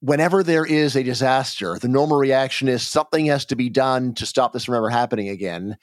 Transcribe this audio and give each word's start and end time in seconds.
whenever 0.00 0.42
there 0.42 0.64
is 0.64 0.96
a 0.96 1.02
disaster, 1.02 1.78
the 1.78 1.88
normal 1.88 2.18
reaction 2.18 2.68
is 2.68 2.86
something 2.86 3.26
has 3.26 3.44
to 3.46 3.56
be 3.56 3.68
done 3.68 4.14
to 4.14 4.26
stop 4.26 4.52
this 4.52 4.64
from 4.64 4.74
ever 4.74 4.90
happening 4.90 5.28
again. 5.28 5.76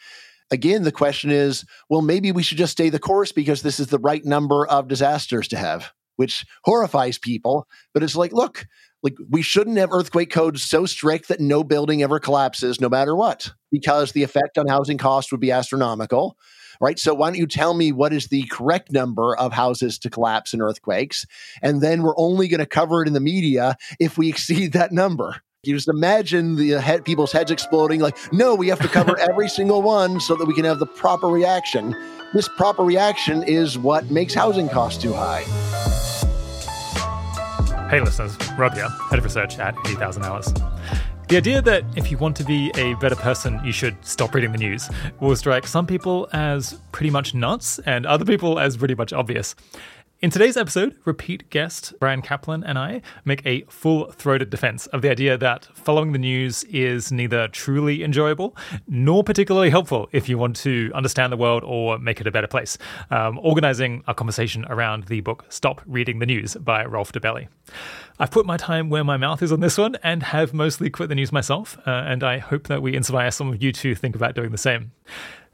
Again, 0.51 0.83
the 0.83 0.91
question 0.91 1.31
is, 1.31 1.65
well, 1.89 2.01
maybe 2.01 2.31
we 2.31 2.43
should 2.43 2.57
just 2.57 2.73
stay 2.73 2.89
the 2.89 2.99
course 2.99 3.31
because 3.31 3.61
this 3.61 3.79
is 3.79 3.87
the 3.87 3.99
right 3.99 4.23
number 4.23 4.67
of 4.67 4.87
disasters 4.87 5.47
to 5.49 5.57
have, 5.57 5.91
which 6.17 6.45
horrifies 6.63 7.17
people. 7.17 7.67
But 7.93 8.03
it's 8.03 8.15
like, 8.15 8.33
look, 8.33 8.67
like 9.01 9.15
we 9.29 9.41
shouldn't 9.41 9.77
have 9.77 9.91
earthquake 9.91 10.31
codes 10.31 10.61
so 10.61 10.85
strict 10.85 11.27
that 11.29 11.39
no 11.39 11.63
building 11.63 12.03
ever 12.03 12.19
collapses 12.19 12.79
no 12.79 12.89
matter 12.89 13.15
what, 13.15 13.51
because 13.71 14.11
the 14.11 14.23
effect 14.23 14.57
on 14.57 14.67
housing 14.67 14.97
costs 14.97 15.31
would 15.31 15.41
be 15.41 15.51
astronomical 15.51 16.37
right? 16.83 16.99
So 16.99 17.13
why 17.13 17.29
don't 17.29 17.37
you 17.39 17.47
tell 17.47 17.73
me 17.73 17.91
what 17.91 18.11
is 18.11 18.27
the 18.27 18.43
correct 18.51 18.91
number 18.91 19.35
of 19.37 19.53
houses 19.53 19.97
to 19.99 20.09
collapse 20.09 20.53
in 20.53 20.61
earthquakes? 20.61 21.25
And 21.61 21.81
then 21.81 22.03
we're 22.03 22.17
only 22.17 22.49
going 22.49 22.59
to 22.59 22.65
cover 22.65 23.01
it 23.01 23.07
in 23.07 23.13
the 23.13 23.21
media 23.21 23.77
if 23.99 24.17
we 24.17 24.27
exceed 24.29 24.73
that 24.73 24.91
number. 24.91 25.41
You 25.63 25.73
just 25.73 25.87
imagine 25.87 26.57
the 26.57 26.75
uh, 26.75 26.81
head, 26.81 27.05
people's 27.05 27.31
heads 27.31 27.49
exploding 27.49 28.01
like, 28.01 28.17
no, 28.33 28.53
we 28.53 28.67
have 28.67 28.81
to 28.81 28.89
cover 28.89 29.17
every 29.17 29.47
single 29.47 29.81
one 29.81 30.19
so 30.19 30.35
that 30.35 30.45
we 30.45 30.53
can 30.53 30.65
have 30.65 30.79
the 30.79 30.85
proper 30.85 31.27
reaction. 31.27 31.95
This 32.33 32.49
proper 32.49 32.83
reaction 32.83 33.43
is 33.43 33.77
what 33.77 34.11
makes 34.11 34.33
housing 34.33 34.67
costs 34.67 35.01
too 35.01 35.13
high. 35.13 35.43
Hey 37.89 38.01
listeners, 38.01 38.35
Rob 38.57 38.73
here, 38.73 38.89
head 39.09 39.19
of 39.19 39.23
research 39.23 39.57
at 39.57 39.75
80,000 39.85 40.23
Hours. 40.23 40.53
The 41.29 41.37
idea 41.37 41.61
that 41.61 41.83
if 41.95 42.11
you 42.11 42.17
want 42.17 42.35
to 42.37 42.43
be 42.43 42.69
a 42.75 42.93
better 42.95 43.15
person, 43.15 43.59
you 43.63 43.71
should 43.71 43.95
stop 44.05 44.35
reading 44.35 44.51
the 44.51 44.57
news 44.57 44.89
will 45.19 45.35
strike 45.35 45.65
some 45.65 45.87
people 45.87 46.27
as 46.33 46.79
pretty 46.91 47.09
much 47.09 47.33
nuts 47.33 47.79
and 47.79 48.05
other 48.05 48.25
people 48.25 48.59
as 48.59 48.77
pretty 48.77 48.93
much 48.93 49.13
obvious. 49.13 49.55
In 50.23 50.29
today's 50.29 50.55
episode, 50.55 50.95
repeat 51.03 51.49
guest 51.49 51.93
Bryan 51.99 52.21
Caplan 52.21 52.63
and 52.65 52.79
I 52.79 53.01
make 53.25 53.45
a 53.45 53.63
full 53.63 54.09
throated 54.09 54.49
defense 54.49 54.87
of 54.87 55.01
the 55.01 55.09
idea 55.09 55.37
that 55.37 55.65
following 55.73 56.13
the 56.13 56.17
news 56.17 56.63
is 56.63 57.11
neither 57.11 57.49
truly 57.49 58.05
enjoyable 58.05 58.55
nor 58.87 59.25
particularly 59.25 59.69
helpful 59.69 60.07
if 60.13 60.29
you 60.29 60.37
want 60.37 60.55
to 60.55 60.89
understand 60.95 61.33
the 61.33 61.35
world 61.35 61.65
or 61.65 61.99
make 61.99 62.21
it 62.21 62.27
a 62.27 62.31
better 62.31 62.47
place. 62.47 62.77
Um, 63.11 63.37
organizing 63.43 64.01
a 64.07 64.13
conversation 64.13 64.63
around 64.69 65.07
the 65.07 65.19
book 65.19 65.43
Stop 65.49 65.81
Reading 65.85 66.19
the 66.19 66.25
News 66.25 66.55
by 66.55 66.85
Rolf 66.85 67.11
Dobelli. 67.11 67.49
I've 68.17 68.31
put 68.31 68.45
my 68.45 68.55
time 68.55 68.89
where 68.89 69.03
my 69.03 69.17
mouth 69.17 69.41
is 69.41 69.51
on 69.51 69.59
this 69.59 69.77
one 69.77 69.97
and 70.03 70.23
have 70.23 70.53
mostly 70.53 70.89
quit 70.89 71.09
the 71.09 71.15
news 71.15 71.33
myself, 71.33 71.77
uh, 71.85 71.89
and 71.89 72.23
I 72.23 72.37
hope 72.37 72.67
that 72.67 72.81
we 72.81 72.95
inspire 72.95 73.29
some 73.29 73.49
of 73.49 73.61
you 73.61 73.73
to 73.73 73.93
think 73.93 74.15
about 74.15 74.35
doing 74.35 74.51
the 74.51 74.57
same. 74.57 74.93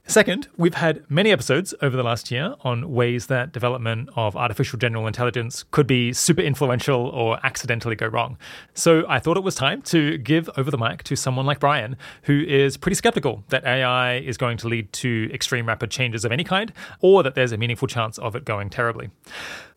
Second, 0.10 0.48
we've 0.58 0.74
had 0.74 1.04
many 1.08 1.30
episodes 1.30 1.76
over 1.84 1.96
the 1.96 2.02
last 2.02 2.32
year 2.32 2.56
on 2.62 2.92
ways 2.92 3.28
that 3.28 3.52
development 3.52 4.10
of 4.16 4.36
artificial 4.36 4.80
general 4.80 5.06
intelligence 5.06 5.66
could 5.70 5.86
be 5.86 6.14
super 6.14 6.42
influential 6.42 7.10
or 7.10 7.40
accidentally 7.46 7.96
go 7.96 8.08
wrong. 8.08 8.36
So 8.74 9.06
I 9.08 9.20
thought 9.20 9.38
it 9.38 9.44
was 9.44 9.54
time 9.54 9.84
to 9.84 10.18
give 10.18 10.50
over 10.58 10.72
the 10.72 10.80
mic 10.80 11.04
to 11.04 11.16
someone 11.16 11.46
like 11.46 11.60
Bryan, 11.60 11.96
who 12.24 12.42
is 12.42 12.76
pretty 12.76 12.96
skeptical 12.96 13.44
that 13.50 13.64
AI 13.66 14.16
is 14.16 14.36
going 14.36 14.58
to 14.58 14.68
lead 14.68 14.92
to 14.94 15.30
extreme 15.32 15.68
rapid 15.68 15.92
changes 15.92 16.26
of 16.26 16.32
any 16.32 16.44
kind, 16.44 16.74
or 17.02 17.22
that 17.22 17.36
there's 17.36 17.52
a 17.52 17.58
meaningful 17.58 17.88
chance 17.88 18.18
of 18.18 18.36
it 18.36 18.46
going 18.46 18.72
terribly. 18.72 19.12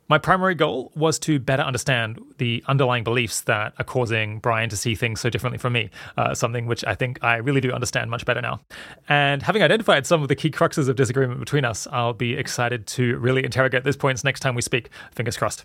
My 0.08 0.18
primary 0.18 0.54
goal 0.54 0.92
was 0.94 1.18
to 1.20 1.38
better 1.38 1.62
understand 1.62 2.20
the 2.38 2.62
underlying 2.66 3.04
beliefs 3.04 3.42
that 3.42 3.72
are 3.78 3.84
causing 3.84 4.40
Bryan 4.40 4.68
to 4.68 4.76
see 4.76 4.94
things 4.94 5.20
so 5.20 5.30
differently 5.30 5.58
from 5.58 5.72
me, 5.72 5.90
uh, 6.16 6.34
something 6.34 6.66
which 6.66 6.84
I 6.84 6.94
think 6.94 7.22
I 7.22 7.36
really 7.36 7.60
do 7.60 7.70
understand 7.72 8.10
much 8.10 8.26
better 8.26 8.42
now. 8.42 8.60
And 9.08 9.42
having 9.42 9.62
identified 9.62 10.06
some 10.06 10.20
of 10.20 10.28
the 10.28 10.34
key 10.34 10.50
cruxes 10.50 10.88
of 10.88 10.96
disagreement 10.96 11.40
between 11.40 11.64
us, 11.64 11.86
I'll 11.90 12.12
be 12.12 12.34
excited 12.34 12.86
to 12.88 13.16
really 13.18 13.44
interrogate 13.44 13.84
those 13.84 13.96
points 13.96 14.24
next 14.24 14.40
time 14.40 14.54
we 14.54 14.62
speak. 14.62 14.90
Fingers 15.12 15.36
crossed. 15.36 15.64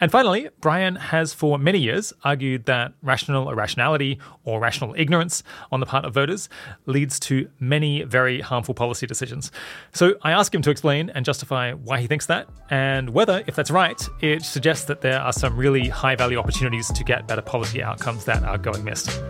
And 0.00 0.10
finally, 0.10 0.48
Bryan 0.60 0.96
has 0.96 1.34
for 1.34 1.58
many 1.58 1.78
years 1.78 2.12
argued 2.24 2.64
that 2.64 2.94
rational 3.02 3.50
irrationality 3.50 4.18
or 4.44 4.60
rational 4.60 4.94
ignorance 4.96 5.42
on 5.70 5.80
the 5.80 5.86
part 5.86 6.04
of 6.04 6.14
voters 6.14 6.48
leads 6.86 7.20
to 7.20 7.48
many 7.60 8.02
very 8.02 8.40
harmful 8.40 8.74
policy 8.74 9.06
decisions. 9.06 9.52
So 9.92 10.14
I 10.22 10.32
ask 10.32 10.54
him 10.54 10.62
to 10.62 10.70
explain 10.70 11.10
and 11.10 11.24
justify 11.24 11.72
why 11.72 12.00
he 12.00 12.06
thinks 12.06 12.26
that 12.26 12.48
and 12.70 13.10
whether, 13.10 13.44
if 13.46 13.54
that's 13.54 13.70
right, 13.70 13.83
right, 13.84 14.08
it 14.20 14.42
suggests 14.42 14.86
that 14.86 15.02
there 15.02 15.20
are 15.20 15.32
some 15.32 15.54
really 15.56 15.88
high 15.88 16.16
value 16.16 16.38
opportunities 16.38 16.88
to 16.88 17.04
get 17.04 17.28
better 17.28 17.42
policy 17.42 17.82
outcomes 17.82 18.24
that 18.24 18.42
are 18.42 18.56
going 18.56 18.82
missed. 18.82 19.20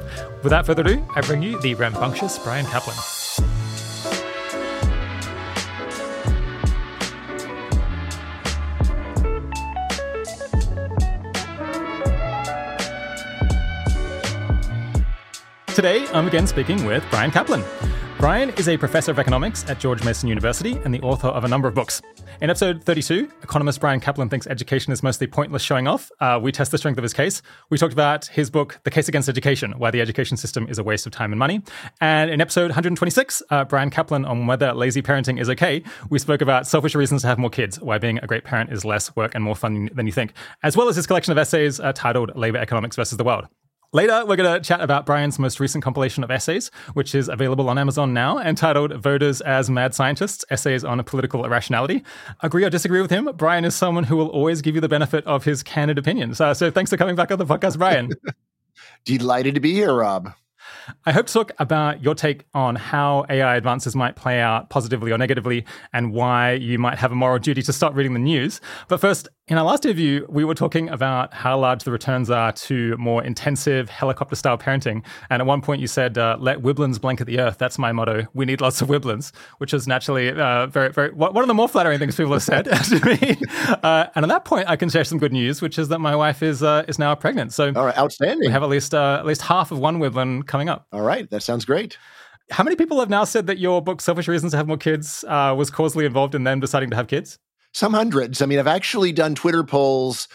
Without 0.45 0.65
further 0.65 0.83
ado, 0.83 1.05
I 1.17 1.23
bring 1.23 1.43
you 1.43 1.61
the 1.61 1.75
rambunctious 1.75 2.39
Bryan 2.39 2.65
Caplan. 2.67 2.95
Today, 15.75 16.07
I'm 16.13 16.29
again 16.29 16.47
speaking 16.47 16.85
with 16.85 17.05
Bryan 17.11 17.33
Caplan. 17.33 17.65
Bryan 18.19 18.51
is 18.51 18.69
a 18.69 18.77
professor 18.79 19.11
of 19.11 19.19
economics 19.19 19.69
at 19.69 19.79
George 19.81 20.03
Mason 20.03 20.29
University 20.29 20.81
and 20.85 20.95
the 20.95 21.01
author 21.03 21.29
of 21.29 21.45
a 21.45 21.49
number 21.49 21.69
of 21.69 21.75
books. 21.75 22.01
In 22.41 22.49
episode 22.49 22.83
32, 22.83 23.29
economist 23.43 23.81
Bryan 23.81 24.01
Caplan 24.01 24.31
thinks 24.31 24.47
education 24.47 24.93
is 24.93 25.03
mostly 25.03 25.27
pointless 25.27 25.63
showing 25.63 25.87
off. 25.87 26.11
Uh, 26.21 26.39
we 26.41 26.51
test 26.51 26.71
the 26.71 26.79
strength 26.79 26.97
of 26.97 27.03
his 27.03 27.13
case. 27.13 27.43
We 27.69 27.77
talked 27.77 27.93
about 27.93 28.27
his 28.27 28.51
book, 28.51 28.81
The 28.85 28.91
Case 28.91 29.09
Against 29.09 29.29
Education, 29.29 29.75
why 29.77 29.91
the 29.91 30.01
education 30.01 30.37
system 30.37 30.67
is 30.69 30.79
a 30.79 30.83
waste 30.83 31.07
of 31.07 31.13
time 31.13 31.33
and 31.33 31.39
money. 31.39 31.61
And 32.01 32.31
in 32.31 32.41
episode 32.41 32.71
126, 32.71 33.43
uh, 33.51 33.65
Bryan 33.65 33.91
Caplan 33.91 34.27
on 34.27 34.47
whether 34.47 34.73
lazy 34.73 35.03
parenting 35.03 35.39
is 35.39 35.51
okay, 35.51 35.83
we 36.09 36.19
spoke 36.19 36.41
about 36.41 36.67
selfish 36.67 36.95
reasons 36.95 37.23
to 37.23 37.29
have 37.29 37.39
more 37.39 37.51
kids, 37.51 37.79
why 37.81 37.99
being 37.99 38.19
a 38.19 38.27
great 38.27 38.45
parent 38.45 38.73
is 38.73 38.85
less 38.85 39.15
work 39.17 39.35
and 39.35 39.45
more 39.45 39.57
fun 39.57 39.91
than 39.93 40.07
you 40.07 40.13
think, 40.13 40.33
as 40.63 40.77
well 40.77 40.89
as 40.89 40.97
his 40.97 41.07
collection 41.07 41.33
of 41.33 41.39
essays 41.39 41.79
uh, 41.79 41.93
titled 41.93 42.35
Labor 42.37 42.59
Economics 42.59 42.97
versus 42.97 43.19
the 43.19 43.25
World. 43.25 43.49
Later, 43.95 44.25
we're 44.27 44.35
going 44.35 44.53
to 44.53 44.61
chat 44.61 44.81
about 44.81 45.07
Bryan's 45.07 45.39
most 45.39 45.61
recent 45.61 45.85
compilation 45.85 46.25
of 46.25 46.31
essays, 46.33 46.73
which 46.95 47.15
is 47.15 47.29
available 47.29 47.69
on 47.69 47.79
Amazon 47.79 48.13
now, 48.13 48.41
entitled 48.41 48.93
Voters 48.95 49.41
as 49.43 49.71
Mad 49.71 49.95
Scientists 49.95 50.45
Essays 50.51 50.83
on 50.83 51.01
Political 51.05 51.45
Irrationality. 51.45 52.03
Agree 52.41 52.65
or 52.65 52.71
disagree 52.71 53.01
with 53.01 53.13
him, 53.13 53.31
Bryan 53.37 53.65
is 53.65 53.77
someone 53.77 54.03
who 54.03 54.17
will 54.17 54.31
always 54.31 54.63
give 54.63 54.75
you 54.75 54.81
the 54.81 54.89
benefit 54.89 55.25
of 55.27 55.45
his 55.45 55.63
candid 55.63 55.97
opinions. 55.97 56.41
Uh, 56.41 56.53
so 56.53 56.73
thanks 56.73 56.91
for 56.91 56.97
coming 56.97 57.15
back 57.15 57.31
on 57.31 57.39
the 57.39 57.47
podcast, 57.47 57.79
Bryan. 57.79 58.11
Delighted 59.05 59.55
to 59.55 59.61
be 59.61 59.73
here, 59.75 59.95
Rob. 59.95 60.33
I 61.07 61.13
hope 61.13 61.27
to 61.27 61.33
talk 61.33 61.53
about 61.59 62.03
your 62.03 62.15
take 62.15 62.45
on 62.55 62.77
how 62.77 63.25
AI 63.29 63.57
advances 63.57 63.95
might 63.95 64.17
play 64.17 64.41
out 64.41 64.71
positively 64.71 65.13
or 65.13 65.19
negatively 65.19 65.65
and 65.93 66.13
why 66.13 66.53
you 66.53 66.79
might 66.79 66.99
have 66.99 67.13
a 67.13 67.15
moral 67.15 67.39
duty 67.39 67.63
to 67.63 67.73
stop 67.73 67.95
reading 67.95 68.13
the 68.13 68.19
news. 68.19 68.61
But 68.89 69.01
first, 69.01 69.29
in 69.47 69.59
our 69.59 69.65
last 69.65 69.85
interview, 69.85 70.25
we 70.31 70.43
were 70.43 70.55
talking 70.55 70.89
about 70.89 71.35
how 71.35 71.59
large 71.59 71.85
the 71.85 71.93
returns 71.93 72.31
are 72.31 72.51
to 72.53 72.97
more 72.97 73.23
intensive 73.23 73.91
helicopter 73.91 74.35
style 74.35 74.57
parenting. 74.57 75.05
And 75.29 75.43
at 75.43 75.47
one 75.47 75.61
point, 75.61 75.83
you 75.83 75.87
said, 75.87 76.17
uh, 76.17 76.39
let 76.41 76.63
wiblins 76.63 76.99
blanket 76.99 77.27
the 77.27 77.41
earth. 77.41 77.59
That's 77.59 77.79
my 77.79 77.93
motto. 77.93 78.27
We 78.33 78.47
need 78.47 78.63
lots 78.63 78.81
of 78.81 78.89
wiblins, 78.89 79.33
which 79.59 79.75
is 79.75 79.87
naturally 79.87 80.31
uh, 80.31 80.67
very, 80.69 80.91
very, 80.93 81.13
one 81.13 81.37
of 81.37 81.49
the 81.49 81.55
more 81.55 81.69
flattering 81.69 81.99
things 81.99 82.17
people 82.17 82.33
have 82.33 82.43
said 82.43 82.65
to 82.85 83.05
me. 83.05 83.37
Uh, 83.83 84.07
and 84.15 84.25
at 84.25 84.29
that 84.29 84.47
point, 84.47 84.67
I 84.71 84.77
can 84.77 84.89
share 84.89 85.05
some 85.05 85.19
good 85.19 85.33
news, 85.33 85.61
which 85.61 85.79
is 85.79 85.89
that 85.89 85.99
my 85.99 86.17
wife 86.17 86.43
is 86.43 86.63
uh, 86.63 86.85
is 86.89 86.99
now 86.99 87.15
pregnant. 87.15 87.53
So, 87.53 87.71
all 87.77 87.85
right, 87.85 87.99
outstanding. 87.99 88.49
We 88.49 88.53
have 88.53 88.63
at 88.63 88.71
least, 88.71 88.95
uh, 88.95 89.19
at 89.19 89.27
least 89.27 89.43
half 89.43 89.71
of 89.71 89.79
one 89.79 89.99
wiblin 89.99 90.47
coming 90.47 90.71
up. 90.71 90.74
All 90.93 91.03
right, 91.03 91.29
that 91.31 91.43
sounds 91.43 91.65
great. 91.65 91.99
How 92.51 92.63
many 92.63 92.77
people 92.77 93.01
have 93.01 93.11
now 93.11 93.25
said 93.25 93.47
that 93.47 93.59
your 93.59 93.81
book, 93.83 94.01
Selfish 94.01 94.29
Reasons 94.29 94.53
to 94.53 94.59
Have 94.59 94.69
More 94.69 94.77
Kids, 94.77 95.25
uh, 95.27 95.55
was 95.57 95.71
causally 95.71 96.05
involved 96.05 96.35
in 96.35 96.45
them 96.45 96.61
deciding 96.61 96.91
to 96.91 96.97
have 96.97 97.07
kids? 97.07 97.39
Some 97.73 97.95
hundreds. 97.95 98.43
I 98.43 98.47
mean, 98.47 98.59
I've 98.59 98.67
actually 98.67 99.13
done 99.13 99.35
Twitter 99.35 99.65
polls 99.65 100.29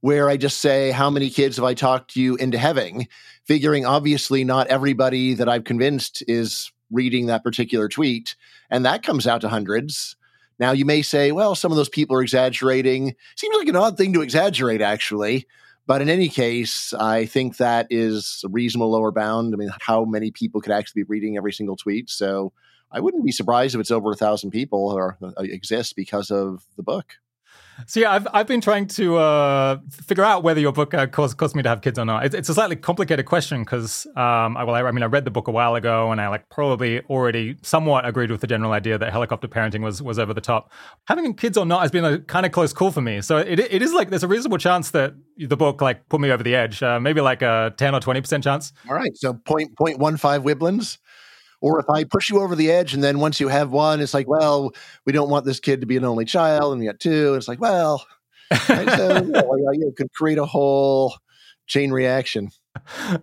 where 0.00 0.28
I 0.28 0.36
just 0.36 0.58
say, 0.58 0.92
How 0.92 1.10
many 1.10 1.28
kids 1.28 1.56
have 1.56 1.64
I 1.64 1.74
talked 1.74 2.16
you 2.16 2.36
into 2.36 2.58
having? 2.58 3.08
Figuring 3.44 3.84
obviously 3.84 4.44
not 4.44 4.68
everybody 4.68 5.34
that 5.34 5.48
I've 5.48 5.64
convinced 5.64 6.22
is 6.28 6.70
reading 6.90 7.26
that 7.26 7.44
particular 7.44 7.88
tweet. 7.88 8.36
And 8.70 8.84
that 8.86 9.02
comes 9.02 9.26
out 9.26 9.40
to 9.40 9.48
hundreds. 9.48 10.16
Now, 10.58 10.72
you 10.72 10.84
may 10.84 11.02
say, 11.02 11.32
Well, 11.32 11.54
some 11.54 11.72
of 11.72 11.76
those 11.76 11.88
people 11.88 12.16
are 12.16 12.22
exaggerating. 12.22 13.14
Seems 13.36 13.56
like 13.56 13.68
an 13.68 13.76
odd 13.76 13.96
thing 13.96 14.12
to 14.12 14.22
exaggerate, 14.22 14.80
actually. 14.80 15.46
But 15.86 16.02
in 16.02 16.08
any 16.08 16.28
case, 16.28 16.92
I 16.94 17.26
think 17.26 17.58
that 17.58 17.86
is 17.90 18.42
a 18.44 18.48
reasonable 18.48 18.90
lower 18.90 19.12
bound. 19.12 19.54
I 19.54 19.56
mean, 19.56 19.70
how 19.80 20.04
many 20.04 20.32
people 20.32 20.60
could 20.60 20.72
actually 20.72 21.04
be 21.04 21.08
reading 21.08 21.36
every 21.36 21.52
single 21.52 21.76
tweet? 21.76 22.10
So 22.10 22.52
I 22.90 23.00
wouldn't 23.00 23.24
be 23.24 23.32
surprised 23.32 23.74
if 23.74 23.80
it's 23.80 23.90
over 23.90 24.10
a 24.10 24.16
thousand 24.16 24.50
people 24.50 24.90
or 24.90 25.16
uh, 25.22 25.30
exist 25.42 25.94
because 25.94 26.30
of 26.30 26.64
the 26.76 26.82
book. 26.82 27.14
So 27.86 28.00
yeah, 28.00 28.12
I've 28.12 28.26
I've 28.32 28.46
been 28.46 28.60
trying 28.60 28.86
to 28.88 29.16
uh, 29.16 29.78
figure 29.90 30.24
out 30.24 30.42
whether 30.42 30.60
your 30.60 30.72
book 30.72 30.94
uh, 30.94 31.06
caused 31.06 31.36
caused 31.36 31.54
me 31.54 31.62
to 31.62 31.68
have 31.68 31.82
kids 31.82 31.98
or 31.98 32.04
not. 32.04 32.24
It's, 32.24 32.34
it's 32.34 32.48
a 32.48 32.54
slightly 32.54 32.76
complicated 32.76 33.26
question 33.26 33.62
because 33.62 34.06
um, 34.16 34.56
I, 34.56 34.64
well, 34.64 34.74
I, 34.74 34.82
I, 34.82 34.90
mean, 34.92 35.02
I 35.02 35.06
read 35.06 35.24
the 35.24 35.30
book 35.30 35.48
a 35.48 35.50
while 35.50 35.74
ago, 35.74 36.10
and 36.10 36.20
I 36.20 36.28
like 36.28 36.48
probably 36.48 37.00
already 37.02 37.56
somewhat 37.62 38.06
agreed 38.06 38.30
with 38.30 38.40
the 38.40 38.46
general 38.46 38.72
idea 38.72 38.96
that 38.96 39.12
helicopter 39.12 39.48
parenting 39.48 39.82
was 39.82 40.02
was 40.02 40.18
over 40.18 40.32
the 40.32 40.40
top. 40.40 40.72
Having 41.08 41.34
kids 41.34 41.56
or 41.58 41.66
not 41.66 41.82
has 41.82 41.90
been 41.90 42.04
a 42.04 42.18
kind 42.20 42.46
of 42.46 42.52
close 42.52 42.72
call 42.72 42.90
for 42.90 43.02
me. 43.02 43.20
So 43.20 43.36
it 43.36 43.60
it 43.60 43.82
is 43.82 43.92
like 43.92 44.10
there's 44.10 44.24
a 44.24 44.28
reasonable 44.28 44.58
chance 44.58 44.90
that 44.92 45.14
the 45.36 45.56
book 45.56 45.82
like 45.82 46.08
put 46.08 46.20
me 46.20 46.30
over 46.30 46.42
the 46.42 46.54
edge. 46.54 46.82
Uh, 46.82 46.98
maybe 46.98 47.20
like 47.20 47.42
a 47.42 47.74
ten 47.76 47.94
or 47.94 48.00
twenty 48.00 48.20
percent 48.20 48.44
chance. 48.44 48.72
All 48.88 48.94
right, 48.94 49.14
so 49.16 49.34
point 49.34 49.76
point 49.76 49.98
one 49.98 50.16
five 50.16 50.42
wiblins. 50.42 50.98
Or 51.66 51.80
if 51.80 51.90
I 51.90 52.04
push 52.04 52.30
you 52.30 52.40
over 52.40 52.54
the 52.54 52.70
edge 52.70 52.94
and 52.94 53.02
then 53.02 53.18
once 53.18 53.40
you 53.40 53.48
have 53.48 53.70
one, 53.70 54.00
it's 54.00 54.14
like, 54.14 54.28
well, 54.28 54.72
we 55.04 55.12
don't 55.12 55.28
want 55.28 55.44
this 55.44 55.58
kid 55.58 55.80
to 55.80 55.86
be 55.86 55.96
an 55.96 56.04
only 56.04 56.24
child, 56.24 56.72
and 56.72 56.80
you 56.80 56.88
got 56.88 57.00
two. 57.00 57.30
And 57.30 57.36
it's 57.38 57.48
like, 57.48 57.60
well, 57.60 58.06
right? 58.68 58.88
so 58.90 59.16
you, 59.24 59.32
know, 59.32 59.72
you 59.72 59.92
could 59.96 60.12
create 60.12 60.38
a 60.38 60.44
whole 60.44 61.16
chain 61.66 61.90
reaction. 61.90 62.50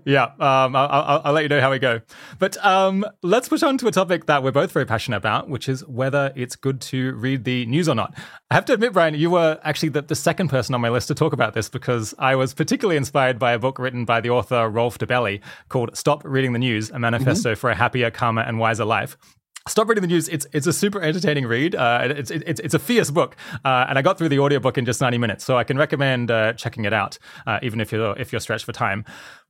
Yeah, 0.05 0.23
um, 0.39 0.75
I'll, 0.75 0.89
I'll, 0.89 1.21
I'll, 1.25 1.33
let 1.33 1.43
you 1.43 1.49
know 1.49 1.61
how 1.61 1.71
we 1.71 1.79
go. 1.79 2.01
But 2.39 2.63
um, 2.65 3.05
let's 3.21 3.47
push 3.49 3.63
on 3.63 3.77
to 3.79 3.87
a 3.87 3.91
topic 3.91 4.25
that 4.25 4.43
we're 4.43 4.51
both 4.51 4.71
very 4.71 4.85
passionate 4.85 5.17
about, 5.17 5.49
which 5.49 5.69
is 5.69 5.85
whether 5.87 6.31
it's 6.35 6.55
good 6.55 6.81
to 6.81 7.13
read 7.13 7.43
the 7.43 7.65
news 7.65 7.87
or 7.87 7.95
not. 7.95 8.13
I 8.49 8.55
have 8.55 8.65
to 8.65 8.73
admit, 8.73 8.93
Bryan, 8.93 9.15
you 9.15 9.29
were 9.29 9.59
actually 9.63 9.89
the, 9.89 10.01
the 10.01 10.15
second 10.15 10.49
person 10.49 10.75
on 10.75 10.81
my 10.81 10.89
list 10.89 11.07
to 11.09 11.15
talk 11.15 11.33
about 11.33 11.53
this 11.53 11.69
because 11.69 12.13
I 12.19 12.35
was 12.35 12.53
particularly 12.53 12.97
inspired 12.97 13.39
by 13.39 13.53
a 13.53 13.59
book 13.59 13.79
written 13.79 14.05
by 14.05 14.21
the 14.21 14.29
author 14.29 14.69
Rolf 14.69 14.97
Dobelli 14.97 15.41
called 15.69 15.95
Stop 15.95 16.23
Reading 16.23 16.53
the 16.53 16.59
News, 16.59 16.89
a 16.89 16.99
manifesto 16.99 17.51
mm-hmm. 17.51 17.59
for 17.59 17.69
a 17.69 17.75
happier, 17.75 18.11
calmer, 18.11 18.41
and 18.41 18.59
wiser 18.59 18.85
life. 18.85 19.17
Stop 19.65 19.87
reading 19.87 20.01
the 20.01 20.09
news. 20.09 20.27
It's 20.27 20.45
it's 20.51 20.67
a 20.67 20.73
super 20.73 21.01
entertaining 21.01 21.45
read. 21.45 21.73
Uh, 21.73 22.09
it's, 22.17 22.31
it's 22.31 22.59
it's 22.59 22.73
a 22.73 22.79
fierce 22.79 23.09
book, 23.09 23.37
uh, 23.63 23.85
and 23.87 23.97
I 23.97 24.01
got 24.01 24.17
through 24.17 24.27
the 24.27 24.39
audiobook 24.39 24.77
in 24.77 24.83
just 24.83 24.99
ninety 24.99 25.17
minutes, 25.17 25.45
so 25.45 25.57
I 25.57 25.63
can 25.63 25.77
recommend 25.77 26.29
uh, 26.29 26.51
checking 26.51 26.83
it 26.83 26.91
out, 26.91 27.17
uh, 27.47 27.59
even 27.61 27.79
if 27.79 27.93
you're 27.93 28.13
if 28.17 28.33
you're 28.33 28.41
stretched 28.41 28.65
for 28.65 28.73
time. 28.73 29.05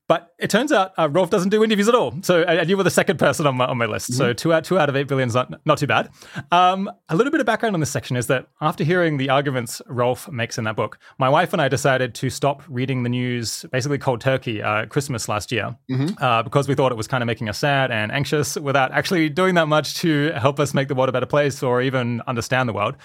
But 0.08 0.34
it 0.38 0.50
turns 0.50 0.72
out 0.72 0.92
uh, 0.98 1.08
Rolf 1.10 1.30
doesn't 1.30 1.50
do 1.50 1.64
interviews 1.64 1.88
at 1.88 1.96
all. 1.96 2.14
So 2.24 2.44
and 2.44 2.70
you 2.70 2.76
were 2.76 2.84
the 2.84 2.92
second 2.92 3.20
person 3.20 3.48
on 3.48 3.56
my, 3.56 3.66
on 3.66 3.78
my 3.78 3.86
list. 3.86 4.12
Mm-hmm. 4.12 4.18
So 4.18 4.34
two 4.34 4.52
out 4.52 4.66
two 4.66 4.78
out 4.78 4.90
of 4.90 4.96
eight 4.96 5.08
billion 5.08 5.30
is 5.30 5.36
not, 5.36 5.54
not 5.66 5.78
too 5.78 5.88
bad. 5.88 6.10
Um, 6.52 6.92
a 7.08 7.16
little 7.16 7.32
bit 7.32 7.40
of 7.40 7.46
background 7.46 7.74
on 7.74 7.80
this 7.80 7.90
section 7.90 8.18
is 8.18 8.28
that 8.28 8.48
after 8.60 8.84
hearing 8.84 9.18
the 9.18 9.30
arguments 9.30 9.82
Rolf 9.88 10.30
makes 10.30 10.58
in 10.58 10.66
that 10.66 10.76
book, 10.76 11.00
my 11.20 11.30
wife 11.30 11.54
and 11.54 11.62
I 11.62 11.70
decided 11.70 12.14
to 12.16 12.30
stop 12.30 12.64
reading 12.68 13.04
the 13.04 13.10
news, 13.10 13.66
basically 13.72 13.98
cold 13.98 14.20
turkey, 14.20 14.62
uh, 14.62 14.88
Christmas 14.88 15.30
last 15.30 15.52
year, 15.52 15.76
mm-hmm. 15.90 16.22
uh, 16.22 16.44
because 16.44 16.68
we 16.68 16.76
thought 16.76 16.92
it 16.92 16.98
was 16.98 17.08
kind 17.08 17.24
of 17.24 17.28
making 17.28 17.48
us 17.48 17.58
sad 17.58 17.90
and 17.90 18.12
anxious 18.12 18.58
without 18.58 18.92
actually 18.92 19.30
doing 19.30 19.56
that 19.56 19.68
much 19.68 19.96
to 19.96 20.32
help 20.34 20.60
us 20.60 20.74
make 20.74 20.90
the 20.90 20.96
world 20.96 21.10
a 21.10 21.14
better 21.14 21.26
place 21.26 21.64
or 21.64 21.82
even 21.82 22.22
understand 22.28 22.68
the 22.68 22.74
world. 22.74 22.96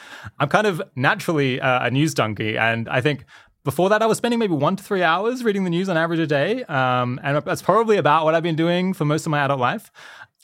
I'm 0.40 0.48
kind 0.48 0.66
of 0.66 0.82
naturally 0.96 1.60
uh, 1.60 1.86
a 1.86 1.90
news 1.90 2.12
donkey, 2.12 2.58
and 2.58 2.88
I 2.88 3.00
think 3.00 3.24
before 3.68 3.90
that, 3.90 4.00
I 4.00 4.06
was 4.06 4.16
spending 4.16 4.38
maybe 4.38 4.54
one 4.54 4.76
to 4.76 4.82
three 4.82 5.02
hours 5.02 5.44
reading 5.44 5.62
the 5.62 5.68
news 5.68 5.90
on 5.90 5.98
average 5.98 6.20
a 6.20 6.26
day, 6.26 6.64
um, 6.64 7.20
and 7.22 7.44
that's 7.44 7.60
probably 7.60 7.98
about 7.98 8.24
what 8.24 8.34
I've 8.34 8.42
been 8.42 8.56
doing 8.56 8.94
for 8.94 9.04
most 9.04 9.26
of 9.26 9.30
my 9.30 9.40
adult 9.40 9.60
life. 9.60 9.92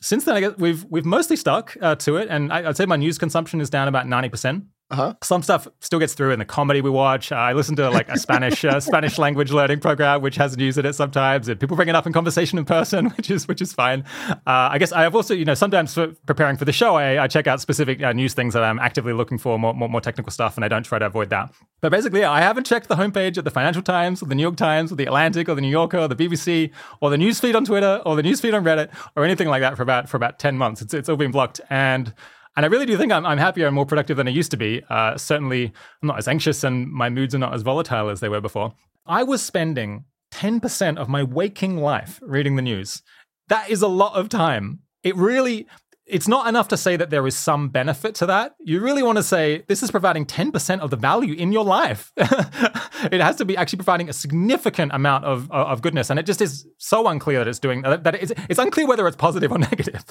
Since 0.03 0.27
then, 0.27 0.35
I 0.35 0.41
guess 0.41 0.53
we've 0.59 0.85
we've 0.91 1.07
mostly 1.07 1.37
stuck 1.37 1.75
uh, 1.81 1.95
to 1.95 2.19
it, 2.19 2.29
and 2.29 2.53
I, 2.53 2.61
would 2.61 2.77
say 2.77 2.85
my 2.85 2.97
news 2.97 3.17
consumption 3.17 3.63
is 3.63 3.71
down 3.71 3.89
about 3.89 4.07
ninety 4.07 4.29
percent. 4.29 4.65
Uh-huh. 4.91 5.15
Some 5.23 5.43
stuff 5.43 5.67
still 5.81 5.99
gets 5.99 6.13
through 6.13 6.33
in 6.33 6.39
the 6.39 6.45
comedy 6.45 6.83
we 6.83 6.91
watch. 6.91 7.33
Uh, 7.33 7.37
I 7.37 7.55
listen 7.55 7.75
to 7.77 7.89
like 7.89 8.09
a 8.11 8.19
Spanish 8.19 8.65
uh, 8.67 8.81
Spanish 8.81 9.19
language 9.19 9.51
learning 9.51 9.81
program, 9.81 10.21
which 10.21 10.37
has 10.37 10.59
news 10.59 10.77
in 10.77 10.85
it 10.85 10.93
sometimes, 10.93 11.49
and 11.49 11.59
people 11.59 11.75
bring 11.75 11.89
it 11.89 11.95
up 11.95 12.07
in 12.07 12.13
conversation 12.13 12.59
in 12.59 12.67
person, 12.67 13.07
which 13.17 13.31
is 13.31 13.49
which 13.49 13.63
is 13.63 13.73
fine. 13.73 14.05
Uh, 14.31 14.35
I 14.47 14.79
guess 14.79 14.93
I 14.93 15.03
have 15.03 15.17
also, 15.17 15.33
you 15.33 15.47
know, 15.47 15.55
sometimes 15.55 15.95
for 15.95 16.09
preparing 16.27 16.59
for 16.59 16.67
the 16.67 16.73
show, 16.73 16.97
I, 16.97 17.25
I 17.25 17.29
check 17.29 17.47
out 17.47 17.63
specific 17.63 18.03
uh, 18.03 18.13
news 18.13 18.35
things 18.35 18.53
that 18.53 18.63
I'm 18.63 18.79
actively 18.79 19.15
looking 19.15 19.39
for, 19.39 19.59
more, 19.59 19.73
more, 19.73 19.89
more 19.89 20.03
technical 20.03 20.31
stuff, 20.31 20.57
and 20.57 20.65
I 20.65 20.69
don't 20.69 20.85
try 20.85 20.99
to 20.99 21.07
avoid 21.07 21.31
that. 21.31 21.55
But 21.81 21.91
basically, 21.91 22.23
I 22.23 22.43
haven't 22.43 22.65
checked 22.65 22.89
the 22.89 22.97
homepage 22.97 23.39
of 23.39 23.45
the 23.45 23.51
Financial 23.51 23.83
Times, 23.83 24.23
or 24.23 24.27
the 24.27 24.35
New 24.35 24.43
York 24.43 24.57
Times, 24.57 24.93
or 24.93 24.97
the 24.97 25.07
Atlantic, 25.07 25.49
or 25.49 25.55
the 25.55 25.63
New 25.63 25.69
Yorker, 25.69 25.99
or 25.99 26.09
the 26.09 26.17
BBC, 26.17 26.71
or 27.01 27.09
the 27.09 27.17
newsfeed 27.17 27.55
on 27.55 27.65
Twitter, 27.65 28.03
or 28.05 28.17
the 28.17 28.23
newsfeed 28.23 28.53
on 28.53 28.63
Reddit, 28.63 28.91
or 29.17 29.25
anything 29.25 29.49
like 29.49 29.63
that 29.63 29.77
for 29.77 29.83
about 29.83 30.11
for 30.11 30.19
about 30.19 30.39
ten 30.39 30.59
months. 30.59 30.83
It's 30.83 30.93
it's 30.93 31.09
all 31.09 31.17
been 31.17 31.31
blocked, 31.31 31.63
and 31.71 32.13
and 32.57 32.65
I 32.65 32.69
really 32.69 32.87
do 32.87 32.97
think 32.97 33.13
I'm, 33.13 33.27
I'm 33.27 33.39
happier 33.39 33.67
and 33.67 33.75
more 33.75 33.87
productive 33.87 34.17
than 34.17 34.29
I 34.29 34.31
used 34.31 34.51
to 34.53 34.57
be. 34.57 34.83
Uh, 34.89 35.17
certainly, 35.17 35.73
I'm 36.03 36.09
not 36.09 36.19
as 36.19 36.29
anxious 36.29 36.65
and 36.65 36.91
my 36.91 37.11
moods 37.11 37.35
are 37.35 37.39
not 37.39 37.55
as 37.55 37.63
volatile 37.63 38.09
as 38.09 38.21
they 38.21 38.29
were 38.29 38.41
before. 38.41 38.75
I 39.07 39.23
was 39.23 39.43
spending 39.43 40.05
10% 40.33 40.97
of 40.97 41.09
my 41.09 41.23
waking 41.23 41.79
life 41.79 42.21
reading 42.23 42.57
the 42.57 42.63
news. 42.63 43.03
That 43.49 43.71
is 43.71 43.83
a 43.83 43.89
lot 43.89 44.15
of 44.15 44.29
time. 44.29 44.81
It 45.03 45.17
really, 45.17 45.67
it's 46.07 46.29
not 46.29 46.47
enough 46.47 46.69
to 46.69 46.77
say 46.77 46.97
that 46.97 47.11
there 47.11 47.27
is 47.27 47.37
some 47.37 47.71
benefit 47.71 48.15
to 48.17 48.27
that. 48.27 48.57
You 48.61 48.81
really 48.81 49.03
want 49.03 49.17
to 49.17 49.23
say 49.23 49.65
this 49.69 49.83
is 49.83 49.91
providing 49.91 50.27
10% 50.27 50.81
of 50.81 50.91
the 50.91 50.97
value 50.97 51.35
in 51.35 51.51
your 51.51 51.65
life. 51.65 52.13
it 52.17 53.21
has 53.21 53.37
to 53.37 53.45
be 53.45 53.57
actually 53.57 53.79
providing 53.79 54.11
a 54.11 54.13
significant 54.13 54.93
amount 54.93 55.25
of, 55.25 55.51
of 55.51 55.81
goodness. 55.81 56.11
And 56.11 56.19
it 56.19 56.27
just 56.27 56.43
is 56.43 56.67
so 56.79 57.09
unclear 57.09 57.39
that 57.39 57.49
it's 57.49 57.59
doing 57.59 57.83
that. 57.83 58.15
It's, 58.17 58.33
it's 58.51 58.59
unclear 58.59 58.87
whether 58.87 59.07
it's 59.09 59.17
positive 59.17 59.51
or 59.51 59.59
negative, 59.71 60.05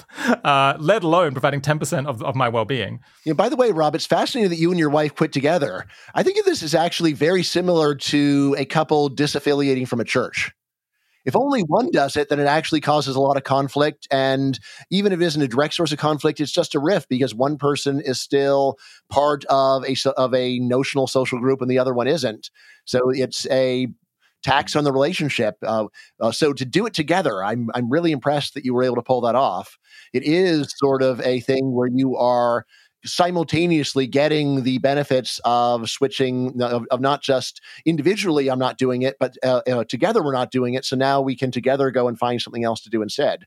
uh, 0.44 0.74
let 0.80 1.04
alone 1.04 1.32
providing 1.32 1.60
10% 1.60 2.06
of, 2.06 2.22
of 2.22 2.34
my 2.34 2.48
well 2.48 2.64
being. 2.64 3.00
Yeah, 3.24 3.34
by 3.34 3.48
the 3.48 3.56
way, 3.56 3.70
Rob, 3.70 3.94
it's 3.94 4.06
fascinating 4.06 4.50
that 4.50 4.58
you 4.58 4.70
and 4.70 4.78
your 4.78 4.90
wife 4.90 5.14
quit 5.14 5.32
together. 5.32 5.86
I 6.14 6.22
think 6.24 6.44
this 6.44 6.62
is 6.62 6.74
actually 6.74 7.12
very 7.12 7.44
similar 7.44 7.94
to 7.94 8.56
a 8.58 8.64
couple 8.64 9.10
disaffiliating 9.10 9.86
from 9.86 10.00
a 10.00 10.04
church. 10.04 10.52
If 11.24 11.36
only 11.36 11.62
one 11.62 11.90
does 11.90 12.16
it, 12.16 12.28
then 12.28 12.40
it 12.40 12.46
actually 12.46 12.80
causes 12.80 13.16
a 13.16 13.20
lot 13.20 13.36
of 13.36 13.44
conflict. 13.44 14.06
And 14.10 14.58
even 14.90 15.12
if 15.12 15.20
it 15.20 15.24
isn't 15.24 15.40
a 15.42 15.48
direct 15.48 15.74
source 15.74 15.92
of 15.92 15.98
conflict, 15.98 16.40
it's 16.40 16.52
just 16.52 16.74
a 16.74 16.80
rift 16.80 17.08
because 17.08 17.34
one 17.34 17.56
person 17.56 18.00
is 18.00 18.20
still 18.20 18.78
part 19.08 19.44
of 19.46 19.84
a 19.84 19.96
of 20.16 20.34
a 20.34 20.58
notional 20.58 21.06
social 21.06 21.38
group 21.38 21.60
and 21.62 21.70
the 21.70 21.78
other 21.78 21.94
one 21.94 22.06
isn't. 22.06 22.50
So 22.84 23.10
it's 23.10 23.46
a 23.50 23.88
tax 24.42 24.76
on 24.76 24.84
the 24.84 24.92
relationship. 24.92 25.56
Uh, 25.62 25.86
uh, 26.20 26.30
so 26.30 26.52
to 26.52 26.64
do 26.64 26.86
it 26.86 26.94
together, 26.94 27.42
I'm 27.42 27.70
I'm 27.74 27.90
really 27.90 28.12
impressed 28.12 28.54
that 28.54 28.64
you 28.64 28.74
were 28.74 28.84
able 28.84 28.96
to 28.96 29.02
pull 29.02 29.22
that 29.22 29.34
off. 29.34 29.78
It 30.12 30.22
is 30.24 30.72
sort 30.76 31.02
of 31.02 31.20
a 31.22 31.40
thing 31.40 31.72
where 31.72 31.88
you 31.92 32.16
are 32.16 32.66
simultaneously 33.04 34.06
getting 34.06 34.62
the 34.62 34.78
benefits 34.78 35.40
of 35.44 35.88
switching 35.90 36.60
of, 36.62 36.86
of 36.90 37.00
not 37.00 37.22
just 37.22 37.60
individually 37.84 38.48
i'm 38.48 38.58
not 38.58 38.78
doing 38.78 39.02
it 39.02 39.16
but 39.20 39.36
uh, 39.42 39.60
uh, 39.68 39.84
together 39.84 40.22
we're 40.22 40.32
not 40.32 40.50
doing 40.50 40.74
it 40.74 40.84
so 40.84 40.96
now 40.96 41.20
we 41.20 41.36
can 41.36 41.50
together 41.50 41.90
go 41.90 42.08
and 42.08 42.18
find 42.18 42.40
something 42.40 42.64
else 42.64 42.80
to 42.80 42.90
do 42.90 43.02
instead 43.02 43.46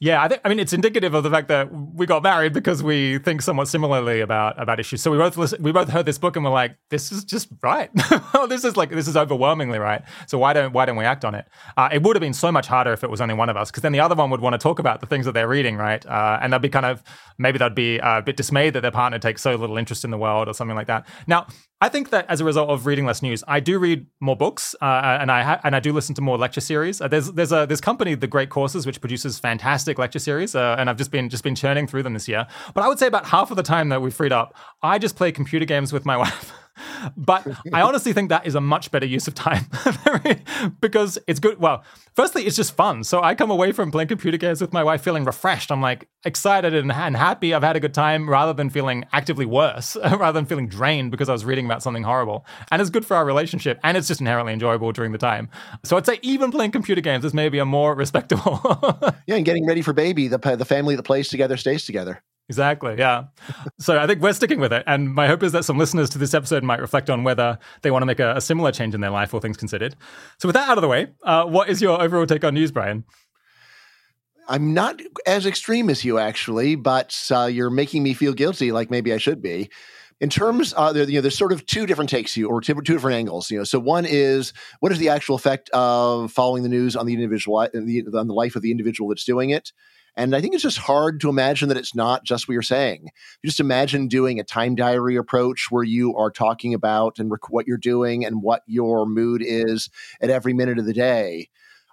yeah, 0.00 0.22
I 0.22 0.40
I 0.44 0.48
mean 0.48 0.58
it's 0.58 0.72
indicative 0.72 1.14
of 1.14 1.22
the 1.22 1.30
fact 1.30 1.48
that 1.48 1.70
we 1.72 2.06
got 2.06 2.22
married 2.22 2.52
because 2.52 2.82
we 2.82 3.18
think 3.18 3.42
somewhat 3.42 3.68
similarly 3.68 4.20
about 4.20 4.60
about 4.60 4.80
issues. 4.80 5.02
So 5.02 5.10
we 5.10 5.18
both 5.18 5.36
listen, 5.36 5.62
we 5.62 5.72
both 5.72 5.88
heard 5.88 6.06
this 6.06 6.18
book 6.18 6.36
and 6.36 6.44
we're 6.44 6.50
like, 6.50 6.76
this 6.90 7.12
is 7.12 7.24
just 7.24 7.48
right. 7.62 7.90
this 8.48 8.64
is 8.64 8.76
like 8.76 8.90
this 8.90 9.08
is 9.08 9.16
overwhelmingly 9.16 9.78
right. 9.78 10.02
So 10.26 10.38
why 10.38 10.52
don't 10.52 10.72
why 10.72 10.84
don't 10.84 10.96
we 10.96 11.04
act 11.04 11.24
on 11.24 11.34
it? 11.34 11.46
Uh, 11.76 11.88
it 11.92 12.02
would 12.02 12.16
have 12.16 12.20
been 12.20 12.34
so 12.34 12.50
much 12.50 12.66
harder 12.66 12.92
if 12.92 13.04
it 13.04 13.10
was 13.10 13.20
only 13.20 13.34
one 13.34 13.48
of 13.48 13.56
us, 13.56 13.70
because 13.70 13.82
then 13.82 13.92
the 13.92 14.00
other 14.00 14.14
one 14.14 14.30
would 14.30 14.40
want 14.40 14.54
to 14.54 14.58
talk 14.58 14.78
about 14.78 15.00
the 15.00 15.06
things 15.06 15.26
that 15.26 15.32
they're 15.32 15.48
reading, 15.48 15.76
right? 15.76 16.04
Uh, 16.06 16.38
and 16.42 16.52
they'd 16.52 16.62
be 16.62 16.68
kind 16.68 16.86
of 16.86 17.02
maybe 17.38 17.58
they'd 17.58 17.74
be 17.74 17.98
a 17.98 18.22
bit 18.22 18.36
dismayed 18.36 18.74
that 18.74 18.80
their 18.80 18.90
partner 18.90 19.18
takes 19.18 19.42
so 19.42 19.54
little 19.54 19.76
interest 19.76 20.04
in 20.04 20.10
the 20.10 20.18
world 20.18 20.48
or 20.48 20.54
something 20.54 20.76
like 20.76 20.88
that. 20.88 21.06
Now, 21.26 21.46
I 21.80 21.88
think 21.88 22.10
that 22.10 22.24
as 22.30 22.40
a 22.40 22.44
result 22.44 22.70
of 22.70 22.86
reading 22.86 23.04
less 23.04 23.20
news, 23.20 23.44
I 23.46 23.60
do 23.60 23.78
read 23.78 24.06
more 24.20 24.36
books, 24.36 24.74
uh, 24.80 25.18
and 25.20 25.30
I 25.30 25.42
ha- 25.42 25.60
and 25.64 25.76
I 25.76 25.80
do 25.80 25.92
listen 25.92 26.14
to 26.14 26.22
more 26.22 26.38
lecture 26.38 26.60
series. 26.60 27.00
Uh, 27.00 27.08
there's 27.08 27.32
there's 27.32 27.52
a 27.52 27.66
this 27.66 27.80
company, 27.80 28.14
The 28.14 28.26
Great 28.26 28.48
Courses, 28.48 28.86
which 28.86 29.00
produces 29.00 29.38
fantastic 29.38 29.98
lecture 29.98 30.18
series, 30.18 30.54
uh, 30.54 30.76
and 30.78 30.88
I've 30.88 30.96
just 30.96 31.10
been 31.10 31.28
just 31.28 31.44
been 31.44 31.54
churning 31.54 31.86
through 31.86 32.04
them 32.04 32.14
this 32.14 32.28
year. 32.28 32.46
But 32.72 32.84
I 32.84 32.88
would 32.88 32.98
say 32.98 33.06
about 33.06 33.26
half 33.26 33.50
of 33.50 33.56
the 33.56 33.62
time 33.62 33.90
that 33.90 34.00
we've 34.00 34.14
freed 34.14 34.32
up, 34.32 34.54
I 34.82 34.98
just 34.98 35.16
play 35.16 35.30
computer 35.32 35.66
games 35.66 35.92
with 35.92 36.06
my 36.06 36.16
wife 36.24 36.52
but 37.16 37.46
I 37.72 37.82
honestly 37.82 38.12
think 38.12 38.28
that 38.30 38.46
is 38.46 38.54
a 38.54 38.60
much 38.60 38.90
better 38.90 39.06
use 39.06 39.28
of 39.28 39.34
time 39.34 39.66
because 40.80 41.18
it's 41.26 41.40
good. 41.40 41.60
Well, 41.60 41.84
firstly, 42.14 42.44
it's 42.46 42.56
just 42.56 42.74
fun. 42.74 43.04
So 43.04 43.22
I 43.22 43.34
come 43.34 43.50
away 43.50 43.72
from 43.72 43.90
playing 43.90 44.08
computer 44.08 44.36
games 44.36 44.60
with 44.60 44.72
my 44.72 44.82
wife 44.82 45.02
feeling 45.02 45.24
refreshed. 45.24 45.70
I'm 45.70 45.80
like 45.80 46.08
excited 46.24 46.74
and, 46.74 46.90
and 46.90 47.16
happy. 47.16 47.54
I've 47.54 47.62
had 47.62 47.76
a 47.76 47.80
good 47.80 47.94
time 47.94 48.28
rather 48.28 48.52
than 48.52 48.70
feeling 48.70 49.04
actively 49.12 49.46
worse, 49.46 49.96
rather 50.02 50.32
than 50.32 50.46
feeling 50.46 50.68
drained 50.68 51.10
because 51.10 51.28
I 51.28 51.32
was 51.32 51.44
reading 51.44 51.66
about 51.66 51.82
something 51.82 52.02
horrible. 52.02 52.46
And 52.70 52.80
it's 52.80 52.90
good 52.90 53.06
for 53.06 53.16
our 53.16 53.24
relationship 53.24 53.78
and 53.82 53.96
it's 53.96 54.08
just 54.08 54.20
inherently 54.20 54.52
enjoyable 54.52 54.92
during 54.92 55.12
the 55.12 55.18
time. 55.18 55.48
So 55.84 55.96
I'd 55.96 56.06
say 56.06 56.18
even 56.22 56.50
playing 56.50 56.72
computer 56.72 57.00
games 57.00 57.24
is 57.24 57.34
maybe 57.34 57.58
a 57.58 57.64
more 57.64 57.94
respectable. 58.04 58.60
yeah, 59.26 59.36
and 59.36 59.44
getting 59.44 59.66
ready 59.66 59.82
for 59.82 59.92
baby, 59.92 60.28
the, 60.28 60.38
the 60.38 60.64
family 60.64 60.96
that 60.96 61.02
plays 61.02 61.28
together 61.28 61.56
stays 61.56 61.86
together. 61.86 62.22
Exactly. 62.48 62.96
Yeah. 62.98 63.24
so 63.78 63.98
I 63.98 64.06
think 64.06 64.20
we're 64.20 64.34
sticking 64.34 64.60
with 64.60 64.72
it. 64.72 64.84
And 64.86 65.14
my 65.14 65.26
hope 65.26 65.42
is 65.42 65.52
that 65.52 65.64
some 65.64 65.78
listeners 65.78 66.10
to 66.10 66.18
this 66.18 66.34
episode 66.34 66.62
might 66.62 66.80
reflect 66.80 67.08
on 67.08 67.24
whether 67.24 67.58
they 67.82 67.90
want 67.90 68.02
to 68.02 68.06
make 68.06 68.20
a, 68.20 68.36
a 68.36 68.40
similar 68.40 68.70
change 68.70 68.94
in 68.94 69.00
their 69.00 69.10
life, 69.10 69.32
all 69.32 69.40
things 69.40 69.56
considered. 69.56 69.96
So, 70.38 70.48
with 70.48 70.54
that 70.54 70.68
out 70.68 70.76
of 70.76 70.82
the 70.82 70.88
way, 70.88 71.08
uh, 71.22 71.44
what 71.46 71.68
is 71.70 71.80
your 71.80 72.00
overall 72.02 72.26
take 72.26 72.44
on 72.44 72.54
news, 72.54 72.70
Bryan? 72.70 73.04
I'm 74.46 74.74
not 74.74 75.00
as 75.26 75.46
extreme 75.46 75.88
as 75.88 76.04
you, 76.04 76.18
actually, 76.18 76.74
but 76.74 77.18
uh, 77.30 77.46
you're 77.46 77.70
making 77.70 78.02
me 78.02 78.12
feel 78.12 78.34
guilty, 78.34 78.72
like 78.72 78.90
maybe 78.90 79.12
I 79.12 79.16
should 79.16 79.40
be. 79.40 79.70
In 80.20 80.28
terms, 80.28 80.74
uh, 80.76 80.92
there, 80.92 81.04
you 81.08 81.14
know, 81.14 81.20
there's 81.22 81.36
sort 81.36 81.52
of 81.52 81.64
two 81.66 81.86
different 81.86 82.10
takes, 82.10 82.36
you 82.36 82.48
or 82.48 82.60
two, 82.60 82.74
two 82.74 82.92
different 82.94 83.16
angles. 83.16 83.50
You 83.50 83.58
know, 83.58 83.64
so 83.64 83.78
one 83.80 84.04
is 84.06 84.52
what 84.80 84.92
is 84.92 84.98
the 84.98 85.08
actual 85.08 85.34
effect 85.34 85.70
of 85.70 86.30
following 86.30 86.62
the 86.62 86.68
news 86.68 86.94
on 86.94 87.06
the 87.06 87.14
individual, 87.14 87.56
on 87.58 88.26
the 88.28 88.34
life 88.34 88.54
of 88.54 88.62
the 88.62 88.70
individual 88.70 89.08
that's 89.08 89.24
doing 89.24 89.50
it, 89.50 89.72
and 90.16 90.36
I 90.36 90.40
think 90.40 90.54
it's 90.54 90.62
just 90.62 90.78
hard 90.78 91.20
to 91.20 91.28
imagine 91.28 91.68
that 91.68 91.78
it's 91.78 91.94
not 91.94 92.24
just 92.24 92.46
what 92.46 92.52
you're 92.52 92.62
saying. 92.62 93.10
You 93.42 93.48
just 93.48 93.60
imagine 93.60 94.06
doing 94.06 94.38
a 94.38 94.44
time 94.44 94.74
diary 94.74 95.16
approach 95.16 95.68
where 95.70 95.82
you 95.82 96.16
are 96.16 96.30
talking 96.30 96.72
about 96.72 97.18
and 97.18 97.30
rec- 97.30 97.50
what 97.50 97.66
you're 97.66 97.76
doing 97.76 98.24
and 98.24 98.42
what 98.42 98.62
your 98.66 99.06
mood 99.06 99.42
is 99.44 99.90
at 100.20 100.30
every 100.30 100.52
minute 100.52 100.78
of 100.78 100.86
the 100.86 100.92
day. 100.92 101.48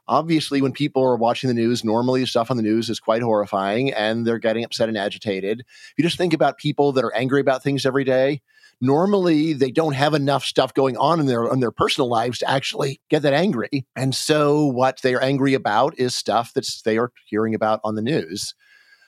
Obviously, 0.08 0.62
when 0.62 0.74
people 0.74 1.04
are 1.04 1.16
watching 1.16 1.48
the 1.48 1.54
news, 1.54 1.84
normally 1.84 2.26
stuff 2.26 2.52
on 2.52 2.58
the 2.58 2.64
news 2.64 2.90
is 2.90 3.00
quite 3.00 3.22
horrifying 3.22 3.94
and 3.94 4.26
they're 4.26 4.40
getting 4.40 4.64
upset 4.64 4.90
and 4.90 4.98
agitated. 4.98 5.62
If 5.62 5.94
you 5.98 6.04
just 6.04 6.18
think 6.18 6.34
about 6.34 6.58
people 6.58 6.92
that 6.92 7.06
are 7.06 7.16
angry 7.16 7.40
about 7.40 7.64
things 7.64 7.86
every 7.86 8.04
day, 8.04 8.42
normally 8.82 9.54
they 9.54 9.72
don't 9.72 9.94
have 9.94 10.14
enough 10.14 10.44
stuff 10.44 10.74
going 10.74 10.98
on 10.98 11.20
in 11.20 11.28
their 11.28 11.46
in 11.46 11.60
their 11.60 11.72
personal 11.72 12.10
lives 12.10 12.40
to 12.40 12.50
actually 12.50 13.00
get 13.10 13.22
that 13.22 13.34
angry. 13.34 13.86
And 13.96 14.14
so 14.14 14.66
what 14.66 15.02
they 15.02 15.14
are 15.14 15.22
angry 15.22 15.54
about 15.54 15.98
is 15.98 16.16
stuff 16.16 16.54
that 16.54 16.68
they 16.84 16.98
are 16.98 17.12
hearing 17.26 17.56
about 17.56 17.80
on 17.84 17.96
the 17.96 18.02
news. 18.02 18.54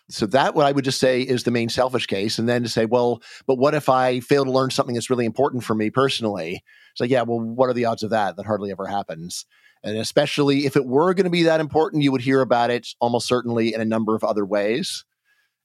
So 0.10 0.26
that 0.28 0.54
what 0.54 0.66
I 0.66 0.72
would 0.72 0.86
just 0.86 1.00
say 1.00 1.22
is 1.22 1.44
the 1.44 1.52
main 1.52 1.70
selfish 1.70 2.08
case. 2.08 2.38
And 2.38 2.48
then 2.48 2.62
to 2.64 2.70
say, 2.70 2.86
well, 2.86 3.22
but 3.48 3.58
what 3.58 3.74
if 3.74 3.90
I 3.90 4.20
fail 4.20 4.46
to 4.46 4.52
learn 4.52 4.70
something 4.70 4.94
that's 4.94 5.10
really 5.10 5.26
important 5.26 5.64
for 5.64 5.74
me 5.74 5.90
personally? 5.90 6.62
It's 6.92 7.02
like, 7.02 7.10
yeah, 7.10 7.24
well, 7.24 7.40
what 7.40 7.70
are 7.70 7.74
the 7.74 7.86
odds 7.86 8.04
of 8.04 8.12
that? 8.12 8.36
That 8.36 8.46
hardly 8.46 8.70
ever 8.70 8.86
happens. 8.86 9.46
And 9.82 9.98
especially 9.98 10.66
if 10.66 10.76
it 10.76 10.86
were 10.86 11.14
going 11.14 11.26
to 11.26 11.30
be 11.30 11.44
that 11.44 11.60
important, 11.60 12.04
you 12.04 12.12
would 12.12 12.22
hear 12.22 12.42
about 12.42 12.70
it 12.70 12.90
almost 13.00 13.28
certainly 13.28 13.74
in 13.74 13.82
a 13.82 13.86
number 13.86 14.16
of 14.16 14.24
other 14.24 14.46
ways. 14.46 15.04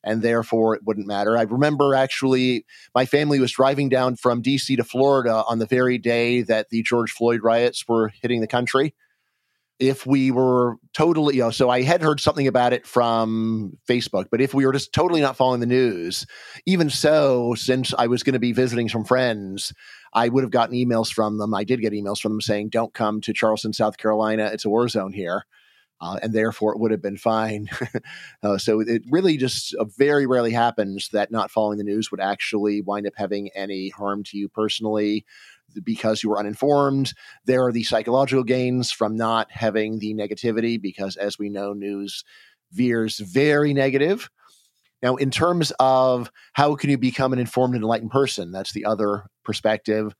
And 0.09 0.23
therefore, 0.23 0.75
it 0.75 0.83
wouldn't 0.87 1.07
matter. 1.07 1.37
I 1.37 1.43
remember 1.43 1.95
actually, 1.95 2.65
my 2.95 3.05
family 3.05 3.41
was 3.41 3.53
driving 3.53 3.91
down 3.91 4.17
from 4.17 4.43
DC 4.43 4.75
to 4.77 4.85
Florida 4.85 5.45
on 5.47 5.59
the 5.59 5.67
very 5.67 5.99
day 5.99 6.43
that 6.43 6.71
the 6.71 6.83
George 6.83 7.13
Floyd 7.13 7.43
riots 7.43 7.87
were 7.87 8.09
hitting 8.23 8.41
the 8.41 8.47
country 8.47 8.95
if 9.79 10.05
we 10.07 10.31
were 10.31 10.77
totally, 10.93 11.37
you 11.37 11.43
know, 11.43 11.51
so 11.51 11.71
I 11.71 11.83
had 11.83 12.03
heard 12.03 12.21
something 12.21 12.49
about 12.49 12.73
it 12.73 12.87
from 12.87 13.79
Facebook, 13.89 14.27
but 14.31 14.41
if 14.41 14.53
we 14.53 14.67
were 14.67 14.73
just 14.73 14.93
totally 14.93 15.21
not 15.21 15.37
following 15.37 15.61
the 15.61 15.67
news, 15.67 16.27
even 16.67 16.91
so, 16.91 17.55
since 17.55 17.95
I 17.97 18.09
was 18.09 18.23
going 18.23 18.33
to 18.33 18.41
be 18.41 18.53
visiting 18.53 18.89
some 18.89 19.05
friends, 19.05 19.73
I 20.13 20.31
would 20.31 20.43
have 20.43 20.51
gotten 20.51 20.75
emails 20.75 21.13
from 21.13 21.39
them. 21.39 21.55
I 21.55 21.65
did 21.65 21.81
get 21.81 21.93
emails 21.93 22.19
from 22.19 22.33
them 22.33 22.41
saying, 22.41 22.71
don't 22.71 22.93
come 22.93 23.21
to 23.21 23.33
Charleston, 23.33 23.73
South 23.73 23.99
Carolina. 23.99 24.51
It's 24.53 24.65
a 24.65 24.71
war 24.71 24.89
zone 24.89 25.13
here. 25.13 25.45
Uh, 26.01 26.19
and 26.23 26.33
therefore 26.33 26.73
it 26.73 26.79
would 26.79 26.93
have 26.93 27.03
been 27.03 27.17
fine. 27.17 27.69
uh, 28.43 28.57
so 28.57 28.81
it 28.81 29.03
really 29.11 29.37
just 29.37 29.75
uh, 29.75 29.85
very 29.85 30.27
rarely 30.27 30.53
happens 30.53 31.09
that 31.13 31.33
not 31.33 31.51
following 31.51 31.77
the 31.77 31.85
news 31.85 32.11
would 32.11 32.21
actually 32.21 32.81
wind 32.81 33.07
up 33.07 33.15
having 33.17 33.49
any 33.55 33.89
harm 33.89 34.23
to 34.23 34.39
you 34.39 34.49
personally 34.49 35.25
because 35.85 36.23
you 36.23 36.31
were 36.31 36.39
uninformed. 36.39 37.15
There 37.45 37.65
are 37.65 37.73
the 37.73 37.83
psychological 37.83 38.45
gains 38.45 38.91
from 38.91 39.17
not 39.17 39.51
having 39.51 39.99
the 39.99 40.15
negativity 40.15 40.81
because, 40.81 41.17
as 41.17 41.39
we 41.39 41.49
know, 41.49 41.73
news 41.73 42.25
veers 42.73 43.19
very 43.19 43.75
negative. 43.75 44.31
Now, 45.03 45.17
in 45.17 45.31
terms 45.31 45.73
of 45.79 46.31
how 46.55 46.75
can 46.75 46.91
you 46.91 46.99
become 46.99 47.33
an 47.33 47.39
informed 47.39 47.75
and 47.75 47.83
enlightened 47.83 48.11
person, 48.11 48.51
that's 48.51 48.73
the 48.73 48.85
other 48.85 49.25
perspective. 49.45 50.15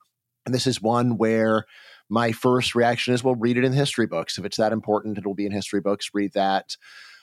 And 0.45 0.55
this 0.55 0.67
is 0.67 0.81
one 0.81 1.17
where 1.17 1.65
my 2.09 2.31
first 2.31 2.75
reaction 2.75 3.13
is, 3.13 3.23
well, 3.23 3.35
read 3.35 3.57
it 3.57 3.63
in 3.63 3.73
history 3.73 4.07
books. 4.07 4.37
If 4.37 4.45
it's 4.45 4.57
that 4.57 4.73
important, 4.73 5.17
it 5.17 5.25
will 5.25 5.35
be 5.35 5.45
in 5.45 5.51
history 5.51 5.81
books. 5.81 6.09
Read 6.13 6.33
that. 6.33 6.75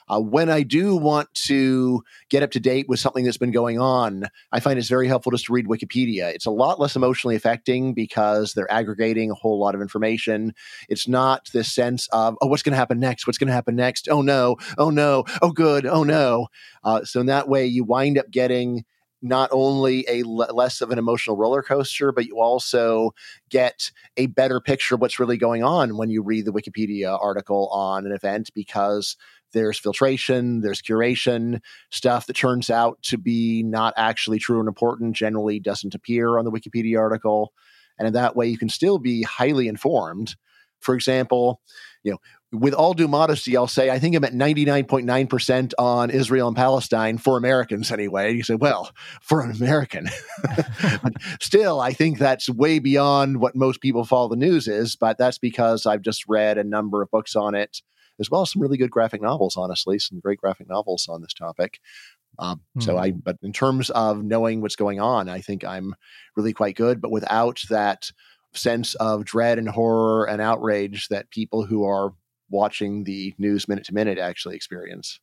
Uh, 0.09 0.21
when 0.21 0.49
I 0.49 0.63
do 0.63 0.95
want 0.95 1.33
to 1.33 2.01
get 2.29 2.41
up 2.41 2.51
to 2.51 2.59
date 2.59 2.87
with 2.87 2.99
something 2.99 3.25
that's 3.25 3.37
been 3.37 3.51
going 3.51 3.77
on, 3.77 4.23
I 4.53 4.61
find 4.61 4.79
it's 4.79 4.87
very 4.87 5.07
helpful 5.07 5.33
just 5.33 5.47
to 5.47 5.53
read 5.53 5.67
Wikipedia. 5.67 6.33
It's 6.33 6.45
a 6.45 6.51
lot 6.51 6.79
less 6.79 6.95
emotionally 6.95 7.35
affecting 7.35 7.93
because 7.93 8.53
they're 8.53 8.71
aggregating 8.71 9.31
a 9.31 9.35
whole 9.35 9.59
lot 9.59 9.75
of 9.75 9.81
information. 9.81 10.53
It's 10.87 11.07
not 11.07 11.49
this 11.53 11.73
sense 11.73 12.07
of, 12.13 12.37
oh, 12.41 12.47
what's 12.47 12.63
going 12.63 12.71
to 12.71 12.77
happen 12.77 12.99
next? 12.99 13.27
What's 13.27 13.37
going 13.37 13.49
to 13.49 13.53
happen 13.53 13.75
next? 13.75 14.07
Oh, 14.09 14.21
no. 14.21 14.55
Oh, 14.77 14.89
no. 14.89 15.25
Oh, 15.41 15.51
good. 15.51 15.85
Oh, 15.85 16.03
no. 16.03 16.47
Uh, 16.85 17.03
so 17.03 17.19
in 17.19 17.25
that 17.25 17.49
way, 17.49 17.65
you 17.65 17.83
wind 17.83 18.17
up 18.17 18.31
getting 18.31 18.85
not 19.21 19.49
only 19.51 20.05
a 20.07 20.21
l- 20.21 20.47
less 20.53 20.81
of 20.81 20.91
an 20.91 20.99
emotional 20.99 21.37
roller 21.37 21.61
coaster, 21.61 22.11
but 22.11 22.25
you 22.25 22.39
also 22.39 23.11
get 23.49 23.91
a 24.15 24.27
better 24.27 24.59
picture 24.59 24.95
of 24.95 25.01
what's 25.01 25.19
really 25.19 25.37
going 25.37 25.63
on 25.63 25.97
when 25.97 26.09
you 26.09 26.21
read 26.21 26.45
the 26.45 26.53
Wikipedia 26.53 27.17
article 27.21 27.69
on 27.69 28.05
an 28.05 28.11
event 28.11 28.51
because 28.53 29.15
there's 29.53 29.79
filtration, 29.79 30.61
there's 30.61 30.81
curation, 30.81 31.61
stuff 31.89 32.27
that 32.27 32.35
turns 32.35 32.69
out 32.69 33.01
to 33.03 33.17
be 33.17 33.63
not 33.63 33.93
actually 33.97 34.39
true 34.39 34.59
and 34.59 34.67
important 34.67 35.15
generally 35.15 35.59
doesn't 35.59 35.95
appear 35.95 36.37
on 36.37 36.45
the 36.45 36.51
Wikipedia 36.51 36.99
article. 36.99 37.53
And 37.97 38.07
in 38.07 38.13
that 38.13 38.35
way, 38.35 38.47
you 38.47 38.57
can 38.57 38.69
still 38.69 38.99
be 38.99 39.23
highly 39.23 39.67
informed. 39.67 40.35
For 40.79 40.93
example, 40.93 41.61
you 42.03 42.11
know, 42.11 42.19
with 42.51 42.73
all 42.73 42.93
due 42.93 43.07
modesty, 43.07 43.57
I'll 43.57 43.67
say 43.67 43.89
I 43.89 43.99
think 43.99 44.15
I'm 44.15 44.23
at 44.23 44.33
99.9% 44.33 45.73
on 45.77 46.09
Israel 46.09 46.47
and 46.47 46.55
Palestine 46.55 47.17
for 47.17 47.37
Americans 47.37 47.91
anyway. 47.91 48.33
You 48.33 48.43
say, 48.43 48.55
well, 48.55 48.91
for 49.21 49.41
an 49.41 49.51
American. 49.51 50.09
but 51.03 51.13
still, 51.41 51.81
I 51.81 51.91
think 51.91 52.19
that's 52.19 52.49
way 52.49 52.79
beyond 52.79 53.41
what 53.41 53.55
most 53.55 53.81
people 53.81 54.05
follow 54.05 54.29
the 54.29 54.35
news 54.37 54.67
is, 54.67 54.95
but 54.95 55.17
that's 55.17 55.37
because 55.37 55.85
I've 55.85 56.01
just 56.01 56.25
read 56.27 56.57
a 56.57 56.63
number 56.63 57.01
of 57.01 57.11
books 57.11 57.35
on 57.35 57.53
it 57.53 57.81
as 58.19 58.31
well 58.31 58.41
as 58.41 58.51
some 58.51 58.61
really 58.61 58.77
good 58.77 58.91
graphic 58.91 59.21
novels, 59.21 59.57
honestly, 59.57 59.99
some 59.99 60.19
great 60.19 60.39
graphic 60.39 60.67
novels 60.67 61.07
on 61.07 61.21
this 61.21 61.33
topic. 61.33 61.79
Um, 62.39 62.57
mm-hmm. 62.57 62.81
So 62.81 62.97
I, 62.97 63.11
hmm. 63.11 63.19
but 63.23 63.37
in 63.43 63.53
terms 63.53 63.89
of 63.89 64.23
knowing 64.23 64.61
what's 64.61 64.75
going 64.75 64.99
on, 64.99 65.29
I 65.29 65.41
think 65.41 65.63
I'm 65.63 65.95
really 66.35 66.53
quite 66.53 66.75
good. 66.75 67.01
But 67.01 67.11
without 67.11 67.63
that 67.69 68.11
sense 68.53 68.95
of 68.95 69.25
dread 69.25 69.59
and 69.59 69.69
horror 69.69 70.25
and 70.25 70.41
outrage 70.41 71.09
that 71.09 71.29
people 71.29 71.65
who 71.65 71.83
are 71.83 72.13
watching 72.49 73.03
the 73.03 73.33
news 73.37 73.67
minute 73.67 73.85
to 73.85 73.93
minute 73.93 74.17
actually 74.17 74.55
experience. 74.55 75.19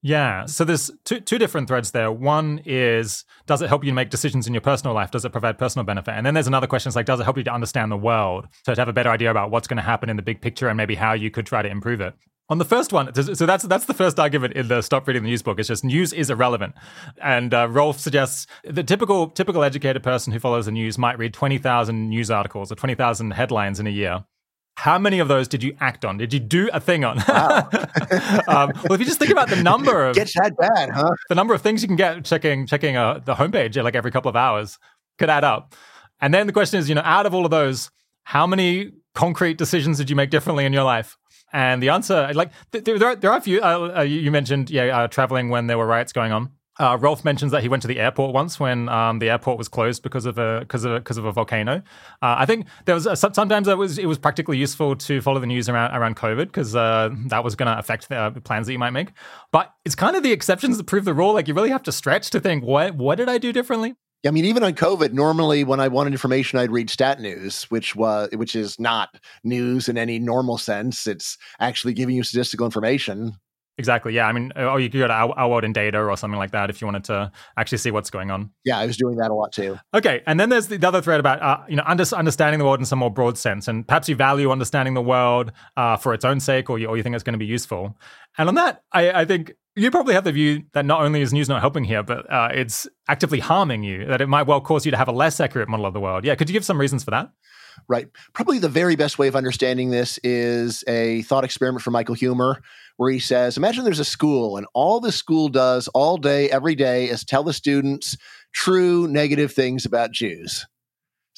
Yeah. 0.00 0.46
So 0.46 0.64
there's 0.64 0.90
two 1.04 1.20
two 1.20 1.38
different 1.38 1.66
threads 1.66 1.90
there. 1.90 2.12
One 2.12 2.60
is 2.64 3.24
does 3.46 3.62
it 3.62 3.68
help 3.68 3.84
you 3.84 3.92
make 3.92 4.10
decisions 4.10 4.46
in 4.46 4.54
your 4.54 4.60
personal 4.60 4.94
life? 4.94 5.10
Does 5.10 5.24
it 5.24 5.32
provide 5.32 5.58
personal 5.58 5.84
benefit? 5.84 6.12
And 6.12 6.24
then 6.24 6.34
there's 6.34 6.46
another 6.46 6.68
question: 6.68 6.88
is 6.88 6.96
like 6.96 7.06
does 7.06 7.18
it 7.18 7.24
help 7.24 7.36
you 7.36 7.44
to 7.44 7.52
understand 7.52 7.90
the 7.90 7.96
world? 7.96 8.46
So 8.64 8.74
to 8.74 8.80
have 8.80 8.88
a 8.88 8.92
better 8.92 9.10
idea 9.10 9.30
about 9.30 9.50
what's 9.50 9.66
going 9.66 9.78
to 9.78 9.82
happen 9.82 10.08
in 10.08 10.16
the 10.16 10.22
big 10.22 10.40
picture 10.40 10.68
and 10.68 10.76
maybe 10.76 10.94
how 10.94 11.14
you 11.14 11.30
could 11.30 11.46
try 11.46 11.62
to 11.62 11.68
improve 11.68 12.00
it. 12.00 12.14
On 12.50 12.56
the 12.56 12.64
first 12.64 12.94
one, 12.94 13.12
so 13.12 13.44
that's 13.44 13.64
that's 13.64 13.84
the 13.84 13.92
first 13.92 14.18
argument 14.18 14.54
in 14.54 14.68
the 14.68 14.80
stop 14.80 15.06
reading 15.06 15.22
the 15.22 15.28
news 15.28 15.42
book. 15.42 15.58
It's 15.58 15.68
just 15.68 15.84
news 15.84 16.14
is 16.14 16.30
irrelevant, 16.30 16.74
and 17.20 17.52
uh, 17.52 17.68
Rolf 17.68 17.98
suggests 17.98 18.46
the 18.64 18.82
typical 18.82 19.28
typical 19.28 19.62
educated 19.62 20.02
person 20.02 20.32
who 20.32 20.38
follows 20.38 20.64
the 20.64 20.72
news 20.72 20.96
might 20.96 21.18
read 21.18 21.34
twenty 21.34 21.58
thousand 21.58 22.08
news 22.08 22.30
articles 22.30 22.72
or 22.72 22.76
twenty 22.76 22.94
thousand 22.94 23.32
headlines 23.32 23.80
in 23.80 23.86
a 23.86 23.90
year. 23.90 24.24
How 24.78 24.96
many 24.96 25.18
of 25.18 25.26
those 25.26 25.48
did 25.48 25.64
you 25.64 25.76
act 25.80 26.04
on? 26.04 26.18
Did 26.18 26.32
you 26.32 26.38
do 26.38 26.70
a 26.72 26.78
thing 26.78 27.04
on? 27.04 27.20
Wow. 27.26 27.68
um, 28.46 28.70
well, 28.84 28.92
if 28.92 29.00
you 29.00 29.06
just 29.06 29.18
think 29.18 29.32
about 29.32 29.50
the 29.50 29.60
number 29.60 30.06
of 30.06 30.14
gets 30.14 30.34
that 30.34 30.56
bad, 30.56 30.90
huh? 30.90 31.10
The 31.28 31.34
number 31.34 31.52
of 31.52 31.62
things 31.62 31.82
you 31.82 31.88
can 31.88 31.96
get 31.96 32.24
checking 32.24 32.64
checking 32.64 32.96
uh, 32.96 33.18
the 33.24 33.34
homepage 33.34 33.82
like 33.82 33.96
every 33.96 34.12
couple 34.12 34.28
of 34.28 34.36
hours 34.36 34.78
could 35.18 35.30
add 35.30 35.42
up. 35.42 35.74
And 36.20 36.32
then 36.32 36.46
the 36.46 36.52
question 36.52 36.78
is, 36.78 36.88
you 36.88 36.94
know, 36.94 37.02
out 37.04 37.26
of 37.26 37.34
all 37.34 37.44
of 37.44 37.50
those, 37.50 37.90
how 38.22 38.46
many 38.46 38.92
concrete 39.16 39.58
decisions 39.58 39.98
did 39.98 40.10
you 40.10 40.14
make 40.14 40.30
differently 40.30 40.64
in 40.64 40.72
your 40.72 40.84
life? 40.84 41.18
And 41.52 41.82
the 41.82 41.88
answer, 41.88 42.30
like, 42.32 42.52
there, 42.70 42.82
there, 43.00 43.08
are, 43.08 43.16
there 43.16 43.32
are 43.32 43.38
a 43.38 43.40
few. 43.40 43.60
Uh, 43.60 43.94
uh, 43.96 44.02
you 44.02 44.30
mentioned, 44.30 44.70
yeah, 44.70 44.96
uh, 44.96 45.08
traveling 45.08 45.48
when 45.48 45.66
there 45.66 45.76
were 45.76 45.86
riots 45.86 46.12
going 46.12 46.30
on. 46.30 46.52
Uh, 46.78 46.96
Rolf 47.00 47.24
mentions 47.24 47.50
that 47.52 47.62
he 47.62 47.68
went 47.68 47.82
to 47.82 47.88
the 47.88 47.98
airport 47.98 48.32
once 48.32 48.60
when 48.60 48.88
um, 48.88 49.18
the 49.18 49.30
airport 49.30 49.58
was 49.58 49.68
closed 49.68 50.02
because 50.02 50.26
of 50.26 50.38
a 50.38 50.60
because 50.60 50.84
of 50.84 51.02
because 51.02 51.16
of 51.16 51.24
a 51.24 51.32
volcano. 51.32 51.82
Uh, 52.22 52.36
I 52.38 52.46
think 52.46 52.66
there 52.84 52.94
was 52.94 53.06
a, 53.06 53.16
sometimes 53.16 53.66
it 53.66 53.76
was 53.76 53.98
it 53.98 54.06
was 54.06 54.18
practically 54.18 54.58
useful 54.58 54.94
to 54.94 55.20
follow 55.20 55.40
the 55.40 55.46
news 55.46 55.68
around 55.68 55.96
around 55.96 56.16
COVID 56.16 56.46
because 56.46 56.76
uh, 56.76 57.10
that 57.26 57.42
was 57.42 57.56
going 57.56 57.66
to 57.66 57.78
affect 57.78 58.08
the 58.08 58.40
plans 58.44 58.66
that 58.66 58.72
you 58.72 58.78
might 58.78 58.90
make. 58.90 59.10
But 59.50 59.72
it's 59.84 59.96
kind 59.96 60.14
of 60.14 60.22
the 60.22 60.32
exceptions 60.32 60.76
that 60.76 60.84
prove 60.84 61.04
the 61.04 61.14
rule. 61.14 61.34
Like 61.34 61.48
you 61.48 61.54
really 61.54 61.70
have 61.70 61.82
to 61.84 61.92
stretch 61.92 62.30
to 62.30 62.40
think 62.40 62.62
what 62.62 62.94
what 62.94 63.16
did 63.16 63.28
I 63.28 63.38
do 63.38 63.52
differently? 63.52 63.96
Yeah, 64.22 64.30
I 64.30 64.32
mean, 64.32 64.46
even 64.46 64.64
on 64.64 64.72
COVID, 64.72 65.12
normally 65.12 65.62
when 65.62 65.78
I 65.78 65.86
wanted 65.86 66.12
information, 66.12 66.58
I'd 66.58 66.72
read 66.72 66.90
Stat 66.90 67.20
News, 67.20 67.64
which 67.64 67.94
was 67.94 68.28
which 68.34 68.56
is 68.56 68.78
not 68.78 69.10
news 69.44 69.88
in 69.88 69.96
any 69.96 70.18
normal 70.18 70.58
sense. 70.58 71.06
It's 71.06 71.38
actually 71.60 71.92
giving 71.92 72.16
you 72.16 72.22
statistical 72.22 72.66
information. 72.66 73.34
Exactly. 73.78 74.12
Yeah. 74.12 74.26
I 74.26 74.32
mean, 74.32 74.52
or 74.56 74.64
oh, 74.64 74.76
you 74.76 74.90
could 74.90 74.98
go 74.98 75.06
to 75.06 75.12
Our, 75.12 75.32
Our 75.38 75.48
World 75.48 75.64
in 75.64 75.72
Data 75.72 75.98
or 76.00 76.16
something 76.16 76.38
like 76.38 76.50
that 76.50 76.68
if 76.68 76.80
you 76.80 76.86
wanted 76.86 77.04
to 77.04 77.30
actually 77.56 77.78
see 77.78 77.92
what's 77.92 78.10
going 78.10 78.30
on. 78.30 78.50
Yeah, 78.64 78.78
I 78.78 78.86
was 78.86 78.96
doing 78.96 79.16
that 79.18 79.30
a 79.30 79.34
lot 79.34 79.52
too. 79.52 79.78
Okay, 79.94 80.22
and 80.26 80.38
then 80.38 80.48
there's 80.48 80.66
the, 80.66 80.78
the 80.78 80.88
other 80.88 81.00
thread 81.00 81.20
about 81.20 81.40
uh, 81.40 81.64
you 81.68 81.76
know 81.76 81.84
under, 81.86 82.04
understanding 82.14 82.58
the 82.58 82.64
world 82.64 82.80
in 82.80 82.86
some 82.86 82.98
more 82.98 83.10
broad 83.10 83.38
sense, 83.38 83.68
and 83.68 83.86
perhaps 83.86 84.08
you 84.08 84.16
value 84.16 84.50
understanding 84.50 84.94
the 84.94 85.02
world 85.02 85.52
uh, 85.76 85.96
for 85.96 86.12
its 86.12 86.24
own 86.24 86.40
sake, 86.40 86.68
or 86.68 86.78
you, 86.78 86.88
or 86.88 86.96
you 86.96 87.04
think 87.04 87.14
it's 87.14 87.24
going 87.24 87.34
to 87.34 87.38
be 87.38 87.46
useful. 87.46 87.96
And 88.36 88.48
on 88.48 88.56
that, 88.56 88.82
I, 88.92 89.12
I 89.12 89.24
think 89.24 89.52
you 89.76 89.92
probably 89.92 90.14
have 90.14 90.24
the 90.24 90.32
view 90.32 90.64
that 90.72 90.84
not 90.84 91.02
only 91.02 91.22
is 91.22 91.32
news 91.32 91.48
not 91.48 91.60
helping 91.60 91.84
here, 91.84 92.02
but 92.02 92.30
uh, 92.30 92.48
it's 92.52 92.88
actively 93.06 93.38
harming 93.38 93.84
you. 93.84 94.06
That 94.06 94.20
it 94.20 94.28
might 94.28 94.48
well 94.48 94.60
cause 94.60 94.84
you 94.84 94.90
to 94.90 94.98
have 94.98 95.08
a 95.08 95.12
less 95.12 95.38
accurate 95.38 95.68
model 95.68 95.86
of 95.86 95.94
the 95.94 96.00
world. 96.00 96.24
Yeah, 96.24 96.34
could 96.34 96.48
you 96.48 96.52
give 96.52 96.64
some 96.64 96.80
reasons 96.80 97.04
for 97.04 97.12
that? 97.12 97.30
Right. 97.86 98.08
Probably 98.32 98.58
the 98.58 98.68
very 98.68 98.96
best 98.96 99.18
way 99.18 99.28
of 99.28 99.36
understanding 99.36 99.90
this 99.90 100.18
is 100.24 100.84
a 100.86 101.22
thought 101.22 101.44
experiment 101.44 101.82
from 101.82 101.92
Michael 101.92 102.14
Huemer, 102.14 102.56
where 102.96 103.10
he 103.10 103.18
says 103.18 103.56
Imagine 103.56 103.84
there's 103.84 104.00
a 104.00 104.04
school, 104.04 104.56
and 104.56 104.66
all 104.74 105.00
the 105.00 105.12
school 105.12 105.48
does 105.48 105.88
all 105.88 106.16
day, 106.16 106.50
every 106.50 106.74
day, 106.74 107.08
is 107.08 107.24
tell 107.24 107.44
the 107.44 107.52
students 107.52 108.16
true 108.52 109.06
negative 109.08 109.52
things 109.52 109.84
about 109.86 110.12
Jews. 110.12 110.66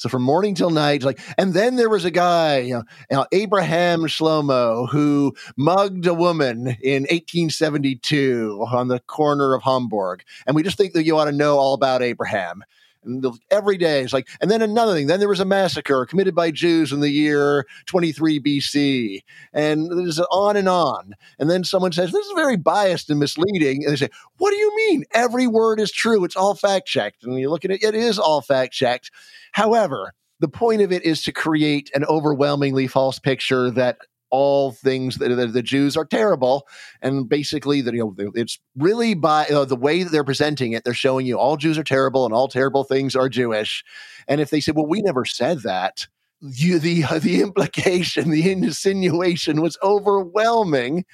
So 0.01 0.09
from 0.09 0.23
morning 0.23 0.55
till 0.55 0.71
night, 0.71 1.03
like, 1.03 1.19
and 1.37 1.53
then 1.53 1.75
there 1.75 1.87
was 1.87 2.05
a 2.05 2.09
guy, 2.11 2.57
you 2.57 2.83
know, 3.11 3.25
Abraham 3.31 4.01
Shlomo, 4.05 4.89
who 4.89 5.35
mugged 5.55 6.07
a 6.07 6.13
woman 6.15 6.75
in 6.81 7.03
1872 7.03 8.65
on 8.71 8.87
the 8.87 8.99
corner 9.01 9.53
of 9.53 9.61
Hamburg, 9.61 10.23
and 10.47 10.55
we 10.55 10.63
just 10.63 10.75
think 10.75 10.93
that 10.93 11.05
you 11.05 11.19
ought 11.19 11.25
to 11.25 11.31
know 11.31 11.59
all 11.59 11.75
about 11.75 12.01
Abraham. 12.01 12.63
And 13.03 13.25
every 13.49 13.77
day 13.77 14.01
it's 14.01 14.13
like, 14.13 14.27
and 14.39 14.51
then 14.51 14.61
another 14.61 14.93
thing. 14.93 15.07
Then 15.07 15.19
there 15.19 15.29
was 15.29 15.39
a 15.39 15.45
massacre 15.45 16.05
committed 16.05 16.35
by 16.35 16.51
Jews 16.51 16.91
in 16.91 16.99
the 16.99 17.09
year 17.09 17.65
23 17.87 18.39
BC, 18.39 19.21
and 19.53 19.91
there's 19.91 20.19
on 20.19 20.55
and 20.55 20.69
on. 20.69 21.15
And 21.39 21.49
then 21.49 21.63
someone 21.63 21.91
says 21.91 22.11
this 22.11 22.25
is 22.25 22.33
very 22.33 22.57
biased 22.57 23.09
and 23.09 23.19
misleading, 23.19 23.83
and 23.83 23.93
they 23.93 23.97
say, 23.97 24.09
"What 24.37 24.51
do 24.51 24.57
you 24.57 24.75
mean? 24.75 25.03
Every 25.13 25.47
word 25.47 25.79
is 25.79 25.91
true. 25.91 26.23
It's 26.23 26.35
all 26.35 26.53
fact 26.53 26.87
checked." 26.87 27.23
And 27.23 27.39
you 27.39 27.49
look 27.49 27.65
at 27.65 27.71
it, 27.71 27.83
it 27.83 27.95
is 27.95 28.19
all 28.19 28.41
fact 28.41 28.73
checked. 28.73 29.11
However, 29.53 30.13
the 30.39 30.47
point 30.47 30.81
of 30.81 30.91
it 30.91 31.03
is 31.03 31.23
to 31.23 31.31
create 31.31 31.91
an 31.93 32.05
overwhelmingly 32.05 32.87
false 32.87 33.19
picture 33.19 33.71
that 33.71 33.99
all 34.31 34.71
things 34.71 35.17
that 35.17 35.29
the, 35.29 35.47
the, 35.47 35.61
Jews 35.61 35.95
are 35.95 36.05
terrible, 36.05 36.67
and 37.01 37.29
basically 37.29 37.81
that 37.81 37.93
you 37.93 38.15
know 38.17 38.31
it's 38.35 38.59
really 38.75 39.13
by 39.13 39.45
uh, 39.47 39.65
the 39.65 39.75
way 39.75 40.03
that 40.03 40.11
they're 40.11 40.23
presenting 40.23 40.71
it, 40.71 40.83
they're 40.83 40.93
showing 40.93 41.25
you 41.25 41.37
all 41.37 41.57
Jews 41.57 41.77
are 41.77 41.83
terrible 41.83 42.25
and 42.25 42.33
all 42.33 42.47
terrible 42.47 42.83
things 42.83 43.15
are 43.15 43.29
Jewish. 43.29 43.83
And 44.27 44.41
if 44.41 44.49
they 44.49 44.59
say, 44.59 44.71
"Well, 44.71 44.87
we 44.87 45.01
never 45.01 45.25
said 45.25 45.59
that," 45.61 46.07
you, 46.41 46.79
the 46.79 47.03
the 47.19 47.41
implication, 47.41 48.31
the 48.31 48.51
insinuation 48.51 49.61
was 49.61 49.77
overwhelming. 49.83 51.05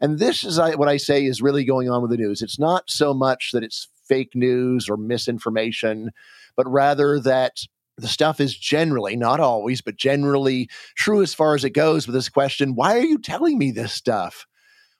And 0.00 0.18
this 0.18 0.44
is 0.44 0.58
what 0.58 0.88
I 0.88 0.96
say 0.96 1.26
is 1.26 1.42
really 1.42 1.64
going 1.64 1.90
on 1.90 2.00
with 2.00 2.10
the 2.10 2.16
news. 2.16 2.40
It's 2.40 2.58
not 2.58 2.88
so 2.88 3.12
much 3.12 3.50
that 3.52 3.62
it's 3.62 3.88
fake 4.08 4.34
news 4.34 4.88
or 4.88 4.96
misinformation, 4.96 6.10
but 6.56 6.66
rather 6.70 7.20
that 7.20 7.60
the 8.00 8.08
stuff 8.08 8.40
is 8.40 8.56
generally, 8.56 9.16
not 9.16 9.40
always, 9.40 9.80
but 9.80 9.96
generally 9.96 10.68
true 10.96 11.22
as 11.22 11.34
far 11.34 11.54
as 11.54 11.64
it 11.64 11.70
goes 11.70 12.06
with 12.06 12.14
this 12.14 12.28
question 12.28 12.74
why 12.74 12.96
are 12.96 13.04
you 13.04 13.18
telling 13.18 13.58
me 13.58 13.70
this 13.70 13.92
stuff? 13.92 14.46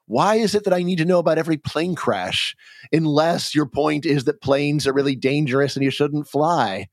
Why 0.06 0.36
is 0.36 0.56
it 0.56 0.64
that 0.64 0.74
I 0.74 0.82
need 0.82 0.98
to 0.98 1.04
know 1.04 1.20
about 1.20 1.38
every 1.38 1.56
plane 1.56 1.94
crash 1.94 2.56
unless 2.92 3.54
your 3.54 3.66
point 3.66 4.04
is 4.04 4.24
that 4.24 4.42
planes 4.42 4.86
are 4.86 4.92
really 4.92 5.14
dangerous 5.14 5.76
and 5.76 5.84
you 5.84 5.90
shouldn't 5.90 6.26
fly? 6.26 6.88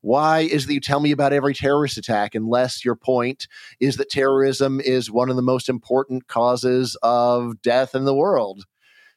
Why 0.00 0.40
is 0.40 0.66
that 0.66 0.74
you 0.74 0.80
tell 0.80 1.00
me 1.00 1.10
about 1.10 1.32
every 1.32 1.54
terrorist 1.54 1.96
attack 1.96 2.34
unless 2.34 2.84
your 2.84 2.94
point 2.94 3.48
is 3.80 3.96
that 3.96 4.10
terrorism 4.10 4.80
is 4.80 5.10
one 5.10 5.30
of 5.30 5.36
the 5.36 5.42
most 5.42 5.68
important 5.68 6.28
causes 6.28 6.96
of 7.02 7.60
death 7.62 7.94
in 7.94 8.04
the 8.04 8.14
world? 8.14 8.64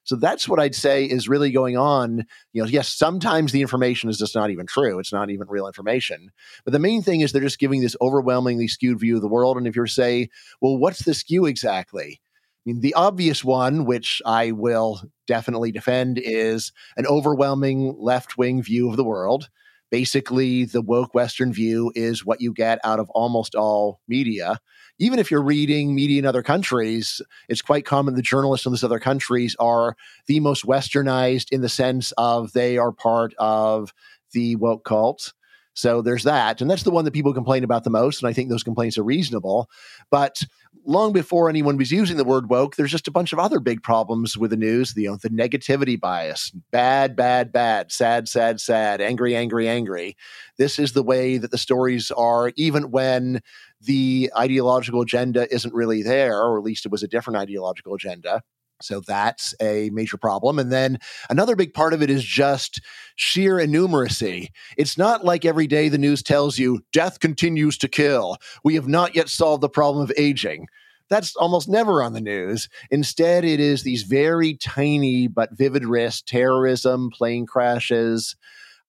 So 0.03 0.15
that's 0.15 0.48
what 0.50 0.60
I'd 0.60 0.75
say 0.75 1.05
is 1.05 1.29
really 1.29 1.51
going 1.51 1.77
on. 1.77 2.25
You 2.53 2.63
know, 2.63 2.67
yes, 2.67 2.89
sometimes 2.89 3.51
the 3.51 3.62
information 3.62 4.10
is 4.10 4.17
just 4.17 4.36
not 4.36 4.50
even 4.50 4.65
true. 4.65 5.00
It's 5.00 5.13
not 5.13 5.29
even 5.29 5.48
real 5.48 5.67
information. 5.67 6.31
But 6.65 6.74
the 6.74 6.79
main 6.79 7.01
thing 7.03 7.22
is 7.22 7.31
they're 7.31 7.41
just 7.41 7.60
giving 7.60 7.81
this 7.81 7.96
overwhelmingly 8.01 8.67
skewed 8.67 9.00
view 9.00 9.15
of 9.17 9.22
the 9.22 9.27
world. 9.27 9.58
And 9.58 9.67
if 9.67 9.75
you're 9.75 9.88
say, 9.88 10.29
well, 10.62 10.77
what's 10.77 11.05
the 11.05 11.13
skew 11.13 11.46
exactly? 11.46 12.20
I 12.22 12.62
mean, 12.65 12.81
the 12.81 12.93
obvious 12.93 13.43
one, 13.43 13.86
which 13.86 14.22
I 14.25 14.51
will 14.51 15.01
definitely 15.27 15.72
defend, 15.72 16.20
is 16.20 16.72
an 16.98 17.08
overwhelming 17.08 17.96
left 17.98 18.38
wing 18.38 18.62
view 18.62 18.89
of 18.89 18.98
the 18.98 19.03
world 19.03 19.50
basically 19.91 20.63
the 20.65 20.81
woke 20.81 21.13
Western 21.13 21.53
view 21.53 21.91
is 21.93 22.25
what 22.25 22.41
you 22.41 22.53
get 22.53 22.79
out 22.84 23.00
of 23.00 23.10
almost 23.12 23.53
all 23.53 24.00
media. 24.08 24.58
Even 25.01 25.17
if 25.17 25.31
you're 25.31 25.41
reading 25.41 25.96
media 25.96 26.20
in 26.20 26.27
other 26.27 26.43
countries, 26.43 27.24
it's 27.50 27.63
quite 27.63 27.86
common 27.86 28.13
the 28.13 28.22
journalists 28.22 28.67
in 28.67 28.72
those 28.72 28.84
other 28.84 29.00
countries 29.00 29.55
are 29.60 29.98
the 30.27 30.39
most 30.39 30.63
westernized 30.63 31.48
in 31.51 31.62
the 31.62 31.70
sense 31.70 32.13
of 32.20 32.53
they 32.53 32.77
are 32.77 32.91
part 32.91 33.34
of 33.39 33.96
the 34.31 34.55
woke 34.58 34.86
cult. 34.86 35.34
So 35.74 36.01
there's 36.01 36.24
that. 36.24 36.62
And 36.62 36.70
that's 36.70 36.84
the 36.84 36.92
one 36.92 37.06
that 37.06 37.13
people 37.13 37.34
complain 37.34 37.63
about 37.63 37.84
the 37.84 37.90
most. 37.90 38.22
And 38.22 38.30
I 38.30 38.34
think 38.34 38.50
those 38.50 38.63
complaints 38.63 38.98
are 38.98 39.04
reasonable. 39.04 39.70
But 40.10 40.42
long 40.86 41.13
before 41.13 41.50
anyone 41.50 41.78
was 41.78 41.92
using 41.92 42.18
the 42.18 42.25
word 42.25 42.50
woke, 42.50 42.75
there's 42.75 42.92
just 42.92 43.08
a 43.08 43.12
bunch 43.12 43.32
of 43.32 43.40
other 43.40 43.60
big 43.60 43.82
problems 43.82 44.38
with 44.38 44.51
the 44.51 44.58
news. 44.58 44.94
The, 44.94 45.04
you 45.04 45.12
know, 45.12 45.18
the 45.18 45.30
negativity 45.30 46.00
bias, 46.00 46.51
bad, 46.72 47.16
bad, 47.16 47.51
bad, 47.51 47.92
sad, 47.92 48.28
sad, 48.28 48.60
sad, 48.60 49.00
angry, 49.00 49.36
angry, 49.36 49.70
angry. 49.70 50.18
This 50.58 50.78
is 50.78 50.92
the 50.92 51.04
way 51.04 51.38
that 51.38 51.51
the 51.51 51.58
stories 51.58 52.12
are, 52.12 52.51
even 52.58 52.92
when 52.92 53.42
the 53.80 54.32
ideological 54.38 55.01
agenda 55.01 55.51
isn't 55.54 55.74
really 55.74 56.04
there, 56.04 56.42
or 56.42 56.58
at 56.58 56.63
least 56.63 56.86
it 56.86 56.92
was 56.92 57.04
a 57.04 57.08
different 57.08 57.38
ideological 57.38 57.94
agenda. 57.94 58.44
So 58.83 59.01
that's 59.01 59.53
a 59.61 59.89
major 59.91 60.17
problem. 60.17 60.59
And 60.59 60.71
then 60.71 61.00
another 61.29 61.55
big 61.55 61.73
part 61.73 61.93
of 61.93 62.01
it 62.01 62.09
is 62.09 62.23
just 62.23 62.81
sheer 63.15 63.55
innumeracy. 63.55 64.47
It's 64.77 64.97
not 64.97 65.25
like 65.25 65.45
every 65.45 65.67
day 65.67 65.89
the 65.89 65.97
news 65.97 66.23
tells 66.23 66.57
you 66.57 66.81
death 66.91 67.19
continues 67.19 67.77
to 67.79 67.88
kill. 67.88 68.38
We 68.63 68.75
have 68.75 68.88
not 68.88 69.15
yet 69.15 69.29
solved 69.29 69.61
the 69.61 69.69
problem 69.69 70.03
of 70.03 70.11
aging. 70.17 70.67
That's 71.09 71.35
almost 71.35 71.67
never 71.67 72.01
on 72.01 72.13
the 72.13 72.21
news. 72.21 72.69
Instead, 72.89 73.43
it 73.43 73.59
is 73.59 73.83
these 73.83 74.03
very 74.03 74.55
tiny 74.55 75.27
but 75.27 75.50
vivid 75.51 75.85
risks 75.85 76.23
terrorism, 76.25 77.09
plane 77.11 77.45
crashes. 77.45 78.38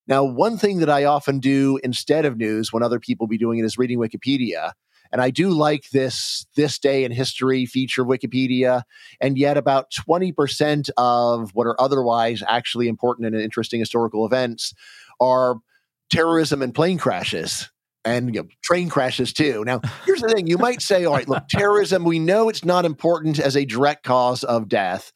Now, 0.06 0.22
one 0.24 0.56
thing 0.56 0.78
that 0.78 0.90
I 0.90 1.04
often 1.04 1.40
do 1.40 1.80
instead 1.82 2.24
of 2.24 2.36
news 2.36 2.72
when 2.72 2.82
other 2.82 3.00
people 3.00 3.26
be 3.26 3.38
doing 3.38 3.58
it 3.58 3.64
is 3.64 3.76
reading 3.76 3.98
Wikipedia. 3.98 4.72
And 5.12 5.20
I 5.20 5.30
do 5.30 5.50
like 5.50 5.90
this 5.90 6.46
this 6.56 6.78
day 6.78 7.04
in 7.04 7.12
history 7.12 7.66
feature 7.66 8.04
Wikipedia. 8.04 8.82
And 9.20 9.36
yet 9.36 9.56
about 9.56 9.90
20% 9.90 10.90
of 10.96 11.50
what 11.54 11.66
are 11.66 11.80
otherwise 11.80 12.42
actually 12.48 12.88
important 12.88 13.26
and 13.26 13.36
interesting 13.36 13.80
historical 13.80 14.24
events 14.24 14.74
are 15.20 15.56
terrorism 16.10 16.62
and 16.62 16.74
plane 16.74 16.98
crashes 16.98 17.70
and 18.04 18.34
you 18.34 18.42
know, 18.42 18.48
train 18.62 18.88
crashes 18.88 19.32
too. 19.32 19.64
Now, 19.64 19.80
here's 20.06 20.20
the 20.20 20.28
thing 20.28 20.46
you 20.46 20.58
might 20.58 20.82
say, 20.82 21.04
all 21.04 21.14
right, 21.14 21.28
look, 21.28 21.46
terrorism, 21.48 22.04
we 22.04 22.18
know 22.18 22.48
it's 22.48 22.64
not 22.64 22.84
important 22.84 23.38
as 23.38 23.56
a 23.56 23.64
direct 23.64 24.04
cause 24.04 24.44
of 24.44 24.68
death, 24.68 25.12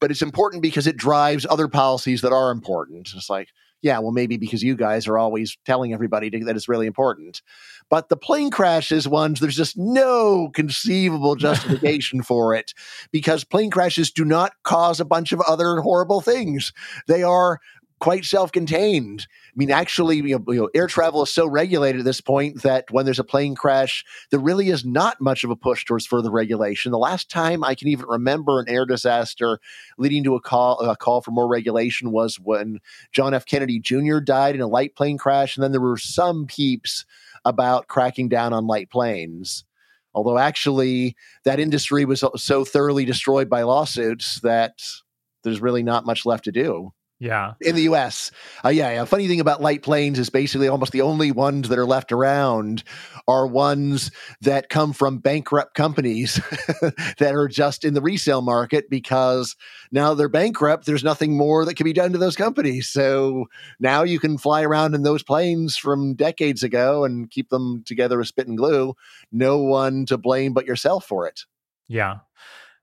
but 0.00 0.10
it's 0.10 0.22
important 0.22 0.62
because 0.62 0.86
it 0.86 0.96
drives 0.96 1.46
other 1.48 1.68
policies 1.68 2.20
that 2.22 2.32
are 2.32 2.50
important. 2.50 3.10
It's 3.14 3.30
like, 3.30 3.48
yeah, 3.82 3.98
well, 4.00 4.12
maybe 4.12 4.36
because 4.36 4.62
you 4.62 4.74
guys 4.74 5.06
are 5.06 5.18
always 5.18 5.56
telling 5.64 5.92
everybody 5.92 6.30
to, 6.30 6.44
that 6.44 6.56
it's 6.56 6.68
really 6.68 6.86
important. 6.86 7.42
But 7.90 8.08
the 8.08 8.16
plane 8.16 8.50
crashes 8.50 9.08
ones, 9.08 9.40
there's 9.40 9.56
just 9.56 9.76
no 9.76 10.50
conceivable 10.54 11.34
justification 11.36 12.22
for 12.22 12.54
it 12.54 12.74
because 13.12 13.44
plane 13.44 13.70
crashes 13.70 14.10
do 14.10 14.24
not 14.24 14.52
cause 14.62 15.00
a 15.00 15.04
bunch 15.04 15.32
of 15.32 15.40
other 15.42 15.80
horrible 15.80 16.20
things. 16.20 16.72
They 17.06 17.22
are 17.22 17.60
quite 18.00 18.24
self-contained. 18.24 19.26
I 19.28 19.52
mean, 19.56 19.70
actually, 19.70 20.16
you 20.18 20.38
know, 20.38 20.52
you 20.52 20.60
know, 20.60 20.70
air 20.74 20.86
travel 20.86 21.22
is 21.22 21.30
so 21.30 21.46
regulated 21.48 22.00
at 22.00 22.04
this 22.04 22.20
point 22.20 22.62
that 22.62 22.90
when 22.90 23.04
there's 23.04 23.18
a 23.18 23.24
plane 23.24 23.54
crash, 23.54 24.04
there 24.30 24.40
really 24.40 24.68
is 24.68 24.84
not 24.84 25.20
much 25.20 25.44
of 25.44 25.50
a 25.50 25.56
push 25.56 25.84
towards 25.84 26.06
further 26.06 26.30
regulation. 26.30 26.92
The 26.92 26.98
last 26.98 27.30
time 27.30 27.64
I 27.64 27.74
can 27.74 27.88
even 27.88 28.06
remember 28.06 28.60
an 28.60 28.68
air 28.68 28.86
disaster 28.86 29.58
leading 29.96 30.22
to 30.24 30.36
a 30.36 30.40
call 30.40 30.78
a 30.80 30.96
call 30.96 31.20
for 31.20 31.30
more 31.30 31.48
regulation 31.48 32.12
was 32.12 32.38
when 32.38 32.78
John 33.12 33.34
F. 33.34 33.46
Kennedy 33.46 33.80
Jr. 33.80 34.20
died 34.20 34.54
in 34.54 34.60
a 34.60 34.68
light 34.68 34.94
plane 34.94 35.18
crash, 35.18 35.56
and 35.56 35.64
then 35.64 35.72
there 35.72 35.80
were 35.80 35.98
some 35.98 36.46
peeps 36.46 37.04
about 37.48 37.88
cracking 37.88 38.28
down 38.28 38.52
on 38.52 38.66
light 38.66 38.90
planes. 38.90 39.64
Although 40.14 40.38
actually, 40.38 41.16
that 41.44 41.60
industry 41.60 42.04
was 42.04 42.24
so 42.36 42.64
thoroughly 42.64 43.04
destroyed 43.04 43.48
by 43.48 43.62
lawsuits 43.62 44.40
that 44.40 44.72
there's 45.44 45.60
really 45.60 45.82
not 45.82 46.06
much 46.06 46.26
left 46.26 46.44
to 46.44 46.52
do. 46.52 46.92
Yeah. 47.20 47.54
In 47.60 47.74
the 47.74 47.82
US. 47.82 48.30
Uh, 48.64 48.68
yeah, 48.68 48.90
yeah. 48.92 49.04
Funny 49.04 49.26
thing 49.26 49.40
about 49.40 49.60
light 49.60 49.82
planes 49.82 50.20
is 50.20 50.30
basically 50.30 50.68
almost 50.68 50.92
the 50.92 51.00
only 51.00 51.32
ones 51.32 51.68
that 51.68 51.78
are 51.78 51.86
left 51.86 52.12
around 52.12 52.84
are 53.26 53.46
ones 53.46 54.12
that 54.40 54.68
come 54.68 54.92
from 54.92 55.18
bankrupt 55.18 55.74
companies 55.74 56.34
that 57.18 57.34
are 57.34 57.48
just 57.48 57.84
in 57.84 57.94
the 57.94 58.00
resale 58.00 58.40
market 58.40 58.88
because 58.88 59.56
now 59.90 60.14
they're 60.14 60.28
bankrupt. 60.28 60.86
There's 60.86 61.02
nothing 61.02 61.36
more 61.36 61.64
that 61.64 61.74
can 61.74 61.84
be 61.84 61.92
done 61.92 62.12
to 62.12 62.18
those 62.18 62.36
companies. 62.36 62.88
So 62.88 63.46
now 63.80 64.04
you 64.04 64.20
can 64.20 64.38
fly 64.38 64.62
around 64.62 64.94
in 64.94 65.02
those 65.02 65.24
planes 65.24 65.76
from 65.76 66.14
decades 66.14 66.62
ago 66.62 67.04
and 67.04 67.28
keep 67.30 67.48
them 67.48 67.82
together 67.84 68.18
with 68.18 68.28
spit 68.28 68.46
and 68.46 68.56
glue. 68.56 68.94
No 69.32 69.58
one 69.58 70.06
to 70.06 70.16
blame 70.16 70.52
but 70.52 70.66
yourself 70.66 71.04
for 71.04 71.26
it. 71.26 71.40
Yeah. 71.88 72.18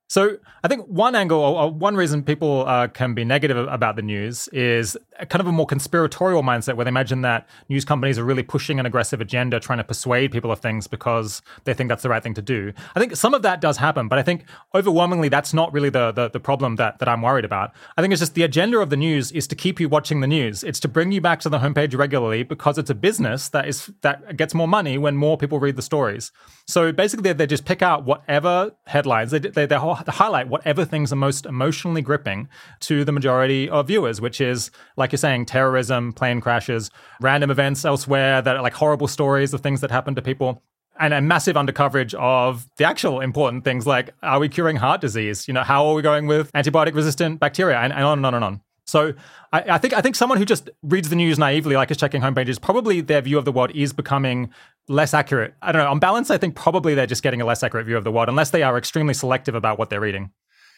So 0.08 0.38
I 0.63 0.68
think 0.68 0.86
one 0.86 1.15
angle, 1.15 1.39
or 1.39 1.72
one 1.72 1.96
reason 1.96 2.24
people 2.24 2.63
uh, 2.68 2.88
can 2.88 3.13
be 3.15 3.26
negative 3.26 3.58
about 3.68 3.96
the 3.96 4.02
news 4.04 4.48
is 4.50 4.96
kind 5.30 5.39
of 5.39 5.48
a 5.48 5.52
more 5.52 5.65
conspiratorial 5.65 6.44
mindset 6.44 6.76
where 6.76 6.86
they 6.86 6.89
imagine 6.89 7.22
that 7.22 7.48
news 7.70 7.86
companies 7.86 8.20
are 8.20 8.24
really 8.24 8.44
pushing 8.44 8.80
an 8.80 8.86
aggressive 8.86 9.20
agenda, 9.20 9.60
trying 9.60 9.78
to 9.78 9.84
persuade 9.84 10.32
people 10.32 10.52
of 10.52 10.60
things 10.60 10.88
because 10.88 11.41
they 11.63 11.74
think 11.74 11.89
that's 11.89 12.04
the 12.04 12.10
right 12.10 12.22
thing 12.22 12.36
to 12.36 12.41
do. 12.41 12.72
I 12.96 13.00
think 13.00 13.15
some 13.15 13.34
of 13.34 13.41
that 13.41 13.62
does 13.62 13.78
happen, 13.78 14.08
but 14.08 14.20
I 14.20 14.24
think 14.24 14.46
overwhelmingly 14.76 15.30
that's 15.30 15.54
not 15.54 15.74
really 15.74 15.89
the, 15.89 16.12
the, 16.12 16.30
the 16.30 16.39
problem 16.39 16.76
that, 16.76 17.00
that 17.00 17.10
I'm 17.10 17.22
worried 17.22 17.46
about. 17.46 17.74
I 17.98 18.02
think 18.02 18.13
it's 18.13 18.20
just 18.20 18.36
the 18.36 18.44
agenda 18.44 18.80
of 18.80 18.89
the 18.89 18.98
news 18.98 19.32
is 19.32 19.48
to 19.48 19.56
keep 19.56 19.80
you 19.80 19.89
watching 19.89 20.22
the 20.22 20.28
news. 20.28 20.63
It's 20.63 20.80
to 20.82 20.88
bring 20.88 21.12
you 21.12 21.22
back 21.22 21.39
to 21.41 21.50
the 21.50 21.60
homepage 21.60 21.98
regularly 21.98 22.44
because 22.44 22.78
it's 22.78 22.89
a 22.89 22.96
business 22.96 23.50
that 23.50 23.68
is 23.68 23.91
that 24.02 24.38
gets 24.38 24.54
more 24.54 24.68
money 24.68 24.98
when 24.98 25.18
more 25.18 25.38
people 25.38 25.60
read 25.60 25.76
the 25.76 25.82
stories. 25.82 26.32
So 26.68 26.91
basically, 26.91 27.34
they, 27.34 27.46
just 27.46 27.65
pick 27.65 27.82
out 27.82 28.06
whatever 28.06 28.72
headlines 28.88 29.32
they 29.32 29.39
they, 29.39 29.65
they 29.65 29.76
highlight 30.12 30.48
whatever 30.48 30.86
things 30.86 31.12
are 31.12 31.18
most 31.18 31.46
emotionally 31.46 32.02
gripping 32.02 32.48
to 32.82 33.04
the 33.04 33.12
majority 33.12 33.70
of 33.70 33.88
viewers, 33.88 34.22
which 34.22 34.41
is, 34.41 34.72
like 34.98 35.12
you're 35.12 35.18
saying, 35.18 35.46
terrorism, 35.46 36.13
plane 36.13 36.41
crashes, 36.41 36.91
random 37.22 37.52
events 37.52 37.86
elsewhere 37.86 38.41
that 38.41 38.56
are 38.56 38.62
like 38.62 38.74
horrible 38.74 39.08
stories 39.08 39.54
of 39.54 39.62
things 39.62 39.82
that 39.82 39.91
happen 39.91 40.15
to 40.15 40.22
people 40.22 40.63
and 41.00 41.13
a 41.13 41.22
massive 41.22 41.56
undercoverage 41.56 42.13
of 42.15 42.70
the 42.78 42.86
actual 42.86 43.20
important 43.20 43.63
things 43.63 43.86
like 43.86 44.13
are 44.24 44.39
we 44.39 44.50
curing 44.50 44.78
heart 44.78 45.02
disease? 45.02 45.48
You 45.48 45.54
know, 45.54 45.63
how 45.63 45.86
are 45.88 45.94
we 45.94 46.02
going 46.02 46.28
with 46.28 46.52
antibiotic 46.54 46.96
resistant 46.96 47.39
bacteria 47.39 47.78
and, 47.80 47.91
and 47.91 48.04
on 48.04 48.20
and 48.20 48.26
on 48.26 48.34
and 48.36 48.44
on. 48.44 48.62
So 48.86 49.13
I, 49.52 49.62
I, 49.62 49.78
think 49.78 49.93
I 49.93 50.02
think 50.02 50.15
someone 50.15 50.38
who 50.38 50.45
just 50.45 50.69
reads 50.84 51.10
the 51.10 51.15
news 51.15 51.39
naively, 51.39 51.76
like 51.76 51.89
is 51.91 51.98
checking 51.98 52.21
homepages, 52.21 52.62
probably 52.62 53.02
their 53.02 53.21
view 53.21 53.38
of 53.38 53.45
the 53.45 53.52
world 53.52 53.71
is 53.74 53.93
becoming 53.93 54.52
less 54.88 55.13
accurate. 55.13 55.56
I 55.62 55.71
don't 55.71 55.84
know. 55.84 55.89
On 55.89 56.00
balance, 56.00 56.30
I 56.30 56.38
think 56.38 56.56
probably 56.56 56.93
they're 56.93 57.08
just 57.08 57.24
getting 57.24 57.41
a 57.41 57.45
less 57.45 57.63
accurate 57.63 57.88
view 57.88 57.98
of 57.98 58.04
the 58.04 58.12
world, 58.12 58.30
unless 58.30 58.52
they 58.52 58.63
are 58.63 58.78
extremely 58.78 59.15
selective 59.15 59.56
about 59.56 59.80
what 59.80 59.89
they're 59.89 60.00
reading. 60.00 60.32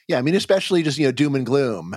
Yeah, 0.07 0.19
I 0.19 0.21
mean, 0.21 0.35
especially 0.35 0.83
just 0.83 0.97
you 0.97 1.05
know 1.05 1.11
doom 1.11 1.35
and 1.35 1.45
gloom. 1.45 1.95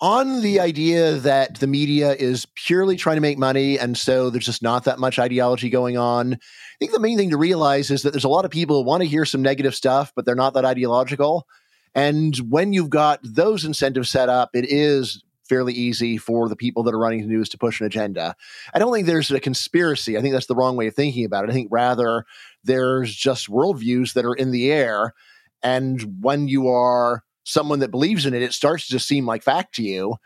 On 0.00 0.42
the 0.42 0.58
idea 0.58 1.12
that 1.12 1.60
the 1.60 1.68
media 1.68 2.14
is 2.14 2.44
purely 2.56 2.96
trying 2.96 3.16
to 3.16 3.20
make 3.20 3.38
money, 3.38 3.78
and 3.78 3.96
so 3.96 4.30
there's 4.30 4.46
just 4.46 4.62
not 4.62 4.82
that 4.84 4.98
much 4.98 5.20
ideology 5.20 5.70
going 5.70 5.96
on. 5.96 6.34
I 6.34 6.38
think 6.80 6.90
the 6.90 6.98
main 6.98 7.16
thing 7.16 7.30
to 7.30 7.36
realize 7.36 7.88
is 7.88 8.02
that 8.02 8.10
there's 8.12 8.24
a 8.24 8.28
lot 8.28 8.44
of 8.44 8.50
people 8.50 8.82
who 8.82 8.88
want 8.88 9.02
to 9.02 9.08
hear 9.08 9.24
some 9.24 9.42
negative 9.42 9.76
stuff, 9.76 10.12
but 10.16 10.24
they're 10.24 10.34
not 10.34 10.54
that 10.54 10.64
ideological. 10.64 11.46
And 11.94 12.34
when 12.50 12.72
you've 12.72 12.90
got 12.90 13.20
those 13.22 13.64
incentives 13.64 14.10
set 14.10 14.28
up, 14.28 14.50
it 14.54 14.64
is 14.68 15.22
fairly 15.48 15.72
easy 15.72 16.16
for 16.16 16.48
the 16.48 16.56
people 16.56 16.82
that 16.84 16.94
are 16.94 16.98
running 16.98 17.20
the 17.20 17.26
news 17.26 17.48
to 17.50 17.58
push 17.58 17.80
an 17.80 17.86
agenda. 17.86 18.34
I 18.72 18.78
don't 18.78 18.92
think 18.92 19.06
there's 19.06 19.30
a 19.30 19.40
conspiracy. 19.40 20.16
I 20.16 20.20
think 20.20 20.32
that's 20.32 20.46
the 20.46 20.54
wrong 20.54 20.76
way 20.76 20.86
of 20.86 20.94
thinking 20.94 21.24
about 21.24 21.44
it. 21.44 21.50
I 21.50 21.52
think 21.52 21.68
rather 21.70 22.24
there's 22.64 23.14
just 23.14 23.48
worldviews 23.48 24.14
that 24.14 24.24
are 24.24 24.34
in 24.34 24.50
the 24.50 24.70
air. 24.70 25.14
And 25.62 26.22
when 26.22 26.48
you 26.48 26.68
are 26.68 27.22
someone 27.44 27.80
that 27.80 27.90
believes 27.90 28.26
in 28.26 28.34
it, 28.34 28.42
it 28.42 28.52
starts 28.52 28.88
to 28.88 28.98
seem 28.98 29.26
like 29.26 29.42
fact 29.42 29.74
to 29.76 29.82
you. 29.82 30.16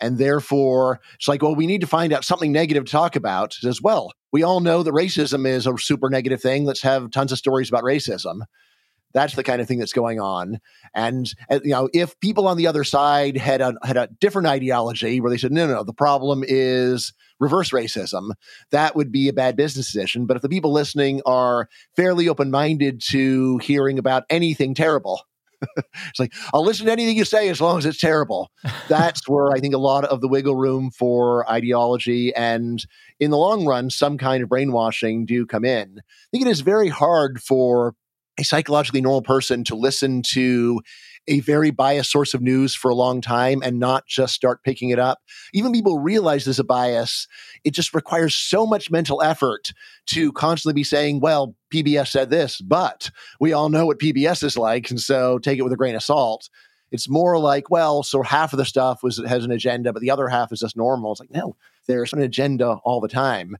And 0.00 0.18
therefore, 0.18 1.00
it's 1.14 1.28
like, 1.28 1.42
well, 1.42 1.54
we 1.54 1.66
need 1.66 1.80
to 1.82 1.86
find 1.86 2.12
out 2.12 2.24
something 2.24 2.50
negative 2.50 2.84
to 2.84 2.90
talk 2.90 3.14
about 3.14 3.56
as 3.64 3.80
well. 3.80 4.12
We 4.32 4.42
all 4.42 4.60
know 4.60 4.82
that 4.82 4.92
racism 4.92 5.46
is 5.46 5.66
a 5.66 5.78
super 5.78 6.10
negative 6.10 6.40
thing. 6.40 6.64
Let's 6.64 6.82
have 6.82 7.10
tons 7.10 7.30
of 7.30 7.38
stories 7.38 7.68
about 7.68 7.84
racism. 7.84 8.40
That's 9.12 9.34
the 9.34 9.42
kind 9.42 9.60
of 9.60 9.68
thing 9.68 9.78
that's 9.78 9.92
going 9.92 10.20
on. 10.20 10.58
And 10.94 11.32
uh, 11.50 11.60
you 11.62 11.70
know, 11.70 11.88
if 11.92 12.18
people 12.20 12.46
on 12.48 12.56
the 12.56 12.66
other 12.66 12.84
side 12.84 13.36
had 13.36 13.60
a 13.60 13.74
had 13.82 13.96
a 13.96 14.08
different 14.20 14.48
ideology 14.48 15.20
where 15.20 15.30
they 15.30 15.38
said, 15.38 15.52
no, 15.52 15.66
no, 15.66 15.74
no, 15.74 15.84
the 15.84 15.92
problem 15.92 16.44
is 16.46 17.12
reverse 17.40 17.70
racism, 17.70 18.30
that 18.70 18.94
would 18.94 19.10
be 19.10 19.28
a 19.28 19.32
bad 19.32 19.56
business 19.56 19.86
decision. 19.86 20.26
But 20.26 20.36
if 20.36 20.42
the 20.42 20.48
people 20.48 20.72
listening 20.72 21.22
are 21.26 21.68
fairly 21.96 22.28
open 22.28 22.50
minded 22.50 23.02
to 23.10 23.58
hearing 23.58 23.98
about 23.98 24.24
anything 24.30 24.74
terrible, 24.74 25.22
it's 25.76 26.18
like 26.18 26.32
I'll 26.52 26.64
listen 26.64 26.86
to 26.86 26.92
anything 26.92 27.16
you 27.16 27.24
say 27.24 27.48
as 27.48 27.60
long 27.60 27.78
as 27.78 27.86
it's 27.86 27.98
terrible. 27.98 28.50
That's 28.88 29.28
where 29.28 29.52
I 29.52 29.60
think 29.60 29.74
a 29.74 29.78
lot 29.78 30.04
of 30.04 30.20
the 30.20 30.28
wiggle 30.28 30.56
room 30.56 30.90
for 30.90 31.48
ideology 31.50 32.34
and 32.34 32.84
in 33.20 33.30
the 33.30 33.38
long 33.38 33.66
run 33.66 33.90
some 33.90 34.18
kind 34.18 34.42
of 34.42 34.48
brainwashing 34.48 35.26
do 35.26 35.46
come 35.46 35.64
in. 35.64 35.98
I 35.98 36.26
think 36.30 36.46
it 36.46 36.50
is 36.50 36.60
very 36.60 36.88
hard 36.88 37.42
for 37.42 37.94
a 38.38 38.44
psychologically 38.44 39.00
normal 39.00 39.22
person 39.22 39.64
to 39.64 39.74
listen 39.74 40.22
to 40.30 40.80
a 41.28 41.40
very 41.40 41.70
biased 41.70 42.10
source 42.10 42.34
of 42.34 42.42
news 42.42 42.74
for 42.74 42.90
a 42.90 42.94
long 42.94 43.20
time 43.20 43.62
and 43.62 43.78
not 43.78 44.06
just 44.06 44.34
start 44.34 44.62
picking 44.64 44.90
it 44.90 44.98
up. 44.98 45.20
Even 45.52 45.72
people 45.72 45.98
realize 45.98 46.44
there's 46.44 46.58
a 46.58 46.64
bias. 46.64 47.28
It 47.64 47.74
just 47.74 47.94
requires 47.94 48.34
so 48.34 48.66
much 48.66 48.90
mental 48.90 49.22
effort 49.22 49.72
to 50.06 50.32
constantly 50.32 50.74
be 50.74 50.84
saying, 50.84 51.20
well, 51.20 51.54
PBS 51.72 52.08
said 52.08 52.30
this, 52.30 52.60
but 52.60 53.10
we 53.38 53.52
all 53.52 53.68
know 53.68 53.86
what 53.86 54.00
PBS 54.00 54.42
is 54.42 54.56
like. 54.56 54.90
And 54.90 55.00
so 55.00 55.38
take 55.38 55.58
it 55.58 55.62
with 55.62 55.72
a 55.72 55.76
grain 55.76 55.94
of 55.94 56.02
salt. 56.02 56.48
It's 56.90 57.08
more 57.08 57.38
like, 57.38 57.70
well, 57.70 58.02
so 58.02 58.22
half 58.22 58.52
of 58.52 58.58
the 58.58 58.64
stuff 58.64 59.02
was 59.02 59.22
has 59.26 59.44
an 59.44 59.52
agenda, 59.52 59.92
but 59.92 60.02
the 60.02 60.10
other 60.10 60.28
half 60.28 60.52
is 60.52 60.60
just 60.60 60.76
normal. 60.76 61.12
It's 61.12 61.20
like, 61.20 61.30
no, 61.30 61.56
there's 61.86 62.12
an 62.12 62.20
agenda 62.20 62.78
all 62.84 63.00
the 63.00 63.08
time 63.08 63.56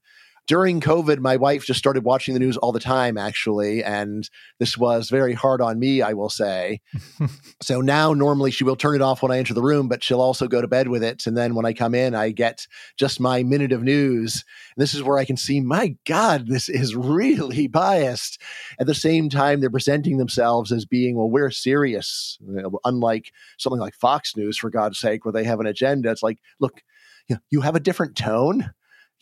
during 0.47 0.81
COVID, 0.81 1.19
my 1.19 1.37
wife 1.37 1.65
just 1.65 1.79
started 1.79 2.05
watching 2.05 2.35
the 2.35 2.41
news 2.41 2.57
all 2.57 2.73
the 2.73 2.81
time, 2.81 3.17
actually. 3.19 3.85
And 3.85 4.29
this 4.59 4.77
was 4.77 5.11
very 5.11 5.35
hard 5.35 5.61
on 5.61 5.79
me, 5.79 6.03
I 6.03 6.15
will 6.15 6.29
say. 6.29 6.81
so 7.63 7.81
now, 7.81 8.13
normally, 8.13 8.51
she 8.51 8.65
will 8.65 8.77
turn 8.77 8.97
it 8.97 9.03
off 9.03 9.23
when 9.23 9.33
I 9.33 9.39
enter 9.39 9.55
the 9.55 9.63
room, 9.63 9.89
but 9.89 10.03
she'll 10.03 10.21
also 10.21 10.49
go 10.49 10.61
to 10.61 10.69
bed 10.69 10.89
with 10.89 11.03
it. 11.03 11.27
And 11.27 11.37
then 11.37 11.55
when 11.55 11.67
I 11.67 11.73
come 11.73 11.95
in, 11.95 12.15
I 12.15 12.31
get 12.31 12.67
just 12.97 13.21
my 13.21 13.43
minute 13.43 13.73
of 13.73 13.83
news. 13.83 14.45
And 14.77 14.83
this 14.83 14.95
is 14.95 15.03
where 15.03 15.19
I 15.19 15.25
can 15.25 15.37
see, 15.37 15.61
my 15.61 15.97
God, 16.07 16.49
this 16.49 16.69
is 16.69 16.97
really 16.97 17.67
biased. 17.69 18.41
At 18.81 18.87
the 18.87 18.95
same 18.95 19.29
time, 19.29 19.61
they're 19.61 19.71
presenting 19.71 20.19
themselves 20.19 20.73
as 20.73 20.85
being, 20.85 21.17
well, 21.17 21.31
we're 21.31 21.51
serious. 21.51 22.39
You 22.41 22.63
know, 22.63 22.81
unlike 22.85 23.33
something 23.59 23.81
like 23.81 23.95
Fox 23.95 24.37
News, 24.37 24.59
for 24.63 24.71
God's 24.71 24.99
sake, 24.99 25.25
where 25.25 25.33
they 25.33 25.45
have 25.45 25.61
an 25.61 25.67
agenda. 25.67 26.11
It's 26.11 26.23
like, 26.23 26.39
look, 26.61 26.83
you, 27.29 27.37
know, 27.37 27.41
you 27.51 27.61
have 27.61 27.77
a 27.77 27.81
different 27.81 28.17
tone 28.17 28.73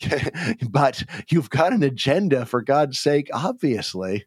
but 0.69 1.03
you've 1.29 1.49
got 1.49 1.73
an 1.73 1.83
agenda 1.83 2.45
for 2.45 2.61
God's 2.61 2.99
sake, 2.99 3.29
obviously. 3.33 4.25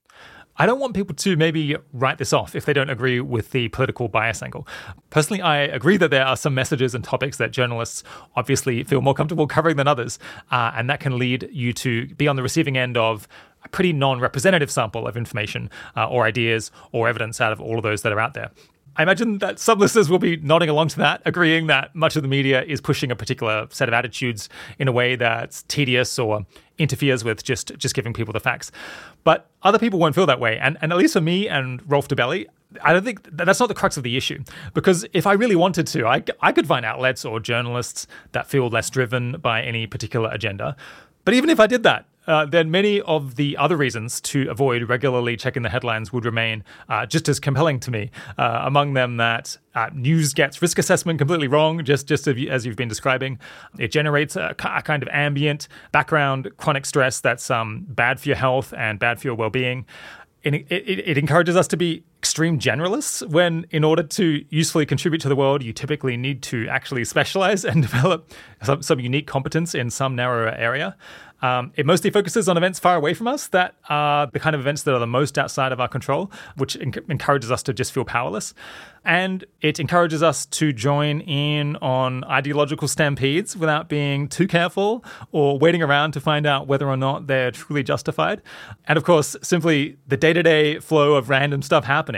I 0.57 0.67
don't 0.67 0.79
want 0.79 0.95
people 0.95 1.17
to 1.17 1.37
maybe 1.37 1.77
write 1.93 2.19
this 2.19 2.33
off 2.33 2.55
if 2.55 2.65
they 2.65 2.73
don't 2.73 2.91
agree 2.91 3.21
with 3.21 3.51
the 3.51 3.69
political 3.69 4.07
bias 4.07 4.41
angle. 4.41 4.69
Personally, 5.11 5.43
I 5.43 5.59
agree 5.59 5.97
that 5.97 6.11
there 6.11 6.25
are 6.25 6.37
some 6.37 6.55
messages 6.55 6.95
and 6.95 7.03
topics 7.03 7.39
that 7.39 7.51
journalists 7.51 8.05
obviously 8.37 8.85
feel 8.85 9.01
more 9.01 9.15
comfortable 9.15 9.49
covering 9.49 9.77
than 9.77 9.89
others, 9.89 10.19
uh, 10.53 10.71
and 10.77 10.89
that 10.89 11.01
can 11.01 11.19
lead 11.19 11.49
you 11.51 11.73
to 11.73 12.07
be 12.15 12.29
on 12.29 12.37
the 12.37 12.43
receiving 12.43 12.77
end 12.77 12.97
of 12.97 13.27
a 13.65 13.69
pretty 13.69 13.93
non 13.93 14.21
representative 14.21 14.71
sample 14.71 15.09
of 15.09 15.17
information 15.17 15.71
uh, 15.97 16.09
or 16.09 16.25
ideas 16.25 16.71
or 16.93 17.09
evidence 17.09 17.41
out 17.41 17.53
of 17.53 17.61
all 17.61 17.77
of 17.77 17.83
those 17.83 18.03
that 18.03 18.13
are 18.13 18.21
out 18.21 18.35
there. 18.35 18.53
I 18.97 19.03
imagine 19.03 19.39
that 19.39 19.59
some 19.59 19.79
listeners 19.79 20.09
will 20.09 20.19
be 20.19 20.37
nodding 20.37 20.69
along 20.69 20.89
to 20.89 20.99
that, 20.99 21.23
agreeing 21.25 21.67
that 21.67 21.95
much 21.95 22.17
of 22.17 22.23
the 22.23 22.29
media 22.29 22.63
is 22.63 22.81
pushing 22.81 23.11
a 23.11 23.17
particular 23.17 23.67
set 23.71 23.89
of 23.89 23.95
attitudes 23.95 24.49
in 24.79 24.89
a 24.89 24.93
way 24.93 25.17
that's 25.17 25.65
tedious 25.65 26.19
or 26.19 26.47
interferes 26.79 27.25
with 27.25 27.43
just 27.43 27.77
just 27.77 27.95
giving 27.95 28.13
people 28.13 28.33
the 28.33 28.41
facts. 28.41 28.71
But 29.25 29.49
other 29.63 29.79
people 29.79 29.99
won't 29.99 30.15
feel 30.15 30.27
that 30.27 30.41
way, 30.41 30.59
and 30.59 30.79
and 30.81 30.93
at 30.93 30.99
least 30.99 31.15
for 31.15 31.21
me 31.21 31.49
and 31.49 31.83
Rolf 31.91 32.09
Dobelli, 32.09 32.47
I 32.83 32.93
don't 32.93 33.05
think 33.05 33.29
that's 33.33 33.61
not 33.61 33.69
the 33.69 33.75
crux 33.75 33.97
of 33.97 34.03
the 34.03 34.17
issue. 34.17 34.43
Because 34.75 35.07
if 35.13 35.27
I 35.27 35.33
really 35.33 35.57
wanted 35.57 35.87
to, 35.89 36.07
I 36.07 36.23
I 36.41 36.53
could 36.53 36.67
find 36.67 36.85
outlets 36.87 37.25
or 37.25 37.41
journalists 37.41 38.07
that 38.33 38.47
feel 38.47 38.69
less 38.69 38.91
driven 38.91 39.33
by 39.41 39.63
any 39.63 39.87
particular 39.87 40.31
agenda. 40.33 40.77
But 41.25 41.35
even 41.35 41.51
if 41.51 41.59
I 41.59 41.67
did 41.67 41.83
that, 41.85 42.07
uh, 42.27 42.47
then 42.47 42.71
many 42.71 43.01
of 43.03 43.37
the 43.37 43.57
other 43.57 43.77
reasons 43.77 44.21
to 44.21 44.49
avoid 44.51 44.89
regularly 44.89 45.37
checking 45.37 45.63
the 45.63 45.69
headlines 45.69 46.13
would 46.13 46.25
remain 46.25 46.65
uh, 46.89 47.07
just 47.07 47.29
as 47.29 47.39
compelling 47.39 47.81
to 47.81 47.91
me. 47.91 48.11
Uh, 48.39 48.63
among 48.65 48.95
them, 48.95 49.17
that 49.17 49.57
uh, 49.75 49.91
news 49.93 50.35
gets 50.35 50.61
risk 50.63 50.79
assessment 50.79 51.19
completely 51.19 51.49
wrong, 51.49 51.85
just 51.85 52.07
just 52.07 52.27
as 52.27 52.67
you've 52.67 52.77
been 52.77 52.89
describing. 52.89 53.39
It 53.79 53.89
generates 53.89 54.37
a, 54.37 54.55
a 54.65 54.83
kind 54.83 55.03
of 55.03 55.09
ambient 55.13 55.69
background 55.93 56.51
chronic 56.57 56.87
stress 56.87 57.21
that's 57.21 57.51
um, 57.51 57.85
bad 57.89 58.21
for 58.21 58.29
your 58.29 58.37
health 58.37 58.73
and 58.77 58.99
bad 58.99 59.21
for 59.21 59.29
your 59.29 59.35
well-being. 59.35 59.87
It, 60.43 60.55
it, 60.71 61.09
it, 61.09 61.19
encourages 61.19 61.57
us 61.57 61.67
to 61.69 61.77
be 61.79 62.05
extreme 62.25 62.59
generalists 62.59 63.23
when, 63.29 63.67
in 63.71 63.85
order 63.85 64.03
to 64.03 64.43
usefully 64.49 64.87
contribute 64.87 65.21
to 65.21 65.29
the 65.29 65.37
world, 65.37 65.63
you 65.63 65.75
typically 65.75 66.17
need 66.17 66.43
to 66.43 66.67
actually 66.71 67.05
specialize 67.05 67.67
and 67.67 67.83
develop 67.89 68.33
some, 68.63 68.83
some 68.83 68.99
unique 68.99 69.27
competence 69.27 69.75
in 69.75 69.91
some 69.91 70.17
narrower 70.17 70.49
area. 70.49 70.97
Um, 71.43 71.73
it 71.77 71.85
mostly 71.85 72.09
focuses 72.09 72.49
on 72.49 72.57
events 72.57 72.79
far 72.79 72.97
away 72.97 73.13
from 73.13 73.27
us 73.27 73.49
that 73.49 73.75
are 73.91 74.27
the 74.33 74.41
kind 74.41 74.55
of 74.55 74.61
events 74.61 74.85
that 74.85 74.95
are 74.95 74.99
the 74.99 75.07
most 75.07 75.37
outside 75.37 75.73
of 75.73 75.81
our 75.81 75.89
control, 75.89 76.33
which 76.57 76.75
encourages 76.75 77.51
us 77.51 77.63
to 77.65 77.75
just 77.75 77.93
feel 77.93 78.07
powerless. 78.07 78.55
And 79.05 79.45
it 79.61 79.79
encourages 79.79 80.23
us 80.23 80.47
to 80.47 80.73
join 80.73 81.21
in 81.21 81.77
on 81.77 82.25
ideological 82.25 82.89
stampedes 82.89 83.55
without 83.55 83.91
being 83.91 84.27
too 84.27 84.47
careful 84.47 85.05
or 85.33 85.59
waiting 85.59 85.83
around 85.83 86.13
to 86.13 86.21
find 86.21 86.47
out 86.47 86.67
whether 86.67 86.89
or 86.89 86.97
not 86.97 87.27
they're 87.27 87.51
truly 87.51 87.83
justified. 87.83 88.41
And 88.87 88.97
of 88.97 89.05
course, 89.05 89.37
simply 89.43 89.99
the 90.07 90.17
day 90.17 90.33
to 90.33 90.43
day 90.43 90.79
flow 90.79 91.13
of 91.13 91.29
random 91.29 91.61
stuff 91.61 91.85
happening 91.85 92.14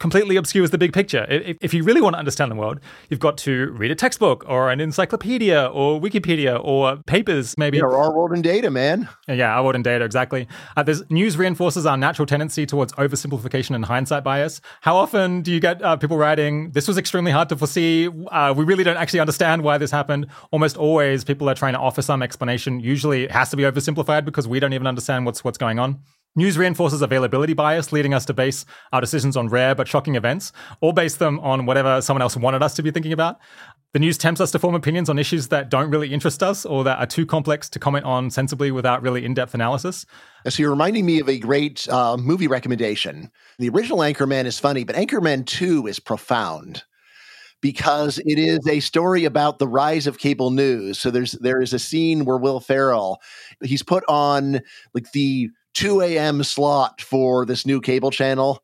completely 0.00 0.36
obscures 0.36 0.70
the 0.70 0.78
big 0.78 0.92
picture. 0.92 1.26
If, 1.28 1.58
if, 1.60 1.74
you 1.74 1.84
really 1.84 2.00
want 2.00 2.14
to 2.14 2.18
understand 2.18 2.50
the 2.50 2.56
world, 2.56 2.80
you've 3.08 3.20
got 3.20 3.36
to 3.38 3.70
read 3.72 3.90
a 3.90 3.94
textbook 3.94 4.44
or 4.48 4.70
an 4.70 4.80
encyclopedia 4.80 5.66
or 5.66 6.00
Wikipedia 6.00 6.60
or 6.64 6.96
papers, 7.06 7.56
maybe. 7.58 7.78
Yeah, 7.78 7.84
our 7.84 8.12
world 8.12 8.32
in 8.32 8.42
data, 8.42 8.70
man. 8.70 9.08
Yeah, 9.28 9.54
our 9.54 9.62
world 9.62 9.76
in 9.76 9.82
data, 9.82 10.04
exactly. 10.04 10.48
Uh, 10.76 10.82
there's, 10.82 11.08
news 11.10 11.36
reinforces 11.36 11.86
our 11.86 11.96
natural 11.96 12.26
tendency 12.26 12.66
towards 12.66 12.92
oversimplification 12.94 13.74
and 13.74 13.84
hindsight 13.84 14.24
bias. 14.24 14.60
How 14.80 14.96
often 14.96 15.42
do 15.42 15.52
you 15.52 15.60
get 15.60 15.82
uh, 15.82 15.96
people 15.96 16.16
writing, 16.16 16.72
this 16.72 16.88
was 16.88 16.96
extremely 16.96 17.30
hard 17.30 17.48
to 17.50 17.56
foresee. 17.56 18.08
Uh, 18.30 18.54
we 18.56 18.64
really 18.64 18.84
don't 18.84 18.96
actually 18.96 19.20
understand 19.20 19.62
why 19.62 19.76
this 19.78 19.90
happened. 19.90 20.26
Almost 20.50 20.76
always, 20.76 21.24
people 21.24 21.48
are 21.48 21.54
trying 21.54 21.74
to 21.74 21.78
offer 21.78 22.02
some 22.02 22.22
explanation. 22.22 22.80
Usually, 22.80 23.24
it 23.24 23.30
has 23.30 23.50
to 23.50 23.56
be 23.56 23.64
oversimplified 23.64 24.24
because 24.24 24.48
we 24.48 24.60
don't 24.60 24.72
even 24.72 24.86
understand 24.86 25.26
what's 25.26 25.44
what's 25.44 25.58
going 25.58 25.78
on. 25.78 26.00
News 26.36 26.56
reinforces 26.56 27.02
availability 27.02 27.54
bias, 27.54 27.90
leading 27.90 28.14
us 28.14 28.24
to 28.26 28.32
base 28.32 28.64
our 28.92 29.00
decisions 29.00 29.36
on 29.36 29.48
rare 29.48 29.74
but 29.74 29.88
shocking 29.88 30.14
events, 30.14 30.52
or 30.80 30.92
base 30.92 31.16
them 31.16 31.40
on 31.40 31.66
whatever 31.66 32.00
someone 32.00 32.22
else 32.22 32.36
wanted 32.36 32.62
us 32.62 32.74
to 32.74 32.82
be 32.84 32.92
thinking 32.92 33.12
about. 33.12 33.38
The 33.92 33.98
news 33.98 34.16
tempts 34.16 34.40
us 34.40 34.52
to 34.52 34.60
form 34.60 34.76
opinions 34.76 35.10
on 35.10 35.18
issues 35.18 35.48
that 35.48 35.68
don't 35.68 35.90
really 35.90 36.12
interest 36.12 36.44
us 36.44 36.64
or 36.64 36.84
that 36.84 37.00
are 37.00 37.06
too 37.06 37.26
complex 37.26 37.68
to 37.70 37.80
comment 37.80 38.04
on 38.04 38.30
sensibly 38.30 38.70
without 38.70 39.02
really 39.02 39.24
in 39.24 39.34
depth 39.34 39.54
analysis. 39.54 40.06
So 40.48 40.62
you're 40.62 40.70
reminding 40.70 41.04
me 41.04 41.18
of 41.18 41.28
a 41.28 41.38
great 41.38 41.88
uh, 41.88 42.16
movie 42.16 42.46
recommendation. 42.46 43.32
The 43.58 43.68
original 43.68 43.98
Anchorman 43.98 44.44
is 44.44 44.60
funny, 44.60 44.84
but 44.84 44.94
Anchorman 44.94 45.44
2 45.46 45.88
is 45.88 45.98
profound 45.98 46.84
because 47.60 48.18
it 48.24 48.38
is 48.38 48.60
a 48.68 48.78
story 48.80 49.24
about 49.24 49.58
the 49.58 49.68
rise 49.68 50.06
of 50.06 50.18
cable 50.18 50.50
news. 50.50 50.98
So 50.98 51.10
there's 51.10 51.32
there 51.32 51.60
is 51.60 51.72
a 51.72 51.78
scene 51.78 52.24
where 52.24 52.38
Will 52.38 52.60
Ferrell 52.60 53.20
he's 53.62 53.82
put 53.82 54.04
on 54.08 54.60
like 54.94 55.10
the 55.12 55.50
2 55.74 56.00
a.m. 56.02 56.42
slot 56.42 57.00
for 57.00 57.46
this 57.46 57.64
new 57.64 57.80
cable 57.80 58.10
channel, 58.10 58.62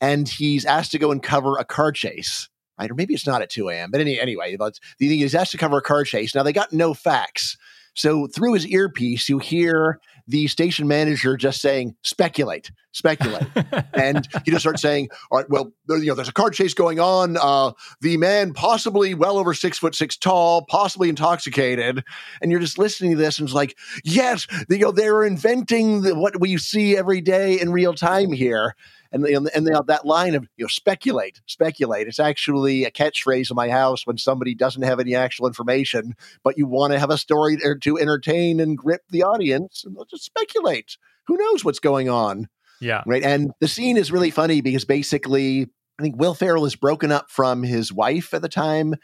and 0.00 0.28
he's 0.28 0.64
asked 0.64 0.92
to 0.92 0.98
go 0.98 1.10
and 1.10 1.22
cover 1.22 1.56
a 1.56 1.64
car 1.64 1.92
chase. 1.92 2.48
Right? 2.78 2.90
Or 2.90 2.94
maybe 2.94 3.14
it's 3.14 3.26
not 3.26 3.42
at 3.42 3.50
2 3.50 3.68
a.m. 3.68 3.90
But 3.90 4.00
any, 4.00 4.18
anyway, 4.18 4.56
he's 4.98 5.34
asked 5.34 5.52
to 5.52 5.58
cover 5.58 5.78
a 5.78 5.82
car 5.82 6.04
chase. 6.04 6.34
Now 6.34 6.42
they 6.42 6.52
got 6.52 6.72
no 6.72 6.94
facts. 6.94 7.56
So 7.94 8.26
through 8.26 8.54
his 8.54 8.66
earpiece, 8.66 9.28
you 9.28 9.38
hear 9.38 10.00
the 10.26 10.46
station 10.46 10.88
manager 10.88 11.36
just 11.36 11.60
saying, 11.60 11.94
speculate, 12.02 12.70
speculate. 12.92 13.46
and 13.94 14.28
he 14.44 14.50
just 14.50 14.62
starts 14.62 14.82
saying, 14.82 15.08
all 15.30 15.38
right, 15.38 15.50
well, 15.50 15.72
you 15.88 16.06
know, 16.06 16.14
there's 16.14 16.28
a 16.28 16.32
car 16.32 16.50
chase 16.50 16.74
going 16.74 17.00
on. 17.00 17.36
Uh, 17.36 17.72
the 18.00 18.16
man 18.16 18.52
possibly 18.52 19.14
well 19.14 19.38
over 19.38 19.54
six 19.54 19.78
foot 19.78 19.94
six 19.94 20.16
tall, 20.16 20.64
possibly 20.66 21.08
intoxicated. 21.08 22.04
And 22.40 22.50
you're 22.50 22.60
just 22.60 22.78
listening 22.78 23.12
to 23.12 23.16
this 23.16 23.38
and 23.38 23.48
it's 23.48 23.54
like, 23.54 23.76
yes, 24.04 24.46
you 24.68 24.78
know, 24.78 24.92
they're 24.92 25.24
inventing 25.24 26.02
the, 26.02 26.14
what 26.14 26.40
we 26.40 26.56
see 26.58 26.96
every 26.96 27.20
day 27.20 27.60
in 27.60 27.72
real 27.72 27.94
time 27.94 28.32
here. 28.32 28.74
And 29.12 29.24
and, 29.24 29.50
and 29.54 29.66
they 29.66 29.74
have 29.74 29.86
that 29.86 30.06
line 30.06 30.34
of 30.34 30.44
you 30.56 30.64
know 30.64 30.68
speculate, 30.68 31.40
speculate. 31.46 32.08
It's 32.08 32.20
actually 32.20 32.84
a 32.84 32.90
catchphrase 32.90 33.50
in 33.50 33.54
my 33.54 33.68
house 33.68 34.06
when 34.06 34.18
somebody 34.18 34.54
doesn't 34.54 34.82
have 34.82 35.00
any 35.00 35.14
actual 35.14 35.46
information, 35.46 36.14
but 36.42 36.56
you 36.56 36.66
want 36.66 36.92
to 36.92 36.98
have 36.98 37.10
a 37.10 37.18
story 37.18 37.56
to, 37.58 37.76
to 37.78 37.98
entertain 37.98 38.60
and 38.60 38.76
grip 38.76 39.02
the 39.10 39.22
audience, 39.22 39.84
and 39.84 39.94
they'll 39.94 40.04
just 40.06 40.24
speculate. 40.24 40.96
Who 41.26 41.36
knows 41.36 41.64
what's 41.64 41.78
going 41.78 42.08
on? 42.08 42.48
Yeah. 42.80 43.02
Right. 43.06 43.22
And 43.22 43.52
the 43.60 43.68
scene 43.68 43.96
is 43.96 44.10
really 44.10 44.30
funny 44.30 44.60
because 44.60 44.84
basically 44.84 45.68
I 45.98 46.02
think 46.02 46.18
Will 46.18 46.34
Ferrell 46.34 46.64
is 46.64 46.74
broken 46.74 47.12
up 47.12 47.30
from 47.30 47.62
his 47.62 47.92
wife 47.92 48.34
at 48.34 48.42
the 48.42 48.48
time, 48.48 48.94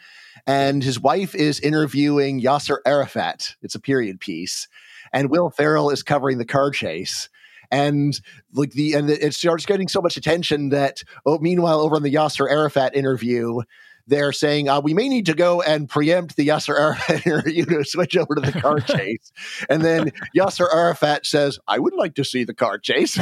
and 0.46 0.82
his 0.82 0.98
wife 0.98 1.34
is 1.34 1.60
interviewing 1.60 2.40
Yasser 2.40 2.78
Arafat. 2.86 3.54
It's 3.62 3.74
a 3.74 3.80
period 3.80 4.20
piece, 4.20 4.66
and 5.12 5.30
Will 5.30 5.50
Ferrell 5.50 5.90
is 5.90 6.02
covering 6.02 6.38
the 6.38 6.44
car 6.44 6.70
chase. 6.70 7.28
And 7.70 8.18
like 8.54 8.72
the 8.72 8.94
and 8.94 9.10
it 9.10 9.34
starts 9.34 9.66
getting 9.66 9.88
so 9.88 10.00
much 10.00 10.16
attention 10.16 10.70
that 10.70 11.02
oh, 11.26 11.38
meanwhile 11.38 11.80
over 11.80 11.96
in 11.96 12.02
the 12.02 12.14
Yasser 12.14 12.50
Arafat 12.50 12.96
interview, 12.96 13.60
they're 14.06 14.32
saying 14.32 14.68
uh, 14.68 14.80
we 14.80 14.94
may 14.94 15.08
need 15.08 15.26
to 15.26 15.34
go 15.34 15.60
and 15.60 15.88
preempt 15.88 16.36
the 16.36 16.48
Yasser 16.48 16.78
Arafat 16.78 17.26
interview 17.26 17.66
to 17.66 17.84
switch 17.84 18.16
over 18.16 18.34
to 18.34 18.40
the 18.40 18.58
car 18.58 18.80
chase. 18.88 19.32
and 19.68 19.82
then 19.82 20.12
Yasser 20.36 20.72
Arafat 20.72 21.26
says, 21.26 21.58
"I 21.68 21.78
would 21.78 21.94
like 21.94 22.14
to 22.14 22.24
see 22.24 22.44
the 22.44 22.54
car 22.54 22.78
chase." 22.78 23.14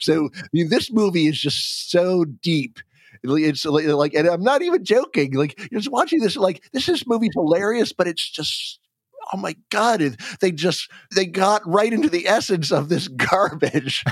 so 0.00 0.30
I 0.34 0.48
mean, 0.52 0.70
this 0.70 0.90
movie 0.90 1.26
is 1.26 1.38
just 1.38 1.90
so 1.90 2.24
deep. 2.24 2.78
It's 3.22 3.64
like, 3.64 4.14
and 4.14 4.28
I'm 4.28 4.42
not 4.42 4.62
even 4.62 4.84
joking. 4.84 5.34
Like, 5.34 5.58
you're 5.70 5.80
just 5.80 5.90
watching 5.90 6.20
this, 6.20 6.36
like, 6.36 6.62
this 6.72 6.88
is 6.88 7.06
movie's 7.06 7.34
hilarious, 7.34 7.92
but 7.92 8.06
it's 8.06 8.28
just, 8.28 8.78
oh 9.32 9.36
my 9.36 9.56
god, 9.70 10.16
they 10.40 10.52
just 10.52 10.90
they 11.14 11.26
got 11.26 11.66
right 11.66 11.92
into 11.92 12.08
the 12.08 12.26
essence 12.26 12.70
of 12.70 12.88
this 12.88 13.08
garbage. 13.30 14.04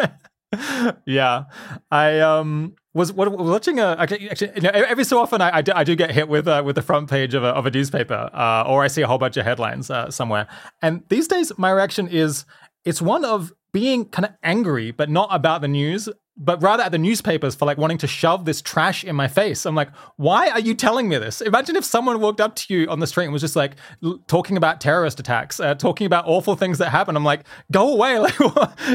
yeah, 1.06 1.44
I 1.90 2.20
um 2.20 2.74
was 2.94 3.12
watching 3.12 3.78
a 3.78 3.96
actually, 3.98 4.30
you 4.54 4.62
know, 4.62 4.70
every 4.70 5.04
so 5.04 5.18
often 5.18 5.42
I, 5.42 5.58
I, 5.58 5.62
do, 5.62 5.72
I 5.74 5.84
do 5.84 5.94
get 5.94 6.10
hit 6.12 6.28
with 6.28 6.48
uh, 6.48 6.62
with 6.64 6.76
the 6.76 6.82
front 6.82 7.10
page 7.10 7.34
of 7.34 7.44
a, 7.44 7.48
of 7.48 7.66
a 7.66 7.70
newspaper 7.70 8.30
uh, 8.32 8.64
or 8.66 8.82
I 8.82 8.88
see 8.88 9.02
a 9.02 9.06
whole 9.06 9.18
bunch 9.18 9.36
of 9.36 9.44
headlines 9.44 9.90
uh, 9.90 10.10
somewhere, 10.10 10.46
and 10.82 11.02
these 11.08 11.28
days 11.28 11.52
my 11.58 11.70
reaction 11.70 12.08
is 12.08 12.44
it's 12.84 13.02
one 13.02 13.24
of 13.24 13.52
being 13.72 14.06
kind 14.06 14.24
of 14.24 14.32
angry, 14.42 14.90
but 14.90 15.10
not 15.10 15.28
about 15.32 15.60
the 15.60 15.68
news, 15.68 16.08
but 16.36 16.62
rather 16.62 16.82
at 16.82 16.92
the 16.92 16.98
newspapers 16.98 17.54
for 17.54 17.64
like 17.64 17.78
wanting 17.78 17.98
to 17.98 18.06
shove 18.06 18.44
this 18.44 18.60
trash 18.60 19.04
in 19.04 19.16
my 19.16 19.26
face. 19.26 19.64
I'm 19.64 19.74
like, 19.74 19.90
why 20.16 20.50
are 20.50 20.60
you 20.60 20.74
telling 20.74 21.08
me 21.08 21.16
this? 21.16 21.40
Imagine 21.40 21.76
if 21.76 21.84
someone 21.84 22.20
walked 22.20 22.40
up 22.40 22.54
to 22.56 22.74
you 22.74 22.88
on 22.88 23.00
the 23.00 23.06
street 23.06 23.24
and 23.24 23.32
was 23.32 23.42
just 23.42 23.56
like 23.56 23.76
l- 24.04 24.20
talking 24.26 24.56
about 24.56 24.80
terrorist 24.80 25.18
attacks, 25.18 25.60
uh, 25.60 25.74
talking 25.74 26.06
about 26.06 26.26
awful 26.26 26.54
things 26.54 26.78
that 26.78 26.90
happen. 26.90 27.16
I'm 27.16 27.24
like, 27.24 27.44
go 27.72 27.92
away. 27.92 28.16
Like, 28.26 28.38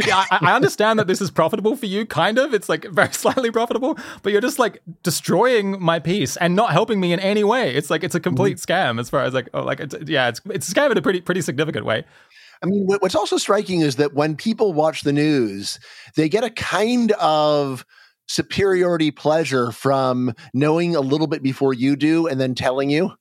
yeah, 0.08 0.26
I, 0.32 0.40
I 0.42 0.56
understand 0.56 0.98
that 1.00 1.08
this 1.08 1.22
is 1.22 1.30
profitable 1.30 1.76
for 1.76 1.86
you, 1.86 2.06
kind 2.06 2.38
of. 2.38 2.54
It's 2.54 2.68
like 2.68 2.86
very 2.92 3.14
slightly 3.14 3.52
profitable, 3.52 3.98
but 4.24 4.32
you're 4.32 4.42
just 4.42 4.60
like 4.60 4.82
destroying 5.04 5.82
my 5.82 6.00
peace 6.00 6.38
and 6.38 6.56
not 6.56 6.72
helping 6.72 7.00
me 7.00 7.14
in 7.14 7.20
any 7.20 7.44
way. 7.44 7.74
It's 7.74 7.90
like 7.90 8.04
it's 8.04 8.16
a 8.16 8.20
complete 8.20 8.58
mm-hmm. 8.58 8.72
scam 8.72 9.00
as 9.00 9.10
far 9.10 9.24
as 9.24 9.34
like, 9.34 9.50
oh, 9.54 9.64
like 9.64 9.80
it's, 9.80 9.96
yeah, 10.08 10.28
it's 10.28 10.42
it's 10.50 10.70
a 10.70 10.74
scam 10.74 10.92
in 10.92 10.98
a 10.98 11.02
pretty 11.02 11.22
pretty 11.22 11.42
significant 11.42 11.86
way. 11.86 12.04
I 12.64 12.68
mean, 12.68 12.86
what's 12.86 13.16
also 13.16 13.38
striking 13.38 13.82
is 13.82 13.96
that 13.96 14.14
when 14.14 14.36
people 14.36 14.74
watch 14.74 15.02
the 15.02 15.14
news, 15.14 15.80
they 16.16 16.30
get 16.30 16.44
a 16.44 16.52
kind 16.52 17.12
of 17.14 17.84
superiority 18.28 19.12
pleasure 19.12 19.72
from 19.72 20.34
knowing 20.54 20.96
a 20.96 21.02
little 21.02 21.28
bit 21.28 21.42
before 21.42 21.74
you 21.74 21.96
do 21.96 22.28
and 22.28 22.40
then 22.40 22.56
telling 22.56 22.90
you. 22.90 23.14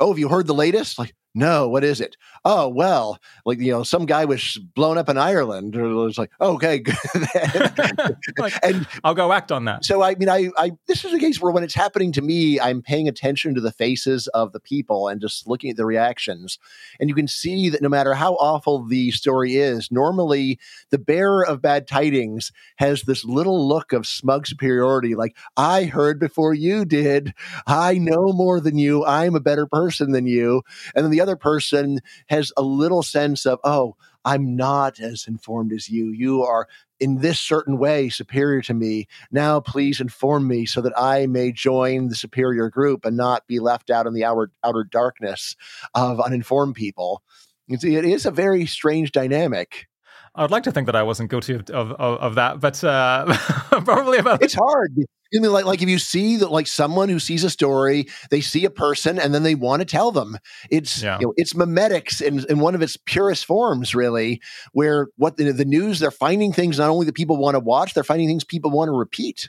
Oh, 0.00 0.08
have 0.10 0.18
you 0.18 0.28
heard 0.28 0.48
the 0.48 0.54
latest? 0.54 0.98
Like, 0.98 1.14
no, 1.36 1.68
what 1.68 1.82
is 1.82 2.00
it? 2.00 2.16
Oh, 2.44 2.68
well, 2.68 3.18
like, 3.44 3.58
you 3.58 3.72
know, 3.72 3.82
some 3.82 4.06
guy 4.06 4.24
was 4.24 4.56
blown 4.76 4.96
up 4.96 5.08
in 5.08 5.18
Ireland. 5.18 5.74
Or 5.74 5.84
it 5.84 5.94
was 5.94 6.16
like, 6.16 6.30
okay, 6.40 6.84
like, 8.38 8.54
and 8.62 8.86
I'll 9.02 9.14
go 9.14 9.32
act 9.32 9.50
on 9.50 9.64
that. 9.64 9.84
So, 9.84 10.00
I 10.00 10.14
mean, 10.14 10.28
I, 10.28 10.50
I, 10.56 10.72
this 10.86 11.04
is 11.04 11.12
a 11.12 11.18
case 11.18 11.40
where 11.40 11.50
when 11.50 11.64
it's 11.64 11.74
happening 11.74 12.12
to 12.12 12.22
me, 12.22 12.60
I'm 12.60 12.82
paying 12.82 13.08
attention 13.08 13.52
to 13.56 13.60
the 13.60 13.72
faces 13.72 14.28
of 14.28 14.52
the 14.52 14.60
people 14.60 15.08
and 15.08 15.20
just 15.20 15.48
looking 15.48 15.70
at 15.70 15.76
the 15.76 15.84
reactions. 15.84 16.58
And 17.00 17.08
you 17.08 17.16
can 17.16 17.26
see 17.26 17.68
that 17.68 17.82
no 17.82 17.88
matter 17.88 18.14
how 18.14 18.34
awful 18.34 18.84
the 18.86 19.10
story 19.10 19.56
is, 19.56 19.90
normally 19.90 20.60
the 20.90 20.98
bearer 20.98 21.44
of 21.44 21.60
bad 21.60 21.88
tidings 21.88 22.52
has 22.76 23.02
this 23.02 23.24
little 23.24 23.66
look 23.66 23.92
of 23.92 24.06
smug 24.06 24.46
superiority, 24.46 25.16
like, 25.16 25.36
I 25.56 25.84
heard 25.84 26.20
before 26.20 26.54
you 26.54 26.84
did. 26.84 27.34
I 27.66 27.98
know 27.98 28.32
more 28.32 28.60
than 28.60 28.78
you. 28.78 29.04
I'm 29.04 29.34
a 29.34 29.40
better 29.40 29.66
person 29.66 30.12
than 30.12 30.26
you. 30.26 30.62
And 30.94 31.04
then 31.04 31.10
the 31.10 31.23
other 31.24 31.36
person 31.36 32.00
has 32.28 32.52
a 32.56 32.62
little 32.62 33.02
sense 33.02 33.46
of, 33.46 33.58
oh, 33.64 33.96
I'm 34.24 34.56
not 34.56 35.00
as 35.00 35.26
informed 35.26 35.72
as 35.72 35.88
you. 35.88 36.10
You 36.10 36.42
are 36.42 36.68
in 37.00 37.18
this 37.18 37.40
certain 37.40 37.78
way 37.78 38.08
superior 38.08 38.60
to 38.62 38.74
me. 38.74 39.08
Now, 39.30 39.60
please 39.60 40.00
inform 40.00 40.46
me 40.46 40.66
so 40.66 40.80
that 40.82 40.92
I 40.96 41.26
may 41.26 41.50
join 41.50 42.08
the 42.08 42.14
superior 42.14 42.68
group 42.70 43.04
and 43.04 43.16
not 43.16 43.46
be 43.46 43.58
left 43.58 43.90
out 43.90 44.06
in 44.06 44.14
the 44.14 44.24
outer, 44.24 44.50
outer 44.62 44.84
darkness 44.84 45.56
of 45.94 46.20
uninformed 46.20 46.74
people. 46.74 47.22
You 47.66 47.78
see, 47.78 47.96
it 47.96 48.04
is 48.04 48.26
a 48.26 48.30
very 48.30 48.66
strange 48.66 49.12
dynamic. 49.12 49.86
I'd 50.34 50.50
like 50.50 50.64
to 50.64 50.72
think 50.72 50.86
that 50.86 50.96
I 50.96 51.02
wasn't 51.02 51.30
guilty 51.30 51.54
of 51.54 51.70
of, 51.70 51.92
of 51.92 52.34
that, 52.34 52.60
but 52.60 52.82
uh, 52.82 53.24
probably 53.84 54.18
about 54.18 54.42
it's 54.42 54.54
hard 54.54 54.92
I 55.34 55.40
mean, 55.40 55.52
like, 55.52 55.64
like 55.64 55.82
if 55.82 55.88
you 55.88 55.98
see 55.98 56.36
that, 56.36 56.50
like 56.50 56.66
someone 56.66 57.08
who 57.08 57.18
sees 57.18 57.44
a 57.44 57.50
story, 57.50 58.06
they 58.30 58.40
see 58.40 58.64
a 58.64 58.70
person, 58.70 59.18
and 59.18 59.34
then 59.34 59.42
they 59.42 59.54
want 59.54 59.80
to 59.80 59.86
tell 59.86 60.10
them. 60.10 60.38
It's 60.70 61.02
yeah. 61.02 61.18
you 61.18 61.26
know, 61.26 61.34
it's 61.36 61.54
memetics 61.54 62.22
in, 62.22 62.44
in 62.48 62.58
one 62.60 62.74
of 62.74 62.82
its 62.82 62.96
purest 62.96 63.44
forms, 63.44 63.94
really. 63.94 64.40
Where 64.72 65.08
what 65.16 65.36
the, 65.36 65.52
the 65.52 65.64
news 65.64 65.98
they're 65.98 66.10
finding 66.10 66.52
things 66.52 66.78
not 66.78 66.90
only 66.90 67.06
that 67.06 67.14
people 67.14 67.36
want 67.36 67.54
to 67.54 67.60
watch, 67.60 67.94
they're 67.94 68.04
finding 68.04 68.28
things 68.28 68.44
people 68.44 68.70
want 68.70 68.88
to 68.88 68.92
repeat. 68.92 69.48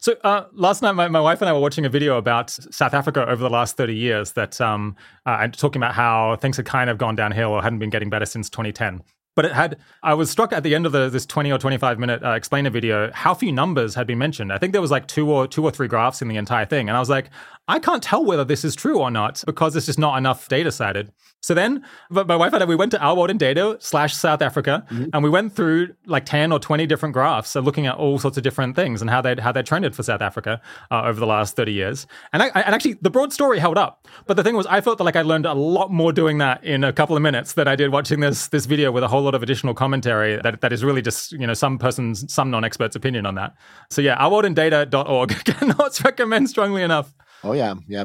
So 0.00 0.14
uh, 0.24 0.44
last 0.52 0.82
night, 0.82 0.92
my, 0.92 1.08
my 1.08 1.20
wife 1.20 1.40
and 1.40 1.48
I 1.48 1.52
were 1.52 1.60
watching 1.60 1.86
a 1.86 1.88
video 1.88 2.18
about 2.18 2.50
South 2.50 2.94
Africa 2.94 3.26
over 3.28 3.42
the 3.42 3.50
last 3.50 3.76
30 3.76 3.94
years 3.94 4.32
that 4.32 4.60
um, 4.60 4.96
uh, 5.26 5.38
and 5.40 5.56
talking 5.56 5.80
about 5.80 5.94
how 5.94 6.36
things 6.36 6.56
had 6.56 6.66
kind 6.66 6.90
of 6.90 6.98
gone 6.98 7.14
downhill 7.14 7.50
or 7.50 7.62
hadn't 7.62 7.78
been 7.78 7.90
getting 7.90 8.10
better 8.10 8.26
since 8.26 8.50
2010 8.50 9.02
but 9.38 9.44
it 9.44 9.52
had 9.52 9.78
i 10.02 10.12
was 10.14 10.28
struck 10.28 10.52
at 10.52 10.64
the 10.64 10.74
end 10.74 10.84
of 10.84 10.90
the, 10.90 11.08
this 11.08 11.24
20 11.24 11.52
or 11.52 11.58
25 11.58 11.96
minute 11.96 12.24
uh, 12.24 12.30
explainer 12.30 12.70
video 12.70 13.08
how 13.12 13.32
few 13.32 13.52
numbers 13.52 13.94
had 13.94 14.04
been 14.04 14.18
mentioned. 14.18 14.52
I 14.52 14.58
think 14.58 14.72
there 14.72 14.82
was 14.82 14.90
like 14.90 15.06
two 15.06 15.30
or 15.30 15.46
two 15.46 15.62
or 15.62 15.70
three 15.70 15.86
graphs 15.86 16.20
in 16.20 16.26
the 16.26 16.36
entire 16.36 16.66
thing. 16.66 16.88
And 16.88 16.96
i 16.96 16.98
was 16.98 17.08
like 17.08 17.30
i 17.68 17.78
can't 17.78 18.02
tell 18.02 18.24
whether 18.24 18.44
this 18.44 18.64
is 18.64 18.74
true 18.74 18.98
or 18.98 19.10
not 19.10 19.42
because 19.46 19.74
there's 19.74 19.86
just 19.86 19.98
not 19.98 20.18
enough 20.18 20.48
data 20.48 20.72
cited 20.72 21.12
so 21.40 21.54
then 21.54 21.84
my 22.10 22.34
wife 22.34 22.52
and 22.52 22.62
I, 22.62 22.66
we 22.66 22.74
went 22.74 22.90
to 22.92 23.00
Our 23.00 23.14
World 23.14 23.30
in 23.30 23.38
Data 23.38 23.76
slash 23.80 24.14
South 24.14 24.42
Africa, 24.42 24.84
mm-hmm. 24.90 25.10
and 25.12 25.22
we 25.22 25.30
went 25.30 25.54
through 25.54 25.94
like 26.06 26.26
10 26.26 26.50
or 26.50 26.58
20 26.58 26.84
different 26.86 27.12
graphs 27.12 27.50
so 27.50 27.60
looking 27.60 27.86
at 27.86 27.94
all 27.94 28.18
sorts 28.18 28.36
of 28.36 28.42
different 28.42 28.74
things 28.74 29.00
and 29.00 29.08
how 29.08 29.20
they 29.20 29.36
how 29.36 29.52
they 29.52 29.62
trended 29.62 29.94
for 29.94 30.02
South 30.02 30.20
Africa 30.20 30.60
uh, 30.90 31.02
over 31.04 31.20
the 31.20 31.26
last 31.26 31.54
30 31.54 31.72
years. 31.72 32.06
And, 32.32 32.42
I, 32.42 32.48
and 32.48 32.74
actually, 32.74 32.94
the 32.94 33.10
broad 33.10 33.32
story 33.32 33.60
held 33.60 33.78
up. 33.78 34.08
But 34.26 34.36
the 34.36 34.42
thing 34.42 34.56
was, 34.56 34.66
I 34.66 34.80
felt 34.80 34.98
that 34.98 35.04
like 35.04 35.16
I 35.16 35.22
learned 35.22 35.46
a 35.46 35.54
lot 35.54 35.92
more 35.92 36.12
doing 36.12 36.38
that 36.38 36.64
in 36.64 36.82
a 36.82 36.92
couple 36.92 37.16
of 37.16 37.22
minutes 37.22 37.52
than 37.52 37.68
I 37.68 37.76
did 37.76 37.92
watching 37.92 38.18
this 38.18 38.48
this 38.48 38.66
video 38.66 38.90
with 38.90 39.04
a 39.04 39.08
whole 39.08 39.22
lot 39.22 39.34
of 39.36 39.42
additional 39.42 39.74
commentary 39.74 40.40
that, 40.42 40.60
that 40.60 40.72
is 40.72 40.84
really 40.84 41.02
just, 41.02 41.32
you 41.32 41.46
know, 41.46 41.54
some 41.54 41.78
person's, 41.78 42.30
some 42.32 42.50
non-expert's 42.50 42.96
opinion 42.96 43.26
on 43.26 43.36
that. 43.36 43.54
So 43.90 44.02
yeah, 44.02 44.18
ourworldindata.org 44.18 45.28
cannot 45.44 46.04
recommend 46.04 46.50
strongly 46.50 46.82
enough. 46.82 47.14
Oh 47.44 47.52
yeah, 47.52 47.74
yeah. 47.88 48.04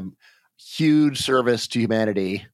Huge 0.76 1.20
service 1.20 1.66
to 1.68 1.80
humanity 1.80 2.46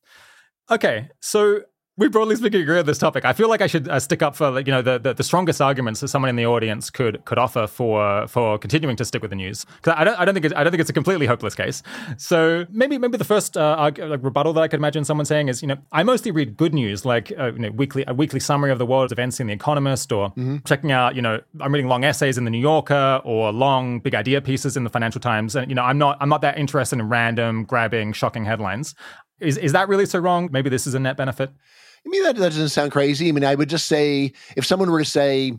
Okay, 0.71 1.09
so 1.21 1.62
we 2.00 2.08
broadly 2.08 2.34
speaking 2.34 2.62
agree 2.62 2.78
on 2.78 2.86
this 2.86 2.96
topic. 2.96 3.26
I 3.26 3.34
feel 3.34 3.50
like 3.50 3.60
I 3.60 3.66
should 3.66 3.86
uh, 3.86 4.00
stick 4.00 4.22
up 4.22 4.34
for 4.34 4.58
you 4.58 4.72
know 4.72 4.80
the, 4.80 4.98
the, 4.98 5.12
the 5.12 5.22
strongest 5.22 5.60
arguments 5.60 6.00
that 6.00 6.08
someone 6.08 6.30
in 6.30 6.36
the 6.36 6.46
audience 6.46 6.88
could 6.88 7.22
could 7.26 7.36
offer 7.36 7.66
for 7.66 8.26
for 8.26 8.56
continuing 8.56 8.96
to 8.96 9.04
stick 9.04 9.20
with 9.20 9.30
the 9.30 9.36
news. 9.36 9.66
Because 9.76 9.94
I 9.98 10.04
don't 10.04 10.18
I 10.18 10.24
don't 10.24 10.32
think 10.32 10.46
it's, 10.46 10.54
I 10.54 10.64
don't 10.64 10.70
think 10.70 10.80
it's 10.80 10.88
a 10.88 10.94
completely 10.94 11.26
hopeless 11.26 11.54
case. 11.54 11.82
So 12.16 12.64
maybe 12.70 12.96
maybe 12.96 13.18
the 13.18 13.24
first 13.24 13.54
uh, 13.58 13.76
like 13.98 14.24
rebuttal 14.24 14.54
that 14.54 14.62
I 14.62 14.68
could 14.68 14.80
imagine 14.80 15.04
someone 15.04 15.26
saying 15.26 15.48
is 15.48 15.60
you 15.60 15.68
know 15.68 15.76
I 15.92 16.02
mostly 16.02 16.30
read 16.30 16.56
good 16.56 16.72
news 16.72 17.04
like 17.04 17.32
uh, 17.38 17.52
you 17.52 17.58
know 17.58 17.70
weekly 17.70 18.02
a 18.08 18.14
weekly 18.14 18.40
summary 18.40 18.72
of 18.72 18.78
the 18.78 18.86
world's 18.86 19.12
events 19.12 19.38
in 19.38 19.46
the 19.46 19.52
Economist 19.52 20.10
or 20.10 20.30
mm-hmm. 20.30 20.56
checking 20.64 20.92
out 20.92 21.14
you 21.14 21.22
know 21.22 21.38
I'm 21.60 21.72
reading 21.74 21.88
long 21.88 22.04
essays 22.04 22.38
in 22.38 22.44
the 22.44 22.50
New 22.50 22.60
Yorker 22.60 23.20
or 23.24 23.52
long 23.52 24.00
big 24.00 24.14
idea 24.14 24.40
pieces 24.40 24.74
in 24.74 24.84
the 24.84 24.90
Financial 24.90 25.20
Times 25.20 25.54
and 25.54 25.70
you 25.70 25.74
know 25.74 25.82
I'm 25.82 25.98
not 25.98 26.16
I'm 26.18 26.30
not 26.30 26.40
that 26.40 26.56
interested 26.56 26.98
in 26.98 27.10
random 27.10 27.64
grabbing 27.64 28.14
shocking 28.14 28.46
headlines. 28.46 28.94
Is 29.38 29.58
is 29.58 29.72
that 29.72 29.86
really 29.88 30.06
so 30.06 30.18
wrong? 30.18 30.48
Maybe 30.50 30.70
this 30.70 30.86
is 30.86 30.94
a 30.94 30.98
net 30.98 31.18
benefit. 31.18 31.50
I 32.06 32.08
mean, 32.08 32.22
that, 32.24 32.36
that 32.36 32.50
doesn't 32.50 32.70
sound 32.70 32.92
crazy. 32.92 33.28
I 33.28 33.32
mean, 33.32 33.44
I 33.44 33.54
would 33.54 33.68
just 33.68 33.86
say 33.86 34.32
if 34.56 34.64
someone 34.64 34.90
were 34.90 35.00
to 35.00 35.04
say, 35.04 35.52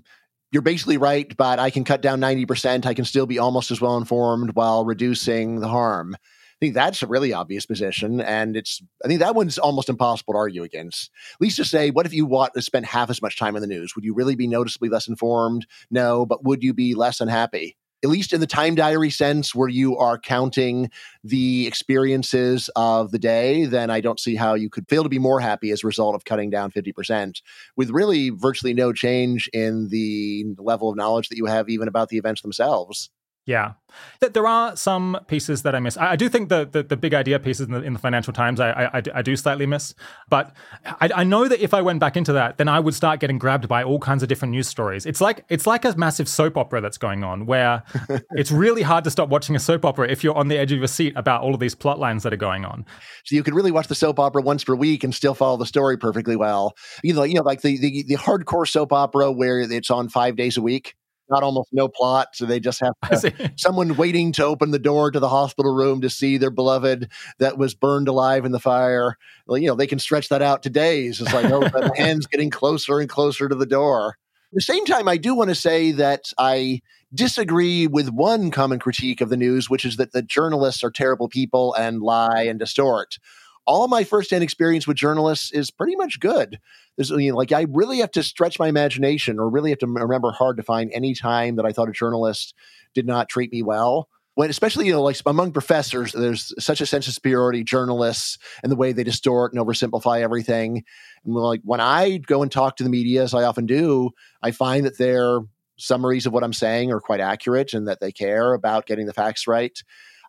you're 0.51 0.61
basically 0.61 0.97
right, 0.97 1.35
but 1.37 1.59
I 1.59 1.69
can 1.69 1.83
cut 1.83 2.01
down 2.01 2.19
90%, 2.19 2.85
I 2.85 2.93
can 2.93 3.05
still 3.05 3.25
be 3.25 3.39
almost 3.39 3.71
as 3.71 3.79
well 3.79 3.97
informed 3.97 4.55
while 4.55 4.83
reducing 4.83 5.61
the 5.61 5.67
harm. 5.67 6.15
I 6.15 6.65
think 6.65 6.73
that's 6.75 7.01
a 7.01 7.07
really 7.07 7.33
obvious 7.33 7.65
position. 7.65 8.21
And 8.21 8.55
it's, 8.55 8.83
I 9.03 9.07
think 9.07 9.19
that 9.21 9.33
one's 9.33 9.57
almost 9.57 9.89
impossible 9.89 10.33
to 10.33 10.37
argue 10.37 10.63
against. 10.63 11.09
At 11.33 11.41
least 11.41 11.57
to 11.57 11.65
say, 11.65 11.89
what 11.89 12.05
if 12.05 12.13
you 12.13 12.25
want 12.25 12.53
to 12.53 12.61
spend 12.61 12.85
half 12.85 13.09
as 13.09 13.21
much 13.21 13.39
time 13.39 13.55
in 13.55 13.61
the 13.61 13.67
news? 13.67 13.95
Would 13.95 14.05
you 14.05 14.13
really 14.13 14.35
be 14.35 14.45
noticeably 14.45 14.89
less 14.89 15.07
informed? 15.07 15.65
No, 15.89 16.25
but 16.25 16.43
would 16.43 16.61
you 16.61 16.73
be 16.73 16.93
less 16.93 17.19
unhappy? 17.19 17.77
At 18.03 18.09
least 18.09 18.33
in 18.33 18.39
the 18.39 18.47
time 18.47 18.75
diary 18.75 19.09
sense 19.09 19.53
where 19.53 19.67
you 19.67 19.97
are 19.97 20.17
counting 20.17 20.89
the 21.23 21.67
experiences 21.67 22.69
of 22.75 23.11
the 23.11 23.19
day, 23.19 23.65
then 23.65 23.89
I 23.89 24.01
don't 24.01 24.19
see 24.19 24.35
how 24.35 24.55
you 24.55 24.69
could 24.69 24.89
fail 24.89 25.03
to 25.03 25.09
be 25.09 25.19
more 25.19 25.39
happy 25.39 25.71
as 25.71 25.83
a 25.83 25.87
result 25.87 26.15
of 26.15 26.25
cutting 26.25 26.49
down 26.49 26.71
50% 26.71 27.41
with 27.75 27.91
really 27.91 28.29
virtually 28.29 28.73
no 28.73 28.91
change 28.93 29.49
in 29.53 29.89
the 29.89 30.45
level 30.57 30.89
of 30.89 30.95
knowledge 30.95 31.29
that 31.29 31.37
you 31.37 31.45
have 31.45 31.69
even 31.69 31.87
about 31.87 32.09
the 32.09 32.17
events 32.17 32.41
themselves. 32.41 33.09
Yeah, 33.45 33.73
there 34.19 34.45
are 34.45 34.75
some 34.75 35.19
pieces 35.27 35.63
that 35.63 35.73
I 35.73 35.79
miss. 35.79 35.97
I, 35.97 36.15
do 36.15 36.29
think 36.29 36.49
the, 36.49 36.69
the, 36.71 36.83
the 36.83 36.95
big 36.95 37.15
idea 37.15 37.39
pieces 37.39 37.65
in 37.65 37.73
the, 37.73 37.81
in 37.81 37.93
the 37.93 37.99
Financial 37.99 38.31
Times 38.31 38.59
I, 38.59 38.71
I, 38.71 39.01
I 39.15 39.21
do 39.23 39.35
slightly 39.35 39.65
miss, 39.65 39.95
but 40.29 40.55
I, 40.85 41.09
I, 41.15 41.23
know 41.23 41.47
that 41.47 41.59
if 41.59 41.73
I 41.73 41.81
went 41.81 41.99
back 41.99 42.15
into 42.15 42.33
that, 42.33 42.57
then 42.57 42.67
I 42.67 42.79
would 42.79 42.93
start 42.93 43.19
getting 43.19 43.39
grabbed 43.39 43.67
by 43.67 43.83
all 43.83 43.97
kinds 43.97 44.21
of 44.21 44.29
different 44.29 44.51
news 44.51 44.67
stories. 44.67 45.07
It's 45.07 45.21
like 45.21 45.43
it's 45.49 45.65
like 45.65 45.85
a 45.85 45.97
massive 45.97 46.29
soap 46.29 46.55
opera 46.55 46.81
that's 46.81 46.99
going 46.99 47.23
on, 47.23 47.47
where 47.47 47.83
it's 48.31 48.51
really 48.51 48.83
hard 48.83 49.03
to 49.05 49.11
stop 49.11 49.29
watching 49.29 49.55
a 49.55 49.59
soap 49.59 49.85
opera 49.85 50.07
if 50.07 50.23
you're 50.23 50.37
on 50.37 50.47
the 50.47 50.57
edge 50.57 50.71
of 50.71 50.77
your 50.77 50.87
seat 50.87 51.13
about 51.15 51.41
all 51.41 51.53
of 51.53 51.59
these 51.59 51.73
plot 51.73 51.97
lines 51.97 52.21
that 52.23 52.33
are 52.33 52.37
going 52.37 52.63
on. 52.63 52.85
So 53.25 53.35
you 53.35 53.43
could 53.43 53.55
really 53.55 53.71
watch 53.71 53.87
the 53.87 53.95
soap 53.95 54.19
opera 54.19 54.43
once 54.43 54.63
per 54.63 54.75
week 54.75 55.03
and 55.03 55.15
still 55.15 55.33
follow 55.33 55.57
the 55.57 55.65
story 55.65 55.97
perfectly 55.97 56.35
well. 56.35 56.75
You 57.03 57.15
know, 57.15 57.23
you 57.23 57.35
know, 57.35 57.43
like 57.43 57.61
the 57.61 57.79
the, 57.79 58.03
the 58.03 58.17
hardcore 58.17 58.67
soap 58.67 58.93
opera 58.93 59.31
where 59.31 59.61
it's 59.61 59.89
on 59.89 60.09
five 60.09 60.35
days 60.35 60.57
a 60.57 60.61
week 60.61 60.95
got 61.31 61.43
almost 61.43 61.69
no 61.71 61.87
plot. 61.87 62.29
So 62.35 62.45
they 62.45 62.59
just 62.59 62.81
have 62.81 62.93
to, 63.21 63.51
someone 63.55 63.95
waiting 63.95 64.31
to 64.33 64.45
open 64.45 64.71
the 64.71 64.79
door 64.79 65.11
to 65.11 65.19
the 65.19 65.29
hospital 65.29 65.73
room 65.73 66.01
to 66.01 66.09
see 66.09 66.37
their 66.37 66.51
beloved 66.51 67.09
that 67.39 67.57
was 67.57 67.73
burned 67.73 68.07
alive 68.07 68.45
in 68.45 68.51
the 68.51 68.59
fire. 68.59 69.15
Well, 69.47 69.57
you 69.57 69.67
know, 69.67 69.75
they 69.75 69.87
can 69.87 69.99
stretch 69.99 70.29
that 70.29 70.41
out 70.41 70.63
to 70.63 70.69
days. 70.69 71.21
It's 71.21 71.33
like, 71.33 71.45
oh, 71.45 71.61
the 71.61 71.93
hand's 71.97 72.27
getting 72.27 72.49
closer 72.49 72.99
and 72.99 73.09
closer 73.09 73.49
to 73.49 73.55
the 73.55 73.65
door. 73.65 74.17
At 74.51 74.55
the 74.55 74.61
same 74.61 74.85
time, 74.85 75.07
I 75.07 75.15
do 75.15 75.33
want 75.33 75.49
to 75.49 75.55
say 75.55 75.93
that 75.93 76.33
I 76.37 76.81
disagree 77.13 77.87
with 77.87 78.09
one 78.09 78.51
common 78.51 78.79
critique 78.79 79.21
of 79.21 79.29
the 79.29 79.37
news, 79.37 79.69
which 79.69 79.85
is 79.85 79.95
that 79.97 80.11
the 80.11 80.21
journalists 80.21 80.83
are 80.83 80.91
terrible 80.91 81.29
people 81.29 81.73
and 81.73 82.01
lie 82.01 82.43
and 82.43 82.59
distort 82.59 83.17
all 83.65 83.87
my 83.87 84.03
firsthand 84.03 84.43
experience 84.43 84.87
with 84.87 84.97
journalists 84.97 85.51
is 85.51 85.71
pretty 85.71 85.95
much 85.95 86.19
good. 86.19 86.59
There's 86.97 87.09
you 87.09 87.31
know, 87.31 87.37
like 87.37 87.51
I 87.51 87.65
really 87.69 87.99
have 87.99 88.11
to 88.11 88.23
stretch 88.23 88.59
my 88.59 88.67
imagination 88.67 89.39
or 89.39 89.49
really 89.49 89.69
have 89.69 89.79
to 89.79 89.87
remember 89.87 90.31
hard 90.31 90.57
to 90.57 90.63
find 90.63 90.91
any 90.93 91.13
time 91.13 91.55
that 91.55 91.65
I 91.65 91.71
thought 91.71 91.89
a 91.89 91.93
journalist 91.93 92.53
did 92.93 93.05
not 93.05 93.29
treat 93.29 93.51
me 93.51 93.61
well. 93.61 94.09
When 94.35 94.49
especially 94.49 94.87
you 94.87 94.93
know 94.93 95.03
like 95.03 95.17
among 95.25 95.51
professors, 95.51 96.13
there's 96.13 96.53
such 96.63 96.81
a 96.81 96.85
sense 96.85 97.07
of 97.07 97.13
superiority 97.13 97.63
journalists 97.63 98.37
and 98.63 98.71
the 98.71 98.77
way 98.77 98.93
they 98.93 99.03
distort 99.03 99.53
and 99.53 99.61
oversimplify 99.61 100.21
everything. 100.21 100.83
And 101.25 101.33
like 101.33 101.61
when 101.63 101.81
I 101.81 102.17
go 102.17 102.41
and 102.41 102.51
talk 102.51 102.77
to 102.77 102.83
the 102.83 102.89
media, 102.89 103.23
as 103.23 103.33
I 103.33 103.43
often 103.43 103.65
do, 103.65 104.11
I 104.41 104.51
find 104.51 104.85
that 104.85 104.97
their 104.97 105.41
summaries 105.77 106.25
of 106.25 106.33
what 106.33 106.43
I'm 106.43 106.53
saying 106.53 106.91
are 106.91 107.01
quite 107.01 107.19
accurate 107.19 107.73
and 107.73 107.87
that 107.87 107.99
they 107.99 108.11
care 108.11 108.53
about 108.53 108.85
getting 108.85 109.05
the 109.05 109.13
facts 109.13 109.47
right. 109.47 109.77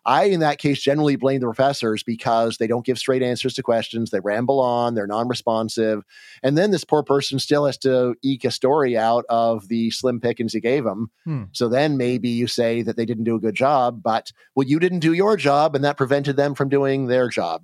I, 0.05 0.25
in 0.25 0.41
that 0.41 0.57
case, 0.57 0.81
generally 0.81 1.15
blame 1.15 1.39
the 1.39 1.47
professors 1.47 2.03
because 2.03 2.57
they 2.57 2.67
don't 2.67 2.85
give 2.85 2.97
straight 2.97 3.23
answers 3.23 3.53
to 3.55 3.63
questions. 3.63 4.09
They 4.09 4.19
ramble 4.19 4.59
on, 4.59 4.95
they're 4.95 5.07
non 5.07 5.27
responsive. 5.27 6.03
And 6.41 6.57
then 6.57 6.71
this 6.71 6.83
poor 6.83 7.03
person 7.03 7.39
still 7.39 7.65
has 7.65 7.77
to 7.79 8.15
eke 8.21 8.45
a 8.45 8.51
story 8.51 8.97
out 8.97 9.25
of 9.29 9.67
the 9.67 9.91
slim 9.91 10.19
pickings 10.19 10.53
you 10.53 10.61
gave 10.61 10.83
them. 10.83 11.11
Hmm. 11.23 11.43
So 11.53 11.69
then 11.69 11.97
maybe 11.97 12.29
you 12.29 12.47
say 12.47 12.81
that 12.81 12.97
they 12.97 13.05
didn't 13.05 13.23
do 13.23 13.35
a 13.35 13.41
good 13.41 13.55
job, 13.55 14.01
but 14.03 14.31
well, 14.55 14.67
you 14.67 14.79
didn't 14.79 14.99
do 14.99 15.13
your 15.13 15.37
job 15.37 15.75
and 15.75 15.83
that 15.83 15.97
prevented 15.97 16.35
them 16.35 16.55
from 16.55 16.69
doing 16.69 17.07
their 17.07 17.29
job. 17.29 17.63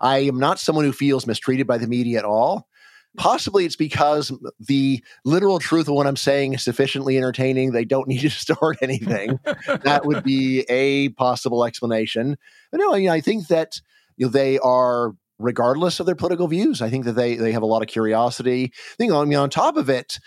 I 0.00 0.18
am 0.18 0.38
not 0.38 0.58
someone 0.58 0.84
who 0.84 0.92
feels 0.92 1.26
mistreated 1.26 1.66
by 1.66 1.78
the 1.78 1.86
media 1.86 2.18
at 2.18 2.24
all. 2.24 2.68
Possibly 3.16 3.64
it's 3.64 3.76
because 3.76 4.32
the 4.60 5.02
literal 5.24 5.58
truth 5.58 5.88
of 5.88 5.94
what 5.94 6.06
I'm 6.06 6.16
saying 6.16 6.54
is 6.54 6.62
sufficiently 6.62 7.16
entertaining. 7.16 7.72
They 7.72 7.84
don't 7.84 8.06
need 8.08 8.20
to 8.20 8.28
distort 8.28 8.78
anything. 8.82 9.40
that 9.44 10.02
would 10.04 10.22
be 10.22 10.60
a 10.68 11.08
possible 11.10 11.64
explanation. 11.64 12.36
But 12.70 12.78
no, 12.78 12.94
I, 12.94 12.98
mean, 12.98 13.08
I 13.08 13.20
think 13.20 13.48
that 13.48 13.80
you 14.16 14.26
know, 14.26 14.30
they 14.30 14.58
are 14.58 15.14
regardless 15.38 16.00
of 16.00 16.06
their 16.06 16.14
political 16.14 16.48
views. 16.48 16.82
I 16.82 16.90
think 16.90 17.04
that 17.04 17.12
they 17.12 17.36
they 17.36 17.52
have 17.52 17.62
a 17.62 17.66
lot 17.66 17.82
of 17.82 17.88
curiosity. 17.88 18.72
I 18.74 18.96
think 18.96 19.12
I 19.12 19.24
mean 19.24 19.38
on 19.38 19.50
top 19.50 19.76
of 19.76 19.88
it, 19.88 20.18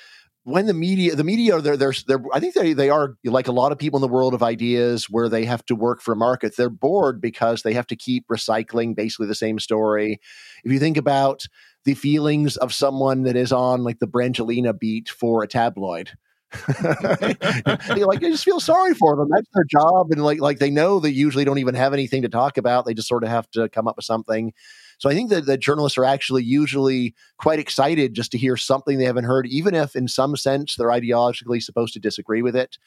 when 0.44 0.66
the 0.66 0.74
media 0.74 1.16
the 1.16 1.24
media 1.24 1.56
are 1.56 1.62
they're, 1.62 1.78
they're, 1.78 1.94
they're 2.08 2.24
I 2.34 2.40
think 2.40 2.56
they 2.56 2.74
they 2.74 2.90
are 2.90 3.16
like 3.24 3.48
a 3.48 3.52
lot 3.52 3.72
of 3.72 3.78
people 3.78 3.98
in 3.98 4.02
the 4.02 4.14
world 4.14 4.34
of 4.34 4.42
ideas 4.42 5.10
where 5.10 5.30
they 5.30 5.46
have 5.46 5.66
to 5.66 5.76
work 5.76 6.02
for 6.02 6.14
a 6.14 6.18
market. 6.18 6.56
They're 6.56 6.70
bored 6.70 7.22
because 7.22 7.62
they 7.62 7.74
have 7.74 7.88
to 7.88 7.96
keep 7.96 8.28
recycling 8.28 8.96
basically 8.96 9.28
the 9.28 9.36
same 9.36 9.60
story. 9.60 10.20
If 10.64 10.72
you 10.72 10.80
think 10.80 10.98
about 10.98 11.46
the 11.86 11.94
feelings 11.94 12.58
of 12.58 12.74
someone 12.74 13.24
that 13.24 13.36
is 13.36 13.52
on 13.52 13.84
like 13.84 14.00
the 14.00 14.08
Brangelina 14.08 14.78
beat 14.78 15.10
for 15.10 15.44
a 15.44 15.48
tabloid. 15.48 16.12
like 16.84 17.42
I 17.44 18.18
just 18.20 18.44
feel 18.44 18.60
sorry 18.60 18.94
for 18.94 19.16
them. 19.16 19.30
That's 19.32 19.48
their 19.54 19.64
job, 19.64 20.12
and 20.12 20.22
like 20.24 20.42
like 20.42 20.60
they 20.60 20.70
know 20.70 21.00
they 21.00 21.10
usually 21.10 21.46
don't 21.46 21.60
even 21.60 21.76
have 21.76 21.94
anything 21.94 22.24
to 22.24 22.30
talk 22.30 22.58
about. 22.58 22.86
They 22.86 22.94
just 22.94 23.08
sort 23.08 23.24
of 23.24 23.30
have 23.30 23.50
to 23.52 23.70
come 23.70 23.88
up 23.88 23.96
with 23.96 24.06
something. 24.06 24.52
So 24.98 25.10
I 25.10 25.14
think 25.14 25.30
that 25.30 25.46
the 25.46 25.58
journalists 25.58 25.98
are 25.98 26.04
actually 26.04 26.44
usually 26.44 27.16
quite 27.38 27.60
excited 27.60 28.14
just 28.14 28.32
to 28.34 28.38
hear 28.38 28.58
something 28.58 28.98
they 28.98 29.06
haven't 29.06 29.24
heard, 29.24 29.48
even 29.48 29.74
if 29.74 29.96
in 29.96 30.10
some 30.10 30.36
sense 30.36 30.76
they're 30.76 30.90
ideologically 30.90 31.64
supposed 31.64 31.94
to 31.94 32.00
disagree 32.00 32.42
with 32.42 32.56
it. 32.56 32.78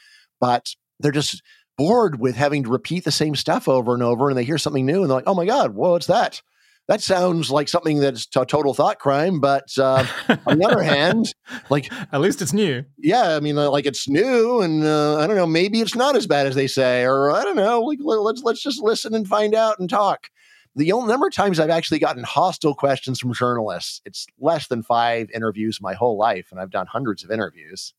But 0.40 0.74
they're 1.00 1.10
just 1.10 1.42
bored 1.78 2.20
with 2.20 2.36
having 2.36 2.64
to 2.64 2.70
repeat 2.70 3.04
the 3.04 3.10
same 3.10 3.34
stuff 3.34 3.66
over 3.66 3.94
and 3.94 4.02
over, 4.02 4.28
and 4.28 4.38
they 4.38 4.44
hear 4.44 4.58
something 4.58 4.84
new 4.84 5.00
and 5.00 5.10
they're 5.10 5.16
like, 5.16 5.26
"Oh 5.26 5.34
my 5.34 5.46
god, 5.46 5.74
well, 5.74 5.92
what's 5.92 6.06
that?" 6.06 6.42
That 6.88 7.02
sounds 7.02 7.50
like 7.50 7.68
something 7.68 8.00
that's 8.00 8.26
a 8.36 8.44
total 8.44 8.74
thought 8.74 8.98
crime. 8.98 9.40
But 9.40 9.76
uh, 9.78 10.06
on 10.46 10.58
the 10.58 10.66
other 10.66 10.82
hand, 10.94 11.34
like 11.70 11.90
at 12.12 12.20
least 12.20 12.42
it's 12.42 12.52
new. 12.52 12.84
Yeah, 12.98 13.36
I 13.36 13.40
mean, 13.40 13.56
uh, 13.56 13.70
like 13.70 13.86
it's 13.86 14.08
new, 14.08 14.60
and 14.60 14.84
uh, 14.84 15.18
I 15.18 15.26
don't 15.26 15.36
know, 15.36 15.46
maybe 15.46 15.80
it's 15.80 15.94
not 15.94 16.16
as 16.16 16.26
bad 16.26 16.46
as 16.46 16.54
they 16.54 16.66
say, 16.66 17.04
or 17.04 17.30
I 17.30 17.42
don't 17.42 17.56
know. 17.56 17.80
Like 17.80 17.98
let's 18.02 18.42
let's 18.42 18.62
just 18.62 18.82
listen 18.82 19.14
and 19.14 19.26
find 19.26 19.54
out 19.54 19.78
and 19.78 19.88
talk. 19.88 20.28
The 20.76 20.90
only 20.90 21.08
number 21.08 21.28
of 21.28 21.32
times 21.32 21.60
I've 21.60 21.70
actually 21.70 22.00
gotten 22.00 22.24
hostile 22.24 22.74
questions 22.74 23.20
from 23.20 23.32
journalists, 23.32 24.00
it's 24.04 24.26
less 24.40 24.66
than 24.66 24.82
five 24.82 25.30
interviews 25.32 25.78
my 25.80 25.94
whole 25.94 26.18
life, 26.18 26.48
and 26.50 26.60
I've 26.60 26.70
done 26.70 26.88
hundreds 26.88 27.22
of 27.22 27.30
interviews. 27.30 27.94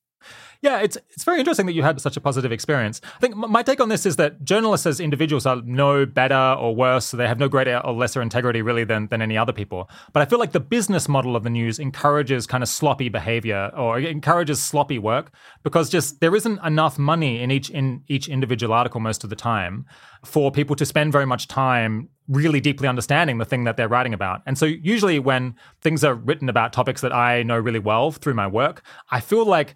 Yeah, 0.62 0.80
it's 0.80 0.98
it's 1.12 1.24
very 1.24 1.40
interesting 1.40 1.68
that 1.68 1.74
you 1.74 1.84
had 1.84 2.00
such 2.02 2.18
a 2.18 2.22
positive 2.22 2.52
experience. 2.52 3.00
I 3.16 3.20
think 3.20 3.36
my 3.36 3.62
take 3.62 3.80
on 3.80 3.90
this 3.90 4.06
is 4.06 4.16
that 4.16 4.44
journalists 4.44 4.88
as 4.88 5.00
individuals 5.00 5.46
are 5.46 5.62
no 5.64 6.06
better 6.06 6.56
or 6.60 6.76
worse. 6.76 7.06
So 7.06 7.18
they 7.18 7.28
have 7.28 7.40
no 7.40 7.48
greater 7.48 7.78
or 7.78 7.94
lesser 7.94 8.22
integrity 8.22 8.62
really 8.64 8.84
than, 8.84 9.08
than 9.08 9.22
any 9.22 9.38
other 9.38 9.54
people. 9.54 9.90
But 10.12 10.22
I 10.22 10.26
feel 10.26 10.40
like 10.40 10.54
the 10.54 10.60
business 10.60 11.08
model 11.08 11.36
of 11.36 11.44
the 11.44 11.50
news 11.50 11.78
encourages 11.78 12.48
kind 12.48 12.64
of 12.64 12.70
sloppy 12.70 13.10
behavior 13.10 13.70
or 13.76 14.00
encourages 14.00 14.62
sloppy 14.62 14.98
work 14.98 15.32
because 15.64 15.90
just 15.90 16.20
there 16.20 16.36
isn't 16.36 16.60
enough 16.64 16.98
money 16.98 17.42
in 17.42 17.52
each 17.52 17.70
in 17.70 18.04
each 18.08 18.28
individual 18.28 18.74
article 18.74 19.00
most 19.00 19.24
of 19.24 19.30
the 19.30 19.36
time 19.36 19.86
for 20.24 20.52
people 20.52 20.76
to 20.76 20.86
spend 20.86 21.12
very 21.12 21.26
much 21.26 21.48
time 21.48 22.10
really 22.28 22.60
deeply 22.60 22.88
understanding 22.88 23.38
the 23.38 23.46
thing 23.46 23.66
that 23.66 23.78
they're 23.78 23.88
writing 23.88 24.14
about. 24.14 24.42
And 24.48 24.58
so 24.58 24.66
usually 24.66 25.20
when 25.20 25.56
things 25.82 26.04
are 26.04 26.16
written 26.16 26.50
about 26.50 26.74
topics 26.74 27.02
that 27.02 27.14
I 27.14 27.44
know 27.44 27.60
really 27.60 27.80
well 27.80 28.12
through 28.12 28.34
my 28.34 28.48
work, 28.48 28.82
I 29.12 29.20
feel 29.20 29.46
like 29.46 29.76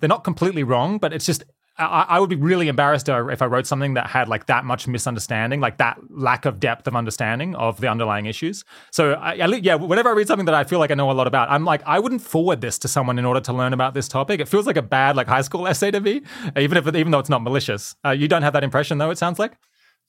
they're 0.00 0.08
not 0.08 0.24
completely 0.24 0.62
wrong, 0.62 0.98
but 0.98 1.12
it's 1.12 1.26
just 1.26 1.44
I, 1.78 2.06
I, 2.08 2.20
would 2.20 2.28
be 2.28 2.36
really 2.36 2.66
embarrassed 2.66 3.08
if 3.08 3.40
I 3.40 3.46
wrote 3.46 3.66
something 3.66 3.94
that 3.94 4.08
had 4.08 4.28
like 4.28 4.46
that 4.46 4.64
much 4.64 4.88
misunderstanding, 4.88 5.60
like 5.60 5.78
that 5.78 5.98
lack 6.10 6.44
of 6.44 6.58
depth 6.58 6.88
of 6.88 6.96
understanding 6.96 7.54
of 7.54 7.80
the 7.80 7.86
underlying 7.88 8.26
issues. 8.26 8.64
So, 8.90 9.12
I, 9.12 9.34
yeah, 9.34 9.76
whenever 9.76 10.08
I 10.08 10.12
read 10.12 10.26
something 10.26 10.46
that 10.46 10.56
I 10.56 10.64
feel 10.64 10.80
like 10.80 10.90
I 10.90 10.94
know 10.94 11.08
a 11.08 11.12
lot 11.12 11.28
about, 11.28 11.50
I'm 11.50 11.64
like, 11.64 11.82
I 11.86 12.00
wouldn't 12.00 12.22
forward 12.22 12.60
this 12.60 12.78
to 12.80 12.88
someone 12.88 13.18
in 13.18 13.24
order 13.24 13.40
to 13.40 13.52
learn 13.52 13.72
about 13.72 13.94
this 13.94 14.08
topic. 14.08 14.40
It 14.40 14.48
feels 14.48 14.66
like 14.66 14.76
a 14.76 14.82
bad 14.82 15.14
like 15.14 15.28
high 15.28 15.42
school 15.42 15.68
essay 15.68 15.92
to 15.92 16.00
me, 16.00 16.22
even 16.56 16.76
if 16.76 16.86
even 16.88 17.12
though 17.12 17.20
it's 17.20 17.30
not 17.30 17.42
malicious. 17.42 17.94
Uh, 18.04 18.10
you 18.10 18.26
don't 18.26 18.42
have 18.42 18.54
that 18.54 18.64
impression, 18.64 18.98
though. 18.98 19.10
It 19.10 19.18
sounds 19.18 19.38
like. 19.38 19.52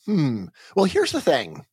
Hmm. 0.06 0.46
Well, 0.76 0.86
here's 0.86 1.12
the 1.12 1.22
thing: 1.22 1.66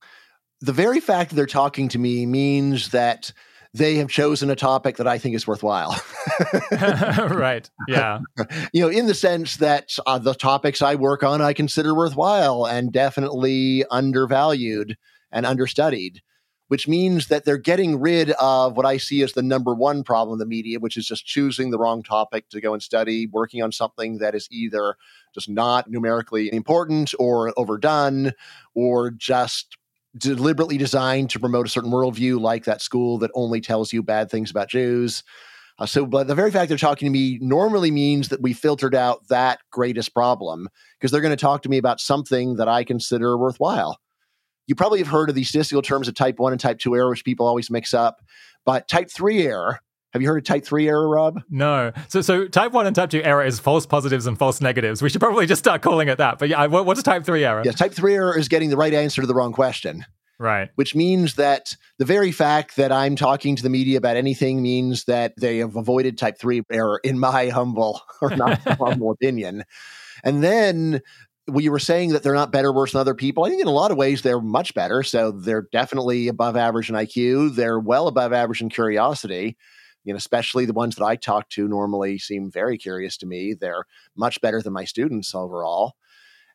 the 0.60 0.74
very 0.74 1.00
fact 1.00 1.30
that 1.30 1.36
they're 1.36 1.46
talking 1.46 1.88
to 1.88 1.98
me 1.98 2.26
means 2.26 2.90
that 2.90 3.32
they 3.76 3.96
have 3.96 4.08
chosen 4.08 4.50
a 4.50 4.56
topic 4.56 4.96
that 4.96 5.06
I 5.06 5.18
think 5.18 5.34
is 5.34 5.46
worthwhile. 5.46 6.00
right. 6.72 7.68
Yeah. 7.88 8.20
you 8.72 8.80
know, 8.80 8.88
in 8.88 9.06
the 9.06 9.14
sense 9.14 9.56
that 9.58 9.96
uh, 10.06 10.18
the 10.18 10.34
topics 10.34 10.80
I 10.80 10.94
work 10.94 11.22
on, 11.22 11.42
I 11.42 11.52
consider 11.52 11.94
worthwhile 11.94 12.66
and 12.66 12.92
definitely 12.92 13.84
undervalued 13.90 14.96
and 15.30 15.44
understudied, 15.44 16.22
which 16.68 16.88
means 16.88 17.28
that 17.28 17.44
they're 17.44 17.58
getting 17.58 18.00
rid 18.00 18.30
of 18.32 18.76
what 18.76 18.86
I 18.86 18.96
see 18.96 19.22
as 19.22 19.32
the 19.32 19.42
number 19.42 19.74
one 19.74 20.02
problem 20.02 20.36
in 20.36 20.38
the 20.38 20.46
media, 20.46 20.78
which 20.78 20.96
is 20.96 21.06
just 21.06 21.26
choosing 21.26 21.70
the 21.70 21.78
wrong 21.78 22.02
topic 22.02 22.48
to 22.50 22.60
go 22.60 22.72
and 22.72 22.82
study, 22.82 23.26
working 23.26 23.62
on 23.62 23.72
something 23.72 24.18
that 24.18 24.34
is 24.34 24.48
either 24.50 24.96
just 25.34 25.50
not 25.50 25.90
numerically 25.90 26.52
important 26.52 27.12
or 27.18 27.52
overdone 27.58 28.32
or 28.74 29.10
just 29.10 29.76
deliberately 30.16 30.78
designed 30.78 31.30
to 31.30 31.40
promote 31.40 31.66
a 31.66 31.70
certain 31.70 31.90
worldview, 31.90 32.40
like 32.40 32.64
that 32.64 32.82
school 32.82 33.18
that 33.18 33.30
only 33.34 33.60
tells 33.60 33.92
you 33.92 34.02
bad 34.02 34.30
things 34.30 34.50
about 34.50 34.68
Jews. 34.68 35.22
Uh, 35.78 35.86
so, 35.86 36.06
but 36.06 36.26
the 36.26 36.34
very 36.34 36.50
fact 36.50 36.68
they're 36.68 36.78
talking 36.78 37.06
to 37.06 37.12
me 37.12 37.38
normally 37.42 37.90
means 37.90 38.28
that 38.28 38.40
we 38.40 38.52
filtered 38.52 38.94
out 38.94 39.28
that 39.28 39.60
greatest 39.70 40.14
problem 40.14 40.68
because 40.98 41.10
they're 41.10 41.20
going 41.20 41.36
to 41.36 41.36
talk 41.36 41.62
to 41.62 41.68
me 41.68 41.76
about 41.76 42.00
something 42.00 42.56
that 42.56 42.68
I 42.68 42.82
consider 42.82 43.36
worthwhile. 43.36 43.98
You 44.66 44.74
probably 44.74 44.98
have 44.98 45.08
heard 45.08 45.28
of 45.28 45.34
the 45.34 45.44
statistical 45.44 45.82
terms 45.82 46.08
of 46.08 46.14
type 46.14 46.38
1 46.38 46.52
and 46.52 46.60
type 46.60 46.78
2 46.78 46.96
error, 46.96 47.10
which 47.10 47.24
people 47.24 47.46
always 47.46 47.70
mix 47.70 47.92
up. 47.92 48.22
But 48.64 48.88
type 48.88 49.10
3 49.10 49.42
error 49.42 49.80
Have 50.16 50.22
you 50.22 50.28
heard 50.28 50.38
of 50.38 50.44
type 50.44 50.64
3 50.64 50.88
error, 50.88 51.06
Rob? 51.06 51.42
No. 51.50 51.92
So, 52.08 52.22
so 52.22 52.48
type 52.48 52.72
1 52.72 52.86
and 52.86 52.96
type 52.96 53.10
2 53.10 53.22
error 53.22 53.44
is 53.44 53.60
false 53.60 53.84
positives 53.84 54.26
and 54.26 54.38
false 54.38 54.62
negatives. 54.62 55.02
We 55.02 55.10
should 55.10 55.20
probably 55.20 55.44
just 55.44 55.58
start 55.58 55.82
calling 55.82 56.08
it 56.08 56.16
that. 56.16 56.38
But 56.38 56.48
yeah, 56.48 56.64
what's 56.64 57.02
type 57.02 57.26
3 57.26 57.44
error? 57.44 57.60
Yeah, 57.66 57.72
type 57.72 57.92
3 57.92 58.14
error 58.14 58.38
is 58.38 58.48
getting 58.48 58.70
the 58.70 58.78
right 58.78 58.94
answer 58.94 59.20
to 59.20 59.26
the 59.26 59.34
wrong 59.34 59.52
question. 59.52 60.06
Right. 60.38 60.70
Which 60.76 60.94
means 60.94 61.34
that 61.34 61.76
the 61.98 62.06
very 62.06 62.32
fact 62.32 62.76
that 62.76 62.92
I'm 62.92 63.14
talking 63.14 63.56
to 63.56 63.62
the 63.62 63.68
media 63.68 63.98
about 63.98 64.16
anything 64.16 64.62
means 64.62 65.04
that 65.04 65.34
they 65.38 65.58
have 65.58 65.76
avoided 65.76 66.16
type 66.16 66.38
3 66.38 66.62
error, 66.72 66.98
in 67.04 67.18
my 67.18 67.50
humble 67.50 68.00
or 68.22 68.34
not 68.34 68.58
humble 68.60 69.10
opinion. 69.10 69.64
And 70.24 70.42
then 70.42 71.02
well, 71.48 71.60
you 71.60 71.70
were 71.70 71.78
saying 71.78 72.10
that 72.10 72.22
they're 72.22 72.34
not 72.34 72.50
better, 72.50 72.72
worse 72.72 72.92
than 72.92 73.00
other 73.00 73.14
people. 73.14 73.44
I 73.44 73.50
think 73.50 73.62
in 73.62 73.68
a 73.68 73.72
lot 73.72 73.90
of 73.90 73.96
ways 73.96 74.22
they're 74.22 74.40
much 74.40 74.74
better. 74.74 75.02
So 75.02 75.30
they're 75.30 75.68
definitely 75.70 76.28
above 76.28 76.56
average 76.56 76.90
in 76.90 76.96
IQ. 76.96 77.54
They're 77.54 77.78
well 77.78 78.08
above 78.08 78.32
average 78.32 78.60
in 78.60 78.68
curiosity. 78.68 79.56
You 80.06 80.12
know, 80.12 80.16
especially 80.16 80.64
the 80.64 80.72
ones 80.72 80.94
that 80.96 81.04
I 81.04 81.16
talk 81.16 81.50
to 81.50 81.66
normally 81.66 82.16
seem 82.16 82.50
very 82.50 82.78
curious 82.78 83.16
to 83.18 83.26
me. 83.26 83.54
They're 83.54 83.84
much 84.16 84.40
better 84.40 84.62
than 84.62 84.72
my 84.72 84.84
students 84.84 85.34
overall. 85.34 85.96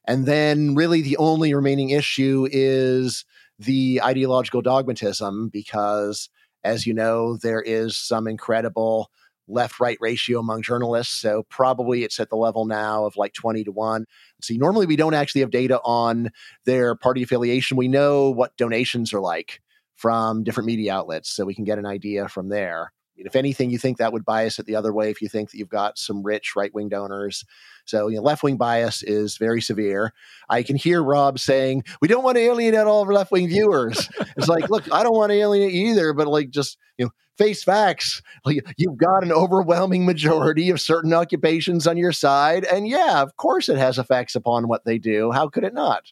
And 0.07 0.25
then 0.25 0.73
really 0.73 1.01
the 1.01 1.17
only 1.17 1.53
remaining 1.53 1.89
issue 1.89 2.47
is 2.49 3.25
the 3.59 4.01
ideological 4.03 4.61
dogmatism 4.61 5.49
because 5.49 6.29
as 6.63 6.87
you 6.87 6.93
know, 6.93 7.37
there 7.37 7.61
is 7.61 7.97
some 7.97 8.25
incredible 8.25 9.11
left 9.47 9.81
right 9.81 9.97
ratio 9.99 10.39
among 10.39 10.61
journalists. 10.61 11.17
So 11.17 11.43
probably 11.49 12.03
it's 12.05 12.21
at 12.21 12.29
the 12.29 12.37
level 12.37 12.65
now 12.65 13.05
of 13.05 13.17
like 13.17 13.33
20 13.33 13.65
to 13.65 13.71
1. 13.71 14.05
See, 14.41 14.57
normally 14.57 14.85
we 14.85 14.95
don't 14.95 15.13
actually 15.13 15.41
have 15.41 15.51
data 15.51 15.81
on 15.83 16.29
their 16.65 16.95
party 16.95 17.21
affiliation. 17.21 17.75
We 17.75 17.89
know 17.89 18.29
what 18.29 18.55
donations 18.55 19.13
are 19.13 19.19
like 19.19 19.61
from 19.95 20.43
different 20.43 20.67
media 20.67 20.93
outlets, 20.93 21.29
so 21.29 21.43
we 21.43 21.53
can 21.53 21.65
get 21.65 21.79
an 21.79 21.85
idea 21.85 22.29
from 22.29 22.47
there. 22.47 22.93
If 23.25 23.35
anything, 23.35 23.69
you 23.69 23.77
think 23.77 23.97
that 23.97 24.13
would 24.13 24.25
bias 24.25 24.59
it 24.59 24.65
the 24.65 24.75
other 24.75 24.93
way 24.93 25.09
if 25.09 25.21
you 25.21 25.29
think 25.29 25.51
that 25.51 25.57
you've 25.57 25.69
got 25.69 25.97
some 25.97 26.23
rich 26.23 26.55
right 26.55 26.73
wing 26.73 26.89
donors. 26.89 27.45
So, 27.85 28.07
you 28.07 28.17
know, 28.17 28.21
left 28.21 28.43
wing 28.43 28.57
bias 28.57 29.03
is 29.03 29.37
very 29.37 29.61
severe. 29.61 30.13
I 30.49 30.63
can 30.63 30.75
hear 30.75 31.03
Rob 31.03 31.39
saying, 31.39 31.83
we 32.01 32.07
don't 32.07 32.23
want 32.23 32.37
to 32.37 32.41
alienate 32.41 32.87
all 32.87 33.01
of 33.01 33.07
our 33.07 33.13
left 33.13 33.31
wing 33.31 33.47
viewers. 33.47 34.09
it's 34.37 34.47
like, 34.47 34.69
look, 34.69 34.91
I 34.91 35.03
don't 35.03 35.15
want 35.15 35.31
to 35.31 35.37
alienate 35.37 35.73
either, 35.73 36.13
but 36.13 36.27
like 36.27 36.49
just, 36.49 36.77
you 36.97 37.05
know, 37.05 37.11
face 37.37 37.63
facts. 37.63 38.21
Like, 38.45 38.63
you've 38.77 38.97
got 38.97 39.23
an 39.23 39.31
overwhelming 39.31 40.05
majority 40.05 40.69
of 40.69 40.79
certain 40.79 41.13
occupations 41.13 41.87
on 41.87 41.97
your 41.97 42.11
side. 42.11 42.65
And 42.65 42.87
yeah, 42.87 43.21
of 43.21 43.37
course 43.37 43.69
it 43.69 43.77
has 43.77 43.97
effects 43.97 44.35
upon 44.35 44.67
what 44.67 44.85
they 44.85 44.97
do. 44.97 45.31
How 45.31 45.47
could 45.47 45.63
it 45.63 45.73
not? 45.73 46.11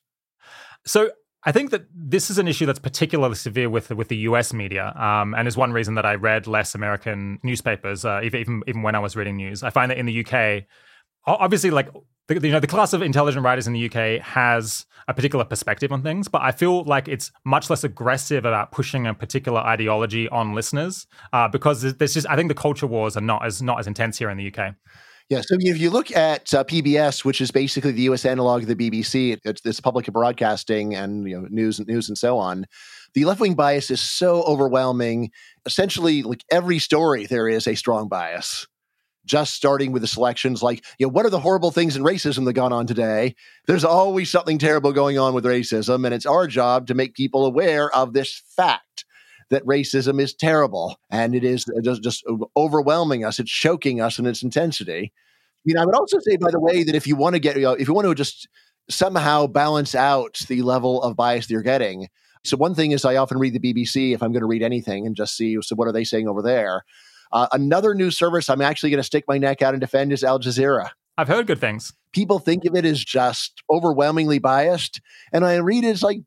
So 0.85 1.11
I 1.45 1.53
think 1.53 1.71
that 1.71 1.85
this 1.93 2.29
is 2.29 2.37
an 2.37 2.47
issue 2.47 2.65
that's 2.65 2.79
particularly 2.79 3.35
severe 3.35 3.69
with 3.69 3.91
with 3.91 4.09
the 4.09 4.17
U.S. 4.17 4.53
media, 4.53 4.93
um, 4.95 5.33
and 5.33 5.47
is 5.47 5.55
one 5.55 5.71
reason 5.71 5.95
that 5.95 6.05
I 6.05 6.15
read 6.15 6.47
less 6.47 6.75
American 6.75 7.39
newspapers, 7.43 8.03
uh, 8.03 8.21
even 8.23 8.61
even 8.67 8.81
when 8.81 8.95
I 8.95 8.99
was 8.99 9.15
reading 9.15 9.37
news. 9.37 9.63
I 9.63 9.69
find 9.69 9.89
that 9.89 9.97
in 9.97 10.05
the 10.05 10.25
UK, 10.25 10.65
obviously, 11.25 11.71
like 11.71 11.89
the, 12.27 12.35
you 12.35 12.51
know, 12.51 12.59
the 12.59 12.67
class 12.67 12.93
of 12.93 13.01
intelligent 13.01 13.43
writers 13.43 13.67
in 13.67 13.73
the 13.73 13.85
UK 13.85 14.21
has 14.21 14.85
a 15.07 15.13
particular 15.13 15.45
perspective 15.45 15.91
on 15.91 16.03
things, 16.03 16.27
but 16.27 16.41
I 16.41 16.51
feel 16.51 16.83
like 16.83 17.07
it's 17.07 17.31
much 17.45 17.69
less 17.69 17.83
aggressive 17.83 18.45
about 18.45 18.71
pushing 18.71 19.07
a 19.07 19.13
particular 19.13 19.59
ideology 19.61 20.29
on 20.29 20.53
listeners 20.53 21.07
uh, 21.33 21.47
because 21.47 21.81
there's 21.81 22.13
just 22.13 22.29
I 22.29 22.35
think 22.35 22.49
the 22.49 22.55
culture 22.55 22.87
wars 22.87 23.17
are 23.17 23.21
not 23.21 23.45
as 23.45 23.61
not 23.61 23.79
as 23.79 23.87
intense 23.87 24.17
here 24.17 24.29
in 24.29 24.37
the 24.37 24.53
UK. 24.53 24.75
Yeah. 25.29 25.41
So 25.41 25.57
if 25.59 25.77
you 25.77 25.91
look 25.91 26.11
at 26.15 26.51
uh, 26.55 26.63
PBS, 26.63 27.23
which 27.23 27.39
is 27.39 27.51
basically 27.51 27.91
the 27.91 28.01
U.S. 28.03 28.25
analog 28.25 28.63
of 28.63 28.67
the 28.67 28.75
BBC, 28.75 29.39
it's, 29.45 29.61
it's 29.63 29.79
public 29.79 30.07
broadcasting 30.07 30.95
and 30.95 31.29
you 31.29 31.39
know 31.39 31.47
news 31.51 31.77
and 31.77 31.87
news 31.87 32.09
and 32.09 32.17
so 32.17 32.37
on. 32.39 32.65
The 33.13 33.25
left 33.25 33.39
wing 33.39 33.53
bias 33.53 33.91
is 33.91 34.01
so 34.01 34.41
overwhelming. 34.43 35.29
Essentially, 35.67 36.23
like 36.23 36.43
every 36.51 36.79
story, 36.79 37.27
there 37.27 37.47
is 37.47 37.67
a 37.67 37.75
strong 37.75 38.07
bias. 38.07 38.65
Just 39.25 39.53
starting 39.53 39.91
with 39.91 40.01
the 40.01 40.07
selections, 40.07 40.63
like 40.63 40.83
you 40.97 41.05
know, 41.05 41.11
what 41.11 41.27
are 41.27 41.29
the 41.29 41.39
horrible 41.39 41.69
things 41.69 41.95
in 41.95 42.01
racism 42.01 42.45
that 42.45 42.53
gone 42.53 42.73
on 42.73 42.87
today? 42.87 43.35
There's 43.67 43.83
always 43.83 44.31
something 44.31 44.57
terrible 44.57 44.93
going 44.93 45.19
on 45.19 45.35
with 45.35 45.45
racism, 45.45 46.05
and 46.05 46.15
it's 46.15 46.25
our 46.25 46.47
job 46.47 46.87
to 46.87 46.95
make 46.95 47.13
people 47.13 47.45
aware 47.45 47.95
of 47.95 48.13
this 48.13 48.41
fact 48.55 48.88
that 49.49 49.65
racism 49.65 50.21
is 50.21 50.33
terrible 50.33 50.97
and 51.09 51.35
it 51.35 51.43
is 51.43 51.65
just, 51.83 52.03
just 52.03 52.25
overwhelming 52.55 53.25
us. 53.25 53.39
It's 53.39 53.51
choking 53.51 54.01
us 54.01 54.19
in 54.19 54.25
its 54.25 54.43
intensity. 54.43 55.11
I 55.13 55.61
mean, 55.65 55.77
I 55.77 55.85
would 55.85 55.95
also 55.95 56.19
say, 56.19 56.37
by 56.37 56.51
the 56.51 56.59
way, 56.59 56.83
that 56.83 56.95
if 56.95 57.07
you 57.07 57.15
want 57.15 57.35
to 57.35 57.39
get, 57.39 57.55
you 57.55 57.63
know, 57.63 57.73
if 57.73 57.87
you 57.87 57.93
want 57.93 58.07
to 58.07 58.15
just 58.15 58.47
somehow 58.89 59.47
balance 59.47 59.95
out 59.95 60.39
the 60.47 60.61
level 60.61 61.01
of 61.03 61.15
bias 61.15 61.47
that 61.47 61.53
you're 61.53 61.61
getting. 61.61 62.07
So 62.43 62.57
one 62.57 62.73
thing 62.73 62.91
is 62.91 63.05
I 63.05 63.17
often 63.17 63.37
read 63.37 63.53
the 63.53 63.59
BBC 63.59 64.13
if 64.13 64.23
I'm 64.23 64.31
going 64.31 64.41
to 64.41 64.47
read 64.47 64.63
anything 64.63 65.05
and 65.05 65.15
just 65.15 65.35
see, 65.35 65.57
so 65.61 65.75
what 65.75 65.87
are 65.87 65.91
they 65.91 66.03
saying 66.03 66.27
over 66.27 66.41
there? 66.41 66.83
Uh, 67.31 67.47
another 67.51 67.93
news 67.93 68.17
service 68.17 68.49
I'm 68.49 68.61
actually 68.61 68.89
going 68.89 68.99
to 68.99 69.03
stick 69.03 69.25
my 69.27 69.37
neck 69.37 69.61
out 69.61 69.73
and 69.73 69.81
defend 69.81 70.11
is 70.11 70.23
Al 70.23 70.39
Jazeera. 70.39 70.89
I've 71.17 71.27
heard 71.27 71.47
good 71.47 71.59
things. 71.59 71.93
People 72.13 72.39
think 72.39 72.65
of 72.65 72.75
it 72.75 72.85
as 72.85 73.03
just 73.03 73.61
overwhelmingly 73.69 74.39
biased. 74.39 75.01
And 75.33 75.45
I 75.45 75.57
read 75.57 75.83
it, 75.83 75.89
it's 75.89 76.01
like, 76.01 76.21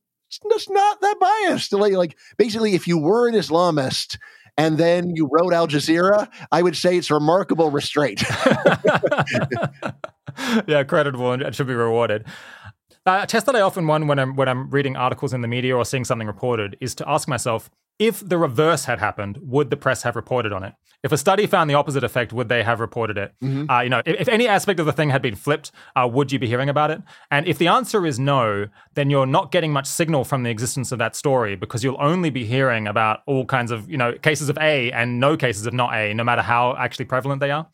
it's 0.45 0.71
not 0.71 1.01
that 1.01 1.17
biased. 1.21 1.73
Like, 1.73 1.95
like 1.95 2.17
basically, 2.37 2.75
if 2.75 2.87
you 2.87 2.99
were 2.99 3.29
an 3.29 3.35
Islamist 3.35 4.19
and 4.57 4.79
then 4.79 5.15
you 5.15 5.29
wrote 5.31 5.53
Al 5.53 5.67
Jazeera, 5.67 6.29
I 6.51 6.63
would 6.63 6.77
say 6.77 6.97
it's 6.97 7.11
remarkable 7.11 7.71
restraint. 7.71 8.23
yeah, 10.67 10.85
creditable 10.85 11.33
and 11.33 11.43
it 11.43 11.55
should 11.55 11.67
be 11.67 11.75
rewarded. 11.75 12.25
Uh, 13.05 13.21
a 13.23 13.27
test 13.27 13.47
that 13.47 13.57
I 13.57 13.61
often 13.61 13.87
run 13.87 14.07
when 14.07 14.19
I'm 14.19 14.37
when 14.37 14.49
I'm 14.49 14.71
reading 14.71 14.97
articles 14.97 15.33
in 15.33 15.41
the 15.41 15.49
media 15.49 15.77
or 15.77 15.85
seeing 15.85 16.05
something 16.05 16.29
reported 16.29 16.77
is 16.81 16.95
to 16.97 17.09
ask 17.09 17.27
myself, 17.27 17.69
if 17.99 18.27
the 18.27 18.39
reverse 18.39 18.85
had 18.87 18.99
happened, 18.99 19.39
would 19.43 19.71
the 19.71 19.77
press 19.77 20.03
have 20.03 20.17
reported 20.17 20.53
on 20.53 20.65
it? 20.65 20.75
If 21.03 21.11
a 21.11 21.19
study 21.19 21.49
found 21.49 21.69
the 21.69 21.75
opposite 21.75 22.05
effect, 22.05 22.33
would 22.33 22.49
they 22.49 22.63
have 22.63 22.79
reported 22.79 23.19
it? 23.19 23.33
Mm-hmm. 23.43 23.69
Uh, 23.69 23.81
you 23.81 23.91
know, 23.91 24.03
if, 24.07 24.21
if, 24.21 24.29
any 24.29 24.47
aspect 24.47 24.79
of 24.79 24.87
the 24.87 24.93
thing 24.93 25.11
had 25.11 25.21
been 25.21 25.35
flipped, 25.35 25.73
uh, 25.97 26.09
would 26.11 26.31
you 26.31 26.39
be 26.39 26.47
hearing 26.47 26.69
about 26.69 26.93
it? 26.93 27.03
And 27.29 27.47
if 27.49 27.59
the 27.59 27.67
answer 27.67 28.07
is 28.07 28.21
no, 28.21 28.69
then 28.95 29.11
you're 29.11 29.27
not 29.27 29.51
getting 29.51 29.73
much 29.73 29.87
signal 29.87 30.23
from 30.23 30.45
the 30.45 30.51
existence 30.51 30.93
of 30.93 31.01
that 31.01 31.17
story 31.17 31.57
because 31.57 31.83
you'll 31.83 32.01
only 32.01 32.31
be 32.31 32.45
hearing 32.45 32.87
about 32.87 33.21
all 33.27 33.45
kinds 33.45 33.73
of 33.73 33.91
you 33.91 33.97
know 33.97 34.13
cases 34.13 34.49
of 34.49 34.57
A 34.59 34.93
and 34.93 35.19
no 35.19 35.37
cases 35.37 35.67
of 35.67 35.73
not 35.73 35.93
A, 35.93 36.15
no 36.15 36.23
matter 36.23 36.43
how 36.43 36.77
actually 36.77 37.07
prevalent 37.07 37.41
they 37.41 37.51
are. 37.51 37.67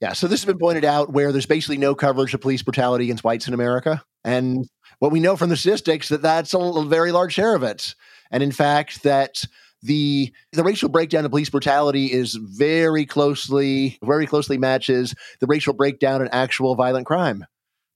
Yeah, 0.00 0.12
so 0.12 0.28
this 0.28 0.40
has 0.42 0.46
been 0.46 0.58
pointed 0.58 0.84
out 0.84 1.12
where 1.12 1.32
there's 1.32 1.46
basically 1.46 1.78
no 1.78 1.94
coverage 1.94 2.34
of 2.34 2.40
police 2.40 2.62
brutality 2.62 3.04
against 3.04 3.24
whites 3.24 3.48
in 3.48 3.54
America, 3.54 4.00
and 4.24 4.64
what 5.00 5.10
we 5.10 5.18
know 5.18 5.36
from 5.36 5.48
the 5.48 5.56
statistics 5.56 6.08
that 6.10 6.22
that's 6.22 6.54
a, 6.54 6.58
a 6.58 6.84
very 6.84 7.10
large 7.10 7.32
share 7.32 7.56
of 7.56 7.64
it, 7.64 7.96
and 8.30 8.44
in 8.44 8.52
fact 8.52 9.02
that 9.02 9.42
the 9.86 10.32
the 10.52 10.64
racial 10.64 10.88
breakdown 10.88 11.24
of 11.24 11.30
police 11.30 11.50
brutality 11.50 12.12
is 12.12 12.34
very 12.34 13.06
closely 13.06 13.98
very 14.04 14.26
closely 14.26 14.58
matches 14.58 15.14
the 15.40 15.46
racial 15.46 15.72
breakdown 15.72 16.20
in 16.20 16.28
actual 16.28 16.74
violent 16.74 17.06
crime. 17.06 17.44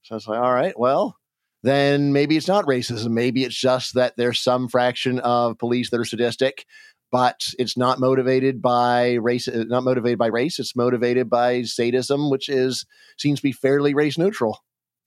So 0.02 0.16
it's 0.16 0.26
like, 0.26 0.40
all 0.40 0.52
right, 0.52 0.78
well, 0.78 1.16
then 1.62 2.12
maybe 2.12 2.36
it's 2.36 2.48
not 2.48 2.64
racism. 2.64 3.10
Maybe 3.10 3.44
it's 3.44 3.58
just 3.58 3.94
that 3.94 4.14
there's 4.16 4.40
some 4.40 4.68
fraction 4.68 5.20
of 5.20 5.58
police 5.58 5.90
that 5.90 6.00
are 6.00 6.04
sadistic, 6.04 6.64
but 7.12 7.40
it's 7.58 7.76
not 7.76 8.00
motivated 8.00 8.62
by 8.62 9.14
race. 9.14 9.48
Not 9.52 9.84
motivated 9.84 10.18
by 10.18 10.28
race. 10.28 10.58
It's 10.58 10.74
motivated 10.74 11.28
by 11.28 11.62
sadism, 11.62 12.30
which 12.30 12.48
is 12.48 12.86
seems 13.18 13.40
to 13.40 13.42
be 13.42 13.52
fairly 13.52 13.94
race 13.94 14.16
neutral 14.16 14.60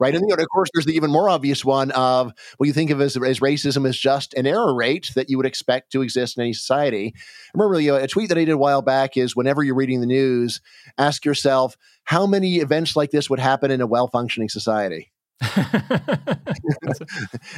right? 0.04 0.14
And 0.14 0.30
of 0.30 0.50
course, 0.50 0.70
there's 0.74 0.86
the 0.86 0.96
even 0.96 1.12
more 1.12 1.30
obvious 1.30 1.64
one 1.64 1.92
of 1.92 2.34
what 2.58 2.68
you 2.68 2.74
think 2.74 2.90
of 2.90 3.00
as, 3.00 3.16
as 3.16 3.40
racism 3.40 3.88
as 3.88 3.98
just 3.98 4.34
an 4.34 4.46
error 4.46 4.76
rate 4.76 5.12
that 5.16 5.30
you 5.30 5.38
would 5.38 5.46
expect 5.46 5.94
to 5.94 6.02
exist 6.02 6.38
in 6.38 6.44
any 6.44 6.52
society. 6.52 7.14
remember, 7.54 7.80
you 7.80 7.92
know, 7.92 7.98
a 7.98 8.08
tweet 8.08 8.28
that 8.28 8.38
I 8.38 8.44
did 8.44 8.52
a 8.52 8.58
while 8.58 8.82
back 8.82 9.16
is 9.16 9.34
whenever 9.34 9.64
you're 9.64 9.76
reading 9.76 10.02
the 10.02 10.08
news, 10.08 10.60
ask 10.98 11.24
yourself 11.24 11.78
how 12.04 12.28
many 12.28 12.58
events 12.58 12.98
like 12.98 13.12
this 13.12 13.30
would 13.30 13.40
happen 13.40 13.72
in 13.72 13.80
a 13.80 13.88
well 13.88 14.10
functioning 14.10 14.50
society. 14.50 15.14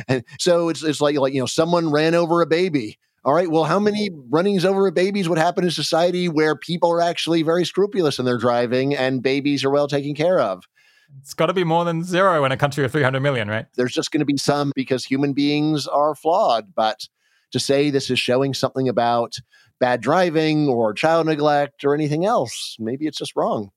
and 0.07 0.23
so 0.39 0.69
it's 0.69 0.83
it's 0.83 1.01
like 1.01 1.17
like 1.17 1.33
you 1.33 1.39
know 1.39 1.45
someone 1.47 1.91
ran 1.91 2.13
over 2.13 2.41
a 2.41 2.47
baby. 2.47 2.99
All 3.23 3.33
right, 3.33 3.49
well, 3.49 3.63
how 3.63 3.79
many 3.79 4.11
runnings 4.29 4.65
over 4.65 4.85
of 4.87 4.93
babies 4.93 5.27
would 5.27 5.39
happen 5.39 5.63
in 5.63 5.71
society 5.71 6.29
where 6.29 6.55
people 6.55 6.91
are 6.91 7.01
actually 7.01 7.41
very 7.41 7.65
scrupulous 7.65 8.19
in 8.19 8.25
their 8.25 8.37
driving 8.37 8.95
and 8.95 9.23
babies 9.23 9.63
are 9.63 9.71
well 9.71 9.87
taken 9.87 10.13
care 10.13 10.39
of? 10.39 10.63
It's 11.19 11.33
got 11.33 11.47
to 11.47 11.53
be 11.53 11.63
more 11.63 11.85
than 11.85 12.03
zero 12.03 12.45
in 12.45 12.51
a 12.51 12.57
country 12.57 12.83
of 12.85 12.91
300 12.91 13.19
million, 13.19 13.47
right? 13.47 13.65
There's 13.75 13.93
just 13.93 14.11
going 14.11 14.19
to 14.19 14.25
be 14.25 14.37
some 14.37 14.71
because 14.75 15.05
human 15.05 15.33
beings 15.33 15.87
are 15.87 16.15
flawed. 16.15 16.73
But 16.75 17.07
to 17.51 17.59
say 17.59 17.89
this 17.89 18.09
is 18.09 18.19
showing 18.19 18.53
something 18.53 18.89
about 18.89 19.35
bad 19.79 20.01
driving 20.01 20.67
or 20.67 20.93
child 20.93 21.25
neglect 21.25 21.83
or 21.83 21.93
anything 21.93 22.25
else, 22.25 22.75
maybe 22.79 23.07
it's 23.07 23.17
just 23.17 23.35
wrong. 23.35 23.71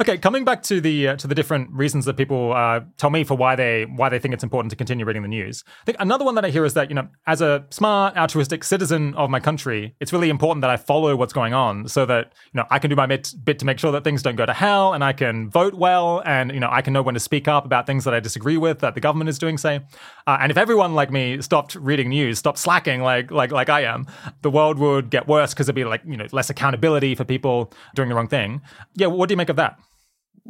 Okay, 0.00 0.18
coming 0.18 0.44
back 0.44 0.62
to 0.64 0.80
the 0.80 1.08
uh, 1.08 1.16
to 1.16 1.28
the 1.28 1.34
different 1.36 1.70
reasons 1.70 2.04
that 2.06 2.16
people 2.16 2.52
uh, 2.52 2.80
tell 2.96 3.10
me 3.10 3.22
for 3.22 3.36
why 3.36 3.54
they 3.54 3.84
why 3.84 4.08
they 4.08 4.18
think 4.18 4.34
it's 4.34 4.42
important 4.42 4.70
to 4.70 4.76
continue 4.76 5.06
reading 5.06 5.22
the 5.22 5.28
news. 5.28 5.62
I 5.82 5.84
think 5.84 5.98
another 6.00 6.24
one 6.24 6.34
that 6.34 6.44
I 6.44 6.50
hear 6.50 6.64
is 6.64 6.74
that 6.74 6.88
you 6.88 6.96
know, 6.96 7.06
as 7.28 7.40
a 7.40 7.64
smart, 7.70 8.16
altruistic 8.16 8.64
citizen 8.64 9.14
of 9.14 9.30
my 9.30 9.38
country, 9.38 9.94
it's 10.00 10.12
really 10.12 10.30
important 10.30 10.62
that 10.62 10.70
I 10.70 10.76
follow 10.76 11.14
what's 11.14 11.32
going 11.32 11.54
on 11.54 11.86
so 11.88 12.06
that 12.06 12.32
you 12.52 12.58
know 12.58 12.66
I 12.70 12.80
can 12.80 12.90
do 12.90 12.96
my 12.96 13.06
bit, 13.06 13.32
bit 13.44 13.60
to 13.60 13.64
make 13.64 13.78
sure 13.78 13.92
that 13.92 14.02
things 14.02 14.22
don't 14.22 14.34
go 14.34 14.46
to 14.46 14.52
hell, 14.52 14.94
and 14.94 15.04
I 15.04 15.12
can 15.12 15.48
vote 15.48 15.74
well, 15.74 16.22
and 16.26 16.52
you 16.52 16.60
know 16.60 16.68
I 16.70 16.82
can 16.82 16.92
know 16.92 17.02
when 17.02 17.14
to 17.14 17.20
speak 17.20 17.46
up 17.46 17.64
about 17.64 17.86
things 17.86 18.02
that 18.04 18.14
I 18.14 18.20
disagree 18.20 18.56
with 18.56 18.80
that 18.80 18.94
the 18.94 19.00
government 19.00 19.28
is 19.28 19.38
doing. 19.38 19.58
Say, 19.58 19.80
uh, 20.26 20.38
and 20.40 20.50
if 20.50 20.58
everyone 20.58 20.94
like 20.94 21.12
me 21.12 21.40
stopped 21.40 21.76
reading 21.76 22.08
news, 22.08 22.40
stopped 22.40 22.58
slacking 22.58 23.02
like 23.02 23.30
like 23.30 23.52
like 23.52 23.68
I 23.68 23.82
am, 23.82 24.06
the 24.42 24.50
world 24.50 24.78
would 24.78 25.08
get 25.10 25.28
worse 25.28 25.54
because 25.54 25.66
there'd 25.66 25.76
be 25.76 25.84
like 25.84 26.02
you 26.04 26.16
know 26.16 26.26
less 26.32 26.50
accountability 26.50 27.14
for 27.14 27.24
people 27.24 27.72
doing 27.94 28.08
the 28.08 28.16
wrong 28.16 28.28
thing. 28.28 28.60
Yeah, 28.94 29.06
what 29.06 29.28
do 29.28 29.34
you 29.34 29.36
make 29.36 29.48
of 29.48 29.56
that? 29.56 29.63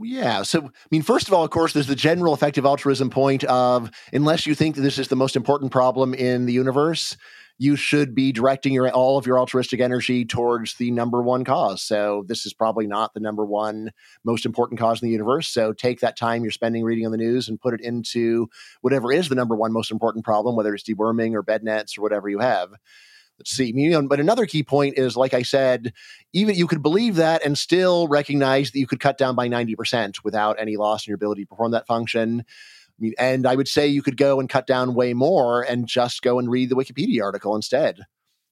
Yeah. 0.03 0.42
So, 0.42 0.64
I 0.64 0.70
mean, 0.90 1.03
first 1.03 1.28
of 1.28 1.34
all, 1.34 1.45
of 1.45 1.51
course, 1.51 1.72
there's 1.72 1.86
the 1.86 1.95
general 1.95 2.34
effective 2.34 2.66
altruism 2.66 3.11
point 3.11 3.45
of 3.45 3.90
unless 4.12 4.47
you 4.47 4.55
think 4.55 4.74
that 4.74 4.82
this 4.82 4.99
is 4.99 5.09
the 5.09 5.16
most 5.16 5.36
important 5.36 5.70
problem 5.70 6.14
in 6.14 6.47
the 6.47 6.53
universe, 6.53 7.16
you 7.59 7.76
should 7.76 8.12
be 8.12 8.32
directing 8.32 8.72
your 8.72 8.90
all 8.90 9.16
of 9.16 9.26
your 9.26 9.38
altruistic 9.38 9.78
energy 9.78 10.24
towards 10.24 10.74
the 10.74 10.90
number 10.90 11.22
one 11.22 11.45
cause. 11.45 11.80
So, 11.80 12.24
this 12.26 12.45
is 12.45 12.53
probably 12.53 12.88
not 12.88 13.14
the 13.14 13.20
number 13.20 13.47
one 13.47 13.92
most 14.24 14.45
important 14.45 14.80
cause 14.80 15.01
in 15.01 15.07
the 15.07 15.12
universe. 15.12 15.47
So, 15.47 15.72
take 15.72 16.01
that 16.01 16.16
time 16.16 16.42
you're 16.42 16.51
spending 16.51 16.82
reading 16.82 17.07
on 17.07 17.12
the 17.12 17.18
news 17.18 17.49
and 17.49 17.61
put 17.61 17.74
it 17.74 17.80
into 17.80 18.49
whatever 18.80 19.12
is 19.12 19.28
the 19.28 19.36
number 19.36 19.55
one 19.55 19.72
most 19.72 19.92
important 19.92 20.24
problem, 20.24 20.57
whether 20.57 20.74
it's 20.74 20.82
deworming 20.82 21.34
or 21.34 21.42
bed 21.42 21.62
nets 21.62 21.97
or 21.97 22.03
whatever 22.03 22.28
you 22.28 22.40
have 22.40 22.70
let's 23.39 23.51
see. 23.51 23.72
But 24.07 24.20
another 24.20 24.47
key 24.47 24.62
point 24.62 24.99
is, 24.99 25.16
like 25.16 25.35
I 25.35 25.43
said, 25.43 25.93
even 26.32 26.55
you 26.55 26.66
could 26.66 26.82
believe 26.82 27.16
that 27.16 27.45
and 27.45 27.59
still 27.59 28.09
recognize 28.09 28.70
that 28.70 28.78
you 28.78 28.87
could 28.87 29.01
cut 29.01 29.18
down 29.18 29.35
by 29.35 29.49
90% 29.49 30.24
without 30.24 30.57
any 30.59 30.76
loss 30.76 31.07
in 31.07 31.11
your 31.11 31.16
ability 31.16 31.43
to 31.43 31.49
perform 31.49 31.72
that 31.72 31.87
function. 31.87 32.41
I 32.41 33.01
mean, 33.01 33.14
and 33.18 33.47
I 33.47 33.57
would 33.57 33.68
say 33.68 33.87
you 33.87 34.03
could 34.03 34.16
go 34.16 34.39
and 34.39 34.49
cut 34.49 34.66
down 34.66 34.95
way 34.95 35.14
more 35.14 35.62
and 35.62 35.87
just 35.87 36.22
go 36.22 36.39
and 36.39 36.51
read 36.51 36.68
the 36.68 36.76
Wikipedia 36.76 37.22
article 37.22 37.57
instead. 37.57 38.01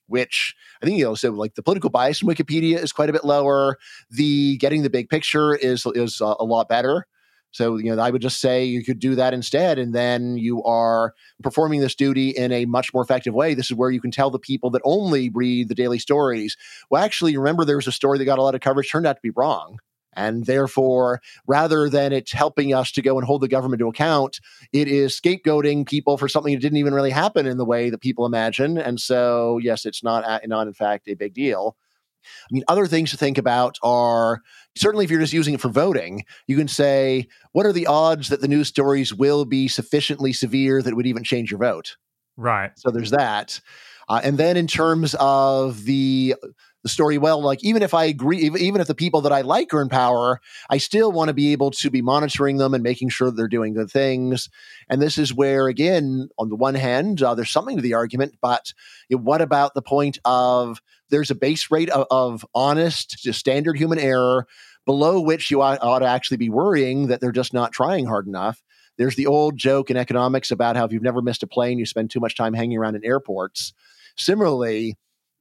Which 0.09 0.55
I 0.83 0.87
think 0.87 0.99
you 0.99 1.05
know, 1.05 1.14
so 1.14 1.30
like 1.30 1.55
the 1.55 1.62
political 1.62 1.89
bias 1.89 2.20
in 2.20 2.28
Wikipedia 2.28 2.76
is 2.76 2.93
quite 2.93 3.09
a 3.09 3.12
bit 3.12 3.24
lower. 3.24 3.78
The 4.11 4.59
getting 4.59 4.83
the 4.83 4.91
big 4.91 5.09
picture 5.09 5.55
is 5.55 5.87
is 5.95 6.20
a, 6.20 6.35
a 6.41 6.45
lot 6.45 6.68
better. 6.68 7.07
So, 7.53 7.76
you 7.76 7.94
know, 7.94 8.03
I 8.03 8.11
would 8.11 8.22
just 8.22 8.40
say 8.40 8.64
you 8.64 8.82
could 8.82 8.98
do 8.98 9.14
that 9.14 9.34
instead. 9.34 9.78
And 9.78 9.94
then 9.94 10.36
you 10.38 10.62
are 10.64 11.14
performing 11.42 11.80
this 11.80 11.94
duty 11.94 12.30
in 12.30 12.50
a 12.50 12.64
much 12.64 12.92
more 12.92 13.03
effective 13.03 13.34
way. 13.34 13.55
This 13.55 13.70
is 13.70 13.76
where 13.76 13.90
you 13.90 14.00
can 14.00 14.11
tell 14.11 14.30
the 14.30 14.38
people 14.38 14.70
that 14.70 14.82
only 14.84 15.28
read 15.28 15.68
the 15.68 15.74
daily 15.74 15.98
stories, 15.98 16.57
well, 16.90 17.05
actually, 17.05 17.36
remember 17.36 17.64
there 17.64 17.76
was 17.76 17.86
a 17.86 17.92
story 17.92 18.18
that 18.18 18.24
got 18.24 18.38
a 18.38 18.42
lot 18.42 18.55
of 18.55 18.61
coverage, 18.61 18.90
turned 18.90 19.07
out 19.07 19.16
to 19.16 19.22
be 19.22 19.30
wrong. 19.30 19.78
And 20.14 20.44
therefore, 20.44 21.22
rather 21.46 21.88
than 21.88 22.12
it's 22.12 22.32
helping 22.32 22.74
us 22.74 22.92
to 22.92 23.03
go 23.03 23.18
and 23.18 23.26
hold 23.26 23.40
the 23.40 23.48
government 23.48 23.80
to 23.80 23.88
account, 23.88 24.40
it 24.72 24.86
is 24.86 25.18
scapegoating 25.18 25.86
people 25.86 26.18
for 26.18 26.28
something 26.28 26.53
that 26.53 26.61
didn't 26.61 26.76
even 26.76 26.92
really 26.92 27.11
happen 27.11 27.46
in 27.46 27.57
the 27.57 27.64
way 27.64 27.88
that 27.88 28.03
people 28.03 28.26
imagine. 28.26 28.76
And 28.76 29.00
so, 29.00 29.59
yes, 29.62 29.86
it's 29.86 30.03
not, 30.03 30.46
not 30.46 30.66
in 30.66 30.74
fact 30.74 31.09
a 31.09 31.14
big 31.14 31.32
deal. 31.32 31.76
I 32.24 32.48
mean, 32.50 32.64
other 32.68 32.86
things 32.86 33.10
to 33.10 33.16
think 33.16 33.38
about 33.38 33.78
are 33.82 34.42
certainly 34.76 35.04
if 35.04 35.10
you're 35.10 35.20
just 35.20 35.32
using 35.32 35.54
it 35.54 35.60
for 35.60 35.68
voting, 35.68 36.24
you 36.46 36.56
can 36.56 36.68
say, 36.68 37.26
what 37.52 37.66
are 37.66 37.72
the 37.72 37.86
odds 37.86 38.28
that 38.28 38.40
the 38.40 38.48
news 38.48 38.68
stories 38.68 39.14
will 39.14 39.44
be 39.44 39.68
sufficiently 39.68 40.32
severe 40.32 40.82
that 40.82 40.90
it 40.90 40.96
would 40.96 41.06
even 41.06 41.24
change 41.24 41.50
your 41.50 41.58
vote? 41.58 41.96
Right. 42.36 42.72
So 42.76 42.90
there's 42.90 43.10
that. 43.10 43.60
Uh, 44.08 44.20
and 44.24 44.38
then 44.38 44.56
in 44.56 44.66
terms 44.66 45.14
of 45.18 45.84
the 45.84 46.34
the 46.83 46.89
story 46.89 47.18
well 47.18 47.41
like 47.41 47.62
even 47.62 47.83
if 47.83 47.95
i 47.95 48.05
agree 48.05 48.39
even 48.39 48.80
if 48.80 48.87
the 48.87 48.95
people 48.95 49.20
that 49.20 49.33
i 49.33 49.41
like 49.41 49.72
are 49.72 49.83
in 49.83 49.89
power 49.89 50.41
i 50.70 50.78
still 50.78 51.12
want 51.12 51.28
to 51.28 51.35
be 51.35 51.53
able 51.53 51.70
to 51.70 51.91
be 51.91 52.03
monitoring 52.03 52.57
them 52.57 52.74
and 52.74 52.83
making 52.83 53.09
sure 53.09 53.30
they're 53.30 53.49
doing 53.49 53.74
good 53.74 53.91
things 53.91 54.49
and 54.89 55.01
this 55.01 55.18
is 55.18 55.35
where 55.35 55.68
again 55.68 56.28
on 56.39 56.49
the 56.49 56.57
one 56.57 56.74
hand 56.74 57.22
uh, 57.22 57.35
there's 57.35 57.51
something 57.51 57.76
to 57.76 57.83
the 57.83 57.95
argument 57.95 58.35
but 58.41 58.72
you 59.09 59.16
know, 59.16 59.22
what 59.22 59.41
about 59.41 59.74
the 59.74 59.83
point 59.83 60.18
of 60.24 60.80
there's 61.12 61.30
a 61.30 61.37
base 61.37 61.70
rate 61.70 61.91
of, 61.91 62.07
of 62.11 62.45
honest, 62.55 63.11
just 63.22 63.39
standard 63.39 63.76
human 63.76 63.99
error 63.99 64.47
below 64.85 65.20
which 65.20 65.51
you 65.51 65.62
ought, 65.62 65.80
ought 65.80 66.01
to 66.01 66.07
actually 66.07 66.39
be 66.39 66.49
worrying 66.49 67.07
that 67.07 67.20
they're 67.20 67.30
just 67.30 67.53
not 67.53 67.70
trying 67.70 68.07
hard 68.07 68.26
enough. 68.26 68.62
There's 68.99 69.14
the 69.14 69.26
old 69.26 69.57
joke 69.57 69.91
in 69.91 69.97
economics 69.97 70.51
about 70.51 70.74
how 70.76 70.85
if 70.85 70.93
you've 70.93 71.03
never 71.03 71.22
missed 71.22 71.43
a 71.43 71.47
plane, 71.47 71.78
you 71.78 71.87
spend 71.87 72.11
too 72.11 72.18
much 72.18 72.35
time 72.35 72.55
hanging 72.55 72.78
around 72.78 72.97
in 72.97 73.05
airports. 73.05 73.72
Similarly, 74.16 74.97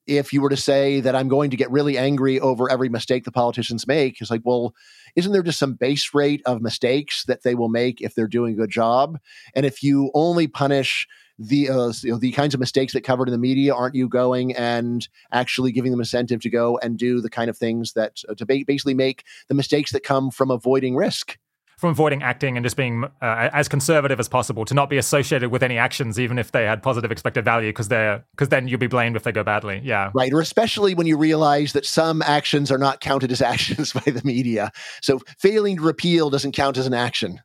if 0.07 0.33
you 0.33 0.41
were 0.41 0.49
to 0.49 0.57
say 0.57 0.99
that 1.01 1.15
I'm 1.15 1.27
going 1.27 1.51
to 1.51 1.57
get 1.57 1.71
really 1.71 1.97
angry 1.97 2.39
over 2.39 2.69
every 2.69 2.89
mistake 2.89 3.23
the 3.23 3.31
politicians 3.31 3.87
make, 3.87 4.19
it's 4.19 4.31
like, 4.31 4.41
well, 4.43 4.73
isn't 5.15 5.31
there 5.31 5.43
just 5.43 5.59
some 5.59 5.73
base 5.73 6.13
rate 6.13 6.41
of 6.45 6.61
mistakes 6.61 7.25
that 7.25 7.43
they 7.43 7.55
will 7.55 7.69
make 7.69 8.01
if 8.01 8.15
they're 8.15 8.27
doing 8.27 8.53
a 8.53 8.57
good 8.57 8.71
job? 8.71 9.19
And 9.55 9.65
if 9.65 9.83
you 9.83 10.11
only 10.13 10.47
punish 10.47 11.07
the 11.37 11.69
uh, 11.69 11.91
you 12.03 12.11
know, 12.11 12.17
the 12.17 12.31
kinds 12.31 12.53
of 12.53 12.59
mistakes 12.59 12.93
that 12.93 13.03
covered 13.03 13.27
in 13.27 13.31
the 13.31 13.37
media 13.37 13.73
aren't 13.73 13.95
you 13.95 14.07
going 14.07 14.55
and 14.55 15.07
actually 15.31 15.71
giving 15.71 15.91
them 15.91 15.99
incentive 15.99 16.39
to 16.41 16.49
go 16.49 16.77
and 16.79 16.97
do 16.97 17.19
the 17.19 17.29
kind 17.29 17.49
of 17.49 17.57
things 17.57 17.93
that 17.93 18.21
uh, 18.29 18.35
to 18.35 18.45
ba- 18.45 18.63
basically 18.67 18.93
make 18.93 19.23
the 19.47 19.55
mistakes 19.55 19.91
that 19.91 20.03
come 20.03 20.29
from 20.29 20.51
avoiding 20.51 20.95
risk 20.95 21.37
from 21.81 21.89
avoiding 21.89 22.21
acting 22.21 22.57
and 22.57 22.63
just 22.63 22.77
being 22.77 23.05
uh, 23.23 23.49
as 23.51 23.67
conservative 23.67 24.19
as 24.19 24.29
possible 24.29 24.65
to 24.65 24.75
not 24.75 24.87
be 24.87 24.99
associated 24.99 25.49
with 25.49 25.63
any 25.63 25.79
actions 25.79 26.19
even 26.19 26.37
if 26.37 26.51
they 26.51 26.63
had 26.63 26.83
positive 26.83 27.11
expected 27.11 27.43
value 27.43 27.69
because 27.69 27.87
they're 27.87 28.23
because 28.33 28.49
then 28.49 28.67
you'll 28.67 28.79
be 28.79 28.85
blamed 28.85 29.15
if 29.15 29.23
they 29.23 29.31
go 29.31 29.43
badly. 29.43 29.81
Yeah. 29.83 30.11
Right 30.13 30.31
or 30.31 30.41
especially 30.41 30.93
when 30.93 31.07
you 31.07 31.17
realize 31.17 31.73
that 31.73 31.87
some 31.87 32.21
actions 32.21 32.71
are 32.71 32.77
not 32.77 33.01
counted 33.01 33.31
as 33.31 33.41
actions 33.53 33.93
by 33.93 34.11
the 34.11 34.21
media. 34.23 34.71
So 35.01 35.21
failing 35.39 35.77
to 35.77 35.81
repeal 35.81 36.29
doesn't 36.29 36.51
count 36.51 36.77
as 36.77 36.85
an 36.85 36.93
action. 36.93 37.41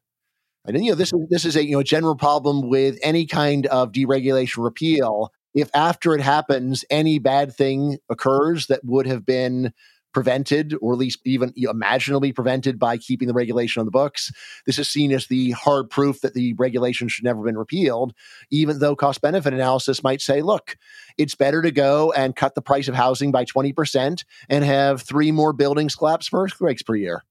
And 0.67 0.85
you 0.85 0.91
know, 0.91 0.97
this 0.97 1.15
is 1.15 1.21
this 1.31 1.45
is 1.47 1.57
a 1.57 1.65
you 1.65 1.73
know 1.73 1.83
general 1.83 2.15
problem 2.15 2.69
with 2.69 2.99
any 3.03 3.25
kind 3.25 3.65
of 3.67 3.91
deregulation 3.91 4.63
repeal. 4.63 5.33
If 5.55 5.71
after 5.75 6.15
it 6.15 6.21
happens, 6.21 6.85
any 6.91 7.19
bad 7.19 7.55
thing 7.55 7.97
occurs 8.11 8.67
that 8.67 8.85
would 8.85 9.07
have 9.07 9.25
been 9.25 9.73
prevented, 10.17 10.75
or 10.81 10.95
at 10.95 10.99
least 10.99 11.19
even 11.27 11.53
imaginably 11.59 12.33
prevented 12.33 12.79
by 12.79 12.97
keeping 12.97 13.29
the 13.29 13.35
regulation 13.35 13.81
on 13.81 13.85
the 13.85 13.93
books. 13.93 14.33
This 14.65 14.79
is 14.79 14.89
seen 14.89 15.13
as 15.13 15.27
the 15.27 15.51
hard 15.51 15.91
proof 15.91 16.23
that 16.23 16.33
the 16.33 16.55
regulation 16.55 17.07
should 17.07 17.23
never 17.23 17.41
have 17.41 17.45
been 17.45 17.59
repealed, 17.59 18.15
even 18.51 18.79
though 18.79 18.97
cost 18.97 19.21
benefit 19.21 19.53
analysis 19.53 20.03
might 20.03 20.23
say, 20.23 20.41
look, 20.41 20.79
it's 21.19 21.35
better 21.35 21.61
to 21.61 21.71
go 21.71 22.13
and 22.13 22.35
cut 22.35 22.55
the 22.55 22.63
price 22.63 22.89
of 22.89 22.95
housing 22.95 23.31
by 23.31 23.45
20% 23.45 24.25
and 24.49 24.65
have 24.65 25.03
three 25.03 25.33
more 25.33 25.53
buildings 25.53 25.95
collapse 25.95 26.29
from 26.29 26.41
earthquakes 26.41 26.83
per 26.83 26.95
year. 26.95 27.23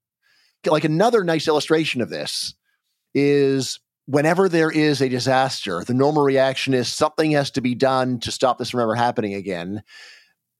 Like 0.67 0.83
another 0.83 1.23
nice 1.23 1.47
illustration 1.47 2.01
of 2.01 2.11
this 2.11 2.53
is 3.15 3.79
whenever 4.05 4.47
there 4.47 4.69
is 4.69 5.01
a 5.01 5.09
disaster, 5.09 5.83
the 5.83 5.95
normal 5.95 6.21
reaction 6.21 6.75
is 6.75 6.93
something 6.93 7.31
has 7.31 7.49
to 7.49 7.61
be 7.61 7.73
done 7.73 8.19
to 8.19 8.31
stop 8.31 8.59
this 8.59 8.69
from 8.69 8.81
ever 8.81 8.93
happening 8.93 9.33
again. 9.33 9.81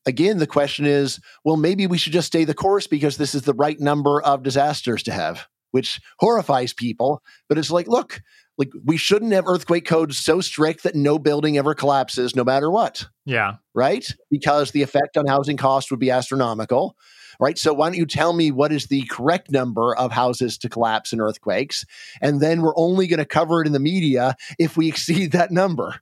Again, 0.06 0.38
the 0.38 0.48
question 0.48 0.86
is, 0.86 1.20
well, 1.44 1.58
maybe 1.58 1.88
we 1.88 1.98
should 1.98 2.14
just 2.14 2.28
stay 2.28 2.44
the 2.44 2.54
course 2.54 2.88
because 2.88 3.18
this 3.18 3.34
is 3.34 3.44
the 3.44 3.54
right 3.54 3.80
number 3.80 4.22
of 4.22 4.44
disasters 4.44 5.04
to 5.04 5.12
have, 5.12 5.48
which 5.72 6.00
horrifies 6.20 6.74
people. 6.74 7.22
But 7.50 7.58
it's 7.58 7.72
like, 7.72 7.88
look, 7.88 8.22
like 8.58 8.72
we 8.84 8.98
shouldn't 8.98 9.34
have 9.34 9.48
earthquake 9.48 9.86
codes 9.86 10.18
so 10.18 10.42
strict 10.42 10.84
that 10.84 10.96
no 10.96 11.18
building 11.18 11.58
ever 11.58 11.74
collapses 11.74 12.36
no 12.36 12.44
matter 12.44 12.70
what. 12.70 13.08
Yeah. 13.26 13.56
Right? 13.74 14.08
Because 14.30 14.72
the 14.72 14.84
effect 14.84 15.18
on 15.18 15.28
housing 15.28 15.58
cost 15.58 15.92
would 15.92 16.00
be 16.00 16.12
astronomical 16.12 16.96
right? 17.40 17.58
So 17.58 17.74
why 17.74 17.88
don't 17.90 17.98
you 17.98 18.06
tell 18.06 18.34
me 18.34 18.52
what 18.52 18.72
is 18.72 18.88
the 18.88 19.04
correct 19.10 19.52
number 19.52 19.96
of 19.96 20.12
houses 20.12 20.58
to 20.60 20.70
collapse 20.70 21.14
in 21.14 21.22
earthquakes? 21.22 21.86
And 22.22 22.42
then 22.42 22.62
we're 22.62 22.78
only 22.78 23.08
going 23.08 23.20
to 23.20 23.26
cover 23.26 23.62
it 23.62 23.68
in 23.68 23.74
the 23.74 23.80
media 23.80 24.36
if 24.60 24.78
we 24.78 24.88
exceed 24.90 25.32
that 25.32 25.52
number. 25.52 25.96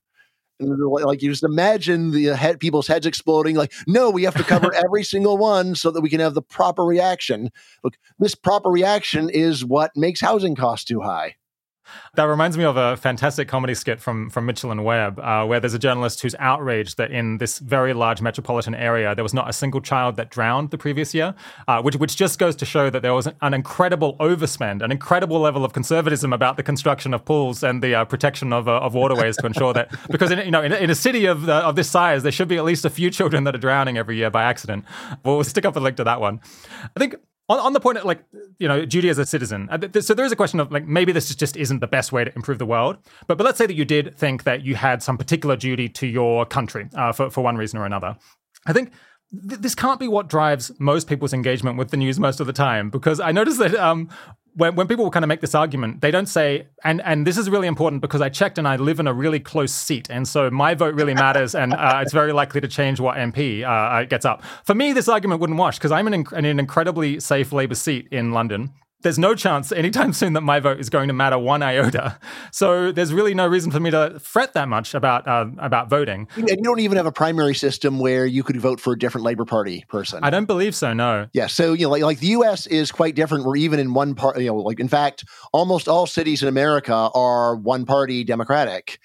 Like 0.60 1.22
you 1.22 1.30
just 1.30 1.44
imagine 1.44 2.12
the 2.12 2.32
uh, 2.32 2.36
head, 2.36 2.60
people's 2.60 2.88
heads 2.88 3.06
exploding. 3.06 3.56
Like, 3.56 3.74
no, 3.88 4.10
we 4.10 4.24
have 4.24 4.36
to 4.36 4.44
cover 4.44 4.74
every 4.74 5.04
single 5.14 5.38
one 5.38 5.76
so 5.76 5.92
that 5.92 6.02
we 6.02 6.10
can 6.10 6.20
have 6.20 6.36
the 6.36 6.42
proper 6.42 6.86
reaction. 6.86 7.50
Look, 7.84 7.98
this 8.20 8.36
proper 8.36 8.70
reaction 8.70 9.30
is 9.30 9.66
what 9.66 9.92
makes 9.96 10.22
housing 10.22 10.56
costs 10.56 10.86
too 10.86 11.02
high. 11.02 11.36
That 12.16 12.26
reminds 12.26 12.58
me 12.58 12.64
of 12.64 12.78
a 12.78 12.98
fantastic 12.98 13.48
comedy 13.48 13.74
skit 13.74 14.00
from 14.00 14.30
from 14.30 14.46
Mitchell 14.46 14.72
and 14.72 14.84
Webb, 14.86 15.20
uh, 15.20 15.46
where 15.46 15.60
there's 15.60 15.74
a 15.74 15.80
journalist 15.80 16.22
who's 16.22 16.36
outraged 16.40 16.98
that 16.98 17.12
in 17.12 17.38
this 17.38 17.60
very 17.60 17.94
large 17.94 18.22
metropolitan 18.22 18.76
area 18.76 19.16
there 19.16 19.24
was 19.24 19.34
not 19.34 19.50
a 19.50 19.54
single 19.54 19.82
child 19.82 20.16
that 20.18 20.30
drowned 20.30 20.72
the 20.72 20.78
previous 20.78 21.14
year, 21.14 21.36
uh, 21.68 21.82
which 21.82 21.96
which 21.96 22.16
just 22.16 22.40
goes 22.40 22.56
to 22.56 22.66
show 22.66 22.90
that 22.90 23.02
there 23.02 23.14
was 23.14 23.28
an 23.42 23.54
incredible 23.54 24.16
overspend, 24.18 24.82
an 24.82 24.92
incredible 24.92 25.40
level 25.40 25.66
of 25.66 25.74
conservatism 25.74 26.34
about 26.34 26.58
the 26.58 26.64
construction 26.64 27.14
of 27.14 27.26
pools 27.26 27.64
and 27.64 27.82
the 27.82 27.96
uh, 27.96 28.06
protection 28.06 28.54
of, 28.54 28.68
uh, 28.68 28.78
of 28.80 28.94
waterways 28.94 29.38
to 29.38 29.46
ensure 29.46 29.74
that 29.74 29.90
because 30.12 30.32
in, 30.32 30.40
you 30.40 30.52
know 30.52 30.62
in, 30.62 30.72
in 30.72 30.90
a 30.90 30.96
city 30.96 31.26
of 31.26 31.50
uh, 31.50 31.64
of 31.66 31.76
this 31.76 31.90
size 31.90 32.24
there 32.24 32.32
should 32.32 32.48
be 32.48 32.58
at 32.58 32.64
least 32.64 32.86
a 32.86 32.90
few 32.90 33.10
children 33.10 33.44
that 33.44 33.56
are 33.56 33.60
drowning 33.60 33.98
every 33.98 34.18
year 34.18 34.30
by 34.30 34.44
accident. 34.44 34.86
We'll 35.26 35.44
stick 35.44 35.66
up 35.66 35.76
a 35.76 35.80
link 35.80 35.98
to 35.98 36.04
that 36.04 36.22
one. 36.22 36.42
I 36.96 37.00
think 37.00 37.16
on, 37.50 37.60
on 37.60 37.74
the 37.74 37.80
point 37.80 37.98
of 37.98 38.06
like 38.06 38.24
you 38.58 38.68
know 38.68 38.86
duty 38.86 39.10
as 39.10 39.18
a 39.18 39.26
citizen 39.26 39.68
uh, 39.70 40.02
so 40.02 40.14
there 40.14 40.26
is 40.26 40.32
a 40.32 40.36
question 40.36 40.60
of 40.60 40.72
like 40.72 40.88
maybe 40.88 41.12
this 41.12 41.34
just 41.36 41.58
isn't 41.58 41.80
the 41.80 41.88
best 41.88 42.12
way 42.12 42.24
to 42.24 42.34
improve 42.36 42.58
the 42.58 42.66
world 42.66 42.98
but 43.28 43.38
but 43.38 43.46
let's 43.46 43.58
say 43.58 43.66
that 43.66 43.76
you 43.76 43.84
did 43.84 44.16
think 44.18 44.44
that 44.44 44.64
you 44.64 44.76
had 44.76 45.04
some 45.04 45.18
particular 45.18 45.58
duty 45.58 45.90
to 45.90 46.08
your 46.08 46.46
country 46.46 46.88
uh, 46.96 47.12
for, 47.12 47.30
for 47.30 47.42
one 47.42 47.58
reason 47.58 47.78
or 47.78 47.86
another. 47.86 48.16
I 48.66 48.72
think 48.72 48.94
th- 49.32 49.60
this 49.60 49.76
can't 49.76 50.00
be 50.00 50.08
what 50.08 50.30
drives 50.30 50.72
most 50.80 51.08
people's 51.08 51.34
engagement 51.34 51.78
with 51.78 51.92
the 51.92 51.98
news 51.98 52.20
most 52.20 52.40
of 52.40 52.48
the 52.48 52.54
time 52.54 52.90
because 52.90 53.20
I 53.20 53.34
noticed 53.34 53.60
that 53.60 53.76
um, 53.76 54.10
when, 54.56 54.76
when 54.76 54.88
people 54.88 55.10
kind 55.10 55.24
of 55.24 55.30
make 55.30 55.42
this 55.42 55.56
argument, 55.56 56.02
they 56.02 56.12
don't 56.12 56.28
say, 56.28 56.68
and, 56.84 57.02
and 57.02 57.26
this 57.26 57.38
is 57.38 57.50
really 57.50 57.68
important 57.68 58.02
because 58.02 58.22
I 58.22 58.30
checked 58.30 58.58
and 58.58 58.68
I 58.68 58.76
live 58.76 59.00
in 59.00 59.08
a 59.08 59.14
really 59.14 59.40
close 59.40 59.74
seat. 59.74 60.08
And 60.10 60.28
so 60.28 60.50
my 60.52 60.76
vote 60.76 60.96
really 60.96 61.14
matters 61.14 61.56
and 61.56 61.74
uh, 61.74 62.00
it's 62.02 62.14
very 62.14 62.34
likely 62.34 62.62
to 62.62 62.68
change 62.68 63.00
what 63.00 63.18
MP 63.18 63.64
uh, 63.64 63.68
uh, 63.68 64.04
gets 64.04 64.26
up. 64.26 64.44
For 64.64 64.76
me, 64.76 64.94
this 64.94 65.08
argument 65.08 65.42
wouldn't 65.42 65.58
wash 65.58 65.78
because 65.78 65.92
I'm 65.92 66.08
in, 66.08 66.26
in 66.34 66.46
an 66.46 66.60
incredibly 66.60 67.20
safe 67.20 67.52
Labour 67.52 67.76
seat 67.76 68.08
in 68.12 68.32
London 68.32 68.72
there's 69.04 69.20
no 69.20 69.36
chance 69.36 69.72
anytime 69.72 70.14
soon 70.22 70.34
that 70.34 70.42
my 70.42 70.60
vote 70.60 70.80
is 70.80 70.90
going 70.90 71.08
to 71.08 71.14
matter 71.14 71.38
one 71.38 71.62
iota. 71.62 72.18
So 72.52 72.92
there's 72.92 73.14
really 73.14 73.34
no 73.34 73.48
reason 73.48 73.72
for 73.72 73.80
me 73.80 73.92
to 73.92 74.20
fret 74.20 74.54
that 74.54 74.68
much 74.68 74.94
about 74.94 75.28
uh, 75.28 75.46
about 75.58 75.90
voting. 75.90 76.28
And 76.36 76.50
you 76.50 76.58
don't 76.58 76.80
even 76.80 76.98
have 76.98 77.06
a 77.06 77.12
primary 77.12 77.56
system 77.56 78.00
where 78.00 78.26
you 78.26 78.44
could 78.44 78.60
vote 78.60 78.80
for 78.80 78.94
a 78.94 79.00
different 79.00 79.26
Labor 79.26 79.46
Party 79.46 79.86
person. 79.90 80.24
I 80.24 80.30
don't 80.30 80.46
believe 80.46 80.76
so. 80.76 80.94
No. 80.94 81.28
Yeah. 81.34 81.48
So 81.48 81.74
you 81.74 81.86
know, 81.86 81.92
like, 81.92 82.04
like 82.04 82.20
the 82.20 82.28
U.S. 82.28 82.68
is 82.68 82.92
quite 82.92 83.16
different. 83.16 83.46
Where 83.46 83.56
even 83.56 83.80
in 83.80 83.94
one 83.94 84.16
part, 84.16 84.40
you 84.40 84.48
know, 84.48 84.56
like 84.56 84.80
in 84.80 84.88
fact, 84.88 85.26
almost 85.52 85.88
all 85.88 86.08
cities 86.08 86.42
in 86.42 86.48
America 86.48 86.94
are 87.14 87.56
one 87.56 87.86
party 87.86 88.24
Democratic. 88.24 89.00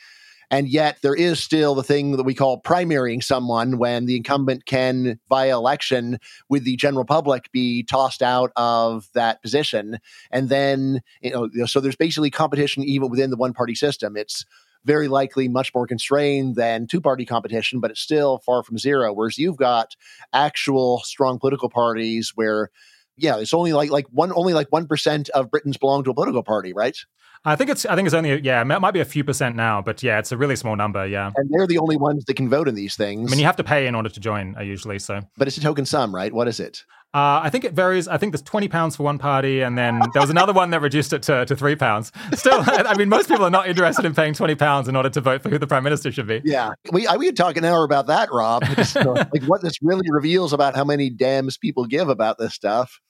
And 0.50 0.68
yet 0.68 0.98
there 1.02 1.14
is 1.14 1.38
still 1.40 1.74
the 1.74 1.82
thing 1.82 2.12
that 2.12 2.22
we 2.24 2.34
call 2.34 2.60
primarying 2.60 3.22
someone 3.22 3.78
when 3.78 4.06
the 4.06 4.16
incumbent 4.16 4.64
can, 4.64 5.20
via 5.28 5.54
election 5.54 6.18
with 6.48 6.64
the 6.64 6.76
general 6.76 7.04
public, 7.04 7.52
be 7.52 7.82
tossed 7.82 8.22
out 8.22 8.52
of 8.56 9.08
that 9.14 9.42
position. 9.42 9.98
And 10.30 10.48
then, 10.48 11.02
you 11.20 11.30
know, 11.30 11.66
so 11.66 11.80
there's 11.80 11.96
basically 11.96 12.30
competition 12.30 12.82
even 12.82 13.10
within 13.10 13.30
the 13.30 13.36
one 13.36 13.52
party 13.52 13.74
system. 13.74 14.16
It's 14.16 14.44
very 14.84 15.08
likely 15.08 15.48
much 15.48 15.74
more 15.74 15.86
constrained 15.86 16.56
than 16.56 16.86
two 16.86 17.00
party 17.00 17.26
competition, 17.26 17.80
but 17.80 17.90
it's 17.90 18.00
still 18.00 18.38
far 18.38 18.62
from 18.62 18.78
zero. 18.78 19.12
Whereas 19.12 19.36
you've 19.36 19.56
got 19.56 19.96
actual 20.32 21.00
strong 21.00 21.38
political 21.38 21.68
parties 21.68 22.32
where 22.34 22.70
yeah, 23.18 23.36
it's 23.38 23.52
only 23.52 23.72
like 23.72 23.90
like 23.90 24.06
one 24.10 24.32
only 24.32 24.54
like 24.54 24.68
one 24.70 24.86
percent 24.86 25.28
of 25.30 25.50
Britons 25.50 25.76
belong 25.76 26.04
to 26.04 26.10
a 26.10 26.14
political 26.14 26.44
party, 26.44 26.72
right? 26.72 26.96
I 27.44 27.56
think 27.56 27.70
it's 27.70 27.86
I 27.86 27.94
think 27.94 28.06
it's 28.06 28.14
only 28.14 28.40
yeah, 28.40 28.60
it 28.60 28.64
might 28.64 28.90
be 28.92 29.00
a 29.00 29.04
few 29.04 29.24
percent 29.24 29.56
now, 29.56 29.80
but 29.80 30.02
yeah, 30.02 30.18
it's 30.18 30.32
a 30.32 30.36
really 30.36 30.56
small 30.56 30.76
number. 30.76 31.06
Yeah, 31.06 31.30
and 31.36 31.48
they're 31.50 31.66
the 31.66 31.78
only 31.78 31.96
ones 31.96 32.24
that 32.24 32.34
can 32.34 32.48
vote 32.48 32.68
in 32.68 32.74
these 32.74 32.96
things. 32.96 33.30
I 33.30 33.30
mean, 33.30 33.38
you 33.38 33.46
have 33.46 33.56
to 33.56 33.64
pay 33.64 33.86
in 33.86 33.94
order 33.94 34.08
to 34.08 34.20
join, 34.20 34.56
uh, 34.56 34.62
usually. 34.62 34.98
So, 34.98 35.20
but 35.36 35.48
it's 35.48 35.56
a 35.56 35.60
token 35.60 35.86
sum, 35.86 36.14
right? 36.14 36.32
What 36.32 36.48
is 36.48 36.60
it? 36.60 36.84
Uh, 37.14 37.40
I 37.42 37.48
think 37.48 37.64
it 37.64 37.72
varies. 37.72 38.06
I 38.06 38.18
think 38.18 38.32
there's 38.32 38.42
twenty 38.42 38.68
pounds 38.68 38.96
for 38.96 39.02
one 39.02 39.18
party, 39.18 39.62
and 39.62 39.78
then 39.78 40.00
there 40.12 40.20
was 40.20 40.30
another 40.30 40.52
one 40.52 40.70
that 40.70 40.82
reduced 40.82 41.12
it 41.14 41.22
to, 41.22 41.46
to 41.46 41.56
three 41.56 41.74
pounds. 41.74 42.12
Still, 42.34 42.62
I 42.66 42.94
mean, 42.98 43.08
most 43.08 43.28
people 43.28 43.44
are 43.44 43.50
not 43.50 43.66
interested 43.66 44.04
in 44.04 44.14
paying 44.14 44.34
twenty 44.34 44.54
pounds 44.54 44.88
in 44.88 44.96
order 44.96 45.08
to 45.10 45.20
vote 45.20 45.42
for 45.42 45.48
who 45.48 45.58
the 45.58 45.66
prime 45.66 45.84
minister 45.84 46.12
should 46.12 46.26
be. 46.26 46.42
Yeah, 46.44 46.72
we 46.92 47.06
we 47.16 47.26
could 47.26 47.36
talk 47.36 47.56
an 47.56 47.64
hour 47.64 47.84
about 47.84 48.08
that, 48.08 48.28
Rob. 48.30 48.62
like 48.94 49.44
what 49.44 49.62
this 49.62 49.80
really 49.80 50.06
reveals 50.10 50.52
about 50.52 50.76
how 50.76 50.84
many 50.84 51.08
damns 51.08 51.56
people 51.56 51.86
give 51.86 52.10
about 52.10 52.36
this 52.38 52.52
stuff 52.52 53.00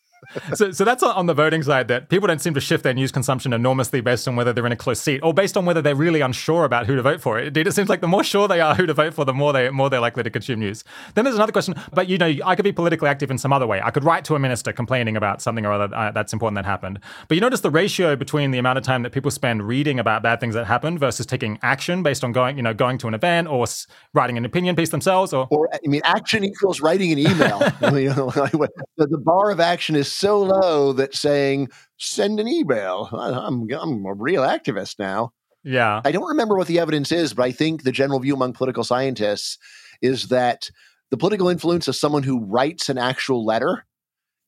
so, 0.54 0.70
so 0.70 0.84
that's 0.84 1.02
on 1.02 1.26
the 1.26 1.34
voting 1.34 1.62
side 1.62 1.88
that 1.88 2.08
people 2.08 2.26
don't 2.26 2.40
seem 2.40 2.54
to 2.54 2.60
shift 2.60 2.84
their 2.84 2.94
news 2.94 3.12
consumption 3.12 3.52
enormously 3.52 4.00
based 4.00 4.28
on 4.28 4.36
whether 4.36 4.52
they're 4.52 4.66
in 4.66 4.72
a 4.72 4.76
close 4.76 5.00
seat 5.00 5.20
or 5.22 5.32
based 5.32 5.56
on 5.56 5.64
whether 5.64 5.82
they're 5.82 5.94
really 5.94 6.20
unsure 6.20 6.64
about 6.64 6.86
who 6.86 6.96
to 6.96 7.02
vote 7.02 7.20
for. 7.20 7.38
It, 7.38 7.56
it 7.56 7.72
seems 7.74 7.88
like 7.88 8.00
the 8.00 8.08
more 8.08 8.24
sure 8.24 8.48
they 8.48 8.60
are 8.60 8.74
who 8.74 8.86
to 8.86 8.94
vote 8.94 9.14
for, 9.14 9.24
the 9.24 9.34
more 9.34 9.52
they 9.52 9.70
more 9.70 9.90
they're 9.90 10.00
likely 10.00 10.22
to 10.22 10.30
consume 10.30 10.60
news. 10.60 10.84
Then 11.14 11.24
there's 11.24 11.36
another 11.36 11.52
question, 11.52 11.74
but 11.92 12.08
you 12.08 12.18
know, 12.18 12.32
I 12.44 12.54
could 12.54 12.64
be 12.64 12.72
politically 12.72 13.08
active 13.08 13.30
in 13.30 13.38
some 13.38 13.52
other 13.52 13.66
way. 13.66 13.80
I 13.82 13.90
could 13.90 14.04
write 14.04 14.24
to 14.26 14.34
a 14.34 14.38
minister 14.38 14.72
complaining 14.72 15.16
about 15.16 15.40
something 15.42 15.64
or 15.64 15.72
other 15.72 15.94
uh, 15.94 16.10
that's 16.10 16.32
important 16.32 16.56
that 16.56 16.64
happened. 16.64 17.00
But 17.28 17.36
you 17.36 17.40
notice 17.40 17.60
the 17.60 17.70
ratio 17.70 18.16
between 18.16 18.50
the 18.50 18.58
amount 18.58 18.78
of 18.78 18.84
time 18.84 19.02
that 19.02 19.12
people 19.12 19.30
spend 19.30 19.66
reading 19.66 19.98
about 19.98 20.22
bad 20.22 20.40
things 20.40 20.54
that 20.54 20.66
happened 20.66 21.00
versus 21.00 21.26
taking 21.26 21.58
action 21.62 22.02
based 22.02 22.24
on 22.24 22.32
going, 22.32 22.56
you 22.56 22.62
know, 22.62 22.74
going 22.74 22.98
to 22.98 23.08
an 23.08 23.14
event 23.14 23.48
or 23.48 23.62
s- 23.62 23.86
writing 24.14 24.36
an 24.36 24.44
opinion 24.44 24.76
piece 24.76 24.90
themselves, 24.90 25.32
or 25.32 25.46
or 25.50 25.68
I 25.72 25.78
mean, 25.84 26.00
action 26.04 26.44
equals 26.44 26.80
writing 26.80 27.12
an 27.12 27.18
email. 27.18 27.58
I 27.80 27.90
mean, 27.90 28.08
the, 28.08 29.06
the 29.10 29.18
bar 29.18 29.50
of 29.50 29.60
action 29.60 29.96
is 29.96 30.07
so 30.12 30.42
low 30.42 30.92
that 30.94 31.14
saying 31.14 31.68
send 31.98 32.40
an 32.40 32.48
email. 32.48 33.08
I'm 33.12 33.70
I'm 33.72 34.04
a 34.04 34.14
real 34.14 34.42
activist 34.42 34.98
now. 34.98 35.32
Yeah. 35.64 36.00
I 36.04 36.12
don't 36.12 36.28
remember 36.28 36.56
what 36.56 36.66
the 36.66 36.78
evidence 36.78 37.12
is, 37.12 37.34
but 37.34 37.42
I 37.42 37.52
think 37.52 37.82
the 37.82 37.92
general 37.92 38.20
view 38.20 38.34
among 38.34 38.52
political 38.52 38.84
scientists 38.84 39.58
is 40.00 40.28
that 40.28 40.70
the 41.10 41.16
political 41.16 41.48
influence 41.48 41.88
of 41.88 41.96
someone 41.96 42.22
who 42.22 42.44
writes 42.44 42.88
an 42.88 42.98
actual 42.98 43.44
letter 43.44 43.84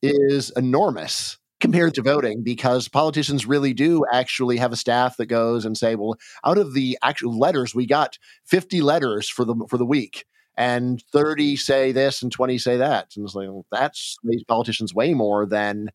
is 0.01 0.51
enormous 0.51 1.37
compared 1.59 1.93
to 1.93 2.01
voting 2.01 2.41
because 2.43 2.87
politicians 2.87 3.45
really 3.45 3.73
do 3.73 4.03
actually 4.11 4.57
have 4.57 4.71
a 4.71 4.77
staff 4.77 5.17
that 5.17 5.27
goes 5.27 5.63
and 5.63 5.77
say 5.77 5.95
well 5.95 6.15
out 6.43 6.57
of 6.57 6.73
the 6.73 6.97
actual 7.03 7.37
letters 7.37 7.75
we 7.75 7.85
got 7.85 8.17
50 8.45 8.81
letters 8.81 9.29
for 9.29 9.45
the 9.45 9.55
for 9.69 9.77
the 9.77 9.85
week 9.85 10.25
and 10.57 11.01
30 11.11 11.55
say 11.55 11.91
this 11.91 12.21
and 12.21 12.31
20 12.31 12.57
say 12.57 12.77
that 12.77 13.07
and 13.15 13.25
it's 13.25 13.35
like 13.35 13.47
well, 13.47 13.65
that's 13.71 14.17
these 14.23 14.43
politicians 14.43 14.93
way 14.93 15.13
more 15.13 15.45
than 15.45 15.89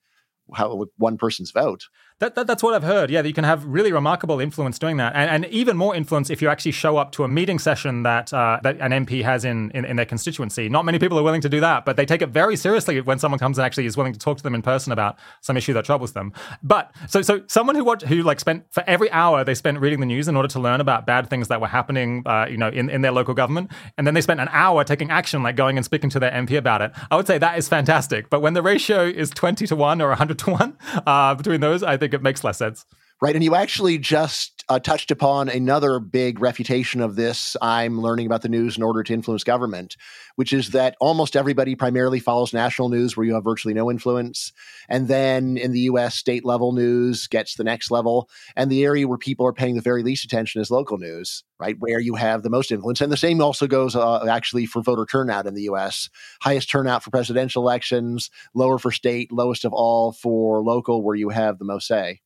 how 0.54 0.86
one 0.98 1.18
person's 1.18 1.50
vote. 1.50 1.84
That, 2.18 2.34
that, 2.34 2.46
that's 2.46 2.62
what 2.62 2.72
I've 2.72 2.82
heard. 2.82 3.10
Yeah, 3.10 3.20
that 3.20 3.28
you 3.28 3.34
can 3.34 3.44
have 3.44 3.66
really 3.66 3.92
remarkable 3.92 4.40
influence 4.40 4.78
doing 4.78 4.96
that, 4.96 5.14
and, 5.14 5.44
and 5.44 5.52
even 5.52 5.76
more 5.76 5.94
influence 5.94 6.30
if 6.30 6.40
you 6.40 6.48
actually 6.48 6.70
show 6.72 6.96
up 6.96 7.12
to 7.12 7.24
a 7.24 7.28
meeting 7.28 7.58
session 7.58 8.04
that 8.04 8.32
uh, 8.32 8.58
that 8.62 8.80
an 8.80 9.04
MP 9.04 9.22
has 9.22 9.44
in, 9.44 9.70
in, 9.72 9.84
in 9.84 9.96
their 9.96 10.06
constituency. 10.06 10.70
Not 10.70 10.86
many 10.86 10.98
people 10.98 11.18
are 11.18 11.22
willing 11.22 11.42
to 11.42 11.50
do 11.50 11.60
that, 11.60 11.84
but 11.84 11.98
they 11.98 12.06
take 12.06 12.22
it 12.22 12.30
very 12.30 12.56
seriously 12.56 13.02
when 13.02 13.18
someone 13.18 13.38
comes 13.38 13.58
and 13.58 13.66
actually 13.66 13.84
is 13.84 13.98
willing 13.98 14.14
to 14.14 14.18
talk 14.18 14.38
to 14.38 14.42
them 14.42 14.54
in 14.54 14.62
person 14.62 14.94
about 14.94 15.18
some 15.42 15.58
issue 15.58 15.74
that 15.74 15.84
troubles 15.84 16.14
them. 16.14 16.32
But 16.62 16.90
so 17.06 17.20
so 17.20 17.42
someone 17.48 17.76
who 17.76 17.84
watched, 17.84 18.06
who 18.06 18.22
like 18.22 18.40
spent 18.40 18.64
for 18.70 18.82
every 18.86 19.10
hour 19.10 19.44
they 19.44 19.54
spent 19.54 19.78
reading 19.80 20.00
the 20.00 20.06
news 20.06 20.26
in 20.26 20.36
order 20.36 20.48
to 20.48 20.58
learn 20.58 20.80
about 20.80 21.04
bad 21.04 21.28
things 21.28 21.48
that 21.48 21.60
were 21.60 21.68
happening, 21.68 22.22
uh, 22.24 22.46
you 22.48 22.56
know, 22.56 22.68
in, 22.68 22.88
in 22.88 23.02
their 23.02 23.12
local 23.12 23.34
government, 23.34 23.70
and 23.98 24.06
then 24.06 24.14
they 24.14 24.22
spent 24.22 24.40
an 24.40 24.48
hour 24.52 24.84
taking 24.84 25.10
action, 25.10 25.42
like 25.42 25.54
going 25.54 25.76
and 25.76 25.84
speaking 25.84 26.08
to 26.08 26.18
their 26.18 26.30
MP 26.30 26.56
about 26.56 26.80
it. 26.80 26.92
I 27.10 27.16
would 27.16 27.26
say 27.26 27.36
that 27.36 27.58
is 27.58 27.68
fantastic. 27.68 28.30
But 28.30 28.40
when 28.40 28.54
the 28.54 28.62
ratio 28.62 29.04
is 29.04 29.28
twenty 29.28 29.66
to 29.66 29.76
one 29.76 30.00
or 30.00 30.14
hundred 30.14 30.38
to 30.38 30.50
one 30.52 30.78
uh, 31.06 31.34
between 31.34 31.60
those, 31.60 31.82
I 31.82 31.98
think 31.98 32.05
it 32.14 32.22
makes 32.22 32.44
less 32.44 32.58
sense 32.58 32.84
right? 33.22 33.34
And 33.34 33.42
you 33.42 33.54
actually 33.54 33.96
just 33.96 34.64
uh, 34.68 34.78
touched 34.78 35.10
upon 35.10 35.48
another 35.48 36.00
big 36.00 36.40
refutation 36.40 37.00
of 37.00 37.16
this. 37.16 37.56
I'm 37.62 38.00
learning 38.00 38.26
about 38.26 38.42
the 38.42 38.48
news 38.48 38.76
in 38.76 38.82
order 38.82 39.02
to 39.04 39.12
influence 39.14 39.42
government, 39.42 39.96
which 40.34 40.52
is 40.52 40.70
that 40.70 40.96
almost 41.00 41.36
everybody 41.36 41.74
primarily 41.74 42.20
follows 42.20 42.52
national 42.52 42.90
news 42.90 43.16
where 43.16 43.24
you 43.24 43.34
have 43.34 43.44
virtually 43.44 43.72
no 43.72 43.90
influence. 43.90 44.52
And 44.88 45.08
then 45.08 45.56
in 45.56 45.72
the 45.72 45.80
US, 45.80 46.16
state 46.16 46.44
level 46.44 46.72
news 46.72 47.26
gets 47.26 47.54
the 47.54 47.64
next 47.64 47.90
level. 47.90 48.28
And 48.54 48.70
the 48.70 48.84
area 48.84 49.08
where 49.08 49.18
people 49.18 49.46
are 49.46 49.52
paying 49.52 49.76
the 49.76 49.82
very 49.82 50.02
least 50.02 50.24
attention 50.24 50.60
is 50.60 50.70
local 50.70 50.98
news, 50.98 51.42
right? 51.58 51.76
Where 51.78 52.00
you 52.00 52.16
have 52.16 52.42
the 52.42 52.50
most 52.50 52.70
influence. 52.70 53.00
And 53.00 53.12
the 53.12 53.16
same 53.16 53.40
also 53.40 53.66
goes 53.66 53.96
uh, 53.96 54.26
actually 54.26 54.66
for 54.66 54.82
voter 54.82 55.06
turnout 55.10 55.46
in 55.46 55.54
the 55.54 55.62
US. 55.62 56.10
Highest 56.42 56.68
turnout 56.68 57.02
for 57.02 57.10
presidential 57.10 57.62
elections, 57.62 58.30
lower 58.54 58.78
for 58.78 58.90
state, 58.90 59.32
lowest 59.32 59.64
of 59.64 59.72
all 59.72 60.12
for 60.12 60.62
local, 60.62 61.02
where 61.02 61.16
you 61.16 61.30
have 61.30 61.58
the 61.58 61.64
most 61.64 61.86
say. 61.86 62.20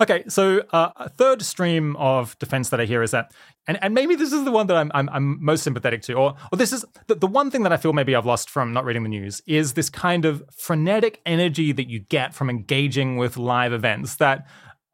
Okay, 0.00 0.24
so 0.28 0.62
uh, 0.72 0.90
a 0.96 1.08
third 1.08 1.42
stream 1.42 1.96
of 1.96 2.38
defense 2.38 2.70
that 2.70 2.80
I 2.80 2.84
hear 2.84 3.02
is 3.02 3.12
that, 3.12 3.32
and, 3.66 3.78
and 3.82 3.94
maybe 3.94 4.16
this 4.16 4.32
is 4.32 4.44
the 4.44 4.50
one 4.50 4.66
that 4.66 4.76
I'm, 4.76 4.90
I'm, 4.94 5.08
I'm 5.10 5.44
most 5.44 5.62
sympathetic 5.62 6.02
to, 6.02 6.14
or, 6.14 6.36
or 6.52 6.58
this 6.58 6.72
is 6.72 6.84
the, 7.06 7.14
the 7.14 7.26
one 7.26 7.50
thing 7.50 7.62
that 7.62 7.72
I 7.72 7.76
feel 7.76 7.92
maybe 7.92 8.14
I've 8.14 8.26
lost 8.26 8.50
from 8.50 8.72
not 8.72 8.84
reading 8.84 9.04
the 9.04 9.08
news 9.08 9.40
is 9.46 9.74
this 9.74 9.88
kind 9.88 10.24
of 10.24 10.42
frenetic 10.50 11.20
energy 11.24 11.72
that 11.72 11.88
you 11.88 12.00
get 12.00 12.34
from 12.34 12.50
engaging 12.50 13.16
with 13.16 13.36
live 13.36 13.72
events 13.72 14.16
that 14.16 14.46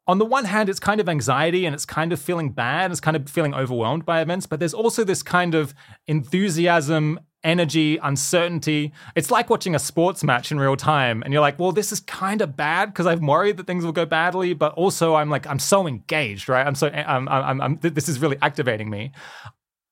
on 0.07 0.17
the 0.17 0.25
one 0.25 0.45
hand, 0.45 0.67
it's 0.67 0.79
kind 0.79 0.99
of 0.99 1.07
anxiety 1.07 1.65
and 1.65 1.73
it's 1.73 1.85
kind 1.85 2.11
of 2.11 2.19
feeling 2.19 2.51
bad, 2.51 2.91
it's 2.91 2.99
kind 2.99 3.15
of 3.15 3.29
feeling 3.29 3.53
overwhelmed 3.53 4.05
by 4.05 4.21
events, 4.21 4.45
but 4.45 4.59
there's 4.59 4.73
also 4.73 5.03
this 5.03 5.23
kind 5.23 5.55
of 5.55 5.73
enthusiasm 6.07 7.19
energy, 7.43 7.97
uncertainty. 7.97 8.91
It's 9.15 9.31
like 9.31 9.49
watching 9.49 9.75
a 9.75 9.79
sports 9.79 10.23
match 10.23 10.51
in 10.51 10.59
real 10.59 10.75
time. 10.75 11.21
And 11.23 11.33
you're 11.33 11.41
like, 11.41 11.59
well, 11.59 11.71
this 11.71 11.91
is 11.91 11.99
kind 12.01 12.41
of 12.41 12.55
bad 12.55 12.87
because 12.87 13.07
I'm 13.07 13.25
worried 13.25 13.57
that 13.57 13.67
things 13.67 13.83
will 13.83 13.91
go 13.91 14.05
badly, 14.05 14.53
but 14.53 14.73
also 14.73 15.15
I'm 15.15 15.29
like, 15.29 15.47
I'm 15.47 15.59
so 15.59 15.87
engaged, 15.87 16.49
right? 16.49 16.65
I'm 16.65 16.75
so, 16.75 16.89
I'm, 16.89 17.27
I'm, 17.27 17.61
I'm, 17.61 17.79
this 17.81 18.09
is 18.09 18.19
really 18.19 18.37
activating 18.41 18.89
me. 18.89 19.11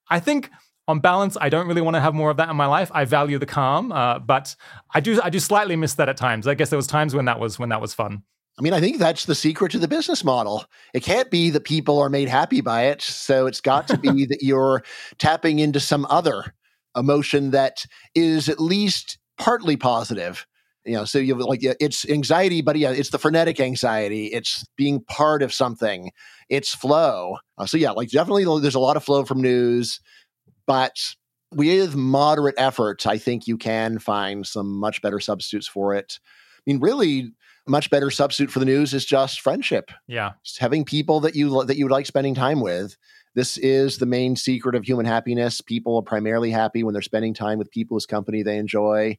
I 0.10 0.20
think 0.20 0.50
on 0.88 1.00
balance, 1.00 1.38
I 1.40 1.50
don't 1.50 1.68
really 1.68 1.82
want 1.82 1.96
to 1.96 2.02
have 2.02 2.14
more 2.14 2.32
of 2.32 2.38
that 2.38 2.50
in 2.50 2.56
my 2.56 2.66
life. 2.66 2.92
I 2.94 3.06
value 3.06 3.38
the 3.38 3.46
calm, 3.46 3.92
uh, 3.92 4.20
but 4.20 4.56
I 4.94 5.00
do, 5.00 5.20
I 5.22 5.30
do 5.30 5.40
slightly 5.40 5.76
miss 5.76 5.96
that 5.96 6.10
at 6.10 6.18
times. 6.18 6.48
I 6.48 6.56
guess 6.56 6.70
there 6.70 6.78
was 6.78 6.88
times 6.88 7.14
when 7.14 7.26
that 7.26 7.40
was, 7.40 7.60
when 7.60 7.70
that 7.70 7.82
was 7.82 7.94
fun. 7.94 8.24
I 8.58 8.62
mean, 8.62 8.74
I 8.74 8.82
think 8.82 8.98
that's 8.98 9.24
the 9.24 9.36
secret 9.36 9.72
to 9.72 9.80
the 9.80 9.88
business 9.88 10.24
model. 10.24 10.66
It 10.94 11.02
can't 11.02 11.32
be 11.32 11.50
that 11.52 11.64
people 11.64 11.98
are 12.00 12.10
made 12.10 12.28
happy 12.28 12.60
by 12.60 12.88
it. 12.88 13.02
So 13.02 13.46
it's 13.46 13.62
got 13.62 13.88
to 13.88 13.98
be 13.98 14.26
that 14.30 14.44
you're 14.44 14.84
tapping 15.18 15.60
into 15.60 15.80
some 15.80 16.06
other 16.10 16.54
emotion 16.96 17.52
that 17.52 17.86
is 18.16 18.50
at 18.50 18.60
least 18.60 19.18
partly 19.38 19.78
positive 19.78 20.46
you 20.86 20.94
know 20.94 21.06
so 21.06 21.20
you 21.20 21.36
like 21.36 21.62
it's 21.62 22.08
anxiety 22.10 22.62
but 22.62 22.76
yeah 22.76 22.92
it's 22.92 23.10
the 23.10 23.20
frenetic 23.20 23.60
anxiety 23.60 24.28
it's 24.28 24.66
being 24.76 25.02
part 25.02 25.42
of 25.42 25.54
something 25.54 26.12
it's 26.50 26.74
flow 26.74 27.38
uh, 27.58 27.66
so 27.66 27.78
yeah 27.78 27.92
like 27.92 28.10
definitely 28.10 28.46
there's 28.62 28.76
a 28.76 28.80
lot 28.80 28.98
of 28.98 29.04
flow 29.04 29.24
from 29.24 29.42
news 29.42 30.00
but 30.66 31.16
with 31.52 31.96
moderate 31.96 32.56
efforts 32.58 33.06
i 33.06 33.18
think 33.18 33.48
you 33.48 33.58
can 33.58 34.00
find 34.00 34.46
some 34.46 34.80
much 34.80 35.02
better 35.02 35.20
substitutes 35.20 35.68
for 35.68 35.94
it 35.94 36.20
i 36.58 36.62
mean 36.66 36.80
really 36.80 37.32
much 37.70 37.90
better 37.90 38.10
substitute 38.10 38.52
for 38.52 38.60
the 38.60 38.66
news 38.66 38.94
is 38.94 39.06
just 39.06 39.42
friendship. 39.42 39.92
Yeah. 40.08 40.32
Just 40.44 40.60
having 40.60 40.84
people 40.84 41.20
that 41.22 41.36
you 41.36 41.64
that 41.66 41.78
you 41.78 41.86
would 41.86 41.92
like 41.92 42.06
spending 42.06 42.36
time 42.36 42.60
with. 42.60 42.98
This 43.36 43.58
is 43.58 43.98
the 43.98 44.06
main 44.06 44.36
secret 44.36 44.76
of 44.76 44.84
human 44.84 45.06
happiness. 45.06 45.62
People 45.62 45.96
are 45.98 46.02
primarily 46.02 46.52
happy 46.52 46.84
when 46.84 46.94
they're 46.94 47.02
spending 47.02 47.34
time 47.34 47.58
with 47.58 47.72
people 47.72 47.96
whose 47.96 48.06
company 48.06 48.44
they 48.44 48.58
enjoy. 48.58 49.18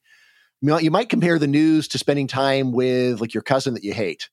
You 0.62 0.90
might 0.90 1.08
compare 1.08 1.38
the 1.38 1.46
news 1.46 1.88
to 1.88 1.98
spending 1.98 2.26
time 2.26 2.72
with 2.72 3.20
like 3.20 3.32
your 3.32 3.42
cousin 3.42 3.74
that 3.74 3.84
you 3.84 3.94
hate. 3.94 4.28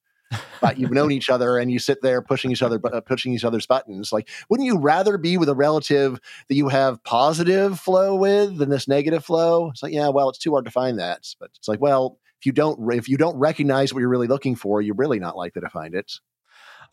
but 0.62 0.78
you've 0.78 0.92
known 0.92 1.12
each 1.12 1.30
other 1.30 1.58
and 1.58 1.72
you 1.72 1.80
sit 1.80 2.02
there 2.02 2.22
pushing 2.22 2.52
each 2.52 2.62
other 2.62 2.82
uh, 2.92 3.02
pushing 3.02 3.34
each 3.34 3.46
other's 3.46 3.66
buttons 3.66 4.12
like 4.12 4.30
wouldn't 4.50 4.66
you 4.66 4.78
rather 4.78 5.18
be 5.18 5.38
with 5.38 5.48
a 5.48 5.56
relative 5.56 6.20
that 6.50 6.56
you 6.56 6.68
have 6.68 7.02
positive 7.04 7.80
flow 7.80 8.16
with 8.16 8.58
than 8.58 8.70
this 8.70 8.90
negative 8.90 9.24
flow 9.24 9.70
it's 9.70 9.82
like 9.82 9.94
yeah 9.94 10.10
well 10.10 10.30
it's 10.30 10.38
too 10.38 10.52
hard 10.52 10.66
to 10.66 10.72
find 10.72 11.00
that 11.00 11.26
but 11.40 11.50
it's 11.56 11.70
like 11.70 11.80
well 11.80 12.20
if 12.42 12.46
you 12.46 12.52
don't 12.52 12.92
if 12.92 13.08
you 13.08 13.18
don't 13.18 13.38
recognize 13.38 13.94
what 13.94 14.02
you're 14.02 14.10
really 14.10 14.28
looking 14.28 14.56
for 14.56 14.82
you're 14.82 14.96
really 14.96 15.20
not 15.20 15.38
likely 15.38 15.62
to 15.62 15.70
find 15.70 15.94
it 15.94 16.12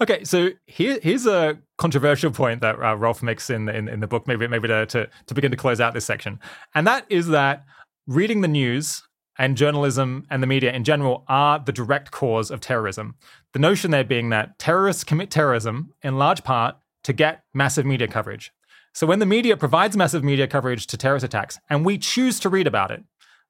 Okay, 0.01 0.25
so 0.25 0.51
here, 0.67 0.99
here's 1.03 1.27
a 1.27 1.59
controversial 1.79 2.31
point 2.31 2.61
that 2.63 2.83
uh, 2.83 2.97
Rolf 2.97 3.23
makes 3.23 3.49
in, 3.49 3.69
in, 3.69 3.89
in 3.89 4.01
the 4.01 4.07
book, 4.07 4.27
maybe 4.27 4.47
maybe 4.49 4.69
to, 4.69 4.87
to 4.87 5.09
to 5.27 5.35
begin 5.35 5.51
to 5.51 5.57
close 5.57 5.81
out 5.81 5.95
this 5.95 6.05
section, 6.05 6.41
and 6.75 6.87
that 6.87 7.07
is 7.09 7.29
that 7.29 7.65
reading 8.07 8.41
the 8.41 8.49
news 8.49 9.03
and 9.39 9.57
journalism 9.57 10.27
and 10.31 10.43
the 10.43 10.47
media 10.47 10.73
in 10.73 10.85
general 10.85 11.25
are 11.29 11.59
the 11.59 11.73
direct 11.73 12.11
cause 12.11 12.51
of 12.51 12.61
terrorism. 12.61 13.17
The 13.53 13.59
notion 13.59 13.91
there 13.91 14.05
being 14.05 14.31
that 14.31 14.59
terrorists 14.59 15.05
commit 15.05 15.31
terrorism 15.31 15.93
in 16.03 16.19
large 16.19 16.45
part 16.45 16.77
to 17.05 17.13
get 17.13 17.45
massive 17.53 17.87
media 17.87 18.09
coverage. 18.09 18.53
So 18.93 19.07
when 19.07 19.19
the 19.19 19.27
media 19.27 19.57
provides 19.57 19.97
massive 19.97 20.23
media 20.23 20.47
coverage 20.47 20.87
to 20.89 20.97
terrorist 20.97 21.25
attacks 21.25 21.59
and 21.69 21.85
we 21.85 21.99
choose 21.99 22.39
to 22.41 22.49
read 22.49 22.67
about 22.67 22.93
it, 22.93 23.03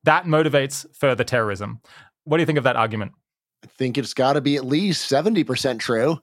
that 0.05 0.25
motivates 0.25 0.87
further 0.97 1.25
terrorism. 1.25 1.81
What 2.25 2.39
do 2.39 2.43
you 2.43 2.47
think 2.47 2.59
of 2.59 2.65
that 2.65 2.77
argument? 2.77 3.13
I 3.65 3.67
think 3.79 3.97
it's 3.97 4.15
got 4.15 4.35
to 4.35 4.41
be 4.41 4.57
at 4.57 4.65
least 4.65 5.11
70% 5.11 5.79
true. 5.79 6.19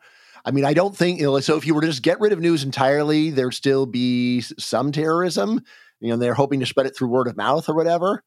I 0.45 0.51
mean, 0.51 0.65
I 0.65 0.73
don't 0.73 0.95
think, 0.95 1.19
you 1.19 1.25
know, 1.25 1.39
so 1.39 1.57
if 1.57 1.65
you 1.65 1.73
were 1.73 1.81
to 1.81 1.87
just 1.87 2.03
get 2.03 2.19
rid 2.19 2.33
of 2.33 2.39
news 2.39 2.63
entirely, 2.63 3.31
there'd 3.31 3.53
still 3.53 3.85
be 3.85 4.41
some 4.41 4.91
terrorism. 4.91 5.61
You 5.99 6.09
know, 6.09 6.17
they're 6.17 6.33
hoping 6.33 6.59
to 6.59 6.65
spread 6.65 6.87
it 6.87 6.95
through 6.95 7.09
word 7.09 7.27
of 7.27 7.37
mouth 7.37 7.67
or 7.67 7.75
whatever. 7.75 8.23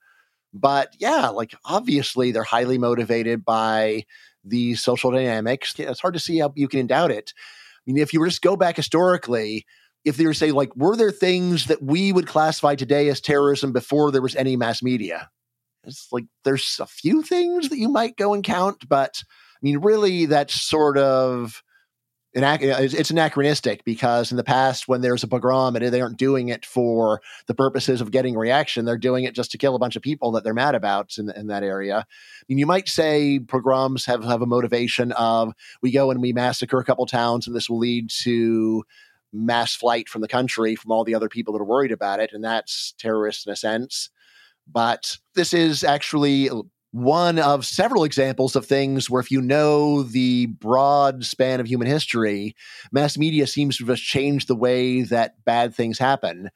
But 0.52 0.94
yeah, 0.98 1.28
like 1.28 1.54
obviously 1.64 2.32
they're 2.32 2.44
highly 2.44 2.78
motivated 2.78 3.44
by 3.44 4.04
the 4.44 4.74
social 4.74 5.10
dynamics. 5.10 5.74
It's 5.78 6.00
hard 6.00 6.14
to 6.14 6.20
see 6.20 6.38
how 6.38 6.52
you 6.54 6.68
can 6.68 6.86
doubt 6.86 7.10
it. 7.10 7.32
I 7.36 7.90
mean, 7.90 7.98
if 7.98 8.12
you 8.12 8.20
were 8.20 8.28
just 8.28 8.42
go 8.42 8.56
back 8.56 8.76
historically, 8.76 9.66
if 10.04 10.16
they 10.16 10.26
were 10.26 10.34
say 10.34 10.52
like, 10.52 10.74
were 10.76 10.96
there 10.96 11.10
things 11.10 11.66
that 11.66 11.82
we 11.82 12.12
would 12.12 12.26
classify 12.26 12.74
today 12.74 13.08
as 13.08 13.20
terrorism 13.20 13.72
before 13.72 14.10
there 14.10 14.22
was 14.22 14.36
any 14.36 14.56
mass 14.56 14.82
media? 14.82 15.30
It's 15.86 16.08
like 16.12 16.24
there's 16.44 16.78
a 16.80 16.86
few 16.86 17.22
things 17.22 17.68
that 17.68 17.78
you 17.78 17.88
might 17.88 18.16
go 18.16 18.34
and 18.34 18.42
count, 18.42 18.88
but 18.88 19.22
I 19.24 19.60
mean, 19.62 19.78
really, 19.78 20.26
that's 20.26 20.60
sort 20.60 20.98
of 20.98 21.62
it's 22.36 23.10
anachronistic 23.10 23.84
because 23.84 24.30
in 24.30 24.36
the 24.36 24.44
past 24.44 24.88
when 24.88 25.00
there's 25.00 25.22
a 25.22 25.28
pogrom 25.28 25.76
and 25.76 25.86
they 25.86 26.00
aren't 26.00 26.16
doing 26.16 26.48
it 26.48 26.66
for 26.66 27.20
the 27.46 27.54
purposes 27.54 28.00
of 28.00 28.10
getting 28.10 28.36
reaction 28.36 28.84
they're 28.84 28.98
doing 28.98 29.24
it 29.24 29.34
just 29.34 29.52
to 29.52 29.58
kill 29.58 29.76
a 29.76 29.78
bunch 29.78 29.94
of 29.94 30.02
people 30.02 30.32
that 30.32 30.42
they're 30.42 30.52
mad 30.52 30.74
about 30.74 31.16
in, 31.16 31.30
in 31.30 31.46
that 31.46 31.62
area. 31.62 31.98
I 31.98 32.44
mean, 32.48 32.58
you 32.58 32.66
might 32.66 32.88
say 32.88 33.38
pogroms 33.38 34.04
have, 34.06 34.24
have 34.24 34.42
a 34.42 34.46
motivation 34.46 35.12
of 35.12 35.52
we 35.80 35.92
go 35.92 36.10
and 36.10 36.20
we 36.20 36.32
massacre 36.32 36.78
a 36.78 36.84
couple 36.84 37.06
towns 37.06 37.46
and 37.46 37.54
this 37.54 37.70
will 37.70 37.78
lead 37.78 38.10
to 38.22 38.84
mass 39.32 39.74
flight 39.74 40.08
from 40.08 40.20
the 40.20 40.28
country 40.28 40.74
from 40.74 40.90
all 40.90 41.04
the 41.04 41.14
other 41.14 41.28
people 41.28 41.52
that 41.52 41.60
are 41.60 41.64
worried 41.64 41.92
about 41.92 42.20
it 42.20 42.30
and 42.32 42.42
that's 42.42 42.94
terrorist 42.98 43.46
in 43.46 43.52
a 43.52 43.56
sense 43.56 44.10
but 44.70 45.16
this 45.34 45.52
is 45.52 45.84
actually 45.84 46.50
one 46.94 47.40
of 47.40 47.66
several 47.66 48.04
examples 48.04 48.54
of 48.54 48.64
things 48.64 49.10
where 49.10 49.20
if 49.20 49.30
you 49.30 49.40
know 49.40 50.04
the 50.04 50.46
broad 50.46 51.24
span 51.24 51.58
of 51.58 51.66
human 51.66 51.88
history, 51.88 52.54
mass 52.92 53.18
media 53.18 53.48
seems 53.48 53.76
to 53.76 53.86
have 53.86 53.98
changed 53.98 54.46
the 54.46 54.54
way 54.54 55.02
that 55.02 55.44
bad 55.44 55.74
things 55.74 55.98
happen. 55.98 56.50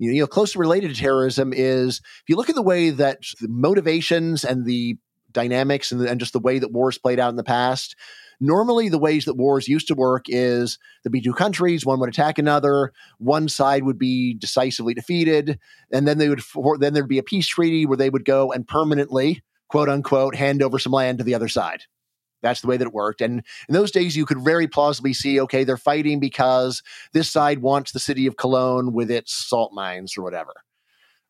You 0.00 0.20
know, 0.20 0.26
closely 0.26 0.58
related 0.58 0.90
to 0.90 1.00
terrorism 1.00 1.52
is 1.52 1.98
if 1.98 2.24
you 2.28 2.34
look 2.34 2.48
at 2.48 2.56
the 2.56 2.62
way 2.62 2.90
that 2.90 3.20
the 3.40 3.46
motivations 3.48 4.42
and 4.44 4.66
the 4.66 4.96
dynamics 5.30 5.92
and, 5.92 6.00
the, 6.00 6.10
and 6.10 6.18
just 6.18 6.32
the 6.32 6.40
way 6.40 6.58
that 6.58 6.72
wars 6.72 6.98
played 6.98 7.20
out 7.20 7.30
in 7.30 7.36
the 7.36 7.44
past, 7.44 7.94
normally 8.40 8.88
the 8.88 8.98
ways 8.98 9.24
that 9.24 9.36
wars 9.36 9.68
used 9.68 9.88
to 9.88 9.94
work 9.94 10.24
is 10.28 10.78
there'd 11.02 11.12
be 11.12 11.20
two 11.20 11.32
countries 11.32 11.86
one 11.86 12.00
would 12.00 12.08
attack 12.08 12.38
another 12.38 12.92
one 13.18 13.48
side 13.48 13.84
would 13.84 13.98
be 13.98 14.34
decisively 14.34 14.94
defeated 14.94 15.58
and 15.92 16.06
then 16.06 16.18
they 16.18 16.28
would 16.28 16.42
then 16.78 16.94
there'd 16.94 17.08
be 17.08 17.18
a 17.18 17.22
peace 17.22 17.46
treaty 17.46 17.86
where 17.86 17.96
they 17.96 18.10
would 18.10 18.24
go 18.24 18.52
and 18.52 18.66
permanently 18.68 19.42
quote 19.74 19.88
unquote, 19.88 20.36
hand 20.36 20.62
over 20.62 20.78
some 20.78 20.92
land 20.92 21.18
to 21.18 21.24
the 21.24 21.34
other 21.34 21.48
side. 21.48 21.82
That's 22.42 22.60
the 22.60 22.68
way 22.68 22.76
that 22.76 22.86
it 22.86 22.92
worked. 22.92 23.20
And 23.20 23.42
in 23.68 23.74
those 23.74 23.90
days, 23.90 24.16
you 24.16 24.24
could 24.24 24.38
very 24.38 24.68
plausibly 24.68 25.14
see 25.14 25.40
okay, 25.40 25.64
they're 25.64 25.76
fighting 25.76 26.20
because 26.20 26.80
this 27.12 27.28
side 27.28 27.58
wants 27.60 27.90
the 27.90 27.98
city 27.98 28.26
of 28.26 28.36
Cologne 28.36 28.92
with 28.92 29.10
its 29.10 29.32
salt 29.32 29.72
mines 29.72 30.16
or 30.16 30.22
whatever. 30.22 30.52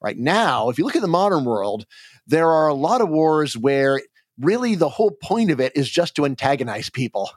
Right 0.03 0.19
now, 0.19 0.69
if 0.69 0.77
you 0.77 0.85
look 0.85 0.97
at 0.97 1.01
the 1.01 1.09
modern 1.09 1.47
world, 1.47 1.87
there 2.27 2.51
are 2.51 2.69
a 2.69 2.75
lot 2.75 3.01
of 3.01 3.09
wars 3.09 3.57
where 3.57 4.03
really 4.41 4.75
the 4.75 4.89
whole 4.89 5.13
point 5.13 5.51
of 5.51 5.61
it 5.61 5.73
is 5.77 5.89
just 5.89 6.15
to 6.17 6.25
antagonize 6.25 6.91
people. 6.91 7.31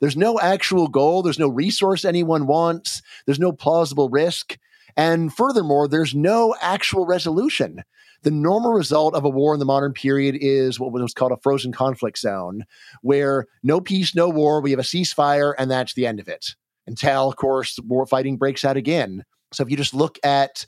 There's 0.00 0.16
no 0.16 0.38
actual 0.38 0.88
goal, 0.88 1.22
there's 1.22 1.38
no 1.38 1.48
resource 1.48 2.04
anyone 2.04 2.46
wants, 2.46 3.02
there's 3.24 3.38
no 3.38 3.52
plausible 3.52 4.08
risk. 4.08 4.58
And 4.96 5.32
furthermore, 5.32 5.88
there's 5.88 6.14
no 6.14 6.54
actual 6.60 7.06
resolution. 7.06 7.82
The 8.22 8.30
normal 8.30 8.72
result 8.72 9.14
of 9.14 9.24
a 9.24 9.28
war 9.28 9.54
in 9.54 9.60
the 9.60 9.66
modern 9.66 9.92
period 9.92 10.36
is 10.40 10.80
what 10.80 10.90
was 10.92 11.14
called 11.14 11.32
a 11.32 11.36
frozen 11.42 11.72
conflict 11.72 12.18
zone, 12.18 12.64
where 13.02 13.46
no 13.62 13.80
peace, 13.80 14.14
no 14.14 14.28
war, 14.28 14.60
we 14.60 14.70
have 14.70 14.80
a 14.80 14.84
ceasefire, 14.84 15.54
and 15.58 15.70
that's 15.70 15.94
the 15.94 16.06
end 16.06 16.18
of 16.18 16.28
it. 16.28 16.54
Until, 16.86 17.28
of 17.28 17.36
course, 17.36 17.78
war 17.86 18.06
fighting 18.06 18.36
breaks 18.36 18.64
out 18.64 18.76
again. 18.76 19.24
So 19.52 19.62
if 19.62 19.70
you 19.70 19.76
just 19.76 19.94
look 19.94 20.18
at 20.24 20.66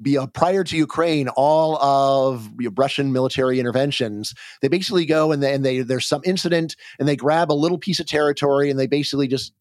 be, 0.00 0.18
uh, 0.18 0.26
prior 0.26 0.64
to 0.64 0.76
Ukraine, 0.76 1.28
all 1.28 1.76
of 1.82 2.48
you 2.58 2.68
know, 2.68 2.74
Russian 2.76 3.12
military 3.12 3.60
interventions, 3.60 4.34
they 4.62 4.68
basically 4.68 5.06
go 5.06 5.32
and, 5.32 5.42
they, 5.42 5.54
and 5.54 5.64
they 5.64 5.80
there's 5.80 6.06
some 6.06 6.22
incident 6.24 6.76
and 6.98 7.08
they 7.08 7.16
grab 7.16 7.50
a 7.50 7.54
little 7.54 7.78
piece 7.78 8.00
of 8.00 8.06
territory 8.06 8.70
and 8.70 8.78
they 8.78 8.86
basically 8.86 9.28
just 9.28 9.52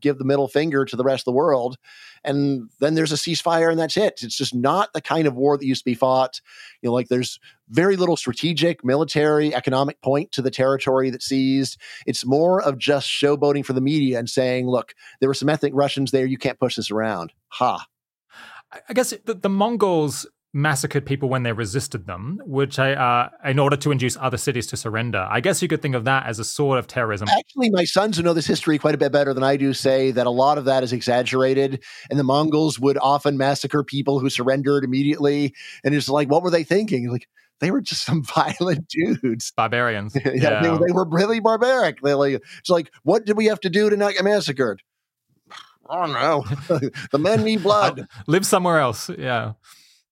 give 0.00 0.18
the 0.18 0.24
middle 0.24 0.48
finger 0.48 0.84
to 0.84 0.96
the 0.96 1.02
rest 1.02 1.22
of 1.22 1.32
the 1.32 1.36
world 1.36 1.76
and 2.24 2.68
then 2.80 2.94
there's 2.94 3.12
a 3.12 3.16
ceasefire 3.16 3.70
and 3.70 3.78
that's 3.78 3.96
it. 3.96 4.20
It's 4.22 4.36
just 4.36 4.54
not 4.54 4.92
the 4.92 5.00
kind 5.00 5.26
of 5.26 5.34
war 5.34 5.56
that 5.56 5.64
used 5.64 5.82
to 5.82 5.90
be 5.90 5.94
fought. 5.94 6.40
You 6.82 6.88
know, 6.88 6.92
like 6.92 7.08
there's 7.08 7.38
very 7.68 7.96
little 7.96 8.16
strategic, 8.16 8.84
military, 8.84 9.54
economic 9.54 10.00
point 10.02 10.32
to 10.32 10.42
the 10.42 10.50
territory 10.50 11.10
that's 11.10 11.26
seized. 11.26 11.80
It's 12.06 12.26
more 12.26 12.62
of 12.62 12.78
just 12.78 13.08
showboating 13.08 13.64
for 13.64 13.72
the 13.72 13.80
media 13.80 14.18
and 14.18 14.28
saying, 14.28 14.68
look, 14.68 14.94
there 15.20 15.28
were 15.28 15.34
some 15.34 15.48
ethnic 15.48 15.72
Russians 15.74 16.10
there. 16.10 16.26
You 16.26 16.38
can't 16.38 16.58
push 16.58 16.76
this 16.76 16.90
around. 16.90 17.32
Ha. 17.48 17.86
I 18.88 18.92
guess 18.92 19.14
the, 19.24 19.34
the 19.34 19.48
Mongols 19.48 20.26
massacred 20.52 21.04
people 21.04 21.28
when 21.28 21.42
they 21.42 21.52
resisted 21.52 22.06
them, 22.06 22.40
which 22.44 22.78
I, 22.78 22.94
uh, 22.94 23.28
in 23.44 23.58
order 23.58 23.76
to 23.76 23.90
induce 23.90 24.16
other 24.16 24.36
cities 24.36 24.66
to 24.68 24.76
surrender. 24.76 25.26
I 25.30 25.40
guess 25.40 25.60
you 25.60 25.68
could 25.68 25.82
think 25.82 25.94
of 25.94 26.04
that 26.04 26.26
as 26.26 26.38
a 26.38 26.44
sort 26.44 26.78
of 26.78 26.86
terrorism. 26.86 27.28
Actually, 27.28 27.70
my 27.70 27.84
sons 27.84 28.16
who 28.16 28.22
know 28.22 28.32
this 28.32 28.46
history 28.46 28.78
quite 28.78 28.94
a 28.94 28.98
bit 28.98 29.12
better 29.12 29.34
than 29.34 29.44
I 29.44 29.56
do 29.56 29.74
say 29.74 30.10
that 30.12 30.26
a 30.26 30.30
lot 30.30 30.58
of 30.58 30.64
that 30.64 30.82
is 30.82 30.92
exaggerated, 30.92 31.82
and 32.10 32.18
the 32.18 32.24
Mongols 32.24 32.78
would 32.78 32.98
often 32.98 33.36
massacre 33.36 33.84
people 33.84 34.20
who 34.20 34.30
surrendered 34.30 34.84
immediately. 34.84 35.54
And 35.84 35.94
it's 35.94 36.08
like, 36.08 36.30
what 36.30 36.42
were 36.42 36.50
they 36.50 36.64
thinking? 36.64 37.10
Like, 37.10 37.28
they 37.60 37.70
were 37.70 37.80
just 37.80 38.04
some 38.06 38.22
violent 38.22 38.88
dudes, 38.88 39.52
barbarians. 39.56 40.16
yeah, 40.16 40.32
yeah. 40.34 40.62
They, 40.62 40.68
they, 40.68 40.92
were 40.92 41.06
really 41.08 41.40
barbaric. 41.40 42.00
They 42.00 42.14
like, 42.14 42.42
it's 42.58 42.70
like, 42.70 42.90
what 43.02 43.26
did 43.26 43.36
we 43.36 43.46
have 43.46 43.60
to 43.60 43.70
do 43.70 43.90
to 43.90 43.96
not 43.96 44.14
get 44.14 44.24
massacred? 44.24 44.82
I 45.88 46.06
don't 46.06 46.12
know. 46.12 46.44
the 47.12 47.18
men 47.18 47.44
need 47.44 47.62
blood. 47.62 48.06
Live 48.26 48.44
somewhere 48.46 48.78
else. 48.78 49.08
Yeah. 49.10 49.52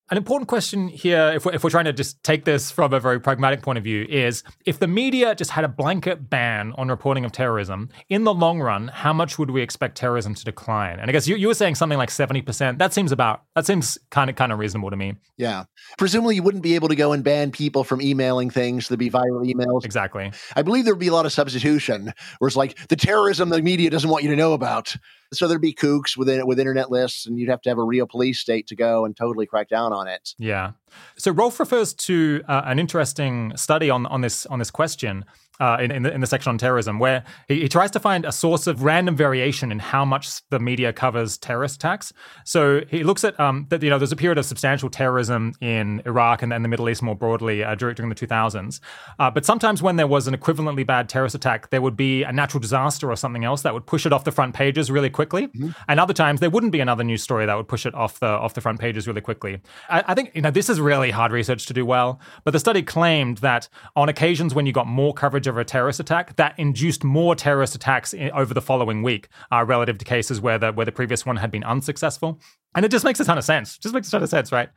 An 0.09 0.15
important 0.15 0.47
question 0.47 0.87
here, 0.87 1.33
if 1.35 1.45
we're, 1.45 1.51
if 1.51 1.65
we're 1.65 1.69
trying 1.69 1.83
to 1.83 1.91
just 1.91 2.23
take 2.23 2.45
this 2.45 2.71
from 2.71 2.93
a 2.93 2.99
very 2.99 3.19
pragmatic 3.19 3.61
point 3.61 3.77
of 3.77 3.83
view, 3.83 4.05
is 4.07 4.41
if 4.65 4.79
the 4.79 4.87
media 4.87 5.35
just 5.35 5.51
had 5.51 5.65
a 5.65 5.67
blanket 5.67 6.29
ban 6.29 6.71
on 6.77 6.87
reporting 6.87 7.25
of 7.25 7.33
terrorism, 7.33 7.89
in 8.07 8.23
the 8.23 8.33
long 8.33 8.61
run, 8.61 8.87
how 8.87 9.11
much 9.11 9.37
would 9.37 9.51
we 9.51 9.61
expect 9.61 9.97
terrorism 9.97 10.33
to 10.33 10.45
decline? 10.45 11.01
And 11.01 11.09
I 11.09 11.11
guess 11.11 11.27
you, 11.27 11.35
you 11.35 11.49
were 11.49 11.53
saying 11.53 11.75
something 11.75 11.97
like 11.97 12.07
70%. 12.07 12.77
That 12.77 12.93
seems 12.93 13.11
about, 13.11 13.43
that 13.53 13.65
seems 13.65 13.97
kind 14.09 14.29
of 14.29 14.37
kind 14.37 14.53
of 14.53 14.59
reasonable 14.59 14.91
to 14.91 14.95
me. 14.95 15.15
Yeah. 15.35 15.65
Presumably 15.97 16.35
you 16.35 16.43
wouldn't 16.43 16.63
be 16.63 16.75
able 16.75 16.87
to 16.87 16.95
go 16.95 17.11
and 17.11 17.21
ban 17.21 17.51
people 17.51 17.83
from 17.83 18.01
emailing 18.01 18.49
things. 18.49 18.87
There'd 18.87 18.99
be 18.99 19.09
viral 19.09 19.45
emails. 19.45 19.83
Exactly. 19.83 20.31
I 20.55 20.61
believe 20.61 20.85
there'd 20.85 20.99
be 20.99 21.07
a 21.07 21.13
lot 21.13 21.25
of 21.25 21.33
substitution 21.33 22.13
where 22.39 22.47
it's 22.47 22.55
like 22.55 22.87
the 22.87 22.95
terrorism 22.95 23.49
the 23.49 23.61
media 23.61 23.89
doesn't 23.89 24.09
want 24.09 24.23
you 24.23 24.29
to 24.29 24.37
know 24.37 24.53
about. 24.53 24.95
So 25.33 25.47
there'd 25.47 25.61
be 25.61 25.73
kooks 25.73 26.15
with 26.15 26.29
with 26.45 26.59
internet 26.59 26.89
lists, 26.89 27.25
and 27.25 27.37
you'd 27.37 27.49
have 27.49 27.61
to 27.61 27.69
have 27.69 27.77
a 27.77 27.83
real 27.83 28.07
police 28.07 28.39
state 28.39 28.67
to 28.67 28.75
go 28.75 29.05
and 29.05 29.15
totally 29.15 29.45
crack 29.45 29.69
down 29.69 29.93
on 29.93 30.07
it. 30.07 30.33
Yeah. 30.37 30.71
So 31.17 31.31
Rolf 31.31 31.59
refers 31.59 31.93
to 31.93 32.41
uh, 32.47 32.63
an 32.65 32.79
interesting 32.79 33.55
study 33.55 33.89
on, 33.89 34.05
on 34.07 34.21
this 34.21 34.45
on 34.47 34.59
this 34.59 34.71
question 34.71 35.25
uh, 35.59 35.77
in, 35.79 35.91
in 35.91 36.03
the, 36.03 36.13
in, 36.13 36.21
the, 36.21 36.27
section 36.27 36.49
on 36.49 36.57
terrorism, 36.57 36.99
where 36.99 37.23
he, 37.47 37.61
he, 37.61 37.69
tries 37.69 37.89
to 37.91 37.99
find 37.99 38.25
a 38.25 38.31
source 38.31 38.67
of 38.67 38.83
random 38.83 39.15
variation 39.15 39.71
in 39.71 39.79
how 39.79 40.05
much 40.05 40.41
the 40.49 40.59
media 40.59 40.93
covers 40.93 41.37
terrorist 41.37 41.77
attacks. 41.77 42.13
So 42.45 42.81
he 42.89 43.03
looks 43.03 43.23
at 43.23 43.39
um, 43.39 43.65
that 43.69 43.81
you 43.81 43.89
know 43.89 43.97
there's 43.97 44.11
a 44.11 44.17
period 44.17 44.37
of 44.37 44.45
substantial 44.45 44.89
terrorism 44.89 45.53
in 45.61 46.01
Iraq 46.05 46.41
and 46.41 46.51
then 46.51 46.61
the 46.61 46.67
Middle 46.67 46.89
East 46.89 47.01
more 47.01 47.15
broadly 47.15 47.63
uh, 47.63 47.75
during, 47.75 47.95
during, 47.95 48.09
the 48.09 48.15
2000s. 48.15 48.79
Uh, 49.19 49.31
but 49.31 49.45
sometimes 49.45 49.81
when 49.81 49.95
there 49.95 50.07
was 50.07 50.27
an 50.27 50.35
equivalently 50.35 50.85
bad 50.85 51.09
terrorist 51.09 51.35
attack, 51.35 51.69
there 51.71 51.81
would 51.81 51.97
be 51.97 52.23
a 52.23 52.31
natural 52.31 52.61
disaster 52.61 53.09
or 53.09 53.15
something 53.15 53.43
else 53.43 53.63
that 53.63 53.73
would 53.73 53.85
push 53.85 54.05
it 54.05 54.13
off 54.13 54.23
the 54.23 54.31
front 54.31 54.53
pages 54.53 54.91
really 54.91 55.09
quickly. 55.09 55.47
Mm-hmm. 55.47 55.69
And 55.87 55.99
other 55.99 56.13
times 56.13 56.39
there 56.39 56.49
wouldn't 56.49 56.71
be 56.71 56.79
another 56.79 57.03
news 57.03 57.23
story 57.23 57.45
that 57.45 57.55
would 57.55 57.67
push 57.67 57.85
it 57.85 57.95
off 57.95 58.19
the 58.19 58.27
off 58.27 58.53
the 58.53 58.61
front 58.61 58.79
pages 58.79 59.07
really 59.07 59.21
quickly. 59.21 59.59
I, 59.89 60.03
I 60.07 60.13
think 60.13 60.31
you 60.35 60.41
know 60.41 60.51
this 60.51 60.69
is 60.69 60.76
really 60.79 61.11
hard 61.11 61.31
research 61.31 61.65
to 61.67 61.73
do 61.73 61.85
well, 61.85 62.19
but 62.43 62.51
the 62.51 62.59
study 62.59 62.81
claimed 62.81 63.37
that 63.39 63.69
on 63.95 64.09
occasions 64.09 64.53
when 64.53 64.65
you 64.65 64.73
got 64.73 64.87
more 64.87 65.13
coverage 65.13 65.37
coverage 65.37 65.47
of 65.47 65.57
a 65.57 65.65
terrorist 65.65 65.99
attack 65.99 66.35
that 66.37 66.57
induced 66.57 67.03
more 67.03 67.35
terrorist 67.35 67.75
attacks 67.75 68.13
in, 68.13 68.31
over 68.31 68.53
the 68.53 68.61
following 68.61 69.03
week, 69.03 69.27
uh, 69.51 69.63
relative 69.63 69.97
to 69.97 70.05
cases 70.05 70.41
where 70.41 70.57
the 70.57 70.71
where 70.71 70.85
the 70.85 70.91
previous 70.91 71.25
one 71.25 71.37
had 71.37 71.51
been 71.51 71.63
unsuccessful. 71.63 72.39
And 72.75 72.85
it 72.85 72.89
just 72.89 73.05
makes 73.05 73.19
a 73.19 73.25
ton 73.25 73.37
of 73.37 73.43
sense. 73.43 73.77
Just 73.77 73.93
makes 73.93 74.07
a 74.07 74.11
ton 74.11 74.23
of 74.23 74.29
sense, 74.29 74.51
right? 74.51 74.69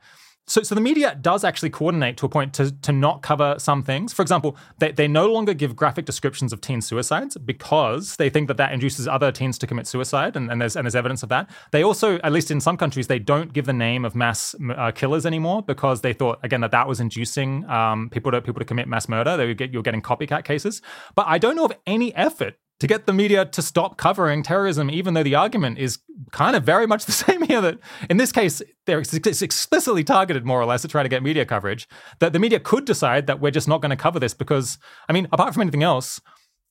So, 0.47 0.63
so 0.63 0.75
the 0.75 0.81
media 0.81 1.17
does 1.21 1.43
actually 1.43 1.69
coordinate 1.69 2.17
to 2.17 2.25
a 2.25 2.29
point 2.29 2.53
to, 2.55 2.71
to 2.81 2.91
not 2.91 3.21
cover 3.21 3.55
some 3.57 3.83
things. 3.83 4.11
For 4.11 4.21
example, 4.21 4.57
they, 4.79 4.91
they 4.91 5.07
no 5.07 5.31
longer 5.31 5.53
give 5.53 5.75
graphic 5.75 6.05
descriptions 6.05 6.51
of 6.51 6.59
teen 6.59 6.81
suicides 6.81 7.37
because 7.37 8.17
they 8.17 8.29
think 8.29 8.47
that 8.47 8.57
that 8.57 8.73
induces 8.73 9.07
other 9.07 9.31
teens 9.31 9.57
to 9.59 9.67
commit 9.67 9.87
suicide, 9.87 10.35
and, 10.35 10.51
and 10.51 10.59
there's 10.59 10.75
and 10.75 10.85
there's 10.85 10.95
evidence 10.95 11.23
of 11.23 11.29
that. 11.29 11.49
They 11.71 11.83
also, 11.83 12.19
at 12.19 12.31
least 12.31 12.51
in 12.51 12.59
some 12.59 12.75
countries, 12.75 13.07
they 13.07 13.19
don't 13.19 13.53
give 13.53 13.65
the 13.65 13.73
name 13.73 14.03
of 14.03 14.15
mass 14.15 14.55
uh, 14.75 14.91
killers 14.91 15.25
anymore 15.25 15.61
because 15.61 16.01
they 16.01 16.13
thought 16.13 16.39
again 16.43 16.61
that 16.61 16.71
that 16.71 16.87
was 16.87 16.99
inducing 16.99 17.69
um, 17.69 18.09
people 18.09 18.31
to 18.31 18.41
people 18.41 18.59
to 18.59 18.65
commit 18.65 18.87
mass 18.87 19.07
murder. 19.07 19.37
They 19.37 19.47
would 19.47 19.57
get 19.57 19.71
you're 19.71 19.83
getting 19.83 20.01
copycat 20.01 20.43
cases. 20.43 20.81
But 21.15 21.27
I 21.27 21.37
don't 21.37 21.55
know 21.55 21.65
of 21.65 21.73
any 21.85 22.13
effort 22.15 22.55
to 22.81 22.87
get 22.87 23.05
the 23.05 23.13
media 23.13 23.45
to 23.45 23.61
stop 23.61 23.95
covering 23.95 24.41
terrorism, 24.41 24.89
even 24.89 25.13
though 25.13 25.21
the 25.21 25.35
argument 25.35 25.77
is 25.77 25.99
kind 26.31 26.55
of 26.55 26.63
very 26.63 26.87
much 26.87 27.05
the 27.05 27.11
same 27.25 27.43
here. 27.43 27.61
That 27.61 27.77
in 28.09 28.17
this 28.17 28.31
case, 28.31 28.59
they're 28.87 28.97
explicitly 28.97 30.03
targeted 30.03 30.47
more 30.47 30.59
or 30.59 30.65
less 30.65 30.81
to 30.81 30.87
try 30.87 31.03
to 31.03 31.09
get 31.09 31.21
media 31.21 31.45
coverage. 31.45 31.87
That 32.17 32.33
the 32.33 32.39
media 32.39 32.59
could 32.59 32.85
decide 32.85 33.27
that 33.27 33.39
we're 33.39 33.51
just 33.51 33.67
not 33.67 33.81
going 33.81 33.91
to 33.91 33.95
cover 33.95 34.19
this 34.19 34.33
because, 34.33 34.79
I 35.07 35.13
mean, 35.13 35.27
apart 35.31 35.53
from 35.53 35.61
anything 35.61 35.83
else, 35.83 36.19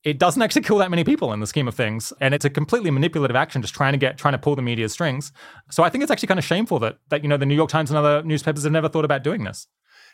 it 0.03 0.19
doesn't 0.19 0.43
actually 0.43 0.63
kill 0.63 0.79
that 0.79 0.91
many 0.91 1.05
people 1.05 1.33
in 1.33 1.39
the 1.39 1.47
scheme 1.47 1.69
of 1.69 1.77
things, 1.77 2.13
and 2.21 2.35
it's 2.35 2.45
a 2.45 2.51
completely 2.51 2.91
manipulative 2.91 3.37
action, 3.37 3.63
just 3.63 3.75
trying 3.75 3.93
to 3.93 3.99
get 3.99 4.19
trying 4.19 4.33
to 4.33 4.39
pull 4.39 4.57
the 4.57 4.63
media's 4.63 4.93
strings. 4.93 5.31
So 5.71 5.85
I 5.85 5.91
think 5.91 6.03
it's 6.03 6.11
actually 6.11 6.27
kind 6.27 6.41
of 6.41 6.45
shameful 6.45 6.81
that 6.81 6.99
that 7.11 7.23
you 7.23 7.29
know 7.29 7.37
the 7.37 7.47
New 7.47 7.55
York 7.55 7.71
Times 7.71 7.89
and 7.89 7.97
other 7.97 8.25
newspapers 8.25 8.65
have 8.65 8.73
never 8.73 8.89
thought 8.89 9.05
about 9.05 9.23
doing 9.23 9.45
this. 9.45 9.69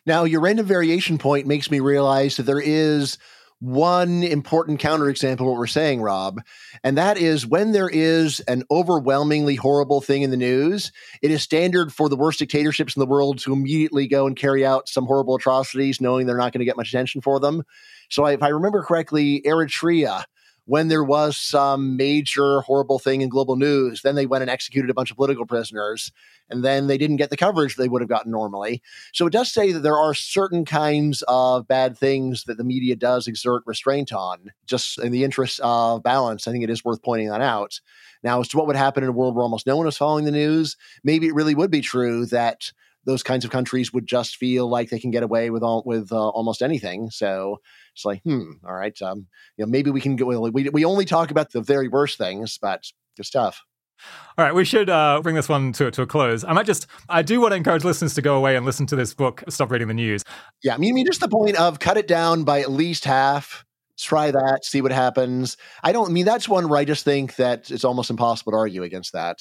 Now, 0.04 0.24
your 0.24 0.42
random 0.42 0.66
variation 0.66 1.16
point 1.16 1.46
makes 1.46 1.70
me 1.70 1.80
realize 1.80 2.36
that 2.36 2.42
there 2.42 2.60
is 2.60 3.16
one 3.60 4.22
important 4.22 4.80
counterexample 4.80 5.40
of 5.40 5.46
what 5.46 5.56
we're 5.56 5.66
saying, 5.66 6.02
Rob, 6.02 6.40
and 6.84 6.98
that 6.98 7.16
is 7.16 7.46
when 7.46 7.72
there 7.72 7.88
is 7.88 8.40
an 8.40 8.64
overwhelmingly 8.70 9.54
horrible 9.54 10.00
thing 10.00 10.22
in 10.22 10.30
the 10.30 10.36
news, 10.36 10.92
it 11.22 11.30
is 11.30 11.42
standard 11.42 11.92
for 11.92 12.08
the 12.08 12.16
worst 12.16 12.38
dictatorships 12.38 12.96
in 12.96 13.00
the 13.00 13.06
world 13.06 13.38
to 13.38 13.52
immediately 13.52 14.06
go 14.06 14.26
and 14.26 14.36
carry 14.36 14.64
out 14.64 14.88
some 14.88 15.06
horrible 15.06 15.36
atrocities, 15.36 16.00
knowing 16.00 16.26
they're 16.26 16.36
not 16.36 16.52
going 16.52 16.60
to 16.60 16.66
get 16.66 16.76
much 16.76 16.88
attention 16.88 17.20
for 17.20 17.40
them. 17.40 17.62
So, 18.10 18.26
if 18.26 18.42
I 18.42 18.48
remember 18.48 18.82
correctly, 18.82 19.42
Eritrea 19.44 20.24
when 20.66 20.88
there 20.88 21.04
was 21.04 21.36
some 21.36 21.96
major 21.96 22.60
horrible 22.60 22.98
thing 22.98 23.20
in 23.20 23.28
global 23.28 23.56
news, 23.56 24.02
then 24.02 24.16
they 24.16 24.26
went 24.26 24.42
and 24.42 24.50
executed 24.50 24.90
a 24.90 24.94
bunch 24.94 25.12
of 25.12 25.16
political 25.16 25.46
prisoners, 25.46 26.12
and 26.50 26.64
then 26.64 26.88
they 26.88 26.98
didn't 26.98 27.16
get 27.16 27.30
the 27.30 27.36
coverage 27.36 27.76
they 27.76 27.88
would 27.88 28.02
have 28.02 28.08
gotten 28.08 28.32
normally. 28.32 28.82
So 29.12 29.26
it 29.26 29.32
does 29.32 29.50
say 29.52 29.70
that 29.72 29.80
there 29.80 29.96
are 29.96 30.12
certain 30.12 30.64
kinds 30.64 31.22
of 31.28 31.68
bad 31.68 31.96
things 31.96 32.44
that 32.44 32.58
the 32.58 32.64
media 32.64 32.96
does 32.96 33.28
exert 33.28 33.62
restraint 33.64 34.12
on, 34.12 34.52
just 34.66 34.98
in 34.98 35.12
the 35.12 35.22
interest 35.24 35.60
of 35.60 36.02
balance. 36.02 36.48
I 36.48 36.52
think 36.52 36.64
it 36.64 36.70
is 36.70 36.84
worth 36.84 37.02
pointing 37.02 37.28
that 37.28 37.40
out. 37.40 37.80
Now, 38.24 38.40
as 38.40 38.48
to 38.48 38.56
what 38.56 38.66
would 38.66 38.76
happen 38.76 39.04
in 39.04 39.08
a 39.08 39.12
world 39.12 39.36
where 39.36 39.44
almost 39.44 39.68
no 39.68 39.76
one 39.76 39.86
is 39.86 39.96
following 39.96 40.24
the 40.24 40.32
news, 40.32 40.76
maybe 41.04 41.28
it 41.28 41.34
really 41.34 41.54
would 41.54 41.70
be 41.70 41.80
true 41.80 42.26
that 42.26 42.72
those 43.06 43.22
kinds 43.22 43.44
of 43.44 43.50
countries 43.50 43.92
would 43.92 44.06
just 44.06 44.36
feel 44.36 44.68
like 44.68 44.90
they 44.90 44.98
can 44.98 45.10
get 45.10 45.22
away 45.22 45.50
with 45.50 45.62
all, 45.62 45.82
with 45.86 46.12
uh, 46.12 46.28
almost 46.28 46.60
anything. 46.60 47.10
So 47.10 47.60
it's 47.94 48.04
like, 48.04 48.20
hmm, 48.24 48.50
all 48.66 48.74
right, 48.74 49.00
um, 49.00 49.26
you 49.56 49.64
know, 49.64 49.70
maybe 49.70 49.90
we 49.90 50.00
can 50.00 50.16
go. 50.16 50.26
We 50.50 50.68
we 50.68 50.84
only 50.84 51.04
talk 51.06 51.30
about 51.30 51.52
the 51.52 51.62
very 51.62 51.88
worst 51.88 52.18
things, 52.18 52.58
but 52.60 52.84
good 53.16 53.26
stuff. 53.26 53.62
All 54.36 54.44
right, 54.44 54.54
we 54.54 54.64
should 54.64 54.90
uh, 54.90 55.20
bring 55.22 55.34
this 55.34 55.48
one 55.48 55.72
to, 55.72 55.90
to 55.90 56.02
a 56.02 56.06
close. 56.06 56.44
I 56.44 56.52
might 56.52 56.66
just, 56.66 56.86
I 57.08 57.22
do 57.22 57.40
want 57.40 57.52
to 57.52 57.56
encourage 57.56 57.82
listeners 57.82 58.12
to 58.14 58.22
go 58.22 58.36
away 58.36 58.54
and 58.54 58.66
listen 58.66 58.84
to 58.88 58.96
this 58.96 59.14
book, 59.14 59.42
Stop 59.48 59.70
Reading 59.70 59.88
the 59.88 59.94
News. 59.94 60.22
Yeah, 60.62 60.74
I 60.74 60.76
mean, 60.76 60.92
I 60.92 60.94
mean, 60.94 61.06
just 61.06 61.20
the 61.20 61.28
point 61.28 61.56
of 61.56 61.78
cut 61.78 61.96
it 61.96 62.06
down 62.06 62.44
by 62.44 62.60
at 62.60 62.70
least 62.70 63.06
half, 63.06 63.64
try 63.98 64.30
that, 64.30 64.64
see 64.64 64.82
what 64.82 64.92
happens. 64.92 65.56
I 65.82 65.92
don't 65.92 66.10
I 66.10 66.12
mean, 66.12 66.26
that's 66.26 66.48
one 66.48 66.68
where 66.68 66.78
I 66.78 66.84
just 66.84 67.04
think 67.04 67.36
that 67.36 67.70
it's 67.70 67.84
almost 67.84 68.10
impossible 68.10 68.52
to 68.52 68.58
argue 68.58 68.82
against 68.82 69.12
that. 69.14 69.38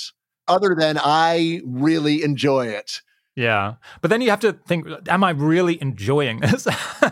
Other 0.47 0.75
than 0.77 0.97
I 1.01 1.61
really 1.65 2.23
enjoy 2.23 2.67
it. 2.67 3.01
Yeah. 3.35 3.75
But 4.01 4.11
then 4.11 4.21
you 4.21 4.29
have 4.29 4.39
to 4.41 4.53
think 4.53 4.87
am 5.09 5.23
I 5.23 5.31
really 5.31 5.81
enjoying 5.81 6.39
this? 6.39 6.67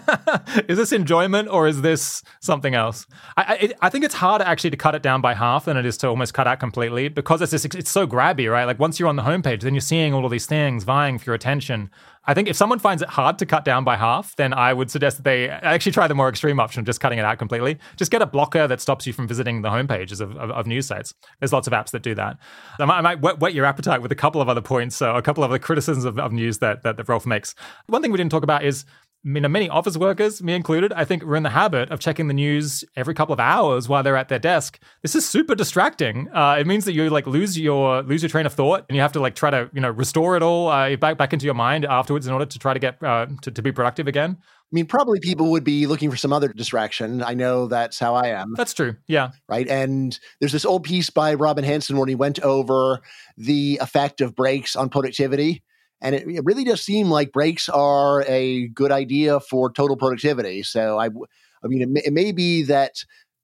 is 0.69 0.77
this 0.77 0.93
enjoyment 0.93 1.49
or 1.49 1.67
is 1.67 1.81
this 1.81 2.23
something 2.39 2.73
else? 2.73 3.05
I, 3.35 3.43
I, 3.43 3.87
I, 3.87 3.89
think 3.89 4.05
it's 4.05 4.15
harder 4.15 4.45
actually 4.45 4.69
to 4.69 4.77
cut 4.77 4.95
it 4.95 5.01
down 5.01 5.19
by 5.19 5.33
half 5.33 5.65
than 5.65 5.75
it 5.75 5.85
is 5.85 5.97
to 5.97 6.07
almost 6.07 6.33
cut 6.33 6.47
out 6.47 6.61
completely 6.61 7.09
because 7.09 7.41
it's 7.41 7.51
just, 7.51 7.75
it's 7.75 7.91
so 7.91 8.07
grabby, 8.07 8.49
right? 8.49 8.63
Like 8.63 8.79
once 8.79 9.01
you're 9.01 9.09
on 9.09 9.17
the 9.17 9.23
homepage, 9.23 9.61
then 9.61 9.73
you're 9.73 9.81
seeing 9.81 10.13
all 10.13 10.23
of 10.23 10.31
these 10.31 10.45
things 10.45 10.85
vying 10.85 11.19
for 11.19 11.25
your 11.25 11.35
attention. 11.35 11.91
I 12.25 12.33
think 12.33 12.47
if 12.47 12.55
someone 12.55 12.79
finds 12.79 13.01
it 13.01 13.09
hard 13.09 13.37
to 13.39 13.45
cut 13.45 13.65
down 13.65 13.83
by 13.83 13.97
half, 13.97 14.35
then 14.37 14.53
I 14.53 14.73
would 14.73 14.89
suggest 14.89 15.17
that 15.17 15.23
they 15.23 15.49
actually 15.49 15.91
try 15.91 16.07
the 16.07 16.15
more 16.15 16.29
extreme 16.29 16.59
option 16.59 16.79
of 16.79 16.85
just 16.85 17.01
cutting 17.01 17.19
it 17.19 17.25
out 17.25 17.37
completely. 17.37 17.77
Just 17.97 18.11
get 18.11 18.21
a 18.21 18.25
blocker 18.25 18.65
that 18.67 18.79
stops 18.79 19.05
you 19.05 19.11
from 19.11 19.27
visiting 19.27 19.61
the 19.61 19.69
homepages 19.69 20.21
of, 20.21 20.37
of, 20.37 20.49
of 20.51 20.65
news 20.65 20.87
sites. 20.87 21.13
There's 21.39 21.51
lots 21.51 21.67
of 21.67 21.73
apps 21.73 21.91
that 21.91 22.01
do 22.01 22.15
that. 22.15 22.37
I 22.79 22.85
might, 22.85 22.97
I 22.99 23.01
might 23.01 23.21
whet, 23.21 23.39
whet, 23.39 23.53
your 23.53 23.65
appetite 23.65 24.01
with 24.01 24.11
a 24.11 24.15
couple 24.15 24.41
of 24.41 24.47
other 24.47 24.61
points, 24.61 25.01
uh, 25.01 25.13
a 25.13 25.21
couple 25.21 25.43
of 25.43 25.51
other 25.51 25.59
criticisms 25.59 26.05
of, 26.05 26.17
of 26.17 26.31
news 26.31 26.59
that, 26.59 26.83
that, 26.83 26.95
that 26.95 27.09
Rolf 27.09 27.25
makes. 27.25 27.55
One 27.87 28.01
thing 28.01 28.11
we 28.11 28.17
didn't 28.17 28.31
talk 28.31 28.43
about 28.43 28.63
is 28.63 28.85
you 29.23 29.39
know, 29.39 29.47
many 29.47 29.69
office 29.69 29.97
workers, 29.97 30.43
me 30.43 30.53
included, 30.53 30.91
I 30.93 31.05
think 31.05 31.23
we're 31.23 31.37
in 31.37 31.43
the 31.43 31.49
habit 31.49 31.89
of 31.91 31.99
checking 31.99 32.27
the 32.27 32.33
news 32.33 32.83
every 32.95 33.13
couple 33.13 33.33
of 33.33 33.39
hours 33.39 33.87
while 33.87 34.03
they're 34.03 34.17
at 34.17 34.27
their 34.27 34.39
desk. 34.39 34.79
This 35.01 35.15
is 35.15 35.25
super 35.25 35.55
distracting. 35.55 36.29
Uh, 36.33 36.57
it 36.59 36.67
means 36.67 36.83
that 36.85 36.93
you 36.93 37.09
like 37.09 37.25
lose 37.25 37.57
your 37.57 38.03
lose 38.03 38.21
your 38.21 38.29
train 38.29 38.45
of 38.45 38.53
thought, 38.53 38.85
and 38.89 38.95
you 38.95 39.01
have 39.01 39.13
to 39.13 39.21
like 39.21 39.35
try 39.35 39.49
to 39.49 39.69
you 39.73 39.79
know 39.79 39.89
restore 39.89 40.35
it 40.35 40.43
all 40.43 40.67
uh, 40.67 40.95
back 40.97 41.17
back 41.17 41.31
into 41.31 41.45
your 41.45 41.55
mind 41.55 41.85
afterwards 41.85 42.27
in 42.27 42.33
order 42.33 42.45
to 42.45 42.59
try 42.59 42.73
to 42.73 42.79
get 42.79 43.01
uh, 43.01 43.27
to, 43.41 43.51
to 43.51 43.61
be 43.61 43.71
productive 43.71 44.07
again. 44.07 44.37
I 44.41 44.73
mean, 44.73 44.87
probably 44.87 45.19
people 45.19 45.51
would 45.51 45.63
be 45.63 45.85
looking 45.85 46.09
for 46.09 46.17
some 46.17 46.33
other 46.33 46.51
distraction. 46.51 47.21
I 47.21 47.35
know 47.35 47.67
that's 47.67 47.99
how 47.99 48.15
I 48.15 48.29
am. 48.29 48.55
That's 48.57 48.73
true. 48.73 48.95
Yeah. 49.07 49.29
Right. 49.47 49.67
And 49.67 50.17
there's 50.39 50.51
this 50.51 50.65
old 50.65 50.83
piece 50.83 51.11
by 51.11 51.35
Robin 51.35 51.63
Hanson 51.63 51.95
where 51.95 52.07
he 52.07 52.15
went 52.15 52.39
over 52.39 52.99
the 53.37 53.77
effect 53.81 54.19
of 54.19 54.35
breaks 54.35 54.75
on 54.75 54.89
productivity 54.89 55.63
and 56.03 56.13
it, 56.13 56.27
it 56.27 56.45
really 56.45 56.65
does 56.65 56.81
seem 56.81 57.09
like 57.09 57.31
breaks 57.31 57.69
are 57.69 58.23
a 58.27 58.67
good 58.67 58.91
idea 58.91 59.39
for 59.39 59.71
total 59.71 59.95
productivity. 59.97 60.61
So 60.61 60.99
I, 60.99 61.05
I 61.05 61.67
mean, 61.67 61.81
it 61.81 61.89
may, 61.89 62.01
it 62.05 62.13
may 62.13 62.31
be 62.33 62.63
that 62.63 63.03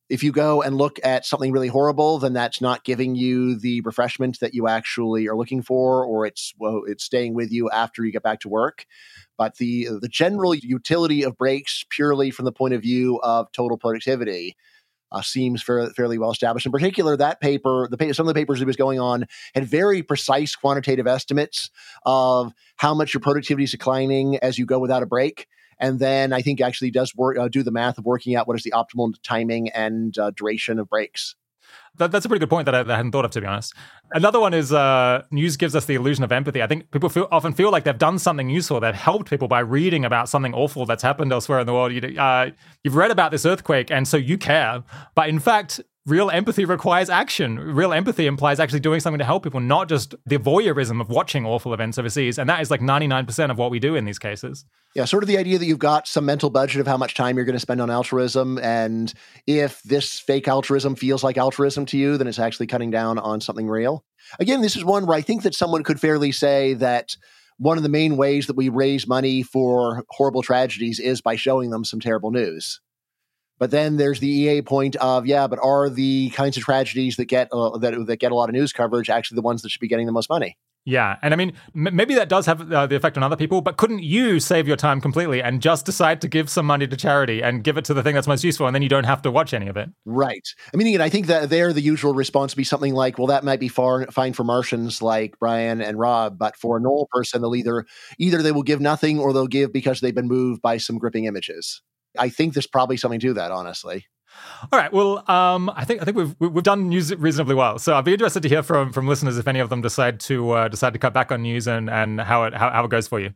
if 0.10 0.24
you 0.24 0.32
go 0.32 0.62
and 0.62 0.76
look 0.76 0.99
at 1.03 1.26
something 1.26 1.51
really 1.51 1.68
horrible, 1.68 2.18
then 2.18 2.34
that's 2.34 2.62
not 2.62 2.84
giving 2.84 3.16
you 3.16 3.57
the 3.57 3.80
refreshment 3.82 4.39
that 4.39 4.53
you 4.53 4.68
actually 4.68 5.28
are 5.28 5.38
looking 5.38 5.62
for, 5.62 6.03
or 6.03 6.26
it's 6.26 6.53
well, 6.60 6.82
it's 6.86 7.03
staying 7.03 7.34
with 7.34 7.51
you 7.51 7.70
after 7.70 8.03
you 8.03 8.12
get 8.12 8.24
back 8.24 8.39
to 8.41 8.49
work. 8.49 8.86
But 9.38 9.55
the 9.57 9.88
the 10.01 10.10
general 10.10 10.53
utility 10.53 11.24
of 11.24 11.38
breaks, 11.38 11.86
purely 11.89 12.32
from 12.32 12.45
the 12.45 12.51
point 12.51 12.74
of 12.74 12.82
view 12.82 13.20
of 13.22 13.51
total 13.51 13.78
productivity, 13.78 14.57
uh, 15.12 15.22
seems 15.22 15.62
fairly, 15.62 15.91
fairly 15.91 16.18
well 16.18 16.32
established. 16.32 16.66
In 16.66 16.72
particular, 16.72 17.18
that 17.18 17.41
paper, 17.41 17.88
the 17.89 18.14
some 18.14 18.28
of 18.28 18.34
the 18.34 18.39
papers 18.39 18.60
he 18.60 18.66
was 18.66 18.76
going 18.76 18.99
on 18.99 19.26
had 19.53 19.66
very 19.66 20.03
precise 20.03 20.55
quantitative 20.55 21.07
estimates 21.07 21.70
of 22.05 22.53
how 22.78 22.93
much 22.93 23.14
your 23.14 23.22
productivity 23.22 23.64
is 23.64 23.72
declining 23.72 24.38
as 24.38 24.57
you 24.57 24.66
go 24.66 24.80
without 24.80 25.03
a 25.03 25.07
break. 25.07 25.47
And 25.80 25.99
then 25.99 26.34
I 26.34 26.41
think 26.41 26.60
actually 26.60 26.91
does 26.91 27.16
work, 27.16 27.38
uh, 27.38 27.47
do 27.47 27.64
the 27.64 27.72
math 27.72 27.97
of 27.97 28.05
working 28.05 28.36
out 28.36 28.47
what 28.47 28.57
is 28.57 28.64
the 28.64 28.72
optimal 28.72 29.14
timing 29.24 29.70
and 29.70 30.18
uh, 30.18 30.32
duration 30.36 30.78
of 30.78 30.89
breaks. 30.89 31.36
That, 31.97 32.11
that's 32.11 32.26
a 32.26 32.30
pretty 32.30 32.39
good 32.39 32.49
point 32.49 32.65
that 32.65 32.76
I, 32.76 32.84
that 32.84 32.93
I, 32.93 32.97
hadn't 32.97 33.11
thought 33.11 33.26
of, 33.26 33.32
to 33.32 33.41
be 33.41 33.47
honest. 33.47 33.74
Another 34.11 34.39
one 34.39 34.53
is 34.53 34.72
uh, 34.72 35.24
news 35.32 35.57
gives 35.57 35.76
us 35.76 35.86
the 35.86 35.95
illusion 35.95 36.24
of 36.24 36.32
empathy. 36.32 36.63
I 36.63 36.67
think 36.67 36.91
people 36.91 37.09
feel, 37.09 37.28
often 37.32 37.53
feel 37.53 37.72
like 37.72 37.84
they've 37.84 37.97
done 37.97 38.20
something 38.20 38.49
useful. 38.49 38.80
They've 38.80 38.95
helped 38.95 39.30
people 39.30 39.47
by 39.47 39.59
reading 39.59 40.05
about 40.05 40.30
something 40.30 40.53
awful 40.53 40.86
that's 40.86 41.03
happened 41.03 41.34
elsewhere 41.34 41.59
in 41.59 41.67
the 41.67 41.74
world. 41.74 41.91
You, 41.91 42.20
uh, 42.20 42.51
you've 42.84 42.95
read 42.95 43.11
about 43.11 43.32
this 43.32 43.45
earthquake, 43.45 43.91
and 43.91 44.07
so 44.07 44.17
you 44.17 44.38
care. 44.38 44.84
But 45.15 45.30
in 45.30 45.39
fact, 45.39 45.82
real 46.05 46.29
empathy 46.29 46.65
requires 46.65 47.09
action. 47.09 47.59
Real 47.59 47.93
empathy 47.93 48.25
implies 48.25 48.59
actually 48.59 48.79
doing 48.79 48.99
something 48.99 49.19
to 49.19 49.25
help 49.25 49.43
people, 49.43 49.59
not 49.59 49.87
just 49.87 50.15
the 50.25 50.37
voyeurism 50.37 51.01
of 51.01 51.09
watching 51.09 51.45
awful 51.45 51.73
events 51.73 51.97
overseas. 51.97 52.37
And 52.37 52.49
that 52.49 52.61
is 52.61 52.71
like 52.71 52.81
99% 52.81 53.51
of 53.51 53.57
what 53.57 53.71
we 53.71 53.79
do 53.79 53.95
in 53.95 54.05
these 54.05 54.19
cases. 54.19 54.65
Yeah, 54.95 55.05
sort 55.05 55.23
of 55.23 55.27
the 55.27 55.37
idea 55.37 55.59
that 55.59 55.65
you've 55.65 55.77
got 55.77 56.07
some 56.07 56.25
mental 56.25 56.49
budget 56.49 56.81
of 56.81 56.87
how 56.87 56.97
much 56.97 57.13
time 57.13 57.35
you're 57.35 57.45
going 57.45 57.53
to 57.53 57.59
spend 57.59 57.81
on 57.81 57.91
altruism. 57.91 58.57
And 58.59 59.13
if 59.45 59.83
this 59.83 60.19
fake 60.19 60.47
altruism 60.47 60.95
feels 60.95 61.23
like 61.23 61.37
altruism 61.37 61.85
to 61.87 61.97
you, 61.97 62.17
then 62.17 62.27
it's 62.27 62.39
actually 62.39 62.67
cutting 62.67 62.89
down 62.89 63.19
on 63.19 63.41
something 63.41 63.67
real. 63.67 64.03
Again, 64.39 64.61
this 64.61 64.75
is 64.75 64.83
one 64.83 65.05
where 65.05 65.17
I 65.17 65.21
think 65.21 65.43
that 65.43 65.55
someone 65.55 65.83
could 65.83 65.99
fairly 65.99 66.31
say 66.31 66.73
that 66.75 67.15
one 67.57 67.77
of 67.77 67.83
the 67.83 67.89
main 67.89 68.15
ways 68.15 68.47
that 68.47 68.55
we 68.55 68.69
raise 68.69 69.05
money 69.05 69.43
for 69.43 70.03
horrible 70.09 70.41
tragedies 70.41 70.99
is 70.99 71.21
by 71.21 71.35
showing 71.35 71.69
them 71.69 71.83
some 71.83 71.99
terrible 71.99 72.31
news. 72.31 72.79
But 73.60 73.72
then 73.72 73.97
there's 73.97 74.20
the 74.20 74.30
EA 74.30 74.62
point 74.62 74.95
of 74.97 75.26
yeah, 75.26 75.47
but 75.47 75.60
are 75.62 75.89
the 75.89 76.30
kinds 76.32 76.57
of 76.57 76.64
tragedies 76.64 77.18
that 77.18 77.26
get 77.26 77.49
uh, 77.51 77.78
that 77.78 78.05
that 78.07 78.18
get 78.18 78.32
a 78.32 78.36
lot 78.36 78.49
of 78.49 78.53
news 78.53 78.74
coverage 78.74 79.10
actually 79.10 79.36
the 79.36 79.41
ones 79.41 79.62
that 79.62 79.70
should 79.70 79.82
be 79.82 79.88
getting 79.88 80.05
the 80.05 80.12
most 80.12 80.30
money? 80.30 80.57
Yeah, 80.86 81.18
and 81.22 81.34
I 81.34 81.38
mean, 81.38 81.53
m- 81.76 81.95
maybe 81.95 82.16
that 82.16 82.30
does 82.30 82.45
have 82.45 82.72
uh, 82.72 82.88
the 82.88 82.95
effect 82.95 83.18
on 83.18 83.24
other 83.24 83.36
people, 83.36 83.62
but 83.62 83.78
couldn't 83.78 84.01
you 84.01 84.39
save 84.39 84.68
your 84.68 84.78
time 84.78 85.01
completely 85.01 85.41
and 85.41 85.62
just 85.62 85.86
decide 85.86 86.22
to 86.22 86.28
give 86.28 86.49
some 86.49 86.66
money 86.66 86.88
to 86.88 86.97
charity 86.97 87.43
and 87.43 87.64
give 87.64 87.78
it 87.78 87.86
to 87.86 87.93
the 87.93 88.01
thing 88.01 88.16
that's 88.16 88.28
most 88.28 88.43
useful, 88.43 88.66
and 88.66 88.74
then 88.74 88.82
you 88.82 88.89
don't 88.89 89.03
have 89.03 89.22
to 89.24 89.32
watch 89.32 89.53
any 89.53 89.68
of 89.68 89.78
it? 89.78 89.89
Right. 90.05 90.47
I 90.74 90.78
mean, 90.78 90.88
again, 90.88 91.01
I 91.01 91.10
think 91.10 91.28
that 91.28 91.49
there 91.49 91.74
the 91.74 91.82
usual 91.82 92.14
response 92.14 92.53
would 92.53 92.57
be 92.57 92.64
something 92.64 92.93
like, 92.93 93.18
"Well, 93.18 93.28
that 93.28 93.43
might 93.43 93.60
be 93.60 93.68
far, 93.68 94.07
fine 94.07 94.34
for 94.34 94.43
Martians 94.43 95.01
like 95.01 95.38
Bryan 95.38 95.82
and 95.82 95.99
Rob, 95.99 96.39
but 96.39 96.55
for 96.55 96.78
a 96.78 96.82
normal 96.82 97.07
person, 97.12 97.41
they'll 97.41 97.55
either 97.55 97.86
either 98.18 98.41
they 98.41 98.53
will 98.53 98.64
give 98.64 98.80
nothing 98.82 99.20
or 99.20 99.34
they'll 99.34 99.47
give 99.47 99.74
because 99.74 99.99
they've 99.99 100.16
been 100.16 100.28
moved 100.28 100.62
by 100.62 100.78
some 100.78 100.97
gripping 100.97 101.26
images." 101.26 101.82
I 102.18 102.30
think 102.30 102.53
there's 102.53 102.68
probably 102.68 102.97
something 102.97 103.20
to 103.22 103.34
that, 103.34 103.51
honestly. 103.51 104.05
All 104.72 104.80
right. 104.80 104.91
Well, 104.91 105.30
um, 105.30 105.72
I 105.76 105.86
think 105.86 106.01
I 106.01 106.05
think 106.05 106.18
we've 106.18 106.36
we've 106.39 106.64
done 106.64 106.89
news 106.89 107.14
reasonably 107.16 107.55
well. 107.55 107.80
So 107.80 107.95
I'd 107.95 108.05
be 108.05 108.14
interested 108.14 108.43
to 108.43 108.49
hear 108.49 108.64
from 108.64 108.93
from 108.93 109.07
listeners 109.07 109.38
if 109.38 109.47
any 109.47 109.60
of 109.60 109.70
them 109.70 109.82
decide 109.82 110.20
to 110.22 110.51
uh, 110.51 110.68
decide 110.68 110.93
to 110.93 110.99
cut 110.99 111.14
back 111.14 111.32
on 111.32 111.41
news 111.41 111.68
and 111.68 111.89
and 111.89 112.22
how 112.22 112.43
it 112.43 112.53
how, 112.53 112.70
how 112.70 112.86
it 112.86 112.91
goes 112.91 113.07
for 113.07 113.20
you. 113.20 113.32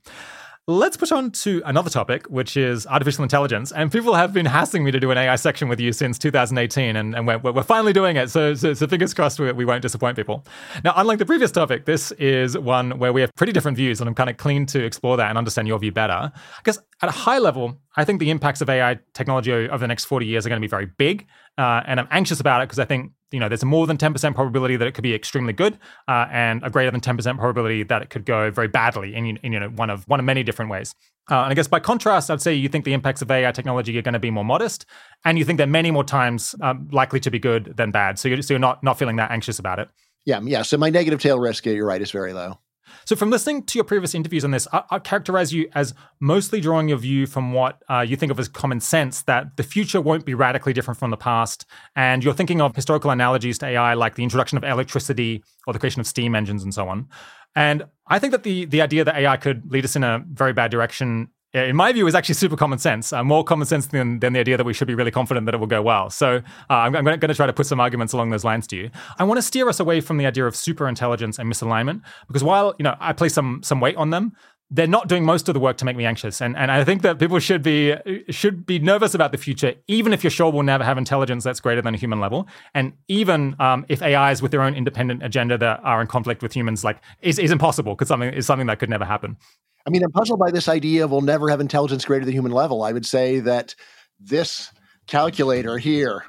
Let's 0.65 0.95
push 0.95 1.11
on 1.11 1.31
to 1.31 1.61
another 1.65 1.89
topic, 1.89 2.25
which 2.27 2.55
is 2.55 2.87
artificial 2.87 3.23
intelligence. 3.23 3.73
And 3.73 3.91
people 3.91 4.13
have 4.13 4.31
been 4.31 4.45
hassling 4.45 4.85
me 4.85 4.91
to 4.91 4.99
do 5.01 5.11
an 5.11 5.17
AI 5.17 5.35
section 5.35 5.67
with 5.67 5.77
you 5.77 5.91
since 5.91 6.17
2018, 6.17 6.95
and, 6.95 7.13
and 7.13 7.27
we're, 7.27 7.37
we're 7.39 7.63
finally 7.63 7.91
doing 7.91 8.15
it. 8.15 8.29
So, 8.29 8.53
so, 8.53 8.73
so 8.73 8.87
fingers 8.87 9.13
crossed 9.13 9.41
we, 9.41 9.51
we, 9.51 9.65
won't 9.65 9.81
disappoint 9.81 10.15
people. 10.15 10.45
Now, 10.85 10.93
unlike 10.95 11.19
the 11.19 11.25
previous 11.25 11.51
topic, 11.51 11.83
this 11.83 12.13
is 12.13 12.57
one 12.57 12.97
where 12.97 13.11
we 13.11 13.19
have 13.19 13.35
pretty 13.35 13.51
different 13.51 13.75
views, 13.75 13.99
and 13.99 14.07
I'm 14.07 14.15
kind 14.15 14.29
of 14.29 14.37
keen 14.37 14.65
to 14.67 14.81
explore 14.81 15.17
that 15.17 15.27
and 15.27 15.37
understand 15.37 15.67
your 15.67 15.79
view 15.79 15.91
better. 15.91 16.31
Guess 16.63 16.79
at 17.01 17.09
a 17.09 17.11
high 17.11 17.39
level, 17.39 17.77
I 17.97 18.05
think 18.05 18.21
the 18.21 18.29
impacts 18.29 18.61
of 18.61 18.69
AI 18.69 18.99
technology 19.13 19.51
over 19.51 19.79
the 19.79 19.87
next 19.87 20.05
40 20.05 20.25
years 20.25 20.45
are 20.45 20.49
going 20.49 20.61
to 20.61 20.65
be 20.65 20.69
very 20.69 20.85
big. 20.85 21.27
Uh, 21.57 21.81
and 21.85 21.99
I'm 21.99 22.07
anxious 22.09 22.39
about 22.39 22.61
it 22.61 22.69
because 22.69 22.79
I 22.79 22.85
think 22.85 23.11
you 23.33 23.39
know 23.39 23.49
there's 23.49 23.63
a 23.63 23.65
more 23.65 23.85
than 23.87 23.97
10% 23.97 24.35
probability 24.35 24.77
that 24.77 24.87
it 24.87 24.93
could 24.93 25.03
be 25.03 25.13
extremely 25.13 25.51
good 25.51 25.77
uh, 26.07 26.27
and 26.31 26.63
a 26.63 26.69
greater 26.69 26.91
than 26.91 27.01
10% 27.01 27.37
probability 27.37 27.83
that 27.83 28.01
it 28.01 28.09
could 28.09 28.25
go 28.25 28.51
very 28.51 28.67
badly 28.67 29.13
in, 29.13 29.37
in 29.37 29.51
you 29.51 29.59
know 29.59 29.69
one 29.69 29.89
of 29.89 30.07
one 30.07 30.19
of 30.19 30.25
many 30.25 30.43
different 30.43 30.71
ways. 30.71 30.95
Uh, 31.31 31.43
and 31.43 31.51
i 31.51 31.53
guess 31.53 31.69
by 31.69 31.79
contrast 31.79 32.29
i'd 32.29 32.41
say 32.41 32.53
you 32.53 32.67
think 32.67 32.83
the 32.83 32.91
impacts 32.91 33.21
of 33.21 33.31
ai 33.31 33.49
technology 33.53 33.97
are 33.97 34.01
going 34.01 34.13
to 34.13 34.19
be 34.19 34.29
more 34.29 34.43
modest 34.43 34.85
and 35.23 35.39
you 35.39 35.45
think 35.45 35.55
they're 35.57 35.65
many 35.65 35.89
more 35.89 36.03
times 36.03 36.53
um, 36.61 36.89
likely 36.91 37.19
to 37.21 37.31
be 37.31 37.39
good 37.39 37.73
than 37.77 37.91
bad. 37.91 38.19
So 38.19 38.27
you're, 38.27 38.41
so 38.41 38.53
you're 38.53 38.59
not 38.59 38.83
not 38.83 38.99
feeling 38.99 39.15
that 39.17 39.31
anxious 39.31 39.59
about 39.59 39.79
it. 39.79 39.89
Yeah 40.25 40.41
yeah. 40.43 40.61
So 40.61 40.77
my 40.77 40.89
negative 40.89 41.21
tail 41.21 41.39
risk 41.39 41.65
you're 41.65 41.85
right 41.85 42.01
is 42.01 42.11
very 42.11 42.33
low 42.33 42.59
so, 43.05 43.15
from 43.15 43.29
listening 43.29 43.63
to 43.63 43.77
your 43.77 43.83
previous 43.83 44.15
interviews 44.15 44.43
on 44.43 44.51
this, 44.51 44.67
I, 44.71 44.83
I 44.91 44.99
characterize 44.99 45.53
you 45.53 45.69
as 45.73 45.93
mostly 46.19 46.61
drawing 46.61 46.89
your 46.89 46.97
view 46.97 47.27
from 47.27 47.53
what 47.53 47.83
uh, 47.89 48.01
you 48.01 48.15
think 48.15 48.31
of 48.31 48.39
as 48.39 48.47
common 48.47 48.79
sense 48.79 49.23
that 49.23 49.57
the 49.57 49.63
future 49.63 50.01
won't 50.01 50.25
be 50.25 50.33
radically 50.33 50.73
different 50.73 50.99
from 50.99 51.11
the 51.11 51.17
past. 51.17 51.65
And 51.95 52.23
you're 52.23 52.33
thinking 52.33 52.61
of 52.61 52.75
historical 52.75 53.11
analogies 53.11 53.57
to 53.59 53.67
AI, 53.67 53.93
like 53.93 54.15
the 54.15 54.23
introduction 54.23 54.57
of 54.57 54.63
electricity 54.63 55.43
or 55.67 55.73
the 55.73 55.79
creation 55.79 55.99
of 55.99 56.07
steam 56.07 56.35
engines 56.35 56.63
and 56.63 56.73
so 56.73 56.87
on. 56.87 57.07
And 57.55 57.83
I 58.07 58.19
think 58.19 58.31
that 58.31 58.43
the 58.43 58.65
the 58.65 58.81
idea 58.81 59.03
that 59.03 59.15
AI 59.15 59.37
could 59.37 59.71
lead 59.71 59.85
us 59.85 59.95
in 59.95 60.03
a 60.03 60.23
very 60.31 60.53
bad 60.53 60.71
direction 60.71 61.29
in 61.53 61.75
my 61.75 61.91
view, 61.91 62.07
is 62.07 62.15
actually 62.15 62.35
super 62.35 62.57
common 62.57 62.79
sense, 62.79 63.13
uh, 63.13 63.23
more 63.23 63.43
common 63.43 63.67
sense 63.67 63.87
than, 63.87 64.19
than 64.19 64.33
the 64.33 64.39
idea 64.39 64.57
that 64.57 64.65
we 64.65 64.73
should 64.73 64.87
be 64.87 64.95
really 64.95 65.11
confident 65.11 65.45
that 65.45 65.53
it 65.53 65.59
will 65.59 65.67
go 65.67 65.81
well. 65.81 66.09
So 66.09 66.37
uh, 66.69 66.73
I'm, 66.73 66.95
I'm 66.95 67.03
going 67.03 67.19
to 67.19 67.33
try 67.35 67.45
to 67.45 67.53
put 67.53 67.67
some 67.67 67.79
arguments 67.79 68.13
along 68.13 68.31
those 68.31 68.43
lines 68.43 68.65
to 68.67 68.75
you. 68.75 68.89
I 69.19 69.23
want 69.23 69.37
to 69.37 69.41
steer 69.43 69.69
us 69.69 69.79
away 69.79 70.01
from 70.01 70.17
the 70.17 70.25
idea 70.25 70.45
of 70.45 70.55
super 70.55 70.87
intelligence 70.87 71.37
and 71.37 71.51
misalignment 71.51 72.01
because 72.27 72.43
while 72.43 72.73
you 72.79 72.83
know 72.83 72.95
I 72.99 73.13
place 73.13 73.33
some 73.33 73.61
some 73.63 73.79
weight 73.79 73.95
on 73.97 74.09
them, 74.09 74.33
they're 74.73 74.87
not 74.87 75.07
doing 75.07 75.23
most 75.23 75.47
of 75.47 75.53
the 75.53 75.59
work 75.59 75.77
to 75.77 75.85
make 75.85 75.95
me 75.95 76.03
anxious. 76.03 76.41
And 76.41 76.57
and 76.57 76.71
I 76.71 76.83
think 76.83 77.03
that 77.03 77.19
people 77.19 77.37
should 77.37 77.61
be 77.61 77.95
should 78.29 78.65
be 78.65 78.79
nervous 78.79 79.13
about 79.13 79.31
the 79.31 79.37
future, 79.37 79.75
even 79.87 80.13
if 80.13 80.23
you're 80.23 80.31
sure 80.31 80.51
we'll 80.51 80.63
never 80.63 80.83
have 80.83 80.97
intelligence 80.97 81.43
that's 81.43 81.59
greater 81.59 81.81
than 81.81 81.93
a 81.93 81.97
human 81.97 82.19
level, 82.19 82.47
and 82.73 82.93
even 83.07 83.55
um, 83.59 83.85
if 83.87 84.01
AIs 84.01 84.41
with 84.41 84.51
their 84.51 84.63
own 84.63 84.73
independent 84.73 85.23
agenda 85.23 85.57
that 85.59 85.79
are 85.83 86.01
in 86.01 86.07
conflict 86.07 86.41
with 86.41 86.53
humans, 86.53 86.83
like 86.83 86.99
is, 87.21 87.37
is 87.37 87.51
impossible 87.51 87.93
because 87.93 88.07
something 88.07 88.33
is 88.33 88.47
something 88.47 88.67
that 88.67 88.79
could 88.79 88.89
never 88.89 89.05
happen. 89.05 89.37
I 89.85 89.91
mean, 89.91 90.03
I'm 90.03 90.11
puzzled 90.11 90.39
by 90.39 90.49
this 90.49 90.67
idea 90.67 91.05
of 91.05 91.11
we'll 91.11 91.21
never 91.21 91.49
have 91.49 91.61
intelligence 91.61 92.05
greater 92.05 92.25
than 92.25 92.33
human 92.33 92.51
level. 92.51 92.83
I 92.83 92.93
would 92.93 93.05
say 93.05 93.41
that 93.41 93.75
this 94.19 94.71
calculator 95.05 95.77
here, 95.77 96.25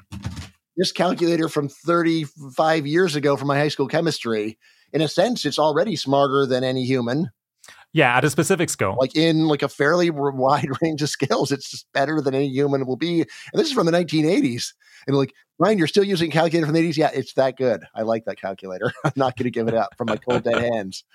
this 0.77 0.91
calculator 0.91 1.49
from 1.49 1.69
35 1.69 2.85
years 2.85 3.15
ago 3.15 3.37
from 3.37 3.47
my 3.47 3.57
high 3.57 3.69
school 3.69 3.87
chemistry, 3.87 4.59
in 4.93 5.01
a 5.01 5.07
sense, 5.07 5.45
it's 5.45 5.57
already 5.57 5.95
smarter 5.95 6.45
than 6.45 6.63
any 6.63 6.85
human. 6.85 7.31
Yeah, 7.95 8.17
at 8.17 8.25
a 8.25 8.29
specific 8.29 8.69
skill. 8.69 8.97
Like 8.99 9.15
in 9.15 9.47
like 9.47 9.63
a 9.63 9.69
fairly 9.69 10.09
wide 10.09 10.67
range 10.81 11.01
of 11.01 11.07
skills, 11.07 11.53
it's 11.53 11.71
just 11.71 11.87
better 11.93 12.19
than 12.19 12.35
any 12.35 12.49
human 12.49 12.85
will 12.85 12.97
be. 12.97 13.21
And 13.21 13.29
this 13.53 13.67
is 13.67 13.73
from 13.73 13.85
the 13.85 13.93
1980s. 13.93 14.73
And 15.07 15.15
like, 15.15 15.33
Ryan, 15.59 15.77
you're 15.77 15.87
still 15.87 16.03
using 16.03 16.29
a 16.29 16.33
calculator 16.33 16.65
from 16.65 16.75
the 16.75 16.89
80s? 16.89 16.97
Yeah, 16.97 17.11
it's 17.13 17.35
that 17.35 17.55
good. 17.55 17.85
I 17.95 18.01
like 18.01 18.25
that 18.25 18.37
calculator. 18.37 18.91
I'm 19.05 19.13
not 19.15 19.37
going 19.37 19.45
to 19.45 19.49
give 19.49 19.69
it 19.69 19.73
up 19.73 19.95
from 19.97 20.07
my 20.07 20.17
cold 20.17 20.43
dead 20.43 20.57
hands. 20.57 21.05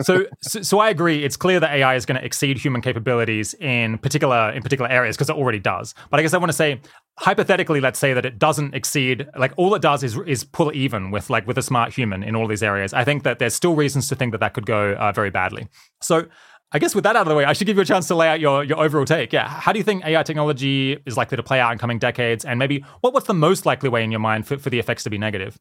so, 0.00 0.24
so, 0.40 0.62
so 0.62 0.78
I 0.78 0.88
agree. 0.88 1.22
It's 1.22 1.36
clear 1.36 1.60
that 1.60 1.70
AI 1.70 1.96
is 1.96 2.06
going 2.06 2.18
to 2.18 2.24
exceed 2.24 2.56
human 2.56 2.80
capabilities 2.80 3.52
in 3.52 3.98
particular 3.98 4.52
in 4.52 4.62
particular 4.62 4.90
areas 4.90 5.16
because 5.16 5.28
it 5.28 5.36
already 5.36 5.60
does. 5.60 5.94
But 6.08 6.18
I 6.18 6.22
guess 6.22 6.32
I 6.32 6.38
want 6.38 6.48
to 6.48 6.56
say 6.56 6.80
hypothetically, 7.18 7.80
let's 7.80 7.98
say 7.98 8.12
that 8.12 8.26
it 8.26 8.38
doesn't 8.38 8.74
exceed 8.74 9.26
like 9.38 9.52
all 9.56 9.74
it 9.74 9.82
does 9.82 10.02
is 10.02 10.18
is 10.26 10.44
pull 10.44 10.74
even 10.74 11.10
with 11.10 11.30
like 11.30 11.46
with 11.46 11.58
a 11.58 11.62
smart 11.62 11.92
human 11.92 12.22
in 12.22 12.36
all 12.36 12.46
these 12.46 12.62
areas. 12.62 12.92
I 12.92 13.04
think 13.04 13.22
that 13.24 13.38
there's 13.38 13.54
still 13.54 13.74
reasons 13.74 14.08
to 14.08 14.14
think 14.14 14.32
that 14.32 14.38
that 14.38 14.54
could 14.54 14.66
go 14.66 14.92
uh, 14.94 15.12
very 15.12 15.30
badly. 15.30 15.68
So 16.00 16.26
I 16.72 16.78
guess 16.78 16.94
with 16.94 17.04
that 17.04 17.14
out 17.14 17.22
of 17.22 17.28
the 17.28 17.34
way, 17.34 17.44
I 17.44 17.52
should 17.52 17.66
give 17.66 17.76
you 17.76 17.82
a 17.82 17.86
chance 17.86 18.08
to 18.08 18.16
lay 18.16 18.28
out 18.28 18.40
your, 18.40 18.64
your 18.64 18.78
overall 18.80 19.04
take. 19.04 19.32
Yeah, 19.32 19.48
how 19.48 19.72
do 19.72 19.78
you 19.78 19.84
think 19.84 20.04
AI 20.04 20.22
technology 20.24 20.98
is 21.06 21.16
likely 21.16 21.36
to 21.36 21.42
play 21.42 21.60
out 21.60 21.72
in 21.72 21.78
coming 21.78 21.98
decades? 21.98 22.44
And 22.44 22.58
maybe 22.58 22.84
what, 23.02 23.14
what's 23.14 23.28
the 23.28 23.34
most 23.34 23.66
likely 23.66 23.88
way 23.88 24.02
in 24.02 24.10
your 24.10 24.20
mind 24.20 24.46
for, 24.46 24.58
for 24.58 24.68
the 24.68 24.78
effects 24.78 25.04
to 25.04 25.10
be 25.10 25.16
negative? 25.16 25.58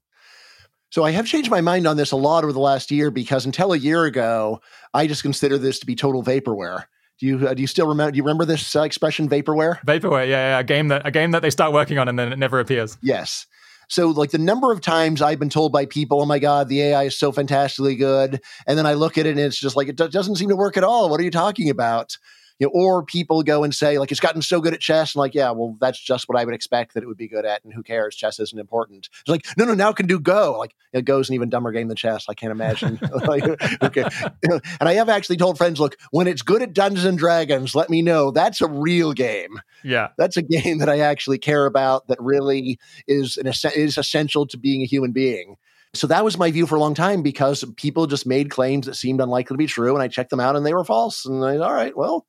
So 0.90 1.04
I 1.04 1.12
have 1.12 1.28
changed 1.28 1.52
my 1.52 1.62
mind 1.62 1.88
on 1.88 1.98
this 1.98 2.12
a 2.12 2.16
lot 2.16 2.44
over 2.44 2.54
the 2.54 2.60
last 2.60 2.90
year 2.90 3.12
because 3.12 3.46
until 3.46 3.74
a 3.74 3.78
year 3.78 4.06
ago, 4.06 4.62
I 4.94 5.08
just 5.08 5.22
considered 5.22 5.60
this 5.60 5.80
to 5.80 5.86
be 5.86 5.96
total 5.96 6.24
vaporware. 6.24 6.86
Do 7.20 7.26
you 7.26 7.48
uh, 7.48 7.54
do 7.54 7.62
you 7.62 7.68
still 7.68 7.88
remember? 7.88 8.12
Do 8.12 8.18
you 8.18 8.24
remember 8.24 8.46
this 8.46 8.76
uh, 8.76 8.82
expression, 8.82 9.30
vaporware? 9.30 9.80
Vaporware, 9.86 10.28
yeah, 10.28 10.56
yeah, 10.56 10.60
a 10.60 10.64
game 10.64 10.90
that 10.90 11.06
a 11.06 11.12
game 11.12 11.32
that 11.32 11.42
they 11.42 11.50
start 11.50 11.72
working 11.74 11.98
on 11.98 12.08
and 12.08 12.20
then 12.20 12.32
it 12.32 12.40
never 12.40 12.60
appears. 12.60 12.98
Yes. 13.02 13.46
So, 13.88 14.10
like 14.10 14.32
the 14.32 14.38
number 14.38 14.72
of 14.72 14.82
times 14.82 15.22
I've 15.22 15.40
been 15.40 15.50
told 15.50 15.72
by 15.72 15.86
people, 15.86 16.22
"Oh 16.22 16.26
my 16.26 16.40
God, 16.40 16.68
the 16.68 16.82
AI 16.82 17.04
is 17.04 17.18
so 17.18 17.32
fantastically 17.32 17.96
good," 17.96 18.42
and 18.68 18.78
then 18.78 18.86
I 18.86 18.94
look 18.94 19.18
at 19.18 19.26
it 19.26 19.32
and 19.32 19.40
it's 19.40 19.60
just 19.60 19.76
like 19.76 19.88
it 19.88 19.96
do- 19.96 20.10
doesn't 20.10 20.36
seem 20.36 20.50
to 20.50 20.56
work 20.56 20.76
at 20.76 20.84
all. 20.84 21.10
What 21.10 21.20
are 21.20 21.24
you 21.24 21.32
talking 21.32 21.70
about? 21.70 22.18
You 22.60 22.68
know, 22.68 22.72
or 22.74 23.04
people 23.04 23.44
go 23.44 23.64
and 23.64 23.76
say 23.76 24.00
like 24.00 24.12
it's 24.12 24.20
gotten 24.20 24.42
so 24.42 24.62
good 24.62 24.74
at 24.74 24.80
chess, 24.80 25.14
and 25.14 25.20
like, 25.20 25.36
yeah, 25.36 25.52
well, 25.52 25.76
that's 25.80 26.00
just 26.00 26.30
what 26.30 26.38
I 26.38 26.46
would 26.46 26.54
expect 26.54 26.94
that 26.94 27.04
it 27.04 27.08
would 27.08 27.18
be 27.18 27.28
good 27.28 27.46
at, 27.46 27.64
and 27.64 27.74
who 27.74 27.84
cares? 27.84 28.16
Chess 28.16 28.40
isn't 28.40 28.60
important. 28.60 29.10
It's 29.22 29.30
like, 29.30 29.46
no, 29.58 29.66
no, 29.66 29.74
now 29.74 29.90
it 29.90 29.98
can 29.98 30.08
do 30.08 30.20
Go. 30.20 30.58
Like, 30.58 30.76
it 30.94 31.06
goes 31.06 31.30
an 31.30 31.36
even 31.36 31.50
dumber 31.50 31.72
game 31.72 31.88
than 31.88 31.98
chess. 31.98 32.26
I 32.30 32.34
can't 32.34 32.52
imagine. 32.52 33.00
like, 33.28 33.44
okay, 33.84 34.06
and 34.50 34.90
I 34.90 34.94
have 34.94 35.10
actually 35.10 35.38
told 35.38 35.58
friends, 35.58 35.80
look, 35.80 35.98
when 36.12 36.28
it's 36.28 36.42
good 36.42 36.62
at 36.62 36.74
Dungeons 36.74 37.06
and 37.06 37.18
Dragons, 37.18 37.76
let 37.76 37.90
me 37.90 38.02
know. 38.02 38.32
That's 38.32 38.62
a 38.62 38.68
real 38.68 39.14
game. 39.14 39.60
Yeah, 39.84 40.10
that's 40.18 40.38
a 40.38 40.42
game 40.42 40.80
that 40.80 40.90
I 40.90 41.00
actually 41.00 41.38
care 41.38 41.66
about. 41.66 42.08
That 42.08 42.22
really 42.22 42.80
is 43.08 43.38
an 43.38 43.48
is 43.48 43.98
essential 43.98 44.48
to 44.48 44.58
being 44.58 44.82
a 44.82 44.86
human 44.86 45.12
being. 45.12 45.58
So 45.96 46.08
that 46.08 46.26
was 46.26 46.38
my 46.38 46.52
view 46.52 46.66
for 46.68 46.76
a 46.76 46.80
long 46.80 46.94
time 46.94 47.22
because 47.22 47.64
people 47.78 48.06
just 48.06 48.26
made 48.26 48.50
claims 48.50 48.86
that 48.86 48.96
seemed 48.96 49.22
unlikely 49.22 49.54
to 49.54 49.58
be 49.58 49.68
true, 49.68 49.94
and 49.94 50.04
I 50.04 50.08
checked 50.08 50.30
them 50.30 50.42
out 50.42 50.56
and 50.56 50.66
they 50.66 50.74
were 50.74 50.84
false. 50.84 51.26
And 51.26 51.44
I, 51.44 51.58
all 51.58 51.74
right, 51.74 51.96
well, 51.96 52.26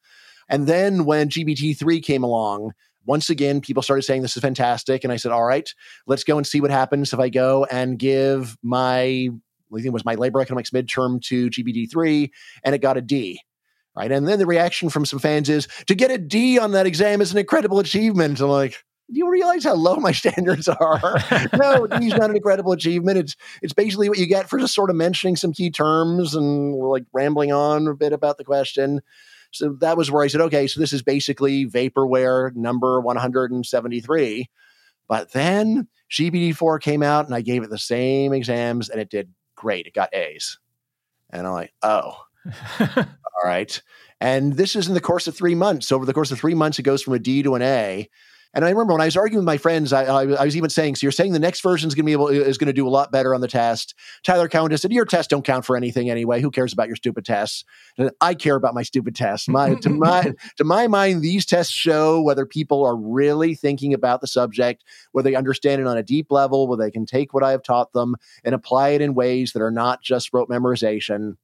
and 0.49 0.66
then 0.66 1.05
when 1.05 1.28
GPT-3 1.28 2.03
came 2.03 2.22
along, 2.22 2.72
once 3.07 3.30
again, 3.30 3.61
people 3.61 3.82
started 3.82 4.03
saying 4.03 4.22
this 4.22 4.36
is 4.36 4.42
fantastic. 4.42 5.05
And 5.05 5.12
I 5.12 5.16
said, 5.16 5.32
all 5.32 5.44
right, 5.44 5.72
let's 6.07 6.24
go 6.24 6.36
and 6.36 6.47
see 6.47 6.61
what 6.61 6.70
happens 6.70 7.12
if 7.12 7.20
I 7.20 7.28
go 7.28 7.64
and 7.64 7.99
give 7.99 8.57
my, 8.62 9.03
I 9.03 9.28
think 9.72 9.86
it 9.86 9.92
was 9.92 10.05
my 10.05 10.16
labor 10.16 10.40
economics 10.40 10.70
midterm 10.70 11.22
to 11.22 11.49
GPT-3 11.49 12.30
and 12.64 12.74
it 12.74 12.78
got 12.78 12.97
a 12.97 13.03
D. 13.03 13.40
Right. 13.97 14.12
And 14.12 14.28
then 14.28 14.38
the 14.38 14.47
reaction 14.47 14.90
from 14.90 15.07
some 15.07 15.18
fans 15.18 15.49
is 15.49 15.68
to 15.86 15.94
get 15.94 16.11
a 16.11 16.18
D 16.18 16.59
on 16.59 16.72
that 16.72 16.84
exam 16.84 17.22
is 17.22 17.32
an 17.32 17.38
incredible 17.38 17.78
achievement. 17.78 18.40
I'm 18.40 18.49
like, 18.49 18.84
do 19.11 19.18
you 19.18 19.30
realize 19.30 19.64
how 19.64 19.74
low 19.74 19.97
my 19.97 20.12
standards 20.12 20.68
are? 20.68 21.01
no, 21.57 21.86
D's 21.86 22.12
not 22.12 22.28
an 22.28 22.36
incredible 22.36 22.72
achievement. 22.72 23.16
It's 23.16 23.36
it's 23.62 23.72
basically 23.72 24.11
what 24.11 24.18
you 24.18 24.26
get 24.26 24.51
for 24.51 24.59
just 24.59 24.74
sort 24.74 24.90
of 24.90 24.97
mentioning 24.97 25.36
some 25.36 25.53
key 25.53 25.70
terms 25.70 26.34
and 26.34 26.74
like 26.74 27.05
rambling 27.14 27.53
on 27.53 27.86
a 27.88 27.94
bit 27.94 28.12
about 28.12 28.36
the 28.36 28.44
question. 28.44 29.01
So 29.53 29.76
that 29.80 29.97
was 29.97 30.11
where 30.11 30.22
I 30.22 30.28
said, 30.28 30.40
okay, 30.42 30.66
so 30.66 30.80
this 30.80 30.92
is 30.92 31.03
basically 31.03 31.66
vaporware 31.66 32.55
number 32.55 33.01
173. 33.01 34.49
But 35.09 35.32
then 35.32 35.88
GPT-4 36.11 36.80
came 36.80 37.03
out 37.03 37.26
and 37.26 37.34
I 37.34 37.40
gave 37.40 37.62
it 37.62 37.70
the 37.70 37.78
same 37.78 38.32
exams 38.32 38.88
and 38.88 39.01
it 39.01 39.11
did 39.11 39.32
great. 39.57 39.86
It 39.86 39.94
got 39.94 40.14
A's. 40.14 40.59
And 41.30 41.47
I'm 41.47 41.53
like, 41.53 41.72
oh, 41.82 42.24
all 42.80 43.44
right. 43.44 43.80
And 44.20 44.55
this 44.55 44.76
is 44.76 44.88
in 44.88 44.94
the 44.94 45.01
course 45.01 45.26
of 45.26 45.36
three 45.36 45.55
months. 45.55 45.88
So 45.88 45.97
over 45.97 46.07
the 46.07 46.14
course 46.14 46.30
of 46.30 46.38
three 46.38 46.55
months, 46.55 46.78
it 46.78 46.84
goes 46.84 47.03
from 47.03 47.14
a 47.14 47.18
D 47.18 47.42
to 47.42 47.55
an 47.55 47.62
A. 47.62 48.09
And 48.57 48.64
I 48.64 48.70
remember 48.70 48.94
when 48.94 49.02
I 49.02 49.04
was 49.04 49.18
arguing 49.18 49.40
with 49.40 49.46
my 49.46 49.59
friends, 49.59 49.92
I, 49.92 50.04
I, 50.04 50.22
I 50.22 50.44
was 50.46 50.57
even 50.57 50.70
saying, 50.70 50.96
"So 50.96 51.04
you're 51.04 51.12
saying 51.12 51.34
the 51.34 51.38
next 51.38 51.61
version 51.61 51.88
is 51.88 51.94
going 51.94 52.04
to 52.04 52.07
be 52.07 52.12
able 52.12 52.28
is 52.28 52.57
going 52.57 52.68
to 52.68 52.72
do 52.72 52.88
a 52.88 52.90
lot 52.90 53.12
better 53.12 53.34
on 53.34 53.42
the 53.42 53.48
test?" 53.48 53.94
Tyler 54.24 54.48
just 54.48 54.80
said, 54.80 54.92
"Your 54.92 55.04
tests 55.04 55.28
don't 55.28 55.44
count 55.44 55.66
for 55.66 55.76
anything 55.76 56.09
anyway. 56.09 56.40
Who 56.40 56.50
cares 56.50 56.72
about 56.72 56.86
your 56.86 56.96
stupid 56.96 57.26
tests?" 57.26 57.64
And 57.98 58.11
I 58.22 58.32
care 58.32 58.57
about 58.57 58.72
my 58.72 58.82
stupid 58.82 59.14
tests. 59.14 59.46
My 59.46 59.74
to 59.74 59.90
my 59.90 60.32
to 60.57 60.64
my 60.64 60.86
mind, 60.86 61.20
these 61.20 61.44
tests 61.44 61.70
show 61.70 62.22
whether 62.22 62.46
people 62.46 62.82
are 62.82 62.96
really 62.96 63.54
thinking 63.54 63.92
about 63.92 64.22
the 64.22 64.26
subject, 64.26 64.84
whether 65.12 65.28
they 65.28 65.36
understand 65.36 65.82
it 65.82 65.86
on 65.86 65.98
a 65.98 66.02
deep 66.02 66.28
level, 66.30 66.66
whether 66.66 66.82
they 66.82 66.90
can 66.90 67.04
take 67.04 67.34
what 67.34 67.44
I 67.44 67.50
have 67.50 67.62
taught 67.62 67.92
them 67.92 68.16
and 68.42 68.54
apply 68.54 68.90
it 68.90 69.02
in 69.02 69.12
ways 69.12 69.52
that 69.52 69.61
are 69.61 69.70
not 69.70 70.02
just 70.02 70.30
rote 70.32 70.48
memorization. 70.48 71.36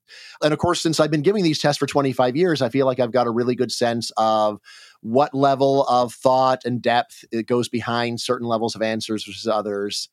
And 0.43 0.53
of 0.55 0.59
course, 0.59 0.81
since 0.81 0.99
I've 0.99 1.11
been 1.11 1.21
giving 1.21 1.45
these 1.45 1.59
tests 1.59 1.79
for 1.79 1.87
25 1.87 2.37
years, 2.37 2.63
I 2.63 2.71
feel 2.71 2.87
like 2.87 3.01
I've 3.01 3.13
got 3.13 3.27
a 3.27 3.31
really 3.31 3.55
good 3.55 3.71
sense 3.71 4.11
of 4.17 4.61
what 5.03 5.35
level 5.35 5.85
of 5.85 6.15
thought 6.15 6.65
and 6.65 6.81
depth 6.81 7.25
it 7.31 7.47
goes 7.47 7.69
behind 7.69 8.21
certain 8.21 8.47
levels 8.47 8.75
of 8.75 8.83
answers 8.83 9.25
versus 9.25 9.47
others. 9.47 10.09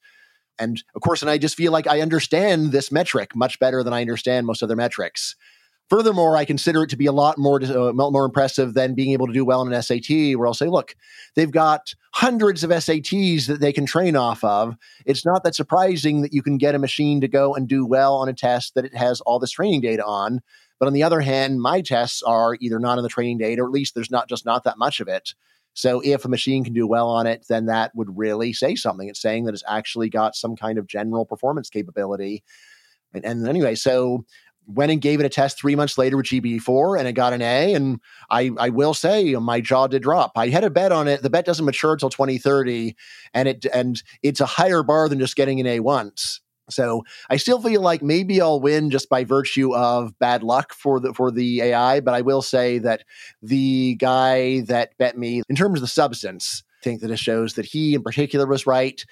And 0.58 0.84
of 0.96 1.02
course, 1.02 1.22
and 1.22 1.32
I 1.32 1.38
just 1.38 1.56
feel 1.56 1.72
like 1.72 1.88
I 1.88 2.02
understand 2.02 2.72
this 2.72 2.92
metric 2.92 3.36
much 3.36 3.60
better 3.60 3.84
than 3.84 3.94
I 3.94 4.02
understand 4.02 4.46
most 4.46 4.62
other 4.62 4.76
metrics. 4.76 5.36
Furthermore, 5.90 6.38
I 6.38 6.46
consider 6.46 6.84
it 6.84 6.90
to 6.92 6.98
be 6.98 7.08
a 7.08 7.12
lot 7.12 7.40
more 7.40 7.62
uh, 7.64 7.92
more 7.94 8.26
impressive 8.26 8.76
than 8.76 8.94
being 8.94 9.12
able 9.12 9.26
to 9.26 9.34
do 9.34 9.44
well 9.44 9.62
in 9.64 9.74
an 9.74 9.82
SAT, 9.82 10.38
where 10.38 10.46
I'll 10.46 10.54
say, 10.54 10.68
look, 10.68 10.96
they've 11.36 11.52
got 11.52 11.94
hundreds 12.14 12.64
of 12.64 12.70
SATs 12.70 13.48
that 13.48 13.60
they 13.60 13.74
can 13.74 13.88
train 13.88 14.16
off 14.16 14.44
of. 14.44 14.76
It's 15.06 15.26
not 15.26 15.44
that 15.44 15.56
surprising 15.56 16.22
that 16.22 16.34
you 16.34 16.44
can 16.44 16.58
get 16.58 16.76
a 16.76 16.80
machine 16.80 17.22
to 17.22 17.28
go 17.28 17.56
and 17.56 17.68
do 17.68 17.86
well 17.86 18.16
on 18.16 18.30
a 18.30 18.34
test 18.34 18.76
that 18.76 18.86
it 18.86 18.96
has 18.96 19.20
all 19.22 19.40
this 19.40 19.52
training 19.52 19.82
data 19.82 20.06
on. 20.06 20.42
But 20.80 20.88
on 20.88 20.94
the 20.94 21.04
other 21.04 21.22
hand, 21.22 21.60
my 21.60 21.82
tests 21.82 22.22
are 22.24 22.56
either 22.60 22.80
not 22.80 22.98
in 22.98 23.04
the 23.04 23.10
training 23.10 23.40
data, 23.40 23.64
or 23.64 23.66
at 23.66 23.72
least 23.72 23.96
there's 23.96 24.12
not 24.12 24.30
just 24.30 24.46
not 24.46 24.64
that 24.66 24.78
much 24.78 25.00
of 25.00 25.08
it. 25.08 25.34
So 25.74 26.02
if 26.04 26.24
a 26.24 26.30
machine 26.30 26.64
can 26.64 26.74
do 26.74 26.88
well 26.88 27.10
on 27.10 27.26
it, 27.26 27.46
then 27.50 27.66
that 27.66 27.96
would 27.96 28.18
really 28.18 28.54
say 28.54 28.76
something. 28.76 29.08
It's 29.08 29.22
saying 29.22 29.46
that 29.46 29.54
it's 29.54 29.64
actually 29.68 30.10
got 30.10 30.36
some 30.36 30.56
kind 30.56 30.78
of 30.78 30.88
general 30.88 31.26
performance 31.26 31.70
capability. 31.70 32.44
And, 33.14 33.26
and 33.26 33.48
anyway, 33.48 33.76
so 33.76 34.26
went 34.70 34.92
and 34.92 35.02
gave 35.02 35.20
it 35.20 35.26
a 35.26 35.30
test 35.30 35.60
three 35.60 35.76
months 35.76 35.98
later 35.98 36.16
with 36.16 36.28
GPT-4 36.28 37.00
and 37.00 37.08
it 37.08 37.14
got 37.14 37.34
an 37.34 37.42
A. 37.42 37.74
And 37.74 38.00
I, 38.30 38.52
I 38.58 38.70
will 38.70 38.94
say 38.94 39.34
my 39.36 39.62
jaw 39.62 39.88
did 39.88 40.04
drop. 40.04 40.34
I 40.36 40.50
had 40.50 40.64
a 40.64 40.70
bet 40.70 40.92
on 40.92 41.08
it. 41.08 41.24
The 41.24 41.30
bet 41.30 41.46
doesn't 41.46 41.66
mature 41.66 41.94
until 41.94 42.10
2030 42.10 42.96
and 43.34 43.48
it, 43.48 43.66
and 43.74 44.02
it's 44.22 44.40
a 44.40 44.46
higher 44.46 44.84
bar 44.84 45.10
than 45.10 45.20
just 45.20 45.36
getting 45.36 45.60
an 45.60 45.66
A 45.66 45.80
once. 45.80 46.42
So 46.70 47.04
I 47.32 47.38
still 47.38 47.60
feel 47.60 47.82
like 47.82 48.04
maybe 48.04 48.40
I'll 48.42 48.62
win 48.62 48.92
just 48.92 49.10
by 49.10 49.24
virtue 49.24 49.76
of 49.76 50.18
bad 50.20 50.44
luck 50.44 50.74
for 50.74 51.00
the 51.00 51.14
for 51.14 51.32
the 51.32 51.62
AI, 51.62 52.00
but 52.00 52.14
I 52.14 52.22
will 52.22 52.44
say 52.44 52.78
that 52.80 53.04
the 53.42 53.96
guy 53.96 54.62
that 54.62 54.96
bet 55.00 55.18
me 55.18 55.42
in 55.50 55.56
terms 55.56 55.80
of 55.80 55.82
the 55.82 55.88
substance, 55.88 56.64
I 56.82 56.84
think 56.84 57.02
that 57.02 57.10
it 57.12 57.18
shows 57.18 57.56
that 57.56 57.66
he 57.66 57.96
in 57.96 58.04
particular 58.04 58.46
was 58.46 58.68
right. 58.68 59.04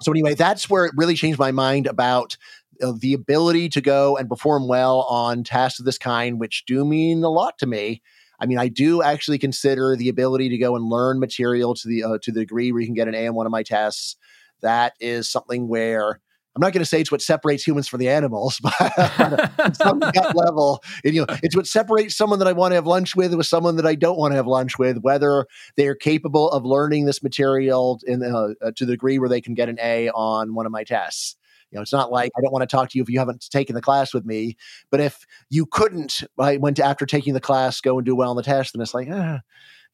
So 0.00 0.12
anyway, 0.12 0.34
that's 0.34 0.70
where 0.70 0.84
it 0.84 0.92
really 0.96 1.14
changed 1.14 1.38
my 1.38 1.50
mind 1.50 1.86
about 1.86 2.36
uh, 2.82 2.92
the 2.98 3.14
ability 3.14 3.68
to 3.70 3.80
go 3.80 4.16
and 4.16 4.28
perform 4.28 4.68
well 4.68 5.02
on 5.02 5.44
tasks 5.44 5.78
of 5.78 5.84
this 5.84 5.98
kind, 5.98 6.40
which 6.40 6.64
do 6.66 6.84
mean 6.84 7.22
a 7.22 7.28
lot 7.28 7.58
to 7.58 7.66
me. 7.66 8.02
I 8.40 8.46
mean, 8.46 8.58
I 8.58 8.68
do 8.68 9.02
actually 9.02 9.38
consider 9.38 9.96
the 9.96 10.08
ability 10.08 10.48
to 10.50 10.58
go 10.58 10.76
and 10.76 10.84
learn 10.84 11.18
material 11.18 11.74
to 11.74 11.88
the 11.88 12.04
uh, 12.04 12.18
to 12.22 12.32
the 12.32 12.40
degree 12.40 12.72
where 12.72 12.80
you 12.80 12.86
can 12.86 12.94
get 12.94 13.08
an 13.08 13.14
A 13.14 13.26
on 13.28 13.34
one 13.34 13.46
of 13.46 13.52
my 13.52 13.62
tests. 13.62 14.16
That 14.60 14.94
is 15.00 15.28
something 15.28 15.68
where 15.68 16.20
I'm 16.58 16.60
not 16.60 16.72
going 16.72 16.82
to 16.82 16.86
say 16.86 17.00
it's 17.00 17.12
what 17.12 17.22
separates 17.22 17.64
humans 17.64 17.86
from 17.86 18.00
the 18.00 18.08
animals, 18.08 18.58
but 18.62 19.60
on 19.60 19.74
some 19.74 20.00
gut 20.00 20.34
level, 20.34 20.82
it, 21.04 21.14
you 21.14 21.20
know, 21.20 21.36
it's 21.40 21.54
what 21.54 21.68
separates 21.68 22.16
someone 22.16 22.40
that 22.40 22.48
I 22.48 22.52
want 22.52 22.72
to 22.72 22.74
have 22.74 22.86
lunch 22.86 23.14
with 23.14 23.32
with 23.34 23.46
someone 23.46 23.76
that 23.76 23.86
I 23.86 23.94
don't 23.94 24.18
want 24.18 24.32
to 24.32 24.36
have 24.36 24.48
lunch 24.48 24.76
with, 24.76 24.98
whether 24.98 25.46
they 25.76 25.86
are 25.86 25.94
capable 25.94 26.50
of 26.50 26.64
learning 26.64 27.04
this 27.04 27.22
material 27.22 28.00
in 28.08 28.24
uh, 28.24 28.54
uh, 28.60 28.72
to 28.74 28.84
the 28.84 28.92
degree 28.92 29.20
where 29.20 29.28
they 29.28 29.40
can 29.40 29.54
get 29.54 29.68
an 29.68 29.78
A 29.80 30.10
on 30.10 30.54
one 30.56 30.66
of 30.66 30.72
my 30.72 30.82
tests. 30.82 31.36
You 31.70 31.76
know, 31.76 31.82
it's 31.82 31.92
not 31.92 32.10
like 32.10 32.32
I 32.36 32.40
don't 32.40 32.52
want 32.52 32.68
to 32.68 32.76
talk 32.76 32.90
to 32.90 32.98
you 32.98 33.02
if 33.02 33.10
you 33.10 33.18
haven't 33.18 33.48
taken 33.50 33.74
the 33.74 33.82
class 33.82 34.14
with 34.14 34.24
me. 34.24 34.56
But 34.90 35.00
if 35.00 35.26
you 35.50 35.66
couldn't, 35.66 36.22
I 36.38 36.56
went 36.56 36.80
after 36.80 37.06
taking 37.06 37.34
the 37.34 37.40
class, 37.40 37.80
go 37.80 37.98
and 37.98 38.06
do 38.06 38.16
well 38.16 38.30
on 38.30 38.36
the 38.36 38.42
test, 38.42 38.72
then 38.72 38.82
it's 38.82 38.94
like, 38.94 39.08
ah, 39.10 39.40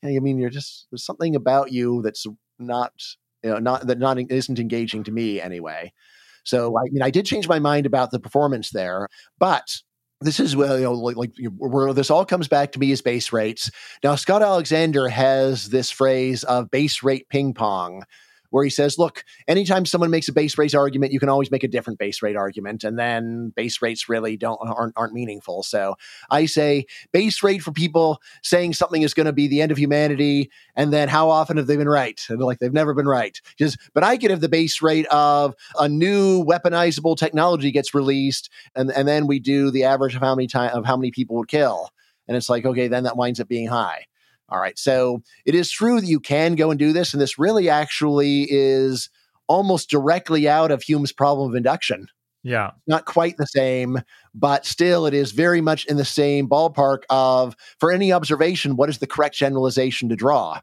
I 0.05 0.19
mean, 0.21 0.39
you're 0.39 0.51
just 0.51 0.87
there's 0.91 1.05
something 1.05 1.35
about 1.35 1.73
you 1.73 2.03
that's 2.03 2.27
not, 2.59 2.93
you 3.43 3.51
know, 3.51 3.59
not 3.59 3.87
that 3.87 3.99
not 3.99 4.19
isn't 4.31 4.59
engaging 4.59 5.05
to 5.05 5.13
me 5.13 5.41
anyway. 5.41 5.93
So 6.45 6.79
I 6.79 6.85
mean, 6.91 7.03
I 7.03 7.11
did 7.11 7.27
change 7.27 7.49
my 7.49 7.59
mind 7.59 7.87
about 7.87 8.11
the 8.11 8.21
performance 8.21 8.71
there, 8.71 9.09
but 9.39 9.79
this 10.21 10.41
is 10.41 10.57
well, 10.57 10.79
you 10.79 10.85
know, 10.85 10.93
like, 10.93 11.17
like 11.17 11.33
where 11.59 11.93
this 11.93 12.11
all 12.11 12.25
comes 12.25 12.49
back 12.49 12.73
to 12.73 12.79
me 12.79 12.91
is 12.91 13.03
base 13.03 13.33
rates. 13.33 13.71
Now, 14.03 14.15
Scott 14.15 14.43
Alexander 14.43 15.09
has 15.09 15.71
this 15.71 15.91
phrase 15.91 16.45
of 16.45 16.71
base 16.71 17.03
rate 17.03 17.29
ping 17.29 17.53
pong, 17.55 18.05
where 18.55 18.63
he 18.63 18.71
says, 18.71 19.01
look, 19.01 19.25
anytime 19.49 19.85
someone 19.85 20.13
makes 20.13 20.29
a 20.29 20.33
base 20.33 20.57
rate 20.57 20.77
argument, 20.77 21.13
you 21.13 21.19
can 21.19 21.29
always 21.29 21.51
make 21.51 21.65
a 21.65 21.69
different 21.69 21.99
base 21.99 22.23
rate 22.23 22.37
argument, 22.37 22.85
and 22.85 22.97
then 22.97 23.53
base 23.57 23.83
rates 23.83 24.09
really 24.09 24.37
don't 24.37 24.61
aren't, 24.63 24.93
aren't 24.95 25.13
meaningful. 25.13 25.65
So 25.65 25.97
I 26.31 26.47
say 26.47 26.87
base 27.13 27.43
rate 27.43 27.63
for 27.63 27.73
people 27.73 28.23
saying 28.45 28.75
something 28.75 29.03
is 29.03 29.13
going 29.13 29.27
to 29.27 29.33
be 29.33 29.49
the 29.49 29.61
end 29.61 29.73
of 29.73 29.77
humanity, 29.77 30.53
and 30.77 30.93
then 30.93 31.09
how 31.09 31.31
often 31.31 31.57
have 31.57 31.67
they 31.67 31.77
been 31.77 31.89
right? 31.89 32.25
And 32.29 32.41
like 32.41 32.61
they've 32.61 32.73
never 32.73 32.95
been 32.95 33.09
right. 33.09 33.41
Just, 33.59 33.77
but 33.93 34.05
I 34.05 34.17
could 34.17 34.31
have 34.31 34.41
the 34.41 34.49
base 34.49 34.81
rate 34.81 35.07
of 35.07 35.57
a 35.77 35.89
new 35.89 36.45
weaponizable 36.45 37.17
technology 37.17 37.73
gets 37.73 37.93
released, 37.93 38.51
and 38.77 38.93
and 38.93 39.09
then 39.09 39.27
we 39.27 39.41
do 39.41 39.73
the 39.73 39.83
average 39.83 40.15
of 40.15 40.23
how 40.23 40.37
many 40.37 40.47
time 40.47 40.71
of 40.79 40.85
how 40.85 40.97
many 40.97 41.11
people 41.11 41.35
would 41.39 41.49
kill. 41.49 41.91
And 42.29 42.37
it's 42.37 42.49
like, 42.49 42.65
okay, 42.65 42.87
then 42.87 43.03
that 43.03 43.17
winds 43.17 43.41
up 43.41 43.49
being 43.49 43.67
high. 43.67 44.07
All 44.49 44.61
right. 44.61 44.79
So 44.79 45.23
it 45.47 45.55
is 45.55 45.71
true 45.71 46.01
that 46.01 46.07
you 46.07 46.21
can 46.21 46.55
go 46.55 46.71
and 46.71 46.79
do 46.79 46.93
this. 46.93 47.13
And 47.13 47.21
this 47.21 47.39
really 47.39 47.69
actually 47.69 48.47
is 48.51 49.09
almost 49.47 49.91
directly 49.91 50.49
out 50.49 50.71
of 50.71 50.83
Hume's 50.83 51.13
problem 51.13 51.51
of 51.51 51.57
induction. 51.57 52.07
Yeah. 52.43 52.73
Not 52.87 53.07
quite 53.07 53.39
the 53.39 53.47
same, 53.47 54.03
but 54.35 54.67
still 54.67 55.07
it 55.07 55.15
is 55.15 55.33
very 55.33 55.63
much 55.63 55.87
in 55.87 55.97
the 55.97 56.05
same 56.05 56.47
ballpark 56.47 57.05
of 57.09 57.57
for 57.81 57.91
any 57.91 58.13
observation, 58.13 58.77
what 58.77 58.91
is 58.91 58.99
the 58.99 59.07
correct 59.07 59.35
generalization 59.35 60.11
to 60.11 60.17
draw? 60.17 60.61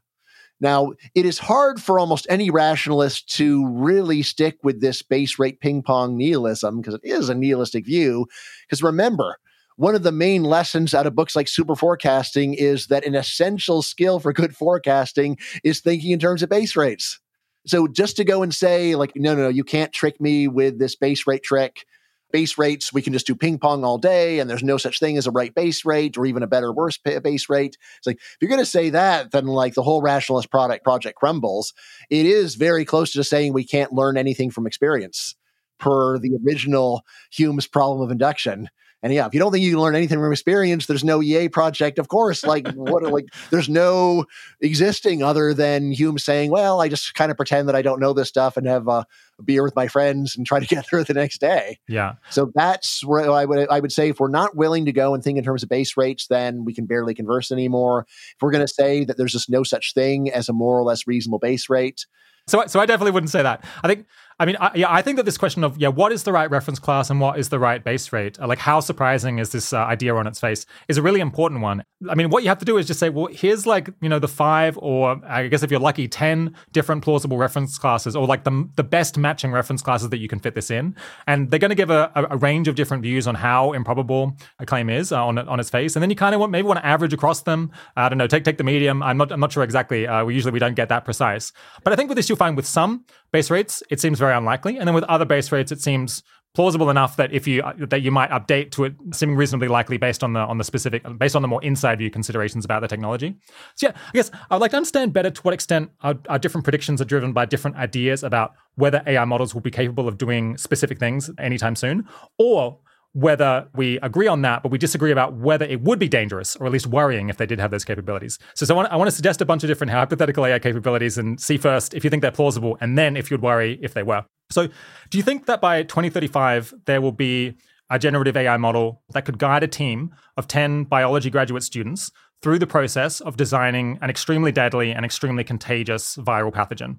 Now, 0.60 0.92
it 1.16 1.26
is 1.26 1.40
hard 1.40 1.82
for 1.82 1.98
almost 1.98 2.24
any 2.30 2.48
rationalist 2.48 3.28
to 3.36 3.66
really 3.66 4.22
stick 4.22 4.58
with 4.62 4.80
this 4.80 5.02
base 5.02 5.40
rate 5.40 5.58
ping 5.58 5.82
pong 5.82 6.16
nihilism 6.16 6.80
because 6.80 6.94
it 6.94 7.00
is 7.02 7.28
a 7.28 7.34
nihilistic 7.34 7.84
view. 7.84 8.26
Because 8.64 8.80
remember, 8.80 9.38
one 9.76 9.94
of 9.94 10.02
the 10.02 10.12
main 10.12 10.44
lessons 10.44 10.94
out 10.94 11.06
of 11.06 11.14
books 11.14 11.34
like 11.34 11.48
Super 11.48 11.74
Forecasting 11.74 12.54
is 12.54 12.86
that 12.88 13.06
an 13.06 13.14
essential 13.14 13.82
skill 13.82 14.20
for 14.20 14.32
good 14.32 14.56
forecasting 14.56 15.38
is 15.64 15.80
thinking 15.80 16.10
in 16.10 16.18
terms 16.18 16.42
of 16.42 16.48
base 16.48 16.76
rates. 16.76 17.18
So 17.66 17.86
just 17.86 18.16
to 18.16 18.24
go 18.24 18.42
and 18.42 18.54
say, 18.54 18.94
like, 18.96 19.12
no, 19.14 19.34
no, 19.34 19.42
no, 19.42 19.48
you 19.48 19.64
can't 19.64 19.92
trick 19.92 20.20
me 20.20 20.48
with 20.48 20.78
this 20.78 20.96
base 20.96 21.26
rate 21.26 21.42
trick. 21.42 21.84
Base 22.32 22.56
rates, 22.56 22.94
we 22.94 23.02
can 23.02 23.12
just 23.12 23.26
do 23.26 23.34
ping 23.34 23.58
pong 23.58 23.84
all 23.84 23.98
day, 23.98 24.38
and 24.38 24.48
there's 24.48 24.62
no 24.62 24.78
such 24.78 24.98
thing 24.98 25.18
as 25.18 25.26
a 25.26 25.30
right 25.30 25.54
base 25.54 25.84
rate 25.84 26.16
or 26.16 26.24
even 26.24 26.42
a 26.42 26.46
better, 26.46 26.72
worse 26.72 26.96
base 26.96 27.48
rate. 27.50 27.76
It's 27.98 28.06
like 28.06 28.16
if 28.16 28.36
you're 28.40 28.48
going 28.48 28.58
to 28.58 28.66
say 28.66 28.88
that, 28.88 29.32
then 29.32 29.46
like 29.46 29.74
the 29.74 29.82
whole 29.82 30.00
rationalist 30.00 30.50
product 30.50 30.82
project 30.82 31.18
crumbles. 31.18 31.74
It 32.08 32.24
is 32.24 32.54
very 32.54 32.86
close 32.86 33.12
to 33.12 33.22
saying 33.22 33.52
we 33.52 33.66
can't 33.66 33.92
learn 33.92 34.16
anything 34.16 34.50
from 34.50 34.66
experience 34.66 35.36
per 35.78 36.18
the 36.18 36.38
original 36.46 37.02
Hume's 37.30 37.66
problem 37.66 38.00
of 38.00 38.10
induction. 38.10 38.68
And 39.02 39.12
yeah, 39.12 39.26
if 39.26 39.34
you 39.34 39.40
don't 39.40 39.50
think 39.50 39.64
you 39.64 39.72
can 39.72 39.80
learn 39.80 39.96
anything 39.96 40.18
from 40.18 40.32
experience, 40.32 40.86
there's 40.86 41.02
no 41.02 41.22
EA 41.22 41.48
project, 41.48 41.98
of 41.98 42.08
course. 42.08 42.44
Like 42.44 42.68
what 42.74 43.02
like 43.02 43.26
there's 43.50 43.68
no 43.68 44.26
existing 44.60 45.22
other 45.22 45.52
than 45.52 45.90
Hume 45.90 46.18
saying, 46.18 46.50
Well, 46.50 46.80
I 46.80 46.88
just 46.88 47.14
kind 47.14 47.30
of 47.30 47.36
pretend 47.36 47.68
that 47.68 47.74
I 47.74 47.82
don't 47.82 48.00
know 48.00 48.12
this 48.12 48.28
stuff 48.28 48.56
and 48.56 48.66
have 48.66 48.88
a, 48.88 49.06
beer 49.44 49.64
with 49.64 49.74
my 49.74 49.88
friends 49.88 50.36
and 50.36 50.46
try 50.46 50.60
to 50.60 50.66
get 50.72 50.86
through 50.86 51.02
the 51.02 51.14
next 51.14 51.40
day. 51.40 51.80
Yeah. 51.88 52.12
So 52.30 52.52
that's 52.54 53.04
where 53.04 53.28
I 53.28 53.44
would 53.44 53.68
I 53.70 53.80
would 53.80 53.90
say 53.90 54.10
if 54.10 54.20
we're 54.20 54.28
not 54.28 54.56
willing 54.56 54.84
to 54.84 54.92
go 54.92 55.14
and 55.14 55.24
think 55.24 55.36
in 55.36 55.42
terms 55.42 55.64
of 55.64 55.68
base 55.68 55.96
rates, 55.96 56.28
then 56.28 56.64
we 56.64 56.72
can 56.72 56.86
barely 56.86 57.12
converse 57.12 57.50
anymore. 57.50 58.06
If 58.08 58.36
we're 58.40 58.52
gonna 58.52 58.68
say 58.68 59.04
that 59.04 59.16
there's 59.16 59.32
just 59.32 59.50
no 59.50 59.64
such 59.64 59.94
thing 59.94 60.30
as 60.30 60.48
a 60.48 60.52
more 60.52 60.78
or 60.78 60.84
less 60.84 61.08
reasonable 61.08 61.40
base 61.40 61.68
rate, 61.68 62.06
so, 62.48 62.66
so 62.66 62.80
I 62.80 62.86
definitely 62.86 63.12
wouldn't 63.12 63.30
say 63.30 63.42
that. 63.42 63.64
I 63.82 63.88
think 63.88 64.06
I 64.42 64.44
mean, 64.44 64.56
I, 64.58 64.72
yeah, 64.74 64.92
I 64.92 65.02
think 65.02 65.18
that 65.18 65.22
this 65.22 65.38
question 65.38 65.62
of 65.62 65.78
yeah, 65.78 65.86
what 65.86 66.10
is 66.10 66.24
the 66.24 66.32
right 66.32 66.50
reference 66.50 66.80
class 66.80 67.10
and 67.10 67.20
what 67.20 67.38
is 67.38 67.48
the 67.50 67.60
right 67.60 67.82
base 67.82 68.12
rate, 68.12 68.40
uh, 68.40 68.48
like 68.48 68.58
how 68.58 68.80
surprising 68.80 69.38
is 69.38 69.52
this 69.52 69.72
uh, 69.72 69.76
idea 69.76 70.16
on 70.16 70.26
its 70.26 70.40
face, 70.40 70.66
is 70.88 70.98
a 70.98 71.02
really 71.02 71.20
important 71.20 71.60
one. 71.60 71.84
I 72.10 72.16
mean, 72.16 72.28
what 72.28 72.42
you 72.42 72.48
have 72.48 72.58
to 72.58 72.64
do 72.64 72.76
is 72.76 72.88
just 72.88 72.98
say, 72.98 73.08
well, 73.08 73.26
here's 73.26 73.66
like 73.66 73.90
you 74.00 74.08
know 74.08 74.18
the 74.18 74.26
five 74.26 74.76
or 74.78 75.20
I 75.24 75.46
guess 75.46 75.62
if 75.62 75.70
you're 75.70 75.78
lucky, 75.78 76.08
ten 76.08 76.56
different 76.72 77.04
plausible 77.04 77.38
reference 77.38 77.78
classes, 77.78 78.16
or 78.16 78.26
like 78.26 78.42
the 78.42 78.68
the 78.74 78.82
best 78.82 79.16
matching 79.16 79.52
reference 79.52 79.80
classes 79.80 80.08
that 80.08 80.18
you 80.18 80.26
can 80.26 80.40
fit 80.40 80.56
this 80.56 80.72
in, 80.72 80.96
and 81.28 81.48
they're 81.48 81.60
going 81.60 81.68
to 81.68 81.76
give 81.76 81.90
a, 81.90 82.10
a, 82.16 82.36
range 82.36 82.66
of 82.66 82.74
different 82.74 83.04
views 83.04 83.28
on 83.28 83.36
how 83.36 83.70
improbable 83.70 84.36
a 84.58 84.66
claim 84.66 84.90
is 84.90 85.12
uh, 85.12 85.24
on 85.24 85.38
on 85.38 85.60
its 85.60 85.70
face, 85.70 85.94
and 85.94 86.02
then 86.02 86.10
you 86.10 86.16
kind 86.16 86.34
of 86.34 86.40
want 86.40 86.50
maybe 86.50 86.66
want 86.66 86.80
to 86.80 86.86
average 86.86 87.12
across 87.12 87.42
them. 87.42 87.70
I 87.94 88.08
don't 88.08 88.18
know, 88.18 88.26
take 88.26 88.42
take 88.42 88.58
the 88.58 88.64
medium. 88.64 89.04
I'm 89.04 89.18
not 89.18 89.30
I'm 89.30 89.38
not 89.38 89.52
sure 89.52 89.62
exactly. 89.62 90.08
Uh, 90.08 90.24
we 90.24 90.34
usually 90.34 90.52
we 90.52 90.58
don't 90.58 90.74
get 90.74 90.88
that 90.88 91.04
precise, 91.04 91.52
but 91.84 91.92
I 91.92 91.96
think 91.96 92.08
with 92.08 92.16
this 92.16 92.28
you'll 92.28 92.38
find 92.38 92.56
with 92.56 92.66
some 92.66 93.04
base 93.32 93.50
rates 93.50 93.82
it 93.90 94.00
seems 94.00 94.18
very 94.18 94.34
unlikely, 94.34 94.78
and 94.78 94.86
then 94.86 94.94
with 94.94 95.04
other 95.04 95.24
base 95.24 95.50
rates, 95.50 95.72
it 95.72 95.80
seems 95.80 96.22
plausible 96.54 96.90
enough 96.90 97.16
that 97.16 97.32
if 97.32 97.46
you 97.46 97.62
that 97.78 98.02
you 98.02 98.10
might 98.10 98.30
update 98.30 98.70
to 98.72 98.84
it 98.84 98.94
seeming 99.12 99.36
reasonably 99.36 99.68
likely 99.68 99.96
based 99.96 100.22
on 100.22 100.34
the 100.34 100.40
on 100.40 100.58
the 100.58 100.64
specific 100.64 101.02
based 101.18 101.34
on 101.34 101.42
the 101.42 101.48
more 101.48 101.62
inside 101.62 101.98
view 101.98 102.10
considerations 102.10 102.64
about 102.64 102.82
the 102.82 102.88
technology. 102.88 103.34
So 103.76 103.88
yeah 103.88 103.92
i 104.08 104.12
guess 104.12 104.30
i'd 104.50 104.60
like 104.60 104.72
to 104.72 104.76
understand 104.76 105.12
better 105.12 105.30
to 105.30 105.42
what 105.42 105.54
extent 105.54 105.90
our, 106.02 106.14
our 106.28 106.38
different 106.38 106.64
predictions 106.64 107.00
are 107.00 107.06
driven 107.06 107.32
by 107.32 107.46
different 107.46 107.76
ideas 107.76 108.22
about 108.22 108.52
whether 108.74 109.02
ai 109.06 109.24
models 109.24 109.54
will 109.54 109.62
be 109.62 109.70
capable 109.70 110.08
of 110.08 110.18
doing 110.18 110.56
specific 110.58 110.98
things 110.98 111.30
anytime 111.38 111.74
soon 111.74 112.06
or 112.38 112.78
whether 113.14 113.68
we 113.74 113.98
agree 114.00 114.26
on 114.26 114.42
that, 114.42 114.62
but 114.62 114.72
we 114.72 114.78
disagree 114.78 115.12
about 115.12 115.34
whether 115.34 115.66
it 115.66 115.82
would 115.82 115.98
be 115.98 116.08
dangerous 116.08 116.56
or 116.56 116.66
at 116.66 116.72
least 116.72 116.86
worrying 116.86 117.28
if 117.28 117.36
they 117.36 117.46
did 117.46 117.60
have 117.60 117.70
those 117.70 117.84
capabilities. 117.84 118.38
So, 118.54 118.64
so 118.64 118.74
I, 118.74 118.76
want, 118.76 118.92
I 118.92 118.96
want 118.96 119.08
to 119.08 119.14
suggest 119.14 119.40
a 119.40 119.44
bunch 119.44 119.62
of 119.62 119.68
different 119.68 119.90
hypothetical 119.90 120.46
AI 120.46 120.58
capabilities 120.58 121.18
and 121.18 121.38
see 121.40 121.58
first 121.58 121.92
if 121.94 122.04
you 122.04 122.10
think 122.10 122.22
they're 122.22 122.30
plausible, 122.30 122.78
and 122.80 122.96
then 122.96 123.16
if 123.16 123.30
you'd 123.30 123.42
worry 123.42 123.78
if 123.82 123.94
they 123.94 124.02
were. 124.02 124.24
So, 124.50 124.68
do 125.10 125.18
you 125.18 125.24
think 125.24 125.46
that 125.46 125.60
by 125.60 125.82
2035, 125.82 126.74
there 126.86 127.00
will 127.00 127.12
be 127.12 127.56
a 127.90 127.98
generative 127.98 128.36
AI 128.36 128.56
model 128.56 129.02
that 129.12 129.26
could 129.26 129.38
guide 129.38 129.62
a 129.62 129.68
team 129.68 130.14
of 130.38 130.48
10 130.48 130.84
biology 130.84 131.28
graduate 131.28 131.62
students 131.62 132.10
through 132.42 132.58
the 132.58 132.66
process 132.66 133.20
of 133.20 133.36
designing 133.36 133.98
an 134.00 134.08
extremely 134.08 134.50
deadly 134.50 134.90
and 134.90 135.04
extremely 135.04 135.44
contagious 135.44 136.16
viral 136.16 136.52
pathogen? 136.52 136.96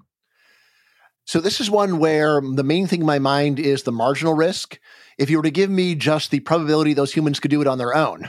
So, 1.26 1.40
this 1.40 1.60
is 1.60 1.70
one 1.70 1.98
where 1.98 2.40
the 2.40 2.64
main 2.64 2.86
thing 2.86 3.00
in 3.00 3.06
my 3.06 3.18
mind 3.18 3.58
is 3.58 3.82
the 3.82 3.92
marginal 3.92 4.34
risk. 4.34 4.78
If 5.18 5.30
you 5.30 5.38
were 5.38 5.44
to 5.44 5.50
give 5.50 5.70
me 5.70 5.94
just 5.94 6.30
the 6.30 6.40
probability 6.40 6.92
those 6.92 7.12
humans 7.12 7.40
could 7.40 7.50
do 7.50 7.60
it 7.60 7.66
on 7.66 7.78
their 7.78 7.94
own, 7.94 8.28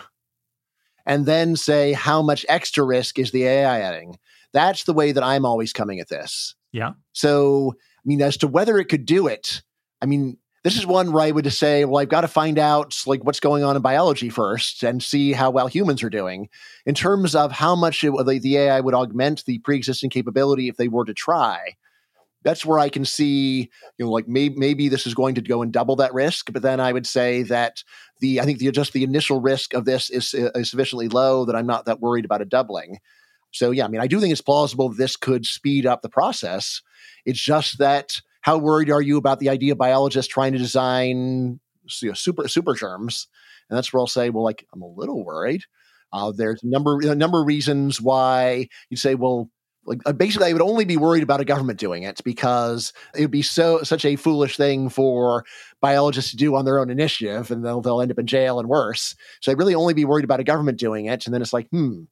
and 1.06 1.26
then 1.26 1.56
say 1.56 1.94
how 1.94 2.22
much 2.22 2.46
extra 2.48 2.84
risk 2.84 3.20
is 3.20 3.32
the 3.32 3.44
AI 3.44 3.82
adding, 3.82 4.18
that's 4.54 4.84
the 4.86 4.94
way 4.94 5.12
that 5.12 5.24
I'm 5.24 5.46
always 5.46 5.74
coming 5.74 6.00
at 6.00 6.10
this. 6.10 6.56
Yeah. 6.72 6.92
So, 7.14 7.74
I 7.78 8.04
mean, 8.06 8.22
as 8.22 8.38
to 8.38 8.48
whether 8.48 8.78
it 8.78 8.86
could 8.86 9.06
do 9.06 9.28
it, 9.28 9.62
I 10.02 10.06
mean, 10.06 10.38
this 10.64 10.78
is 10.78 10.86
one 10.86 11.12
where 11.12 11.24
I 11.24 11.32
would 11.32 11.44
just 11.44 11.60
say, 11.60 11.86
well, 11.86 12.02
I've 12.02 12.10
got 12.10 12.22
to 12.22 12.28
find 12.28 12.58
out 12.58 13.04
like 13.06 13.24
what's 13.24 13.40
going 13.40 13.64
on 13.64 13.76
in 13.76 13.82
biology 13.82 14.30
first 14.30 14.82
and 14.82 15.02
see 15.04 15.32
how 15.32 15.52
well 15.52 15.68
humans 15.68 16.02
are 16.02 16.10
doing. 16.10 16.50
In 16.88 16.96
terms 16.96 17.36
of 17.36 17.52
how 17.52 17.76
much 17.76 18.04
it, 18.04 18.12
the, 18.26 18.40
the 18.40 18.58
AI 18.58 18.80
would 18.80 18.96
augment 18.96 19.46
the 19.46 19.60
pre-existing 19.60 20.10
capability 20.10 20.68
if 20.68 20.78
they 20.78 20.88
were 20.88 21.06
to 21.06 21.14
try, 21.14 21.76
that's 22.46 22.64
where 22.64 22.78
I 22.78 22.90
can 22.90 23.04
see, 23.04 23.72
you 23.98 24.06
know, 24.06 24.12
like 24.12 24.28
maybe 24.28 24.56
maybe 24.56 24.88
this 24.88 25.08
is 25.08 25.16
going 25.16 25.34
to 25.36 25.42
go 25.42 25.64
and 25.64 25.74
double 25.74 25.96
that 25.98 26.14
risk. 26.14 26.54
But 26.54 26.62
then 26.62 26.80
I 26.80 26.94
would 26.94 27.08
say 27.08 27.42
that 27.42 27.84
the 28.22 28.40
I 28.40 28.46
think 28.46 28.60
the 28.60 28.72
just 28.72 28.94
the 28.94 29.04
initial 29.04 29.42
risk 29.42 29.74
of 29.74 29.86
this 29.86 30.12
is, 30.12 30.34
is 30.34 30.70
sufficiently 30.70 31.10
low 31.10 31.44
that 31.46 31.56
I'm 31.56 31.66
not 31.66 31.86
that 31.86 32.00
worried 32.00 32.24
about 32.24 32.44
a 32.44 32.46
doubling. 32.46 33.00
So 33.52 33.72
yeah, 33.72 33.86
I 33.86 33.88
mean, 33.88 34.00
I 34.00 34.08
do 34.08 34.20
think 34.20 34.32
it's 34.32 34.42
plausible 34.42 34.90
this 34.90 35.18
could 35.18 35.46
speed 35.46 35.88
up 35.88 36.04
the 36.04 36.10
process. 36.10 36.82
It's 37.26 37.42
just 37.42 37.80
that 37.80 38.22
how 38.42 38.60
worried 38.60 38.92
are 38.92 39.02
you 39.02 39.18
about 39.18 39.40
the 39.40 39.50
idea 39.50 39.72
of 39.72 39.80
biologists 39.80 40.32
trying 40.32 40.54
to 40.54 40.60
design 40.60 41.60
you 42.02 42.10
know, 42.10 42.14
super 42.14 42.48
super 42.48 42.76
germs? 42.76 43.28
And 43.70 43.76
that's 43.76 43.92
where 43.92 44.02
I'll 44.02 44.08
say, 44.08 44.30
well, 44.30 44.44
like 44.44 44.68
I'm 44.72 44.84
a 44.84 44.88
little 44.88 45.26
worried. 45.26 45.64
Uh, 46.14 46.32
there's 46.32 46.62
a 46.62 46.68
number 46.68 47.00
a 47.02 47.16
number 47.16 47.42
of 47.42 47.48
reasons 47.48 48.00
why 48.00 48.70
you'd 48.92 49.00
say, 49.00 49.16
well, 49.16 49.50
like 49.86 50.02
uh, 50.06 50.14
basically, 50.14 50.48
I 50.48 50.54
would 50.54 50.62
only 50.62 50.86
be 50.86 50.98
worried 50.98 51.24
about 51.24 51.42
a 51.42 51.46
government 51.46 51.80
doing 51.80 52.04
it 52.04 52.22
because 52.24 52.94
it 53.16 53.22
would 53.22 53.32
be 53.32 53.42
so 53.42 53.84
such 53.84 54.06
a 54.06 54.16
foolish 54.16 54.58
thing 54.58 54.90
for 54.90 55.46
biologists 55.82 56.32
to 56.32 56.38
do 56.38 56.56
on 56.56 56.66
their 56.66 56.80
own 56.80 56.90
initiative, 56.90 57.52
and 57.52 57.64
they'll 57.64 57.82
they'll 57.82 58.02
end 58.02 58.12
up 58.12 58.20
in 58.20 58.28
jail 58.28 58.60
and 58.60 58.68
worse. 58.68 59.16
So 59.42 59.52
I'd 59.52 59.58
really 59.58 59.76
only 59.76 59.94
be 59.94 60.06
worried 60.06 60.26
about 60.26 60.40
a 60.40 60.44
government 60.44 60.80
doing 60.80 61.06
it, 61.06 61.26
and 61.26 61.34
then 61.34 61.42
it's 61.42 61.54
like, 61.54 61.70
hmm, 61.70 62.04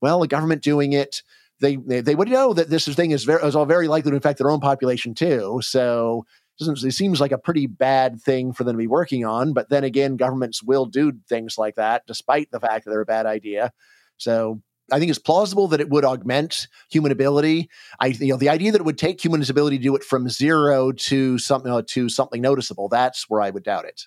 well, 0.00 0.22
a 0.22 0.28
government 0.28 0.62
doing 0.62 0.92
it 0.92 1.22
they, 1.60 1.76
they, 1.76 2.00
they 2.00 2.14
would 2.14 2.28
know 2.28 2.52
that 2.52 2.68
this 2.68 2.86
thing 2.86 3.10
is 3.12 3.24
very 3.24 3.42
is 3.42 3.56
all 3.56 3.64
very 3.64 3.88
likely 3.88 4.10
to 4.10 4.16
infect 4.16 4.38
their 4.38 4.50
own 4.50 4.60
population 4.60 5.14
too. 5.14 5.60
So 5.62 6.26
it, 6.60 6.84
it 6.84 6.92
seems 6.92 7.20
like 7.20 7.32
a 7.32 7.38
pretty 7.38 7.66
bad 7.66 8.20
thing 8.20 8.52
for 8.52 8.64
them 8.64 8.74
to 8.74 8.78
be 8.78 8.86
working 8.86 9.24
on. 9.24 9.52
But 9.52 9.70
then 9.70 9.84
again, 9.84 10.16
governments 10.16 10.62
will 10.62 10.86
do 10.86 11.12
things 11.28 11.56
like 11.58 11.76
that, 11.76 12.02
despite 12.06 12.50
the 12.50 12.60
fact 12.60 12.84
that 12.84 12.90
they're 12.90 13.00
a 13.00 13.06
bad 13.06 13.26
idea. 13.26 13.72
So 14.18 14.60
I 14.92 14.98
think 14.98 15.10
it's 15.10 15.18
plausible 15.18 15.68
that 15.68 15.80
it 15.80 15.90
would 15.90 16.04
augment 16.04 16.68
human 16.88 17.12
ability. 17.12 17.68
I, 18.00 18.08
you 18.08 18.28
know, 18.28 18.36
the 18.36 18.48
idea 18.48 18.72
that 18.72 18.80
it 18.80 18.84
would 18.84 18.98
take 18.98 19.24
human 19.24 19.42
ability 19.48 19.78
to 19.78 19.82
do 19.82 19.96
it 19.96 20.04
from 20.04 20.28
zero 20.28 20.92
to 20.92 21.38
something 21.38 21.72
uh, 21.72 21.82
to 21.88 22.08
something 22.08 22.40
noticeable. 22.40 22.88
That's 22.88 23.28
where 23.28 23.40
I 23.40 23.50
would 23.50 23.64
doubt 23.64 23.84
it. 23.84 24.06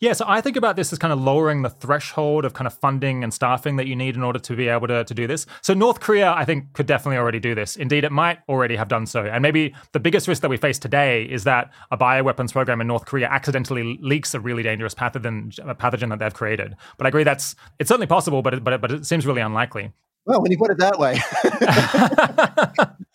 Yeah, 0.00 0.12
so 0.12 0.24
I 0.28 0.40
think 0.40 0.56
about 0.56 0.76
this 0.76 0.92
as 0.92 0.98
kind 0.98 1.12
of 1.12 1.20
lowering 1.20 1.62
the 1.62 1.70
threshold 1.70 2.44
of 2.44 2.52
kind 2.52 2.66
of 2.66 2.74
funding 2.74 3.22
and 3.22 3.32
staffing 3.32 3.76
that 3.76 3.86
you 3.86 3.94
need 3.94 4.16
in 4.16 4.22
order 4.22 4.38
to 4.40 4.56
be 4.56 4.68
able 4.68 4.88
to, 4.88 5.04
to 5.04 5.14
do 5.14 5.26
this. 5.26 5.46
So 5.62 5.72
North 5.72 6.00
Korea, 6.00 6.32
I 6.32 6.44
think, 6.44 6.72
could 6.72 6.86
definitely 6.86 7.16
already 7.16 7.38
do 7.38 7.54
this. 7.54 7.76
Indeed, 7.76 8.04
it 8.04 8.12
might 8.12 8.40
already 8.48 8.76
have 8.76 8.88
done 8.88 9.06
so. 9.06 9.24
And 9.24 9.40
maybe 9.40 9.74
the 9.92 10.00
biggest 10.00 10.26
risk 10.26 10.42
that 10.42 10.48
we 10.48 10.56
face 10.56 10.78
today 10.78 11.22
is 11.24 11.44
that 11.44 11.72
a 11.90 11.96
bioweapons 11.96 12.52
program 12.52 12.80
in 12.80 12.86
North 12.86 13.06
Korea 13.06 13.28
accidentally 13.28 13.98
leaks 14.02 14.34
a 14.34 14.40
really 14.40 14.62
dangerous 14.62 14.94
pathogen, 14.94 15.54
pathogen 15.76 16.10
that 16.10 16.18
they've 16.18 16.34
created. 16.34 16.74
But 16.98 17.06
I 17.06 17.08
agree 17.08 17.24
that's 17.24 17.54
it's 17.78 17.88
certainly 17.88 18.08
possible, 18.08 18.42
but 18.42 18.54
it, 18.54 18.64
but 18.64 18.74
it, 18.74 18.80
but 18.80 18.90
it 18.90 19.06
seems 19.06 19.26
really 19.26 19.42
unlikely. 19.42 19.92
Well, 20.26 20.40
when 20.40 20.50
you 20.50 20.58
put 20.58 20.70
it 20.70 20.78
that 20.78 20.98
way, 20.98 21.18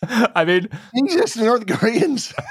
I 0.34 0.44
mean, 0.44 0.68
Jesus, 1.08 1.36
North 1.36 1.66
Koreans. 1.66 2.32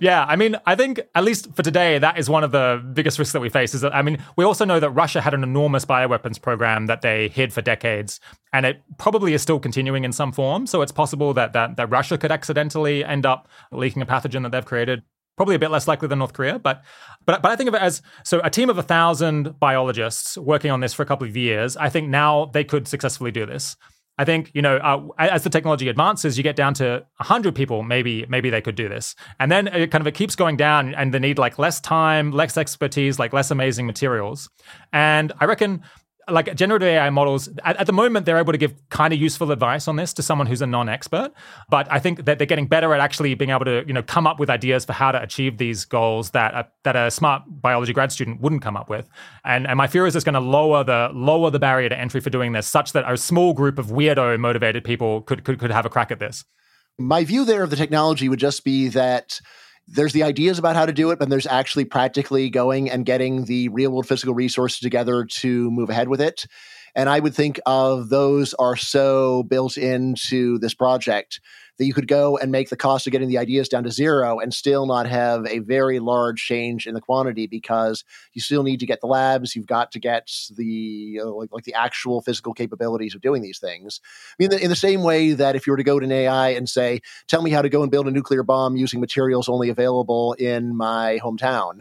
yeah, 0.00 0.24
I 0.26 0.36
mean, 0.36 0.56
I 0.66 0.74
think 0.74 1.00
at 1.14 1.24
least 1.24 1.54
for 1.54 1.62
today, 1.62 1.98
that 1.98 2.18
is 2.18 2.28
one 2.28 2.44
of 2.44 2.52
the 2.52 2.82
biggest 2.92 3.18
risks 3.18 3.32
that 3.32 3.40
we 3.40 3.48
face. 3.48 3.74
Is 3.74 3.82
that 3.82 3.94
I 3.94 4.02
mean, 4.02 4.22
we 4.36 4.44
also 4.44 4.64
know 4.64 4.80
that 4.80 4.90
Russia 4.90 5.20
had 5.20 5.34
an 5.34 5.42
enormous 5.42 5.84
bioweapons 5.84 6.40
program 6.40 6.86
that 6.86 7.02
they 7.02 7.28
hid 7.28 7.52
for 7.52 7.62
decades, 7.62 8.20
and 8.52 8.66
it 8.66 8.82
probably 8.98 9.34
is 9.34 9.42
still 9.42 9.60
continuing 9.60 10.04
in 10.04 10.12
some 10.12 10.32
form. 10.32 10.66
So 10.66 10.82
it's 10.82 10.92
possible 10.92 11.32
that 11.34 11.52
that, 11.52 11.76
that 11.76 11.90
Russia 11.90 12.18
could 12.18 12.32
accidentally 12.32 13.04
end 13.04 13.24
up 13.24 13.48
leaking 13.70 14.02
a 14.02 14.06
pathogen 14.06 14.42
that 14.42 14.52
they've 14.52 14.64
created 14.64 15.02
probably 15.36 15.54
a 15.54 15.58
bit 15.58 15.70
less 15.70 15.88
likely 15.88 16.08
than 16.08 16.18
North 16.18 16.32
Korea, 16.32 16.58
but 16.58 16.82
but 17.26 17.42
but 17.42 17.50
I 17.50 17.56
think 17.56 17.68
of 17.68 17.74
it 17.74 17.82
as 17.82 18.02
so 18.24 18.40
a 18.44 18.50
team 18.50 18.70
of 18.70 18.78
a 18.78 18.82
thousand 18.82 19.58
biologists 19.58 20.36
working 20.38 20.70
on 20.70 20.80
this 20.80 20.94
for 20.94 21.02
a 21.02 21.06
couple 21.06 21.26
of 21.26 21.36
years. 21.36 21.76
I 21.76 21.88
think 21.88 22.08
now 22.08 22.46
they 22.46 22.64
could 22.64 22.88
successfully 22.88 23.30
do 23.30 23.46
this. 23.46 23.76
I 24.18 24.24
think 24.24 24.50
you 24.54 24.62
know 24.62 24.76
uh, 24.76 25.08
as 25.18 25.42
the 25.42 25.50
technology 25.50 25.88
advances, 25.88 26.36
you 26.36 26.42
get 26.42 26.56
down 26.56 26.74
to 26.74 27.04
hundred 27.18 27.54
people. 27.54 27.82
Maybe 27.82 28.26
maybe 28.28 28.50
they 28.50 28.60
could 28.60 28.74
do 28.74 28.88
this, 28.88 29.14
and 29.40 29.50
then 29.50 29.68
it 29.68 29.90
kind 29.90 30.00
of 30.02 30.06
it 30.06 30.14
keeps 30.14 30.36
going 30.36 30.56
down, 30.56 30.94
and 30.94 31.14
they 31.14 31.18
need 31.18 31.38
like 31.38 31.58
less 31.58 31.80
time, 31.80 32.30
less 32.30 32.56
expertise, 32.56 33.18
like 33.18 33.32
less 33.32 33.50
amazing 33.50 33.86
materials. 33.86 34.50
And 34.92 35.32
I 35.40 35.46
reckon 35.46 35.82
like 36.28 36.54
generative 36.54 36.86
AI 36.86 37.10
models, 37.10 37.48
at, 37.64 37.76
at, 37.76 37.86
the 37.86 37.92
moment, 37.92 38.26
they're 38.26 38.38
able 38.38 38.52
to 38.52 38.58
give 38.58 38.74
kind 38.90 39.12
of 39.12 39.20
useful 39.20 39.50
advice 39.50 39.88
on 39.88 39.96
this 39.96 40.12
to 40.14 40.22
someone 40.22 40.46
who's 40.46 40.62
a 40.62 40.66
non-expert. 40.66 41.32
But 41.68 41.90
I 41.90 41.98
think 41.98 42.24
that 42.24 42.38
they're 42.38 42.46
getting 42.46 42.66
better 42.66 42.94
at 42.94 43.00
actually 43.00 43.34
being 43.34 43.50
able 43.50 43.64
to, 43.64 43.84
you 43.86 43.92
know, 43.92 44.02
come 44.02 44.26
up 44.26 44.38
with 44.38 44.48
ideas 44.50 44.84
for 44.84 44.92
how 44.92 45.12
to 45.12 45.20
achieve 45.22 45.58
these 45.58 45.84
goals 45.84 46.30
that 46.30 46.54
a, 46.54 46.68
that 46.84 46.96
a 46.96 47.10
smart 47.10 47.42
biology 47.46 47.92
grad 47.92 48.12
student 48.12 48.40
wouldn't 48.40 48.62
come 48.62 48.76
up 48.76 48.88
with. 48.88 49.08
And, 49.44 49.66
and 49.66 49.76
my 49.76 49.86
fear 49.86 50.06
is 50.06 50.14
it's 50.14 50.24
going 50.24 50.34
to 50.34 50.40
lower 50.40 50.84
the 50.84 51.10
lower 51.12 51.50
the 51.50 51.58
barrier 51.58 51.88
to 51.88 51.98
entry 51.98 52.20
for 52.20 52.30
doing 52.30 52.52
this, 52.52 52.68
such 52.68 52.92
that 52.92 53.10
a 53.10 53.16
small 53.16 53.52
group 53.52 53.78
of 53.78 53.86
weirdo 53.86 54.38
motivated 54.38 54.84
people 54.84 55.22
could 55.22 55.44
could, 55.44 55.58
could 55.58 55.70
have 55.70 55.86
a 55.86 55.90
crack 55.90 56.10
at 56.10 56.18
this. 56.18 56.44
My 56.98 57.24
view 57.24 57.44
there 57.44 57.62
of 57.62 57.70
the 57.70 57.76
technology 57.76 58.28
would 58.28 58.38
just 58.38 58.64
be 58.64 58.88
that 58.88 59.40
there's 59.88 60.12
the 60.12 60.22
ideas 60.22 60.58
about 60.58 60.76
how 60.76 60.86
to 60.86 60.92
do 60.92 61.10
it, 61.10 61.18
but 61.18 61.28
there's 61.28 61.46
actually 61.46 61.84
practically 61.84 62.50
going 62.50 62.90
and 62.90 63.04
getting 63.04 63.44
the 63.44 63.68
real 63.68 63.90
world 63.90 64.06
physical 64.06 64.34
resources 64.34 64.78
together 64.80 65.24
to 65.24 65.70
move 65.70 65.90
ahead 65.90 66.08
with 66.08 66.20
it. 66.20 66.46
And 66.94 67.08
I 67.08 67.20
would 67.20 67.34
think 67.34 67.58
of 67.66 68.08
those 68.08 68.54
are 68.54 68.76
so 68.76 69.42
built 69.44 69.76
into 69.76 70.58
this 70.58 70.74
project 70.74 71.40
that 71.78 71.86
you 71.86 71.94
could 71.94 72.08
go 72.08 72.36
and 72.36 72.52
make 72.52 72.68
the 72.68 72.76
cost 72.76 73.06
of 73.06 73.12
getting 73.12 73.28
the 73.28 73.38
ideas 73.38 73.68
down 73.68 73.84
to 73.84 73.90
zero 73.90 74.38
and 74.38 74.52
still 74.52 74.86
not 74.86 75.06
have 75.06 75.46
a 75.46 75.60
very 75.60 75.98
large 75.98 76.44
change 76.44 76.86
in 76.86 76.94
the 76.94 77.00
quantity 77.00 77.46
because 77.46 78.04
you 78.32 78.40
still 78.40 78.62
need 78.62 78.80
to 78.80 78.86
get 78.86 79.00
the 79.00 79.06
labs. 79.06 79.56
You've 79.56 79.66
got 79.66 79.92
to 79.92 79.98
get 79.98 80.30
the 80.56 81.20
uh, 81.22 81.30
like, 81.30 81.52
like 81.52 81.64
the 81.64 81.74
actual 81.74 82.22
physical 82.22 82.54
capabilities 82.54 83.14
of 83.14 83.20
doing 83.20 83.42
these 83.42 83.58
things. 83.58 84.00
I 84.38 84.42
mean 84.42 84.52
in 84.52 84.70
the 84.70 84.76
same 84.76 85.02
way 85.02 85.32
that 85.32 85.56
if 85.56 85.66
you 85.66 85.72
were 85.72 85.76
to 85.76 85.82
go 85.82 85.98
to 85.98 86.04
an 86.04 86.12
ai 86.12 86.50
and 86.50 86.68
say 86.68 87.00
tell 87.28 87.42
me 87.42 87.50
how 87.50 87.62
to 87.62 87.68
go 87.68 87.82
and 87.82 87.90
build 87.90 88.06
a 88.06 88.10
nuclear 88.10 88.42
bomb 88.42 88.76
using 88.76 89.00
materials 89.00 89.48
only 89.48 89.68
available 89.68 90.34
in 90.34 90.76
my 90.76 91.18
hometown 91.22 91.80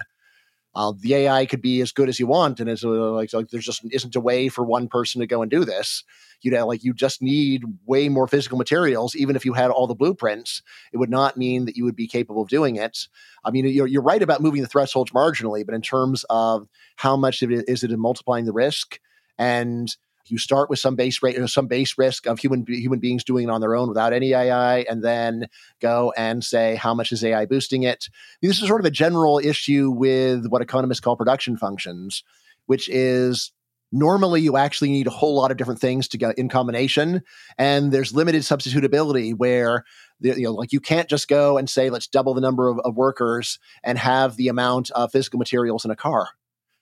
uh, 0.73 0.93
the 0.97 1.15
AI 1.15 1.45
could 1.45 1.61
be 1.61 1.81
as 1.81 1.91
good 1.91 2.07
as 2.07 2.19
you 2.19 2.27
want, 2.27 2.59
and 2.59 2.69
it's 2.69 2.83
uh, 2.83 2.89
like, 2.89 3.33
like 3.33 3.49
there's 3.49 3.65
just 3.65 3.81
isn't 3.91 4.15
a 4.15 4.21
way 4.21 4.47
for 4.47 4.63
one 4.63 4.87
person 4.87 5.19
to 5.19 5.27
go 5.27 5.41
and 5.41 5.51
do 5.51 5.65
this. 5.65 6.03
You 6.41 6.51
know, 6.51 6.65
like 6.65 6.83
you 6.83 6.93
just 6.93 7.21
need 7.21 7.63
way 7.85 8.09
more 8.09 8.27
physical 8.27 8.57
materials. 8.57 9.15
Even 9.15 9.35
if 9.35 9.45
you 9.45 9.53
had 9.53 9.69
all 9.69 9.85
the 9.85 9.93
blueprints, 9.95 10.63
it 10.91 10.97
would 10.97 11.09
not 11.09 11.37
mean 11.37 11.65
that 11.65 11.75
you 11.75 11.83
would 11.83 11.95
be 11.95 12.07
capable 12.07 12.41
of 12.41 12.49
doing 12.49 12.77
it. 12.77 13.07
I 13.43 13.51
mean, 13.51 13.67
you're, 13.67 13.85
you're 13.85 14.01
right 14.01 14.21
about 14.21 14.41
moving 14.41 14.61
the 14.61 14.67
thresholds 14.67 15.11
marginally, 15.11 15.65
but 15.65 15.75
in 15.75 15.81
terms 15.81 16.25
of 16.29 16.67
how 16.95 17.15
much 17.15 17.43
it 17.43 17.51
is 17.67 17.83
it 17.83 17.91
in 17.91 17.99
multiplying 17.99 18.45
the 18.45 18.53
risk 18.53 18.99
and 19.37 19.95
you 20.31 20.37
start 20.37 20.69
with 20.69 20.79
some 20.79 20.95
base 20.95 21.21
rate, 21.21 21.37
some 21.49 21.67
base 21.67 21.97
risk 21.97 22.25
of 22.25 22.39
human 22.39 22.65
human 22.67 22.99
beings 22.99 23.23
doing 23.23 23.47
it 23.47 23.51
on 23.51 23.61
their 23.61 23.75
own 23.75 23.87
without 23.89 24.13
any 24.13 24.33
AI, 24.33 24.79
and 24.81 25.03
then 25.03 25.47
go 25.79 26.13
and 26.17 26.43
say 26.43 26.75
how 26.75 26.93
much 26.93 27.11
is 27.11 27.23
AI 27.23 27.45
boosting 27.45 27.83
it. 27.83 28.09
This 28.41 28.61
is 28.61 28.67
sort 28.67 28.81
of 28.81 28.85
a 28.85 28.91
general 28.91 29.39
issue 29.39 29.91
with 29.91 30.47
what 30.47 30.61
economists 30.61 30.99
call 30.99 31.15
production 31.15 31.57
functions, 31.57 32.23
which 32.65 32.89
is 32.89 33.51
Normally, 33.93 34.39
you 34.39 34.55
actually 34.55 34.89
need 34.89 35.07
a 35.07 35.11
whole 35.11 35.35
lot 35.35 35.51
of 35.51 35.57
different 35.57 35.81
things 35.81 36.07
to 36.09 36.17
get 36.17 36.37
in 36.37 36.47
combination, 36.47 37.23
and 37.57 37.91
there's 37.91 38.13
limited 38.13 38.43
substitutability 38.43 39.35
where 39.35 39.83
you 40.21 40.43
know, 40.43 40.53
like 40.53 40.71
you 40.71 40.79
can't 40.79 41.09
just 41.09 41.27
go 41.27 41.57
and 41.57 41.69
say, 41.69 41.89
let's 41.89 42.07
double 42.07 42.33
the 42.33 42.41
number 42.41 42.69
of, 42.69 42.79
of 42.79 42.95
workers 42.95 43.59
and 43.83 43.97
have 43.97 44.37
the 44.37 44.47
amount 44.47 44.91
of 44.91 45.11
physical 45.11 45.39
materials 45.39 45.83
in 45.83 45.91
a 45.91 45.95
car. 45.95 46.29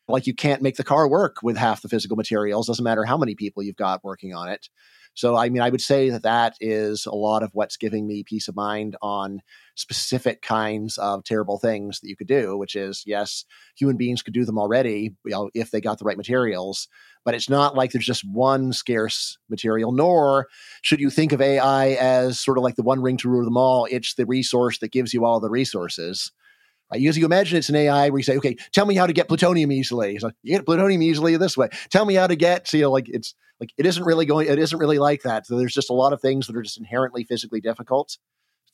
Like 0.10 0.28
you 0.28 0.34
can't 0.34 0.62
make 0.62 0.76
the 0.76 0.84
car 0.84 1.08
work 1.08 1.38
with 1.44 1.58
half 1.58 1.82
the 1.82 1.90
physical 1.90 2.18
materials. 2.18 2.68
Doesn't 2.68 2.84
matter 2.84 3.06
how 3.06 3.18
many 3.18 3.36
people 3.36 3.64
you've 3.64 3.76
got 3.76 4.04
working 4.04 4.34
on 4.34 4.50
it. 4.50 4.70
So, 5.14 5.36
I 5.36 5.50
mean, 5.50 5.62
I 5.62 5.70
would 5.70 5.82
say 5.82 6.10
that 6.12 6.24
that 6.24 6.56
is 6.62 7.06
a 7.06 7.16
lot 7.16 7.44
of 7.44 7.50
what's 7.54 7.78
giving 7.78 8.08
me 8.08 8.24
peace 8.24 8.48
of 8.48 8.56
mind 8.56 8.96
on 9.02 9.42
specific 9.76 10.42
kinds 10.42 10.98
of 10.98 11.24
terrible 11.24 11.58
things 11.58 12.00
that 12.00 12.08
you 12.08 12.16
could 12.16 12.28
do, 12.28 12.58
which 12.58 12.76
is, 12.76 13.04
yes, 13.06 13.44
human 13.76 13.98
beings 13.98 14.22
could 14.22 14.34
do 14.34 14.46
them 14.46 14.58
already, 14.58 15.16
you 15.26 15.32
know, 15.32 15.50
if 15.54 15.72
they 15.72 15.82
got 15.82 16.00
the 16.00 16.06
right 16.06 16.18
materials. 16.18 16.88
But 17.26 17.34
it's 17.34 17.50
not 17.50 17.76
like 17.76 17.92
there's 17.92 18.06
just 18.06 18.24
one 18.24 18.72
scarce 18.72 19.38
material, 19.50 19.92
nor 19.92 20.48
should 20.84 21.02
you 21.02 21.10
think 21.10 21.34
of 21.34 21.42
AI 21.42 21.90
as 21.90 22.40
sort 22.40 22.58
of 22.58 22.64
like 22.64 22.76
the 22.76 22.84
one 22.84 23.02
ring 23.02 23.18
to 23.18 23.30
rule 23.30 23.44
them 23.44 23.58
all. 23.58 23.88
It's 23.92 24.14
the 24.14 24.26
resource 24.26 24.80
that 24.80 24.92
gives 24.92 25.14
you 25.14 25.26
all 25.26 25.40
the 25.40 25.50
resources. 25.50 26.32
Right? 26.92 27.00
Because 27.00 27.18
you 27.18 27.26
imagine 27.26 27.58
it's 27.58 27.70
an 27.70 27.76
AI 27.76 28.10
where 28.10 28.20
you 28.20 28.24
say, 28.24 28.38
okay, 28.38 28.56
tell 28.72 28.86
me 28.86 28.96
how 28.96 29.06
to 29.06 29.14
get 29.14 29.28
plutonium 29.28 29.72
easily. 29.72 30.18
So 30.20 30.32
you 30.44 30.56
get 30.56 30.66
plutonium 30.66 31.02
easily 31.02 31.38
this 31.38 31.56
way. 31.56 31.70
Tell 31.90 32.06
me 32.06 32.16
how 32.16 32.28
to 32.28 32.36
get, 32.36 32.68
so, 32.68 32.78
you 32.78 32.84
know, 32.84 32.92
like 32.92 33.08
it's 33.10 33.36
like 33.60 33.72
it 33.78 33.86
isn't 33.86 34.04
really 34.04 34.26
going, 34.26 34.48
it 34.48 34.58
isn't 34.58 34.80
really 34.80 35.00
like 35.00 35.22
that. 35.24 35.46
So 35.46 35.58
there's 35.58 35.74
just 35.74 35.90
a 35.90 35.94
lot 35.94 36.14
of 36.14 36.22
things 36.22 36.48
that 36.48 36.56
are 36.56 36.62
just 36.62 36.78
inherently 36.78 37.24
physically 37.24 37.62
difficult 37.62 38.18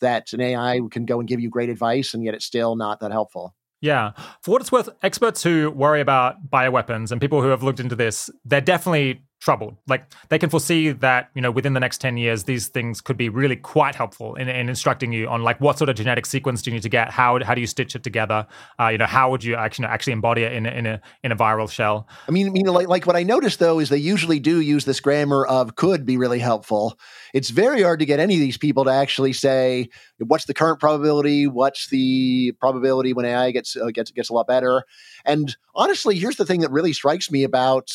that 0.01 0.31
an 0.33 0.41
AI 0.41 0.79
can 0.91 1.05
go 1.05 1.19
and 1.19 1.27
give 1.27 1.39
you 1.39 1.49
great 1.49 1.69
advice, 1.69 2.13
and 2.13 2.23
yet 2.23 2.33
it's 2.33 2.45
still 2.45 2.75
not 2.75 2.99
that 2.99 3.11
helpful. 3.11 3.55
Yeah. 3.81 4.11
For 4.41 4.51
what 4.51 4.61
it's 4.61 4.71
worth, 4.71 4.89
experts 5.03 5.43
who 5.43 5.69
worry 5.71 6.01
about 6.01 6.49
bioweapons 6.49 7.11
and 7.11 7.21
people 7.21 7.41
who 7.41 7.49
have 7.49 7.63
looked 7.63 7.79
into 7.79 7.95
this, 7.95 8.29
they're 8.43 8.61
definitely 8.61 9.23
troubled. 9.45 9.77
Like 9.87 10.11
they 10.29 10.39
can 10.39 10.49
foresee 10.49 10.89
that, 10.89 11.29
you 11.35 11.41
know, 11.41 11.51
within 11.51 11.73
the 11.73 11.79
next 11.79 12.01
10 12.01 12.17
years, 12.17 12.45
these 12.45 12.67
things 12.67 12.99
could 12.99 13.15
be 13.15 13.29
really 13.29 13.55
quite 13.55 13.93
helpful 13.93 14.33
in, 14.35 14.49
in 14.49 14.67
instructing 14.67 15.13
you 15.13 15.27
on 15.27 15.43
like 15.43 15.61
what 15.61 15.77
sort 15.77 15.87
of 15.87 15.95
genetic 15.95 16.25
sequence 16.25 16.63
do 16.63 16.71
you 16.71 16.73
need 16.73 16.81
to 16.81 16.89
get? 16.89 17.11
How, 17.11 17.41
how 17.43 17.53
do 17.53 17.61
you 17.61 17.67
stitch 17.67 17.95
it 17.95 18.03
together? 18.03 18.47
Uh, 18.79 18.87
you 18.87 18.97
know, 18.97 19.05
how 19.05 19.29
would 19.29 19.43
you 19.43 19.55
actually, 19.55 19.87
actually 19.87 20.13
embody 20.13 20.41
it 20.41 20.51
in 20.51 20.65
in 20.65 20.87
a, 20.87 20.99
in 21.23 21.31
a 21.31 21.35
viral 21.35 21.69
shell? 21.69 22.07
I 22.27 22.31
mean, 22.31 22.47
I 22.47 22.49
mean, 22.49 22.65
like, 22.65 22.87
like 22.87 23.05
what 23.05 23.15
I 23.15 23.21
noticed 23.21 23.59
though, 23.59 23.79
is 23.79 23.89
they 23.89 23.97
usually 23.97 24.39
do 24.39 24.59
use 24.59 24.85
this 24.85 24.99
grammar 24.99 25.45
of 25.45 25.75
could 25.75 26.07
be 26.07 26.17
really 26.17 26.39
helpful. 26.39 26.97
It's 27.31 27.51
very 27.51 27.83
hard 27.83 27.99
to 27.99 28.05
get 28.05 28.19
any 28.19 28.33
of 28.33 28.39
these 28.39 28.57
people 28.57 28.85
to 28.85 28.91
actually 28.91 29.33
say, 29.33 29.89
what's 30.17 30.45
the 30.45 30.55
current 30.55 30.79
probability? 30.79 31.45
What's 31.45 31.87
the 31.89 32.53
probability 32.59 33.13
when 33.13 33.25
AI 33.25 33.51
gets, 33.51 33.77
uh, 33.77 33.91
gets, 33.93 34.09
gets 34.09 34.29
a 34.29 34.33
lot 34.33 34.47
better? 34.47 34.85
And 35.23 35.55
honestly, 35.75 36.17
here's 36.17 36.37
the 36.37 36.45
thing 36.45 36.61
that 36.61 36.71
really 36.71 36.93
strikes 36.93 37.29
me 37.29 37.43
about 37.43 37.91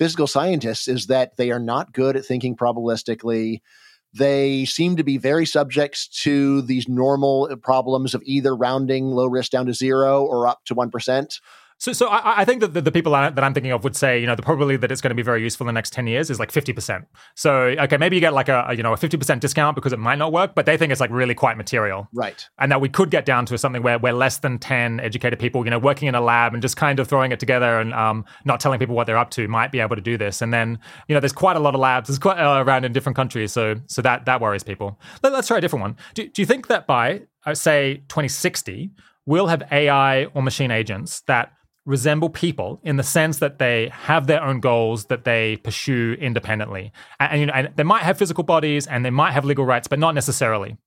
physical 0.00 0.26
scientists 0.26 0.88
is 0.88 1.08
that 1.08 1.36
they 1.36 1.50
are 1.50 1.58
not 1.58 1.92
good 1.92 2.16
at 2.16 2.24
thinking 2.24 2.56
probabilistically. 2.56 3.60
They 4.14 4.64
seem 4.64 4.96
to 4.96 5.04
be 5.04 5.18
very 5.18 5.44
subject 5.44 6.14
to 6.22 6.62
these 6.62 6.88
normal 6.88 7.50
uh, 7.52 7.56
problems 7.56 8.14
of 8.14 8.22
either 8.24 8.56
rounding 8.56 9.10
low 9.10 9.26
risk 9.26 9.52
down 9.52 9.66
to 9.66 9.74
zero 9.74 10.24
or 10.24 10.48
up 10.48 10.60
to 10.64 10.74
1%. 10.74 11.40
So, 11.80 11.94
so 11.94 12.08
I, 12.08 12.42
I 12.42 12.44
think 12.44 12.60
that 12.60 12.74
the, 12.74 12.82
the 12.82 12.92
people 12.92 13.12
that 13.12 13.42
I'm 13.42 13.54
thinking 13.54 13.72
of 13.72 13.84
would 13.84 13.96
say, 13.96 14.20
you 14.20 14.26
know, 14.26 14.34
the 14.34 14.42
probability 14.42 14.76
that 14.76 14.92
it's 14.92 15.00
going 15.00 15.12
to 15.12 15.14
be 15.14 15.22
very 15.22 15.42
useful 15.42 15.64
in 15.64 15.68
the 15.68 15.72
next 15.72 15.94
10 15.94 16.06
years 16.06 16.28
is 16.28 16.38
like 16.38 16.52
50%. 16.52 17.06
So, 17.36 17.52
okay, 17.52 17.96
maybe 17.96 18.16
you 18.16 18.20
get 18.20 18.34
like 18.34 18.50
a, 18.50 18.66
a, 18.68 18.76
you 18.76 18.82
know, 18.82 18.92
a 18.92 18.98
50% 18.98 19.40
discount 19.40 19.76
because 19.76 19.94
it 19.94 19.98
might 19.98 20.18
not 20.18 20.30
work, 20.30 20.54
but 20.54 20.66
they 20.66 20.76
think 20.76 20.92
it's 20.92 21.00
like 21.00 21.10
really 21.10 21.34
quite 21.34 21.56
material. 21.56 22.06
Right. 22.12 22.46
And 22.58 22.70
that 22.70 22.82
we 22.82 22.90
could 22.90 23.10
get 23.10 23.24
down 23.24 23.46
to 23.46 23.56
something 23.56 23.82
where 23.82 23.98
we're 23.98 24.12
less 24.12 24.36
than 24.38 24.58
10 24.58 25.00
educated 25.00 25.38
people, 25.38 25.64
you 25.64 25.70
know, 25.70 25.78
working 25.78 26.06
in 26.06 26.14
a 26.14 26.20
lab 26.20 26.52
and 26.52 26.60
just 26.60 26.76
kind 26.76 27.00
of 27.00 27.08
throwing 27.08 27.32
it 27.32 27.40
together 27.40 27.80
and 27.80 27.94
um, 27.94 28.26
not 28.44 28.60
telling 28.60 28.78
people 28.78 28.94
what 28.94 29.06
they're 29.06 29.16
up 29.16 29.30
to 29.30 29.48
might 29.48 29.72
be 29.72 29.80
able 29.80 29.96
to 29.96 30.02
do 30.02 30.18
this. 30.18 30.42
And 30.42 30.52
then, 30.52 30.78
you 31.08 31.14
know, 31.14 31.20
there's 31.20 31.32
quite 31.32 31.56
a 31.56 31.60
lot 31.60 31.74
of 31.74 31.80
labs, 31.80 32.08
there's 32.08 32.18
quite 32.18 32.38
uh, 32.38 32.62
around 32.62 32.84
in 32.84 32.92
different 32.92 33.16
countries. 33.16 33.54
So, 33.54 33.76
so 33.86 34.02
that, 34.02 34.26
that 34.26 34.42
worries 34.42 34.62
people. 34.62 35.00
Let, 35.22 35.32
us 35.32 35.48
try 35.48 35.56
a 35.56 35.60
different 35.62 35.80
one. 35.80 35.96
Do, 36.12 36.28
do 36.28 36.42
you 36.42 36.46
think 36.46 36.66
that 36.66 36.86
by, 36.86 37.22
uh, 37.46 37.54
say, 37.54 38.02
2060, 38.08 38.90
we'll 39.24 39.46
have 39.46 39.62
AI 39.72 40.26
or 40.26 40.42
machine 40.42 40.70
agents 40.70 41.22
that 41.22 41.54
resemble 41.90 42.30
people 42.30 42.80
in 42.84 42.96
the 42.96 43.02
sense 43.02 43.38
that 43.38 43.58
they 43.58 43.90
have 43.92 44.26
their 44.26 44.42
own 44.42 44.60
goals 44.60 45.06
that 45.06 45.24
they 45.24 45.56
pursue 45.56 46.16
independently. 46.20 46.92
And, 47.18 47.32
and, 47.32 47.40
you 47.40 47.46
know, 47.46 47.52
and 47.52 47.68
they 47.76 47.82
might 47.82 48.04
have 48.04 48.16
physical 48.16 48.44
bodies 48.44 48.86
and 48.86 49.04
they 49.04 49.10
might 49.10 49.32
have 49.32 49.44
legal 49.44 49.66
rights, 49.66 49.88
but 49.88 49.98
not 49.98 50.14
necessarily. 50.14 50.78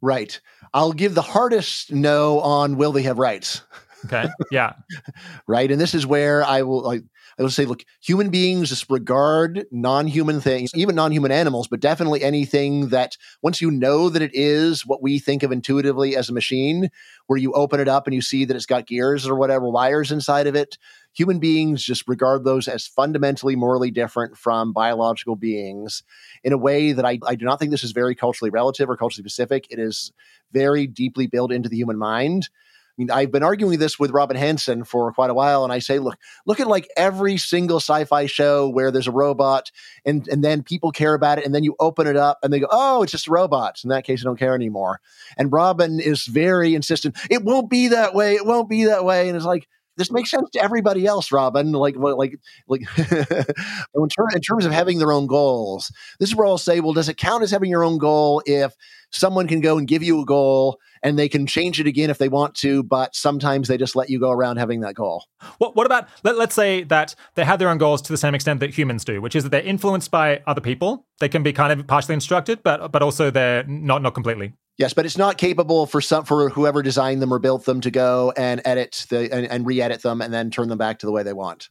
Right. 0.00 0.38
I'll 0.72 0.92
give 0.92 1.14
the 1.14 1.22
hardest 1.22 1.90
no 1.90 2.40
on 2.40 2.76
will 2.76 2.92
they 2.92 3.02
have 3.02 3.18
rights. 3.18 3.62
Okay. 4.04 4.28
Yeah. 4.50 4.74
right. 5.46 5.70
And 5.70 5.80
this 5.80 5.94
is 5.94 6.06
where 6.06 6.44
I 6.44 6.62
will 6.62 6.86
I, 6.88 7.00
I 7.38 7.42
would 7.42 7.52
say, 7.52 7.64
look, 7.64 7.84
human 8.00 8.30
beings 8.30 8.68
disregard 8.68 9.66
non-human 9.70 10.40
things, 10.40 10.70
even 10.74 10.94
non-human 10.94 11.32
animals, 11.32 11.68
but 11.68 11.80
definitely 11.80 12.22
anything 12.22 12.88
that 12.88 13.16
once 13.42 13.60
you 13.60 13.70
know 13.70 14.08
that 14.08 14.22
it 14.22 14.30
is 14.34 14.86
what 14.86 15.02
we 15.02 15.18
think 15.18 15.42
of 15.42 15.52
intuitively 15.52 16.16
as 16.16 16.28
a 16.28 16.32
machine, 16.32 16.90
where 17.26 17.38
you 17.38 17.52
open 17.52 17.80
it 17.80 17.88
up 17.88 18.06
and 18.06 18.14
you 18.14 18.22
see 18.22 18.44
that 18.44 18.56
it's 18.56 18.66
got 18.66 18.86
gears 18.86 19.26
or 19.26 19.34
whatever 19.34 19.68
wires 19.68 20.12
inside 20.12 20.46
of 20.46 20.54
it, 20.54 20.78
human 21.14 21.38
beings 21.38 21.82
just 21.82 22.06
regard 22.08 22.44
those 22.44 22.68
as 22.68 22.86
fundamentally 22.86 23.56
morally 23.56 23.90
different 23.90 24.36
from 24.36 24.72
biological 24.72 25.36
beings 25.36 26.02
in 26.42 26.52
a 26.52 26.58
way 26.58 26.92
that 26.92 27.04
I, 27.04 27.18
I 27.26 27.34
do 27.34 27.44
not 27.44 27.58
think 27.58 27.70
this 27.70 27.84
is 27.84 27.92
very 27.92 28.14
culturally 28.14 28.50
relative 28.50 28.90
or 28.90 28.96
culturally 28.96 29.22
specific. 29.22 29.66
It 29.70 29.78
is 29.78 30.12
very 30.52 30.86
deeply 30.86 31.26
built 31.26 31.52
into 31.52 31.68
the 31.68 31.76
human 31.76 31.98
mind. 31.98 32.48
I 32.96 33.02
mean, 33.02 33.10
I've 33.10 33.32
been 33.32 33.42
arguing 33.42 33.80
this 33.80 33.98
with 33.98 34.12
Robin 34.12 34.36
Hanson 34.36 34.84
for 34.84 35.12
quite 35.12 35.30
a 35.30 35.34
while, 35.34 35.64
and 35.64 35.72
I 35.72 35.80
say, 35.80 35.98
look, 35.98 36.16
look 36.46 36.60
at 36.60 36.68
like 36.68 36.88
every 36.96 37.36
single 37.38 37.78
sci-fi 37.78 38.26
show 38.26 38.68
where 38.68 38.92
there's 38.92 39.08
a 39.08 39.12
robot, 39.12 39.72
and 40.04 40.28
and 40.28 40.44
then 40.44 40.62
people 40.62 40.92
care 40.92 41.14
about 41.14 41.38
it, 41.38 41.44
and 41.44 41.52
then 41.52 41.64
you 41.64 41.74
open 41.80 42.06
it 42.06 42.16
up, 42.16 42.38
and 42.42 42.52
they 42.52 42.60
go, 42.60 42.68
oh, 42.70 43.02
it's 43.02 43.10
just 43.10 43.26
a 43.26 43.32
robot. 43.32 43.80
In 43.82 43.90
that 43.90 44.04
case, 44.04 44.22
I 44.22 44.24
don't 44.24 44.38
care 44.38 44.54
anymore. 44.54 45.00
And 45.36 45.52
Robin 45.52 45.98
is 45.98 46.26
very 46.26 46.76
insistent. 46.76 47.16
It 47.30 47.42
won't 47.42 47.68
be 47.68 47.88
that 47.88 48.14
way. 48.14 48.34
It 48.34 48.46
won't 48.46 48.68
be 48.68 48.84
that 48.84 49.04
way. 49.04 49.26
And 49.28 49.36
it's 49.36 49.44
like, 49.44 49.68
this 49.96 50.10
makes 50.10 50.30
sense 50.30 50.50
to 50.50 50.62
everybody 50.62 51.06
else, 51.06 51.30
Robin. 51.32 51.72
Like, 51.72 51.96
like, 51.96 52.38
like, 52.66 52.82
in, 52.98 53.06
ter- 53.06 54.34
in, 54.34 54.40
terms 54.40 54.64
of 54.64 54.72
having 54.72 54.98
their 54.98 55.12
own 55.12 55.26
goals, 55.26 55.92
this 56.18 56.30
is 56.30 56.36
where 56.36 56.46
I'll 56.46 56.58
say, 56.58 56.80
well, 56.80 56.92
does 56.92 57.08
it 57.08 57.16
count 57.16 57.42
as 57.42 57.50
having 57.50 57.70
your 57.70 57.84
own 57.84 57.98
goal 57.98 58.42
if 58.46 58.74
someone 59.10 59.46
can 59.46 59.60
go 59.60 59.78
and 59.78 59.86
give 59.86 60.02
you 60.02 60.20
a 60.20 60.24
goal 60.24 60.78
and 61.02 61.18
they 61.18 61.28
can 61.28 61.46
change 61.46 61.78
it 61.78 61.86
again 61.86 62.10
if 62.10 62.18
they 62.18 62.28
want 62.28 62.54
to, 62.56 62.82
but 62.82 63.14
sometimes 63.14 63.68
they 63.68 63.76
just 63.76 63.94
let 63.94 64.10
you 64.10 64.18
go 64.18 64.30
around 64.30 64.56
having 64.56 64.80
that 64.80 64.94
goal? 64.94 65.24
What, 65.58 65.76
what 65.76 65.86
about, 65.86 66.08
let, 66.24 66.36
let's 66.36 66.54
say 66.54 66.82
that 66.84 67.14
they 67.34 67.44
have 67.44 67.58
their 67.58 67.68
own 67.68 67.78
goals 67.78 68.02
to 68.02 68.12
the 68.12 68.16
same 68.16 68.34
extent 68.34 68.60
that 68.60 68.70
humans 68.70 69.04
do, 69.04 69.20
which 69.20 69.36
is 69.36 69.44
that 69.44 69.50
they're 69.50 69.62
influenced 69.62 70.10
by 70.10 70.42
other 70.46 70.60
people. 70.60 71.06
They 71.20 71.28
can 71.28 71.42
be 71.42 71.52
kind 71.52 71.78
of 71.78 71.86
partially 71.86 72.14
instructed, 72.14 72.62
but, 72.62 72.90
but 72.90 73.02
also 73.02 73.30
they're 73.30 73.64
not, 73.64 74.02
not 74.02 74.14
completely. 74.14 74.54
Yes, 74.76 74.92
but 74.92 75.06
it's 75.06 75.18
not 75.18 75.38
capable 75.38 75.86
for 75.86 76.00
some 76.00 76.24
for 76.24 76.48
whoever 76.48 76.82
designed 76.82 77.22
them 77.22 77.32
or 77.32 77.38
built 77.38 77.64
them 77.64 77.80
to 77.82 77.90
go 77.90 78.32
and 78.36 78.60
edit 78.64 79.06
the 79.08 79.32
and, 79.32 79.46
and 79.46 79.66
re-edit 79.66 80.02
them 80.02 80.20
and 80.20 80.34
then 80.34 80.50
turn 80.50 80.68
them 80.68 80.78
back 80.78 80.98
to 80.98 81.06
the 81.06 81.12
way 81.12 81.22
they 81.22 81.32
want. 81.32 81.68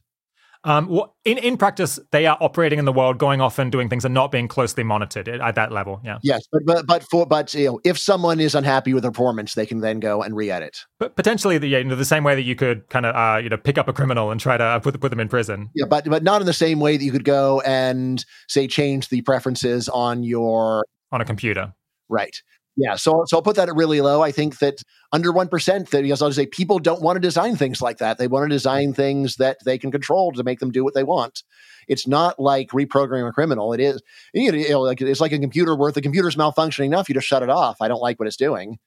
Um, 0.64 0.88
well, 0.88 1.14
in 1.26 1.36
in 1.36 1.58
practice, 1.58 2.00
they 2.10 2.24
are 2.24 2.38
operating 2.40 2.78
in 2.78 2.86
the 2.86 2.92
world, 2.92 3.18
going 3.18 3.42
off 3.42 3.58
and 3.58 3.70
doing 3.70 3.90
things, 3.90 4.06
and 4.06 4.14
not 4.14 4.32
being 4.32 4.48
closely 4.48 4.82
monitored 4.82 5.28
at 5.28 5.54
that 5.56 5.70
level. 5.70 6.00
Yeah. 6.02 6.18
Yes, 6.22 6.42
but 6.50 6.62
but 6.64 6.86
but 6.86 7.02
for 7.02 7.26
but 7.26 7.52
you 7.52 7.66
know, 7.66 7.80
if 7.84 7.98
someone 7.98 8.40
is 8.40 8.54
unhappy 8.54 8.94
with 8.94 9.02
their 9.02 9.12
performance, 9.12 9.54
they 9.54 9.66
can 9.66 9.80
then 9.80 10.00
go 10.00 10.22
and 10.22 10.34
re-edit. 10.34 10.80
But 10.98 11.16
potentially, 11.16 11.58
the 11.58 11.68
you 11.68 11.84
know, 11.84 11.96
the 11.96 12.06
same 12.06 12.24
way 12.24 12.34
that 12.34 12.42
you 12.42 12.54
could 12.54 12.88
kind 12.88 13.04
of 13.04 13.14
uh, 13.14 13.38
you 13.42 13.50
know 13.50 13.58
pick 13.58 13.76
up 13.76 13.88
a 13.88 13.92
criminal 13.92 14.30
and 14.30 14.40
try 14.40 14.56
to 14.56 14.64
uh, 14.64 14.78
put 14.78 14.98
put 14.98 15.10
them 15.10 15.20
in 15.20 15.28
prison. 15.28 15.68
Yeah, 15.74 15.84
but 15.84 16.06
but 16.06 16.22
not 16.22 16.40
in 16.40 16.46
the 16.46 16.54
same 16.54 16.80
way 16.80 16.96
that 16.96 17.04
you 17.04 17.12
could 17.12 17.24
go 17.24 17.60
and 17.60 18.24
say 18.48 18.66
change 18.66 19.10
the 19.10 19.20
preferences 19.20 19.90
on 19.90 20.22
your 20.22 20.86
on 21.12 21.20
a 21.20 21.26
computer. 21.26 21.74
Right. 22.08 22.36
Yeah, 22.76 22.96
so 22.96 23.22
so 23.26 23.36
I'll 23.36 23.42
put 23.42 23.54
that 23.56 23.68
at 23.68 23.74
really 23.76 24.00
low. 24.00 24.20
I 24.20 24.32
think 24.32 24.58
that 24.58 24.82
under 25.12 25.30
one 25.30 25.46
percent, 25.48 25.90
that 25.90 26.02
because 26.02 26.20
I'll 26.20 26.28
just 26.28 26.38
say 26.38 26.46
people 26.46 26.80
don't 26.80 27.00
want 27.00 27.16
to 27.16 27.20
design 27.20 27.54
things 27.54 27.80
like 27.80 27.98
that. 27.98 28.18
They 28.18 28.26
want 28.26 28.50
to 28.50 28.54
design 28.54 28.92
things 28.92 29.36
that 29.36 29.58
they 29.64 29.78
can 29.78 29.92
control 29.92 30.32
to 30.32 30.42
make 30.42 30.58
them 30.58 30.72
do 30.72 30.82
what 30.82 30.94
they 30.94 31.04
want. 31.04 31.44
It's 31.86 32.08
not 32.08 32.40
like 32.40 32.70
reprogramming 32.70 33.28
a 33.28 33.32
criminal. 33.32 33.72
It 33.72 33.80
is 33.80 34.02
you 34.32 34.50
know, 34.70 34.80
like 34.80 35.00
it's 35.00 35.20
like 35.20 35.32
a 35.32 35.38
computer 35.38 35.76
where 35.76 35.92
the 35.92 36.02
computer's 36.02 36.34
malfunctioning 36.34 36.86
enough, 36.86 37.08
you 37.08 37.14
just 37.14 37.28
shut 37.28 37.44
it 37.44 37.50
off. 37.50 37.76
I 37.80 37.86
don't 37.86 38.02
like 38.02 38.18
what 38.18 38.26
it's 38.26 38.36
doing 38.36 38.78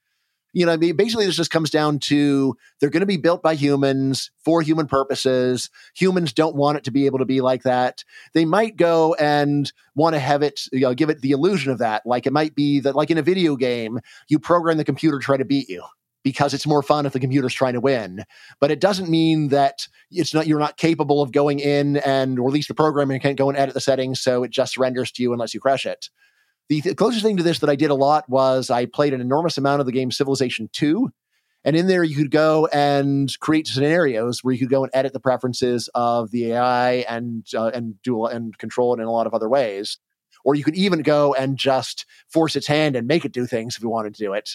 you 0.52 0.66
know, 0.66 0.72
I 0.72 0.76
mean, 0.76 0.96
basically 0.96 1.26
this 1.26 1.36
just 1.36 1.50
comes 1.50 1.70
down 1.70 1.98
to 2.00 2.56
they're 2.80 2.90
going 2.90 3.00
to 3.00 3.06
be 3.06 3.16
built 3.16 3.42
by 3.42 3.54
humans 3.54 4.30
for 4.44 4.62
human 4.62 4.86
purposes. 4.86 5.70
Humans 5.96 6.32
don't 6.32 6.56
want 6.56 6.78
it 6.78 6.84
to 6.84 6.90
be 6.90 7.06
able 7.06 7.18
to 7.18 7.24
be 7.24 7.40
like 7.40 7.62
that. 7.62 8.04
They 8.34 8.44
might 8.44 8.76
go 8.76 9.14
and 9.14 9.70
want 9.94 10.14
to 10.14 10.20
have 10.20 10.42
it, 10.42 10.62
you 10.72 10.80
know, 10.80 10.94
give 10.94 11.10
it 11.10 11.20
the 11.20 11.32
illusion 11.32 11.70
of 11.72 11.78
that. 11.78 12.02
Like 12.06 12.26
it 12.26 12.32
might 12.32 12.54
be 12.54 12.80
that, 12.80 12.96
like 12.96 13.10
in 13.10 13.18
a 13.18 13.22
video 13.22 13.56
game, 13.56 14.00
you 14.28 14.38
program 14.38 14.78
the 14.78 14.84
computer 14.84 15.18
to 15.18 15.24
try 15.24 15.36
to 15.36 15.44
beat 15.44 15.68
you 15.68 15.82
because 16.24 16.52
it's 16.52 16.66
more 16.66 16.82
fun 16.82 17.06
if 17.06 17.12
the 17.12 17.20
computer's 17.20 17.54
trying 17.54 17.74
to 17.74 17.80
win. 17.80 18.24
But 18.60 18.70
it 18.70 18.80
doesn't 18.80 19.08
mean 19.08 19.48
that 19.48 19.86
it's 20.10 20.34
not 20.34 20.46
you're 20.46 20.58
not 20.58 20.76
capable 20.76 21.22
of 21.22 21.32
going 21.32 21.58
in 21.58 21.98
and 21.98 22.38
or 22.38 22.48
at 22.48 22.54
least 22.54 22.68
the 22.68 22.74
programmer 22.74 23.18
can't 23.18 23.38
go 23.38 23.48
and 23.48 23.58
edit 23.58 23.74
the 23.74 23.80
settings, 23.80 24.20
so 24.20 24.42
it 24.42 24.50
just 24.50 24.76
renders 24.76 25.12
to 25.12 25.22
you 25.22 25.32
unless 25.32 25.54
you 25.54 25.60
crush 25.60 25.86
it. 25.86 26.08
The 26.68 26.82
th- 26.82 26.96
closest 26.96 27.24
thing 27.24 27.36
to 27.38 27.42
this 27.42 27.60
that 27.60 27.70
I 27.70 27.76
did 27.76 27.90
a 27.90 27.94
lot 27.94 28.28
was 28.28 28.70
I 28.70 28.86
played 28.86 29.14
an 29.14 29.20
enormous 29.20 29.56
amount 29.58 29.80
of 29.80 29.86
the 29.86 29.92
game 29.92 30.10
Civilization 30.10 30.68
2. 30.72 31.10
And 31.64 31.76
in 31.76 31.86
there, 31.86 32.04
you 32.04 32.16
could 32.16 32.30
go 32.30 32.66
and 32.66 33.34
create 33.40 33.66
scenarios 33.66 34.44
where 34.44 34.54
you 34.54 34.60
could 34.60 34.70
go 34.70 34.84
and 34.84 34.90
edit 34.94 35.12
the 35.12 35.20
preferences 35.20 35.88
of 35.94 36.30
the 36.30 36.52
AI 36.52 37.04
and 37.08 37.46
uh, 37.54 37.70
and 37.74 38.00
do 38.02 38.26
and 38.26 38.56
control 38.58 38.94
it 38.94 39.00
in 39.00 39.06
a 39.06 39.12
lot 39.12 39.26
of 39.26 39.34
other 39.34 39.48
ways. 39.48 39.98
Or 40.44 40.54
you 40.54 40.62
could 40.62 40.76
even 40.76 41.02
go 41.02 41.34
and 41.34 41.58
just 41.58 42.06
force 42.32 42.54
its 42.54 42.66
hand 42.66 42.96
and 42.96 43.06
make 43.06 43.24
it 43.24 43.32
do 43.32 43.44
things 43.46 43.76
if 43.76 43.82
you 43.82 43.88
wanted 43.88 44.14
to 44.14 44.24
do 44.24 44.34
it. 44.34 44.50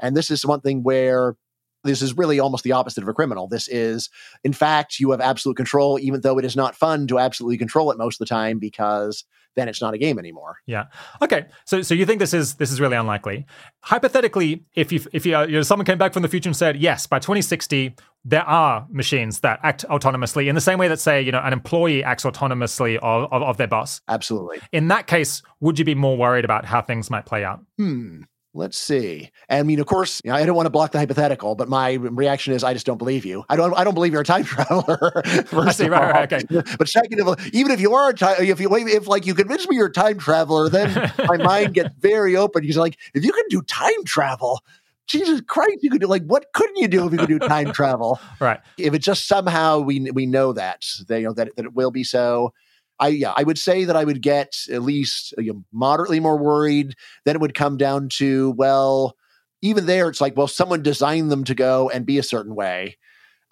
And 0.00 0.16
this 0.16 0.30
is 0.30 0.44
one 0.44 0.60
thing 0.60 0.82
where 0.82 1.36
this 1.84 2.02
is 2.02 2.16
really 2.16 2.40
almost 2.40 2.64
the 2.64 2.72
opposite 2.72 3.02
of 3.02 3.08
a 3.08 3.14
criminal. 3.14 3.48
This 3.48 3.68
is, 3.68 4.10
in 4.44 4.52
fact, 4.52 4.98
you 4.98 5.12
have 5.12 5.20
absolute 5.20 5.56
control, 5.56 5.98
even 6.00 6.20
though 6.20 6.38
it 6.38 6.44
is 6.44 6.56
not 6.56 6.74
fun 6.74 7.06
to 7.06 7.18
absolutely 7.18 7.58
control 7.58 7.90
it 7.90 7.98
most 7.98 8.16
of 8.16 8.26
the 8.26 8.34
time 8.34 8.58
because 8.58 9.24
then 9.56 9.68
it's 9.68 9.82
not 9.82 9.94
a 9.94 9.98
game 9.98 10.18
anymore. 10.18 10.56
Yeah. 10.66 10.86
Okay. 11.22 11.46
So, 11.66 11.82
so 11.82 11.94
you 11.94 12.06
think 12.06 12.20
this 12.20 12.34
is 12.34 12.54
this 12.54 12.70
is 12.70 12.80
really 12.80 12.96
unlikely? 12.96 13.46
Hypothetically, 13.82 14.64
if 14.74 14.92
you 14.92 15.00
if 15.12 15.26
you, 15.26 15.36
uh, 15.36 15.46
you 15.46 15.54
know, 15.54 15.62
someone 15.62 15.86
came 15.86 15.98
back 15.98 16.12
from 16.12 16.22
the 16.22 16.28
future 16.28 16.48
and 16.48 16.56
said, 16.56 16.76
yes, 16.76 17.06
by 17.06 17.18
2060 17.18 17.94
there 18.24 18.42
are 18.42 18.86
machines 18.90 19.40
that 19.40 19.58
act 19.62 19.84
autonomously 19.88 20.46
in 20.46 20.54
the 20.54 20.60
same 20.60 20.78
way 20.78 20.88
that 20.88 21.00
say 21.00 21.22
you 21.22 21.32
know 21.32 21.40
an 21.42 21.52
employee 21.52 22.04
acts 22.04 22.24
autonomously 22.24 22.96
of, 22.96 23.32
of, 23.32 23.42
of 23.42 23.56
their 23.56 23.66
boss. 23.66 24.00
Absolutely. 24.08 24.58
In 24.72 24.88
that 24.88 25.06
case, 25.06 25.42
would 25.60 25.78
you 25.78 25.84
be 25.84 25.94
more 25.94 26.16
worried 26.16 26.44
about 26.44 26.64
how 26.64 26.82
things 26.82 27.10
might 27.10 27.26
play 27.26 27.44
out? 27.44 27.60
Hmm. 27.78 28.22
Let's 28.52 28.76
see. 28.76 29.30
I 29.48 29.62
mean, 29.62 29.78
of 29.78 29.86
course, 29.86 30.20
you 30.24 30.30
know, 30.30 30.36
I 30.36 30.44
don't 30.44 30.56
want 30.56 30.66
to 30.66 30.70
block 30.70 30.90
the 30.90 30.98
hypothetical, 30.98 31.54
but 31.54 31.68
my 31.68 31.92
reaction 31.92 32.52
is 32.52 32.64
I 32.64 32.72
just 32.72 32.84
don't 32.84 32.98
believe 32.98 33.24
you. 33.24 33.44
I 33.48 33.54
don't. 33.54 33.72
I 33.78 33.84
don't 33.84 33.94
believe 33.94 34.12
you're 34.12 34.22
a 34.22 34.24
time 34.24 34.42
traveler. 34.44 35.22
I 35.24 35.70
see. 35.70 35.88
Right, 35.88 36.12
right, 36.12 36.32
okay. 36.32 36.62
But 36.78 36.88
second 36.88 37.20
of 37.20 37.28
all, 37.28 37.36
even 37.52 37.70
if 37.70 37.80
you 37.80 37.94
are 37.94 38.10
a 38.10 38.14
time, 38.14 38.36
if 38.40 38.58
you 38.58 38.68
if 38.74 39.06
like 39.06 39.24
you 39.24 39.34
convince 39.36 39.68
me 39.68 39.76
you're 39.76 39.86
a 39.86 39.92
time 39.92 40.18
traveler, 40.18 40.68
then 40.68 41.12
my 41.28 41.36
mind 41.36 41.74
gets 41.74 41.90
very 42.00 42.36
open. 42.36 42.62
Because 42.62 42.76
like, 42.76 42.98
if 43.14 43.24
you 43.24 43.32
can 43.32 43.44
do 43.50 43.62
time 43.62 44.04
travel, 44.04 44.60
Jesus 45.06 45.40
Christ, 45.42 45.78
you 45.82 45.90
could 45.90 46.00
do 46.00 46.08
like 46.08 46.24
what 46.24 46.46
couldn't 46.52 46.76
you 46.76 46.88
do 46.88 47.06
if 47.06 47.12
you 47.12 47.18
could 47.18 47.28
do 47.28 47.38
time 47.38 47.72
travel? 47.72 48.18
Right. 48.40 48.58
If 48.78 48.94
it 48.94 48.98
just 48.98 49.28
somehow 49.28 49.78
we 49.78 50.10
we 50.10 50.26
know 50.26 50.52
that 50.54 50.84
they 51.06 51.20
you 51.20 51.26
know 51.26 51.34
that 51.34 51.54
that 51.54 51.66
it 51.66 51.74
will 51.74 51.92
be 51.92 52.02
so. 52.02 52.52
I 53.00 53.08
yeah, 53.08 53.32
I 53.36 53.42
would 53.42 53.58
say 53.58 53.84
that 53.84 53.96
I 53.96 54.04
would 54.04 54.22
get 54.22 54.54
at 54.70 54.82
least 54.82 55.34
you 55.38 55.52
know, 55.52 55.64
moderately 55.72 56.20
more 56.20 56.38
worried. 56.38 56.94
Then 57.24 57.34
it 57.34 57.40
would 57.40 57.54
come 57.54 57.76
down 57.76 58.08
to 58.10 58.52
well, 58.52 59.16
even 59.62 59.86
there, 59.86 60.08
it's 60.08 60.20
like 60.20 60.36
well, 60.36 60.46
someone 60.46 60.82
designed 60.82 61.32
them 61.32 61.44
to 61.44 61.54
go 61.54 61.90
and 61.90 62.06
be 62.06 62.18
a 62.18 62.22
certain 62.22 62.54
way, 62.54 62.98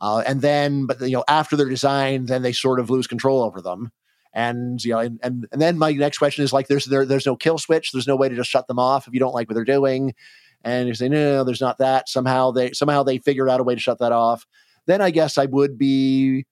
uh, 0.01 0.23
and 0.27 0.43
then 0.43 0.87
but 0.87 1.01
you 1.01 1.17
know 1.17 1.25
after 1.29 1.57
they're 1.57 1.69
designed, 1.69 2.29
then 2.29 2.43
they 2.43 2.53
sort 2.53 2.79
of 2.79 2.91
lose 2.91 3.07
control 3.07 3.43
over 3.43 3.61
them. 3.61 3.91
And 4.35 4.85
you 4.85 4.93
know, 4.93 4.99
and, 5.01 5.19
and 5.23 5.47
and 5.51 5.61
then 5.61 5.79
my 5.79 5.93
next 5.93 6.19
question 6.19 6.45
is 6.45 6.53
like, 6.53 6.69
there's 6.69 6.85
there, 6.85 7.07
there's 7.07 7.27
no 7.27 7.35
kill 7.35 7.59
switch. 7.59 7.93
There's 7.93 8.07
no 8.07 8.17
way 8.17 8.29
to 8.29 8.37
just 8.37 8.51
shut 8.51 8.69
them 8.69 8.79
off 8.79 9.09
if 9.09 9.15
you 9.15 9.21
don't 9.21 9.35
like 9.35 9.49
what 9.49 9.55
they're 9.55 9.65
doing. 9.65 10.15
And 10.63 10.89
you 10.89 10.95
say, 10.95 11.09
no, 11.09 11.37
no, 11.37 11.45
there's 11.45 11.61
not 11.61 11.79
that. 11.79 12.09
Somehow 12.09 12.51
they 12.51 12.73
somehow 12.73 13.03
they 13.03 13.19
figured 13.19 13.49
out 13.49 13.61
a 13.61 13.65
way 13.65 13.75
to 13.75 13.81
shut 13.81 13.99
that 14.01 14.13
off. 14.13 14.47
Then 14.87 15.01
I 15.01 15.11
guess 15.11 15.39
I 15.39 15.47
would 15.47 15.79
be 15.79 16.47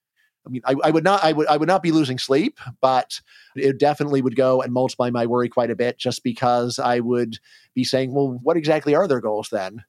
I 0.47 0.51
mean, 0.51 0.63
I, 0.65 0.75
I, 0.85 0.91
would 0.91 1.05
not, 1.05 1.25
I 1.25 1.33
would, 1.33 1.47
I 1.49 1.57
would 1.57 1.69
not 1.69 1.83
be 1.83 1.93
losing 1.93 2.19
sleep, 2.19 2.61
but 2.81 3.21
it 3.57 3.79
definitely 3.79 4.23
would 4.23 4.37
go 4.37 4.63
and 4.63 4.73
multiply 4.73 5.11
my 5.11 5.27
worry 5.27 5.49
quite 5.49 5.71
a 5.71 5.77
bit, 5.77 5.99
just 5.99 6.23
because 6.23 6.79
I 6.79 7.01
would 7.01 7.39
be 7.75 7.85
saying, 7.85 8.15
well, 8.15 8.39
what 8.43 8.57
exactly 8.57 8.95
are 8.95 9.09
their 9.09 9.21
goals 9.21 9.49
then? 9.51 9.85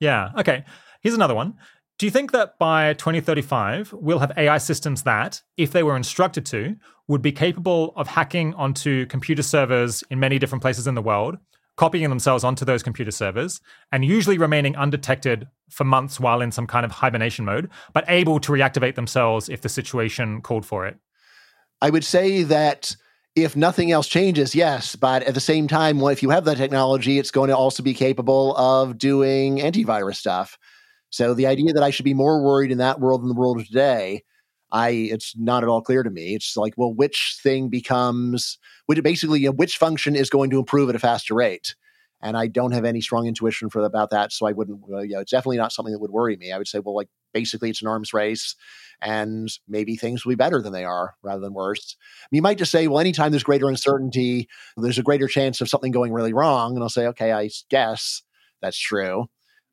Yeah. 0.00 0.30
Okay. 0.36 0.64
Here's 1.00 1.14
another 1.14 1.34
one. 1.34 1.54
Do 1.98 2.06
you 2.06 2.10
think 2.10 2.32
that 2.32 2.58
by 2.58 2.94
2035, 2.94 3.92
we'll 3.92 4.18
have 4.18 4.32
AI 4.36 4.58
systems 4.58 5.02
that, 5.04 5.42
if 5.56 5.72
they 5.72 5.82
were 5.82 5.96
instructed 5.96 6.44
to, 6.46 6.76
would 7.08 7.22
be 7.22 7.32
capable 7.32 7.92
of 7.96 8.08
hacking 8.08 8.54
onto 8.54 9.06
computer 9.06 9.42
servers 9.42 10.02
in 10.10 10.18
many 10.18 10.38
different 10.38 10.62
places 10.62 10.86
in 10.86 10.94
the 10.94 11.02
world, 11.02 11.38
copying 11.76 12.10
themselves 12.10 12.44
onto 12.44 12.64
those 12.64 12.82
computer 12.82 13.10
servers, 13.10 13.60
and 13.90 14.04
usually 14.04 14.38
remaining 14.38 14.76
undetected 14.76 15.48
for 15.70 15.84
months 15.84 16.20
while 16.20 16.40
in 16.40 16.52
some 16.52 16.66
kind 16.66 16.84
of 16.84 16.90
hibernation 16.90 17.44
mode, 17.44 17.70
but 17.92 18.04
able 18.08 18.38
to 18.40 18.52
reactivate 18.52 18.94
themselves 18.94 19.48
if 19.48 19.62
the 19.62 19.68
situation 19.68 20.42
called 20.42 20.66
for 20.66 20.86
it? 20.86 20.98
I 21.80 21.90
would 21.90 22.04
say 22.04 22.42
that 22.44 22.94
if 23.34 23.56
nothing 23.56 23.90
else 23.90 24.06
changes, 24.06 24.54
yes. 24.54 24.94
But 24.94 25.22
at 25.22 25.34
the 25.34 25.40
same 25.40 25.66
time, 25.66 26.00
if 26.02 26.22
you 26.22 26.30
have 26.30 26.44
that 26.44 26.58
technology, 26.58 27.18
it's 27.18 27.30
going 27.30 27.48
to 27.48 27.56
also 27.56 27.82
be 27.82 27.94
capable 27.94 28.54
of 28.56 28.98
doing 28.98 29.58
antivirus 29.58 30.16
stuff. 30.16 30.58
So 31.08 31.34
the 31.34 31.46
idea 31.46 31.72
that 31.72 31.82
I 31.82 31.90
should 31.90 32.04
be 32.04 32.14
more 32.14 32.42
worried 32.42 32.70
in 32.70 32.78
that 32.78 33.00
world 33.00 33.22
than 33.22 33.28
the 33.28 33.34
world 33.34 33.58
of 33.58 33.66
today, 33.66 34.22
I 34.72 34.90
it's 34.90 35.36
not 35.36 35.62
at 35.62 35.68
all 35.68 35.82
clear 35.82 36.02
to 36.02 36.10
me. 36.10 36.34
It's 36.34 36.56
like, 36.56 36.74
well, 36.76 36.92
which 36.92 37.38
thing 37.42 37.68
becomes, 37.68 38.58
which 38.86 39.02
basically, 39.02 39.40
you 39.40 39.46
know, 39.46 39.52
which 39.52 39.78
function 39.78 40.16
is 40.16 40.30
going 40.30 40.50
to 40.50 40.58
improve 40.58 40.88
at 40.88 40.96
a 40.96 40.98
faster 40.98 41.34
rate? 41.34 41.74
and 42.22 42.36
I 42.36 42.46
don't 42.46 42.72
have 42.72 42.84
any 42.84 43.00
strong 43.00 43.26
intuition 43.26 43.68
for 43.68 43.84
about 43.84 44.10
that. 44.10 44.32
So 44.32 44.46
I 44.46 44.52
wouldn't. 44.52 44.80
Well, 44.86 45.04
yeah, 45.04 45.20
it's 45.20 45.32
definitely 45.32 45.56
not 45.56 45.72
something 45.72 45.92
that 45.92 45.98
would 45.98 46.12
worry 46.12 46.36
me. 46.36 46.52
I 46.52 46.58
would 46.58 46.68
say, 46.68 46.78
well, 46.78 46.94
like 46.94 47.08
basically, 47.34 47.68
it's 47.68 47.82
an 47.82 47.88
arms 47.88 48.14
race, 48.14 48.54
and 49.00 49.48
maybe 49.68 49.96
things 49.96 50.24
will 50.24 50.30
be 50.30 50.36
better 50.36 50.62
than 50.62 50.72
they 50.72 50.84
are 50.84 51.14
rather 51.22 51.40
than 51.40 51.52
worse. 51.52 51.96
You 52.30 52.40
might 52.40 52.58
just 52.58 52.70
say, 52.70 52.86
well, 52.86 53.00
anytime 53.00 53.32
there's 53.32 53.42
greater 53.42 53.68
uncertainty, 53.68 54.48
there's 54.76 54.98
a 54.98 55.02
greater 55.02 55.26
chance 55.26 55.60
of 55.60 55.68
something 55.68 55.92
going 55.92 56.12
really 56.12 56.32
wrong, 56.32 56.74
and 56.74 56.82
I'll 56.82 56.88
say, 56.88 57.06
okay, 57.08 57.32
I 57.32 57.50
guess 57.68 58.22
that's 58.60 58.78
true, 58.78 59.26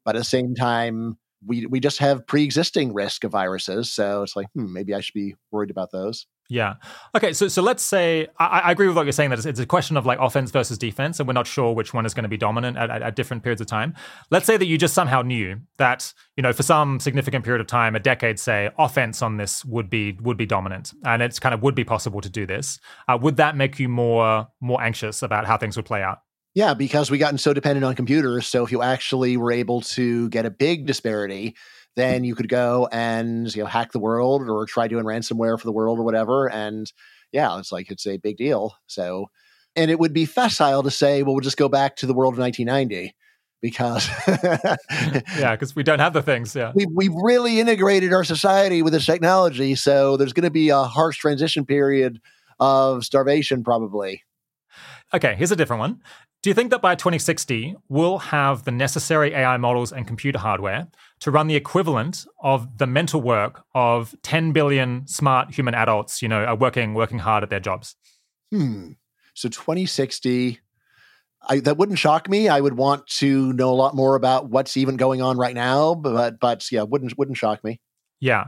but 0.04 0.16
at 0.16 0.20
the 0.20 0.26
same 0.26 0.56
time. 0.56 1.18
We, 1.45 1.66
we 1.66 1.80
just 1.80 1.99
have 1.99 2.28
pre-existing 2.28 2.94
risk 2.94 3.24
of 3.24 3.32
viruses, 3.32 3.91
so 3.91 4.24
it's 4.24 4.36
like 4.36 4.48
hmm, 4.53 4.72
maybe 4.74 4.94
I 4.94 5.02
should 5.02 5.14
be 5.14 5.36
worried 5.52 5.72
about 5.72 5.91
those. 5.91 6.28
Yeah. 6.52 6.76
Okay. 7.16 7.32
So 7.34 7.48
so 7.48 7.61
let's 7.61 7.84
say 7.84 8.28
I, 8.40 8.61
I, 8.61 8.72
agree 8.72 8.88
with 8.88 8.95
what 8.95 9.06
you're 9.06 9.11
saying 9.11 9.30
that 9.30 9.38
it's, 9.38 9.45
it's, 9.45 9.60
a 9.60 9.68
question 9.68 9.98
of 9.98 10.07
like 10.07 10.18
offense 10.20 10.49
versus 10.49 10.80
defense, 10.80 11.20
and 11.20 11.28
we're 11.28 11.34
not 11.34 11.45
sure 11.45 11.76
which 11.76 11.94
one 11.94 12.07
is 12.07 12.16
going 12.16 12.24
to 12.24 12.30
be 12.30 12.38
dominant 12.38 12.76
at, 12.76 12.90
at, 12.90 13.03
at, 13.03 13.16
different 13.16 13.44
periods 13.44 13.61
of 13.61 13.68
time. 13.68 13.94
Let's 14.32 14.48
say 14.48 14.57
that 14.57 14.66
you 14.66 14.76
just 14.76 14.95
somehow 14.95 15.22
knew 15.22 15.60
that 15.78 16.11
you 16.36 16.41
know 16.41 16.52
for 16.52 16.64
some 16.64 16.99
significant 16.99 17.45
period 17.45 17.61
of 17.61 17.68
time, 17.68 17.95
a 17.95 17.99
decade, 17.99 18.40
say, 18.40 18.72
offense 18.80 19.22
on 19.22 19.38
this 19.38 19.64
would 19.64 19.91
be 19.91 20.18
would 20.22 20.38
be 20.38 20.48
dominant, 20.48 20.91
and 21.06 21.22
it's 21.22 21.38
kind 21.38 21.53
of 21.53 21.61
would 21.61 21.76
be 21.76 21.84
possible 21.84 22.20
to 22.20 22.30
do 22.30 22.48
this. 22.48 22.80
Uh, 23.07 23.16
would 23.22 23.38
that 23.38 23.56
make 23.56 23.78
you 23.78 23.88
more 23.88 24.48
more 24.60 24.82
anxious 24.82 25.22
about 25.22 25.45
how 25.45 25.56
things 25.56 25.76
would 25.78 25.86
play 25.86 26.02
out? 26.02 26.20
Yeah, 26.56 26.74
because 26.74 27.12
we 27.12 27.18
gotten 27.18 27.38
so 27.38 27.54
dependent 27.54 27.86
on 27.86 27.96
computers. 27.96 28.48
So 28.48 28.66
if 28.66 28.72
you 28.72 28.82
actually 28.82 29.38
were 29.38 29.52
able 29.52 29.82
to 29.82 30.30
get 30.30 30.46
a 30.46 30.52
big 30.52 30.86
disparity 30.86 31.56
then 32.00 32.24
you 32.24 32.36
could 32.36 32.50
go 32.50 32.88
and 32.92 33.54
you 33.54 33.64
know 33.64 33.68
hack 33.68 33.92
the 33.92 34.00
world 34.00 34.48
or 34.48 34.66
try 34.66 34.88
doing 34.88 35.06
ransomware 35.06 35.60
for 35.60 35.66
the 35.66 35.72
world 35.72 36.00
or 36.00 36.04
whatever. 36.04 36.50
And 36.50 36.92
yeah, 37.32 37.60
it's 37.60 37.72
like 37.72 37.92
it's 37.92 38.08
a 38.08 38.18
big 38.18 38.38
deal. 38.38 38.76
So, 38.88 39.28
and 39.76 39.92
it 39.92 40.00
would 40.00 40.14
be 40.14 40.26
facile 40.26 40.84
to 40.84 40.92
say, 40.92 41.24
well, 41.24 41.36
we'll 41.36 41.42
just 41.42 41.58
go 41.58 41.70
back 41.70 41.98
to 41.98 42.06
the 42.06 42.14
world 42.14 42.34
of 42.34 42.40
1990 42.40 43.14
because 43.62 44.08
yeah, 45.38 45.56
because 45.56 45.76
we 45.76 45.84
don't 45.84 46.00
have 46.00 46.14
the 46.14 46.24
things. 46.24 46.56
Yeah, 46.56 46.72
we 46.74 46.88
we've 46.88 47.16
really 47.16 47.60
integrated 47.60 48.14
our 48.14 48.24
society 48.24 48.82
with 48.82 48.94
this 48.94 49.06
technology, 49.06 49.76
so 49.76 50.18
there's 50.18 50.34
going 50.34 50.46
to 50.46 50.52
be 50.52 50.70
a 50.70 50.84
harsh 50.84 51.18
transition 51.18 51.66
period 51.66 52.20
of 52.60 53.04
starvation, 53.04 53.64
probably. 53.64 54.24
Okay, 55.14 55.36
here's 55.36 55.52
a 55.52 55.56
different 55.56 55.80
one. 55.80 56.02
Do 56.41 56.49
you 56.49 56.53
think 56.53 56.69
that 56.72 56.81
by 56.81 56.95
2060, 56.95 57.76
we'll 57.90 58.19
have 58.19 58.64
the 58.64 58.72
necessary 58.72 59.34
AI 59.34 59.57
models 59.57 59.91
and 59.91 60.07
computer 60.07 60.40
hardware 60.40 60.88
to 61.19 61.31
run 61.31 61.48
the 61.48 61.56
equivalent 61.56 62.26
of 62.41 62.77
the 62.77 62.88
mental 62.88 63.22
work 63.22 63.64
of 63.73 64.15
10 64.23 64.53
billion 64.53 65.06
smart 65.07 65.53
human 65.53 65.73
adults, 65.73 66.22
you 66.22 66.27
know, 66.27 66.45
are 66.45 66.56
working 66.56 66.94
working 66.94 67.19
hard 67.19 67.44
at 67.44 67.49
their 67.49 67.60
jobs? 67.60 67.95
Hmm. 68.52 68.91
So 69.34 69.49
2060, 69.49 70.60
I, 71.48 71.60
that 71.61 71.77
wouldn't 71.77 71.99
shock 71.99 72.30
me. 72.30 72.48
I 72.48 72.61
would 72.61 72.77
want 72.77 73.07
to 73.07 73.52
know 73.53 73.72
a 73.72 73.76
lot 73.76 73.95
more 73.95 74.15
about 74.15 74.49
what's 74.49 74.77
even 74.77 74.95
going 74.95 75.22
on 75.22 75.38
right 75.38 75.56
now, 75.56 75.95
but 75.95 76.40
but 76.40 76.72
yeah, 76.72 76.84
wouldn't 76.84 77.18
wouldn't 77.18 77.38
shock 77.38 77.64
me. 77.64 77.81
Yeah. 78.19 78.45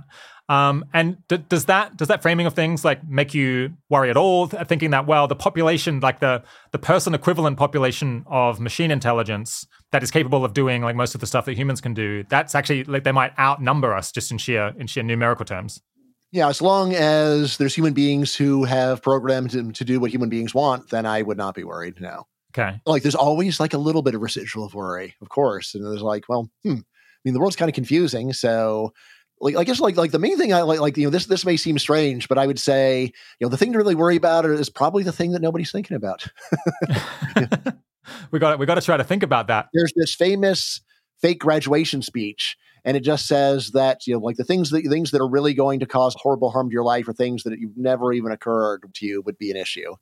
Um, 0.51 0.83
and 0.93 1.25
d- 1.29 1.37
does 1.47 1.65
that 1.65 1.95
does 1.95 2.09
that 2.09 2.21
framing 2.21 2.45
of 2.45 2.53
things 2.53 2.83
like 2.83 3.07
make 3.07 3.33
you 3.33 3.71
worry 3.89 4.09
at 4.09 4.17
all? 4.17 4.47
Thinking 4.47 4.89
that 4.89 5.07
well, 5.07 5.25
the 5.25 5.35
population, 5.35 6.01
like 6.01 6.19
the 6.19 6.43
the 6.71 6.77
person 6.77 7.13
equivalent 7.13 7.57
population 7.57 8.25
of 8.27 8.59
machine 8.59 8.91
intelligence 8.91 9.65
that 9.93 10.03
is 10.03 10.11
capable 10.11 10.43
of 10.43 10.53
doing 10.53 10.81
like 10.81 10.97
most 10.97 11.15
of 11.15 11.21
the 11.21 11.27
stuff 11.27 11.45
that 11.45 11.55
humans 11.55 11.79
can 11.79 11.93
do, 11.93 12.25
that's 12.29 12.53
actually 12.53 12.83
like 12.83 13.05
they 13.05 13.13
might 13.13 13.31
outnumber 13.39 13.95
us 13.95 14.11
just 14.11 14.29
in 14.29 14.37
sheer 14.37 14.73
in 14.77 14.87
sheer 14.87 15.03
numerical 15.03 15.45
terms. 15.45 15.81
Yeah, 16.33 16.49
as 16.49 16.61
long 16.61 16.95
as 16.95 17.55
there's 17.55 17.73
human 17.73 17.93
beings 17.93 18.35
who 18.35 18.65
have 18.65 19.01
programmed 19.01 19.51
to, 19.51 19.71
to 19.71 19.85
do 19.85 20.01
what 20.01 20.11
human 20.11 20.27
beings 20.27 20.53
want, 20.53 20.89
then 20.89 21.05
I 21.05 21.21
would 21.21 21.37
not 21.37 21.55
be 21.55 21.63
worried. 21.63 22.01
No. 22.01 22.27
Okay. 22.51 22.77
Like 22.85 23.03
there's 23.03 23.15
always 23.15 23.61
like 23.61 23.73
a 23.73 23.77
little 23.77 24.01
bit 24.01 24.15
of 24.15 24.21
residual 24.21 24.65
of 24.65 24.73
worry, 24.73 25.15
of 25.21 25.29
course, 25.29 25.75
and 25.75 25.85
there's 25.85 26.01
like, 26.01 26.27
well, 26.27 26.51
hmm. 26.63 26.71
I 26.73 27.23
mean, 27.23 27.35
the 27.35 27.39
world's 27.39 27.55
kind 27.55 27.69
of 27.69 27.75
confusing, 27.75 28.33
so 28.33 28.91
like 29.41 29.57
I 29.57 29.63
guess 29.63 29.79
like 29.79 29.97
like 29.97 30.11
the 30.11 30.19
main 30.19 30.37
thing 30.37 30.53
I 30.53 30.61
like 30.61 30.79
like 30.79 30.97
you 30.97 31.05
know 31.05 31.09
this 31.09 31.25
this 31.25 31.45
may 31.45 31.57
seem 31.57 31.79
strange, 31.79 32.27
but 32.27 32.37
I 32.37 32.47
would 32.47 32.59
say 32.59 33.11
you 33.39 33.45
know 33.45 33.49
the 33.49 33.57
thing 33.57 33.73
to 33.73 33.77
really 33.77 33.95
worry 33.95 34.15
about 34.15 34.45
is 34.45 34.69
probably 34.69 35.03
the 35.03 35.11
thing 35.11 35.31
that 35.31 35.41
nobody's 35.41 35.71
thinking 35.71 35.97
about. 35.97 36.27
we 38.31 38.39
got 38.39 38.59
we 38.59 38.65
got 38.65 38.75
to 38.75 38.81
try 38.81 38.97
to 38.97 39.03
think 39.03 39.23
about 39.23 39.47
that. 39.47 39.67
There's 39.73 39.93
this 39.95 40.13
famous 40.13 40.81
fake 41.21 41.39
graduation 41.39 42.01
speech, 42.01 42.55
and 42.85 42.95
it 42.95 43.01
just 43.01 43.27
says 43.27 43.71
that 43.71 44.05
you 44.05 44.13
know 44.13 44.19
like 44.19 44.37
the 44.37 44.43
things 44.43 44.69
that 44.69 44.85
things 44.87 45.11
that 45.11 45.21
are 45.21 45.29
really 45.29 45.53
going 45.53 45.79
to 45.79 45.87
cause 45.87 46.15
horrible 46.17 46.51
harm 46.51 46.69
to 46.69 46.73
your 46.73 46.83
life 46.83 47.07
or 47.07 47.13
things 47.13 47.43
that 47.43 47.59
you've 47.59 47.77
never 47.77 48.13
even 48.13 48.31
occurred 48.31 48.83
to 48.93 49.05
you 49.05 49.21
would 49.23 49.37
be 49.37 49.51
an 49.51 49.57
issue. 49.57 49.95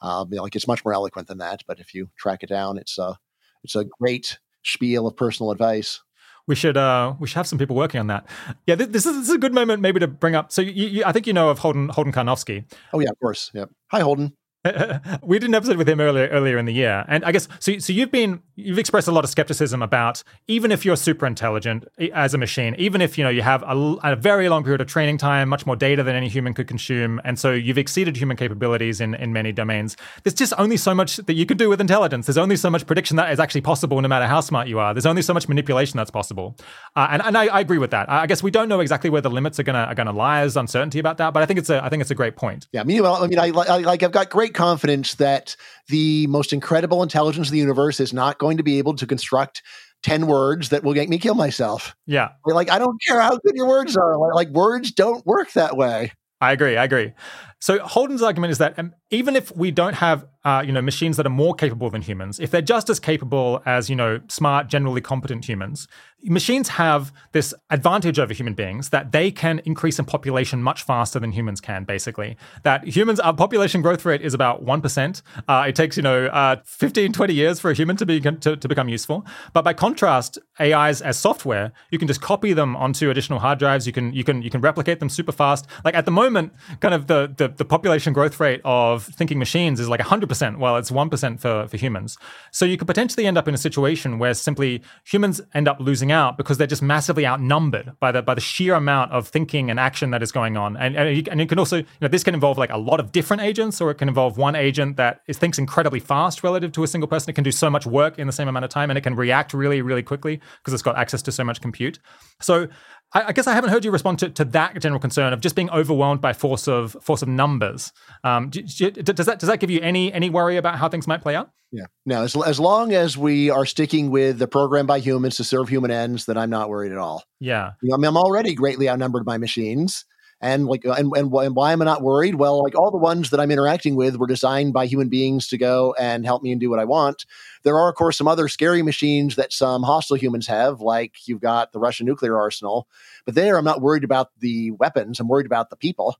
Um, 0.00 0.28
you 0.32 0.36
know, 0.36 0.42
like 0.42 0.56
it's 0.56 0.66
much 0.66 0.84
more 0.84 0.94
eloquent 0.94 1.28
than 1.28 1.38
that, 1.38 1.62
but 1.68 1.78
if 1.78 1.94
you 1.94 2.10
track 2.18 2.42
it 2.42 2.48
down, 2.48 2.78
it's 2.78 2.98
a 2.98 3.16
it's 3.62 3.76
a 3.76 3.84
great 3.84 4.38
spiel 4.64 5.06
of 5.06 5.16
personal 5.16 5.52
advice. 5.52 6.00
We 6.46 6.54
should 6.54 6.76
uh, 6.76 7.14
we 7.18 7.26
should 7.26 7.36
have 7.36 7.46
some 7.46 7.58
people 7.58 7.76
working 7.76 8.00
on 8.00 8.08
that. 8.08 8.26
Yeah, 8.66 8.74
this, 8.74 8.88
is, 8.88 9.04
this 9.04 9.28
is 9.28 9.34
a 9.34 9.38
good 9.38 9.54
moment 9.54 9.80
maybe 9.80 10.00
to 10.00 10.08
bring 10.08 10.34
up. 10.34 10.52
So 10.52 10.62
you, 10.62 10.86
you, 10.86 11.04
I 11.04 11.12
think 11.12 11.26
you 11.26 11.32
know 11.32 11.48
of 11.50 11.58
Holden 11.58 11.88
Holden 11.88 12.12
Karnofsky. 12.12 12.64
Oh 12.92 13.00
yeah, 13.00 13.10
of 13.10 13.18
course. 13.20 13.50
Yep. 13.54 13.70
Hi, 13.90 14.00
Holden. 14.00 14.32
we 15.22 15.40
did 15.40 15.48
an 15.48 15.54
episode 15.54 15.76
with 15.76 15.88
him 15.88 16.00
earlier 16.00 16.28
earlier 16.28 16.56
in 16.56 16.66
the 16.66 16.72
year, 16.72 17.04
and 17.08 17.24
I 17.24 17.32
guess 17.32 17.48
so. 17.58 17.78
So 17.78 17.92
you've 17.92 18.12
been 18.12 18.40
you've 18.54 18.78
expressed 18.78 19.08
a 19.08 19.12
lot 19.12 19.24
of 19.24 19.30
skepticism 19.30 19.82
about 19.82 20.22
even 20.46 20.70
if 20.70 20.84
you're 20.84 20.94
super 20.94 21.26
intelligent 21.26 21.84
as 22.14 22.32
a 22.32 22.38
machine, 22.38 22.76
even 22.78 23.00
if 23.00 23.18
you 23.18 23.24
know 23.24 23.30
you 23.30 23.42
have 23.42 23.64
a, 23.64 23.96
a, 24.04 24.14
very 24.14 24.48
long 24.48 24.62
period 24.62 24.80
of 24.80 24.86
training 24.86 25.18
time, 25.18 25.48
much 25.48 25.66
more 25.66 25.74
data 25.74 26.04
than 26.04 26.14
any 26.14 26.28
human 26.28 26.54
could 26.54 26.68
consume, 26.68 27.20
and 27.24 27.40
so 27.40 27.50
you've 27.50 27.78
exceeded 27.78 28.16
human 28.16 28.36
capabilities 28.36 29.00
in 29.00 29.14
in 29.14 29.32
many 29.32 29.50
domains. 29.50 29.96
There's 30.22 30.34
just 30.34 30.52
only 30.58 30.76
so 30.76 30.94
much 30.94 31.16
that 31.16 31.34
you 31.34 31.44
can 31.44 31.56
do 31.56 31.68
with 31.68 31.80
intelligence. 31.80 32.26
There's 32.26 32.38
only 32.38 32.56
so 32.56 32.70
much 32.70 32.86
prediction 32.86 33.16
that 33.16 33.32
is 33.32 33.40
actually 33.40 33.62
possible, 33.62 34.00
no 34.00 34.06
matter 34.06 34.28
how 34.28 34.40
smart 34.40 34.68
you 34.68 34.78
are. 34.78 34.94
There's 34.94 35.06
only 35.06 35.22
so 35.22 35.34
much 35.34 35.48
manipulation 35.48 35.96
that's 35.96 36.12
possible, 36.12 36.56
uh, 36.94 37.08
and 37.10 37.20
and 37.22 37.36
I, 37.36 37.46
I, 37.46 37.60
agree 37.60 37.78
with 37.78 37.90
that. 37.90 38.08
I 38.08 38.28
guess 38.28 38.44
we 38.44 38.52
don't 38.52 38.68
know 38.68 38.78
exactly 38.78 39.10
where 39.10 39.22
the 39.22 39.30
limits 39.30 39.58
are 39.58 39.64
gonna 39.64 39.86
are 39.88 39.96
gonna 39.96 40.12
lie. 40.12 40.42
There's 40.42 40.56
uncertainty 40.56 41.00
about 41.00 41.16
that, 41.16 41.34
but 41.34 41.42
I 41.42 41.46
think 41.46 41.58
it's 41.58 41.70
a 41.70 41.82
I 41.82 41.88
think 41.88 42.00
it's 42.00 42.12
a 42.12 42.14
great 42.14 42.36
point. 42.36 42.68
Yeah, 42.70 42.84
meanwhile, 42.84 43.24
I 43.24 43.26
mean, 43.26 43.40
I, 43.40 43.48
I 43.48 43.78
like 43.78 44.04
I've 44.04 44.12
got 44.12 44.30
great 44.30 44.51
confidence 44.52 45.16
that 45.16 45.56
the 45.88 46.26
most 46.28 46.52
incredible 46.52 47.02
intelligence 47.02 47.48
of 47.48 47.52
the 47.52 47.58
universe 47.58 48.00
is 48.00 48.12
not 48.12 48.38
going 48.38 48.56
to 48.56 48.62
be 48.62 48.78
able 48.78 48.94
to 48.96 49.06
construct 49.06 49.62
10 50.02 50.26
words 50.26 50.70
that 50.70 50.82
will 50.82 50.94
make 50.94 51.08
me 51.08 51.18
kill 51.18 51.34
myself. 51.34 51.94
Yeah. 52.06 52.30
Like, 52.44 52.70
I 52.70 52.78
don't 52.78 53.00
care 53.06 53.20
how 53.20 53.38
good 53.38 53.54
your 53.54 53.68
words 53.68 53.96
are. 53.96 54.16
Like, 54.34 54.48
words 54.48 54.92
don't 54.92 55.24
work 55.26 55.52
that 55.52 55.76
way. 55.76 56.12
I 56.40 56.52
agree. 56.52 56.76
I 56.76 56.84
agree. 56.84 57.12
So 57.60 57.78
Holden's 57.78 58.22
argument 58.22 58.50
is 58.50 58.58
that 58.58 58.76
um, 58.78 58.94
even 59.10 59.36
if 59.36 59.54
we 59.56 59.70
don't 59.70 59.94
have, 59.94 60.26
uh, 60.44 60.62
you 60.64 60.72
know, 60.72 60.82
machines 60.82 61.16
that 61.16 61.26
are 61.26 61.30
more 61.30 61.54
capable 61.54 61.88
than 61.90 62.02
humans, 62.02 62.40
if 62.40 62.50
they're 62.50 62.60
just 62.60 62.90
as 62.90 62.98
capable 62.98 63.62
as, 63.64 63.88
you 63.88 63.96
know, 63.96 64.20
smart, 64.28 64.68
generally 64.68 65.00
competent 65.00 65.48
humans, 65.48 65.86
machines 66.24 66.68
have 66.68 67.12
this 67.32 67.52
advantage 67.70 68.18
over 68.18 68.32
human 68.32 68.54
beings 68.54 68.90
that 68.90 69.12
they 69.12 69.30
can 69.30 69.60
increase 69.64 69.98
in 69.98 70.04
population 70.04 70.62
much 70.62 70.82
faster 70.82 71.18
than 71.18 71.32
humans 71.32 71.60
can. 71.60 71.84
Basically, 71.84 72.36
that 72.62 72.84
humans, 72.84 73.20
our 73.20 73.34
population 73.34 73.82
growth 73.82 74.04
rate 74.04 74.22
is 74.22 74.34
about 74.34 74.62
one 74.62 74.80
percent. 74.80 75.22
Uh, 75.48 75.64
it 75.68 75.74
takes, 75.74 75.96
you 75.96 76.02
know, 76.02 76.26
uh, 76.26 76.56
15, 76.64 77.12
20 77.12 77.34
years 77.34 77.60
for 77.60 77.70
a 77.70 77.74
human 77.74 77.96
to 77.96 78.06
be 78.06 78.20
to, 78.20 78.56
to 78.56 78.68
become 78.68 78.88
useful. 78.88 79.24
But 79.52 79.62
by 79.62 79.72
contrast, 79.72 80.38
AIs 80.60 81.00
as 81.00 81.18
software, 81.18 81.72
you 81.90 81.98
can 81.98 82.08
just 82.08 82.20
copy 82.20 82.52
them 82.52 82.76
onto 82.76 83.10
additional 83.10 83.38
hard 83.38 83.58
drives. 83.58 83.86
You 83.86 83.92
can 83.92 84.12
you 84.12 84.24
can 84.24 84.42
you 84.42 84.50
can 84.50 84.60
replicate 84.60 85.00
them 85.00 85.08
super 85.08 85.32
fast. 85.32 85.66
Like 85.84 85.94
at 85.94 86.04
the 86.04 86.10
moment, 86.10 86.52
kind 86.80 86.94
of 86.94 87.06
the 87.06 87.32
the 87.36 87.48
the 87.48 87.64
population 87.64 88.12
growth 88.12 88.38
rate 88.38 88.60
of 88.64 89.04
thinking 89.04 89.38
machines 89.38 89.80
is 89.80 89.88
like 89.88 90.00
100%, 90.00 90.31
while 90.58 90.76
it's 90.76 90.90
1% 90.90 91.40
for, 91.40 91.68
for 91.68 91.76
humans. 91.76 92.16
So 92.50 92.64
you 92.64 92.76
could 92.76 92.86
potentially 92.86 93.26
end 93.26 93.38
up 93.38 93.48
in 93.48 93.54
a 93.54 93.58
situation 93.58 94.18
where 94.18 94.34
simply 94.34 94.82
humans 95.04 95.40
end 95.54 95.68
up 95.68 95.78
losing 95.80 96.12
out 96.12 96.36
because 96.36 96.58
they're 96.58 96.66
just 96.66 96.82
massively 96.82 97.26
outnumbered 97.26 97.92
by 98.00 98.12
the 98.12 98.22
by 98.22 98.34
the 98.34 98.40
sheer 98.40 98.74
amount 98.74 99.12
of 99.12 99.28
thinking 99.28 99.70
and 99.70 99.78
action 99.78 100.10
that 100.10 100.22
is 100.22 100.32
going 100.32 100.56
on. 100.56 100.76
And, 100.76 100.96
and, 100.96 101.16
you, 101.16 101.24
and 101.30 101.48
can 101.48 101.58
also, 101.58 101.78
you 101.78 101.86
know, 102.00 102.08
this 102.08 102.24
can 102.24 102.34
involve 102.34 102.58
like 102.58 102.70
a 102.70 102.78
lot 102.78 103.00
of 103.00 103.12
different 103.12 103.42
agents, 103.42 103.80
or 103.80 103.90
it 103.90 103.96
can 103.96 104.08
involve 104.08 104.38
one 104.38 104.54
agent 104.54 104.96
that 104.96 105.20
is, 105.26 105.38
thinks 105.38 105.58
incredibly 105.58 106.00
fast 106.00 106.42
relative 106.42 106.72
to 106.72 106.82
a 106.82 106.86
single 106.86 107.08
person. 107.08 107.30
It 107.30 107.34
can 107.34 107.44
do 107.44 107.52
so 107.52 107.68
much 107.68 107.86
work 107.86 108.18
in 108.18 108.26
the 108.26 108.32
same 108.32 108.48
amount 108.48 108.64
of 108.64 108.70
time, 108.70 108.90
and 108.90 108.98
it 108.98 109.02
can 109.02 109.14
react 109.14 109.52
really, 109.52 109.82
really 109.82 110.02
quickly 110.02 110.40
because 110.58 110.72
it's 110.72 110.82
got 110.82 110.96
access 110.96 111.22
to 111.22 111.32
so 111.32 111.44
much 111.44 111.60
compute. 111.60 111.98
So 112.40 112.68
I, 113.14 113.24
I, 113.28 113.32
guess 113.32 113.46
I 113.46 113.54
haven't 113.54 113.70
heard 113.70 113.84
you 113.84 113.90
respond 113.90 114.18
to, 114.20 114.30
to 114.30 114.44
that 114.46 114.80
general 114.80 115.00
concern 115.00 115.32
of 115.32 115.40
just 115.40 115.54
being 115.54 115.70
overwhelmed 115.70 116.20
by 116.20 116.32
force 116.32 116.66
of 116.68 116.96
force 117.00 117.22
of 117.22 117.28
numbers. 117.28 117.92
Um, 118.24 118.50
do, 118.50 118.62
do, 118.62 118.90
does 118.90 119.26
that 119.26 119.38
does 119.38 119.48
that 119.48 119.60
give 119.60 119.70
you 119.70 119.80
any 119.80 120.12
any 120.12 120.30
worry 120.30 120.56
about 120.56 120.78
how 120.78 120.88
things 120.88 121.06
might 121.06 121.22
play 121.22 121.34
out? 121.34 121.50
Yeah, 121.70 121.86
no. 122.04 122.22
As 122.22 122.36
as 122.36 122.60
long 122.60 122.92
as 122.92 123.16
we 123.16 123.50
are 123.50 123.66
sticking 123.66 124.10
with 124.10 124.38
the 124.38 124.48
program 124.48 124.86
by 124.86 124.98
humans 124.98 125.36
to 125.36 125.44
serve 125.44 125.68
human 125.68 125.90
ends, 125.90 126.26
then 126.26 126.36
I'm 126.36 126.50
not 126.50 126.68
worried 126.68 126.92
at 126.92 126.98
all. 126.98 127.24
Yeah, 127.40 127.72
you 127.82 127.90
know, 127.90 127.94
I 127.94 127.98
mean, 127.98 128.08
I'm 128.08 128.16
already 128.16 128.54
greatly 128.54 128.88
outnumbered 128.88 129.24
by 129.24 129.38
machines. 129.38 130.04
And 130.42 130.66
like, 130.66 130.84
and, 130.84 131.12
and, 131.16 131.32
and 131.32 131.54
why 131.54 131.72
am 131.72 131.82
I 131.82 131.84
not 131.84 132.02
worried? 132.02 132.34
Well, 132.34 132.64
like 132.64 132.76
all 132.76 132.90
the 132.90 132.98
ones 132.98 133.30
that 133.30 133.38
I'm 133.38 133.52
interacting 133.52 133.94
with 133.94 134.16
were 134.16 134.26
designed 134.26 134.72
by 134.72 134.86
human 134.86 135.08
beings 135.08 135.46
to 135.48 135.56
go 135.56 135.94
and 135.98 136.26
help 136.26 136.42
me 136.42 136.50
and 136.50 136.60
do 136.60 136.68
what 136.68 136.80
I 136.80 136.84
want. 136.84 137.24
There 137.62 137.78
are, 137.78 137.88
of 137.88 137.94
course, 137.94 138.18
some 138.18 138.26
other 138.26 138.48
scary 138.48 138.82
machines 138.82 139.36
that 139.36 139.52
some 139.52 139.84
hostile 139.84 140.16
humans 140.16 140.48
have, 140.48 140.80
like 140.80 141.14
you've 141.28 141.40
got 141.40 141.72
the 141.72 141.78
Russian 141.78 142.06
nuclear 142.06 142.36
arsenal. 142.36 142.88
But 143.24 143.36
there, 143.36 143.56
I'm 143.56 143.64
not 143.64 143.80
worried 143.80 144.02
about 144.02 144.30
the 144.40 144.72
weapons. 144.72 145.20
I'm 145.20 145.28
worried 145.28 145.46
about 145.46 145.70
the 145.70 145.76
people. 145.76 146.16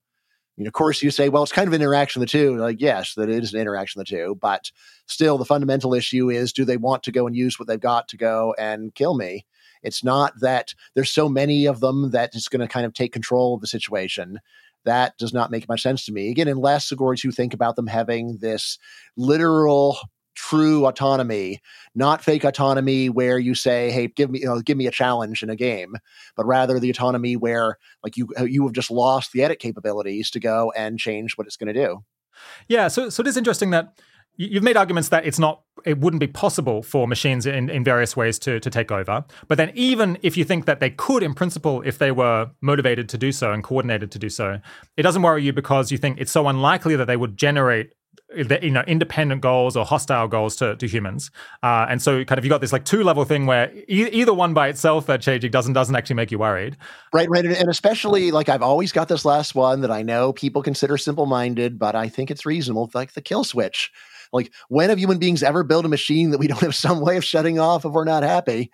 Of 0.59 0.73
course, 0.75 1.03
you 1.03 1.11
say, 1.11 1.29
well, 1.29 1.43
it's 1.43 1.53
kind 1.53 1.67
of 1.67 1.73
an 1.73 1.81
interaction 1.81 2.21
of 2.23 2.29
the 2.29 2.31
two. 2.31 2.57
Like, 2.57 2.81
yes, 2.81 3.15
that 3.15 3.31
it 3.31 3.43
is 3.43 3.55
an 3.55 3.61
interaction 3.61 4.01
of 4.01 4.07
the 4.07 4.17
two, 4.17 4.39
but 4.41 4.71
still, 5.07 5.39
the 5.39 5.47
fundamental 5.47 5.95
issue 5.95 6.31
is, 6.31 6.53
do 6.53 6.65
they 6.65 6.77
want 6.77 7.03
to 7.05 7.13
go 7.13 7.27
and 7.27 7.35
use 7.35 7.59
what 7.59 7.69
they've 7.69 7.81
got 7.81 8.07
to 8.09 8.17
go 8.19 8.55
and 8.59 8.95
kill 8.95 9.17
me? 9.17 9.47
It's 9.83 10.05
not 10.05 10.35
that 10.41 10.75
there's 10.95 11.11
so 11.11 11.29
many 11.29 11.67
of 11.67 11.81
them 11.81 12.11
that 12.11 12.35
it's 12.35 12.49
going 12.49 12.61
to 12.61 12.69
kind 12.69 12.87
of 12.87 12.93
take 12.93 13.13
control 13.13 13.55
of 13.55 13.63
the 13.63 13.67
situation. 13.67 14.41
That 14.85 15.17
does 15.17 15.33
not 15.33 15.51
make 15.51 15.69
much 15.69 15.83
sense 15.83 16.05
to 16.05 16.13
me. 16.13 16.31
Again, 16.31 16.49
unless, 16.49 16.93
of 16.93 16.99
course, 16.99 17.25
you 17.25 17.33
think 17.33 17.55
about 17.55 17.77
them 17.77 17.87
having 17.87 18.37
this 18.39 18.79
literal 19.17 19.97
true 20.35 20.87
autonomy, 20.87 21.61
not 21.95 22.23
fake 22.23 22.45
autonomy 22.45 23.09
where 23.09 23.39
you 23.39 23.55
say, 23.55 23.91
"Hey, 23.91 24.09
give 24.09 24.31
me, 24.31 24.41
you 24.41 24.47
know, 24.47 24.61
give 24.61 24.77
me 24.77 24.87
a 24.87 24.91
challenge 24.91 25.43
in 25.43 25.51
a 25.51 25.57
game," 25.57 25.97
but 26.37 26.47
rather 26.47 26.79
the 26.79 26.91
autonomy 26.91 27.37
where, 27.37 27.79
like, 28.03 28.17
you 28.17 28.29
uh, 28.39 28.45
you 28.45 28.65
have 28.65 28.73
just 28.73 28.91
lost 28.91 29.33
the 29.33 29.43
edit 29.43 29.59
capabilities 29.59 30.31
to 30.31 30.41
go 30.41 30.73
and 30.77 30.99
change 30.99 31.35
what 31.35 31.47
it's 31.47 31.57
going 31.57 31.73
to 31.73 31.87
do. 31.87 32.05
Yeah, 32.69 32.89
so 32.89 33.09
so 33.09 33.21
it 33.21 33.27
is 33.27 33.37
interesting 33.37 33.71
that 33.71 33.99
you've 34.37 34.63
made 34.63 34.77
arguments 34.77 35.11
that 35.11 35.27
it's 35.27 35.39
not 35.39 35.63
it 35.85 35.99
wouldn't 35.99 36.21
be 36.21 36.27
possible 36.27 36.83
for 36.83 37.07
machines 37.07 37.45
in, 37.45 37.69
in 37.69 37.85
various 37.85 38.17
ways 38.17 38.39
to, 38.39 38.61
to 38.61 38.71
take 38.71 38.91
over 38.91 39.25
but 39.49 39.59
then 39.59 39.71
even 39.75 40.19
if 40.23 40.37
you 40.37 40.45
think 40.45 40.65
that 40.65 40.81
they 40.81 40.91
could 40.91 41.23
in 41.23 41.35
principle 41.35 41.83
if 41.83 41.99
they 41.99 42.11
were 42.11 42.51
motivated 42.61 43.09
to 43.09 43.19
do 43.19 43.33
so 43.33 43.53
and 43.53 43.63
coordinated 43.63 44.11
to 44.11 44.19
do 44.19 44.29
so 44.29 44.59
it 44.97 45.03
doesn't 45.03 45.23
worry 45.23 45.43
you 45.43 45.53
because 45.53 45.93
you 45.93 45.99
think 45.99 46.19
it's 46.19 46.33
so 46.33 46.49
unlikely 46.49 46.97
that 46.97 47.07
they 47.07 47.17
would 47.17 47.37
generate 47.37 47.93
you 48.35 48.71
know 48.71 48.83
independent 48.87 49.43
goals 49.43 49.77
or 49.77 49.85
hostile 49.85 50.27
goals 50.27 50.57
to, 50.57 50.75
to 50.77 50.87
humans 50.87 51.31
uh, 51.63 51.87
and 51.89 52.01
so 52.01 52.25
kind 52.25 52.39
of 52.39 52.45
you 52.45 52.49
got 52.49 52.61
this 52.63 52.73
like 52.73 52.85
two 52.85 53.03
level 53.03 53.25
thing 53.25 53.45
where 53.45 53.71
e- 53.89 54.09
either 54.11 54.33
one 54.33 54.55
by 54.55 54.69
itself 54.69 55.07
that 55.07 55.21
changing 55.21 55.51
doesn't 55.51 55.75
doesn't 55.75 55.95
actually 55.95 56.17
make 56.17 56.31
you 56.31 56.39
worried 56.39 56.77
right 57.13 57.29
right 57.29 57.45
and 57.45 57.69
especially 57.69 58.31
like 58.31 58.49
i've 58.49 58.63
always 58.63 58.91
got 58.91 59.09
this 59.09 59.25
last 59.25 59.55
one 59.55 59.83
that 59.83 59.91
i 59.91 60.03
know 60.03 60.33
people 60.33 60.63
consider 60.63 60.97
simple 60.97 61.27
minded 61.27 61.79
but 61.79 61.95
i 61.95 62.09
think 62.09 62.31
it's 62.31 62.47
reasonable 62.47 62.91
like 62.95 63.13
the 63.13 63.21
kill 63.21 63.45
switch 63.45 63.91
like, 64.33 64.53
when 64.69 64.89
have 64.89 64.99
human 64.99 65.19
beings 65.19 65.43
ever 65.43 65.63
built 65.63 65.85
a 65.85 65.89
machine 65.89 66.31
that 66.31 66.39
we 66.39 66.47
don't 66.49 66.61
have 66.61 66.75
some 66.75 67.01
way 67.01 67.17
of 67.17 67.25
shutting 67.25 67.59
off 67.59 67.85
if 67.85 67.93
we're 67.93 68.05
not 68.05 68.23
happy? 68.23 68.71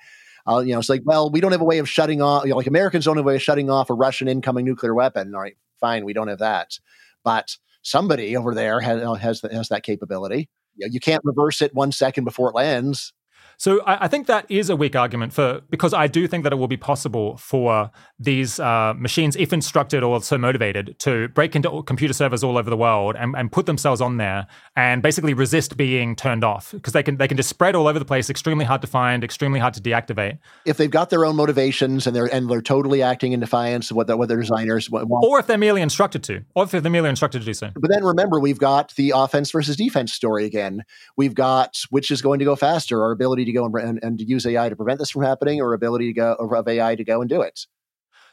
Uh, 0.47 0.61
you 0.61 0.73
know, 0.73 0.79
it's 0.79 0.89
like, 0.89 1.03
well, 1.05 1.31
we 1.31 1.41
don't 1.41 1.53
have 1.53 1.61
a 1.61 1.65
way 1.65 1.79
of 1.79 1.89
shutting 1.89 2.23
off. 2.23 2.45
You 2.45 2.51
know, 2.51 2.57
like 2.57 2.67
Americans 2.67 3.05
don't 3.05 3.17
have 3.17 3.25
a 3.25 3.29
way 3.29 3.37
of 3.37 3.43
shutting 3.43 3.69
off 3.69 3.91
a 3.91 3.95
Russian 3.95 4.29
incoming 4.29 4.65
nuclear 4.65 4.95
weapon. 4.95 5.35
All 5.35 5.43
right, 5.43 5.57
fine, 5.79 6.05
we 6.05 6.15
don't 6.15 6.29
have 6.29 6.39
that, 6.39 6.79
but 7.23 7.57
somebody 7.83 8.37
over 8.37 8.55
there 8.55 8.81
has 8.81 9.03
has, 9.21 9.43
has 9.51 9.69
that 9.69 9.83
capability. 9.83 10.49
You, 10.77 10.87
know, 10.87 10.93
you 10.93 11.01
can't 11.01 11.23
reverse 11.25 11.61
it 11.63 11.75
one 11.75 11.93
second 11.93 12.25
before 12.25 12.51
it 12.51 12.55
lands. 12.55 13.13
So 13.59 13.83
I, 13.83 14.05
I, 14.05 14.09
think 14.09 14.29
that 14.29 14.49
is 14.49 14.71
a 14.71 14.77
weak 14.77 14.95
argument 14.95 15.33
for 15.33 15.63
because 15.69 15.93
I 15.93 16.07
do 16.07 16.29
think 16.29 16.45
that 16.45 16.53
it 16.53 16.57
will 16.57 16.69
be 16.69 16.77
possible 16.77 17.37
for 17.39 17.91
these 18.17 18.61
uh, 18.61 18.95
machines, 18.97 19.35
if 19.35 19.53
instructed 19.53 20.05
or 20.05 20.23
so 20.23 20.39
motivated, 20.39 20.97
to 21.01 21.27
break 21.31 21.57
into 21.57 21.83
computer 21.83 22.15
servers 22.15 22.45
all 22.45 22.57
over 22.57 22.71
the 22.71 22.77
world 22.77 23.17
and, 23.19 23.35
and 23.37 23.51
put 23.51 23.67
themselves 23.67 24.01
on 24.01 24.17
there 24.17 24.47
and 24.77 25.03
basically 25.03 25.35
resist 25.35 25.77
being 25.77 26.15
turned 26.15 26.45
off 26.45 26.71
because 26.71 26.93
they 26.93 27.03
can 27.03 27.17
they 27.17 27.27
can 27.27 27.37
just 27.37 27.49
spread 27.49 27.75
all 27.75 27.89
over 27.89 27.99
the 27.99 28.05
place, 28.05 28.31
extremely 28.31 28.65
hard 28.65 28.81
to 28.81 28.87
find, 28.87 29.25
extremely 29.25 29.59
hard 29.59 29.75
to 29.75 29.81
deactivate. 29.81 30.39
If 30.65 30.77
they've 30.77 30.89
got 30.89 31.11
their 31.11 31.25
own 31.25 31.35
motivations 31.35 32.07
and 32.07 32.15
they're 32.15 32.33
and 32.33 32.49
they're 32.49 32.63
totally 32.63 33.03
acting 33.03 33.33
in 33.33 33.41
defiance 33.41 33.91
of 33.91 33.97
what, 33.97 34.07
the, 34.07 34.17
what 34.17 34.29
their 34.29 34.39
designers 34.39 34.89
want, 34.89 35.09
or 35.11 35.41
if 35.41 35.49
they're 35.49 35.59
merely 35.59 35.83
instructed 35.83 36.23
to, 36.25 36.45
or 36.55 36.63
if 36.63 36.71
they're 36.71 36.81
merely 36.83 37.11
instructed 37.11 37.41
to 37.41 37.45
do 37.45 37.55
so. 37.55 37.73
But 37.75 37.91
then 37.91 38.05
remember, 38.05 38.39
we've 38.39 38.61
got 38.61 38.95
the 38.95 39.15
offense 39.17 39.51
versus 39.51 39.75
defense 39.75 40.13
story 40.13 40.45
again. 40.47 40.85
We've 41.17 41.35
got 41.35 41.83
which 41.91 42.13
is 42.13 42.23
going 42.23 42.39
to 42.39 42.45
go 42.45 42.55
faster, 42.55 43.03
our 43.03 43.11
ability 43.11 43.48
to 43.53 43.59
go 43.59 43.65
and, 43.65 43.75
and, 43.77 43.99
and 44.03 44.21
use 44.21 44.47
AI 44.47 44.69
to 44.69 44.77
prevent 44.77 44.99
this 44.99 45.11
from 45.11 45.23
happening, 45.23 45.61
or 45.61 45.73
ability 45.73 46.07
to 46.07 46.13
go 46.13 46.35
of 46.35 46.69
AI 46.69 46.95
to 46.95 47.05
go 47.05 47.21
and 47.21 47.29
do 47.29 47.43
it. 47.43 47.67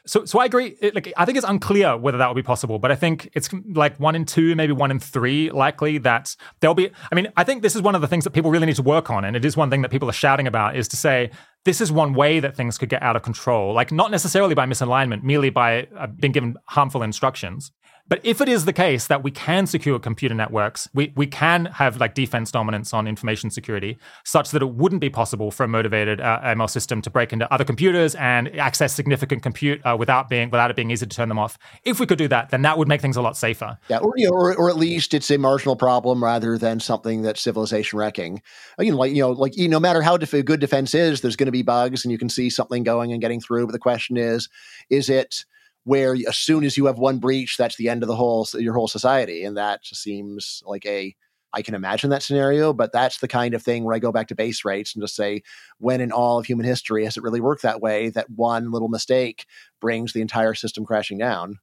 So, 0.06 0.24
so 0.24 0.38
I 0.38 0.44
agree. 0.44 0.76
It, 0.80 0.94
like, 0.94 1.12
I 1.16 1.24
think 1.24 1.36
it's 1.36 1.46
unclear 1.46 1.96
whether 1.96 2.18
that 2.18 2.28
will 2.28 2.34
be 2.34 2.42
possible, 2.42 2.78
but 2.78 2.92
I 2.92 2.94
think 2.94 3.28
it's 3.34 3.50
like 3.74 3.98
one 3.98 4.14
in 4.14 4.24
two, 4.24 4.54
maybe 4.54 4.72
one 4.72 4.92
in 4.92 5.00
three, 5.00 5.50
likely 5.50 5.98
that 5.98 6.36
there'll 6.60 6.74
be. 6.74 6.90
I 7.10 7.14
mean, 7.14 7.28
I 7.36 7.42
think 7.42 7.62
this 7.62 7.74
is 7.74 7.82
one 7.82 7.96
of 7.96 8.00
the 8.00 8.06
things 8.06 8.22
that 8.24 8.30
people 8.30 8.52
really 8.52 8.66
need 8.66 8.76
to 8.76 8.82
work 8.82 9.10
on, 9.10 9.24
and 9.24 9.36
it 9.36 9.44
is 9.44 9.56
one 9.56 9.68
thing 9.68 9.82
that 9.82 9.90
people 9.90 10.08
are 10.08 10.14
shouting 10.14 10.46
about 10.46 10.76
is 10.76 10.86
to 10.88 10.96
say 10.96 11.30
this 11.64 11.80
is 11.80 11.90
one 11.90 12.14
way 12.14 12.38
that 12.38 12.56
things 12.56 12.78
could 12.78 12.88
get 12.88 13.02
out 13.02 13.16
of 13.16 13.22
control, 13.22 13.74
like 13.74 13.90
not 13.90 14.12
necessarily 14.12 14.54
by 14.54 14.64
misalignment, 14.64 15.24
merely 15.24 15.50
by 15.50 15.88
uh, 15.98 16.06
being 16.06 16.32
given 16.32 16.56
harmful 16.66 17.02
instructions. 17.02 17.72
But 18.08 18.20
if 18.22 18.40
it 18.40 18.48
is 18.48 18.64
the 18.64 18.72
case 18.72 19.08
that 19.08 19.24
we 19.24 19.30
can 19.30 19.66
secure 19.66 19.98
computer 19.98 20.34
networks, 20.34 20.88
we, 20.94 21.12
we 21.16 21.26
can 21.26 21.66
have 21.66 21.98
like 21.98 22.14
defense 22.14 22.52
dominance 22.52 22.94
on 22.94 23.08
information 23.08 23.50
security, 23.50 23.98
such 24.24 24.50
that 24.52 24.62
it 24.62 24.70
wouldn't 24.70 25.00
be 25.00 25.10
possible 25.10 25.50
for 25.50 25.64
a 25.64 25.68
motivated 25.68 26.20
uh, 26.20 26.40
ML 26.44 26.70
system 26.70 27.02
to 27.02 27.10
break 27.10 27.32
into 27.32 27.52
other 27.52 27.64
computers 27.64 28.14
and 28.14 28.56
access 28.58 28.94
significant 28.94 29.42
compute 29.42 29.80
uh, 29.84 29.96
without 29.98 30.28
being 30.28 30.50
without 30.50 30.70
it 30.70 30.76
being 30.76 30.90
easy 30.90 31.06
to 31.06 31.16
turn 31.16 31.28
them 31.28 31.38
off. 31.38 31.58
If 31.84 31.98
we 31.98 32.06
could 32.06 32.18
do 32.18 32.28
that, 32.28 32.50
then 32.50 32.62
that 32.62 32.78
would 32.78 32.86
make 32.86 33.00
things 33.00 33.16
a 33.16 33.22
lot 33.22 33.36
safer. 33.36 33.78
Yeah, 33.88 33.98
or 33.98 34.12
you 34.16 34.26
know, 34.26 34.32
or, 34.32 34.54
or 34.54 34.70
at 34.70 34.76
least 34.76 35.12
it's 35.12 35.30
a 35.30 35.38
marginal 35.38 35.76
problem 35.76 36.22
rather 36.22 36.58
than 36.58 36.78
something 36.78 37.22
that's 37.22 37.40
civilization 37.40 37.98
wrecking. 37.98 38.40
You 38.78 38.92
know, 38.92 38.98
like 38.98 39.12
you 39.12 39.22
know, 39.22 39.32
like 39.32 39.56
you, 39.56 39.68
no 39.68 39.80
matter 39.80 40.02
how 40.02 40.16
def- 40.16 40.44
good 40.44 40.60
defense 40.60 40.94
is, 40.94 41.20
there's 41.22 41.36
going 41.36 41.46
to 41.46 41.52
be 41.52 41.62
bugs, 41.62 42.04
and 42.04 42.12
you 42.12 42.18
can 42.18 42.28
see 42.28 42.50
something 42.50 42.84
going 42.84 43.12
and 43.12 43.20
getting 43.20 43.40
through. 43.40 43.66
But 43.66 43.72
the 43.72 43.78
question 43.80 44.16
is, 44.16 44.48
is 44.90 45.10
it 45.10 45.44
where 45.86 46.16
as 46.26 46.36
soon 46.36 46.64
as 46.64 46.76
you 46.76 46.86
have 46.86 46.98
one 46.98 47.18
breach, 47.18 47.56
that's 47.56 47.76
the 47.76 47.88
end 47.88 48.02
of 48.02 48.08
the 48.08 48.16
whole 48.16 48.44
your 48.54 48.74
whole 48.74 48.88
society, 48.88 49.44
and 49.44 49.56
that 49.56 49.86
seems 49.86 50.60
like 50.66 50.84
a 50.84 51.14
I 51.52 51.62
can 51.62 51.76
imagine 51.76 52.10
that 52.10 52.24
scenario, 52.24 52.72
but 52.72 52.92
that's 52.92 53.18
the 53.18 53.28
kind 53.28 53.54
of 53.54 53.62
thing 53.62 53.84
where 53.84 53.94
I 53.94 54.00
go 54.00 54.10
back 54.10 54.26
to 54.28 54.34
base 54.34 54.64
rates 54.64 54.94
and 54.94 55.02
just 55.02 55.14
say, 55.14 55.42
when 55.78 56.00
in 56.00 56.10
all 56.10 56.38
of 56.38 56.44
human 56.44 56.66
history 56.66 57.04
has 57.04 57.16
it 57.16 57.22
really 57.22 57.40
worked 57.40 57.62
that 57.62 57.80
way? 57.80 58.10
That 58.10 58.28
one 58.28 58.72
little 58.72 58.88
mistake 58.88 59.46
brings 59.80 60.12
the 60.12 60.20
entire 60.20 60.54
system 60.54 60.84
crashing 60.84 61.18
down. 61.18 61.60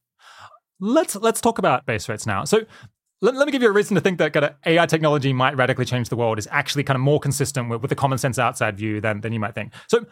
Let's 0.79 1.15
let's 1.17 1.41
talk 1.41 1.59
about 1.59 1.85
base 1.85 2.07
rates 2.07 2.25
now. 2.25 2.45
So 2.45 2.61
let, 3.21 3.35
let, 3.35 3.45
me 3.45 3.51
give 3.51 3.61
you 3.61 3.67
a 3.67 3.73
reason 3.73 3.95
to 3.95 4.01
think 4.01 4.19
that 4.19 4.31
kind 4.31 4.45
of 4.45 4.55
AI 4.65 4.85
technology 4.85 5.33
might 5.33 5.57
radically 5.57 5.85
change 5.85 6.07
the 6.07 6.15
world 6.15 6.39
is 6.39 6.47
actually 6.49 6.83
kind 6.83 6.95
of 6.95 7.01
more 7.01 7.19
consistent 7.19 7.69
with, 7.69 7.81
with 7.81 7.89
the 7.89 7.95
common 7.95 8.17
sense 8.17 8.39
outside 8.39 8.77
view 8.77 9.01
than, 9.01 9.19
than 9.19 9.33
you 9.33 9.39
might 9.39 9.53
think. 9.53 9.73
So 9.87 10.05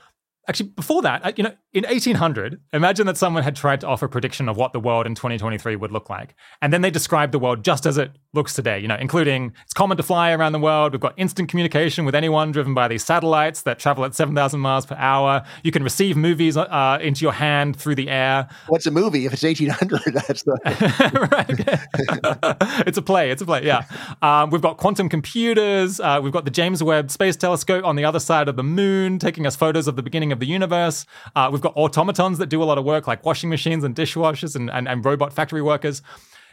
actually 0.48 0.70
before 0.70 1.02
that 1.02 1.24
uh, 1.26 1.32
you 1.36 1.44
know 1.44 1.54
in 1.74 1.84
1800 1.86 2.60
imagine 2.74 3.06
that 3.06 3.18
someone 3.18 3.44
had 3.44 3.56
tried 3.56 3.80
to 3.82 3.88
offer 3.88 4.06
a 4.06 4.10
prediction 4.10 4.50
of 4.50 4.58
what 4.58 4.74
the 4.74 4.80
world 4.80 5.06
in 5.06 5.16
2023 5.16 5.76
would 5.76 5.92
look 5.92 6.10
like. 6.10 6.36
And 6.62 6.72
then 6.74 6.82
they 6.82 6.92
described 6.92 7.32
the 7.32 7.40
world 7.40 7.64
just 7.64 7.86
as 7.86 7.98
it 7.98 8.12
looks 8.34 8.53
today 8.53 8.80
you 8.80 8.88
know 8.88 8.98
including 8.99 9.53
it's 9.64 9.74
common 9.74 9.98
to 9.98 10.03
fly 10.03 10.32
around 10.32 10.52
the 10.52 10.60
world 10.60 10.94
we've 10.94 11.02
got 11.02 11.14
instant 11.18 11.49
communication 11.49 12.06
with 12.06 12.16
anyone 12.16 12.52
driven 12.52 12.74
by 12.74 12.88
these 12.88 13.03
satellites 13.03 13.64
that 13.64 13.80
travel 13.80 14.06
at 14.06 14.14
7000 14.14 14.60
miles 14.60 14.86
per 14.86 14.95
hour 14.95 15.44
you 15.64 15.72
can 15.72 15.84
receive 15.84 16.18
movies 16.18 16.58
uh, 16.58 16.98
into 17.02 17.24
your 17.24 17.34
hand 17.34 17.76
through 17.76 17.95
the 17.95 18.10
air 18.10 18.48
what's 18.68 18.86
a 18.86 18.91
movie 18.91 19.26
if 19.26 19.34
it's 19.34 19.44
1800 19.44 20.02
that's 20.14 20.44
the 20.44 20.58
right. 21.32 22.88
it's 22.88 22.98
a 22.98 23.02
play 23.02 23.32
it's 23.32 23.41
a 23.41 23.45
play 23.45 23.66
yeah 23.66 23.84
um, 24.22 24.49
we've 24.49 24.62
got 24.62 24.78
quantum 24.78 25.08
computers 25.08 25.99
uh, 25.99 26.20
we've 26.22 26.34
got 26.34 26.45
the 26.45 26.52
james 26.52 26.84
webb 26.84 27.10
space 27.12 27.36
telescope 27.36 27.84
on 27.86 27.95
the 27.95 28.06
other 28.06 28.20
side 28.20 28.48
of 28.48 28.56
the 28.56 28.64
moon 28.64 29.20
taking 29.20 29.45
us 29.45 29.56
photos 29.56 29.88
of 29.88 29.95
the 29.95 30.02
beginning 30.02 30.32
of 30.32 30.40
the 30.40 30.45
universe. 30.45 31.06
Uh, 31.36 31.49
we've 31.52 31.62
got 31.62 31.76
automatons 31.78 32.38
that 32.40 32.48
do 32.48 32.62
a 32.62 32.66
lot 32.66 32.78
of 32.78 32.84
work, 32.84 33.08
like 33.08 33.24
washing 33.26 33.49
machines 33.49 33.84
and 33.84 33.95
dishwashers 33.95 34.56
and, 34.56 34.70
and, 34.72 34.88
and 34.88 35.06
robot 35.06 35.32
factory 35.32 35.62
workers. 35.62 36.02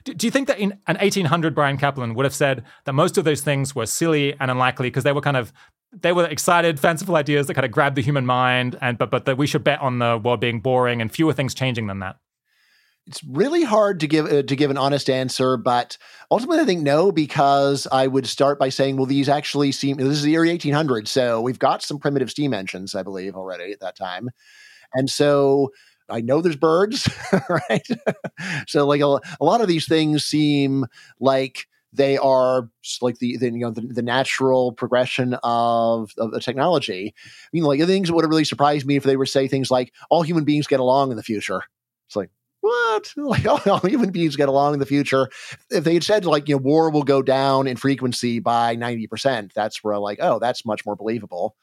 Do, 0.05 0.27
you 0.27 0.31
think 0.31 0.49
that 0.49 0.59
in 0.59 0.73
an 0.87 0.97
1800 0.97 1.55
Bryan 1.55 1.79
Caplan 1.79 2.15
would 2.15 2.25
have 2.25 2.35
said 2.35 2.65
that 2.85 2.93
most 2.93 3.19
of 3.19 3.25
those 3.25 3.41
things 3.41 3.75
were 3.75 3.87
silly 3.87 4.35
and 4.39 4.51
unlikely 4.51 4.89
because 4.89 5.05
they 5.05 5.13
were 5.13 5.21
kind 5.21 5.37
of 5.37 5.53
they 5.93 6.13
were 6.13 6.27
excited, 6.27 6.79
fanciful 6.79 7.17
ideas 7.17 7.47
that 7.47 7.55
kind 7.55 7.65
of 7.65 7.73
grabbed 7.73 7.97
the 7.97 8.03
human 8.03 8.27
mind, 8.27 8.77
and 8.81 8.99
but 8.99 9.11
but 9.11 9.25
that 9.25 9.39
we 9.39 9.47
should 9.47 9.65
bet 9.65 9.81
on 9.81 9.99
the 9.99 10.19
world 10.23 10.41
being 10.41 10.61
boring 10.61 11.01
and 11.01 11.11
fewer 11.11 11.33
things 11.33 11.55
changing 11.55 11.87
than 11.87 12.01
that? 12.01 12.17
It's 13.07 13.25
really 13.25 13.65
hard 13.65 14.01
to 14.01 14.07
give 14.07 14.27
uh, 14.27 14.43
to 14.43 14.57
give 14.57 14.71
an 14.71 14.77
honest 14.77 15.09
answer, 15.09 15.57
but 15.57 15.97
ultimately 16.31 16.63
I 16.63 16.67
think 16.67 16.83
no, 16.83 17.11
because 17.11 17.87
I 17.91 18.07
would 18.07 18.27
start 18.27 18.59
by 18.59 18.69
saying, 18.69 18.97
well, 18.97 19.07
these 19.07 19.29
actually 19.29 19.73
seem 19.73 19.97
this 19.97 20.09
is 20.09 20.23
the 20.23 20.33
year 20.33 20.45
1800, 20.45 21.09
so 21.09 21.41
we've 21.41 21.59
got 21.59 21.83
some 21.83 21.99
primitive 21.99 22.31
steam 22.31 22.53
engines, 22.53 22.95
I 22.95 23.03
believe, 23.03 23.35
already 23.35 23.73
at 23.73 23.81
that 23.81 23.97
time, 23.97 24.29
and 24.95 25.09
so 25.09 25.71
I 26.09 26.21
know 26.21 26.41
there's 26.41 26.57
birds, 26.57 27.09
right? 27.49 27.87
so 28.67 28.87
like 28.87 29.01
a, 29.01 29.21
a 29.41 29.45
lot 29.45 29.61
of 29.61 29.69
these 29.69 29.87
things 29.87 30.25
seem 30.25 30.87
like 31.21 31.67
they 31.93 32.19
are 32.19 32.69
like 33.01 33.19
the, 33.19 33.37
the 33.39 33.47
you 33.47 33.59
know 33.59 33.71
the, 33.71 33.81
the, 33.81 34.03
natural 34.03 34.73
progression 34.73 35.35
of, 35.43 36.13
of 36.19 36.33
the 36.33 36.41
technology. 36.41 37.15
I 37.17 37.49
mean, 37.53 37.65
like 37.65 37.81
the 37.81 37.87
things 37.87 38.09
that 38.09 38.15
would 38.15 38.25
have 38.25 38.31
really 38.31 38.45
surprised 38.45 38.87
me 38.87 38.97
if 38.97 39.05
they 39.05 39.17
were 39.17 39.27
say 39.27 39.49
things 39.49 39.71
like 39.71 39.93
all 40.11 40.23
human 40.23 40.45
beings 40.45 40.67
get 40.67 40.81
along 40.81 41.11
in 41.11 41.17
the 41.17 41.23
future. 41.23 41.63
It's 42.07 42.17
like 42.17 42.31
what? 42.61 43.13
Like 43.17 43.47
all, 43.47 43.79
human 43.81 44.11
beings 44.11 44.37
get 44.37 44.49
along 44.49 44.75
in 44.75 44.81
the 44.81 44.87
future. 44.87 45.29
If 45.71 45.85
they 45.85 45.95
had 45.95 46.05
said 46.05 46.25
like 46.27 46.49
you 46.49 46.57
know 46.57 46.63
war 46.63 46.91
will 46.91 47.05
go 47.05 47.23
down 47.23 47.67
in 47.67 47.77
frequency 47.77 48.39
by 48.39 48.75
ninety 48.75 49.07
percent, 49.07 49.53
that's 49.55 49.83
where 49.83 49.95
I'm 49.95 50.03
like 50.03 50.19
oh 50.21 50.39
that's 50.39 50.67
much 50.67 50.85
more 50.85 50.97
believable. 50.97 51.57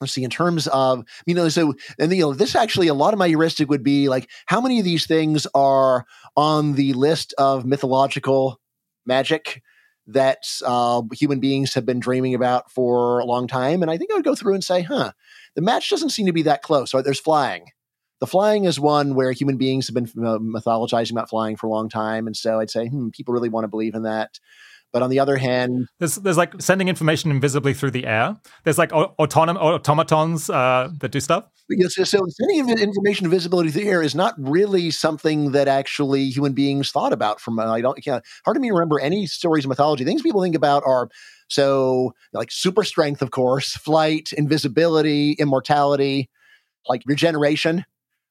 Let's 0.00 0.12
see. 0.12 0.24
In 0.24 0.30
terms 0.30 0.66
of 0.68 1.04
you 1.26 1.34
know, 1.34 1.48
so 1.48 1.74
and 1.98 2.12
you 2.12 2.20
know, 2.22 2.34
this 2.34 2.54
actually 2.54 2.88
a 2.88 2.94
lot 2.94 3.14
of 3.14 3.18
my 3.18 3.28
heuristic 3.28 3.70
would 3.70 3.82
be 3.82 4.08
like 4.08 4.28
how 4.46 4.60
many 4.60 4.78
of 4.78 4.84
these 4.84 5.06
things 5.06 5.46
are 5.54 6.04
on 6.36 6.74
the 6.74 6.92
list 6.92 7.32
of 7.38 7.64
mythological 7.64 8.60
magic 9.06 9.62
that 10.08 10.44
uh, 10.64 11.02
human 11.12 11.40
beings 11.40 11.74
have 11.74 11.86
been 11.86 11.98
dreaming 11.98 12.34
about 12.34 12.70
for 12.70 13.18
a 13.20 13.24
long 13.24 13.48
time, 13.48 13.82
and 13.82 13.90
I 13.90 13.96
think 13.96 14.10
I 14.12 14.14
would 14.14 14.24
go 14.24 14.34
through 14.34 14.54
and 14.54 14.62
say, 14.62 14.82
huh, 14.82 15.12
the 15.54 15.62
match 15.62 15.88
doesn't 15.88 16.10
seem 16.10 16.26
to 16.26 16.32
be 16.32 16.42
that 16.42 16.62
close. 16.62 16.92
Right? 16.92 17.04
There's 17.04 17.20
flying 17.20 17.66
the 18.20 18.26
flying 18.26 18.64
is 18.64 18.80
one 18.80 19.14
where 19.14 19.32
human 19.32 19.56
beings 19.56 19.88
have 19.88 19.94
been 19.94 20.24
uh, 20.24 20.38
mythologizing 20.38 21.12
about 21.12 21.28
flying 21.28 21.56
for 21.56 21.66
a 21.66 21.70
long 21.70 21.88
time, 21.88 22.26
and 22.26 22.36
so 22.36 22.60
I'd 22.60 22.70
say 22.70 22.88
hmm, 22.88 23.10
people 23.10 23.34
really 23.34 23.48
want 23.48 23.64
to 23.64 23.68
believe 23.68 23.94
in 23.94 24.02
that. 24.02 24.38
But 24.96 25.02
on 25.02 25.10
the 25.10 25.20
other 25.20 25.36
hand, 25.36 25.88
there's 25.98 26.14
there's 26.14 26.38
like 26.38 26.54
sending 26.58 26.88
information 26.88 27.30
invisibly 27.30 27.74
through 27.74 27.90
the 27.90 28.06
air. 28.06 28.34
There's 28.64 28.78
like 28.78 28.92
autonom- 28.92 29.58
automatons 29.58 30.48
uh, 30.48 30.88
that 31.00 31.10
do 31.10 31.20
stuff. 31.20 31.44
Yes, 31.68 31.96
so, 31.96 32.04
so 32.04 32.24
sending 32.30 32.66
information 32.78 33.26
invisibility 33.26 33.70
through 33.70 33.82
the 33.82 33.90
air 33.90 34.00
is 34.00 34.14
not 34.14 34.32
really 34.38 34.90
something 34.90 35.50
that 35.50 35.68
actually 35.68 36.30
human 36.30 36.54
beings 36.54 36.92
thought 36.92 37.12
about. 37.12 37.42
From 37.42 37.58
uh, 37.58 37.70
I 37.70 37.82
don't 37.82 38.06
know, 38.06 38.22
hard 38.46 38.54
to 38.54 38.58
me 38.58 38.70
remember 38.70 38.98
any 38.98 39.26
stories 39.26 39.66
of 39.66 39.68
mythology. 39.68 40.02
Things 40.06 40.22
people 40.22 40.40
think 40.40 40.56
about 40.56 40.82
are 40.86 41.10
so 41.48 42.14
like 42.32 42.50
super 42.50 42.82
strength, 42.82 43.20
of 43.20 43.32
course, 43.32 43.72
flight, 43.76 44.32
invisibility, 44.32 45.32
immortality, 45.32 46.30
like 46.88 47.02
regeneration 47.04 47.84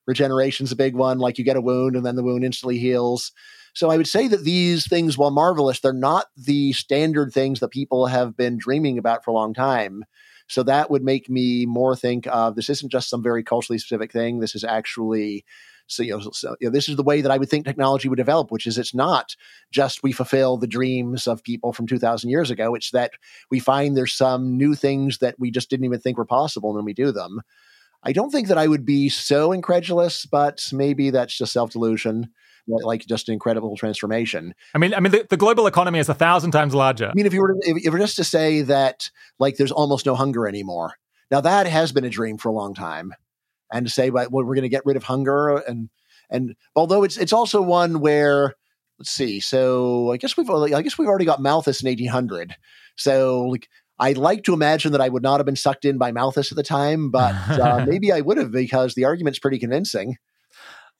Regeneration's 0.07 0.71
a 0.71 0.75
big 0.75 0.95
one. 0.95 1.17
Like 1.19 1.37
you 1.37 1.43
get 1.43 1.57
a 1.57 1.61
wound 1.61 1.95
and 1.95 2.05
then 2.05 2.15
the 2.15 2.23
wound 2.23 2.43
instantly 2.43 2.77
heals. 2.77 3.31
So 3.75 3.91
I 3.91 3.97
would 3.97 4.07
say 4.07 4.27
that 4.29 4.43
these 4.43 4.87
things, 4.87 5.17
while 5.17 5.31
marvelous, 5.31 5.81
they're 5.81 5.93
not 5.93 6.27
the 6.37 6.73
standard 6.73 7.33
things 7.33 7.59
that 7.59 7.69
people 7.69 8.07
have 8.07 8.35
been 8.35 8.57
dreaming 8.57 8.97
about 8.97 9.23
for 9.23 9.31
a 9.31 9.33
long 9.33 9.53
time. 9.53 10.05
So 10.47 10.63
that 10.63 10.89
would 10.89 11.03
make 11.03 11.29
me 11.29 11.65
more 11.65 11.95
think 11.95 12.25
of 12.27 12.55
this 12.55 12.69
isn't 12.69 12.91
just 12.91 13.09
some 13.09 13.21
very 13.21 13.43
culturally 13.43 13.77
specific 13.77 14.11
thing. 14.11 14.39
This 14.39 14.55
is 14.55 14.63
actually 14.63 15.43
so 15.87 16.01
you 16.01 16.17
know, 16.17 16.31
so, 16.31 16.55
you 16.59 16.67
know, 16.67 16.71
this 16.71 16.89
is 16.89 16.95
the 16.95 17.03
way 17.03 17.21
that 17.21 17.31
I 17.31 17.37
would 17.37 17.49
think 17.49 17.65
technology 17.65 18.09
would 18.09 18.15
develop, 18.15 18.51
which 18.51 18.65
is 18.65 18.77
it's 18.79 18.95
not 18.95 19.35
just 19.71 20.01
we 20.01 20.11
fulfill 20.11 20.57
the 20.57 20.65
dreams 20.65 21.27
of 21.27 21.43
people 21.43 21.73
from 21.73 21.85
2,000 21.85 22.29
years 22.29 22.49
ago. 22.49 22.73
It's 22.73 22.89
that 22.91 23.11
we 23.51 23.59
find 23.59 23.95
there's 23.95 24.13
some 24.13 24.57
new 24.57 24.73
things 24.73 25.19
that 25.19 25.35
we 25.37 25.51
just 25.51 25.69
didn't 25.69 25.85
even 25.85 25.99
think 25.99 26.17
were 26.17 26.25
possible, 26.25 26.71
and 26.71 26.79
then 26.79 26.85
we 26.85 26.93
do 26.93 27.11
them. 27.11 27.41
I 28.03 28.13
don't 28.13 28.31
think 28.31 28.47
that 28.47 28.57
I 28.57 28.67
would 28.67 28.85
be 28.85 29.09
so 29.09 29.51
incredulous, 29.51 30.25
but 30.25 30.67
maybe 30.71 31.11
that's 31.11 31.37
just 31.37 31.53
self 31.53 31.71
delusion 31.71 32.29
like 32.67 33.05
just 33.05 33.29
an 33.29 33.33
incredible 33.33 33.75
transformation. 33.75 34.53
I 34.73 34.77
mean, 34.77 34.93
I 34.93 34.99
mean, 34.99 35.11
the, 35.11 35.25
the, 35.29 35.37
global 35.37 35.67
economy 35.67 35.99
is 35.99 36.09
a 36.09 36.13
thousand 36.13 36.51
times 36.51 36.73
larger. 36.73 37.07
I 37.07 37.13
mean, 37.13 37.25
if 37.25 37.33
you 37.33 37.41
were 37.41 37.53
to, 37.53 37.59
if 37.63 37.83
you 37.83 37.91
were 37.91 37.99
just 37.99 38.15
to 38.17 38.23
say 38.23 38.61
that 38.63 39.09
like 39.39 39.57
there's 39.57 39.71
almost 39.71 40.05
no 40.05 40.15
hunger 40.15 40.47
anymore, 40.47 40.93
now 41.31 41.41
that 41.41 41.67
has 41.67 41.91
been 41.91 42.05
a 42.05 42.09
dream 42.09 42.37
for 42.37 42.49
a 42.49 42.53
long 42.53 42.73
time, 42.73 43.13
and 43.71 43.85
to 43.85 43.91
say, 43.91 44.09
well, 44.09 44.27
we're 44.29 44.55
going 44.55 44.63
to 44.63 44.69
get 44.69 44.85
rid 44.85 44.97
of 44.97 45.03
hunger, 45.03 45.57
and 45.57 45.89
and 46.29 46.55
although 46.75 47.03
it's 47.03 47.17
it's 47.17 47.33
also 47.33 47.61
one 47.61 47.99
where 47.99 48.55
let's 48.99 49.11
see, 49.11 49.39
so 49.39 50.11
I 50.11 50.17
guess 50.17 50.37
we've 50.37 50.49
I 50.49 50.81
guess 50.81 50.97
we've 50.97 51.07
already 51.07 51.25
got 51.25 51.41
Malthus 51.41 51.81
in 51.81 51.87
1800, 51.87 52.55
so 52.95 53.43
like 53.43 53.69
I'd 53.99 54.17
like 54.17 54.43
to 54.43 54.53
imagine 54.53 54.91
that 54.91 55.01
I 55.01 55.09
would 55.09 55.23
not 55.23 55.39
have 55.39 55.45
been 55.45 55.55
sucked 55.55 55.85
in 55.85 55.97
by 55.97 56.11
Malthus 56.11 56.51
at 56.51 56.57
the 56.57 56.63
time, 56.63 57.11
but 57.11 57.33
uh, 57.49 57.85
maybe 57.87 58.11
I 58.11 58.21
would 58.21 58.37
have 58.37 58.51
because 58.51 58.93
the 58.93 59.05
argument's 59.05 59.39
pretty 59.39 59.59
convincing. 59.59 60.17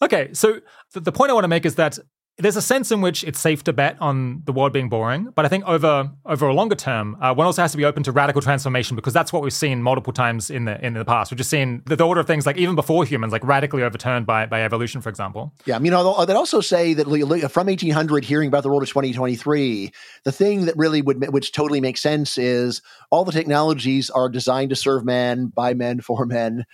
Okay, 0.02 0.30
so 0.34 0.60
the 0.94 1.12
point 1.12 1.32
I 1.32 1.34
want 1.34 1.46
to 1.46 1.50
make 1.50 1.66
is 1.66 1.76
that 1.76 2.00
there's 2.38 2.58
a 2.58 2.62
sense 2.62 2.92
in 2.92 3.00
which 3.00 3.24
it's 3.24 3.40
safe 3.40 3.64
to 3.64 3.72
bet 3.72 3.96
on 4.02 4.42
the 4.46 4.52
world 4.52 4.74
being 4.74 4.90
boring, 4.90 5.32
but 5.36 5.46
I 5.46 5.48
think 5.48 5.64
over 5.66 6.12
over 6.26 6.48
a 6.48 6.54
longer 6.54 6.76
term, 6.76 7.16
uh, 7.22 7.34
one 7.34 7.48
also 7.48 7.62
has 7.62 7.72
to 7.72 7.78
be 7.78 7.86
open 7.86 8.04
to 8.04 8.12
radical 8.12 8.42
transformation 8.42 8.96
because 8.98 9.14
that's 9.14 9.32
what 9.32 9.42
we've 9.42 9.54
seen 9.54 9.82
multiple 9.82 10.12
times 10.12 10.50
in 10.50 10.66
the 10.66 10.84
in 10.86 10.96
the 10.96 11.06
past. 11.06 11.32
We've 11.32 11.38
just 11.38 11.50
seen 11.50 11.82
the, 11.86 11.96
the 11.96 12.06
order 12.06 12.20
of 12.20 12.28
things 12.28 12.46
like 12.46 12.58
even 12.58 12.76
before 12.76 13.06
humans, 13.06 13.32
like 13.32 13.44
radically 13.46 13.84
overturned 13.84 14.26
by 14.26 14.48
by 14.48 14.64
evolution, 14.64 15.00
for 15.00 15.08
example. 15.08 15.54
Yeah, 15.66 15.78
I 15.78 15.80
mean, 15.80 15.94
I'd 15.94 16.30
also 16.32 16.60
say 16.60 16.94
that 16.96 17.06
from 17.52 17.68
1800, 17.68 18.26
hearing 18.26 18.50
about 18.50 18.64
the 18.64 18.70
world 18.70 18.84
of 18.84 18.90
2023, 18.90 19.94
the 20.26 20.32
thing 20.32 20.66
that 20.66 20.76
really 20.76 21.02
would 21.02 21.26
which 21.32 21.54
totally 21.54 21.80
makes 21.80 22.02
sense 22.02 22.38
is 22.38 22.82
all 23.12 23.24
the 23.24 23.32
technologies 23.32 24.10
are 24.10 24.28
designed 24.28 24.72
to 24.72 24.76
serve 24.76 25.06
men 25.06 25.48
by 25.48 25.74
men 25.74 26.02
for 26.02 26.26
men 26.26 26.66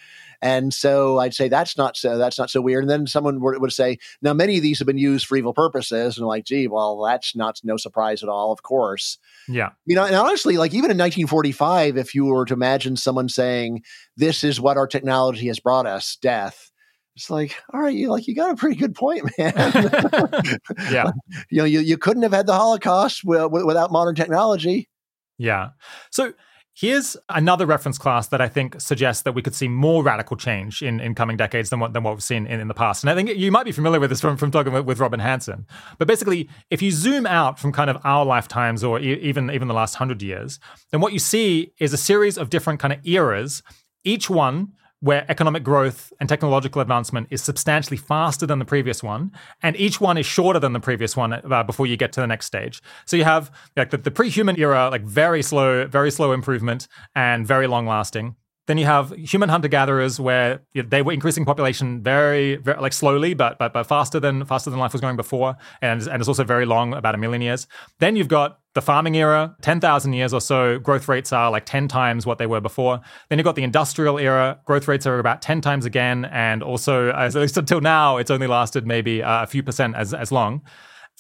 and 0.42 0.74
so 0.74 1.20
I'd 1.20 1.34
say 1.34 1.48
that's 1.48 1.78
not 1.78 1.96
so 1.96 2.18
that's 2.18 2.40
not 2.40 2.50
so 2.50 2.62
weird. 2.62 2.84
And 2.84 2.90
then 2.90 3.08
someone 3.08 3.40
would, 3.42 3.62
would 3.62 3.72
say, 3.72 3.98
now 4.22 4.34
many 4.34 4.58
of 4.58 4.64
these 4.64 4.80
have 4.80 4.88
been 4.88 4.98
used 4.98 5.28
for 5.28 5.38
evil 5.38 5.54
purposes, 5.54 6.18
and 6.18 6.24
I'm 6.24 6.28
like, 6.28 6.46
gee, 6.46 6.68
well, 6.68 7.02
that's 7.02 7.36
not 7.36 7.60
no 7.64 7.78
surprise 7.78 8.24
at 8.24 8.30
all. 8.30 8.52
Of 8.52 8.64
course, 8.64 9.18
yeah. 9.48 9.70
You 9.86 9.96
know, 9.96 10.06
and 10.06 10.16
honestly, 10.16 10.58
like 10.58 10.72
even 10.72 10.92
in 10.92 10.98
1945, 10.98 11.98
if 11.98 12.16
you 12.16 12.26
were 12.26 12.46
to 12.46 12.54
imagine 12.54 12.98
someone 12.98 13.30
saying, 13.30 13.84
"This 14.18 14.44
is 14.44 14.60
what 14.60 14.78
our 14.78 14.88
technology 14.88 15.48
has 15.48 15.60
brought 15.60 15.86
us," 15.86 16.18
death. 16.22 16.72
It's 17.16 17.30
like, 17.30 17.56
all 17.74 17.82
right, 17.82 17.94
you 17.94 18.10
like 18.10 18.28
you 18.28 18.36
got 18.36 18.52
a 18.52 18.56
pretty 18.56 18.78
good 18.78 18.96
point, 18.96 19.30
man. 19.38 19.54
yeah, 20.92 21.12
you 21.52 21.58
know, 21.58 21.66
you, 21.66 21.82
you 21.82 21.98
couldn't 21.98 22.24
have 22.24 22.32
had 22.32 22.48
the 22.48 22.54
Holocaust 22.54 23.24
w- 23.24 23.66
without 23.66 23.92
modern 23.92 24.16
technology. 24.16 24.90
Yeah. 25.38 25.70
So 26.12 26.34
Here's 26.82 27.16
another 27.30 27.68
reference 27.68 28.00
class 28.00 28.30
that 28.30 28.42
I 28.42 28.48
think 28.48 28.82
suggests 28.82 29.22
that 29.22 29.34
we 29.34 29.44
could 29.44 29.54
see 29.54 29.68
more 29.68 30.02
radical 30.02 30.36
change 30.36 30.82
in, 30.82 31.00
in 31.00 31.14
coming 31.14 31.38
decades 31.38 31.70
than 31.70 31.80
what, 31.80 31.94
than 31.94 32.02
what 32.02 32.16
we've 32.16 32.24
seen 32.24 32.48
in, 32.48 32.60
in 32.60 32.68
the 32.68 32.74
past. 32.74 33.04
And 33.04 33.12
I 33.12 33.14
think 33.14 33.38
you 33.38 33.52
might 33.52 33.66
be 33.66 33.72
familiar 33.72 34.00
with 34.00 34.10
this 34.10 34.20
from, 34.20 34.36
from 34.36 34.50
talking 34.50 34.74
with, 34.74 34.86
with 34.86 35.00
Robin 35.00 35.20
Hanson. 35.20 35.68
But 36.00 36.08
basically, 36.08 36.50
if 36.72 36.82
you 36.82 36.90
zoom 36.90 37.28
out 37.28 37.60
from 37.60 37.72
kind 37.72 37.92
of 37.92 38.00
our 38.04 38.26
lifetimes 38.26 38.84
or 38.84 39.00
e- 39.00 39.14
even, 39.22 39.52
even 39.52 39.68
the 39.68 39.76
last 39.76 39.94
hundred 39.94 40.24
years, 40.24 40.60
then 40.90 41.02
what 41.02 41.14
you 41.14 41.20
see 41.20 41.72
is 41.78 41.94
a 41.94 41.98
series 41.98 42.36
of 42.36 42.50
different 42.50 42.80
kind 42.80 42.94
of 42.94 43.06
eras, 43.06 43.62
each 44.04 44.28
one 44.28 44.74
where 45.02 45.26
economic 45.30 45.64
growth 45.64 46.14
and 46.20 46.30
technological 46.30 46.82
advancement 46.82 47.28
is 47.30 47.44
substantially 47.44 47.98
faster 47.98 48.46
than 48.46 48.60
the 48.60 48.66
previous 48.66 49.04
one, 49.04 49.32
and 49.62 49.76
each 49.76 50.00
one 50.00 50.18
is 50.18 50.26
shorter 50.26 50.60
than 50.60 50.74
the 50.74 50.80
previous 50.80 51.18
one 51.18 51.34
uh, 51.34 51.64
before 51.64 51.88
you 51.88 51.98
get 51.98 52.14
to 52.14 52.22
the 52.22 52.28
next 52.28 52.46
stage. 52.46 52.82
So 53.06 53.18
you 53.18 53.24
have 53.24 53.52
like 53.76 53.90
the, 53.90 53.98
the 53.98 54.12
pre-human 54.12 54.58
era, 54.60 54.90
like 54.90 55.04
very 55.04 55.42
slow, 55.42 55.88
very 55.88 56.12
slow 56.12 56.32
improvement 56.32 56.88
and 57.16 57.46
very 57.46 57.68
long 57.68 57.86
lasting. 57.88 58.36
Then 58.72 58.78
you 58.78 58.86
have 58.86 59.12
human 59.18 59.50
hunter 59.50 59.68
gatherers 59.68 60.18
where 60.18 60.62
they 60.74 61.02
were 61.02 61.12
increasing 61.12 61.44
population 61.44 62.02
very, 62.02 62.56
very 62.56 62.80
like 62.80 62.94
slowly, 62.94 63.34
but 63.34 63.60
but 63.60 63.74
but 63.74 63.84
faster 63.84 64.18
than 64.18 64.46
faster 64.46 64.70
than 64.70 64.80
life 64.80 64.94
was 64.94 65.02
going 65.02 65.18
before, 65.18 65.58
and 65.82 66.02
and 66.08 66.22
it's 66.22 66.30
also 66.30 66.46
very 66.46 66.66
long, 66.66 66.94
about 66.94 67.14
a 67.14 67.18
million 67.18 67.42
years. 67.42 67.68
Then 68.00 68.16
you've 68.16 68.30
got 68.30 68.60
the 68.74 68.82
farming 68.82 69.18
era, 69.18 69.54
10,000 69.60 70.14
years 70.14 70.34
or 70.34 70.40
so, 70.40 70.80
growth 70.80 71.10
rates 71.10 71.34
are 71.34 71.52
like 71.52 71.66
10 71.66 71.90
times 71.90 72.26
what 72.26 72.38
they 72.38 72.48
were 72.48 72.62
before. 72.62 73.02
Then 73.28 73.38
you've 73.38 73.44
got 73.44 73.56
the 73.56 73.64
industrial 73.64 74.18
era, 74.18 74.62
growth 74.64 74.88
rates 74.88 75.06
are 75.06 75.20
about 75.20 75.42
10 75.42 75.60
times 75.60 75.86
again. 75.86 76.24
And 76.32 76.64
also, 76.64 77.10
at 77.10 77.36
least 77.36 77.58
until 77.58 77.82
now, 77.82 78.16
it's 78.16 78.32
only 78.32 78.48
lasted 78.48 78.88
maybe 78.88 79.22
uh, 79.22 79.44
a 79.44 79.48
few 79.48 79.64
percent 79.64 79.98
as, 79.98 80.14
as 80.14 80.32
long 80.32 80.62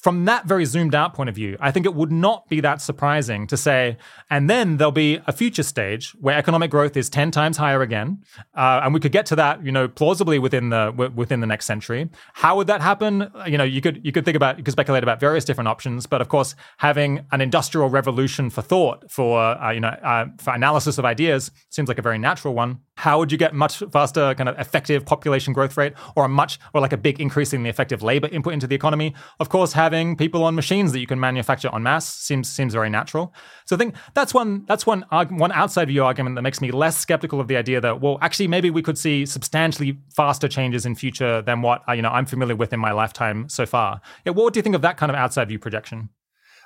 from 0.01 0.25
that 0.25 0.45
very 0.45 0.65
zoomed 0.65 0.95
out 0.95 1.13
point 1.13 1.29
of 1.29 1.35
view, 1.35 1.57
I 1.59 1.71
think 1.71 1.85
it 1.85 1.93
would 1.93 2.11
not 2.11 2.49
be 2.49 2.59
that 2.61 2.81
surprising 2.81 3.45
to 3.47 3.57
say, 3.57 3.97
and 4.29 4.49
then 4.49 4.77
there'll 4.77 4.91
be 4.91 5.19
a 5.27 5.31
future 5.31 5.63
stage 5.63 6.11
where 6.19 6.35
economic 6.35 6.71
growth 6.71 6.97
is 6.97 7.09
ten 7.09 7.29
times 7.31 7.57
higher 7.57 7.81
again, 7.81 8.23
uh, 8.55 8.81
and 8.83 8.93
we 8.93 8.99
could 8.99 9.11
get 9.11 9.25
to 9.27 9.35
that, 9.35 9.63
you 9.63 9.71
know, 9.71 9.87
plausibly 9.87 10.39
within 10.39 10.69
the 10.69 10.85
w- 10.87 11.11
within 11.15 11.39
the 11.39 11.47
next 11.47 11.65
century. 11.65 12.09
How 12.33 12.55
would 12.57 12.67
that 12.67 12.81
happen? 12.81 13.31
You 13.45 13.57
know, 13.57 13.63
you 13.63 13.81
could 13.81 14.01
you 14.03 14.11
could 14.11 14.25
think 14.25 14.35
about 14.35 14.57
you 14.57 14.63
could 14.63 14.71
speculate 14.73 15.03
about 15.03 15.19
various 15.19 15.45
different 15.45 15.67
options, 15.67 16.07
but 16.07 16.19
of 16.19 16.29
course, 16.29 16.55
having 16.77 17.25
an 17.31 17.41
industrial 17.41 17.89
revolution 17.89 18.49
for 18.49 18.61
thought, 18.61 19.09
for 19.09 19.39
uh, 19.39 19.71
you 19.71 19.79
know, 19.79 19.89
uh, 19.89 20.25
for 20.39 20.53
analysis 20.53 20.97
of 20.97 21.05
ideas 21.05 21.51
seems 21.69 21.87
like 21.87 21.99
a 21.99 22.01
very 22.01 22.17
natural 22.17 22.53
one 22.55 22.79
how 23.01 23.17
would 23.17 23.31
you 23.31 23.37
get 23.37 23.55
much 23.55 23.81
faster 23.91 24.35
kind 24.35 24.47
of 24.47 24.57
effective 24.59 25.03
population 25.03 25.53
growth 25.53 25.75
rate 25.75 25.93
or 26.15 26.23
a 26.23 26.29
much 26.29 26.59
or 26.71 26.81
like 26.81 26.93
a 26.93 26.97
big 26.97 27.19
increase 27.19 27.51
in 27.51 27.63
the 27.63 27.69
effective 27.69 28.03
labor 28.03 28.27
input 28.27 28.53
into 28.53 28.67
the 28.67 28.75
economy? 28.75 29.15
Of 29.39 29.49
course 29.49 29.73
having 29.73 30.15
people 30.15 30.43
on 30.43 30.53
machines 30.53 30.91
that 30.91 30.99
you 30.99 31.07
can 31.07 31.19
manufacture 31.19 31.69
en 31.73 31.81
masse 31.81 32.07
seems 32.07 32.47
seems 32.47 32.73
very 32.73 32.91
natural. 32.91 33.33
So 33.65 33.75
i 33.75 33.79
think 33.79 33.95
that's 34.13 34.35
one 34.35 34.65
that's 34.67 34.85
one 34.85 35.03
one 35.11 35.51
outside 35.51 35.87
view 35.87 36.03
argument 36.03 36.35
that 36.35 36.43
makes 36.43 36.61
me 36.61 36.69
less 36.69 36.95
skeptical 36.95 37.39
of 37.39 37.47
the 37.47 37.57
idea 37.57 37.81
that 37.81 38.01
well 38.01 38.19
actually 38.21 38.47
maybe 38.47 38.69
we 38.69 38.83
could 38.83 38.99
see 38.99 39.25
substantially 39.25 39.97
faster 40.15 40.47
changes 40.47 40.85
in 40.85 40.93
future 40.93 41.41
than 41.41 41.63
what 41.63 41.81
uh, 41.89 41.93
you 41.93 42.03
know 42.03 42.11
i'm 42.11 42.27
familiar 42.27 42.55
with 42.55 42.71
in 42.71 42.79
my 42.79 42.91
lifetime 42.91 43.49
so 43.49 43.65
far. 43.65 43.99
Yeah, 44.25 44.33
what 44.33 44.53
do 44.53 44.59
you 44.59 44.63
think 44.63 44.75
of 44.75 44.83
that 44.83 44.97
kind 44.97 45.09
of 45.09 45.15
outside 45.15 45.47
view 45.47 45.57
projection? 45.57 46.09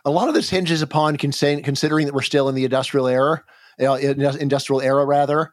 A 0.03 0.12
lot 0.12 0.28
of 0.28 0.34
this 0.34 0.49
hinges 0.49 0.82
upon 0.82 1.16
considering 1.16 2.06
that 2.07 2.14
we're 2.14 2.22
still 2.22 2.49
in 2.49 2.56
the 2.56 2.66
industrial 2.66 3.07
era 3.07 3.41
uh, 3.80 3.95
industrial 3.95 4.82
era 4.82 5.06
rather 5.06 5.52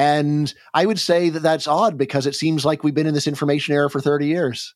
and 0.00 0.54
I 0.72 0.86
would 0.86 0.98
say 0.98 1.28
that 1.28 1.42
that's 1.42 1.68
odd 1.68 1.98
because 1.98 2.26
it 2.26 2.34
seems 2.34 2.64
like 2.64 2.82
we've 2.82 2.94
been 2.94 3.06
in 3.06 3.12
this 3.12 3.26
information 3.26 3.74
era 3.74 3.90
for 3.90 4.00
30 4.00 4.28
years. 4.28 4.74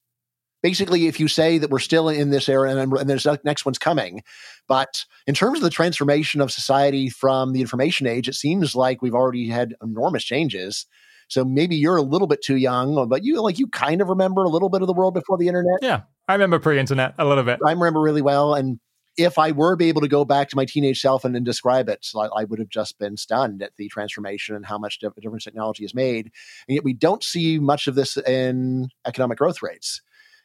Basically, 0.63 1.07
if 1.07 1.19
you 1.19 1.29
say 1.29 1.57
that 1.57 1.71
we're 1.71 1.79
still 1.79 2.11
in 2.11 2.29
this 2.29 2.47
era 2.47 2.71
and, 2.71 2.93
and 2.93 3.09
there's 3.09 3.27
next 3.43 3.65
one's 3.65 3.79
coming, 3.79 4.23
but 4.69 5.07
in 5.27 5.35
terms 5.35 5.59
of 5.59 5.63
the 5.63 5.71
transformation 5.71 6.43
of 6.43 6.53
society 6.53 7.09
from 7.09 7.55
the 7.55 7.63
information 7.63 8.07
age, 8.07 8.29
it 8.29 8.35
seems 8.35 8.77
like 8.77 9.01
we've 9.01 9.15
already 9.15 9.49
had 9.49 9.75
enormous 9.83 10.25
changes. 10.25 10.85
So 11.29 11.43
maybe 11.43 11.75
you're 11.75 11.97
a 11.97 12.03
little 12.03 12.29
bit 12.29 12.43
too 12.43 12.57
young, 12.57 13.09
but 13.09 13.25
you 13.25 13.41
like 13.41 13.59
you 13.59 13.67
kind 13.69 14.03
of 14.03 14.11
remember 14.11 14.45
a 14.45 14.51
little 14.51 14.69
bit 14.69 14.83
of 14.83 14.89
the 14.89 14.93
world 14.93 15.15
before 15.15 15.39
the 15.39 15.49
internet. 15.49 15.79
Yeah, 15.81 16.03
I 16.29 16.35
remember 16.35 16.59
pre-internet 16.59 17.15
a 17.19 17.25
little 17.25 17.45
bit. 17.45 17.61
I 17.67 17.73
remember 17.73 18.03
really 18.03 18.21
well, 18.21 18.53
and 18.53 18.79
if 19.17 19.39
I 19.39 19.53
were 19.53 19.77
be 19.77 19.89
able 19.89 20.01
to 20.01 20.09
go 20.09 20.25
back 20.25 20.49
to 20.49 20.57
my 20.57 20.65
teenage 20.65 21.01
self 21.01 21.25
and, 21.25 21.37
and 21.37 21.45
describe 21.45 21.89
it, 21.89 22.07
I, 22.17 22.27
I, 22.27 22.45
would 22.45 22.59
have 22.59 22.69
just 22.69 22.99
been 22.99 23.17
stunned 23.17 23.63
at 23.63 23.77
the 23.77 23.89
transformation 23.89 24.57
and 24.57 24.67
how 24.67 24.79
much 24.79 24.99
difference 24.99 25.45
technology 25.45 25.85
has 25.85 25.95
made. 25.95 26.31
And 26.69 26.75
yet 26.75 26.85
we 26.85 26.95
don't 26.95 27.23
see 27.23 27.59
much 27.59 27.87
of 27.87 27.95
this 27.95 28.17
in 28.17 28.89
economic 29.07 29.39
growth 29.39 29.63
rates. 29.63 30.03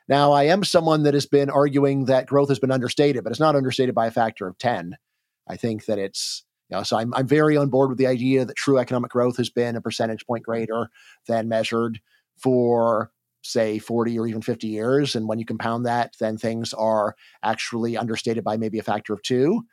Now, 0.07 0.31
I 0.31 0.43
am 0.43 0.63
someone 0.63 1.03
that 1.03 1.13
has 1.13 1.25
been 1.25 1.49
arguing 1.49 2.05
that 2.05 2.25
growth 2.25 2.49
has 2.49 2.59
been 2.59 2.71
understated, 2.71 3.23
but 3.23 3.31
it's 3.31 3.39
not 3.39 3.55
understated 3.55 3.93
by 3.93 4.07
a 4.07 4.11
factor 4.11 4.47
of 4.47 4.57
10. 4.57 4.97
I 5.47 5.55
think 5.55 5.85
that 5.85 5.99
it's, 5.99 6.43
you 6.69 6.77
know, 6.77 6.83
so 6.83 6.97
I'm, 6.97 7.13
I'm 7.13 7.27
very 7.27 7.57
on 7.57 7.69
board 7.69 7.89
with 7.89 7.97
the 7.97 8.07
idea 8.07 8.45
that 8.45 8.55
true 8.55 8.77
economic 8.77 9.11
growth 9.11 9.37
has 9.37 9.49
been 9.49 9.75
a 9.75 9.81
percentage 9.81 10.25
point 10.25 10.43
greater 10.43 10.89
than 11.27 11.47
measured 11.47 11.99
for 12.37 13.11
say 13.41 13.79
40 13.79 14.19
or 14.19 14.27
even 14.27 14.41
50 14.41 14.67
years. 14.67 15.15
And 15.15 15.27
when 15.27 15.39
you 15.39 15.45
compound 15.45 15.85
that, 15.85 16.13
then 16.19 16.37
things 16.37 16.73
are 16.73 17.15
actually 17.43 17.97
understated 17.97 18.43
by 18.43 18.57
maybe 18.57 18.79
a 18.79 18.83
factor 18.83 19.13
of 19.13 19.21
two. 19.23 19.63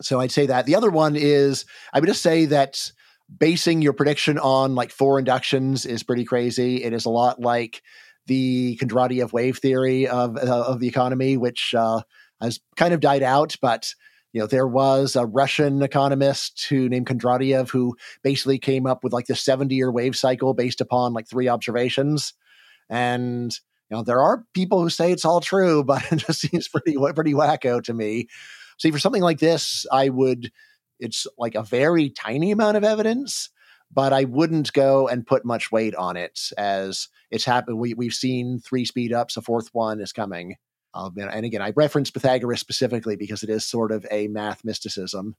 So 0.00 0.20
I'd 0.20 0.32
say 0.32 0.46
that. 0.46 0.66
The 0.66 0.76
other 0.76 0.90
one 0.90 1.16
is 1.16 1.64
I 1.92 2.00
would 2.00 2.06
just 2.06 2.22
say 2.22 2.46
that 2.46 2.92
basing 3.38 3.82
your 3.82 3.92
prediction 3.92 4.38
on 4.38 4.74
like 4.74 4.90
four 4.90 5.18
inductions 5.18 5.86
is 5.86 6.02
pretty 6.02 6.24
crazy. 6.24 6.82
It 6.82 6.92
is 6.92 7.04
a 7.04 7.10
lot 7.10 7.40
like 7.40 7.82
the 8.26 8.78
Kondratiev 8.80 9.32
wave 9.32 9.58
theory 9.58 10.06
of, 10.06 10.36
uh, 10.36 10.64
of 10.66 10.80
the 10.80 10.88
economy, 10.88 11.36
which 11.36 11.74
uh, 11.76 12.02
has 12.40 12.60
kind 12.76 12.94
of 12.94 13.00
died 13.00 13.22
out, 13.22 13.56
but 13.60 13.94
you 14.32 14.40
know, 14.40 14.46
there 14.46 14.66
was 14.66 15.14
a 15.14 15.26
Russian 15.26 15.82
economist 15.82 16.66
who 16.68 16.88
named 16.88 17.06
Kondratiev 17.06 17.68
who 17.68 17.96
basically 18.22 18.58
came 18.58 18.86
up 18.86 19.04
with 19.04 19.12
like 19.12 19.26
the 19.26 19.36
70 19.36 19.74
year 19.74 19.92
wave 19.92 20.16
cycle 20.16 20.54
based 20.54 20.80
upon 20.80 21.12
like 21.12 21.28
three 21.28 21.48
observations. 21.48 22.32
And 22.92 23.50
you 23.90 23.96
know, 23.96 24.02
there 24.04 24.20
are 24.20 24.44
people 24.54 24.82
who 24.82 24.90
say 24.90 25.10
it's 25.10 25.24
all 25.24 25.40
true, 25.40 25.82
but 25.84 26.04
it 26.12 26.16
just 26.16 26.42
seems 26.42 26.68
pretty 26.68 26.96
pretty 27.14 27.32
wacko 27.32 27.82
to 27.84 27.94
me. 27.94 28.28
See, 28.78 28.92
for 28.92 29.00
something 29.00 29.22
like 29.22 29.40
this, 29.40 29.86
I 29.90 30.10
would. 30.10 30.52
It's 31.00 31.26
like 31.36 31.56
a 31.56 31.64
very 31.64 32.10
tiny 32.10 32.52
amount 32.52 32.76
of 32.76 32.84
evidence, 32.84 33.50
but 33.90 34.12
I 34.12 34.22
wouldn't 34.22 34.72
go 34.72 35.08
and 35.08 35.26
put 35.26 35.44
much 35.44 35.72
weight 35.72 35.96
on 35.96 36.16
it 36.16 36.38
as 36.56 37.08
it's 37.32 37.44
happened. 37.44 37.78
We 37.78 37.94
we've 37.94 38.14
seen 38.14 38.60
three 38.60 38.84
speed 38.84 39.12
ups, 39.12 39.36
a 39.36 39.42
fourth 39.42 39.70
one 39.72 40.00
is 40.00 40.12
coming. 40.12 40.56
Um, 40.94 41.14
and 41.16 41.46
again, 41.46 41.62
I 41.62 41.72
reference 41.74 42.10
Pythagoras 42.10 42.60
specifically 42.60 43.16
because 43.16 43.42
it 43.42 43.48
is 43.48 43.66
sort 43.66 43.92
of 43.92 44.06
a 44.10 44.28
math 44.28 44.62
mysticism. 44.64 45.36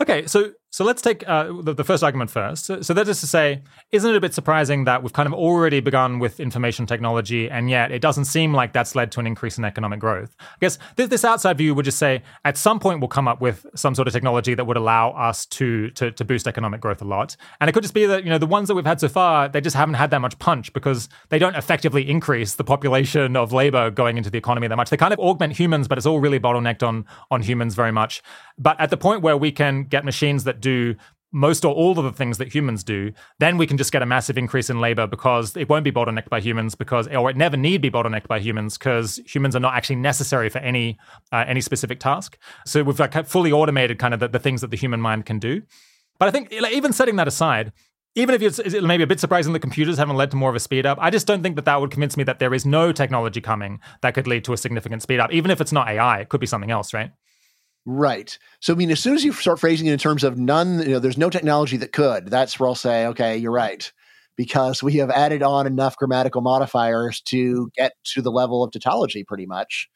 Okay, 0.00 0.26
so 0.26 0.52
so 0.70 0.84
let's 0.84 1.00
take 1.00 1.26
uh, 1.26 1.50
the, 1.62 1.72
the, 1.72 1.84
first 1.84 2.04
argument 2.04 2.30
first. 2.30 2.66
So, 2.66 2.82
so, 2.82 2.92
that 2.92 3.08
is 3.08 3.20
to 3.20 3.26
say, 3.26 3.62
isn't 3.90 4.10
it 4.10 4.14
a 4.14 4.20
bit 4.20 4.34
surprising 4.34 4.84
that 4.84 5.02
we've 5.02 5.14
kind 5.14 5.26
of 5.26 5.32
already 5.32 5.80
begun 5.80 6.18
with 6.18 6.40
information 6.40 6.84
technology, 6.84 7.48
and 7.48 7.70
yet 7.70 7.90
it 7.90 8.02
doesn't 8.02 8.26
seem 8.26 8.52
like 8.52 8.74
that's 8.74 8.94
led 8.94 9.10
to 9.12 9.20
an 9.20 9.26
increase 9.26 9.56
in 9.56 9.64
economic 9.64 9.98
growth? 9.98 10.36
I 10.38 10.56
guess 10.60 10.78
this, 10.96 11.08
this 11.08 11.24
outside 11.24 11.56
view 11.56 11.74
would 11.74 11.86
just 11.86 11.98
say 11.98 12.22
at 12.44 12.58
some 12.58 12.78
point 12.80 13.00
we'll 13.00 13.08
come 13.08 13.26
up 13.26 13.40
with 13.40 13.64
some 13.74 13.94
sort 13.94 14.08
of 14.08 14.14
technology 14.14 14.54
that 14.54 14.66
would 14.66 14.76
allow 14.76 15.12
us 15.12 15.46
to, 15.46 15.90
to 15.92 16.10
to 16.12 16.24
boost 16.24 16.46
economic 16.46 16.82
growth 16.82 17.00
a 17.00 17.06
lot, 17.06 17.34
and 17.60 17.70
it 17.70 17.72
could 17.72 17.82
just 17.82 17.94
be 17.94 18.04
that 18.04 18.24
you 18.24 18.30
know 18.30 18.38
the 18.38 18.46
ones 18.46 18.68
that 18.68 18.74
we've 18.74 18.84
had 18.84 19.00
so 19.00 19.08
far 19.08 19.48
they 19.48 19.62
just 19.62 19.76
haven't 19.76 19.94
had 19.94 20.10
that 20.10 20.20
much 20.20 20.38
punch 20.38 20.72
because 20.74 21.08
they 21.30 21.38
don't 21.38 21.56
effectively 21.56 22.08
increase 22.08 22.56
the 22.56 22.64
population 22.64 23.36
of 23.36 23.54
labor 23.54 23.90
going 23.90 24.18
into 24.18 24.28
the 24.28 24.38
economy 24.38 24.68
that 24.68 24.76
much. 24.76 24.90
They 24.90 24.98
kind 24.98 25.14
of 25.14 25.18
augment 25.18 25.54
humans, 25.54 25.88
but 25.88 25.96
it's 25.96 26.06
all 26.06 26.20
really 26.20 26.38
bottlenecked 26.38 26.86
on 26.86 27.06
on 27.30 27.40
humans 27.40 27.74
very 27.74 27.92
much. 27.92 28.22
But 28.58 28.78
at 28.78 28.90
the 28.90 28.98
point 28.98 29.22
where 29.22 29.36
we 29.36 29.50
can 29.58 29.84
get 29.84 30.04
machines 30.04 30.44
that 30.44 30.60
do 30.60 30.94
most 31.30 31.64
or 31.64 31.74
all 31.74 31.98
of 31.98 32.04
the 32.04 32.12
things 32.12 32.38
that 32.38 32.54
humans 32.54 32.82
do, 32.82 33.12
then 33.38 33.58
we 33.58 33.66
can 33.66 33.76
just 33.76 33.92
get 33.92 34.02
a 34.02 34.06
massive 34.06 34.38
increase 34.38 34.70
in 34.70 34.80
labor 34.80 35.06
because 35.06 35.54
it 35.56 35.68
won't 35.68 35.84
be 35.84 35.92
bottlenecked 35.92 36.30
by 36.30 36.40
humans 36.40 36.74
because, 36.74 37.06
or 37.08 37.28
it 37.28 37.36
never 37.36 37.56
need 37.56 37.82
be 37.82 37.90
bottlenecked 37.90 38.28
by 38.28 38.38
humans 38.38 38.78
because 38.78 39.20
humans 39.26 39.54
are 39.54 39.60
not 39.60 39.74
actually 39.74 39.96
necessary 39.96 40.48
for 40.48 40.58
any 40.58 40.98
uh, 41.32 41.44
any 41.46 41.60
specific 41.60 42.00
task. 42.00 42.38
So 42.66 42.82
we've 42.82 42.98
like 42.98 43.26
fully 43.26 43.52
automated 43.52 43.98
kind 43.98 44.14
of 44.14 44.20
the, 44.20 44.28
the 44.28 44.38
things 44.38 44.62
that 44.62 44.70
the 44.70 44.76
human 44.76 45.00
mind 45.00 45.26
can 45.26 45.38
do. 45.38 45.62
But 46.18 46.28
I 46.28 46.30
think 46.30 46.52
like, 46.58 46.72
even 46.72 46.92
setting 46.92 47.16
that 47.16 47.28
aside, 47.28 47.72
even 48.14 48.34
if 48.34 48.42
it's, 48.42 48.58
it's 48.58 48.80
maybe 48.80 49.02
a 49.02 49.06
bit 49.06 49.20
surprising 49.20 49.52
that 49.52 49.60
computers 49.60 49.98
haven't 49.98 50.16
led 50.16 50.30
to 50.30 50.36
more 50.36 50.50
of 50.50 50.56
a 50.56 50.60
speed 50.60 50.86
up, 50.86 50.98
I 51.00 51.10
just 51.10 51.26
don't 51.26 51.42
think 51.42 51.56
that 51.56 51.66
that 51.66 51.80
would 51.80 51.90
convince 51.90 52.16
me 52.16 52.24
that 52.24 52.38
there 52.38 52.54
is 52.54 52.64
no 52.64 52.90
technology 52.90 53.40
coming 53.40 53.80
that 54.00 54.14
could 54.14 54.26
lead 54.26 54.44
to 54.44 54.52
a 54.54 54.56
significant 54.56 55.02
speed 55.02 55.20
up. 55.20 55.30
Even 55.32 55.50
if 55.50 55.60
it's 55.60 55.72
not 55.72 55.88
AI, 55.88 56.20
it 56.20 56.28
could 56.30 56.40
be 56.40 56.46
something 56.46 56.70
else, 56.70 56.94
right? 56.94 57.12
Right. 57.86 58.38
So, 58.60 58.74
I 58.74 58.76
mean, 58.76 58.90
as 58.90 59.00
soon 59.00 59.14
as 59.14 59.24
you 59.24 59.32
start 59.32 59.58
phrasing 59.60 59.86
it 59.86 59.92
in 59.92 59.98
terms 59.98 60.22
of 60.22 60.38
none, 60.38 60.80
you 60.80 60.88
know, 60.90 60.98
there's 60.98 61.16
no 61.16 61.30
technology 61.30 61.76
that 61.78 61.92
could, 61.92 62.26
that's 62.28 62.60
where 62.60 62.68
I'll 62.68 62.74
say, 62.74 63.06
okay, 63.06 63.36
you're 63.38 63.52
right. 63.52 63.90
Because 64.36 64.82
we 64.82 64.94
have 64.96 65.10
added 65.10 65.42
on 65.42 65.66
enough 65.66 65.96
grammatical 65.96 66.42
modifiers 66.42 67.20
to 67.22 67.70
get 67.74 67.92
to 68.12 68.22
the 68.22 68.30
level 68.30 68.62
of 68.62 68.70
tautology 68.70 69.24
pretty 69.24 69.46
much. 69.46 69.88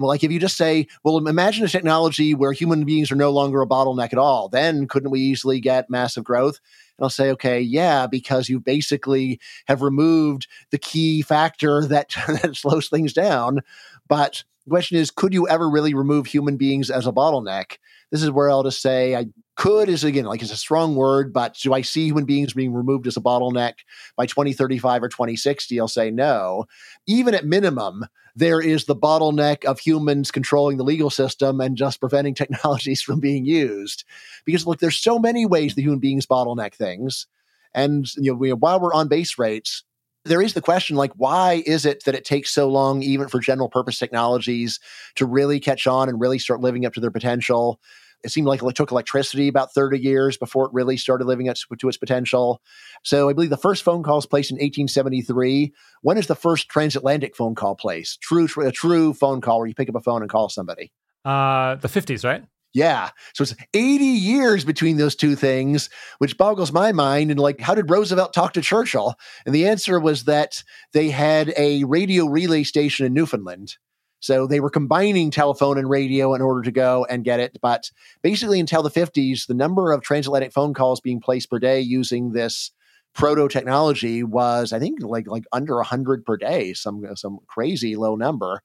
Well, 0.00 0.08
like 0.08 0.24
if 0.24 0.32
you 0.32 0.40
just 0.40 0.56
say, 0.58 0.88
well, 1.04 1.18
imagine 1.26 1.64
a 1.64 1.68
technology 1.68 2.34
where 2.34 2.52
human 2.52 2.84
beings 2.84 3.12
are 3.12 3.16
no 3.16 3.30
longer 3.30 3.62
a 3.62 3.68
bottleneck 3.68 4.12
at 4.12 4.18
all, 4.18 4.48
then 4.48 4.88
couldn't 4.88 5.10
we 5.12 5.20
easily 5.20 5.60
get 5.60 5.90
massive 5.90 6.24
growth? 6.24 6.60
And 6.98 7.04
I'll 7.04 7.10
say, 7.10 7.30
okay, 7.32 7.60
yeah, 7.60 8.06
because 8.06 8.48
you 8.48 8.60
basically 8.60 9.40
have 9.68 9.82
removed 9.82 10.48
the 10.72 10.78
key 10.78 11.22
factor 11.22 11.86
that, 11.86 12.10
that 12.42 12.56
slows 12.56 12.88
things 12.88 13.12
down. 13.14 13.60
But 14.08 14.44
the 14.64 14.70
question 14.70 14.98
is, 14.98 15.10
could 15.10 15.34
you 15.34 15.48
ever 15.48 15.68
really 15.68 15.94
remove 15.94 16.26
human 16.26 16.56
beings 16.56 16.90
as 16.90 17.06
a 17.06 17.12
bottleneck? 17.12 17.78
This 18.10 18.22
is 18.22 18.30
where 18.30 18.50
I'll 18.50 18.62
just 18.62 18.82
say 18.82 19.16
I 19.16 19.26
could 19.56 19.88
is 19.88 20.04
again 20.04 20.24
like 20.24 20.42
it's 20.42 20.52
a 20.52 20.56
strong 20.56 20.94
word, 20.94 21.32
but 21.32 21.56
do 21.62 21.72
I 21.72 21.82
see 21.82 22.06
human 22.06 22.24
beings 22.24 22.52
being 22.52 22.72
removed 22.72 23.06
as 23.06 23.16
a 23.16 23.20
bottleneck 23.20 23.74
by 24.16 24.26
2035 24.26 25.02
or 25.02 25.08
2060? 25.08 25.80
I'll 25.80 25.88
say 25.88 26.10
no. 26.10 26.66
Even 27.06 27.34
at 27.34 27.44
minimum, 27.44 28.06
there 28.36 28.60
is 28.60 28.84
the 28.84 28.96
bottleneck 28.96 29.64
of 29.64 29.78
humans 29.78 30.30
controlling 30.30 30.76
the 30.76 30.84
legal 30.84 31.10
system 31.10 31.60
and 31.60 31.76
just 31.76 32.00
preventing 32.00 32.34
technologies 32.36 33.02
from 33.02 33.20
being 33.20 33.44
used. 33.44 34.04
Because 34.44 34.66
look, 34.66 34.78
there's 34.78 34.98
so 34.98 35.18
many 35.18 35.44
ways 35.44 35.74
that 35.74 35.82
human 35.82 35.98
beings 35.98 36.26
bottleneck 36.26 36.74
things. 36.74 37.26
And 37.74 38.06
you 38.16 38.36
know, 38.36 38.54
while 38.56 38.80
we're 38.80 38.94
on 38.94 39.08
base 39.08 39.38
rates, 39.38 39.84
there 40.24 40.42
is 40.42 40.54
the 40.54 40.60
question 40.60 40.96
like 40.96 41.12
why 41.16 41.62
is 41.66 41.84
it 41.84 42.04
that 42.04 42.14
it 42.14 42.24
takes 42.24 42.50
so 42.50 42.68
long 42.68 43.02
even 43.02 43.28
for 43.28 43.40
general 43.40 43.68
purpose 43.68 43.98
technologies 43.98 44.78
to 45.16 45.26
really 45.26 45.58
catch 45.58 45.86
on 45.86 46.08
and 46.08 46.20
really 46.20 46.38
start 46.38 46.60
living 46.60 46.86
up 46.86 46.92
to 46.92 47.00
their 47.00 47.10
potential 47.10 47.80
it 48.24 48.30
seemed 48.30 48.46
like 48.46 48.62
it 48.62 48.74
took 48.74 48.90
electricity 48.90 49.48
about 49.48 49.72
30 49.74 49.98
years 49.98 50.36
before 50.36 50.66
it 50.66 50.72
really 50.72 50.96
started 50.96 51.26
living 51.26 51.48
up 51.48 51.56
to 51.78 51.88
its 51.88 51.96
potential. 51.96 52.62
So 53.02 53.28
I 53.28 53.32
believe 53.32 53.50
the 53.50 53.56
first 53.56 53.82
phone 53.82 54.02
call 54.02 54.16
was 54.16 54.26
placed 54.26 54.50
in 54.50 54.56
1873. 54.56 55.72
When 56.02 56.16
is 56.16 56.26
the 56.26 56.36
first 56.36 56.68
transatlantic 56.68 57.36
phone 57.36 57.54
call 57.54 57.74
placed? 57.74 58.20
True, 58.20 58.46
a 58.60 58.70
true 58.70 59.12
phone 59.12 59.40
call 59.40 59.58
where 59.58 59.66
you 59.66 59.74
pick 59.74 59.88
up 59.88 59.96
a 59.96 60.00
phone 60.00 60.22
and 60.22 60.30
call 60.30 60.48
somebody. 60.48 60.92
Uh, 61.24 61.76
the 61.76 61.88
50s, 61.88 62.24
right? 62.24 62.44
Yeah. 62.74 63.10
So 63.34 63.42
it's 63.42 63.54
80 63.74 64.04
years 64.04 64.64
between 64.64 64.96
those 64.96 65.14
two 65.14 65.36
things, 65.36 65.90
which 66.18 66.38
boggles 66.38 66.72
my 66.72 66.92
mind. 66.92 67.30
And 67.30 67.38
like, 67.38 67.60
how 67.60 67.74
did 67.74 67.90
Roosevelt 67.90 68.32
talk 68.32 68.54
to 68.54 68.62
Churchill? 68.62 69.14
And 69.44 69.54
the 69.54 69.66
answer 69.68 70.00
was 70.00 70.24
that 70.24 70.62
they 70.92 71.10
had 71.10 71.52
a 71.56 71.84
radio 71.84 72.26
relay 72.26 72.62
station 72.62 73.04
in 73.04 73.12
Newfoundland. 73.12 73.76
So 74.20 74.46
they 74.46 74.60
were 74.60 74.70
combining 74.70 75.30
telephone 75.30 75.78
and 75.78 75.90
radio 75.90 76.32
in 76.34 76.40
order 76.40 76.62
to 76.62 76.70
go 76.70 77.04
and 77.10 77.24
get 77.24 77.40
it. 77.40 77.58
But 77.60 77.90
basically, 78.22 78.60
until 78.60 78.82
the 78.82 78.90
50s, 78.90 79.46
the 79.46 79.54
number 79.54 79.92
of 79.92 80.02
transatlantic 80.02 80.52
phone 80.52 80.74
calls 80.74 81.00
being 81.00 81.20
placed 81.20 81.50
per 81.50 81.58
day 81.58 81.80
using 81.80 82.30
this 82.30 82.70
proto 83.14 83.48
technology 83.48 84.22
was, 84.22 84.72
I 84.72 84.78
think, 84.78 85.02
like 85.02 85.26
like 85.26 85.44
under 85.52 85.74
100 85.76 86.24
per 86.24 86.36
day, 86.36 86.72
some 86.72 87.04
some 87.16 87.40
crazy 87.48 87.96
low 87.96 88.14
number 88.14 88.62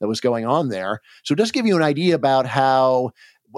that 0.00 0.08
was 0.08 0.20
going 0.20 0.46
on 0.46 0.68
there. 0.68 1.00
So 1.24 1.34
just 1.34 1.52
give 1.52 1.66
you 1.66 1.76
an 1.76 1.82
idea 1.82 2.14
about 2.14 2.46
how 2.46 3.12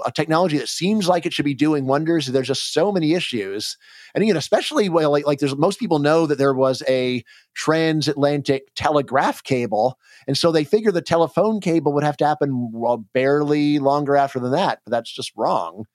a 0.05 0.11
technology 0.11 0.57
that 0.57 0.69
seems 0.69 1.07
like 1.07 1.25
it 1.25 1.33
should 1.33 1.45
be 1.45 1.53
doing 1.53 1.85
wonders. 1.85 2.27
There's 2.27 2.47
just 2.47 2.73
so 2.73 2.91
many 2.91 3.13
issues, 3.13 3.77
and 4.13 4.23
again, 4.23 4.37
especially 4.37 4.89
well, 4.89 5.11
like 5.11 5.25
like 5.25 5.39
there's 5.39 5.55
most 5.55 5.79
people 5.79 5.99
know 5.99 6.25
that 6.25 6.37
there 6.37 6.53
was 6.53 6.83
a 6.87 7.23
transatlantic 7.53 8.73
telegraph 8.75 9.43
cable, 9.43 9.97
and 10.27 10.37
so 10.37 10.51
they 10.51 10.63
figure 10.63 10.91
the 10.91 11.01
telephone 11.01 11.59
cable 11.59 11.93
would 11.93 12.03
have 12.03 12.17
to 12.17 12.25
happen 12.25 12.71
well, 12.73 13.05
barely 13.13 13.79
longer 13.79 14.15
after 14.15 14.39
than 14.39 14.51
that, 14.51 14.79
but 14.85 14.91
that's 14.91 15.13
just 15.13 15.31
wrong. 15.35 15.85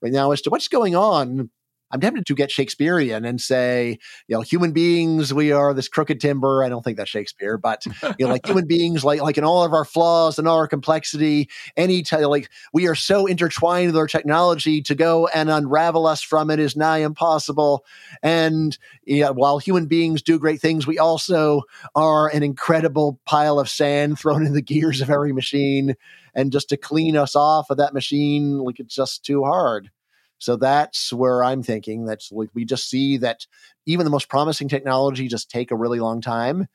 Right 0.00 0.12
now, 0.12 0.30
as 0.30 0.42
to 0.42 0.50
what's 0.50 0.68
going 0.68 0.94
on 0.94 1.50
I'm 1.90 2.00
tempted 2.00 2.26
to 2.26 2.34
get 2.34 2.50
Shakespearean 2.50 3.24
and 3.24 3.40
say, 3.40 3.98
you 4.26 4.36
know, 4.36 4.42
human 4.42 4.72
beings, 4.72 5.32
we 5.32 5.52
are 5.52 5.72
this 5.72 5.88
crooked 5.88 6.20
timber. 6.20 6.62
I 6.62 6.68
don't 6.68 6.82
think 6.82 6.96
that's 6.96 7.10
Shakespeare, 7.10 7.56
but 7.56 7.86
you 8.18 8.26
know, 8.26 8.28
like 8.28 8.46
human 8.46 8.66
beings, 8.68 9.04
like 9.04 9.22
like 9.22 9.38
in 9.38 9.44
all 9.44 9.64
of 9.64 9.72
our 9.72 9.84
flaws 9.84 10.38
and 10.38 10.46
all 10.46 10.56
our 10.58 10.68
complexity, 10.68 11.48
any 11.76 12.02
t- 12.02 12.16
like 12.26 12.50
we 12.72 12.86
are 12.86 12.94
so 12.94 13.26
intertwined 13.26 13.88
with 13.88 13.96
our 13.96 14.06
technology 14.06 14.82
to 14.82 14.94
go 14.94 15.26
and 15.28 15.50
unravel 15.50 16.06
us 16.06 16.22
from 16.22 16.50
it 16.50 16.58
is 16.58 16.76
nigh 16.76 16.98
impossible. 16.98 17.84
And 18.22 18.76
yeah, 19.04 19.30
while 19.30 19.58
human 19.58 19.86
beings 19.86 20.22
do 20.22 20.38
great 20.38 20.60
things, 20.60 20.86
we 20.86 20.98
also 20.98 21.62
are 21.94 22.28
an 22.28 22.42
incredible 22.42 23.18
pile 23.24 23.58
of 23.58 23.68
sand 23.68 24.18
thrown 24.18 24.44
in 24.44 24.52
the 24.52 24.62
gears 24.62 25.00
of 25.00 25.10
every 25.10 25.32
machine. 25.32 25.94
And 26.34 26.52
just 26.52 26.68
to 26.68 26.76
clean 26.76 27.16
us 27.16 27.34
off 27.34 27.70
of 27.70 27.78
that 27.78 27.94
machine, 27.94 28.58
like 28.58 28.78
it's 28.78 28.94
just 28.94 29.24
too 29.24 29.44
hard. 29.44 29.90
So 30.38 30.56
that's 30.56 31.12
where 31.12 31.42
I'm 31.42 31.62
thinking 31.62 32.04
that's 32.04 32.30
like 32.32 32.50
we 32.54 32.64
just 32.64 32.88
see 32.88 33.16
that 33.18 33.46
even 33.86 34.04
the 34.04 34.10
most 34.10 34.28
promising 34.28 34.68
technology 34.68 35.28
just 35.28 35.50
take 35.50 35.70
a 35.70 35.76
really 35.76 36.00
long 36.00 36.20
time. 36.20 36.66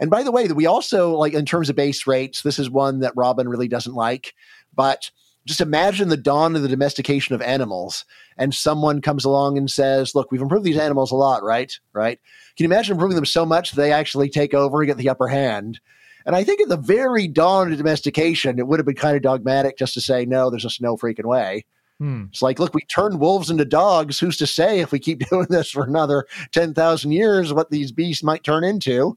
And 0.00 0.10
by 0.10 0.22
the 0.22 0.30
way, 0.30 0.46
that 0.46 0.54
we 0.54 0.66
also 0.66 1.16
like 1.16 1.34
in 1.34 1.44
terms 1.44 1.68
of 1.68 1.76
base 1.76 2.06
rates, 2.06 2.42
this 2.42 2.58
is 2.58 2.70
one 2.70 3.00
that 3.00 3.16
Robin 3.16 3.48
really 3.48 3.68
doesn't 3.68 3.94
like, 3.94 4.34
but 4.74 5.10
just 5.44 5.60
imagine 5.60 6.10
the 6.10 6.16
dawn 6.16 6.54
of 6.54 6.62
the 6.62 6.68
domestication 6.68 7.34
of 7.34 7.40
animals 7.40 8.04
and 8.36 8.54
someone 8.54 9.00
comes 9.00 9.24
along 9.24 9.56
and 9.56 9.70
says 9.70 10.14
look 10.14 10.30
we've 10.30 10.42
improved 10.42 10.64
these 10.64 10.78
animals 10.78 11.10
a 11.10 11.16
lot 11.16 11.42
right 11.42 11.78
right? 11.94 12.20
Can 12.56 12.64
you 12.64 12.68
imagine 12.68 12.92
improving 12.92 13.16
them 13.16 13.24
so 13.24 13.46
much 13.46 13.72
that 13.72 13.80
they 13.80 13.92
actually 13.92 14.28
take 14.28 14.52
over 14.52 14.80
and 14.80 14.88
get 14.88 14.98
the 14.98 15.08
upper 15.08 15.26
hand? 15.26 15.80
And 16.26 16.36
i 16.36 16.44
think 16.44 16.60
at 16.60 16.68
the 16.68 16.76
very 16.76 17.26
dawn 17.26 17.72
of 17.72 17.78
domestication 17.78 18.58
it 18.58 18.66
would 18.66 18.78
have 18.78 18.86
been 18.86 18.94
kind 18.94 19.16
of 19.16 19.22
dogmatic 19.22 19.78
just 19.78 19.94
to 19.94 20.02
say 20.02 20.26
no 20.26 20.50
there's 20.50 20.62
just 20.62 20.82
no 20.82 20.96
freaking 20.96 21.24
way 21.24 21.64
Hmm. 21.98 22.26
It's 22.30 22.42
like, 22.42 22.58
look, 22.58 22.74
we 22.74 22.82
turned 22.82 23.20
wolves 23.20 23.50
into 23.50 23.64
dogs. 23.64 24.18
Who's 24.18 24.36
to 24.38 24.46
say 24.46 24.80
if 24.80 24.92
we 24.92 24.98
keep 24.98 25.18
doing 25.30 25.46
this 25.50 25.70
for 25.70 25.84
another 25.84 26.26
10,000 26.52 27.12
years, 27.12 27.52
what 27.52 27.70
these 27.70 27.92
beasts 27.92 28.22
might 28.22 28.44
turn 28.44 28.64
into? 28.64 29.16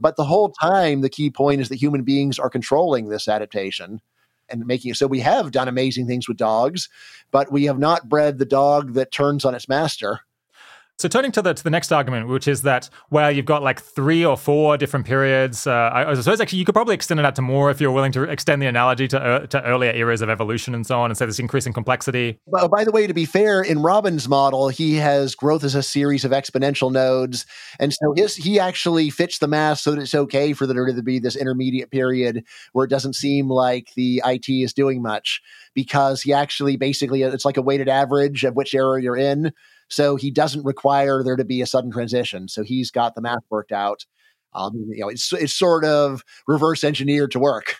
But 0.00 0.16
the 0.16 0.24
whole 0.24 0.50
time, 0.50 1.00
the 1.00 1.08
key 1.08 1.30
point 1.30 1.60
is 1.60 1.68
that 1.68 1.76
human 1.76 2.02
beings 2.02 2.38
are 2.38 2.50
controlling 2.50 3.08
this 3.08 3.28
adaptation 3.28 4.00
and 4.48 4.66
making 4.66 4.90
it 4.90 4.96
so 4.96 5.06
we 5.06 5.20
have 5.20 5.52
done 5.52 5.68
amazing 5.68 6.06
things 6.06 6.28
with 6.28 6.36
dogs, 6.36 6.88
but 7.30 7.50
we 7.52 7.64
have 7.64 7.78
not 7.78 8.08
bred 8.08 8.38
the 8.38 8.44
dog 8.44 8.94
that 8.94 9.12
turns 9.12 9.44
on 9.44 9.54
its 9.54 9.68
master. 9.68 10.20
So 11.02 11.08
turning 11.08 11.32
to 11.32 11.42
the 11.42 11.52
to 11.52 11.64
the 11.64 11.70
next 11.70 11.90
argument, 11.90 12.28
which 12.28 12.46
is 12.46 12.62
that 12.62 12.88
well, 13.10 13.28
you've 13.28 13.44
got 13.44 13.60
like 13.60 13.82
three 13.82 14.24
or 14.24 14.36
four 14.36 14.76
different 14.76 15.04
periods. 15.04 15.66
Uh, 15.66 15.72
I, 15.72 16.08
I, 16.08 16.14
suppose 16.14 16.40
actually 16.40 16.60
you 16.60 16.64
could 16.64 16.76
probably 16.76 16.94
extend 16.94 17.18
it 17.18 17.26
out 17.26 17.34
to 17.34 17.42
more 17.42 17.72
if 17.72 17.80
you're 17.80 17.90
willing 17.90 18.12
to 18.12 18.22
extend 18.22 18.62
the 18.62 18.66
analogy 18.66 19.08
to 19.08 19.20
uh, 19.20 19.46
to 19.48 19.60
earlier 19.64 19.90
eras 19.90 20.22
of 20.22 20.30
evolution 20.30 20.76
and 20.76 20.86
so 20.86 21.00
on, 21.00 21.10
and 21.10 21.18
say 21.18 21.26
this 21.26 21.40
increasing 21.40 21.72
complexity. 21.72 22.38
But 22.46 22.68
by 22.68 22.84
the 22.84 22.92
way, 22.92 23.08
to 23.08 23.14
be 23.14 23.24
fair, 23.24 23.62
in 23.62 23.82
Robin's 23.82 24.28
model, 24.28 24.68
he 24.68 24.94
has 24.94 25.34
growth 25.34 25.64
as 25.64 25.74
a 25.74 25.82
series 25.82 26.24
of 26.24 26.30
exponential 26.30 26.92
nodes, 26.92 27.46
and 27.80 27.92
so 27.92 28.12
his 28.14 28.36
he 28.36 28.60
actually 28.60 29.10
fits 29.10 29.38
the 29.38 29.48
math 29.48 29.80
so 29.80 29.90
that 29.90 30.00
it's 30.00 30.14
okay 30.14 30.52
for 30.52 30.68
there 30.68 30.86
to 30.86 31.02
be 31.02 31.18
this 31.18 31.34
intermediate 31.34 31.90
period 31.90 32.44
where 32.74 32.84
it 32.84 32.90
doesn't 32.90 33.14
seem 33.14 33.48
like 33.48 33.88
the 33.96 34.22
IT 34.24 34.48
is 34.48 34.72
doing 34.72 35.02
much 35.02 35.42
because 35.74 36.22
he 36.22 36.32
actually 36.32 36.76
basically 36.76 37.22
it's 37.22 37.44
like 37.44 37.56
a 37.56 37.62
weighted 37.62 37.88
average 37.88 38.44
of 38.44 38.54
which 38.54 38.72
era 38.72 39.02
you're 39.02 39.16
in. 39.16 39.52
So 39.92 40.16
he 40.16 40.30
doesn't 40.30 40.64
require 40.64 41.22
there 41.22 41.36
to 41.36 41.44
be 41.44 41.60
a 41.60 41.66
sudden 41.66 41.90
transition. 41.90 42.48
So 42.48 42.62
he's 42.62 42.90
got 42.90 43.14
the 43.14 43.20
math 43.20 43.44
worked 43.50 43.72
out. 43.72 44.06
Um, 44.54 44.74
you 44.88 45.00
know, 45.00 45.08
it's 45.08 45.32
it's 45.32 45.54
sort 45.54 45.84
of 45.84 46.22
reverse 46.46 46.84
engineered 46.84 47.30
to 47.32 47.38
work. 47.38 47.76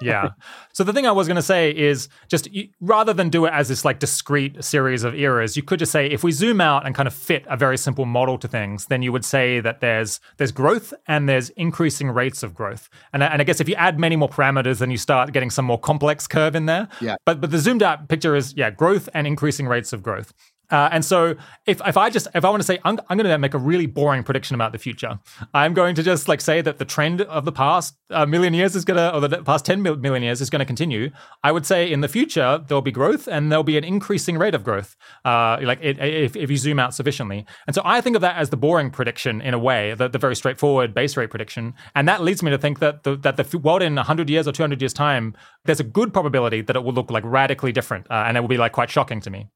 yeah. 0.00 0.30
So 0.74 0.84
the 0.84 0.94
thing 0.94 1.06
I 1.06 1.12
was 1.12 1.28
going 1.28 1.36
to 1.36 1.42
say 1.42 1.70
is 1.70 2.08
just 2.28 2.48
rather 2.80 3.12
than 3.12 3.28
do 3.28 3.44
it 3.44 3.52
as 3.52 3.68
this 3.68 3.84
like 3.84 3.98
discrete 3.98 4.64
series 4.64 5.04
of 5.04 5.14
eras, 5.14 5.54
you 5.54 5.62
could 5.62 5.78
just 5.78 5.92
say 5.92 6.06
if 6.06 6.24
we 6.24 6.32
zoom 6.32 6.62
out 6.62 6.86
and 6.86 6.94
kind 6.94 7.06
of 7.06 7.12
fit 7.12 7.44
a 7.46 7.58
very 7.58 7.76
simple 7.76 8.06
model 8.06 8.38
to 8.38 8.48
things, 8.48 8.86
then 8.86 9.02
you 9.02 9.12
would 9.12 9.24
say 9.24 9.60
that 9.60 9.80
there's 9.80 10.18
there's 10.38 10.50
growth 10.50 10.94
and 11.06 11.28
there's 11.28 11.50
increasing 11.50 12.08
rates 12.08 12.42
of 12.42 12.54
growth. 12.54 12.88
And 13.12 13.22
and 13.22 13.42
I 13.42 13.44
guess 13.44 13.60
if 13.60 13.68
you 13.68 13.74
add 13.74 14.00
many 14.00 14.16
more 14.16 14.30
parameters, 14.30 14.78
then 14.78 14.90
you 14.90 14.96
start 14.96 15.30
getting 15.32 15.50
some 15.50 15.66
more 15.66 15.78
complex 15.78 16.26
curve 16.26 16.56
in 16.56 16.64
there. 16.64 16.88
Yeah. 17.02 17.16
But 17.26 17.42
but 17.42 17.50
the 17.50 17.58
zoomed 17.58 17.82
out 17.82 18.08
picture 18.08 18.34
is 18.34 18.54
yeah, 18.56 18.70
growth 18.70 19.10
and 19.12 19.26
increasing 19.26 19.68
rates 19.68 19.92
of 19.92 20.02
growth. 20.02 20.32
Uh, 20.72 20.88
and 20.90 21.04
so 21.04 21.36
if, 21.66 21.80
if 21.86 21.96
I 21.98 22.08
just 22.08 22.26
if 22.34 22.44
I 22.44 22.50
want 22.50 22.62
to 22.62 22.66
say 22.66 22.78
I'm, 22.84 22.98
I'm 23.08 23.18
going 23.18 23.28
to 23.28 23.38
make 23.38 23.52
a 23.52 23.58
really 23.58 23.86
boring 23.86 24.24
prediction 24.24 24.54
about 24.54 24.72
the 24.72 24.78
future, 24.78 25.20
I'm 25.52 25.74
going 25.74 25.94
to 25.94 26.02
just 26.02 26.28
like 26.28 26.40
say 26.40 26.62
that 26.62 26.78
the 26.78 26.86
trend 26.86 27.20
of 27.20 27.44
the 27.44 27.52
past 27.52 27.94
uh, 28.10 28.24
million 28.24 28.54
years 28.54 28.74
is 28.74 28.84
going 28.84 28.96
to 28.96 29.14
or 29.14 29.20
the 29.20 29.42
past 29.42 29.66
10 29.66 29.82
million 29.82 30.22
years 30.22 30.40
is 30.40 30.48
going 30.48 30.60
to 30.60 30.64
continue. 30.64 31.10
I 31.44 31.52
would 31.52 31.66
say 31.66 31.90
in 31.90 32.00
the 32.00 32.08
future 32.08 32.64
there'll 32.66 32.82
be 32.82 32.90
growth 32.90 33.28
and 33.28 33.52
there'll 33.52 33.62
be 33.62 33.76
an 33.76 33.84
increasing 33.84 34.38
rate 34.38 34.54
of 34.54 34.64
growth, 34.64 34.96
uh, 35.26 35.58
like 35.62 35.78
it, 35.82 35.98
if, 35.98 36.34
if 36.36 36.50
you 36.50 36.56
zoom 36.56 36.78
out 36.78 36.94
sufficiently. 36.94 37.44
And 37.66 37.74
so 37.74 37.82
I 37.84 38.00
think 38.00 38.16
of 38.16 38.22
that 38.22 38.36
as 38.36 38.48
the 38.48 38.56
boring 38.56 38.90
prediction 38.90 39.42
in 39.42 39.52
a 39.52 39.58
way, 39.58 39.92
the, 39.94 40.08
the 40.08 40.18
very 40.18 40.34
straightforward 40.34 40.94
base 40.94 41.18
rate 41.18 41.28
prediction, 41.28 41.74
and 41.94 42.08
that 42.08 42.22
leads 42.22 42.42
me 42.42 42.50
to 42.50 42.58
think 42.58 42.78
that 42.78 43.02
the, 43.02 43.16
that 43.16 43.36
the 43.36 43.58
world 43.58 43.82
in 43.82 43.96
100 43.96 44.30
years 44.30 44.48
or 44.48 44.52
200 44.52 44.80
years 44.80 44.94
time, 44.94 45.36
there's 45.66 45.80
a 45.80 45.84
good 45.84 46.14
probability 46.14 46.62
that 46.62 46.76
it 46.76 46.82
will 46.82 46.94
look 46.94 47.10
like 47.10 47.24
radically 47.26 47.72
different, 47.72 48.06
uh, 48.10 48.24
and 48.26 48.38
it 48.38 48.40
will 48.40 48.48
be 48.48 48.56
like 48.56 48.72
quite 48.72 48.90
shocking 48.90 49.20
to 49.20 49.30
me. 49.30 49.48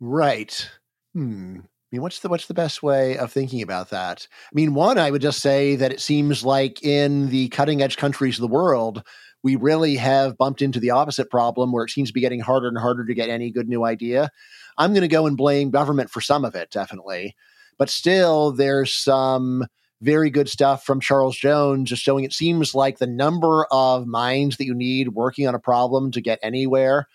Right. 0.00 0.68
Hmm. 1.14 1.58
I 1.60 1.96
mean, 1.96 2.02
what's 2.02 2.20
the 2.20 2.28
what's 2.28 2.46
the 2.46 2.54
best 2.54 2.82
way 2.82 3.16
of 3.16 3.32
thinking 3.32 3.62
about 3.62 3.90
that? 3.90 4.28
I 4.30 4.54
mean, 4.54 4.74
one, 4.74 4.98
I 4.98 5.10
would 5.10 5.22
just 5.22 5.40
say 5.40 5.74
that 5.76 5.90
it 5.90 6.00
seems 6.00 6.44
like 6.44 6.82
in 6.84 7.30
the 7.30 7.48
cutting 7.48 7.80
edge 7.80 7.96
countries 7.96 8.36
of 8.36 8.42
the 8.42 8.54
world, 8.54 9.02
we 9.42 9.56
really 9.56 9.96
have 9.96 10.36
bumped 10.36 10.60
into 10.60 10.80
the 10.80 10.90
opposite 10.90 11.30
problem 11.30 11.72
where 11.72 11.84
it 11.84 11.90
seems 11.90 12.10
to 12.10 12.12
be 12.14 12.20
getting 12.20 12.40
harder 12.40 12.68
and 12.68 12.76
harder 12.76 13.06
to 13.06 13.14
get 13.14 13.30
any 13.30 13.50
good 13.50 13.68
new 13.68 13.84
idea. 13.84 14.30
I'm 14.76 14.92
going 14.92 15.00
to 15.02 15.08
go 15.08 15.26
and 15.26 15.36
blame 15.36 15.70
government 15.70 16.10
for 16.10 16.20
some 16.20 16.44
of 16.44 16.54
it, 16.54 16.70
definitely, 16.70 17.34
but 17.78 17.88
still, 17.88 18.52
there's 18.52 18.92
some 18.92 19.66
very 20.02 20.30
good 20.30 20.48
stuff 20.48 20.84
from 20.84 21.00
Charles 21.00 21.36
Jones, 21.36 21.88
just 21.88 22.02
showing 22.02 22.24
it 22.24 22.34
seems 22.34 22.74
like 22.74 22.98
the 22.98 23.06
number 23.06 23.66
of 23.72 24.06
minds 24.06 24.58
that 24.58 24.66
you 24.66 24.74
need 24.74 25.08
working 25.08 25.48
on 25.48 25.54
a 25.54 25.58
problem 25.58 26.10
to 26.12 26.20
get 26.20 26.38
anywhere 26.42 27.08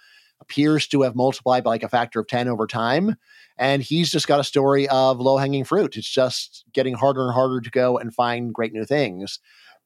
appears 0.44 0.88
to 0.88 1.02
have 1.02 1.16
multiplied 1.16 1.64
by 1.64 1.72
like 1.72 1.84
a 1.84 1.90
factor 1.90 2.20
of 2.20 2.28
10 2.28 2.48
over 2.48 2.68
time. 2.68 3.16
And 3.58 3.82
he's 3.82 4.12
just 4.12 4.28
got 4.28 4.40
a 4.40 4.44
story 4.44 4.88
of 4.90 5.20
low 5.20 5.38
hanging 5.38 5.64
fruit. 5.64 5.96
It's 5.96 6.10
just 6.10 6.66
getting 6.74 6.94
harder 6.94 7.22
and 7.24 7.34
harder 7.34 7.62
to 7.62 7.70
go 7.70 7.98
and 7.98 8.14
find 8.14 8.54
great 8.54 8.74
new 8.74 8.86
things. 8.86 9.40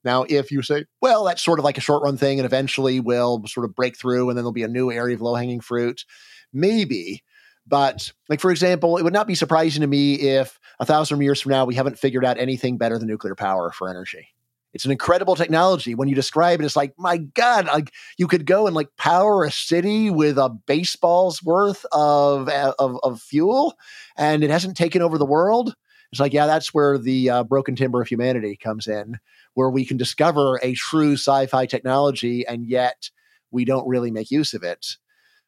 Now, 0.04 0.24
if 0.24 0.52
you 0.52 0.62
say, 0.62 0.86
well, 1.02 1.24
that's 1.26 1.44
sort 1.44 1.60
of 1.60 1.66
like 1.66 1.78
a 1.78 1.82
short 1.82 2.04
run 2.04 2.18
thing 2.18 2.40
and 2.40 2.46
eventually 2.46 3.00
we'll 3.00 3.44
sort 3.48 3.66
of 3.66 3.76
break 3.76 3.98
through 3.98 4.30
and 4.30 4.38
then 4.38 4.44
there'll 4.44 4.52
be 4.52 4.64
a 4.64 4.68
new 4.68 4.92
area 4.92 5.16
of 5.16 5.22
low 5.22 5.36
hanging 5.36 5.60
fruit, 5.60 6.06
maybe. 6.54 7.24
But, 7.66 8.14
like, 8.30 8.40
for 8.40 8.50
example, 8.50 8.98
it 8.98 9.04
would 9.04 9.12
not 9.12 9.28
be 9.28 9.36
surprising 9.36 9.82
to 9.82 9.88
me 9.88 10.16
if 10.16 10.58
a 10.80 10.86
thousand 10.86 11.20
years 11.22 11.42
from 11.42 11.52
now 11.52 11.66
we 11.66 11.76
haven't 11.76 12.00
figured 12.00 12.24
out 12.24 12.38
anything 12.38 12.78
better 12.78 12.98
than 12.98 13.10
nuclear 13.10 13.36
power 13.36 13.72
for 13.72 13.90
energy. 13.90 14.30
It's 14.78 14.86
an 14.86 14.92
incredible 14.92 15.36
technology. 15.36 15.96
When 15.96 16.08
you 16.08 16.14
describe 16.14 16.62
it, 16.62 16.64
it's 16.64 16.76
like, 16.76 16.94
my 17.00 17.18
God, 17.18 17.66
like 17.66 17.92
you 18.20 18.28
could 18.28 18.46
go 18.46 18.68
and 18.68 18.76
like 18.76 18.90
power 18.96 19.44
a 19.44 19.50
city 19.50 20.12
with 20.12 20.38
a 20.38 20.50
baseball's 20.50 21.42
worth 21.42 21.84
of, 21.92 22.48
of, 22.48 23.00
of 23.02 23.20
fuel 23.20 23.74
and 24.18 24.44
it 24.44 24.52
hasn't 24.52 24.78
taken 24.78 25.02
over 25.02 25.18
the 25.18 25.26
world. 25.26 25.74
It's 26.12 26.20
like, 26.20 26.32
yeah, 26.32 26.46
that's 26.46 26.76
where 26.76 27.00
the 27.00 27.28
uh, 27.28 27.44
broken 27.44 27.76
timber 27.76 28.04
of 28.04 28.08
humanity 28.08 28.56
comes 28.56 28.86
in, 28.86 29.16
where 29.56 29.72
we 29.72 29.84
can 29.84 29.98
discover 29.98 30.60
a 30.62 30.76
true 30.76 31.14
sci 31.14 31.48
fi 31.48 31.66
technology 31.66 32.46
and 32.46 32.64
yet 32.64 33.10
we 33.50 33.66
don't 33.66 33.88
really 33.88 34.12
make 34.12 34.30
use 34.30 34.54
of 34.54 34.62
it. 34.62 34.86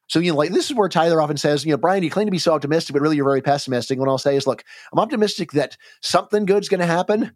So, 0.08 0.18
you 0.18 0.32
know, 0.32 0.38
like 0.38 0.50
this 0.50 0.68
is 0.68 0.76
where 0.76 0.88
Tyler 0.88 1.22
often 1.22 1.36
says, 1.36 1.64
you 1.64 1.70
know, 1.70 1.76
Bryan, 1.76 2.02
you 2.02 2.10
claim 2.10 2.26
to 2.26 2.32
be 2.32 2.38
so 2.40 2.52
optimistic, 2.52 2.94
but 2.94 3.00
really 3.00 3.14
you're 3.14 3.24
very 3.24 3.42
pessimistic. 3.42 3.96
What 3.96 4.08
I'll 4.08 4.18
say 4.18 4.34
is, 4.34 4.44
look, 4.44 4.64
I'm 4.92 4.98
optimistic 4.98 5.52
that 5.52 5.76
something 6.00 6.46
good's 6.46 6.68
going 6.68 6.80
to 6.80 6.86
happen, 6.86 7.30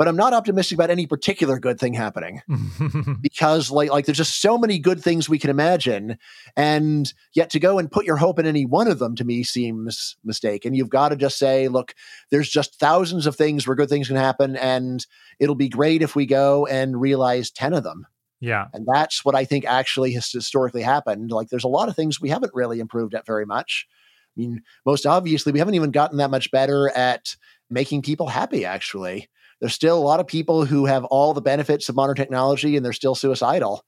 but 0.00 0.08
I'm 0.08 0.16
not 0.16 0.32
optimistic 0.32 0.76
about 0.76 0.88
any 0.88 1.06
particular 1.06 1.58
good 1.58 1.78
thing 1.78 1.92
happening 1.92 2.40
because 3.20 3.70
like 3.70 3.90
like 3.90 4.06
there's 4.06 4.16
just 4.16 4.40
so 4.40 4.56
many 4.56 4.78
good 4.78 5.02
things 5.02 5.28
we 5.28 5.38
can 5.38 5.50
imagine 5.50 6.16
and 6.56 7.12
yet 7.34 7.50
to 7.50 7.60
go 7.60 7.78
and 7.78 7.92
put 7.92 8.06
your 8.06 8.16
hope 8.16 8.38
in 8.38 8.46
any 8.46 8.64
one 8.64 8.88
of 8.88 8.98
them 8.98 9.14
to 9.16 9.26
me 9.26 9.42
seems 9.42 10.16
mistaken. 10.24 10.72
You've 10.72 10.88
got 10.88 11.10
to 11.10 11.16
just 11.16 11.36
say, 11.36 11.68
look, 11.68 11.94
there's 12.30 12.48
just 12.48 12.80
thousands 12.80 13.26
of 13.26 13.36
things 13.36 13.66
where 13.66 13.76
good 13.76 13.90
things 13.90 14.08
can 14.08 14.16
happen 14.16 14.56
and 14.56 15.06
it'll 15.38 15.54
be 15.54 15.68
great 15.68 16.00
if 16.00 16.16
we 16.16 16.24
go 16.24 16.64
and 16.64 16.98
realize 16.98 17.50
10 17.50 17.74
of 17.74 17.84
them. 17.84 18.06
Yeah. 18.40 18.68
And 18.72 18.88
that's 18.90 19.22
what 19.22 19.34
I 19.34 19.44
think 19.44 19.66
actually 19.66 20.14
has 20.14 20.32
historically 20.32 20.80
happened. 20.80 21.30
Like 21.30 21.50
there's 21.50 21.64
a 21.64 21.68
lot 21.68 21.90
of 21.90 21.94
things 21.94 22.18
we 22.18 22.30
haven't 22.30 22.54
really 22.54 22.80
improved 22.80 23.14
at 23.14 23.26
very 23.26 23.44
much. 23.44 23.86
I 24.34 24.40
mean, 24.40 24.62
most 24.86 25.04
obviously, 25.04 25.52
we 25.52 25.58
haven't 25.58 25.74
even 25.74 25.90
gotten 25.90 26.16
that 26.16 26.30
much 26.30 26.50
better 26.50 26.88
at 26.88 27.36
making 27.68 28.00
people 28.00 28.28
happy, 28.28 28.64
actually 28.64 29.28
there's 29.60 29.74
still 29.74 29.98
a 29.98 30.00
lot 30.00 30.20
of 30.20 30.26
people 30.26 30.64
who 30.64 30.86
have 30.86 31.04
all 31.06 31.34
the 31.34 31.42
benefits 31.42 31.88
of 31.88 31.94
modern 31.94 32.16
technology 32.16 32.76
and 32.76 32.84
they're 32.84 32.92
still 32.92 33.14
suicidal. 33.14 33.82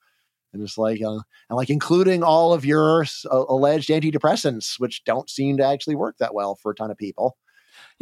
And 0.53 0.63
it's 0.63 0.77
like, 0.77 1.01
uh, 1.01 1.13
and 1.13 1.57
like 1.57 1.71
including 1.71 2.23
all 2.23 2.53
of 2.53 2.65
your 2.65 3.05
uh, 3.31 3.45
alleged 3.49 3.89
antidepressants, 3.89 4.75
which 4.79 5.03
don't 5.05 5.31
seem 5.31 5.57
to 5.57 5.65
actually 5.65 5.97
work 5.97 6.17
that 6.19 6.35
well 6.35 6.57
for 6.57 6.73
a 6.73 6.75
ton 6.75 6.91
of 6.91 6.99
people. 6.99 7.37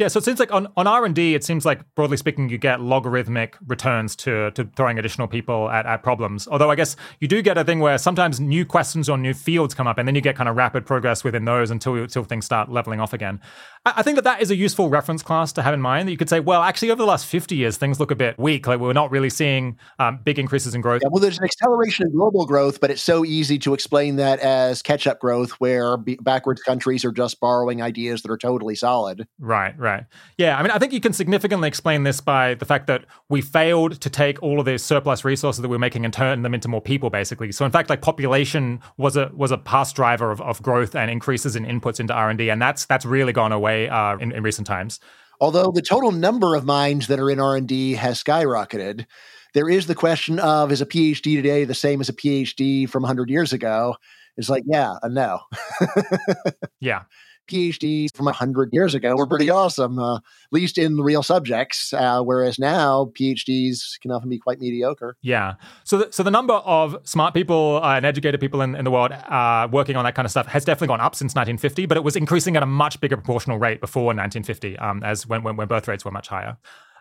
Yeah, 0.01 0.07
so 0.07 0.17
it 0.17 0.25
seems 0.25 0.39
like 0.39 0.51
on, 0.51 0.67
on 0.77 0.87
R&D, 0.87 1.35
it 1.35 1.43
seems 1.43 1.63
like 1.63 1.81
broadly 1.93 2.17
speaking, 2.17 2.49
you 2.49 2.57
get 2.57 2.81
logarithmic 2.81 3.55
returns 3.67 4.15
to, 4.15 4.49
to 4.49 4.67
throwing 4.75 4.97
additional 4.97 5.27
people 5.27 5.69
at, 5.69 5.85
at 5.85 6.01
problems. 6.01 6.47
Although 6.47 6.71
I 6.71 6.75
guess 6.75 6.95
you 7.19 7.27
do 7.27 7.43
get 7.43 7.55
a 7.55 7.63
thing 7.63 7.79
where 7.81 7.99
sometimes 7.99 8.39
new 8.39 8.65
questions 8.65 9.09
or 9.09 9.15
new 9.19 9.35
fields 9.35 9.75
come 9.75 9.85
up 9.85 9.99
and 9.99 10.07
then 10.07 10.15
you 10.15 10.21
get 10.21 10.35
kind 10.35 10.49
of 10.49 10.55
rapid 10.55 10.87
progress 10.87 11.23
within 11.23 11.45
those 11.45 11.69
until, 11.69 11.97
until 11.97 12.23
things 12.23 12.45
start 12.45 12.71
leveling 12.71 12.99
off 12.99 13.13
again. 13.13 13.39
I, 13.85 13.93
I 13.97 14.01
think 14.01 14.15
that 14.15 14.23
that 14.23 14.41
is 14.41 14.49
a 14.49 14.55
useful 14.55 14.89
reference 14.89 15.21
class 15.21 15.53
to 15.53 15.61
have 15.61 15.75
in 15.75 15.81
mind 15.81 16.07
that 16.07 16.11
you 16.11 16.17
could 16.17 16.29
say, 16.29 16.39
well, 16.39 16.63
actually 16.63 16.89
over 16.89 16.97
the 17.03 17.05
last 17.05 17.27
50 17.27 17.55
years, 17.55 17.77
things 17.77 17.99
look 17.99 18.09
a 18.09 18.15
bit 18.15 18.39
weak. 18.39 18.65
Like 18.65 18.79
we're 18.79 18.93
not 18.93 19.11
really 19.11 19.29
seeing 19.29 19.77
um, 19.99 20.19
big 20.23 20.39
increases 20.39 20.73
in 20.73 20.81
growth. 20.81 21.01
Yeah, 21.03 21.09
well, 21.11 21.21
there's 21.21 21.37
an 21.37 21.45
acceleration 21.45 22.07
in 22.07 22.13
global 22.13 22.47
growth, 22.47 22.81
but 22.81 22.89
it's 22.89 23.03
so 23.03 23.23
easy 23.23 23.59
to 23.59 23.75
explain 23.75 24.15
that 24.15 24.39
as 24.39 24.81
catch-up 24.81 25.19
growth 25.19 25.51
where 25.59 25.97
backwards 25.97 26.63
countries 26.63 27.05
are 27.05 27.11
just 27.11 27.39
borrowing 27.39 27.83
ideas 27.83 28.23
that 28.23 28.31
are 28.31 28.37
totally 28.39 28.73
solid. 28.73 29.27
Right, 29.37 29.77
right. 29.77 29.90
Right. 29.91 30.05
Yeah. 30.37 30.57
I 30.57 30.63
mean, 30.63 30.71
I 30.71 30.79
think 30.79 30.93
you 30.93 31.01
can 31.01 31.13
significantly 31.13 31.67
explain 31.67 32.03
this 32.03 32.21
by 32.21 32.53
the 32.55 32.65
fact 32.65 32.87
that 32.87 33.05
we 33.29 33.41
failed 33.41 33.99
to 34.01 34.09
take 34.09 34.41
all 34.41 34.59
of 34.59 34.65
these 34.65 34.83
surplus 34.83 35.25
resources 35.25 35.61
that 35.61 35.67
we 35.67 35.75
are 35.75 35.79
making 35.79 36.05
and 36.05 36.13
turn 36.13 36.43
them 36.43 36.53
into 36.53 36.67
more 36.67 36.81
people, 36.81 37.09
basically. 37.09 37.51
So, 37.51 37.65
in 37.65 37.71
fact, 37.71 37.89
like 37.89 38.01
population 38.01 38.79
was 38.97 39.17
a 39.17 39.31
was 39.33 39.51
a 39.51 39.57
past 39.57 39.95
driver 39.95 40.31
of, 40.31 40.39
of 40.41 40.61
growth 40.61 40.95
and 40.95 41.11
increases 41.11 41.55
in 41.55 41.65
inputs 41.65 41.99
into 41.99 42.13
R 42.13 42.29
and 42.29 42.37
D, 42.37 42.49
and 42.49 42.61
that's 42.61 42.85
that's 42.85 43.05
really 43.05 43.33
gone 43.33 43.51
away 43.51 43.89
uh, 43.89 44.17
in, 44.17 44.31
in 44.31 44.43
recent 44.43 44.65
times. 44.65 44.99
Although 45.41 45.71
the 45.71 45.81
total 45.81 46.11
number 46.11 46.55
of 46.55 46.65
minds 46.65 47.07
that 47.07 47.19
are 47.19 47.29
in 47.29 47.39
R 47.39 47.57
and 47.57 47.67
D 47.67 47.93
has 47.93 48.23
skyrocketed, 48.23 49.05
there 49.53 49.69
is 49.69 49.87
the 49.87 49.95
question 49.95 50.39
of 50.39 50.71
is 50.71 50.81
a 50.81 50.85
PhD 50.85 51.35
today 51.35 51.65
the 51.65 51.73
same 51.73 51.99
as 51.99 52.09
a 52.09 52.13
PhD 52.13 52.89
from 52.89 53.03
100 53.03 53.29
years 53.29 53.51
ago? 53.51 53.95
It's 54.37 54.49
like, 54.49 54.63
yeah, 54.65 54.95
a 55.03 55.09
no. 55.09 55.41
yeah. 56.79 57.03
PhDs 57.51 58.15
from 58.15 58.25
100 58.25 58.69
years 58.71 58.95
ago 58.95 59.15
were 59.15 59.27
pretty 59.27 59.49
awesome, 59.49 59.99
uh, 59.99 60.17
at 60.17 60.21
least 60.51 60.77
in 60.77 60.97
real 60.97 61.23
subjects, 61.23 61.93
uh, 61.93 62.21
whereas 62.21 62.57
now 62.57 63.11
PhDs 63.19 63.99
can 63.99 64.11
often 64.11 64.29
be 64.29 64.39
quite 64.39 64.59
mediocre. 64.59 65.17
Yeah. 65.21 65.55
So, 65.83 65.97
the, 65.97 66.11
so 66.11 66.23
the 66.23 66.31
number 66.31 66.53
of 66.53 66.97
smart 67.03 67.33
people 67.33 67.81
uh, 67.83 67.95
and 67.95 68.05
educated 68.05 68.39
people 68.39 68.61
in, 68.61 68.75
in 68.75 68.85
the 68.85 68.91
world 68.91 69.11
uh, 69.11 69.67
working 69.71 69.95
on 69.95 70.05
that 70.05 70.15
kind 70.15 70.25
of 70.25 70.31
stuff 70.31 70.47
has 70.47 70.63
definitely 70.63 70.87
gone 70.87 71.01
up 71.01 71.15
since 71.15 71.31
1950, 71.31 71.85
but 71.85 71.97
it 71.97 72.03
was 72.03 72.15
increasing 72.15 72.55
at 72.55 72.63
a 72.63 72.67
much 72.67 72.99
bigger 73.01 73.17
proportional 73.17 73.59
rate 73.59 73.81
before 73.81 74.05
1950, 74.05 74.77
um, 74.77 75.03
as 75.03 75.27
when, 75.27 75.43
when, 75.43 75.57
when 75.57 75.67
birth 75.67 75.87
rates 75.87 76.05
were 76.05 76.11
much 76.11 76.29
higher. 76.29 76.57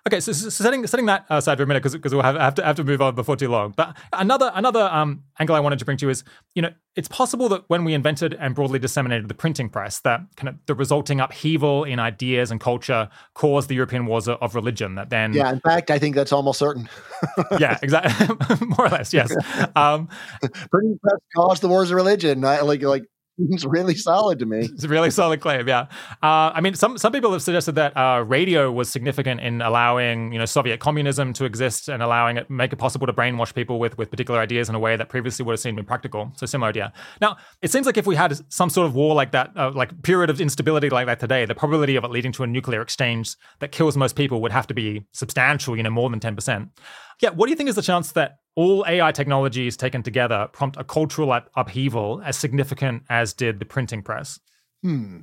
Okay, 0.06 0.20
so, 0.20 0.32
so, 0.32 0.48
setting 0.48 0.86
setting 0.86 1.06
that 1.06 1.26
aside 1.28 1.58
for 1.58 1.64
a 1.64 1.66
minute 1.66 1.82
because 1.82 2.12
we'll 2.12 2.22
have, 2.22 2.36
have, 2.36 2.54
to 2.54 2.64
have 2.64 2.76
to 2.76 2.84
move 2.84 3.02
on 3.02 3.14
before 3.14 3.36
too 3.36 3.48
long. 3.48 3.74
But 3.76 3.96
another 4.12 4.50
another 4.54 4.88
um, 4.90 5.24
angle 5.38 5.54
I 5.54 5.60
wanted 5.60 5.78
to 5.78 5.84
bring 5.84 5.98
to 5.98 6.06
you 6.06 6.10
is 6.10 6.24
you 6.54 6.62
know 6.62 6.70
it's 6.96 7.08
possible 7.08 7.48
that 7.50 7.64
when 7.68 7.84
we 7.84 7.92
invented 7.92 8.34
and 8.34 8.54
broadly 8.54 8.78
disseminated 8.78 9.28
the 9.28 9.34
printing 9.34 9.68
press, 9.68 10.00
that 10.00 10.22
kind 10.36 10.48
of 10.48 10.56
the 10.66 10.74
resulting 10.74 11.20
upheaval 11.20 11.84
in 11.84 11.98
ideas 11.98 12.50
and 12.50 12.60
culture 12.60 13.10
caused 13.34 13.68
the 13.68 13.74
European 13.74 14.06
wars 14.06 14.26
of 14.26 14.54
religion. 14.54 14.94
That 14.94 15.10
then 15.10 15.34
yeah, 15.34 15.52
in 15.52 15.60
fact, 15.60 15.90
I 15.90 15.98
think 15.98 16.14
that's 16.14 16.32
almost 16.32 16.58
certain. 16.58 16.88
yeah, 17.58 17.78
exactly, 17.82 18.66
more 18.66 18.86
or 18.86 18.88
less. 18.88 19.12
Yes, 19.12 19.34
um, 19.76 20.08
printing 20.70 20.98
press 21.02 21.20
caused 21.36 21.62
the 21.62 21.68
wars 21.68 21.90
of 21.90 21.96
religion. 21.96 22.44
I, 22.44 22.62
like 22.62 22.82
like 22.82 23.04
seems 23.48 23.66
really 23.66 23.94
solid 23.94 24.38
to 24.38 24.46
me. 24.46 24.68
It's 24.80 24.84
a 24.84 24.88
really 24.88 25.10
solid 25.10 25.40
claim, 25.40 25.68
yeah. 25.68 25.86
Uh, 26.22 26.50
I 26.54 26.60
mean, 26.60 26.74
some 26.74 26.96
some 26.96 27.12
people 27.12 27.32
have 27.32 27.42
suggested 27.42 27.74
that 27.74 27.96
uh, 27.96 28.24
radio 28.26 28.70
was 28.70 28.88
significant 28.88 29.40
in 29.40 29.60
allowing 29.60 30.32
you 30.32 30.38
know 30.38 30.44
Soviet 30.44 30.80
communism 30.80 31.32
to 31.34 31.44
exist 31.44 31.88
and 31.88 32.02
allowing 32.02 32.36
it 32.36 32.48
make 32.48 32.72
it 32.72 32.76
possible 32.76 33.06
to 33.06 33.12
brainwash 33.12 33.54
people 33.54 33.78
with 33.78 33.98
with 33.98 34.10
particular 34.10 34.40
ideas 34.40 34.68
in 34.68 34.74
a 34.74 34.78
way 34.78 34.96
that 34.96 35.08
previously 35.08 35.44
would 35.44 35.52
have 35.52 35.60
seemed 35.60 35.78
impractical. 35.78 36.32
So 36.36 36.46
similar 36.46 36.68
idea. 36.70 36.92
Now, 37.20 37.36
it 37.62 37.70
seems 37.70 37.86
like 37.86 37.96
if 37.96 38.06
we 38.06 38.16
had 38.16 38.38
some 38.52 38.70
sort 38.70 38.86
of 38.86 38.94
war 38.94 39.14
like 39.14 39.32
that, 39.32 39.50
uh, 39.56 39.70
like 39.72 40.02
period 40.02 40.30
of 40.30 40.40
instability 40.40 40.88
like 40.88 41.06
that 41.06 41.20
today, 41.20 41.44
the 41.44 41.54
probability 41.54 41.96
of 41.96 42.04
it 42.04 42.10
leading 42.10 42.32
to 42.32 42.42
a 42.42 42.46
nuclear 42.46 42.80
exchange 42.80 43.36
that 43.58 43.72
kills 43.72 43.96
most 43.96 44.16
people 44.16 44.40
would 44.40 44.52
have 44.52 44.66
to 44.68 44.74
be 44.74 45.04
substantial. 45.12 45.76
You 45.76 45.82
know, 45.82 45.90
more 45.90 46.08
than 46.10 46.20
ten 46.20 46.34
percent. 46.34 46.70
Yeah, 47.20 47.30
what 47.30 47.46
do 47.46 47.50
you 47.50 47.56
think 47.56 47.68
is 47.68 47.74
the 47.74 47.82
chance 47.82 48.12
that 48.12 48.38
all 48.60 48.84
AI 48.86 49.10
technologies 49.10 49.74
taken 49.74 50.02
together 50.02 50.46
prompt 50.52 50.76
a 50.76 50.84
cultural 50.84 51.32
up- 51.32 51.48
upheaval 51.56 52.20
as 52.22 52.36
significant 52.36 53.02
as 53.08 53.32
did 53.32 53.58
the 53.58 53.64
printing 53.64 54.02
press? 54.02 54.38
Hmm. 54.82 55.20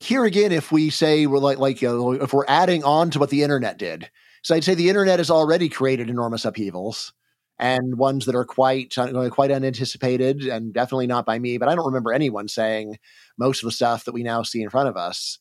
Here 0.00 0.24
again, 0.24 0.50
if 0.50 0.72
we 0.72 0.90
say 0.90 1.26
we're 1.26 1.38
like 1.38 1.58
like 1.58 1.82
uh, 1.84 2.10
if 2.10 2.32
we're 2.32 2.44
adding 2.48 2.82
on 2.82 3.10
to 3.10 3.20
what 3.20 3.30
the 3.30 3.44
internet 3.44 3.78
did, 3.78 4.10
so 4.42 4.56
I'd 4.56 4.64
say 4.64 4.74
the 4.74 4.88
internet 4.88 5.20
has 5.20 5.30
already 5.30 5.68
created 5.68 6.10
enormous 6.10 6.44
upheavals 6.44 7.12
and 7.60 7.96
ones 7.96 8.26
that 8.26 8.34
are 8.34 8.44
quite 8.44 8.98
uh, 8.98 9.30
quite 9.30 9.52
unanticipated 9.52 10.42
and 10.42 10.72
definitely 10.72 11.06
not 11.06 11.26
by 11.26 11.38
me. 11.38 11.58
But 11.58 11.68
I 11.68 11.76
don't 11.76 11.86
remember 11.86 12.12
anyone 12.12 12.48
saying 12.48 12.98
most 13.38 13.62
of 13.62 13.68
the 13.68 13.72
stuff 13.72 14.04
that 14.04 14.14
we 14.14 14.24
now 14.24 14.42
see 14.42 14.62
in 14.62 14.70
front 14.70 14.88
of 14.88 14.96
us. 14.96 15.38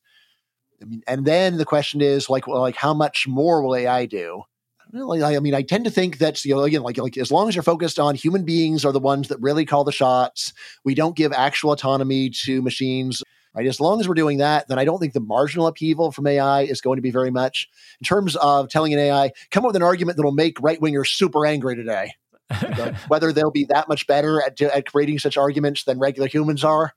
I 0.82 0.86
mean, 0.86 1.02
and 1.08 1.26
then 1.26 1.58
the 1.58 1.66
question 1.66 2.02
is 2.02 2.30
like, 2.30 2.48
like 2.48 2.76
how 2.76 2.94
much 2.94 3.28
more 3.28 3.64
will 3.64 3.76
AI 3.76 4.06
do? 4.06 4.44
Really, 4.92 5.24
I 5.24 5.40
mean, 5.40 5.54
I 5.54 5.62
tend 5.62 5.86
to 5.86 5.92
think 5.92 6.20
that 6.20 6.44
you 6.46 6.56
know, 6.56 6.64
again, 6.64 6.82
like 6.82 6.98
like 6.98 7.18
as 7.18 7.32
long 7.32 7.50
as 7.50 7.56
you're 7.56 7.64
focused 7.64 8.00
on 8.00 8.16
human 8.16 8.44
beings 8.44 8.86
are 8.86 8.92
the 8.92 9.00
ones 9.00 9.28
that 9.28 9.40
really 9.42 9.66
call 9.66 9.84
the 9.84 9.92
shots. 9.92 10.54
We 10.86 10.96
don't 10.96 11.16
give 11.16 11.34
actual 11.34 11.72
autonomy 11.72 12.30
to 12.46 12.62
machines. 12.62 13.24
Right? 13.54 13.66
As 13.66 13.80
long 13.80 14.00
as 14.00 14.08
we're 14.08 14.14
doing 14.14 14.38
that, 14.38 14.68
then 14.68 14.78
I 14.78 14.86
don't 14.86 15.00
think 15.00 15.14
the 15.14 15.20
marginal 15.20 15.66
upheaval 15.66 16.12
from 16.12 16.28
AI 16.28 16.62
is 16.62 16.80
going 16.80 16.98
to 16.98 17.02
be 17.02 17.10
very 17.10 17.32
much 17.32 17.68
in 18.00 18.06
terms 18.06 18.36
of 18.36 18.70
telling 18.70 18.94
an 18.94 19.00
AI 19.00 19.32
come 19.50 19.66
up 19.66 19.70
with 19.70 19.76
an 19.76 19.84
argument 19.84 20.18
that 20.18 20.24
will 20.24 20.32
make 20.32 20.62
right 20.62 20.80
wingers 20.80 21.08
super 21.08 21.46
angry 21.46 21.76
today. 21.76 22.12
whether 23.10 23.34
they'll 23.34 23.52
be 23.52 23.66
that 23.66 23.90
much 23.90 24.08
better 24.08 24.42
at, 24.42 24.62
at 24.62 24.86
creating 24.86 25.20
such 25.20 25.38
arguments 25.38 25.84
than 25.84 26.00
regular 26.00 26.30
humans 26.30 26.64
are, 26.64 26.94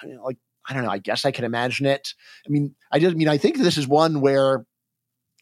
I 0.00 0.06
mean, 0.06 0.20
like 0.22 0.36
I 0.68 0.74
don't 0.74 0.84
know. 0.84 0.90
I 0.90 0.98
guess 0.98 1.24
I 1.24 1.30
can 1.30 1.44
imagine 1.44 1.86
it. 1.86 2.14
I 2.46 2.50
mean, 2.50 2.74
I 2.92 2.98
just 2.98 3.14
I 3.14 3.16
mean 3.16 3.28
I 3.28 3.38
think 3.38 3.58
this 3.58 3.76
is 3.76 3.88
one 3.88 4.20
where 4.20 4.64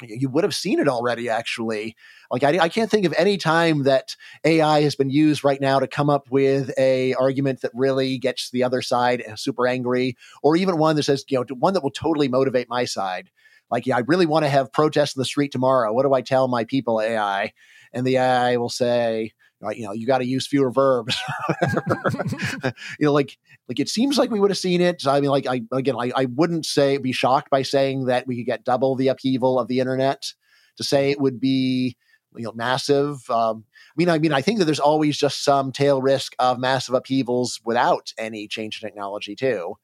you 0.03 0.29
would 0.29 0.45
have 0.45 0.55
seen 0.55 0.79
it 0.79 0.89
already 0.89 1.29
actually. 1.29 1.97
Like 2.31 2.43
I, 2.43 2.59
I, 2.59 2.69
can't 2.69 2.91
think 2.91 3.07
of 3.07 3.15
any 3.17 3.37
time 3.37 3.85
that 3.85 4.17
ai 4.45 4.83
has 4.83 4.95
been 4.95 5.11
used 5.11 5.45
right 5.45 5.61
now 5.61 5.81
to 5.81 5.87
come 5.87 6.09
up 6.09 6.31
with 6.31 6.71
a 6.79 7.15
argument 7.15 7.63
that 7.63 7.73
really 7.75 8.19
gets 8.19 8.51
the 8.51 8.63
other 8.63 8.83
side 8.83 9.23
uh, 9.29 9.37
super 9.37 9.67
angry 9.67 10.17
or 10.43 10.57
even 10.57 10.79
one 10.79 10.97
that 10.97 11.03
says 11.05 11.25
you 11.29 11.39
know 11.39 11.45
one 11.57 11.75
that 11.75 11.83
will 11.83 11.91
totally 11.91 12.29
motivate 12.29 12.69
my 12.69 12.85
side. 12.85 13.31
Like 13.71 13.87
yeah 13.87 13.97
i 13.97 14.01
really 14.01 14.27
want 14.27 14.45
to 14.45 14.51
have 14.51 14.73
protests 14.73 15.17
in 15.17 15.21
the 15.21 15.25
street 15.25 15.53
tomorrow. 15.53 15.93
What 15.93 16.05
do 16.05 16.15
i 16.15 16.23
tell 16.23 16.49
my 16.49 16.65
people 16.65 17.01
ai 17.01 17.53
and 17.93 18.07
the 18.07 18.19
ai 18.19 18.57
will 18.57 18.69
say 18.69 19.33
Right, 19.63 19.77
you 19.77 19.85
know, 19.85 19.93
you 19.93 20.07
got 20.07 20.19
to 20.19 20.27
use 20.27 20.47
fewer 20.47 20.71
verbs. 20.71 21.15
you 22.99 23.07
know, 23.07 23.13
like 23.13 23.37
like 23.69 23.79
it 23.79 23.91
seems 23.91 24.17
like 24.17 24.31
we 24.31 24.41
would 24.41 24.51
have 24.51 24.57
seen 24.57 24.81
it. 24.81 25.07
I 25.07 25.21
mean, 25.21 25.31
like 25.31 25.47
I 25.47 25.61
again, 25.71 25.97
I, 25.99 26.11
I 26.17 26.25
wouldn't 26.25 26.65
say 26.65 26.97
be 26.97 27.13
shocked 27.13 27.51
by 27.51 27.61
saying 27.61 28.07
that 28.07 28.27
we 28.27 28.37
could 28.37 28.47
get 28.47 28.65
double 28.65 28.97
the 28.97 29.09
upheaval 29.09 29.59
of 29.59 29.69
the 29.69 29.81
internet. 29.81 30.33
To 30.79 30.85
say 30.85 31.11
it 31.11 31.21
would 31.21 31.41
be 31.41 31.99
you 32.35 32.45
know 32.45 32.53
massive. 32.53 33.29
Um, 33.29 33.65
I 33.69 33.93
mean, 33.97 34.09
I 34.09 34.19
mean, 34.19 34.33
I 34.33 34.41
think 34.41 34.61
that 34.61 34.65
there's 34.65 34.81
always 34.81 35.19
just 35.19 35.45
some 35.45 35.73
tail 35.73 36.01
risk 36.01 36.35
of 36.39 36.59
massive 36.59 36.95
upheavals 36.95 37.61
without 37.63 38.15
any 38.17 38.49
change 38.49 38.81
in 38.83 38.89
technology 38.89 39.37
too. 39.37 39.75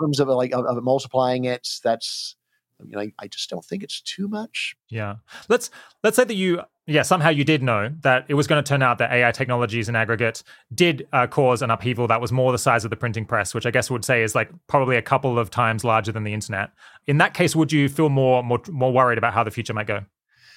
In 0.00 0.06
terms 0.06 0.20
of 0.20 0.28
like 0.28 0.52
of, 0.52 0.66
of 0.66 0.82
multiplying 0.84 1.46
it, 1.46 1.66
that's 1.82 2.36
you 2.84 2.92
know, 2.92 3.00
I, 3.00 3.12
I 3.18 3.28
just 3.28 3.48
don't 3.50 3.64
think 3.64 3.82
it's 3.82 4.00
too 4.00 4.28
much. 4.28 4.76
Yeah. 4.88 5.16
Let's 5.48 5.70
let's 6.02 6.16
say 6.16 6.24
that 6.24 6.34
you 6.34 6.62
yeah, 6.86 7.02
somehow 7.02 7.30
you 7.30 7.42
did 7.42 7.64
know 7.64 7.92
that 8.02 8.26
it 8.28 8.34
was 8.34 8.46
going 8.46 8.62
to 8.62 8.68
turn 8.68 8.80
out 8.80 8.98
that 8.98 9.10
AI 9.10 9.32
technologies 9.32 9.88
in 9.88 9.96
aggregate 9.96 10.44
did 10.72 11.08
uh, 11.12 11.26
cause 11.26 11.60
an 11.60 11.70
upheaval 11.70 12.06
that 12.06 12.20
was 12.20 12.30
more 12.30 12.52
the 12.52 12.58
size 12.58 12.84
of 12.84 12.90
the 12.90 12.96
printing 12.96 13.24
press, 13.24 13.54
which 13.54 13.66
I 13.66 13.72
guess 13.72 13.90
would 13.90 14.04
say 14.04 14.22
is 14.22 14.36
like 14.36 14.50
probably 14.68 14.96
a 14.96 15.02
couple 15.02 15.36
of 15.36 15.50
times 15.50 15.82
larger 15.82 16.12
than 16.12 16.22
the 16.22 16.32
internet. 16.32 16.70
In 17.08 17.18
that 17.18 17.34
case, 17.34 17.56
would 17.56 17.72
you 17.72 17.88
feel 17.88 18.08
more 18.08 18.42
more 18.44 18.60
more 18.70 18.92
worried 18.92 19.18
about 19.18 19.34
how 19.34 19.42
the 19.42 19.50
future 19.50 19.74
might 19.74 19.88
go? 19.88 20.04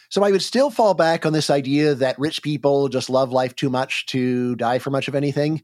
So 0.10 0.23
I 0.23 0.31
would 0.31 0.43
still 0.43 0.69
fall 0.69 0.93
back 0.93 1.26
on 1.26 1.34
this 1.34 1.49
idea 1.49 1.95
that 1.95 2.18
rich 2.19 2.43
people 2.43 2.89
just 2.89 3.10
love 3.10 3.31
life 3.31 3.56
too 3.56 3.69
much 3.69 4.06
to 4.07 4.56
die 4.56 4.80
for 4.80 4.91
much 4.91 5.07
of 5.07 5.15
anything. 5.15 5.64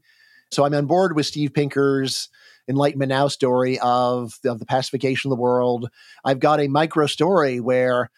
So 0.52 0.64
I'm 0.64 0.74
on 0.74 0.86
board 0.86 1.16
with 1.16 1.26
Steve 1.26 1.52
Pinker's 1.52 2.28
Enlightenment 2.68 3.10
Now 3.10 3.28
story 3.28 3.78
of, 3.80 4.38
of 4.44 4.58
the 4.58 4.66
pacification 4.66 5.30
of 5.30 5.36
the 5.36 5.42
world. 5.42 5.88
I've 6.24 6.40
got 6.40 6.60
a 6.60 6.68
micro 6.68 7.06
story 7.06 7.60
where 7.60 8.10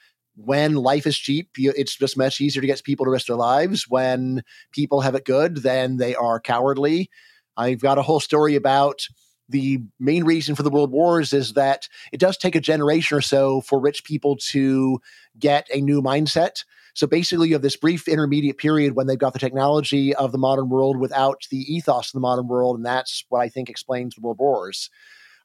when 0.45 0.77
life 0.77 1.07
is 1.07 1.19
cheap, 1.19 1.51
it's 1.57 1.97
just 1.97 2.17
much 2.17 2.41
easier 2.41 2.61
to 2.61 2.67
get 2.67 2.83
people 2.85 3.05
to 3.05 3.11
risk 3.11 3.27
their 3.27 3.37
lives. 3.37 3.87
When 3.89 4.43
people 4.71 5.01
have 5.01 5.17
it 5.17 5.25
good, 5.25 5.59
then 5.59 5.97
they 5.97 6.15
are 6.15 6.39
cowardly. 6.39 7.11
I've 7.57 7.81
got 7.81 7.99
a 7.99 8.03
whole 8.03 8.21
story 8.21 8.55
about 8.55 9.03
the 9.49 9.81
main 9.99 10.25
reason 10.25 10.55
for 10.55 10.63
the 10.63 10.71
world 10.71 10.93
wars 10.93 11.33
is 11.33 11.55
that 11.55 11.89
it 12.13 12.21
does 12.21 12.37
take 12.37 12.55
a 12.55 12.61
generation 12.61 13.17
or 13.17 13.21
so 13.21 13.63
for 13.63 13.81
rich 13.81 14.05
people 14.05 14.37
to 14.37 15.01
get 15.39 15.67
a 15.75 15.81
new 15.81 16.01
mindset. 16.03 16.65
So 16.95 17.07
basically, 17.07 17.49
you 17.49 17.55
have 17.55 17.63
this 17.63 17.77
brief 17.77 18.07
intermediate 18.07 18.59
period 18.59 18.95
when 18.95 19.07
they've 19.07 19.19
got 19.19 19.33
the 19.33 19.39
technology 19.39 20.15
of 20.15 20.33
the 20.33 20.39
modern 20.39 20.69
world 20.69 20.99
without 20.99 21.47
the 21.51 21.59
ethos 21.73 22.09
of 22.09 22.13
the 22.13 22.21
modern 22.21 22.47
world. 22.47 22.77
And 22.77 22.85
that's 22.85 23.25
what 23.29 23.41
I 23.41 23.49
think 23.49 23.71
explains 23.71 24.15
the 24.15 24.21
world 24.21 24.39
wars. 24.39 24.91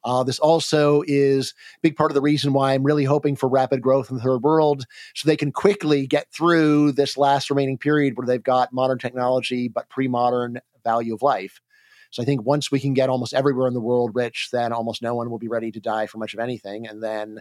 Uh, 0.05 0.23
this 0.23 0.39
also 0.39 1.03
is 1.07 1.53
a 1.77 1.79
big 1.81 1.95
part 1.95 2.11
of 2.11 2.15
the 2.15 2.21
reason 2.21 2.53
why 2.53 2.73
I'm 2.73 2.83
really 2.83 3.05
hoping 3.05 3.35
for 3.35 3.47
rapid 3.47 3.81
growth 3.81 4.09
in 4.09 4.17
the 4.17 4.23
third 4.23 4.43
world 4.43 4.85
so 5.15 5.27
they 5.27 5.37
can 5.37 5.51
quickly 5.51 6.07
get 6.07 6.31
through 6.31 6.91
this 6.93 7.17
last 7.17 7.49
remaining 7.49 7.77
period 7.77 8.17
where 8.17 8.27
they've 8.27 8.43
got 8.43 8.73
modern 8.73 8.99
technology 8.99 9.67
but 9.67 9.89
pre 9.89 10.07
modern 10.07 10.59
value 10.83 11.13
of 11.13 11.21
life. 11.21 11.61
So 12.11 12.21
I 12.21 12.25
think 12.25 12.45
once 12.45 12.71
we 12.71 12.79
can 12.79 12.93
get 12.93 13.09
almost 13.09 13.33
everywhere 13.33 13.67
in 13.67 13.73
the 13.73 13.81
world 13.81 14.11
rich, 14.13 14.49
then 14.51 14.71
almost 14.71 15.01
no 15.01 15.15
one 15.15 15.31
will 15.31 15.39
be 15.39 15.47
ready 15.47 15.71
to 15.71 15.79
die 15.79 16.05
for 16.05 16.19
much 16.19 16.35
of 16.35 16.39
anything. 16.39 16.85
And 16.85 17.01
then 17.01 17.39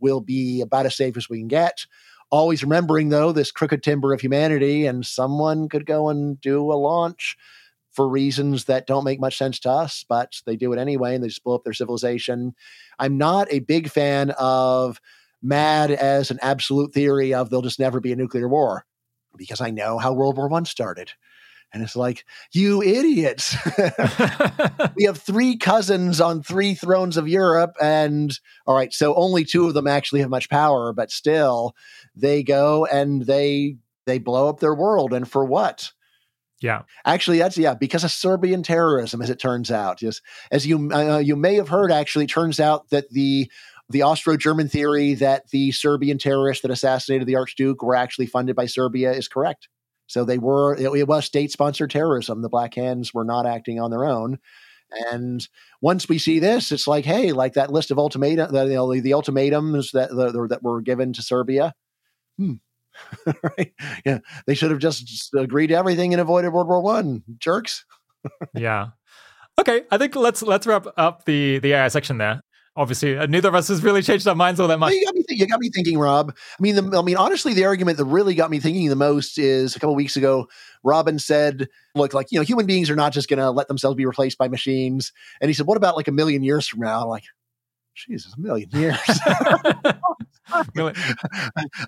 we'll 0.00 0.22
be 0.22 0.62
about 0.62 0.86
as 0.86 0.96
safe 0.96 1.18
as 1.18 1.28
we 1.28 1.40
can 1.40 1.48
get. 1.48 1.84
Always 2.30 2.62
remembering, 2.62 3.10
though, 3.10 3.32
this 3.32 3.52
crooked 3.52 3.82
timber 3.82 4.14
of 4.14 4.20
humanity, 4.22 4.86
and 4.86 5.04
someone 5.04 5.68
could 5.68 5.84
go 5.84 6.08
and 6.08 6.40
do 6.40 6.72
a 6.72 6.74
launch 6.74 7.36
for 7.94 8.08
reasons 8.08 8.64
that 8.64 8.86
don't 8.86 9.04
make 9.04 9.20
much 9.20 9.38
sense 9.38 9.58
to 9.60 9.70
us, 9.70 10.04
but 10.08 10.40
they 10.46 10.56
do 10.56 10.72
it 10.72 10.78
anyway 10.78 11.14
and 11.14 11.22
they 11.22 11.28
just 11.28 11.44
blow 11.44 11.54
up 11.54 11.64
their 11.64 11.72
civilization. 11.72 12.54
I'm 12.98 13.16
not 13.16 13.46
a 13.50 13.60
big 13.60 13.88
fan 13.88 14.30
of 14.38 15.00
mad 15.42 15.90
as 15.90 16.30
an 16.30 16.38
absolute 16.42 16.92
theory 16.92 17.34
of 17.34 17.50
there'll 17.50 17.62
just 17.62 17.78
never 17.78 18.00
be 18.00 18.12
a 18.12 18.16
nuclear 18.16 18.48
war 18.48 18.84
because 19.36 19.60
I 19.60 19.70
know 19.70 19.98
how 19.98 20.12
World 20.12 20.36
War 20.36 20.48
One 20.48 20.64
started. 20.64 21.12
And 21.72 21.82
it's 21.82 21.96
like, 21.96 22.24
you 22.52 22.82
idiots. 22.82 23.56
we 24.96 25.04
have 25.04 25.18
three 25.18 25.56
cousins 25.56 26.20
on 26.20 26.40
three 26.40 26.74
thrones 26.74 27.16
of 27.16 27.28
Europe. 27.28 27.74
And 27.82 28.38
all 28.64 28.76
right, 28.76 28.92
so 28.92 29.12
only 29.16 29.44
two 29.44 29.66
of 29.66 29.74
them 29.74 29.88
actually 29.88 30.20
have 30.20 30.30
much 30.30 30.48
power, 30.48 30.92
but 30.92 31.10
still 31.10 31.74
they 32.14 32.44
go 32.44 32.86
and 32.86 33.26
they 33.26 33.76
they 34.06 34.18
blow 34.18 34.48
up 34.48 34.60
their 34.60 34.74
world. 34.74 35.12
And 35.12 35.28
for 35.28 35.44
what? 35.44 35.90
Yeah, 36.64 36.84
actually, 37.04 37.36
that's 37.36 37.58
yeah 37.58 37.74
because 37.74 38.04
of 38.04 38.10
Serbian 38.10 38.62
terrorism, 38.62 39.20
as 39.20 39.28
it 39.28 39.38
turns 39.38 39.70
out. 39.70 40.00
Yes, 40.00 40.22
as 40.50 40.66
you 40.66 40.90
uh, 40.90 41.18
you 41.18 41.36
may 41.36 41.56
have 41.56 41.68
heard, 41.68 41.92
actually, 41.92 42.26
turns 42.26 42.58
out 42.58 42.88
that 42.88 43.10
the 43.10 43.50
the 43.90 44.00
Austro-German 44.00 44.70
theory 44.70 45.12
that 45.12 45.50
the 45.50 45.72
Serbian 45.72 46.16
terrorists 46.16 46.62
that 46.62 46.70
assassinated 46.70 47.28
the 47.28 47.36
Archduke 47.36 47.82
were 47.82 47.94
actually 47.94 48.24
funded 48.24 48.56
by 48.56 48.64
Serbia 48.64 49.12
is 49.12 49.28
correct. 49.28 49.68
So 50.06 50.24
they 50.24 50.38
were, 50.38 50.74
it, 50.74 50.90
it 51.00 51.06
was 51.06 51.26
state 51.26 51.52
sponsored 51.52 51.90
terrorism. 51.90 52.40
The 52.40 52.48
Black 52.48 52.74
Hands 52.74 53.12
were 53.12 53.24
not 53.24 53.44
acting 53.44 53.78
on 53.78 53.90
their 53.90 54.06
own. 54.06 54.38
And 55.10 55.46
once 55.82 56.08
we 56.08 56.18
see 56.18 56.38
this, 56.38 56.72
it's 56.72 56.86
like, 56.86 57.04
hey, 57.04 57.32
like 57.32 57.54
that 57.54 57.72
list 57.72 57.90
of 57.90 57.98
ultimatum, 57.98 58.52
the, 58.52 58.64
the, 58.64 59.00
the 59.02 59.12
ultimatums 59.12 59.90
that 59.92 60.08
the, 60.08 60.46
that 60.48 60.62
were 60.62 60.80
given 60.80 61.12
to 61.12 61.22
Serbia. 61.22 61.74
Hmm. 62.38 62.54
right? 63.42 63.72
Yeah, 64.04 64.18
they 64.46 64.54
should 64.54 64.70
have 64.70 64.80
just 64.80 65.34
agreed 65.34 65.68
to 65.68 65.74
everything 65.74 66.12
and 66.12 66.20
avoided 66.20 66.52
World 66.52 66.68
War 66.68 66.82
One. 66.82 67.22
Jerks. 67.38 67.84
yeah. 68.54 68.88
Okay, 69.60 69.82
I 69.90 69.98
think 69.98 70.16
let's 70.16 70.42
let's 70.42 70.66
wrap 70.66 70.86
up 70.96 71.24
the 71.24 71.58
the 71.58 71.72
AI 71.74 71.88
section 71.88 72.18
there 72.18 72.42
obviously 72.76 73.16
uh, 73.16 73.26
neither 73.26 73.48
of 73.48 73.54
us 73.54 73.68
has 73.68 73.82
really 73.82 74.02
changed 74.02 74.26
our 74.26 74.34
minds 74.34 74.60
all 74.60 74.68
that 74.68 74.78
much. 74.78 74.92
You 74.92 75.04
got 75.04 75.14
me, 75.14 75.22
th- 75.22 75.40
you 75.40 75.46
got 75.46 75.60
me 75.60 75.70
thinking, 75.70 75.98
Rob. 75.98 76.34
I 76.36 76.62
mean, 76.62 76.74
the, 76.74 76.98
I 76.98 77.02
mean, 77.02 77.16
honestly, 77.16 77.54
the 77.54 77.64
argument 77.64 77.98
that 77.98 78.04
really 78.04 78.34
got 78.34 78.50
me 78.50 78.58
thinking 78.60 78.88
the 78.88 78.96
most 78.96 79.38
is 79.38 79.76
a 79.76 79.80
couple 79.80 79.94
weeks 79.94 80.16
ago. 80.16 80.48
Robin 80.82 81.18
said, 81.18 81.68
"Look, 81.94 82.14
like 82.14 82.30
you 82.30 82.38
know, 82.38 82.44
human 82.44 82.66
beings 82.66 82.90
are 82.90 82.96
not 82.96 83.12
just 83.12 83.28
going 83.28 83.38
to 83.38 83.50
let 83.50 83.68
themselves 83.68 83.96
be 83.96 84.06
replaced 84.06 84.38
by 84.38 84.48
machines." 84.48 85.12
And 85.40 85.48
he 85.48 85.54
said, 85.54 85.66
"What 85.66 85.76
about 85.76 85.96
like 85.96 86.08
a 86.08 86.12
million 86.12 86.42
years 86.42 86.66
from 86.66 86.80
now?" 86.80 87.02
I'm 87.02 87.08
like, 87.08 87.24
Jesus, 87.94 88.34
a 88.36 88.40
million 88.40 88.68
years. 88.72 88.98
like, 90.74 90.96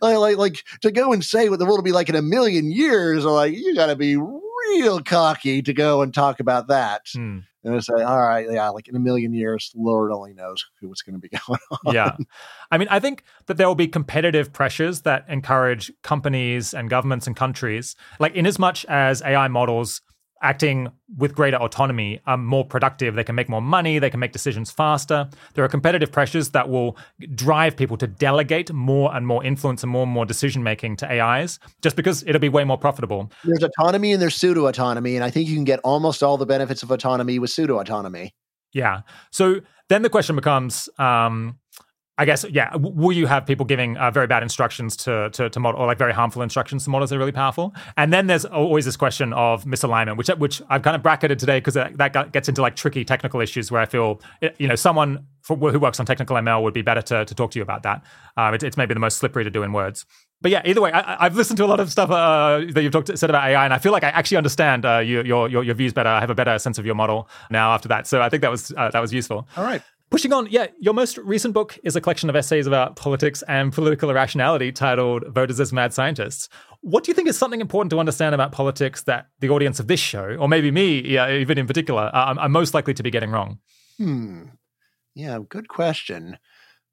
like, 0.01 0.37
like, 0.37 0.65
to 0.83 0.91
go 0.91 1.13
and 1.13 1.25
say 1.25 1.49
what 1.49 1.59
the 1.59 1.65
world 1.65 1.79
will 1.79 1.85
be 1.85 1.93
like 1.93 2.09
in 2.09 2.15
a 2.15 2.23
million 2.23 2.71
years, 2.71 3.25
like 3.25 3.55
you 3.55 3.75
got 3.75 3.87
to 3.87 3.97
be 3.97 4.17
real 4.17 5.01
cocky 5.01 5.63
to 5.63 5.73
go 5.73 6.03
and 6.03 6.13
talk 6.13 6.41
about 6.41 6.69
that. 6.69 7.03
Hmm 7.13 7.41
and 7.67 7.75
I 7.75 7.81
say, 7.81 7.95
all 7.95 8.23
right, 8.23 8.47
yeah, 8.49 8.69
like 8.69 8.87
in 8.87 8.95
a 8.95 9.01
million 9.01 9.35
years, 9.35 9.73
Lord 9.75 10.13
only 10.13 10.33
knows 10.33 10.65
what's 10.81 11.03
going 11.03 11.21
to 11.21 11.21
be 11.21 11.29
going 11.49 11.59
on. 11.85 11.95
Yeah. 11.95 12.17
I 12.71 12.79
mean, 12.79 12.87
I 12.89 13.01
think 13.01 13.25
that 13.47 13.57
there 13.57 13.67
will 13.67 13.75
be 13.75 13.89
competitive 13.89 14.53
pressures 14.53 15.03
that 15.03 15.25
encourage 15.29 15.91
companies 16.03 16.73
and 16.73 16.89
governments 16.89 17.27
and 17.27 17.35
countries, 17.35 17.97
like 18.21 18.35
in 18.37 18.47
as 18.47 18.61
much 18.61 18.85
as 18.85 19.21
AI 19.23 19.49
models 19.49 20.01
acting 20.43 20.91
with 21.17 21.35
greater 21.35 21.57
autonomy 21.57 22.21
are 22.27 22.37
more 22.37 22.65
productive. 22.65 23.15
They 23.15 23.25
can 23.25 23.35
make 23.35 23.49
more 23.49 23.63
money, 23.63 23.99
they 23.99 24.11
can 24.11 24.21
make 24.21 24.33
decisions 24.33 24.71
faster. 24.71 25.29
There 25.55 25.65
are 25.65 25.69
competitive 25.69 26.13
pressures 26.13 26.51
that 26.51 26.69
will 26.69 26.97
drive 27.35 27.77
people 27.77 27.97
to 27.99 28.07
delegate 28.07 28.73
more 28.73 29.15
and 29.15 29.27
more 29.27 29.45
influence 29.45 29.83
and 29.83 29.91
more 29.91 30.03
and 30.03 30.13
more 30.13 30.27
decision 30.27 30.63
making 30.63 30.97
to 30.97 31.11
AIs 31.11 31.59
just 31.83 31.97
because 31.97 32.23
it'll 32.25 32.41
be 32.41 32.49
way 32.49 32.65
more 32.65 32.79
profitable. 32.79 33.31
There's 33.45 33.63
autonomy 33.63 34.13
and 34.13 34.21
there's 34.21 34.35
pseudo 34.35 34.67
autonomy. 34.67 35.17
And 35.17 35.25
I 35.25 35.31
think 35.31 35.49
you 35.49 35.55
can 35.55 35.65
get 35.65 35.81
almost 35.81 36.23
all 36.23 36.37
the 36.37 36.47
benefits 36.47 36.83
of 36.83 36.91
autonomy 36.91 37.39
with 37.39 37.51
pseudo 37.51 37.79
autonomy. 37.79 38.35
Yeah. 38.73 39.03
So 39.31 39.61
then 39.89 40.03
the 40.03 40.11
question 40.11 40.37
becomes 40.37 40.89
um, 40.99 41.59
I 42.19 42.25
guess, 42.25 42.45
yeah. 42.49 42.75
Will 42.77 43.13
you 43.13 43.27
have 43.27 43.45
people 43.45 43.67
giving 43.67 43.97
uh, 43.99 44.11
very 44.11 44.27
bad 44.27 44.43
instructions 44.43 44.97
to, 44.99 45.29
to 45.31 45.51
to 45.51 45.61
model, 45.61 45.81
or 45.81 45.87
like 45.87 45.99
very 45.99 46.15
harmful 46.15 46.41
instructions 46.41 46.85
to 46.85 46.91
models 46.91 47.11
that 47.11 47.17
are 47.17 47.19
really 47.19 47.33
powerful? 47.33 47.75
And 47.99 48.11
then 48.13 48.27
there's 48.27 48.47
always 48.47 48.87
this 48.87 48.97
question 48.97 49.35
of 49.35 49.65
misalignment, 49.65 50.17
which 50.17 50.29
which 50.29 50.63
I've 50.71 50.83
kind 50.83 50.97
of 50.97 51.03
bracketed 51.03 51.39
today 51.39 51.59
because 51.59 51.75
that 51.75 52.33
gets 52.33 52.49
into 52.49 52.63
like 52.63 52.75
tricky 52.75 53.05
technical 53.05 53.41
issues 53.41 53.71
where 53.71 53.83
I 53.83 53.87
feel 53.87 54.21
you 54.59 54.67
know 54.67 54.77
someone 54.77 55.27
for, 55.43 55.57
who 55.57 55.79
works 55.79 56.01
on 56.01 56.07
technical 56.07 56.37
ML 56.37 56.63
would 56.63 56.75
be 56.75 56.83
better 56.83 57.03
to, 57.03 57.25
to 57.25 57.35
talk 57.35 57.51
to 57.53 57.59
you 57.59 57.63
about 57.63 57.83
that. 57.85 58.03
Um, 58.37 58.55
it, 58.55 58.63
it's 58.63 58.77
maybe 58.77 58.95
the 58.95 59.01
most 59.01 59.19
slippery 59.19 59.45
to 59.45 59.51
do 59.51 59.63
in 59.63 59.73
words. 59.73 60.07
But 60.41 60.51
yeah, 60.51 60.63
either 60.65 60.81
way, 60.81 60.93
I, 60.93 61.25
have 61.25 61.37
listened 61.37 61.57
to 61.59 61.65
a 61.65 61.67
lot 61.67 61.81
of 61.81 61.91
stuff 61.91 62.11
uh, 62.11 62.63
that 62.73 62.83
you've 62.83 62.93
talked 62.93 63.17
said 63.17 63.31
about 63.31 63.49
AI, 63.49 63.65
and 63.65 63.73
I 63.73 63.79
feel 63.79 63.93
like 63.93 64.05
I 64.05 64.09
actually 64.09 64.37
understand 64.39 64.85
uh, 64.85 64.99
your, 64.99 65.25
your 65.25 65.49
your 65.49 65.75
views 65.75 65.93
better. 65.93 66.11
I 66.11 66.21
have 66.21 66.31
a 66.31 66.35
better 66.35 66.59
sense 66.59 66.79
of 66.79 66.85
your 66.85 66.95
model 66.95 67.29
now 67.51 67.73
after 67.73 67.89
that. 67.89 68.07
So 68.07 68.21
I 68.21 68.29
think 68.29 68.43
that 68.43 68.51
was 68.51 68.73
uh, 68.77 68.91
that 68.91 69.01
was 69.01 69.15
useful. 69.15 69.49
All 69.57 69.65
right. 69.65 69.83
Pushing 70.09 70.33
on, 70.33 70.47
yeah, 70.51 70.69
your 70.79 70.95
most 70.95 71.19
recent 71.19 71.53
book 71.53 71.77
is 71.83 71.97
a 71.97 72.01
collection 72.01 72.31
of 72.31 72.37
essays 72.37 72.67
about 72.67 72.95
politics 72.95 73.43
and 73.49 73.73
political 73.73 74.09
irrationality 74.09 74.71
titled 74.71 75.25
Voters 75.29 75.59
as 75.59 75.73
Mad 75.73 75.93
Scientists. 75.93 76.49
What 76.81 77.03
do 77.03 77.11
you 77.11 77.15
think 77.15 77.29
is 77.29 77.37
something 77.37 77.61
important 77.61 77.91
to 77.91 77.99
understand 77.99 78.33
about 78.33 78.53
politics 78.53 79.03
that 79.03 79.27
the 79.41 79.49
audience 79.51 79.81
of 79.81 79.89
this 79.89 79.99
show, 79.99 80.37
or 80.39 80.49
maybe 80.49 80.71
me, 80.71 81.01
yeah, 81.01 81.33
even 81.33 81.59
in 81.59 81.67
particular, 81.67 82.09
I'm 82.15 82.53
most 82.53 82.73
likely 82.73 82.95
to 82.95 83.03
be 83.03 83.11
getting 83.11 83.31
wrong? 83.31 83.59
Hmm. 83.97 84.45
Yeah, 85.17 85.41
good 85.49 85.67
question. 85.67 86.39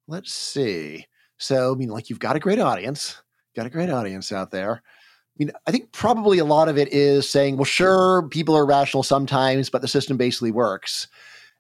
Let's 0.08 0.34
see. 0.34 1.06
So, 1.38 1.74
I 1.74 1.78
mean, 1.78 1.90
like, 1.90 2.10
you've 2.10 2.20
got 2.20 2.36
a 2.36 2.40
great 2.40 2.60
audience, 2.60 3.22
got 3.56 3.68
a 3.68 3.70
great 3.70 3.92
audience 3.92 4.32
out 4.32 4.50
there. 4.50 4.82
I 4.82 5.36
mean, 5.38 5.52
I 5.68 5.72
think 5.72 5.92
probably 5.92 6.40
a 6.40 6.46
lot 6.46 6.68
of 6.68 6.80
it 6.80 6.92
is 6.92 7.30
saying, 7.30 7.58
well, 7.58 7.66
sure, 7.66 8.28
people 8.30 8.56
are 8.56 8.66
rational 8.66 9.04
sometimes, 9.04 9.70
but 9.70 9.82
the 9.82 9.88
system 9.88 10.18
basically 10.18 10.52
works. 10.52 11.08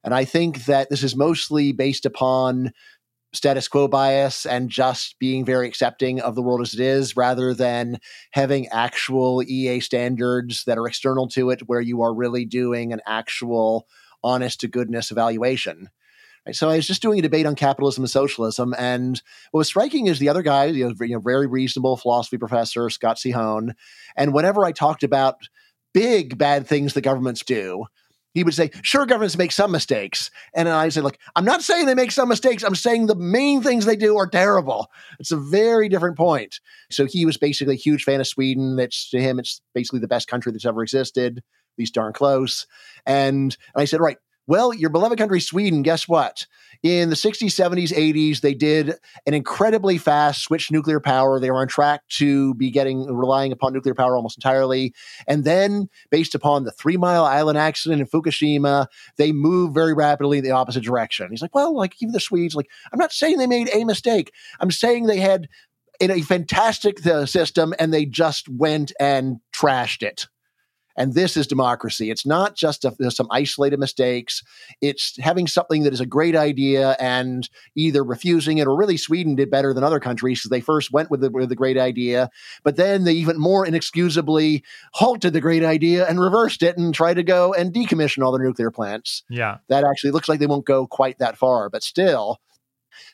And 0.04 0.14
I 0.14 0.26
think 0.26 0.66
that 0.66 0.90
this 0.90 1.04
is 1.04 1.16
mostly 1.16 1.72
based 1.72 2.06
upon 2.06 2.72
status 3.34 3.68
quo 3.68 3.88
bias 3.88 4.46
and 4.46 4.70
just 4.70 5.18
being 5.20 5.44
very 5.44 5.68
accepting 5.68 6.22
of 6.22 6.36
the 6.36 6.42
world 6.42 6.62
as 6.62 6.74
it 6.74 6.80
is 6.80 7.18
rather 7.18 7.54
than 7.54 8.00
having 8.32 8.68
actual 8.68 9.42
EA 9.44 9.80
standards 9.80 10.64
that 10.66 10.78
are 10.78 10.88
external 10.88 11.28
to 11.28 11.50
it 11.50 11.68
where 11.68 11.82
you 11.82 12.02
are 12.02 12.14
really 12.14 12.46
doing 12.46 12.94
an 12.94 13.02
actual 13.08 13.88
honest 14.24 14.60
to 14.62 14.68
goodness 14.68 15.10
evaluation. 15.10 15.90
So 16.52 16.70
I 16.70 16.76
was 16.76 16.88
just 16.88 17.02
doing 17.02 17.20
a 17.20 17.22
debate 17.22 17.46
on 17.46 17.56
capitalism 17.56 18.04
and 18.04 18.12
socialism, 18.12 18.76
and 18.78 19.22
what 19.52 19.60
was 19.60 19.68
striking 19.68 20.08
is 20.08 20.20
the 20.20 20.28
other 20.28 20.42
guy, 20.42 20.66
you 20.66 20.94
know, 20.94 21.20
very 21.20 21.48
reasonable 21.48 21.96
philosophy 21.96 22.38
professor 22.38 22.90
Scott 22.90 23.16
Sehon, 23.16 23.76
and 24.18 24.34
whenever 24.34 24.66
I 24.66 24.74
talked 24.74 25.04
about 25.04 25.48
big 25.94 26.38
bad 26.38 26.68
things 26.68 26.94
the 26.94 27.02
governments 27.02 27.44
do, 27.46 27.86
he 28.34 28.44
would 28.44 28.54
say, 28.54 28.72
sure, 28.82 29.06
governments 29.06 29.38
make 29.38 29.52
some 29.52 29.72
mistakes. 29.72 30.32
And 30.56 30.68
I 30.68 30.90
say, 30.90 31.02
look, 31.02 31.18
I'm 31.36 31.46
not 31.46 31.62
saying 31.62 31.86
they 31.86 31.96
make 31.96 32.12
some 32.12 32.30
mistakes. 32.30 32.64
I'm 32.64 32.76
saying 32.76 33.06
the 33.06 33.16
main 33.16 33.62
things 33.62 33.86
they 33.86 33.96
do 33.96 34.18
are 34.18 34.28
terrible. 34.28 34.90
It's 35.20 35.32
a 35.32 35.38
very 35.38 35.88
different 35.90 36.18
point. 36.18 36.60
So 36.92 37.06
he 37.06 37.26
was 37.26 37.38
basically 37.38 37.76
a 37.76 37.78
huge 37.78 38.04
fan 38.04 38.20
of 38.20 38.28
Sweden. 38.28 38.78
It's 38.80 39.10
to 39.12 39.22
him, 39.22 39.40
it's 39.40 39.62
basically 39.74 40.00
the 40.00 40.08
best 40.08 40.28
country 40.28 40.52
that's 40.52 40.66
ever 40.66 40.82
existed, 40.82 41.38
at 41.38 41.44
least 41.78 41.94
darn 41.94 42.14
close. 42.14 42.66
And, 43.06 43.56
and 43.76 43.82
I 43.82 43.86
said, 43.86 44.00
right, 44.00 44.18
well, 44.48 44.74
your 44.74 44.90
beloved 44.90 45.18
country, 45.18 45.40
Sweden, 45.40 45.82
guess 45.82 46.08
what? 46.08 46.46
In 46.82 47.10
the 47.10 47.16
60s, 47.16 47.48
70s, 47.48 47.94
80s, 47.94 48.42
they 48.42 48.54
did 48.54 48.96
an 49.26 49.34
incredibly 49.34 49.98
fast 49.98 50.42
switch 50.42 50.70
nuclear 50.70 51.00
power. 51.00 51.40
They 51.40 51.50
were 51.50 51.62
on 51.62 51.70
track 51.70 52.02
to 52.18 52.54
be 52.56 52.70
getting 52.70 53.06
relying 53.06 53.54
upon 53.54 53.72
nuclear 53.72 53.96
power 53.96 54.18
almost 54.18 54.38
entirely. 54.38 54.94
And 55.26 55.46
then, 55.46 55.88
based 56.12 56.36
upon 56.36 56.66
the 56.66 56.72
Three 56.72 56.98
Mile 56.98 57.24
Island 57.24 57.58
accident 57.58 58.02
in 58.02 58.08
Fukushima, 58.08 58.88
they 59.18 59.32
moved 59.32 59.74
very 59.74 59.94
rapidly 59.94 60.40
in 60.40 60.44
the 60.44 60.52
opposite 60.52 60.84
direction. 60.84 61.30
He's 61.30 61.42
like, 61.42 61.56
well, 61.56 61.74
like 61.74 61.94
even 62.02 62.12
the 62.12 62.20
Swedes, 62.20 62.54
like, 62.54 62.70
I'm 62.92 63.00
not 63.00 63.14
saying 63.14 63.38
they 63.38 63.48
made 63.48 63.70
a 63.74 63.86
mistake. 63.86 64.34
I'm 64.60 64.72
saying 64.72 65.06
they 65.06 65.20
had 65.20 65.48
in 66.02 66.12
a 66.12 66.22
fantastic 66.22 67.06
uh, 67.08 67.26
system 67.26 67.74
and 67.80 67.94
they 67.94 68.06
just 68.06 68.50
went 68.50 68.92
and 69.00 69.38
trashed 69.56 70.04
it. 70.04 70.28
And 70.96 71.14
this 71.14 71.36
is 71.36 71.48
democracy. 71.48 72.12
It's 72.12 72.26
not 72.26 72.56
just 72.56 72.86
a, 72.86 73.12
some 73.12 73.28
isolated 73.32 73.80
mistakes. 73.80 74.44
It's 74.82 75.18
having 75.20 75.48
something 75.48 75.84
that 75.84 75.94
is 75.94 76.00
a 76.00 76.06
great 76.06 76.36
idea 76.36 76.96
and 77.00 77.50
either 77.76 78.04
refusing 78.04 78.60
it 78.60 78.68
or 78.68 78.76
really 78.76 78.98
Sweden 78.98 79.36
did 79.36 79.50
better 79.50 79.74
than 79.74 79.84
other 79.84 80.00
countries 80.00 80.40
because 80.40 80.50
they 80.50 80.62
first 80.62 80.92
went 80.92 81.10
with 81.10 81.22
the, 81.22 81.30
with 81.30 81.50
the 81.50 81.56
great 81.56 81.78
idea, 81.78 82.30
but 82.64 82.76
then 82.76 83.04
they 83.04 83.14
even 83.14 83.40
more 83.40 83.66
inexcusably 83.66 84.64
halted 84.94 85.34
the 85.34 85.42
great 85.42 85.64
idea 85.64 86.08
and 86.08 86.20
reversed 86.20 86.62
it 86.62 86.78
and 86.78 86.94
tried 86.94 87.16
to 87.16 87.24
go 87.24 87.54
and 87.54 87.74
decommission 87.74 88.24
all 88.24 88.32
their 88.32 88.46
nuclear 88.46 88.72
plants. 88.72 89.24
Yeah. 89.30 89.58
That 89.70 89.84
actually 89.84 90.12
looks 90.12 90.30
like 90.30 90.40
they 90.40 90.48
won't 90.48 90.66
go 90.66 90.88
quite 90.88 91.18
that 91.20 91.38
far, 91.38 91.70
but 91.70 91.84
still. 91.84 92.40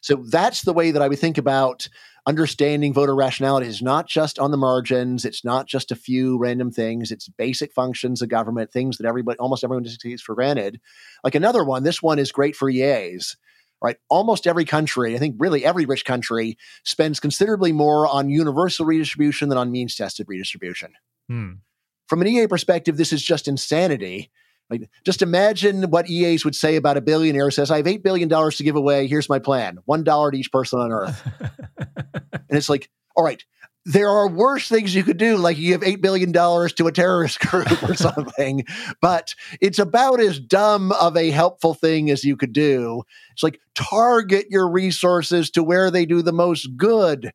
So 0.01 0.26
that's 0.30 0.64
the 0.64 0.73
way 0.73 0.91
that 0.91 1.01
I 1.01 1.07
would 1.07 1.19
think 1.19 1.38
about 1.38 1.88
understanding 2.27 2.93
voter 2.93 3.15
rationality 3.15 3.67
is 3.67 3.81
not 3.81 4.07
just 4.07 4.39
on 4.39 4.51
the 4.51 4.57
margins. 4.57 5.25
It's 5.25 5.43
not 5.43 5.67
just 5.67 5.91
a 5.91 5.95
few 5.95 6.37
random 6.37 6.71
things. 6.71 7.11
It's 7.11 7.27
basic 7.29 7.73
functions 7.73 8.21
of 8.21 8.29
government, 8.29 8.71
things 8.71 8.97
that 8.97 9.07
everybody, 9.07 9.37
almost 9.39 9.63
everyone 9.63 9.83
just 9.83 10.01
takes 10.01 10.21
for 10.21 10.35
granted. 10.35 10.79
Like 11.23 11.35
another 11.35 11.63
one, 11.63 11.83
this 11.83 12.01
one 12.01 12.19
is 12.19 12.31
great 12.31 12.55
for 12.55 12.69
EAs. 12.69 13.37
Right, 13.81 13.95
almost 14.09 14.45
every 14.45 14.65
country, 14.65 15.15
I 15.15 15.19
think 15.19 15.37
really 15.39 15.63
every 15.63 15.85
rich 15.85 16.03
country, 16.03 16.57
spends 16.83 17.21
considerably 17.21 17.71
more 17.71 18.05
on 18.07 18.29
universal 18.29 18.85
redistribution 18.85 19.47
than 19.47 19.57
on 19.57 19.71
means 19.71 19.95
tested 19.95 20.25
redistribution. 20.27 20.91
Hmm. 21.29 21.51
From 22.09 22.19
an 22.19 22.27
EA 22.27 22.47
perspective, 22.47 22.97
this 22.97 23.13
is 23.13 23.23
just 23.23 23.47
insanity 23.47 24.31
like, 24.69 24.89
just 25.03 25.21
imagine 25.21 25.83
what 25.89 26.09
EAs 26.09 26.45
would 26.45 26.55
say 26.55 26.75
about 26.75 26.97
a 26.97 27.01
billionaire 27.01 27.45
who 27.45 27.51
says, 27.51 27.71
I 27.71 27.77
have 27.77 27.85
$8 27.85 28.03
billion 28.03 28.29
to 28.29 28.63
give 28.63 28.75
away. 28.75 29.07
Here's 29.07 29.29
my 29.29 29.39
plan 29.39 29.79
$1 29.87 30.31
to 30.31 30.37
each 30.37 30.51
person 30.51 30.79
on 30.79 30.91
earth. 30.91 31.27
and 31.79 32.57
it's 32.57 32.69
like, 32.69 32.89
all 33.15 33.23
right, 33.23 33.43
there 33.85 34.09
are 34.09 34.29
worse 34.29 34.69
things 34.69 34.93
you 34.93 35.03
could 35.03 35.17
do, 35.17 35.37
like 35.37 35.57
you 35.57 35.77
give 35.77 35.81
$8 35.81 36.01
billion 36.01 36.31
to 36.31 36.87
a 36.87 36.91
terrorist 36.91 37.39
group 37.47 37.83
or 37.83 37.95
something, 37.95 38.65
but 39.01 39.33
it's 39.61 39.79
about 39.79 40.19
as 40.19 40.39
dumb 40.39 40.91
of 40.91 41.17
a 41.17 41.31
helpful 41.31 41.73
thing 41.73 42.11
as 42.11 42.23
you 42.23 42.37
could 42.37 42.53
do. 42.53 43.03
It's 43.31 43.43
like 43.43 43.59
target 43.73 44.47
your 44.49 44.69
resources 44.69 45.49
to 45.51 45.63
where 45.63 45.89
they 45.89 46.05
do 46.05 46.21
the 46.21 46.33
most 46.33 46.77
good. 46.77 47.31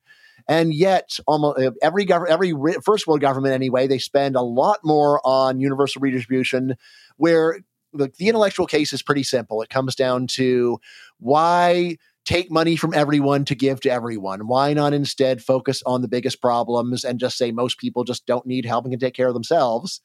And 0.47 0.75
yet, 0.75 1.19
almost 1.27 1.59
uh, 1.59 1.71
every 1.83 2.05
government, 2.05 2.33
every 2.33 2.53
first 2.85 3.07
world 3.07 3.23
government 3.23 3.55
anyway, 3.55 3.87
they 3.87 3.99
spend 3.99 4.37
a 4.37 4.43
lot 4.43 4.81
more 4.85 5.21
on 5.25 5.59
universal 5.59 6.01
redistribution 6.01 6.77
where 7.17 7.61
the, 7.93 8.11
the 8.19 8.29
intellectual 8.29 8.67
case 8.67 8.93
is 8.93 9.03
pretty 9.03 9.23
simple. 9.23 9.63
It 9.63 9.71
comes 9.71 9.95
down 9.95 10.27
to 10.29 10.79
why 11.19 11.97
take 12.25 12.51
money 12.51 12.77
from 12.77 12.95
everyone 12.95 13.45
to 13.45 13.55
give 13.55 13.81
to 13.81 13.91
everyone? 13.91 14.47
Why 14.47 14.73
not 14.73 14.95
instead 14.95 15.43
focus 15.43 15.83
on 15.87 16.03
the 16.03 16.09
biggest 16.09 16.41
problems 16.41 17.05
and 17.05 17.21
just 17.21 17.37
say 17.37 17.51
most 17.51 17.79
people 17.79 18.05
just 18.05 18.27
don't 18.27 18.47
need 18.47 18.65
help 18.65 18.85
and 18.85 18.93
can 18.93 19.01
take 19.01 19.15
care 19.15 19.29
of 19.29 19.35
themselves? 19.35 20.01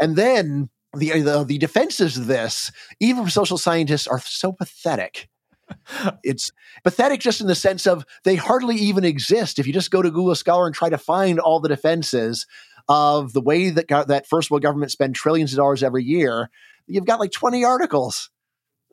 And 0.00 0.16
then 0.16 0.70
the 0.96 1.20
the, 1.20 1.44
the 1.44 1.58
defenses 1.58 2.16
of 2.16 2.26
this, 2.26 2.70
even 3.00 3.24
for 3.24 3.30
social 3.30 3.58
scientists, 3.58 4.06
are 4.06 4.20
so 4.20 4.52
pathetic. 4.52 5.28
it's 6.22 6.52
pathetic 6.82 7.20
just 7.20 7.40
in 7.40 7.46
the 7.46 7.54
sense 7.54 7.86
of 7.86 8.04
they 8.24 8.36
hardly 8.36 8.76
even 8.76 9.04
exist. 9.04 9.58
If 9.58 9.66
you 9.66 9.72
just 9.72 9.90
go 9.90 10.02
to 10.02 10.10
Google 10.10 10.34
Scholar 10.34 10.66
and 10.66 10.74
try 10.74 10.90
to 10.90 10.98
find 10.98 11.40
all 11.40 11.60
the 11.60 11.68
defenses, 11.68 12.46
of 12.88 13.32
the 13.32 13.40
way 13.40 13.70
that 13.70 13.88
that 13.88 14.26
first 14.26 14.50
world 14.50 14.62
governments 14.62 14.92
spend 14.92 15.14
trillions 15.14 15.52
of 15.52 15.56
dollars 15.56 15.82
every 15.82 16.04
year, 16.04 16.50
you've 16.86 17.06
got 17.06 17.20
like 17.20 17.32
20 17.32 17.64
articles. 17.64 18.30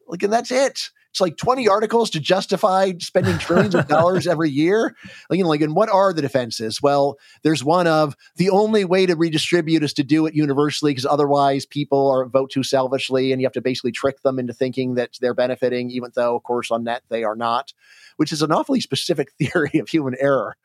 Like, 0.07 0.23
and 0.23 0.33
that's 0.33 0.51
it. 0.51 0.89
It's 1.11 1.19
like 1.19 1.35
20 1.35 1.67
articles 1.67 2.09
to 2.11 2.21
justify 2.21 2.93
spending 2.99 3.37
trillions 3.37 3.75
of 3.75 3.87
dollars 3.87 4.27
every 4.27 4.49
year. 4.49 4.95
Like, 5.29 5.37
you 5.37 5.43
know, 5.43 5.49
like, 5.49 5.59
and 5.59 5.75
what 5.75 5.89
are 5.89 6.13
the 6.13 6.21
defenses? 6.21 6.81
Well, 6.81 7.17
there's 7.43 7.65
one 7.65 7.85
of 7.85 8.15
the 8.37 8.49
only 8.49 8.85
way 8.85 9.05
to 9.05 9.17
redistribute 9.17 9.83
is 9.83 9.93
to 9.95 10.05
do 10.05 10.25
it 10.25 10.33
universally 10.33 10.91
because 10.91 11.05
otherwise 11.05 11.65
people 11.65 12.09
are 12.09 12.25
vote 12.25 12.49
too 12.51 12.63
selfishly 12.63 13.33
and 13.33 13.41
you 13.41 13.45
have 13.45 13.53
to 13.53 13.61
basically 13.61 13.91
trick 13.91 14.21
them 14.21 14.39
into 14.39 14.53
thinking 14.53 14.95
that 14.95 15.17
they're 15.19 15.33
benefiting, 15.33 15.91
even 15.91 16.11
though, 16.15 16.37
of 16.37 16.43
course, 16.43 16.71
on 16.71 16.85
net 16.85 17.03
they 17.09 17.25
are 17.25 17.35
not, 17.35 17.73
which 18.15 18.31
is 18.31 18.41
an 18.41 18.53
awfully 18.53 18.79
specific 18.79 19.33
theory 19.37 19.79
of 19.79 19.89
human 19.89 20.15
error. 20.17 20.55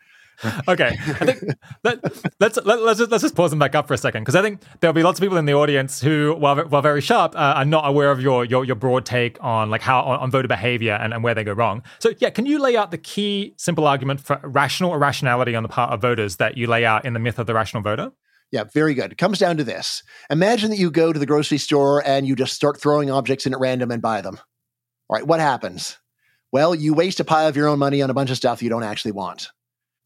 okay, 0.68 0.96
I 0.98 1.32
think 1.32 1.42
let, 1.82 2.02
let's 2.40 2.58
let, 2.64 2.78
us 2.78 2.98
just, 2.98 3.10
let's 3.10 3.22
just 3.22 3.34
pause 3.34 3.50
them 3.50 3.58
back 3.58 3.74
up 3.74 3.88
for 3.88 3.94
a 3.94 3.98
second 3.98 4.22
because 4.22 4.34
I 4.34 4.42
think 4.42 4.60
there'll 4.80 4.92
be 4.94 5.02
lots 5.02 5.18
of 5.18 5.22
people 5.22 5.38
in 5.38 5.46
the 5.46 5.54
audience 5.54 6.00
who, 6.00 6.34
while 6.38 6.56
while 6.68 6.82
very 6.82 7.00
sharp, 7.00 7.34
uh, 7.34 7.54
are 7.56 7.64
not 7.64 7.88
aware 7.88 8.10
of 8.10 8.20
your 8.20 8.44
your, 8.44 8.64
your 8.64 8.76
broad 8.76 9.06
take 9.06 9.42
on 9.42 9.70
like 9.70 9.80
how 9.80 10.00
on, 10.02 10.18
on 10.20 10.30
voter 10.30 10.48
behavior 10.48 10.92
and, 10.92 11.14
and 11.14 11.24
where 11.24 11.34
they 11.34 11.44
go 11.44 11.52
wrong. 11.52 11.82
So 12.00 12.12
yeah, 12.18 12.30
can 12.30 12.44
you 12.44 12.58
lay 12.58 12.76
out 12.76 12.90
the 12.90 12.98
key 12.98 13.54
simple 13.56 13.86
argument 13.86 14.20
for 14.20 14.38
rational 14.42 14.92
irrationality 14.94 15.54
on 15.54 15.62
the 15.62 15.68
part 15.68 15.92
of 15.92 16.02
voters 16.02 16.36
that 16.36 16.58
you 16.58 16.66
lay 16.66 16.84
out 16.84 17.04
in 17.04 17.14
the 17.14 17.20
myth 17.20 17.38
of 17.38 17.46
the 17.46 17.54
rational 17.54 17.82
voter? 17.82 18.12
Yeah, 18.52 18.64
very 18.72 18.94
good. 18.94 19.12
It 19.12 19.18
comes 19.18 19.38
down 19.38 19.56
to 19.56 19.64
this. 19.64 20.02
Imagine 20.30 20.70
that 20.70 20.78
you 20.78 20.90
go 20.90 21.12
to 21.12 21.18
the 21.18 21.26
grocery 21.26 21.58
store 21.58 22.02
and 22.06 22.26
you 22.26 22.36
just 22.36 22.52
start 22.52 22.80
throwing 22.80 23.10
objects 23.10 23.46
in 23.46 23.54
at 23.54 23.60
random 23.60 23.90
and 23.90 24.02
buy 24.02 24.20
them. 24.20 24.38
All 25.08 25.16
right, 25.16 25.26
what 25.26 25.40
happens? 25.40 25.98
Well, 26.52 26.74
you 26.74 26.94
waste 26.94 27.20
a 27.20 27.24
pile 27.24 27.48
of 27.48 27.56
your 27.56 27.68
own 27.68 27.78
money 27.78 28.02
on 28.02 28.10
a 28.10 28.14
bunch 28.14 28.30
of 28.30 28.36
stuff 28.36 28.62
you 28.62 28.68
don't 28.68 28.84
actually 28.84 29.12
want 29.12 29.48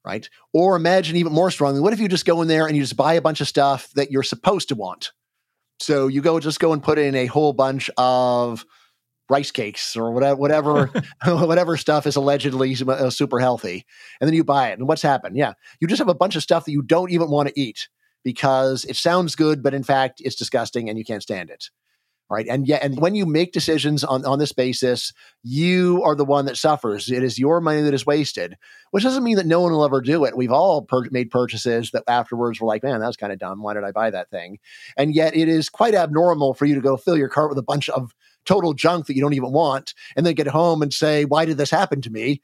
right? 0.05 0.29
Or 0.53 0.77
imagine 0.77 1.17
even 1.17 1.33
more 1.33 1.51
strongly, 1.51 1.81
what 1.81 1.93
if 1.93 2.01
you 2.01 2.09
just 2.09 2.27
go 2.27 2.43
in 2.43 2.49
there 2.49 2.67
and 2.67 2.77
you 2.77 2.83
just 2.83 2.97
buy 2.97 3.15
a 3.15 3.23
bunch 3.23 3.41
of 3.41 3.49
stuff 3.49 3.91
that 3.95 4.11
you're 4.11 4.23
supposed 4.23 4.69
to 4.69 4.75
want? 4.75 5.13
So 5.79 6.09
you 6.09 6.21
go 6.21 6.39
just 6.41 6.61
go 6.61 6.73
and 6.73 6.83
put 6.83 6.99
in 6.99 7.15
a 7.15 7.27
whole 7.27 7.53
bunch 7.53 7.91
of 7.97 8.65
rice 9.31 9.53
cakes 9.53 9.97
or 9.97 10.11
whatever 10.11 10.37
whatever 10.37 10.87
whatever 11.25 11.77
stuff 11.77 12.07
is 12.07 12.17
allegedly 12.17 12.77
uh, 12.87 13.09
super 13.09 13.39
healthy 13.39 13.87
and 14.21 14.27
then 14.27 14.35
you 14.35 14.43
buy 14.43 14.71
it 14.71 14.79
and 14.79 14.89
what's 14.89 15.03
happened 15.03 15.37
yeah 15.37 15.53
you 15.81 15.87
just 15.87 16.01
have 16.01 16.09
a 16.09 16.15
bunch 16.15 16.35
of 16.35 16.43
stuff 16.43 16.65
that 16.65 16.73
you 16.73 16.83
don't 16.83 17.13
even 17.13 17.31
want 17.31 17.49
to 17.49 17.59
eat 17.59 17.89
because 18.25 18.85
it 18.87 18.97
sounds 18.97 19.37
good 19.37 19.63
but 19.63 19.73
in 19.73 19.85
fact 19.85 20.21
it's 20.21 20.35
disgusting 20.35 20.89
and 20.91 20.99
you 20.99 21.05
can't 21.05 21.23
stand 21.23 21.49
it 21.49 21.71
right? 22.31 22.47
And 22.49 22.67
yet, 22.67 22.83
and 22.83 23.01
when 23.01 23.17
you 23.17 23.27
make 23.27 23.53
decisions 23.53 24.05
on, 24.05 24.25
on 24.25 24.39
this 24.39 24.53
basis, 24.53 25.13
you 25.43 26.01
are 26.05 26.15
the 26.15 26.25
one 26.25 26.47
that 26.47 26.57
suffers. 26.57 27.11
It 27.11 27.25
is 27.25 27.39
your 27.39 27.61
money 27.61 27.83
that 27.83 27.93
is 27.93 28.07
wasted, 28.07 28.57
which 28.93 29.03
doesn't 29.03 29.25
mean 29.25 29.37
that 29.37 29.47
no 29.47 29.61
one 29.61 29.73
will 29.73 29.85
ever 29.85 30.01
do 30.01 30.25
it. 30.25 30.37
We've 30.37 30.53
all 30.53 30.83
per- 30.83 31.11
made 31.11 31.31
purchases 31.31 31.91
that 31.91 32.05
afterwards 32.07 32.61
were 32.61 32.69
like, 32.69 32.85
man, 32.85 33.01
that 33.01 33.07
was 33.07 33.17
kind 33.17 33.33
of 33.33 33.41
dumb. 33.41 33.63
Why 33.63 33.75
did 33.75 33.85
I 33.85 33.91
buy 33.91 34.11
that 34.11 34.31
thing? 34.31 34.59
And 34.97 35.15
yet, 35.15 35.37
it 35.37 35.49
is 35.49 35.69
quite 35.69 35.95
abnormal 35.95 36.55
for 36.55 36.67
you 36.67 36.77
to 36.77 36.81
go 36.81 36.97
fill 36.97 37.19
your 37.19 37.29
cart 37.29 37.51
with 37.51 37.59
a 37.59 37.63
bunch 37.63 37.89
of 37.89 38.15
total 38.47 38.73
junk 38.73 39.07
that 39.07 39.17
you 39.17 39.21
don't 39.21 39.35
even 39.35 39.53
want, 39.53 39.93
and 40.17 40.25
then 40.25 40.35
get 40.35 40.47
home 40.47 40.83
and 40.83 40.95
say, 40.95 41.25
why 41.25 41.45
did 41.45 41.59
this 41.59 41.71
happen 41.71 42.01
to 42.03 42.11
me? 42.11 42.41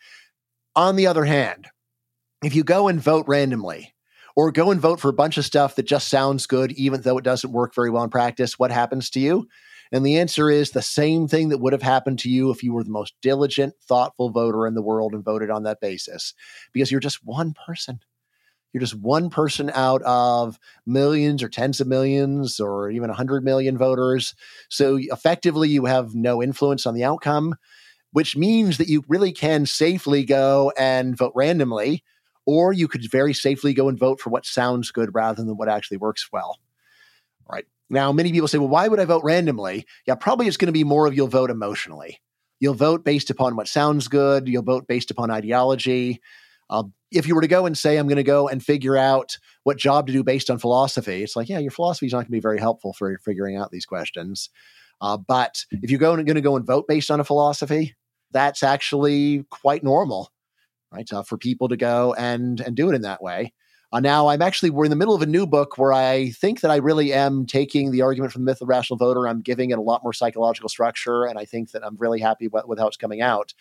On 0.75 0.97
the 0.97 1.07
other 1.07 1.25
hand, 1.25 1.69
if 2.45 2.55
you 2.55 2.65
go 2.65 2.89
and 2.89 3.01
vote 3.01 3.25
randomly, 3.29 3.95
or 4.37 4.53
go 4.53 4.71
and 4.71 4.79
vote 4.79 5.01
for 5.01 5.09
a 5.09 5.15
bunch 5.15 5.39
of 5.39 5.47
stuff 5.47 5.77
that 5.77 5.87
just 5.87 6.09
sounds 6.09 6.47
good, 6.47 6.71
even 6.73 7.01
though 7.01 7.17
it 7.17 7.25
doesn't 7.25 7.53
work 7.53 7.75
very 7.75 7.89
well 7.89 8.05
in 8.05 8.11
practice, 8.11 8.59
what 8.59 8.71
happens 8.71 9.09
to 9.09 9.19
you? 9.19 9.49
And 9.93 10.05
the 10.05 10.19
answer 10.19 10.51
is 10.51 10.71
the 10.71 10.83
same 10.83 11.29
thing 11.29 11.49
that 11.51 11.59
would 11.59 11.73
have 11.73 11.83
happened 11.83 12.19
to 12.21 12.31
you 12.31 12.51
if 12.51 12.63
you 12.63 12.73
were 12.73 12.85
the 12.85 12.91
most 12.91 13.15
diligent, 13.23 13.75
thoughtful 13.83 14.31
voter 14.31 14.67
in 14.67 14.75
the 14.75 14.83
world 14.83 15.15
and 15.15 15.25
voted 15.25 15.51
on 15.51 15.63
that 15.65 15.81
basis, 15.81 16.35
because 16.73 16.91
you're 16.91 17.01
just 17.01 17.25
one 17.25 17.55
person. 17.67 18.01
You're 18.73 18.81
just 18.83 18.95
one 19.01 19.31
person 19.31 19.71
out 19.75 20.03
of 20.03 20.59
millions 20.85 21.43
or 21.43 21.49
tens 21.49 21.81
of 21.81 21.87
millions 21.87 22.61
or 22.61 22.91
even 22.91 23.09
100 23.09 23.43
million 23.43 23.79
voters. 23.79 24.35
So 24.69 24.99
effectively, 25.01 25.69
you 25.71 25.87
have 25.87 26.15
no 26.15 26.43
influence 26.43 26.85
on 26.85 26.95
the 26.95 27.05
outcome 27.05 27.55
which 28.17 28.35
means 28.35 28.79
that 28.79 28.89
you 28.89 29.05
really 29.09 29.31
can 29.31 29.67
safely 29.67 30.25
go 30.25 30.73
and 30.79 31.19
vote 31.19 31.33
randomly, 31.35 32.03
or 32.47 32.73
you 32.73 32.89
could 32.89 33.11
very 33.11 33.35
safely 33.35 33.75
go 33.75 33.91
and 33.91 33.99
vote 33.99 34.21
for 34.21 34.31
what 34.31 34.47
sounds 34.47 34.91
good 34.91 35.15
rather 35.15 35.45
than 35.45 35.59
what 35.59 35.69
actually 35.69 35.99
works 35.99 36.27
well. 36.33 36.59
Right. 37.47 37.67
Now, 37.89 38.13
many 38.13 38.33
people 38.33 38.49
say, 38.49 38.59
well, 38.59 38.69
why 38.69 38.89
would 38.89 39.01
I 39.01 39.05
vote 39.05 39.23
randomly? 39.25 39.87
Yeah, 40.07 40.17
probably 40.17 40.49
it's 40.49 40.57
going 40.57 40.67
to 40.67 40.73
be 40.73 40.85
more 40.85 41.07
of 41.07 41.15
you'll 41.15 41.29
vote 41.29 41.51
emotionally. 41.51 42.21
You'll 42.59 42.75
vote 42.75 43.05
based 43.05 43.31
upon 43.31 43.55
what 43.55 43.69
sounds 43.69 44.09
good. 44.09 44.49
You'll 44.49 44.63
vote 44.63 44.87
based 44.87 45.11
upon 45.11 45.31
ideology. 45.31 46.21
Uh, 46.69 46.85
if 47.13 47.29
you 47.29 47.35
were 47.35 47.43
to 47.43 47.49
go 47.49 47.67
and 47.67 47.79
say, 47.79 47.97
I'm 47.97 48.09
going 48.09 48.17
to 48.17 48.25
go 48.25 48.49
and 48.49 48.65
figure 48.65 48.97
out 48.97 49.39
what 49.63 49.77
job 49.77 50.07
to 50.09 50.13
do 50.13 50.25
based 50.25 50.51
on 50.51 50.59
philosophy, 50.59 51.23
it's 51.23 51.37
like, 51.37 51.49
yeah, 51.49 51.59
your 51.59 51.71
philosophy 51.71 52.07
is 52.07 52.13
not 52.13 52.19
going 52.19 52.27
to 52.27 52.33
be 52.33 52.41
very 52.41 52.59
helpful 52.59 52.93
for 52.93 53.19
figuring 53.25 53.57
out 53.57 53.71
these 53.71 53.87
questions. 53.87 54.51
Uh, 55.01 55.17
but 55.17 55.65
if 55.71 55.91
you're 55.91 56.01
going, 56.01 56.25
going 56.25 56.35
to 56.35 56.41
go 56.41 56.57
and 56.57 56.67
vote 56.67 56.89
based 56.89 57.11
on 57.11 57.21
a 57.21 57.25
philosophy, 57.25 57.95
that's 58.33 58.63
actually 58.63 59.45
quite 59.51 59.85
normal, 59.85 60.33
right? 60.93 61.11
Uh, 61.13 61.23
for 61.23 61.39
people 61.39 61.69
to 61.69 61.77
go 61.77 62.15
and 62.15 62.61
and 62.61 62.75
do 62.75 62.91
it 62.91 62.95
in 62.95 63.03
that 63.03 63.23
way. 63.23 63.53
Uh, 63.93 64.01
now, 64.01 64.27
I'm 64.27 64.43
actually, 64.43 64.71
we're 64.71 64.85
in 64.85 64.91
the 64.91 64.97
middle 64.97 65.15
of 65.15 65.23
a 65.23 65.27
new 65.27 65.47
book 65.47 65.79
where 65.79 65.93
I 65.93 66.31
think 66.31 66.61
that 66.61 66.73
I 66.73 66.77
really 66.77 67.13
am 67.13 67.47
taking 67.47 67.93
the 67.93 68.03
argument 68.03 68.33
from 68.33 68.43
the 68.43 68.47
myth 68.47 68.57
of 68.57 68.61
the 68.61 68.67
rational 68.67 68.99
voter. 68.99 69.29
I'm 69.29 69.43
giving 69.43 69.71
it 69.71 69.79
a 69.79 69.83
lot 69.83 70.03
more 70.03 70.13
psychological 70.13 70.69
structure. 70.69 71.25
And 71.25 71.39
I 71.39 71.45
think 71.45 71.71
that 71.71 71.85
I'm 71.85 71.97
really 71.97 72.19
happy 72.21 72.49
with, 72.49 72.67
with 72.67 72.79
how 72.81 72.89
it's 72.89 72.97
coming 72.97 73.21
out. 73.21 73.55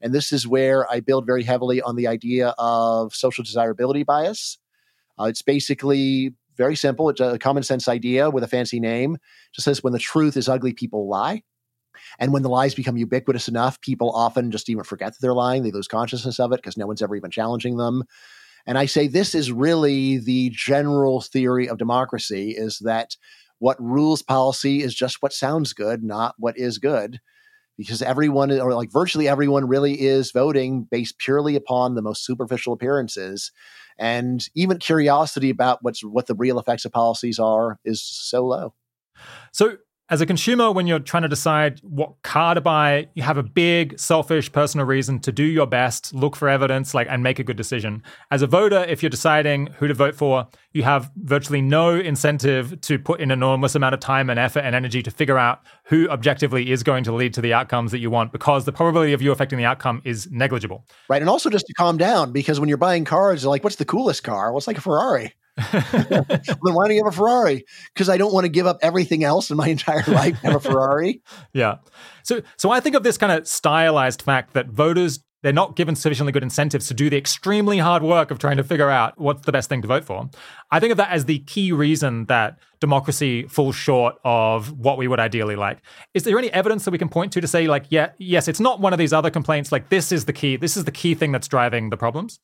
And 0.00 0.14
this 0.14 0.32
is 0.32 0.46
where 0.46 0.90
I 0.90 1.00
build 1.00 1.26
very 1.26 1.42
heavily 1.42 1.82
on 1.82 1.96
the 1.96 2.06
idea 2.06 2.54
of 2.58 3.12
social 3.14 3.42
desirability 3.42 4.04
bias. 4.04 4.56
Uh, 5.18 5.24
it's 5.24 5.42
basically 5.42 6.32
very 6.56 6.76
simple. 6.76 7.08
It's 7.08 7.20
a 7.20 7.38
common 7.38 7.64
sense 7.64 7.88
idea 7.88 8.30
with 8.30 8.44
a 8.44 8.48
fancy 8.48 8.78
name. 8.78 9.16
It 9.16 9.20
just 9.54 9.64
says 9.64 9.82
when 9.82 9.92
the 9.92 9.98
truth 9.98 10.36
is 10.36 10.48
ugly, 10.48 10.72
people 10.72 11.08
lie. 11.08 11.42
And 12.18 12.32
when 12.32 12.42
the 12.42 12.48
lies 12.48 12.74
become 12.74 12.96
ubiquitous 12.96 13.48
enough, 13.48 13.80
people 13.80 14.10
often 14.12 14.50
just 14.50 14.68
even 14.68 14.84
forget 14.84 15.12
that 15.12 15.18
they're 15.20 15.34
lying. 15.34 15.62
They 15.62 15.70
lose 15.70 15.88
consciousness 15.88 16.38
of 16.40 16.52
it 16.52 16.56
because 16.56 16.76
no 16.76 16.86
one's 16.86 17.02
ever 17.02 17.16
even 17.16 17.30
challenging 17.30 17.76
them. 17.76 18.04
And 18.66 18.78
I 18.78 18.86
say 18.86 19.06
this 19.06 19.34
is 19.34 19.52
really 19.52 20.18
the 20.18 20.50
general 20.54 21.20
theory 21.20 21.68
of 21.68 21.78
democracy 21.78 22.54
is 22.56 22.78
that 22.80 23.16
what 23.58 23.80
rules 23.80 24.22
policy 24.22 24.82
is 24.82 24.94
just 24.94 25.18
what 25.20 25.32
sounds 25.32 25.72
good, 25.72 26.02
not 26.02 26.34
what 26.38 26.58
is 26.58 26.78
good. 26.78 27.20
Because 27.78 28.02
everyone, 28.02 28.50
or 28.52 28.74
like 28.74 28.92
virtually 28.92 29.28
everyone, 29.28 29.66
really 29.66 30.00
is 30.00 30.30
voting 30.30 30.86
based 30.90 31.18
purely 31.18 31.56
upon 31.56 31.94
the 31.94 32.02
most 32.02 32.24
superficial 32.24 32.72
appearances. 32.72 33.50
And 33.98 34.46
even 34.54 34.78
curiosity 34.78 35.50
about 35.50 35.78
what's 35.82 36.04
what 36.04 36.26
the 36.26 36.34
real 36.34 36.58
effects 36.58 36.84
of 36.84 36.92
policies 36.92 37.38
are 37.38 37.78
is 37.84 38.02
so 38.02 38.44
low. 38.46 38.74
So 39.52 39.76
as 40.10 40.20
a 40.20 40.26
consumer, 40.26 40.70
when 40.70 40.86
you're 40.86 40.98
trying 40.98 41.22
to 41.22 41.28
decide 41.28 41.80
what 41.82 42.20
car 42.22 42.54
to 42.54 42.60
buy, 42.60 43.08
you 43.14 43.22
have 43.22 43.38
a 43.38 43.42
big, 43.42 43.98
selfish, 43.98 44.52
personal 44.52 44.84
reason 44.86 45.20
to 45.20 45.32
do 45.32 45.44
your 45.44 45.66
best, 45.66 46.12
look 46.12 46.36
for 46.36 46.48
evidence, 46.48 46.92
like, 46.92 47.06
and 47.08 47.22
make 47.22 47.38
a 47.38 47.44
good 47.44 47.56
decision. 47.56 48.02
As 48.30 48.42
a 48.42 48.46
voter, 48.46 48.84
if 48.84 49.02
you're 49.02 49.08
deciding 49.10 49.68
who 49.78 49.88
to 49.88 49.94
vote 49.94 50.14
for, 50.14 50.46
you 50.72 50.82
have 50.82 51.10
virtually 51.16 51.62
no 51.62 51.94
incentive 51.94 52.78
to 52.82 52.98
put 52.98 53.20
an 53.20 53.30
enormous 53.30 53.74
amount 53.74 53.94
of 53.94 54.00
time 54.00 54.28
and 54.28 54.38
effort 54.38 54.60
and 54.60 54.74
energy 54.74 55.02
to 55.02 55.10
figure 55.10 55.38
out 55.38 55.60
who 55.84 56.08
objectively 56.10 56.70
is 56.70 56.82
going 56.82 57.04
to 57.04 57.12
lead 57.12 57.32
to 57.34 57.40
the 57.40 57.54
outcomes 57.54 57.90
that 57.92 58.00
you 58.00 58.10
want, 58.10 58.32
because 58.32 58.64
the 58.66 58.72
probability 58.72 59.14
of 59.14 59.22
you 59.22 59.32
affecting 59.32 59.58
the 59.58 59.64
outcome 59.64 60.02
is 60.04 60.28
negligible. 60.30 60.84
Right, 61.08 61.22
and 61.22 61.30
also 61.30 61.48
just 61.48 61.66
to 61.66 61.72
calm 61.74 61.96
down, 61.96 62.32
because 62.32 62.60
when 62.60 62.68
you're 62.68 62.76
buying 62.76 63.04
cars, 63.04 63.42
you're 63.42 63.50
like, 63.50 63.64
"What's 63.64 63.76
the 63.76 63.84
coolest 63.84 64.24
car?" 64.24 64.50
Well, 64.50 64.58
it's 64.58 64.66
like 64.66 64.78
a 64.78 64.82
Ferrari. 64.82 65.32
Then 65.56 66.74
why 66.74 66.88
do 66.88 66.94
you 66.94 67.04
have 67.04 67.12
a 67.12 67.16
Ferrari? 67.16 67.64
Because 67.92 68.08
I 68.08 68.16
don't 68.16 68.32
want 68.32 68.44
to 68.44 68.48
give 68.48 68.66
up 68.66 68.78
everything 68.82 69.24
else 69.24 69.50
in 69.50 69.56
my 69.56 69.68
entire 69.68 70.04
life 70.06 70.38
have 70.40 70.54
a 70.54 70.60
Ferrari. 70.70 71.22
yeah. 71.52 71.76
So 72.22 72.42
so 72.56 72.70
I 72.70 72.80
think 72.80 72.96
of 72.96 73.02
this 73.02 73.18
kind 73.18 73.32
of 73.32 73.46
stylized 73.46 74.22
fact 74.22 74.54
that 74.54 74.68
voters 74.68 75.20
they're 75.42 75.52
not 75.52 75.74
given 75.74 75.96
sufficiently 75.96 76.32
good 76.32 76.44
incentives 76.44 76.86
to 76.86 76.94
do 76.94 77.10
the 77.10 77.16
extremely 77.16 77.78
hard 77.78 78.02
work 78.02 78.30
of 78.30 78.38
trying 78.38 78.56
to 78.56 78.64
figure 78.64 78.88
out 78.88 79.18
what's 79.18 79.44
the 79.44 79.52
best 79.52 79.68
thing 79.68 79.82
to 79.82 79.88
vote 79.88 80.04
for. 80.04 80.30
I 80.70 80.78
think 80.78 80.92
of 80.92 80.98
that 80.98 81.10
as 81.10 81.24
the 81.24 81.40
key 81.40 81.72
reason 81.72 82.26
that 82.26 82.58
democracy 82.80 83.48
falls 83.48 83.74
short 83.74 84.14
of 84.24 84.70
what 84.78 84.98
we 84.98 85.08
would 85.08 85.18
ideally 85.18 85.56
like. 85.56 85.78
Is 86.14 86.22
there 86.22 86.38
any 86.38 86.52
evidence 86.52 86.84
that 86.84 86.92
we 86.92 86.98
can 86.98 87.08
point 87.08 87.32
to 87.32 87.40
to 87.40 87.48
say, 87.48 87.66
like, 87.66 87.86
yeah, 87.90 88.10
yes, 88.18 88.46
it's 88.46 88.60
not 88.60 88.80
one 88.80 88.92
of 88.92 89.00
these 89.00 89.12
other 89.12 89.30
complaints, 89.30 89.72
like 89.72 89.88
this 89.88 90.12
is 90.12 90.26
the 90.26 90.32
key, 90.32 90.56
this 90.56 90.76
is 90.76 90.84
the 90.84 90.92
key 90.92 91.14
thing 91.14 91.32
that's 91.32 91.48
driving 91.48 91.90
the 91.90 91.96
problems? 91.96 92.38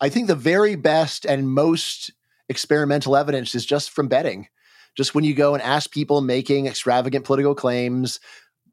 I 0.00 0.08
think 0.08 0.28
the 0.28 0.36
very 0.36 0.76
best 0.76 1.24
and 1.26 1.50
most 1.50 2.12
experimental 2.52 3.16
evidence 3.16 3.56
is 3.56 3.66
just 3.66 3.90
from 3.90 4.06
betting. 4.06 4.46
Just 4.96 5.14
when 5.14 5.24
you 5.24 5.34
go 5.34 5.54
and 5.54 5.62
ask 5.62 5.90
people 5.90 6.20
making 6.20 6.66
extravagant 6.66 7.24
political 7.24 7.54
claims, 7.54 8.20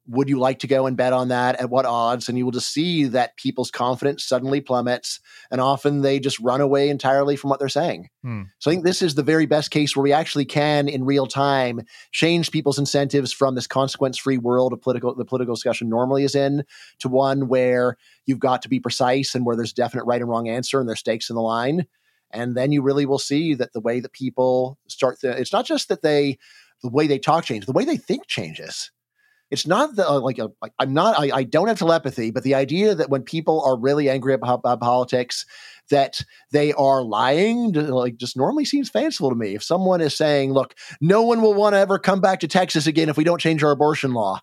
would 0.09 0.27
you 0.27 0.39
like 0.39 0.59
to 0.59 0.67
go 0.67 0.87
and 0.87 0.97
bet 0.97 1.13
on 1.13 1.27
that 1.27 1.61
at 1.61 1.69
what 1.69 1.85
odds 1.85 2.27
and 2.27 2.37
you 2.37 2.43
will 2.43 2.51
just 2.51 2.73
see 2.73 3.03
that 3.05 3.37
people's 3.37 3.69
confidence 3.69 4.25
suddenly 4.25 4.59
plummets 4.59 5.19
and 5.51 5.61
often 5.61 6.01
they 6.01 6.19
just 6.19 6.39
run 6.39 6.61
away 6.61 6.89
entirely 6.89 7.35
from 7.35 7.49
what 7.49 7.59
they're 7.59 7.69
saying 7.69 8.09
hmm. 8.23 8.43
so 8.57 8.69
i 8.69 8.73
think 8.73 8.83
this 8.83 9.01
is 9.01 9.15
the 9.15 9.23
very 9.23 9.45
best 9.45 9.71
case 9.71 9.95
where 9.95 10.03
we 10.03 10.11
actually 10.11 10.45
can 10.45 10.87
in 10.87 11.05
real 11.05 11.27
time 11.27 11.81
change 12.11 12.51
people's 12.51 12.79
incentives 12.79 13.31
from 13.31 13.55
this 13.55 13.67
consequence 13.67 14.17
free 14.17 14.37
world 14.37 14.73
of 14.73 14.81
political 14.81 15.13
the 15.13 15.25
political 15.25 15.53
discussion 15.53 15.87
normally 15.87 16.23
is 16.23 16.35
in 16.35 16.63
to 16.97 17.07
one 17.07 17.47
where 17.47 17.95
you've 18.25 18.39
got 18.39 18.61
to 18.61 18.69
be 18.69 18.79
precise 18.79 19.35
and 19.35 19.45
where 19.45 19.55
there's 19.55 19.73
definite 19.73 20.05
right 20.05 20.21
and 20.21 20.29
wrong 20.29 20.49
answer 20.49 20.79
and 20.79 20.89
there's 20.89 20.99
stakes 20.99 21.29
in 21.29 21.35
the 21.35 21.41
line 21.41 21.85
and 22.31 22.55
then 22.55 22.71
you 22.71 22.81
really 22.81 23.05
will 23.05 23.19
see 23.19 23.53
that 23.55 23.73
the 23.73 23.79
way 23.79 23.99
that 23.99 24.13
people 24.13 24.77
start 24.87 25.19
the, 25.21 25.31
it's 25.31 25.53
not 25.53 25.65
just 25.65 25.89
that 25.89 26.01
they 26.01 26.37
the 26.83 26.89
way 26.89 27.07
they 27.07 27.19
talk 27.19 27.45
changes 27.45 27.65
the 27.65 27.73
way 27.73 27.85
they 27.85 27.97
think 27.97 28.27
changes. 28.27 28.91
It's 29.51 29.65
not 29.65 29.95
the, 29.95 30.07
uh, 30.07 30.19
like 30.19 30.37
a, 30.37 30.49
like 30.61 30.73
i'm 30.77 30.93
not 30.93 31.17
I, 31.17 31.31
I, 31.39 31.43
don't 31.43 31.69
have 31.69 31.79
telepathy 31.79 32.29
but 32.29 32.43
the 32.43 32.53
idea 32.53 32.93
that 32.93 33.09
when 33.09 33.23
people 33.23 33.63
are 33.63 33.79
really 33.79 34.07
angry 34.07 34.35
about, 34.35 34.59
about 34.59 34.79
politics 34.79 35.43
that 35.89 36.21
they 36.51 36.71
are 36.73 37.01
lying 37.01 37.73
to, 37.73 37.81
like 37.81 38.17
just 38.17 38.37
normally 38.37 38.63
seems 38.63 38.91
fanciful 38.91 39.31
to 39.31 39.35
me. 39.35 39.55
If 39.55 39.63
someone 39.63 40.01
is 40.01 40.15
saying 40.15 40.53
look 40.53 40.75
no 41.01 41.23
one 41.23 41.41
will 41.41 41.55
want 41.55 41.73
to 41.73 41.79
ever 41.79 41.97
come 41.97 42.21
back 42.21 42.41
to 42.41 42.47
texas 42.47 42.85
again 42.85 43.09
if 43.09 43.17
we 43.17 43.23
don't 43.23 43.41
change 43.41 43.63
our 43.63 43.71
abortion 43.71 44.13
law 44.13 44.39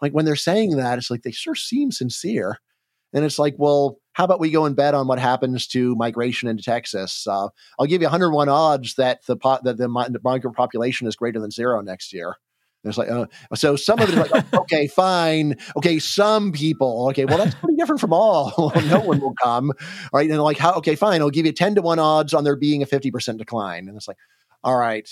like 0.00 0.12
when 0.12 0.24
they're 0.24 0.34
saying 0.34 0.78
that 0.78 0.96
it's 0.96 1.10
like 1.10 1.22
they 1.22 1.30
sure 1.30 1.54
seem 1.54 1.92
sincere 1.92 2.58
and 3.12 3.24
it's 3.24 3.38
like 3.38 3.54
well 3.58 3.98
how 4.18 4.24
about 4.24 4.40
we 4.40 4.50
go 4.50 4.64
and 4.64 4.74
bet 4.74 4.94
on 4.94 5.06
what 5.06 5.20
happens 5.20 5.68
to 5.68 5.94
migration 5.94 6.48
into 6.48 6.60
Texas? 6.60 7.24
Uh, 7.24 7.46
I'll 7.78 7.86
give 7.86 8.02
you 8.02 8.06
101 8.06 8.48
odds 8.48 8.96
that 8.96 9.24
the 9.26 9.36
po- 9.36 9.60
that 9.62 9.76
the, 9.76 9.86
migrant 9.88 10.56
population 10.56 11.06
is 11.06 11.14
greater 11.14 11.38
than 11.38 11.52
zero 11.52 11.80
next 11.82 12.12
year. 12.12 12.34
And 12.82 12.90
it's 12.90 12.98
like, 12.98 13.08
uh, 13.08 13.26
so 13.54 13.76
some 13.76 14.00
of 14.00 14.08
it 14.08 14.18
is 14.18 14.30
like, 14.30 14.54
okay, 14.54 14.88
fine. 14.88 15.54
Okay, 15.76 16.00
some 16.00 16.50
people. 16.50 17.06
Okay, 17.10 17.26
well, 17.26 17.38
that's 17.38 17.54
pretty 17.54 17.76
different 17.76 18.00
from 18.00 18.12
all. 18.12 18.72
no 18.86 18.98
one 18.98 19.20
will 19.20 19.34
come. 19.40 19.72
Right. 20.12 20.28
And 20.28 20.42
like, 20.42 20.58
how, 20.58 20.74
okay, 20.74 20.96
fine. 20.96 21.20
I'll 21.20 21.30
give 21.30 21.46
you 21.46 21.52
10 21.52 21.76
to 21.76 21.82
1 21.82 22.00
odds 22.00 22.34
on 22.34 22.42
there 22.42 22.56
being 22.56 22.82
a 22.82 22.86
50% 22.86 23.38
decline. 23.38 23.86
And 23.86 23.96
it's 23.96 24.08
like, 24.08 24.16
all 24.64 24.76
right. 24.76 25.08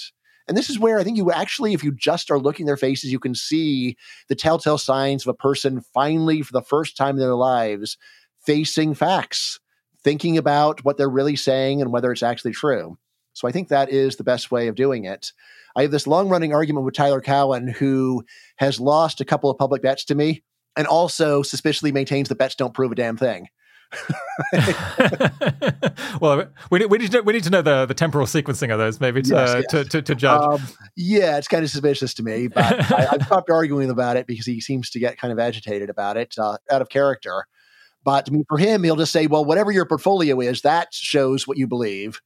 And 0.48 0.56
this 0.56 0.70
is 0.70 0.78
where 0.78 0.98
I 0.98 1.04
think 1.04 1.16
you 1.16 1.30
actually, 1.32 1.72
if 1.72 1.82
you 1.82 1.92
just 1.92 2.30
are 2.30 2.38
looking 2.38 2.66
their 2.66 2.76
faces, 2.76 3.10
you 3.10 3.18
can 3.18 3.34
see 3.34 3.96
the 4.28 4.34
telltale 4.34 4.78
signs 4.78 5.24
of 5.24 5.28
a 5.28 5.34
person 5.34 5.80
finally, 5.92 6.42
for 6.42 6.52
the 6.52 6.62
first 6.62 6.96
time 6.96 7.16
in 7.16 7.20
their 7.20 7.34
lives, 7.34 7.96
facing 8.44 8.94
facts, 8.94 9.58
thinking 10.04 10.38
about 10.38 10.84
what 10.84 10.96
they're 10.96 11.08
really 11.08 11.36
saying 11.36 11.82
and 11.82 11.92
whether 11.92 12.12
it's 12.12 12.22
actually 12.22 12.52
true. 12.52 12.96
So 13.32 13.48
I 13.48 13.52
think 13.52 13.68
that 13.68 13.90
is 13.90 14.16
the 14.16 14.24
best 14.24 14.50
way 14.50 14.68
of 14.68 14.76
doing 14.76 15.04
it. 15.04 15.32
I 15.74 15.82
have 15.82 15.90
this 15.90 16.06
long 16.06 16.28
running 16.28 16.54
argument 16.54 16.86
with 16.86 16.94
Tyler 16.94 17.20
Cowen, 17.20 17.68
who 17.68 18.24
has 18.56 18.80
lost 18.80 19.20
a 19.20 19.26
couple 19.26 19.50
of 19.50 19.58
public 19.58 19.82
bets 19.82 20.04
to 20.06 20.14
me 20.14 20.42
and 20.76 20.86
also 20.86 21.42
suspiciously 21.42 21.92
maintains 21.92 22.28
that 22.28 22.38
bets 22.38 22.54
don't 22.54 22.72
prove 22.72 22.92
a 22.92 22.94
damn 22.94 23.16
thing. 23.16 23.48
well, 26.20 26.46
we 26.70 26.80
need, 26.80 26.86
we, 26.86 26.98
need 26.98 27.12
to, 27.12 27.22
we 27.22 27.32
need 27.32 27.44
to 27.44 27.50
know 27.50 27.62
the, 27.62 27.86
the 27.86 27.94
temporal 27.94 28.26
sequencing 28.26 28.72
of 28.72 28.78
those, 28.78 29.00
maybe 29.00 29.22
to, 29.22 29.34
yes, 29.34 29.54
yes. 29.54 29.64
to, 29.70 29.84
to, 29.84 30.02
to, 30.02 30.14
judge. 30.14 30.42
Um, 30.42 30.60
yeah, 30.96 31.38
it's 31.38 31.48
kind 31.48 31.64
of 31.64 31.70
suspicious 31.70 32.14
to 32.14 32.22
me, 32.22 32.48
but 32.48 32.64
I, 32.92 33.08
have 33.12 33.22
stopped 33.22 33.50
arguing 33.50 33.90
about 33.90 34.16
it 34.16 34.26
because 34.26 34.46
he 34.46 34.60
seems 34.60 34.90
to 34.90 34.98
get 34.98 35.18
kind 35.18 35.32
of 35.32 35.38
agitated 35.38 35.90
about 35.90 36.16
it 36.16 36.34
uh, 36.38 36.56
out 36.70 36.82
of 36.82 36.88
character. 36.88 37.46
But 38.04 38.28
I 38.28 38.32
mean, 38.32 38.44
for 38.48 38.58
him, 38.58 38.84
he'll 38.84 38.96
just 38.96 39.12
say, 39.12 39.26
well, 39.26 39.44
whatever 39.44 39.70
your 39.70 39.86
portfolio 39.86 40.40
is, 40.40 40.62
that 40.62 40.88
shows 40.92 41.46
what 41.46 41.58
you 41.58 41.66
believe. 41.66 42.20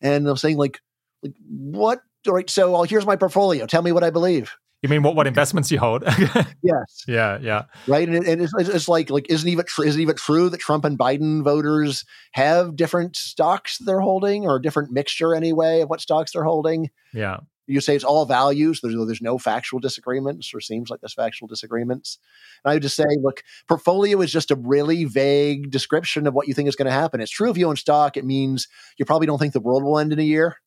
And 0.00 0.28
I'm 0.28 0.36
saying, 0.36 0.58
like, 0.58 0.80
like 1.22 1.34
what? 1.48 2.00
All 2.26 2.34
right, 2.34 2.48
so 2.48 2.72
well, 2.72 2.84
here's 2.84 3.06
my 3.06 3.16
portfolio. 3.16 3.66
Tell 3.66 3.82
me 3.82 3.92
what 3.92 4.04
I 4.04 4.10
believe. 4.10 4.54
You 4.84 4.90
mean 4.90 5.02
what 5.02 5.16
what 5.16 5.26
investments 5.26 5.70
you 5.70 5.78
hold? 5.78 6.04
yes. 6.62 7.04
Yeah, 7.08 7.38
yeah. 7.40 7.62
Right, 7.86 8.06
and, 8.06 8.22
and 8.26 8.42
it's, 8.42 8.52
it's, 8.58 8.86
like 8.86 9.08
like 9.08 9.24
isn't 9.30 9.48
even 9.48 9.64
tr- 9.64 9.84
isn't 9.84 9.98
even 9.98 10.14
true 10.14 10.50
that 10.50 10.60
Trump 10.60 10.84
and 10.84 10.98
Biden 10.98 11.42
voters 11.42 12.04
have 12.32 12.76
different 12.76 13.16
stocks 13.16 13.78
they're 13.78 14.00
holding 14.00 14.44
or 14.44 14.56
a 14.56 14.62
different 14.62 14.92
mixture 14.92 15.34
anyway 15.34 15.80
of 15.80 15.88
what 15.88 16.02
stocks 16.02 16.32
they're 16.32 16.44
holding. 16.44 16.90
Yeah 17.14 17.38
you 17.66 17.80
say 17.80 17.94
it's 17.94 18.04
all 18.04 18.26
values. 18.26 18.82
There's, 18.82 18.94
there's 18.94 19.22
no 19.22 19.38
factual 19.38 19.80
disagreements, 19.80 20.52
or 20.52 20.60
seems 20.60 20.90
like 20.90 21.00
there's 21.00 21.14
factual 21.14 21.48
disagreements. 21.48 22.18
And 22.62 22.70
I 22.70 22.74
would 22.74 22.82
just 22.82 22.94
say, 22.94 23.06
look, 23.22 23.42
portfolio 23.66 24.20
is 24.20 24.30
just 24.30 24.50
a 24.50 24.56
really 24.56 25.06
vague 25.06 25.70
description 25.70 26.26
of 26.26 26.34
what 26.34 26.46
you 26.46 26.52
think 26.52 26.68
is 26.68 26.76
going 26.76 26.88
to 26.88 26.92
happen. 26.92 27.22
It's 27.22 27.30
true 27.30 27.50
if 27.50 27.56
you 27.56 27.66
own 27.66 27.76
stock, 27.76 28.18
it 28.18 28.26
means 28.26 28.68
you 28.98 29.06
probably 29.06 29.26
don't 29.26 29.38
think 29.38 29.54
the 29.54 29.60
world 29.60 29.82
will 29.82 29.98
end 29.98 30.12
in 30.12 30.18
a 30.18 30.22
year. 30.22 30.58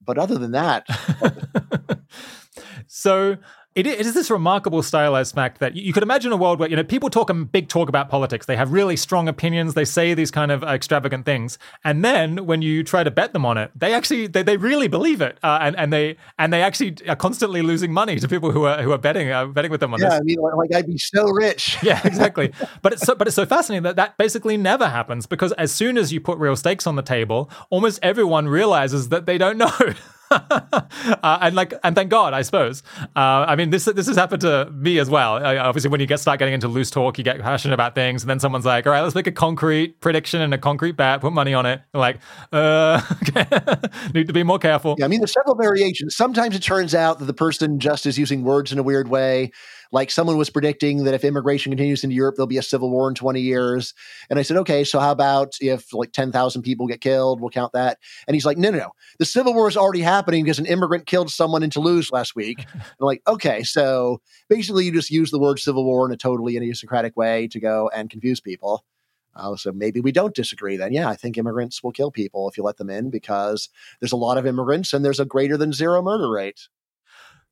But 0.00 0.16
other 0.16 0.38
than 0.38 0.52
that, 0.52 0.86
so 2.86 3.36
it 3.86 4.06
is 4.06 4.14
this 4.14 4.30
remarkable 4.30 4.82
stylized 4.82 5.34
fact 5.34 5.60
that 5.60 5.74
you 5.74 5.92
could 5.92 6.02
imagine 6.02 6.32
a 6.32 6.36
world 6.36 6.58
where 6.58 6.68
you 6.68 6.76
know 6.76 6.84
people 6.84 7.10
talk 7.10 7.30
a 7.30 7.34
big 7.34 7.68
talk 7.68 7.88
about 7.88 8.08
politics. 8.08 8.46
They 8.46 8.56
have 8.56 8.72
really 8.72 8.96
strong 8.96 9.28
opinions. 9.28 9.74
They 9.74 9.84
say 9.84 10.14
these 10.14 10.30
kind 10.30 10.50
of 10.50 10.62
extravagant 10.62 11.24
things, 11.24 11.58
and 11.84 12.04
then 12.04 12.46
when 12.46 12.62
you 12.62 12.82
try 12.82 13.04
to 13.04 13.10
bet 13.10 13.32
them 13.32 13.46
on 13.46 13.58
it, 13.58 13.70
they 13.74 13.94
actually 13.94 14.26
they, 14.26 14.42
they 14.42 14.56
really 14.56 14.88
believe 14.88 15.20
it, 15.20 15.38
uh, 15.42 15.58
and 15.60 15.76
and 15.76 15.92
they 15.92 16.16
and 16.38 16.52
they 16.52 16.62
actually 16.62 16.96
are 17.08 17.16
constantly 17.16 17.62
losing 17.62 17.92
money 17.92 18.18
to 18.18 18.28
people 18.28 18.50
who 18.50 18.64
are 18.64 18.82
who 18.82 18.92
are 18.92 18.98
betting 18.98 19.30
uh, 19.30 19.46
betting 19.46 19.70
with 19.70 19.80
them 19.80 19.94
on 19.94 20.00
yeah, 20.00 20.10
this. 20.10 20.20
I 20.20 20.22
mean, 20.22 20.38
like 20.38 20.74
I'd 20.74 20.86
be 20.86 20.98
so 20.98 21.30
rich. 21.30 21.76
yeah, 21.82 22.00
exactly. 22.04 22.52
but 22.82 22.92
it's 22.92 23.02
so 23.02 23.14
but 23.14 23.26
it's 23.26 23.36
so 23.36 23.46
fascinating 23.46 23.84
that 23.84 23.96
that 23.96 24.16
basically 24.18 24.56
never 24.56 24.88
happens 24.88 25.26
because 25.26 25.52
as 25.52 25.72
soon 25.72 25.98
as 25.98 26.12
you 26.12 26.20
put 26.20 26.38
real 26.38 26.56
stakes 26.56 26.86
on 26.86 26.96
the 26.96 27.02
table, 27.02 27.50
almost 27.70 27.98
everyone 28.02 28.48
realizes 28.48 29.10
that 29.10 29.26
they 29.26 29.38
don't 29.38 29.58
know. 29.58 29.72
uh, 30.30 31.38
and 31.40 31.54
like, 31.54 31.74
and 31.82 31.94
thank 31.94 32.10
God, 32.10 32.34
I 32.34 32.42
suppose. 32.42 32.82
Uh, 33.16 33.46
I 33.46 33.56
mean, 33.56 33.70
this 33.70 33.84
this 33.86 34.06
has 34.06 34.16
happened 34.16 34.42
to 34.42 34.70
me 34.72 34.98
as 34.98 35.08
well. 35.08 35.36
Uh, 35.36 35.56
obviously, 35.56 35.90
when 35.90 36.00
you 36.00 36.06
get 36.06 36.20
start 36.20 36.38
getting 36.38 36.54
into 36.54 36.68
loose 36.68 36.90
talk, 36.90 37.18
you 37.18 37.24
get 37.24 37.40
passionate 37.40 37.74
about 37.74 37.94
things, 37.94 38.22
and 38.22 38.30
then 38.30 38.40
someone's 38.40 38.64
like, 38.64 38.86
"All 38.86 38.92
right, 38.92 39.02
let's 39.02 39.14
make 39.14 39.26
a 39.26 39.32
concrete 39.32 40.00
prediction 40.00 40.40
and 40.40 40.52
a 40.52 40.58
concrete 40.58 40.92
bet, 40.92 41.20
put 41.20 41.32
money 41.32 41.54
on 41.54 41.66
it." 41.66 41.80
You're 41.92 42.00
like, 42.00 42.18
uh, 42.52 43.00
need 44.14 44.26
to 44.26 44.32
be 44.32 44.42
more 44.42 44.58
careful. 44.58 44.96
Yeah, 44.98 45.06
I 45.06 45.08
mean, 45.08 45.20
there's 45.20 45.32
several 45.32 45.56
variations. 45.56 46.16
Sometimes 46.16 46.54
it 46.54 46.62
turns 46.62 46.94
out 46.94 47.18
that 47.18 47.26
the 47.26 47.34
person 47.34 47.78
just 47.80 48.06
is 48.06 48.18
using 48.18 48.44
words 48.44 48.72
in 48.72 48.78
a 48.78 48.82
weird 48.82 49.08
way. 49.08 49.52
Like 49.90 50.10
someone 50.10 50.36
was 50.36 50.50
predicting 50.50 51.04
that 51.04 51.14
if 51.14 51.24
immigration 51.24 51.70
continues 51.70 52.04
into 52.04 52.16
Europe, 52.16 52.36
there'll 52.36 52.46
be 52.46 52.58
a 52.58 52.62
civil 52.62 52.90
war 52.90 53.08
in 53.08 53.14
20 53.14 53.40
years. 53.40 53.94
And 54.28 54.38
I 54.38 54.42
said, 54.42 54.56
okay, 54.58 54.84
so 54.84 54.98
how 54.98 55.12
about 55.12 55.54
if 55.60 55.92
like 55.92 56.12
10,000 56.12 56.62
people 56.62 56.86
get 56.86 57.00
killed? 57.00 57.40
We'll 57.40 57.50
count 57.50 57.72
that. 57.72 57.98
And 58.26 58.34
he's 58.34 58.44
like, 58.44 58.58
no, 58.58 58.70
no, 58.70 58.78
no. 58.78 58.90
The 59.18 59.24
civil 59.24 59.54
war 59.54 59.68
is 59.68 59.76
already 59.76 60.02
happening 60.02 60.44
because 60.44 60.58
an 60.58 60.66
immigrant 60.66 61.06
killed 61.06 61.30
someone 61.30 61.62
in 61.62 61.70
Toulouse 61.70 62.12
last 62.12 62.36
week. 62.36 62.64
I'm 62.74 63.06
like, 63.06 63.22
okay, 63.26 63.62
so 63.62 64.20
basically 64.48 64.84
you 64.84 64.92
just 64.92 65.10
use 65.10 65.30
the 65.30 65.38
word 65.38 65.58
civil 65.58 65.84
war 65.84 66.06
in 66.06 66.12
a 66.12 66.16
totally 66.16 66.56
idiosyncratic 66.56 67.16
way 67.16 67.48
to 67.48 67.60
go 67.60 67.90
and 67.94 68.10
confuse 68.10 68.40
people. 68.40 68.84
Uh, 69.38 69.54
so 69.56 69.72
maybe 69.72 70.00
we 70.00 70.10
don't 70.10 70.34
disagree 70.34 70.76
then. 70.76 70.92
Yeah, 70.92 71.08
I 71.08 71.14
think 71.14 71.38
immigrants 71.38 71.82
will 71.82 71.92
kill 71.92 72.10
people 72.10 72.48
if 72.48 72.56
you 72.56 72.64
let 72.64 72.76
them 72.76 72.90
in 72.90 73.08
because 73.08 73.68
there's 74.00 74.12
a 74.12 74.16
lot 74.16 74.36
of 74.36 74.46
immigrants 74.46 74.92
and 74.92 75.04
there's 75.04 75.20
a 75.20 75.24
greater 75.24 75.56
than 75.56 75.72
zero 75.72 76.02
murder 76.02 76.28
rate. 76.28 76.68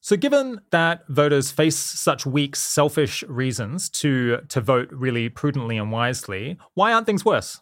So, 0.07 0.16
given 0.16 0.61
that 0.70 1.05
voters 1.09 1.51
face 1.51 1.74
such 1.74 2.24
weak, 2.24 2.55
selfish 2.55 3.24
reasons 3.24 3.89
to 3.89 4.37
to 4.51 4.61
vote 4.61 4.89
really 4.93 5.28
prudently 5.28 5.78
and 5.78 5.91
wisely, 5.91 6.59
why 6.74 6.93
aren't 6.93 7.07
things 7.07 7.24
worse? 7.24 7.61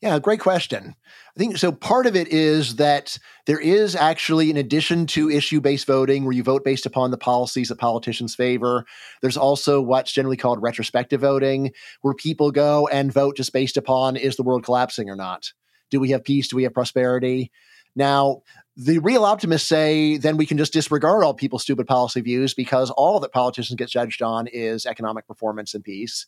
Yeah, 0.00 0.18
great 0.18 0.40
question. 0.40 0.94
I 1.36 1.38
think 1.38 1.58
so. 1.58 1.70
Part 1.70 2.06
of 2.06 2.16
it 2.16 2.28
is 2.28 2.76
that 2.76 3.18
there 3.44 3.60
is 3.60 3.94
actually, 3.94 4.48
in 4.48 4.56
addition 4.56 5.06
to 5.08 5.28
issue 5.28 5.60
based 5.60 5.86
voting, 5.86 6.24
where 6.24 6.32
you 6.32 6.42
vote 6.42 6.64
based 6.64 6.86
upon 6.86 7.10
the 7.10 7.18
policies 7.18 7.68
that 7.68 7.76
politicians 7.76 8.34
favor, 8.34 8.86
there's 9.20 9.36
also 9.36 9.82
what's 9.82 10.10
generally 10.10 10.38
called 10.38 10.62
retrospective 10.62 11.20
voting, 11.20 11.72
where 12.00 12.14
people 12.14 12.50
go 12.50 12.88
and 12.88 13.12
vote 13.12 13.36
just 13.36 13.52
based 13.52 13.76
upon 13.76 14.16
is 14.16 14.36
the 14.36 14.42
world 14.42 14.64
collapsing 14.64 15.10
or 15.10 15.16
not? 15.16 15.52
Do 15.90 16.00
we 16.00 16.12
have 16.12 16.24
peace? 16.24 16.48
Do 16.48 16.56
we 16.56 16.62
have 16.62 16.72
prosperity? 16.72 17.52
Now, 17.94 18.42
the 18.80 19.00
real 19.00 19.24
optimists 19.24 19.68
say 19.68 20.18
then 20.18 20.36
we 20.36 20.46
can 20.46 20.56
just 20.56 20.72
disregard 20.72 21.24
all 21.24 21.34
people's 21.34 21.62
stupid 21.62 21.88
policy 21.88 22.20
views 22.20 22.54
because 22.54 22.92
all 22.92 23.18
that 23.18 23.32
politicians 23.32 23.76
get 23.76 23.88
judged 23.88 24.22
on 24.22 24.46
is 24.46 24.86
economic 24.86 25.26
performance 25.26 25.74
and 25.74 25.82
peace. 25.82 26.26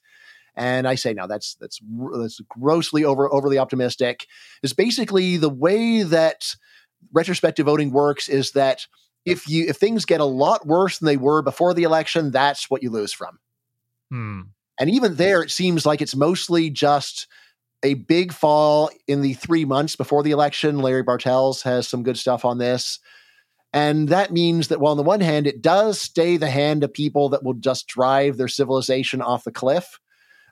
And 0.56 0.88
I 0.88 0.96
say 0.96 1.14
no, 1.14 1.28
that's 1.28 1.54
that's 1.54 1.80
that's 2.12 2.40
grossly 2.48 3.04
over 3.04 3.32
overly 3.32 3.56
optimistic. 3.56 4.26
Is 4.64 4.72
basically 4.72 5.36
the 5.36 5.48
way 5.48 6.02
that 6.02 6.56
retrospective 7.12 7.66
voting 7.66 7.92
works 7.92 8.28
is 8.28 8.50
that 8.52 8.84
if 9.24 9.48
you 9.48 9.66
if 9.68 9.76
things 9.76 10.04
get 10.04 10.20
a 10.20 10.24
lot 10.24 10.66
worse 10.66 10.98
than 10.98 11.06
they 11.06 11.16
were 11.16 11.42
before 11.42 11.72
the 11.72 11.84
election, 11.84 12.32
that's 12.32 12.68
what 12.68 12.82
you 12.82 12.90
lose 12.90 13.12
from. 13.12 13.38
Hmm. 14.10 14.40
And 14.76 14.90
even 14.90 15.14
there, 15.14 15.40
it 15.42 15.52
seems 15.52 15.86
like 15.86 16.02
it's 16.02 16.16
mostly 16.16 16.68
just 16.68 17.28
a 17.82 17.94
big 17.94 18.32
fall 18.32 18.90
in 19.06 19.22
the 19.22 19.34
three 19.34 19.64
months 19.64 19.96
before 19.96 20.22
the 20.22 20.32
election. 20.32 20.80
Larry 20.80 21.02
Bartels 21.02 21.62
has 21.62 21.88
some 21.88 22.02
good 22.02 22.18
stuff 22.18 22.44
on 22.44 22.58
this. 22.58 22.98
And 23.72 24.08
that 24.08 24.32
means 24.32 24.68
that, 24.68 24.80
well, 24.80 24.90
on 24.90 24.96
the 24.96 25.02
one 25.02 25.20
hand, 25.20 25.46
it 25.46 25.62
does 25.62 26.00
stay 26.00 26.36
the 26.36 26.50
hand 26.50 26.82
of 26.82 26.92
people 26.92 27.28
that 27.30 27.44
will 27.44 27.54
just 27.54 27.86
drive 27.86 28.36
their 28.36 28.48
civilization 28.48 29.22
off 29.22 29.44
the 29.44 29.52
cliff. 29.52 29.98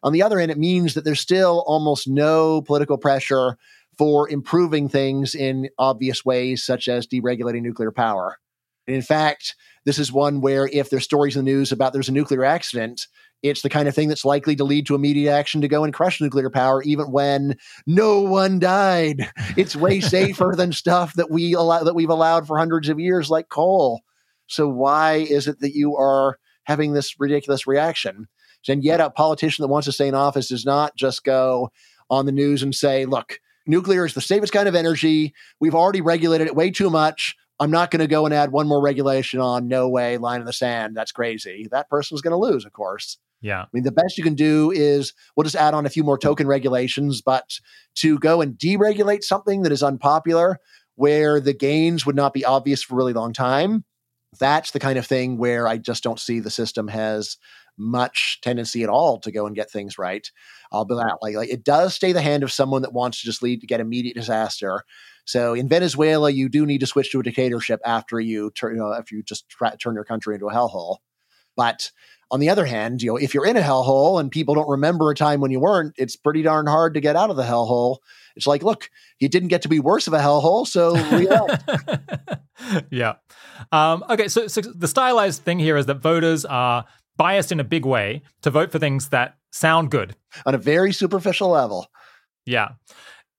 On 0.04 0.12
the 0.12 0.22
other 0.22 0.38
hand, 0.38 0.52
it 0.52 0.58
means 0.58 0.94
that 0.94 1.04
there's 1.04 1.20
still 1.20 1.64
almost 1.66 2.06
no 2.06 2.62
political 2.62 2.96
pressure 2.96 3.56
for 3.98 4.28
improving 4.30 4.88
things 4.88 5.34
in 5.34 5.68
obvious 5.76 6.24
ways, 6.24 6.64
such 6.64 6.86
as 6.86 7.08
deregulating 7.08 7.62
nuclear 7.62 7.90
power. 7.90 8.38
In 8.86 9.02
fact, 9.02 9.56
this 9.84 9.98
is 9.98 10.12
one 10.12 10.40
where 10.40 10.68
if 10.72 10.88
there's 10.88 11.04
stories 11.04 11.36
in 11.36 11.44
the 11.44 11.50
news 11.50 11.72
about 11.72 11.92
there's 11.92 12.08
a 12.08 12.12
nuclear 12.12 12.44
accident, 12.44 13.08
it's 13.42 13.62
the 13.62 13.68
kind 13.68 13.88
of 13.88 13.94
thing 13.94 14.08
that's 14.08 14.24
likely 14.24 14.56
to 14.56 14.64
lead 14.64 14.86
to 14.86 14.94
immediate 14.94 15.32
action 15.32 15.60
to 15.60 15.68
go 15.68 15.84
and 15.84 15.94
crush 15.94 16.20
nuclear 16.20 16.50
power, 16.50 16.82
even 16.82 17.12
when 17.12 17.56
no 17.86 18.20
one 18.20 18.58
died. 18.58 19.30
It's 19.56 19.74
way 19.74 20.00
safer 20.00 20.54
than 20.56 20.72
stuff 20.72 21.14
that 21.14 21.30
we 21.30 21.52
allow 21.52 21.82
that 21.82 21.94
we've 21.94 22.10
allowed 22.10 22.46
for 22.46 22.58
hundreds 22.58 22.88
of 22.88 23.00
years, 23.00 23.30
like 23.30 23.48
coal. 23.48 24.02
So 24.46 24.68
why 24.68 25.14
is 25.14 25.48
it 25.48 25.60
that 25.60 25.74
you 25.74 25.96
are 25.96 26.38
having 26.64 26.92
this 26.92 27.18
ridiculous 27.18 27.66
reaction? 27.66 28.28
And 28.68 28.84
yet, 28.84 29.00
a 29.00 29.10
politician 29.10 29.62
that 29.62 29.68
wants 29.68 29.86
to 29.86 29.92
stay 29.92 30.08
in 30.08 30.14
office 30.14 30.48
does 30.48 30.66
not 30.66 30.94
just 30.96 31.24
go 31.24 31.70
on 32.10 32.26
the 32.26 32.32
news 32.32 32.62
and 32.62 32.74
say, 32.74 33.04
"Look, 33.06 33.40
nuclear 33.66 34.04
is 34.04 34.14
the 34.14 34.20
safest 34.20 34.52
kind 34.52 34.68
of 34.68 34.74
energy. 34.74 35.34
We've 35.60 35.74
already 35.74 36.00
regulated 36.00 36.46
it 36.46 36.56
way 36.56 36.70
too 36.70 36.90
much. 36.90 37.36
I'm 37.60 37.70
not 37.70 37.90
going 37.90 38.00
to 38.00 38.06
go 38.06 38.24
and 38.24 38.34
add 38.34 38.52
one 38.52 38.68
more 38.68 38.80
regulation 38.80 39.40
on. 39.40 39.68
No 39.68 39.88
way, 39.88 40.16
line 40.18 40.40
in 40.40 40.46
the 40.46 40.52
sand. 40.52 40.96
That's 40.96 41.12
crazy. 41.12 41.66
That 41.70 41.88
person's 41.88 42.20
going 42.20 42.32
to 42.32 42.36
lose, 42.36 42.64
of 42.64 42.72
course. 42.72 43.18
Yeah. 43.40 43.62
I 43.62 43.66
mean, 43.72 43.84
the 43.84 43.92
best 43.92 44.18
you 44.18 44.24
can 44.24 44.34
do 44.34 44.70
is 44.70 45.12
we'll 45.36 45.44
just 45.44 45.56
add 45.56 45.74
on 45.74 45.86
a 45.86 45.90
few 45.90 46.02
more 46.02 46.18
token 46.18 46.46
regulations, 46.46 47.22
but 47.22 47.58
to 47.96 48.18
go 48.18 48.40
and 48.40 48.54
deregulate 48.54 49.22
something 49.22 49.62
that 49.62 49.72
is 49.72 49.82
unpopular 49.82 50.58
where 50.96 51.40
the 51.40 51.54
gains 51.54 52.04
would 52.04 52.16
not 52.16 52.34
be 52.34 52.44
obvious 52.44 52.82
for 52.82 52.94
a 52.94 52.96
really 52.96 53.12
long 53.12 53.32
time, 53.32 53.84
that's 54.38 54.72
the 54.72 54.80
kind 54.80 54.98
of 54.98 55.06
thing 55.06 55.38
where 55.38 55.68
I 55.68 55.78
just 55.78 56.02
don't 56.02 56.18
see 56.18 56.40
the 56.40 56.50
system 56.50 56.88
has 56.88 57.36
much 57.78 58.40
tendency 58.42 58.82
at 58.82 58.88
all 58.88 59.20
to 59.20 59.30
go 59.30 59.46
and 59.46 59.54
get 59.54 59.70
things 59.70 59.98
right. 59.98 60.28
I'll 60.72 60.84
be 60.84 60.94
like, 60.94 61.14
like 61.22 61.48
it 61.48 61.64
does 61.64 61.94
stay 61.94 62.12
the 62.12 62.20
hand 62.20 62.42
of 62.42 62.52
someone 62.52 62.82
that 62.82 62.92
wants 62.92 63.20
to 63.20 63.26
just 63.26 63.42
lead 63.42 63.60
to 63.60 63.66
get 63.66 63.80
immediate 63.80 64.16
disaster. 64.16 64.82
So 65.24 65.54
in 65.54 65.68
Venezuela, 65.68 66.30
you 66.30 66.48
do 66.48 66.66
need 66.66 66.80
to 66.80 66.86
switch 66.86 67.12
to 67.12 67.20
a 67.20 67.22
dictatorship 67.22 67.80
after 67.84 68.18
you 68.18 68.50
turn, 68.50 68.74
you 68.74 68.80
know, 68.80 68.92
if 68.92 69.12
you 69.12 69.22
just 69.22 69.48
try, 69.48 69.74
turn 69.76 69.94
your 69.94 70.04
country 70.04 70.34
into 70.34 70.48
a 70.48 70.52
hellhole. 70.52 70.96
But 71.58 71.90
on 72.30 72.40
the 72.40 72.48
other 72.48 72.64
hand, 72.64 73.02
you 73.02 73.10
know, 73.10 73.16
if 73.16 73.34
you're 73.34 73.46
in 73.46 73.56
a 73.56 73.60
hellhole 73.60 74.20
and 74.20 74.30
people 74.30 74.54
don't 74.54 74.68
remember 74.68 75.10
a 75.10 75.14
time 75.14 75.40
when 75.40 75.50
you 75.50 75.60
weren't, 75.60 75.94
it's 75.98 76.14
pretty 76.14 76.42
darn 76.42 76.66
hard 76.66 76.94
to 76.94 77.00
get 77.00 77.16
out 77.16 77.30
of 77.30 77.36
the 77.36 77.42
hellhole. 77.42 77.98
It's 78.36 78.46
like, 78.46 78.62
look, 78.62 78.90
you 79.18 79.28
didn't 79.28 79.48
get 79.48 79.62
to 79.62 79.68
be 79.68 79.80
worse 79.80 80.06
of 80.06 80.12
a 80.12 80.18
hellhole, 80.18 80.66
so 80.66 80.94
yeah. 82.90 83.14
Um, 83.72 84.04
okay, 84.08 84.28
so, 84.28 84.46
so 84.46 84.60
the 84.60 84.86
stylized 84.86 85.42
thing 85.42 85.58
here 85.58 85.76
is 85.76 85.86
that 85.86 85.96
voters 85.96 86.44
are 86.44 86.84
biased 87.16 87.50
in 87.50 87.58
a 87.58 87.64
big 87.64 87.84
way 87.84 88.22
to 88.42 88.50
vote 88.50 88.70
for 88.70 88.78
things 88.78 89.08
that 89.08 89.36
sound 89.50 89.90
good 89.90 90.14
on 90.46 90.54
a 90.54 90.58
very 90.58 90.92
superficial 90.92 91.48
level. 91.48 91.88
Yeah. 92.46 92.72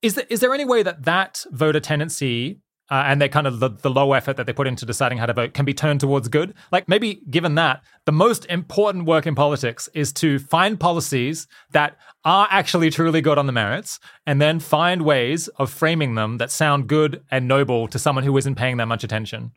Is 0.02 0.16
there, 0.16 0.26
is 0.30 0.42
there 0.42 0.54
any 0.54 0.66
way 0.66 0.84
that 0.84 1.06
that 1.06 1.46
voter 1.52 1.80
tendency 1.80 2.60
uh, 2.92 3.04
and 3.06 3.22
they 3.22 3.30
kind 3.30 3.48
of 3.48 3.60
the, 3.60 3.70
the 3.70 3.90
low 3.90 4.14
effort 4.14 4.38
that 4.38 4.46
they 4.46 4.54
put 4.54 4.68
into 4.68 4.86
deciding 4.86 5.18
how 5.18 5.26
to 5.26 5.34
vote 5.34 5.54
can 5.54 5.66
be 5.66 5.74
turned 5.74 6.00
towards 6.00 6.28
good. 6.28 6.54
Like 6.72 6.88
maybe 6.88 7.22
given 7.30 7.56
that, 7.56 7.82
the 8.06 8.12
most 8.12 8.46
important 8.46 9.06
work 9.06 9.28
in 9.28 9.36
politics 9.36 9.88
is 9.94 10.12
to 10.14 10.40
find 10.40 10.80
policies 10.80 11.48
that 11.72 11.98
are 12.26 12.48
actually 12.50 12.90
truly 12.90 13.22
good 13.22 13.38
on 13.38 13.46
the 13.46 13.52
merits 13.52 14.00
and 14.26 14.42
then 14.42 14.60
find 14.60 15.04
ways 15.04 15.48
of 15.50 15.70
framing 15.70 16.16
them 16.16 16.38
that 16.38 16.52
sound 16.52 16.88
good 16.88 17.24
and 17.32 17.48
noble 17.48 17.88
to 17.88 18.00
someone 18.00 18.24
who 18.24 18.36
isn't 18.38 18.56
paying 18.56 18.78
that 18.78 18.88
much 18.88 19.04
attention. 19.04 19.52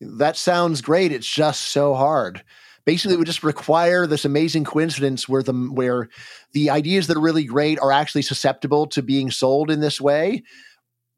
That 0.00 0.36
sounds 0.36 0.80
great. 0.80 1.12
It's 1.12 1.32
just 1.32 1.68
so 1.68 1.94
hard 1.94 2.42
basically 2.84 3.14
it 3.14 3.18
would 3.18 3.26
just 3.26 3.42
require 3.42 4.06
this 4.06 4.24
amazing 4.24 4.64
coincidence 4.64 5.28
where 5.28 5.42
the 5.42 5.52
where 5.52 6.08
the 6.52 6.70
ideas 6.70 7.06
that 7.06 7.16
are 7.16 7.20
really 7.20 7.44
great 7.44 7.78
are 7.80 7.92
actually 7.92 8.22
susceptible 8.22 8.86
to 8.86 9.02
being 9.02 9.30
sold 9.30 9.70
in 9.70 9.80
this 9.80 10.00
way 10.00 10.42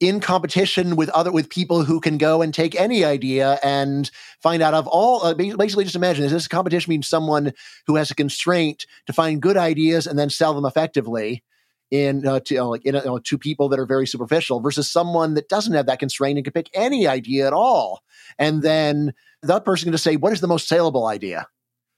in 0.00 0.20
competition 0.20 0.94
with 0.94 1.08
other 1.10 1.32
with 1.32 1.48
people 1.48 1.84
who 1.84 2.00
can 2.00 2.18
go 2.18 2.42
and 2.42 2.52
take 2.52 2.78
any 2.78 3.04
idea 3.04 3.58
and 3.62 4.10
find 4.42 4.62
out 4.62 4.74
of 4.74 4.86
all 4.86 5.24
uh, 5.24 5.32
basically 5.32 5.84
just 5.84 5.96
imagine 5.96 6.24
is 6.24 6.32
this 6.32 6.48
competition 6.48 6.90
means 6.90 7.08
someone 7.08 7.52
who 7.86 7.96
has 7.96 8.10
a 8.10 8.14
constraint 8.14 8.86
to 9.06 9.12
find 9.12 9.40
good 9.40 9.56
ideas 9.56 10.06
and 10.06 10.18
then 10.18 10.28
sell 10.28 10.52
them 10.52 10.66
effectively 10.66 11.42
in 11.90 12.26
uh, 12.26 12.40
to, 12.40 12.54
you 12.54 12.60
know, 12.60 12.70
like 12.70 12.84
in, 12.84 12.94
you 12.94 13.04
know, 13.04 13.18
to 13.18 13.38
people 13.38 13.68
that 13.68 13.78
are 13.78 13.86
very 13.86 14.06
superficial 14.06 14.60
versus 14.60 14.90
someone 14.90 15.34
that 15.34 15.48
doesn't 15.48 15.74
have 15.74 15.86
that 15.86 15.98
constraint 15.98 16.36
and 16.36 16.44
can 16.44 16.52
pick 16.52 16.68
any 16.74 17.06
idea 17.06 17.46
at 17.46 17.52
all? 17.52 18.02
And 18.38 18.62
then 18.62 19.14
that 19.42 19.64
person 19.64 19.86
can 19.86 19.92
just 19.92 20.04
say 20.04 20.16
what 20.16 20.32
is 20.32 20.40
the 20.40 20.48
most 20.48 20.68
saleable 20.68 21.06
idea 21.06 21.46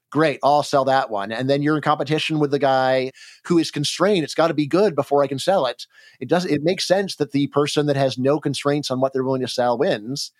great, 0.09 0.39
I'll 0.43 0.63
sell 0.63 0.85
that 0.85 1.09
one. 1.09 1.31
And 1.31 1.49
then 1.49 1.61
you're 1.61 1.75
in 1.75 1.81
competition 1.81 2.39
with 2.39 2.51
the 2.51 2.59
guy 2.59 3.11
who 3.45 3.57
is 3.57 3.71
constrained. 3.71 4.23
It's 4.23 4.35
got 4.35 4.47
to 4.47 4.53
be 4.53 4.67
good 4.67 4.95
before 4.95 5.23
I 5.23 5.27
can 5.27 5.39
sell 5.39 5.65
it. 5.65 5.85
It 6.19 6.29
does 6.29 6.45
it 6.45 6.63
makes 6.63 6.87
sense 6.87 7.15
that 7.17 7.31
the 7.31 7.47
person 7.47 7.85
that 7.87 7.95
has 7.95 8.17
no 8.17 8.39
constraints 8.39 8.91
on 8.91 8.99
what 8.99 9.13
they're 9.13 9.23
willing 9.23 9.41
to 9.41 9.47
sell 9.47 9.77
wins. 9.77 10.31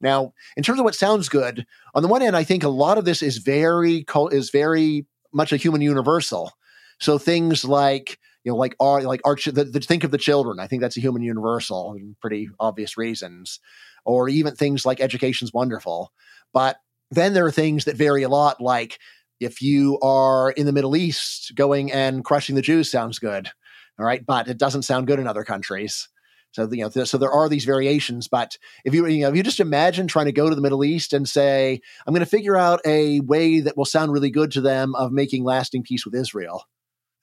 Now, 0.00 0.34
in 0.56 0.62
terms 0.62 0.78
of 0.78 0.84
what 0.84 0.94
sounds 0.94 1.28
good, 1.28 1.66
on 1.94 2.02
the 2.02 2.08
one 2.08 2.20
hand, 2.20 2.36
I 2.36 2.44
think 2.44 2.62
a 2.62 2.68
lot 2.68 2.98
of 2.98 3.04
this 3.04 3.22
is 3.22 3.38
very 3.38 4.04
is 4.32 4.50
very 4.50 5.06
much 5.32 5.52
a 5.52 5.56
human 5.56 5.80
universal. 5.80 6.52
So 7.00 7.18
things 7.18 7.64
like 7.64 8.18
you 8.44 8.52
know, 8.52 8.56
like 8.56 8.76
our 8.78 9.02
like 9.02 9.22
our 9.24 9.36
the, 9.36 9.64
the, 9.64 9.80
think 9.80 10.04
of 10.04 10.10
the 10.10 10.18
children. 10.18 10.60
I 10.60 10.66
think 10.66 10.82
that's 10.82 10.96
a 10.96 11.00
human 11.00 11.22
universal, 11.22 11.94
in 11.94 12.16
pretty 12.20 12.50
obvious 12.60 12.96
reasons. 12.96 13.60
Or 14.04 14.28
even 14.28 14.54
things 14.54 14.84
like 14.84 15.00
education's 15.00 15.54
wonderful, 15.54 16.12
but 16.52 16.76
then 17.10 17.34
there 17.34 17.46
are 17.46 17.52
things 17.52 17.84
that 17.84 17.96
vary 17.96 18.22
a 18.22 18.28
lot, 18.28 18.60
like 18.60 18.98
if 19.40 19.60
you 19.60 19.98
are 20.00 20.50
in 20.52 20.66
the 20.66 20.72
Middle 20.72 20.96
East, 20.96 21.52
going 21.54 21.92
and 21.92 22.24
crushing 22.24 22.54
the 22.54 22.62
Jews 22.62 22.90
sounds 22.90 23.18
good. 23.18 23.50
All 23.98 24.06
right. 24.06 24.24
But 24.24 24.48
it 24.48 24.58
doesn't 24.58 24.82
sound 24.82 25.06
good 25.06 25.20
in 25.20 25.26
other 25.26 25.44
countries. 25.44 26.08
So, 26.52 26.68
you 26.70 26.82
know, 26.82 26.88
th- 26.88 27.08
so 27.08 27.18
there 27.18 27.32
are 27.32 27.48
these 27.48 27.64
variations. 27.64 28.28
But 28.28 28.56
if 28.84 28.94
you, 28.94 29.06
you 29.06 29.22
know, 29.22 29.30
if 29.30 29.36
you 29.36 29.42
just 29.42 29.60
imagine 29.60 30.06
trying 30.06 30.26
to 30.26 30.32
go 30.32 30.48
to 30.48 30.54
the 30.54 30.62
Middle 30.62 30.84
East 30.84 31.12
and 31.12 31.28
say, 31.28 31.80
I'm 32.06 32.14
going 32.14 32.24
to 32.24 32.30
figure 32.30 32.56
out 32.56 32.80
a 32.86 33.20
way 33.20 33.60
that 33.60 33.76
will 33.76 33.84
sound 33.84 34.12
really 34.12 34.30
good 34.30 34.52
to 34.52 34.60
them 34.60 34.94
of 34.94 35.12
making 35.12 35.44
lasting 35.44 35.82
peace 35.82 36.04
with 36.04 36.14
Israel. 36.14 36.64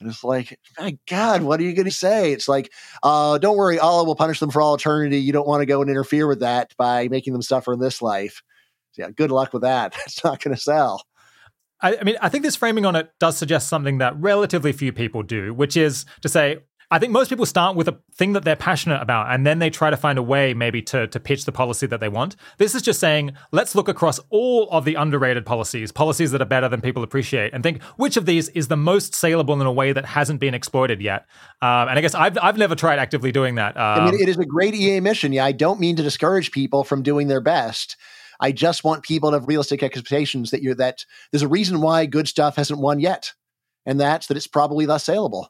And 0.02 0.10
it's 0.10 0.24
like, 0.24 0.60
my 0.80 0.98
God, 1.08 1.44
what 1.44 1.60
are 1.60 1.64
you 1.64 1.74
going 1.74 1.86
to 1.86 1.92
say? 1.92 2.34
It's 2.34 2.48
like, 2.48 2.74
uh, 3.04 3.38
don't 3.38 3.56
worry, 3.56 3.80
Allah 3.80 4.04
will 4.04 4.16
punish 4.16 4.40
them 4.40 4.50
for 4.50 4.62
all 4.62 4.74
eternity. 4.74 5.20
You 5.20 5.32
don't 5.32 5.48
want 5.48 5.62
to 5.62 5.68
go 5.68 5.82
and 5.82 5.90
interfere 5.90 6.28
with 6.28 6.40
that 6.40 6.76
by 6.76 7.08
making 7.08 7.34
them 7.34 7.42
suffer 7.42 7.72
in 7.72 7.80
this 7.80 8.02
life. 8.02 8.42
Yeah, 8.98 9.10
good 9.10 9.32
luck 9.32 9.54
with 9.54 9.64
that. 9.64 9.96
It's 10.06 10.24
not 10.24 10.44
going 10.44 10.56
to 10.56 10.62
sell. 10.62 11.04
I, 11.82 11.98
I 11.98 12.04
mean, 12.04 12.16
I 12.22 12.30
think 12.30 12.44
this 12.44 12.56
framing 12.56 12.86
on 12.86 12.96
it 12.96 13.12
does 13.20 13.38
suggest 13.38 13.68
something 13.68 13.98
that 14.00 14.16
relatively 14.20 14.72
few 14.72 14.92
people 14.92 15.24
do, 15.24 15.54
which 15.54 15.76
is 15.76 16.06
to 16.22 16.30
say, 16.30 16.60
I 16.94 17.00
think 17.00 17.14
most 17.14 17.30
people 17.30 17.46
start 17.46 17.78
with 17.78 17.88
a 17.88 17.98
thing 18.14 18.34
that 18.34 18.44
they're 18.44 18.58
passionate 18.58 19.02
about, 19.02 19.34
and 19.34 19.48
then 19.48 19.60
they 19.60 19.70
try 19.70 19.90
to 19.90 19.96
find 19.96 20.20
a 20.20 20.22
way 20.22 20.54
maybe 20.54 20.82
to, 20.84 21.08
to 21.08 21.20
pitch 21.22 21.46
the 21.46 21.52
policy 21.54 21.88
that 21.88 22.02
they 22.02 22.10
want. 22.10 22.36
This 22.58 22.76
is 22.76 22.82
just 22.82 23.00
saying, 23.00 23.32
let's 23.54 23.76
look 23.76 23.88
across 23.88 24.20
all 24.30 24.70
of 24.72 24.84
the 24.84 24.96
underrated 24.96 25.46
policies, 25.46 25.94
policies 25.94 26.32
that 26.32 26.42
are 26.42 26.46
better 26.46 26.68
than 26.68 26.82
people 26.82 27.02
appreciate, 27.02 27.54
and 27.54 27.64
think 27.64 27.82
which 27.96 28.18
of 28.18 28.26
these 28.26 28.50
is 28.50 28.68
the 28.68 28.76
most 28.76 29.16
saleable 29.16 29.60
in 29.60 29.66
a 29.66 29.72
way 29.72 29.94
that 29.94 30.04
hasn't 30.04 30.42
been 30.42 30.54
exploited 30.54 31.02
yet. 31.02 31.28
Um, 31.62 31.88
and 31.88 31.98
I 31.98 32.02
guess 32.02 32.14
I've, 32.14 32.38
I've 32.42 32.58
never 32.58 32.76
tried 32.76 33.00
actively 33.00 33.32
doing 33.32 33.56
that. 33.56 33.78
Um, 33.78 33.84
I 33.84 34.06
mean, 34.06 34.16
um, 34.16 34.20
it 34.20 34.28
is 34.28 34.38
a 34.38 34.46
great 34.46 34.76
EA 34.76 35.00
mission. 35.00 35.32
Yeah, 35.32 35.46
I 35.46 35.54
don't 35.54 35.80
mean 35.80 35.96
to 35.96 36.04
discourage 36.04 36.52
people 36.52 36.84
from 36.84 37.04
doing 37.04 37.30
their 37.30 37.42
best. 37.42 37.96
I 38.42 38.52
just 38.52 38.84
want 38.84 39.04
people 39.04 39.30
to 39.30 39.38
have 39.38 39.48
realistic 39.48 39.84
expectations 39.84 40.52
that 40.52 40.62
you're 40.62 40.76
that 40.76 41.06
there's 41.32 41.44
a 41.44 41.48
reason 41.48 41.82
why 41.82 42.06
good 42.06 42.28
stuff 42.28 42.56
hasn't 42.56 42.80
won 42.80 43.00
yet, 43.00 43.34
and 43.86 44.00
that's 44.00 44.28
that 44.28 44.38
it's 44.38 44.48
probably 44.48 44.86
less 44.86 45.06
saleable. 45.06 45.50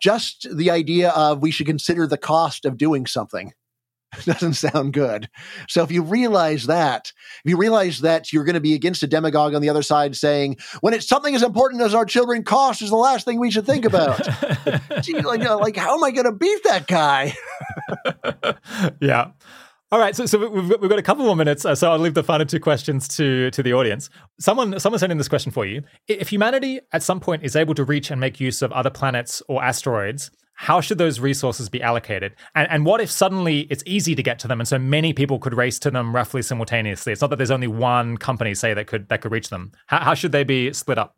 Just 0.00 0.46
the 0.52 0.70
idea 0.70 1.10
of 1.10 1.40
we 1.40 1.52
should 1.52 1.66
consider 1.66 2.06
the 2.06 2.18
cost 2.18 2.64
of 2.64 2.76
doing 2.76 3.06
something 3.06 3.52
doesn't 4.24 4.54
sound 4.54 4.92
good. 4.92 5.28
So 5.68 5.82
if 5.82 5.90
you 5.90 6.02
realize 6.02 6.66
that, 6.66 7.12
if 7.44 7.50
you 7.50 7.56
realize 7.56 8.00
that 8.00 8.32
you're 8.32 8.44
going 8.44 8.54
to 8.54 8.60
be 8.60 8.74
against 8.74 9.02
a 9.02 9.06
demagogue 9.06 9.54
on 9.54 9.62
the 9.62 9.68
other 9.68 9.82
side 9.82 10.16
saying, 10.16 10.56
when 10.80 10.94
it's 10.94 11.08
something 11.08 11.34
as 11.34 11.42
important 11.42 11.82
as 11.82 11.94
our 11.94 12.04
children 12.04 12.42
cost 12.42 12.82
is 12.82 12.90
the 12.90 12.96
last 12.96 13.24
thing 13.24 13.38
we 13.38 13.50
should 13.50 13.66
think 13.66 13.84
about. 13.84 14.20
Gee, 15.02 15.20
like, 15.20 15.44
uh, 15.44 15.58
like, 15.58 15.76
how 15.76 15.96
am 15.96 16.04
I 16.04 16.10
going 16.10 16.26
to 16.26 16.32
beat 16.32 16.62
that 16.64 16.86
guy? 16.86 17.34
yeah. 19.00 19.30
All 19.92 19.98
right, 19.98 20.16
so, 20.16 20.26
so 20.26 20.48
we've, 20.48 20.80
we've 20.80 20.90
got 20.90 20.98
a 20.98 21.02
couple 21.02 21.24
more 21.24 21.36
minutes, 21.36 21.64
uh, 21.64 21.74
so 21.74 21.92
I'll 21.92 21.98
leave 21.98 22.14
the 22.14 22.24
final 22.24 22.46
two 22.46 22.58
questions 22.58 23.06
to 23.08 23.50
to 23.50 23.62
the 23.62 23.74
audience. 23.74 24.10
Someone 24.40 24.80
someone 24.80 24.98
sent 24.98 25.12
in 25.12 25.18
this 25.18 25.28
question 25.28 25.52
for 25.52 25.66
you: 25.66 25.82
If 26.08 26.30
humanity 26.30 26.80
at 26.92 27.02
some 27.02 27.20
point 27.20 27.44
is 27.44 27.54
able 27.54 27.74
to 27.74 27.84
reach 27.84 28.10
and 28.10 28.20
make 28.20 28.40
use 28.40 28.62
of 28.62 28.72
other 28.72 28.90
planets 28.90 29.42
or 29.46 29.62
asteroids, 29.62 30.30
how 30.54 30.80
should 30.80 30.98
those 30.98 31.20
resources 31.20 31.68
be 31.68 31.82
allocated? 31.82 32.34
And, 32.54 32.68
and 32.70 32.86
what 32.86 33.00
if 33.00 33.10
suddenly 33.10 33.60
it's 33.70 33.84
easy 33.86 34.14
to 34.14 34.22
get 34.22 34.38
to 34.40 34.48
them, 34.48 34.60
and 34.60 34.66
so 34.66 34.78
many 34.78 35.12
people 35.12 35.38
could 35.38 35.54
race 35.54 35.78
to 35.80 35.90
them 35.90 36.14
roughly 36.14 36.42
simultaneously? 36.42 37.12
It's 37.12 37.20
not 37.20 37.30
that 37.30 37.36
there's 37.36 37.50
only 37.50 37.68
one 37.68 38.16
company, 38.16 38.54
say, 38.54 38.74
that 38.74 38.86
could 38.86 39.08
that 39.10 39.20
could 39.20 39.32
reach 39.32 39.50
them. 39.50 39.72
How, 39.86 40.00
how 40.00 40.14
should 40.14 40.32
they 40.32 40.44
be 40.44 40.72
split 40.72 40.98
up? 40.98 41.14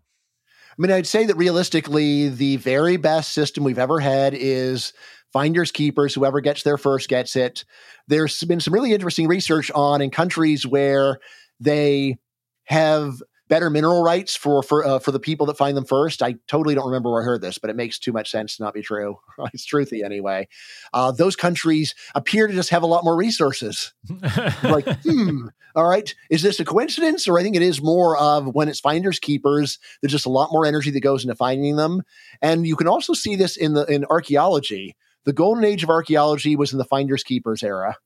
I 0.78 0.82
mean, 0.82 0.92
I'd 0.92 1.06
say 1.06 1.24
that 1.24 1.36
realistically, 1.36 2.28
the 2.28 2.56
very 2.56 2.98
best 2.98 3.32
system 3.32 3.64
we've 3.64 3.78
ever 3.78 4.00
had 4.00 4.34
is 4.34 4.92
finders 5.36 5.70
keepers. 5.70 6.14
Whoever 6.14 6.40
gets 6.40 6.62
there 6.62 6.78
first 6.78 7.10
gets 7.10 7.36
it. 7.36 7.66
There's 8.08 8.42
been 8.44 8.58
some 8.58 8.72
really 8.72 8.94
interesting 8.94 9.28
research 9.28 9.70
on 9.74 10.00
in 10.00 10.10
countries 10.10 10.66
where 10.66 11.18
they 11.60 12.16
have 12.64 13.20
better 13.48 13.68
mineral 13.68 14.02
rights 14.02 14.34
for 14.34 14.62
for 14.62 14.82
uh, 14.86 14.98
for 14.98 15.12
the 15.12 15.20
people 15.20 15.44
that 15.44 15.58
find 15.58 15.76
them 15.76 15.84
first. 15.84 16.22
I 16.22 16.36
totally 16.48 16.74
don't 16.74 16.86
remember 16.86 17.10
where 17.10 17.20
I 17.20 17.26
heard 17.26 17.42
this, 17.42 17.58
but 17.58 17.68
it 17.68 17.76
makes 17.76 17.98
too 17.98 18.12
much 18.12 18.30
sense 18.30 18.56
to 18.56 18.62
not 18.62 18.72
be 18.72 18.80
true. 18.80 19.18
it's 19.52 19.66
truthy 19.66 20.02
anyway. 20.02 20.48
Uh, 20.94 21.12
those 21.12 21.36
countries 21.36 21.94
appear 22.14 22.46
to 22.46 22.54
just 22.54 22.70
have 22.70 22.82
a 22.82 22.86
lot 22.86 23.04
more 23.04 23.14
resources. 23.14 23.92
like, 24.62 24.88
hmm, 25.02 25.48
all 25.74 25.86
right, 25.86 26.14
is 26.30 26.40
this 26.40 26.60
a 26.60 26.64
coincidence, 26.64 27.28
or 27.28 27.38
I 27.38 27.42
think 27.42 27.56
it 27.56 27.62
is 27.62 27.82
more 27.82 28.16
of 28.16 28.46
when 28.54 28.70
it's 28.70 28.80
finders 28.80 29.18
keepers. 29.18 29.78
There's 30.00 30.12
just 30.12 30.24
a 30.24 30.30
lot 30.30 30.50
more 30.50 30.64
energy 30.64 30.90
that 30.92 31.00
goes 31.00 31.24
into 31.24 31.34
finding 31.34 31.76
them, 31.76 32.04
and 32.40 32.66
you 32.66 32.74
can 32.74 32.88
also 32.88 33.12
see 33.12 33.36
this 33.36 33.58
in 33.58 33.74
the 33.74 33.84
in 33.84 34.06
archaeology. 34.06 34.96
The 35.26 35.32
golden 35.32 35.64
age 35.64 35.82
of 35.82 35.90
archaeology 35.90 36.56
was 36.56 36.72
in 36.72 36.78
the 36.78 36.84
finders 36.84 37.22
keepers 37.22 37.62
era. 37.62 37.96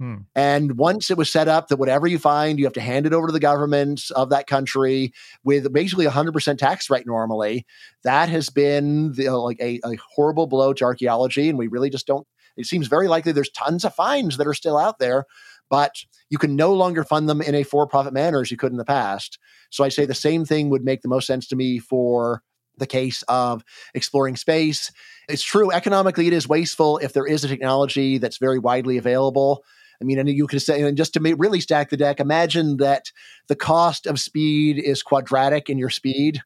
Hmm. 0.00 0.16
And 0.34 0.78
once 0.78 1.10
it 1.10 1.18
was 1.18 1.30
set 1.30 1.46
up 1.46 1.68
that 1.68 1.76
whatever 1.76 2.06
you 2.06 2.18
find, 2.18 2.58
you 2.58 2.64
have 2.64 2.72
to 2.72 2.80
hand 2.80 3.04
it 3.04 3.12
over 3.12 3.26
to 3.26 3.32
the 3.34 3.38
government 3.38 4.04
of 4.16 4.30
that 4.30 4.46
country 4.46 5.12
with 5.44 5.70
basically 5.74 6.06
100% 6.06 6.56
tax 6.56 6.88
rate 6.88 7.06
normally. 7.06 7.66
That 8.02 8.30
has 8.30 8.48
been 8.48 9.12
the, 9.12 9.28
like 9.28 9.60
a, 9.60 9.78
a 9.84 9.98
horrible 10.14 10.46
blow 10.46 10.72
to 10.72 10.84
archaeology. 10.84 11.50
And 11.50 11.58
we 11.58 11.68
really 11.68 11.90
just 11.90 12.06
don't, 12.06 12.26
it 12.56 12.64
seems 12.64 12.86
very 12.86 13.08
likely 13.08 13.32
there's 13.32 13.50
tons 13.50 13.84
of 13.84 13.94
finds 13.94 14.38
that 14.38 14.46
are 14.46 14.54
still 14.54 14.78
out 14.78 14.98
there, 14.98 15.26
but 15.68 15.94
you 16.30 16.38
can 16.38 16.56
no 16.56 16.72
longer 16.72 17.04
fund 17.04 17.28
them 17.28 17.42
in 17.42 17.54
a 17.54 17.62
for 17.62 17.86
profit 17.86 18.14
manner 18.14 18.40
as 18.40 18.50
you 18.50 18.56
could 18.56 18.72
in 18.72 18.78
the 18.78 18.86
past. 18.86 19.38
So 19.68 19.84
I 19.84 19.90
say 19.90 20.06
the 20.06 20.14
same 20.14 20.46
thing 20.46 20.70
would 20.70 20.82
make 20.82 21.02
the 21.02 21.08
most 21.08 21.26
sense 21.26 21.46
to 21.48 21.56
me 21.56 21.78
for 21.78 22.42
the 22.80 22.86
case 22.88 23.22
of 23.28 23.64
exploring 23.94 24.34
space. 24.34 24.90
It's 25.28 25.44
true, 25.44 25.70
economically, 25.70 26.26
it 26.26 26.32
is 26.32 26.48
wasteful 26.48 26.98
if 26.98 27.12
there 27.12 27.26
is 27.26 27.44
a 27.44 27.48
technology 27.48 28.18
that's 28.18 28.38
very 28.38 28.58
widely 28.58 28.98
available. 28.98 29.62
I 30.02 30.04
mean, 30.04 30.18
and 30.18 30.28
you 30.28 30.46
could 30.46 30.62
say, 30.62 30.82
and 30.82 30.96
just 30.96 31.14
to 31.14 31.36
really 31.36 31.60
stack 31.60 31.90
the 31.90 31.96
deck, 31.96 32.18
imagine 32.18 32.78
that 32.78 33.12
the 33.48 33.54
cost 33.54 34.06
of 34.06 34.18
speed 34.18 34.82
is 34.82 35.02
quadratic 35.02 35.68
in 35.68 35.78
your 35.78 35.90
speed 35.90 36.42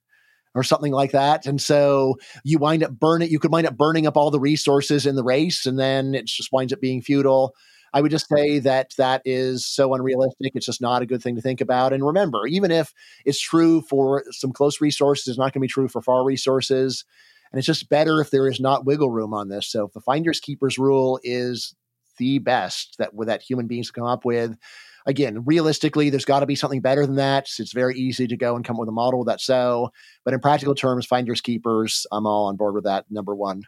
or 0.55 0.63
something 0.63 0.93
like 0.93 1.13
that. 1.13 1.47
And 1.47 1.61
so 1.63 2.17
you 2.45 2.59
wind 2.59 2.83
up 2.83 2.93
burning, 2.93 3.31
you 3.31 3.39
could 3.39 3.53
wind 3.53 3.67
up 3.67 3.77
burning 3.77 4.07
up 4.07 4.17
all 4.17 4.31
the 4.31 4.41
resources 4.41 5.07
in 5.07 5.15
the 5.15 5.25
race, 5.25 5.67
and 5.67 5.79
then 5.79 6.15
it 6.15 6.27
just 6.27 6.53
winds 6.53 6.73
up 6.73 6.81
being 6.81 7.01
futile. 7.01 7.55
I 7.95 8.03
would 8.03 8.11
just 8.11 8.27
say 8.29 8.59
that 8.59 8.91
that 8.99 9.23
is 9.25 9.65
so 9.65 9.95
unrealistic. 9.95 10.53
It's 10.55 10.67
just 10.67 10.83
not 10.83 11.01
a 11.01 11.07
good 11.07 11.23
thing 11.23 11.37
to 11.37 11.41
think 11.41 11.61
about. 11.61 11.93
And 11.93 12.05
remember, 12.05 12.45
even 12.47 12.73
if 12.73 12.93
it's 13.25 13.41
true 13.41 13.83
for 13.83 14.25
some 14.33 14.53
close 14.53 14.81
resources, 14.81 15.29
it's 15.29 15.39
not 15.39 15.53
going 15.53 15.53
to 15.53 15.61
be 15.61 15.69
true 15.69 15.87
for 15.87 16.03
far 16.03 16.25
resources. 16.25 17.05
And 17.53 17.59
it's 17.59 17.67
just 17.67 17.89
better 17.89 18.21
if 18.21 18.31
there 18.31 18.49
is 18.49 18.59
not 18.59 18.85
wiggle 18.85 19.13
room 19.13 19.33
on 19.33 19.49
this. 19.49 19.69
So 19.69 19.87
if 19.87 19.93
the 19.93 20.01
finders 20.01 20.41
keepers 20.41 20.77
rule 20.77 21.21
is 21.23 21.73
the 22.19 22.41
best 22.41 22.97
that 22.99 23.11
that 23.27 23.43
human 23.43 23.69
beings 23.69 23.93
come 23.93 24.07
up 24.07 24.25
with, 24.25 24.57
again, 25.07 25.45
realistically, 25.45 26.11
there's 26.11 26.25
got 26.25 26.41
to 26.41 26.47
be 26.47 26.57
something 26.57 26.81
better 26.81 27.07
than 27.07 27.17
that. 27.17 27.49
It's 27.61 27.73
very 27.73 27.97
easy 27.97 28.27
to 28.27 28.37
go 28.37 28.57
and 28.57 28.65
come 28.65 28.75
up 28.75 28.81
with 28.81 28.89
a 28.89 28.93
model 28.93 29.23
that's 29.23 29.47
so. 29.47 29.91
But 30.25 30.35
in 30.35 30.41
practical 30.41 30.75
terms, 30.75 31.07
finders 31.07 31.41
keepers, 31.41 32.09
I'm 32.11 32.27
all 32.27 32.47
on 32.47 32.57
board 32.57 32.75
with 32.75 32.85
that. 32.85 33.05
Number 33.09 33.37
one. 33.37 33.63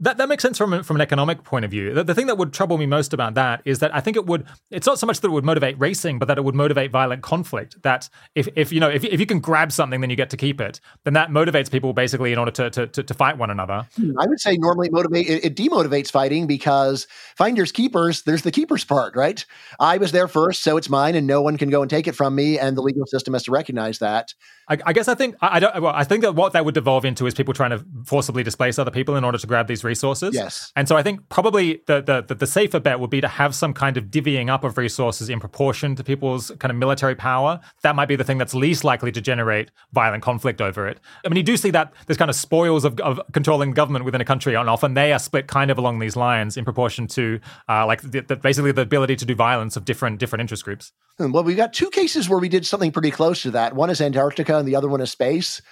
That, 0.00 0.18
that 0.18 0.28
makes 0.28 0.42
sense 0.42 0.58
from, 0.58 0.82
from 0.82 0.96
an 0.96 1.00
economic 1.00 1.42
point 1.42 1.64
of 1.64 1.70
view. 1.70 1.94
The, 1.94 2.04
the, 2.04 2.14
thing 2.14 2.26
that 2.26 2.36
would 2.36 2.52
trouble 2.52 2.76
me 2.76 2.84
most 2.84 3.14
about 3.14 3.32
that 3.34 3.62
is 3.64 3.78
that 3.78 3.94
I 3.94 4.00
think 4.00 4.18
it 4.18 4.26
would, 4.26 4.44
it's 4.70 4.86
not 4.86 4.98
so 4.98 5.06
much 5.06 5.20
that 5.20 5.28
it 5.28 5.30
would 5.30 5.44
motivate 5.44 5.78
racing, 5.78 6.18
but 6.18 6.28
that 6.28 6.36
it 6.36 6.44
would 6.44 6.54
motivate 6.54 6.90
violent 6.90 7.22
conflict. 7.22 7.80
That 7.82 8.10
if, 8.34 8.46
if 8.56 8.72
you 8.72 8.80
know, 8.80 8.90
if, 8.90 9.04
if 9.04 9.18
you 9.20 9.24
can 9.24 9.40
grab 9.40 9.72
something, 9.72 10.02
then 10.02 10.10
you 10.10 10.16
get 10.16 10.28
to 10.30 10.36
keep 10.36 10.60
it, 10.60 10.80
then 11.04 11.14
that 11.14 11.30
motivates 11.30 11.70
people 11.70 11.94
basically 11.94 12.30
in 12.30 12.38
order 12.38 12.50
to, 12.50 12.68
to, 12.68 12.86
to, 12.88 13.02
to 13.02 13.14
fight 13.14 13.38
one 13.38 13.48
another. 13.48 13.86
Hmm, 13.96 14.18
I 14.18 14.26
would 14.26 14.38
say 14.38 14.58
normally 14.58 14.90
motivate, 14.90 15.28
it, 15.28 15.44
it 15.46 15.56
demotivates 15.56 16.10
fighting 16.10 16.46
because 16.46 17.06
finders 17.34 17.72
keepers, 17.72 18.22
there's 18.24 18.42
the 18.42 18.52
keepers 18.52 18.84
part, 18.84 19.16
right? 19.16 19.46
I 19.80 19.96
was 19.96 20.12
there 20.12 20.28
first, 20.28 20.62
so 20.62 20.76
it's 20.76 20.90
mine 20.90 21.14
and 21.14 21.26
no 21.26 21.40
one 21.40 21.56
can 21.56 21.70
go 21.70 21.80
and 21.80 21.88
take 21.88 22.06
it 22.06 22.12
from 22.12 22.34
me. 22.34 22.58
And 22.58 22.76
the 22.76 22.82
legal 22.82 23.06
system 23.06 23.32
has 23.32 23.44
to 23.44 23.50
recognize 23.50 24.00
that. 24.00 24.34
I, 24.68 24.76
I 24.84 24.92
guess 24.92 25.08
I 25.08 25.14
think, 25.14 25.36
I, 25.40 25.56
I 25.56 25.60
don't, 25.60 25.82
well, 25.82 25.94
I 25.94 26.04
think 26.04 26.22
that 26.22 26.34
what 26.34 26.52
that 26.52 26.66
would 26.66 26.74
devolve 26.74 27.06
into 27.06 27.26
is 27.26 27.32
people 27.32 27.54
trying 27.54 27.70
to 27.70 27.82
forcibly 28.04 28.42
displace 28.42 28.78
other 28.78 28.90
people 28.90 29.16
in 29.16 29.24
order 29.24 29.38
to 29.38 29.45
grab 29.46 29.66
these 29.66 29.84
resources. 29.84 30.34
Yes. 30.34 30.72
And 30.76 30.88
so 30.88 30.96
I 30.96 31.02
think 31.02 31.28
probably 31.28 31.82
the, 31.86 32.24
the, 32.26 32.34
the 32.34 32.46
safer 32.46 32.80
bet 32.80 33.00
would 33.00 33.10
be 33.10 33.20
to 33.20 33.28
have 33.28 33.54
some 33.54 33.72
kind 33.72 33.96
of 33.96 34.04
divvying 34.06 34.48
up 34.50 34.64
of 34.64 34.76
resources 34.78 35.28
in 35.28 35.40
proportion 35.40 35.94
to 35.96 36.04
people's 36.04 36.50
kind 36.58 36.70
of 36.70 36.76
military 36.76 37.14
power. 37.14 37.60
That 37.82 37.96
might 37.96 38.06
be 38.06 38.16
the 38.16 38.24
thing 38.24 38.38
that's 38.38 38.54
least 38.54 38.84
likely 38.84 39.12
to 39.12 39.20
generate 39.20 39.70
violent 39.92 40.22
conflict 40.22 40.60
over 40.60 40.86
it. 40.86 41.00
I 41.24 41.28
mean, 41.28 41.36
you 41.36 41.42
do 41.42 41.56
see 41.56 41.70
that 41.70 41.92
there's 42.06 42.16
kind 42.16 42.30
of 42.30 42.36
spoils 42.36 42.84
of, 42.84 42.98
of 43.00 43.20
controlling 43.32 43.72
government 43.72 44.04
within 44.04 44.20
a 44.20 44.24
country, 44.24 44.54
and 44.54 44.68
often 44.68 44.94
they 44.94 45.12
are 45.12 45.18
split 45.18 45.46
kind 45.46 45.70
of 45.70 45.78
along 45.78 45.98
these 45.98 46.16
lines 46.16 46.56
in 46.56 46.64
proportion 46.64 47.06
to 47.08 47.40
uh, 47.68 47.86
like 47.86 48.02
the, 48.02 48.20
the, 48.20 48.36
basically 48.36 48.72
the 48.72 48.82
ability 48.82 49.16
to 49.16 49.24
do 49.24 49.34
violence 49.34 49.76
of 49.76 49.84
different 49.84 50.18
different 50.18 50.40
interest 50.40 50.64
groups. 50.64 50.92
Hmm, 51.18 51.32
well, 51.32 51.44
we've 51.44 51.56
got 51.56 51.72
two 51.72 51.90
cases 51.90 52.28
where 52.28 52.38
we 52.38 52.48
did 52.48 52.66
something 52.66 52.92
pretty 52.92 53.10
close 53.10 53.42
to 53.42 53.50
that. 53.52 53.74
One 53.74 53.90
is 53.90 54.00
Antarctica, 54.00 54.58
and 54.58 54.68
the 54.68 54.76
other 54.76 54.88
one 54.88 55.00
is 55.00 55.10
space 55.10 55.62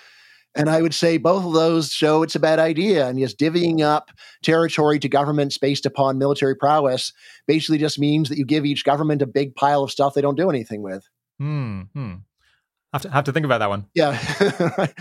And 0.56 0.70
I 0.70 0.82
would 0.82 0.94
say 0.94 1.16
both 1.16 1.44
of 1.44 1.52
those 1.52 1.92
show 1.92 2.22
it's 2.22 2.36
a 2.36 2.40
bad 2.40 2.58
idea. 2.58 3.08
And 3.08 3.18
just 3.18 3.38
divvying 3.38 3.80
up 3.80 4.10
territory 4.42 4.98
to 5.00 5.08
governments 5.08 5.58
based 5.58 5.86
upon 5.86 6.18
military 6.18 6.54
prowess 6.54 7.12
basically 7.46 7.78
just 7.78 7.98
means 7.98 8.28
that 8.28 8.38
you 8.38 8.44
give 8.44 8.64
each 8.64 8.84
government 8.84 9.22
a 9.22 9.26
big 9.26 9.54
pile 9.54 9.82
of 9.82 9.90
stuff 9.90 10.14
they 10.14 10.20
don't 10.20 10.36
do 10.36 10.50
anything 10.50 10.82
with. 10.82 11.08
Hmm. 11.38 11.82
hmm. 11.94 12.14
Have 12.94 13.02
to, 13.02 13.10
have 13.10 13.24
to 13.24 13.32
think 13.32 13.44
about 13.44 13.58
that 13.58 13.70
one. 13.70 13.86
Yeah, 13.92 14.16
I 14.38 14.92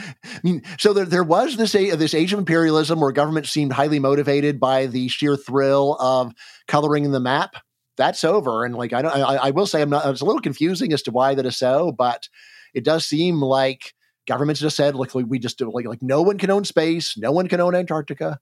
mean, 0.41 0.63
so 0.79 0.93
there, 0.93 1.05
there 1.05 1.23
was 1.23 1.57
this 1.57 1.73
this 1.73 2.15
age 2.15 2.33
of 2.33 2.39
imperialism 2.39 2.99
where 2.99 3.11
government 3.11 3.45
seemed 3.45 3.71
highly 3.71 3.99
motivated 3.99 4.59
by 4.59 4.87
the 4.87 5.09
sheer 5.09 5.35
thrill 5.37 5.95
of 5.99 6.33
coloring 6.67 7.11
the 7.11 7.19
map. 7.19 7.55
That's 7.95 8.23
over, 8.23 8.65
and 8.65 8.73
like 8.73 8.93
I 8.93 9.03
don't, 9.03 9.15
I, 9.15 9.35
I 9.35 9.51
will 9.51 9.67
say 9.67 9.79
I'm 9.79 9.91
not. 9.91 10.07
It's 10.07 10.21
a 10.21 10.25
little 10.25 10.41
confusing 10.41 10.91
as 10.91 11.03
to 11.03 11.11
why 11.11 11.35
that 11.35 11.45
is 11.45 11.55
so, 11.55 11.91
but 11.91 12.29
it 12.73 12.83
does 12.83 13.05
seem 13.05 13.43
like 13.43 13.93
governments 14.27 14.61
just 14.61 14.75
said, 14.75 14.95
like, 14.95 15.13
we 15.13 15.39
just 15.39 15.57
do 15.57 15.71
like, 15.71 15.85
like 15.85 16.01
no 16.01 16.21
one 16.21 16.37
can 16.37 16.51
own 16.51 16.65
space, 16.65 17.17
no 17.17 17.31
one 17.31 17.47
can 17.47 17.59
own 17.59 17.75
Antarctica. 17.75 18.39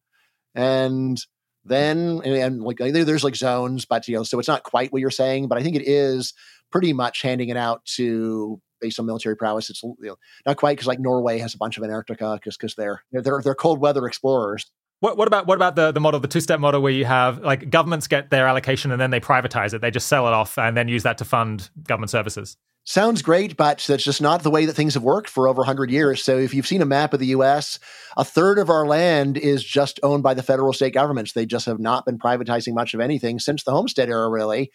And 0.55 1.17
then, 1.63 2.21
and, 2.23 2.35
and 2.35 2.61
like, 2.63 2.77
there's 2.77 3.23
like 3.23 3.35
zones, 3.35 3.85
but, 3.85 4.07
you 4.07 4.15
know, 4.15 4.23
so 4.23 4.39
it's 4.39 4.47
not 4.47 4.63
quite 4.63 4.91
what 4.91 5.01
you're 5.01 5.11
saying, 5.11 5.47
but 5.47 5.57
I 5.57 5.63
think 5.63 5.75
it 5.75 5.87
is 5.87 6.33
pretty 6.71 6.93
much 6.93 7.21
handing 7.21 7.49
it 7.49 7.57
out 7.57 7.85
to 7.85 8.61
based 8.81 8.99
on 8.99 9.05
military 9.05 9.37
prowess. 9.37 9.69
It's 9.69 9.83
you 9.83 9.95
know, 9.99 10.15
not 10.45 10.57
quite 10.57 10.73
because 10.73 10.87
like 10.87 10.99
Norway 10.99 11.37
has 11.37 11.53
a 11.53 11.57
bunch 11.57 11.77
of 11.77 11.83
Antarctica 11.83 12.33
because 12.33 12.57
because 12.57 12.75
they're 12.75 13.03
they're 13.11 13.41
they're 13.43 13.55
cold 13.55 13.79
weather 13.79 14.05
explorers. 14.07 14.69
What, 14.99 15.17
what 15.17 15.27
about 15.27 15.47
what 15.47 15.55
about 15.55 15.75
the, 15.75 15.91
the 15.91 15.99
model, 15.99 16.19
the 16.19 16.27
two 16.27 16.41
step 16.41 16.59
model, 16.59 16.81
where 16.81 16.91
you 16.91 17.05
have 17.05 17.39
like 17.39 17.69
governments 17.69 18.07
get 18.07 18.29
their 18.29 18.47
allocation 18.47 18.91
and 18.91 18.99
then 18.99 19.09
they 19.09 19.19
privatize 19.19 19.73
it, 19.73 19.81
they 19.81 19.91
just 19.91 20.07
sell 20.07 20.27
it 20.27 20.33
off 20.33 20.57
and 20.57 20.75
then 20.75 20.87
use 20.87 21.03
that 21.03 21.17
to 21.19 21.25
fund 21.25 21.69
government 21.83 22.09
services? 22.09 22.57
Sounds 22.83 23.21
great, 23.21 23.55
but 23.57 23.83
that's 23.87 24.03
just 24.03 24.21
not 24.21 24.43
the 24.43 24.51
way 24.51 24.65
that 24.65 24.73
things 24.73 24.95
have 24.95 25.03
worked 25.03 25.29
for 25.29 25.47
over 25.47 25.59
100 25.59 25.91
years. 25.91 26.23
So 26.23 26.37
if 26.37 26.53
you've 26.53 26.67
seen 26.67 26.81
a 26.81 26.85
map 26.85 27.13
of 27.13 27.19
the 27.19 27.27
US, 27.27 27.79
a 28.17 28.25
third 28.25 28.57
of 28.57 28.69
our 28.69 28.85
land 28.85 29.37
is 29.37 29.63
just 29.63 29.99
owned 30.03 30.23
by 30.23 30.33
the 30.33 30.43
federal 30.43 30.73
state 30.73 30.93
governments. 30.93 31.33
They 31.33 31.45
just 31.45 31.65
have 31.65 31.79
not 31.79 32.05
been 32.05 32.19
privatizing 32.19 32.73
much 32.73 32.93
of 32.93 32.99
anything 32.99 33.39
since 33.39 33.63
the 33.63 33.71
Homestead 33.71 34.09
era, 34.09 34.29
really. 34.29 34.71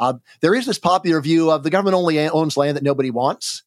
Uh, 0.00 0.14
there 0.40 0.54
is 0.54 0.66
this 0.66 0.78
popular 0.78 1.20
view 1.20 1.50
of 1.50 1.64
the 1.64 1.70
government 1.70 1.96
only 1.96 2.18
owns 2.28 2.56
land 2.56 2.76
that 2.76 2.84
nobody 2.84 3.10
wants. 3.10 3.64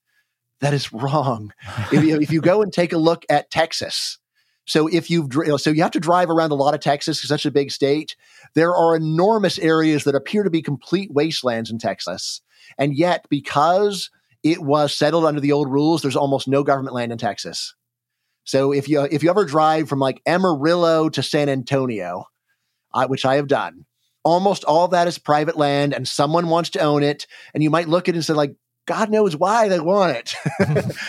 That 0.61 0.73
is 0.73 0.93
wrong. 0.93 1.53
if, 1.91 2.03
you, 2.03 2.21
if 2.21 2.31
you 2.31 2.39
go 2.39 2.61
and 2.61 2.71
take 2.71 2.93
a 2.93 2.97
look 2.97 3.25
at 3.29 3.51
Texas, 3.51 4.17
so 4.65 4.87
if 4.87 5.09
you've 5.09 5.33
so 5.57 5.71
you 5.71 5.81
have 5.81 5.91
to 5.91 5.99
drive 5.99 6.29
around 6.29 6.51
a 6.51 6.55
lot 6.55 6.73
of 6.73 6.79
Texas, 6.79 7.21
such 7.21 7.45
a 7.45 7.51
big 7.51 7.71
state. 7.71 8.15
There 8.53 8.73
are 8.73 8.95
enormous 8.95 9.57
areas 9.57 10.03
that 10.03 10.15
appear 10.15 10.43
to 10.43 10.49
be 10.49 10.61
complete 10.61 11.11
wastelands 11.11 11.71
in 11.71 11.79
Texas 11.79 12.41
and 12.77 12.95
yet, 12.95 13.25
because 13.29 14.09
it 14.43 14.61
was 14.61 14.95
settled 14.95 15.25
under 15.25 15.39
the 15.39 15.51
old 15.51 15.69
rules, 15.69 16.01
there's 16.01 16.15
almost 16.15 16.47
no 16.47 16.63
government 16.63 16.95
land 16.95 17.11
in 17.11 17.17
Texas. 17.17 17.75
So 18.43 18.71
if 18.71 18.89
you 18.89 19.01
if 19.01 19.23
you 19.23 19.29
ever 19.29 19.45
drive 19.45 19.87
from 19.87 19.99
like 19.99 20.21
Amarillo 20.25 21.09
to 21.09 21.23
San 21.23 21.49
Antonio, 21.49 22.25
uh, 22.93 23.07
which 23.07 23.25
I 23.25 23.35
have 23.35 23.47
done, 23.47 23.85
almost 24.23 24.63
all 24.63 24.85
of 24.85 24.91
that 24.91 25.07
is 25.07 25.17
private 25.17 25.57
land, 25.57 25.93
and 25.93 26.07
someone 26.07 26.47
wants 26.47 26.71
to 26.71 26.79
own 26.79 27.03
it. 27.03 27.27
And 27.53 27.63
you 27.63 27.69
might 27.69 27.87
look 27.87 28.07
at 28.07 28.15
it 28.15 28.17
and 28.17 28.25
say 28.25 28.33
like, 28.33 28.55
God 28.87 29.09
knows 29.09 29.35
why 29.35 29.67
they 29.67 29.79
want 29.79 30.17
it. 30.17 30.35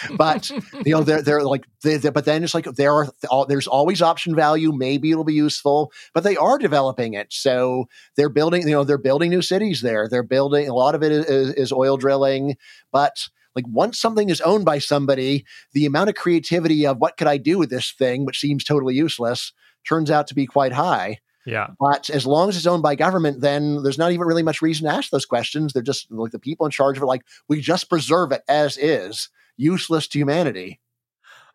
but 0.16 0.50
you 0.50 0.92
know, 0.92 1.02
they're 1.02 1.22
they're 1.22 1.42
like, 1.42 1.66
they, 1.82 1.96
they're, 1.96 2.12
but 2.12 2.24
then 2.24 2.44
it's 2.44 2.54
like 2.54 2.66
there 2.66 2.92
are 2.92 3.46
there's 3.48 3.66
always 3.66 4.02
option 4.02 4.34
value. 4.34 4.72
Maybe 4.72 5.10
it'll 5.10 5.24
be 5.24 5.34
useful, 5.34 5.92
but 6.12 6.22
they 6.22 6.36
are 6.36 6.58
developing 6.58 7.14
it. 7.14 7.32
So 7.32 7.88
they're 8.16 8.28
building, 8.28 8.62
you 8.62 8.74
know, 8.74 8.84
they're 8.84 8.98
building 8.98 9.30
new 9.30 9.42
cities 9.42 9.80
there. 9.80 10.08
They're 10.08 10.22
building 10.22 10.68
a 10.68 10.74
lot 10.74 10.94
of 10.94 11.02
it 11.02 11.12
is, 11.12 11.54
is 11.54 11.72
oil 11.72 11.96
drilling, 11.96 12.56
but 12.92 13.28
like 13.54 13.64
once 13.68 13.98
something 13.98 14.30
is 14.30 14.40
owned 14.40 14.64
by 14.64 14.78
somebody, 14.78 15.44
the 15.72 15.86
amount 15.86 16.08
of 16.08 16.14
creativity 16.14 16.86
of 16.86 16.98
what 16.98 17.16
could 17.16 17.26
I 17.26 17.36
do 17.36 17.58
with 17.58 17.70
this 17.70 17.92
thing, 17.92 18.24
which 18.24 18.40
seems 18.40 18.64
totally 18.64 18.94
useless, 18.94 19.52
turns 19.86 20.10
out 20.10 20.26
to 20.28 20.34
be 20.34 20.46
quite 20.46 20.72
high. 20.72 21.18
Yeah. 21.44 21.68
But 21.80 22.10
as 22.10 22.26
long 22.26 22.48
as 22.48 22.56
it's 22.56 22.66
owned 22.66 22.82
by 22.82 22.94
government, 22.94 23.40
then 23.40 23.82
there's 23.82 23.98
not 23.98 24.12
even 24.12 24.26
really 24.26 24.42
much 24.42 24.62
reason 24.62 24.88
to 24.88 24.94
ask 24.94 25.10
those 25.10 25.26
questions. 25.26 25.72
They're 25.72 25.82
just 25.82 26.10
like 26.10 26.32
the 26.32 26.38
people 26.38 26.66
in 26.66 26.70
charge 26.70 26.96
of 26.96 27.02
it, 27.02 27.06
like, 27.06 27.22
we 27.48 27.60
just 27.60 27.88
preserve 27.88 28.32
it 28.32 28.42
as 28.48 28.78
is, 28.78 29.28
useless 29.56 30.06
to 30.08 30.18
humanity. 30.18 30.80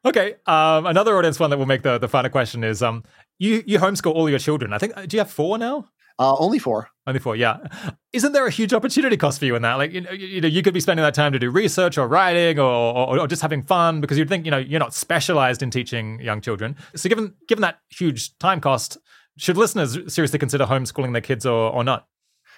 Okay. 0.06 0.36
Um, 0.46 0.86
another 0.86 1.18
audience 1.18 1.40
one 1.40 1.50
that 1.50 1.58
will 1.58 1.66
make 1.66 1.84
the, 1.84 1.98
the 1.98 2.08
final 2.08 2.30
question 2.30 2.64
is 2.64 2.84
um, 2.84 3.04
you, 3.40 3.64
you 3.66 3.80
homeschool 3.80 4.14
all 4.14 4.30
your 4.30 4.40
children. 4.40 4.74
I 4.74 4.78
think, 4.78 4.96
uh, 4.96 5.06
do 5.06 5.18
you 5.18 5.22
have 5.22 5.32
four 5.32 5.58
now? 5.58 5.88
Uh, 6.20 6.36
only 6.40 6.58
four. 6.58 6.90
Only 7.06 7.20
four, 7.20 7.36
yeah. 7.36 7.58
Isn't 8.12 8.32
there 8.32 8.48
a 8.48 8.52
huge 8.52 8.74
opportunity 8.74 9.18
cost 9.18 9.38
for 9.38 9.46
you 9.46 9.56
in 9.56 9.62
that? 9.62 9.76
Like, 9.76 9.92
you 9.92 10.02
know, 10.02 10.12
you, 10.12 10.42
know, 10.42 10.48
you 10.48 10.64
could 10.64 10.74
be 10.74 10.80
spending 10.80 11.04
that 11.04 11.14
time 11.14 11.32
to 11.32 11.40
do 11.40 11.52
research 11.52 11.98
or 11.98 12.08
writing 12.08 12.58
or, 12.58 12.64
or, 12.66 13.20
or, 13.20 13.28
just 13.28 13.44
having 13.44 13.62
fun 13.62 14.02
because 14.02 14.18
you'd 14.18 14.28
think, 14.28 14.44
you 14.44 14.50
know, 14.50 14.58
you're 14.58 14.80
not 14.80 14.96
specialized 14.96 15.62
in 15.62 15.70
teaching 15.70 16.20
young 16.20 16.42
children. 16.42 16.76
So 16.96 17.08
given 17.08 17.36
given 17.48 17.62
that 17.62 17.80
huge 17.90 18.36
time 18.40 18.60
cost, 18.60 18.98
should 19.38 19.58
listeners 19.58 19.98
seriously 20.14 20.40
consider 20.40 20.66
homeschooling 20.66 21.14
their 21.14 21.22
kids 21.22 21.46
or, 21.46 21.72
or 21.72 21.84
not? 21.84 22.08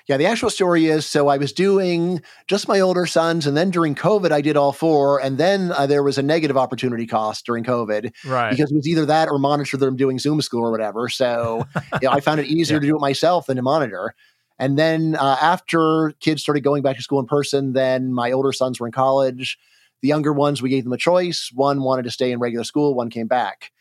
Yeah, 0.07 0.18
the 0.18 0.26
actual 0.26 0.49
story 0.49 0.88
is 0.88 1.06
so 1.06 1.27
I 1.27 1.38
was 1.38 1.53
doing 1.53 2.22
just 2.47 2.68
my 2.68 2.80
older 2.80 3.06
sons, 3.06 3.45
and 3.45 3.56
then 3.56 3.69
during 3.69 3.93
COVID, 3.93 4.31
I 4.31 4.41
did 4.41 4.57
all 4.57 4.72
four. 4.72 5.22
And 5.22 5.38
then 5.38 5.72
uh, 5.72 5.85
there 5.85 6.01
was 6.01 6.18
a 6.18 6.23
negative 6.23 6.57
opportunity 6.57 7.06
cost 7.06 7.45
during 7.45 7.64
COVID. 7.64 8.11
Right. 8.26 8.49
Because 8.49 8.72
it 8.72 8.76
was 8.76 8.88
either 8.88 9.06
that 9.06 9.30
or 9.30 9.38
monitor 9.38 9.77
them 9.77 9.95
doing 9.95 10.18
Zoom 10.18 10.41
school 10.41 10.61
or 10.61 10.72
whatever. 10.72 11.10
So 11.10 11.68
you 12.01 12.07
know, 12.07 12.10
I 12.10 12.22
found 12.22 12.39
it 12.39 12.47
easier 12.47 12.77
yeah. 12.77 12.81
to 12.81 12.88
do 12.88 12.95
it 12.95 13.01
myself 13.01 13.45
than 13.45 13.57
to 13.57 13.61
monitor. 13.61 14.15
And 14.57 14.77
then 14.77 15.15
uh, 15.15 15.38
after 15.39 16.14
kids 16.19 16.41
started 16.41 16.61
going 16.61 16.81
back 16.81 16.97
to 16.97 17.03
school 17.03 17.19
in 17.19 17.27
person, 17.27 17.73
then 17.73 18.11
my 18.11 18.31
older 18.31 18.51
sons 18.51 18.80
were 18.80 18.88
in 18.88 18.91
college. 18.91 19.57
The 20.01 20.07
younger 20.07 20.34
ones, 20.34 20.61
we 20.61 20.69
gave 20.69 20.85
them 20.85 20.93
a 20.93 20.97
choice. 20.97 21.51
One 21.53 21.84
wanted 21.84 22.03
to 22.03 22.11
stay 22.11 22.31
in 22.31 22.39
regular 22.39 22.64
school, 22.64 22.95
one 22.95 23.10
came 23.10 23.27
back. 23.27 23.72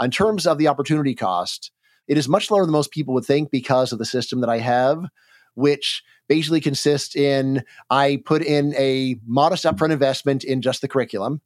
In 0.00 0.10
terms 0.10 0.46
of 0.46 0.58
the 0.58 0.68
opportunity 0.68 1.14
cost, 1.14 1.70
it 2.08 2.18
is 2.18 2.28
much 2.28 2.50
lower 2.50 2.64
than 2.64 2.72
most 2.72 2.90
people 2.90 3.14
would 3.14 3.24
think 3.24 3.50
because 3.50 3.92
of 3.92 3.98
the 3.98 4.04
system 4.04 4.40
that 4.40 4.50
I 4.50 4.58
have, 4.58 5.04
which 5.54 6.02
basically 6.28 6.60
consists 6.60 7.16
in 7.16 7.64
I 7.90 8.22
put 8.24 8.42
in 8.42 8.74
a 8.76 9.16
modest 9.26 9.64
upfront 9.64 9.92
investment 9.92 10.44
in 10.44 10.62
just 10.62 10.80
the 10.80 10.88
curriculum 10.88 11.40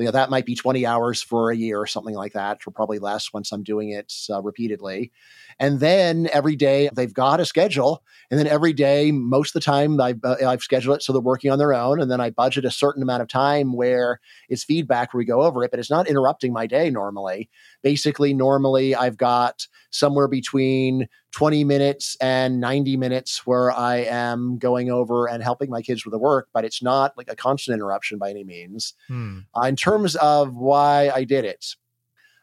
you 0.00 0.06
know, 0.06 0.12
that 0.12 0.30
might 0.30 0.46
be 0.46 0.54
20 0.54 0.86
hours 0.86 1.22
for 1.22 1.50
a 1.50 1.56
year 1.56 1.78
or 1.78 1.86
something 1.86 2.14
like 2.14 2.32
that, 2.32 2.60
or 2.66 2.70
probably 2.70 2.98
less 2.98 3.32
once 3.32 3.52
I'm 3.52 3.62
doing 3.62 3.90
it 3.90 4.12
uh, 4.30 4.40
repeatedly. 4.40 5.12
And 5.58 5.78
then 5.78 6.28
every 6.32 6.56
day 6.56 6.88
they've 6.94 7.12
got 7.12 7.38
a 7.38 7.44
schedule. 7.44 8.02
And 8.30 8.40
then 8.40 8.46
every 8.46 8.72
day, 8.72 9.12
most 9.12 9.50
of 9.50 9.60
the 9.60 9.64
time, 9.64 10.00
I've, 10.00 10.18
uh, 10.24 10.36
I've 10.46 10.62
scheduled 10.62 10.96
it 10.96 11.02
so 11.02 11.12
they're 11.12 11.20
working 11.20 11.50
on 11.50 11.58
their 11.58 11.74
own. 11.74 12.00
And 12.00 12.10
then 12.10 12.20
I 12.20 12.30
budget 12.30 12.64
a 12.64 12.70
certain 12.70 13.02
amount 13.02 13.22
of 13.22 13.28
time 13.28 13.74
where 13.74 14.20
it's 14.48 14.64
feedback 14.64 15.12
where 15.12 15.18
we 15.18 15.26
go 15.26 15.42
over 15.42 15.62
it, 15.62 15.70
but 15.70 15.78
it's 15.78 15.90
not 15.90 16.08
interrupting 16.08 16.52
my 16.52 16.66
day 16.66 16.88
normally. 16.88 17.50
Basically, 17.82 18.32
normally 18.32 18.94
I've 18.94 19.18
got 19.18 19.66
somewhere 19.90 20.28
between 20.28 21.08
20 21.32 21.64
minutes 21.64 22.16
and 22.20 22.60
90 22.60 22.96
minutes 22.96 23.46
where 23.46 23.70
I 23.70 23.98
am 23.98 24.58
going 24.58 24.90
over 24.90 25.28
and 25.28 25.42
helping 25.42 25.70
my 25.70 25.82
kids 25.82 26.04
with 26.04 26.12
the 26.12 26.18
work, 26.18 26.48
but 26.52 26.64
it's 26.64 26.82
not 26.82 27.16
like 27.16 27.30
a 27.30 27.36
constant 27.36 27.74
interruption 27.74 28.18
by 28.18 28.30
any 28.30 28.44
means. 28.44 28.94
Hmm. 29.08 29.40
Uh, 29.56 29.66
in 29.66 29.76
terms 29.76 30.16
of 30.16 30.54
why 30.54 31.10
I 31.14 31.24
did 31.24 31.44
it, 31.44 31.76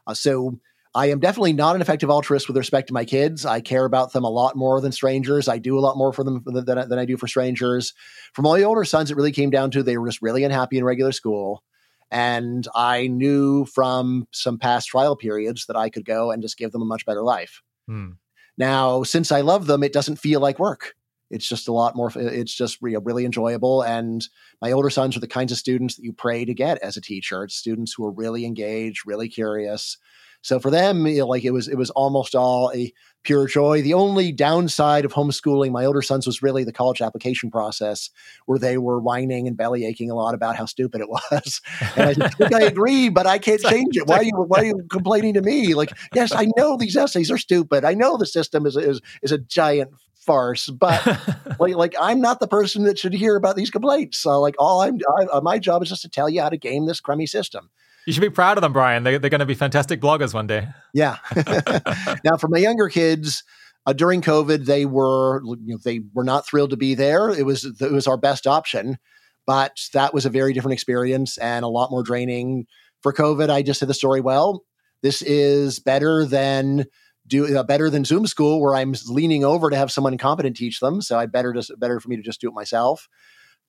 uh, 0.05 0.14
so 0.14 0.59
I 0.95 1.07
am 1.07 1.19
definitely 1.19 1.53
not 1.53 1.76
an 1.76 1.81
effective 1.81 2.09
altruist 2.09 2.47
with 2.47 2.57
respect 2.57 2.88
to 2.88 2.93
my 2.93 3.05
kids. 3.05 3.45
I 3.45 3.61
care 3.61 3.85
about 3.85 4.14
them 4.14 4.23
a 4.23 4.30
lot 4.30 4.55
more 4.55 4.81
than 4.81 4.91
strangers. 4.91 5.47
I 5.47 5.57
do 5.57 5.77
a 5.77 5.81
lot 5.81 5.97
more 5.97 6.11
for 6.11 6.23
them 6.23 6.41
than, 6.45 6.65
than 6.65 6.97
I 6.97 7.05
do 7.05 7.18
for 7.18 7.27
strangers. 7.27 7.93
For 8.34 8.41
my 8.41 8.64
older 8.64 8.84
sons, 8.84 9.11
it 9.11 9.18
really 9.18 9.31
came 9.31 9.49
down 9.49 9.69
to 9.72 9.84
they 9.84 9.97
were 9.97 10.07
just 10.07 10.22
really 10.22 10.43
unhappy 10.43 10.77
in 10.77 10.84
regular 10.84 11.11
school. 11.11 11.64
And 12.09 12.68
I 12.73 13.07
knew 13.07 13.65
from 13.65 14.27
some 14.31 14.57
past 14.57 14.88
trial 14.88 15.15
periods 15.15 15.65
that 15.65 15.76
I 15.76 15.89
could 15.89 16.05
go 16.05 16.31
and 16.31 16.41
just 16.41 16.57
give 16.57 16.72
them 16.72 16.81
a 16.81 16.85
much 16.85 17.05
better 17.05 17.22
life. 17.22 17.61
Hmm. 17.88 18.11
Now, 18.57 19.03
since 19.03 19.31
I 19.31 19.41
love 19.41 19.67
them, 19.67 19.84
it 19.84 19.93
doesn't 19.93 20.17
feel 20.17 20.39
like 20.39 20.59
work. 20.59 20.95
It's 21.29 21.47
just 21.47 21.67
a 21.67 21.73
lot 21.73 21.95
more, 21.95 22.07
uh, 22.15 22.19
it's 22.21 22.53
just 22.53 22.81
really 22.81 23.25
enjoyable. 23.25 23.81
And 23.81 24.27
my 24.61 24.71
older 24.71 24.89
sons 24.89 25.17
are 25.17 25.19
the 25.19 25.27
kinds 25.27 25.51
of 25.51 25.57
students 25.57 25.95
that 25.95 26.03
you 26.03 26.13
pray 26.13 26.45
to 26.45 26.53
get 26.53 26.77
as 26.79 26.97
a 26.97 27.01
teacher. 27.01 27.43
It's 27.43 27.55
students 27.55 27.93
who 27.93 28.05
are 28.05 28.11
really 28.11 28.45
engaged, 28.45 29.05
really 29.05 29.27
curious. 29.27 29.97
So 30.41 30.59
for 30.59 30.72
them, 30.72 31.05
you 31.07 31.19
know, 31.19 31.27
like 31.27 31.43
it 31.43 31.51
was, 31.51 31.68
it 31.68 31.77
was 31.77 31.89
almost 31.91 32.35
all 32.35 32.72
a 32.73 32.93
pure 33.23 33.47
joy. 33.47 33.81
The 33.81 33.93
only 33.93 34.31
downside 34.31 35.03
of 35.03 35.11
homeschooling 35.11 35.72
my 35.72 35.84
older 35.84 36.01
sons 36.01 36.26
was 36.26 36.41
really 36.41 36.64
the 36.64 36.72
college 36.72 37.01
application 37.01 37.51
process, 37.51 38.09
where 38.45 38.57
they 38.57 38.77
were 38.77 39.01
whining 39.01 39.47
and 39.47 39.57
belly 39.57 39.85
aching 39.85 40.09
a 40.09 40.15
lot 40.15 40.34
about 40.34 40.55
how 40.55 40.65
stupid 40.65 41.01
it 41.01 41.09
was. 41.31 41.61
And 41.97 42.23
I 42.23 42.30
think 42.30 42.53
I 42.53 42.61
agree, 42.65 43.09
but 43.09 43.27
I 43.27 43.38
can't 43.38 43.59
change 43.59 43.97
it. 43.97 44.07
Why 44.07 44.18
are 44.18 44.23
you 44.23 44.31
why 44.47 44.59
are 44.59 44.65
you 44.65 44.88
complaining 44.89 45.34
to 45.34 45.41
me? 45.41 45.73
Like, 45.73 45.91
yes, 46.14 46.31
I 46.31 46.47
know 46.55 46.77
these 46.77 46.95
essays 46.95 47.30
are 47.30 47.38
stupid. 47.38 47.84
I 47.84 47.93
know 47.93 48.18
the 48.18 48.26
system 48.26 48.65
is 48.65 48.77
is 48.77 49.01
is 49.22 49.34
a 49.34 49.38
giant 49.38 49.91
farce, 50.15 50.69
but 50.69 51.05
like, 51.59 51.76
like 51.76 51.95
I'm 51.99 52.22
not 52.22 52.39
the 52.39 52.47
person 52.47 52.84
that 52.84 52.97
should 52.97 53.14
hear 53.14 53.35
about 53.35 53.57
these 53.57 53.69
complaints. 53.69 54.19
So 54.19 54.39
like 54.39 54.55
all 54.59 54.81
I'm 54.81 54.99
I, 55.19 55.26
uh, 55.26 55.41
my 55.41 55.59
job 55.59 55.84
is 55.84 55.89
just 55.89 56.03
to 56.03 56.09
tell 56.09 56.30
you 56.30 56.41
how 56.41 56.49
to 56.49 56.57
game 56.57 56.85
this 56.85 57.01
crummy 57.01 57.26
system. 57.26 57.69
You 58.07 58.13
should 58.13 58.21
be 58.21 58.29
proud 58.29 58.57
of 58.57 58.61
them, 58.61 58.71
Bryan. 58.71 59.03
They, 59.03 59.17
they're 59.17 59.29
going 59.29 59.41
to 59.41 59.45
be 59.45 59.53
fantastic 59.53 59.99
bloggers 59.99 60.34
one 60.34 60.47
day. 60.47 60.69
Yeah. 60.93 61.17
now, 62.23 62.38
for 62.38 62.47
my 62.47 62.57
younger 62.57 62.88
kids, 62.88 63.43
uh, 63.85 63.91
during 63.91 64.21
COVID, 64.21 64.65
they 64.65 64.85
were 64.85 65.43
you 65.43 65.73
know, 65.73 65.77
they 65.84 65.99
were 66.13 66.23
not 66.23 66.47
thrilled 66.47 66.69
to 66.69 66.77
be 66.77 66.95
there. 66.95 67.29
It 67.29 67.45
was 67.45 67.65
it 67.65 67.91
was 67.91 68.07
our 68.07 68.15
best 68.15 68.47
option, 68.47 68.97
but 69.45 69.77
that 69.93 70.13
was 70.13 70.25
a 70.25 70.29
very 70.29 70.53
different 70.53 70.73
experience 70.73 71.38
and 71.38 71.65
a 71.65 71.67
lot 71.67 71.91
more 71.91 72.01
draining 72.01 72.65
for 73.03 73.11
COVID, 73.11 73.49
I 73.49 73.61
just 73.61 73.79
said 73.79 73.89
the 73.89 73.93
story. 73.93 74.21
Well, 74.21 74.63
this 75.03 75.21
is 75.21 75.79
better 75.79 76.25
than 76.25 76.85
do 77.27 77.57
uh, 77.57 77.63
better 77.63 77.89
than 77.89 78.05
Zoom 78.05 78.25
school, 78.25 78.61
where 78.61 78.75
I'm 78.75 78.95
leaning 79.07 79.43
over 79.43 79.69
to 79.69 79.75
have 79.75 79.91
someone 79.91 80.17
competent 80.17 80.56
teach 80.56 80.80
them. 80.80 81.01
So 81.01 81.19
I 81.19 81.25
better 81.25 81.51
just 81.51 81.77
better 81.77 81.99
for 81.99 82.07
me 82.07 82.15
to 82.15 82.22
just 82.22 82.40
do 82.40 82.48
it 82.48 82.53
myself. 82.53 83.09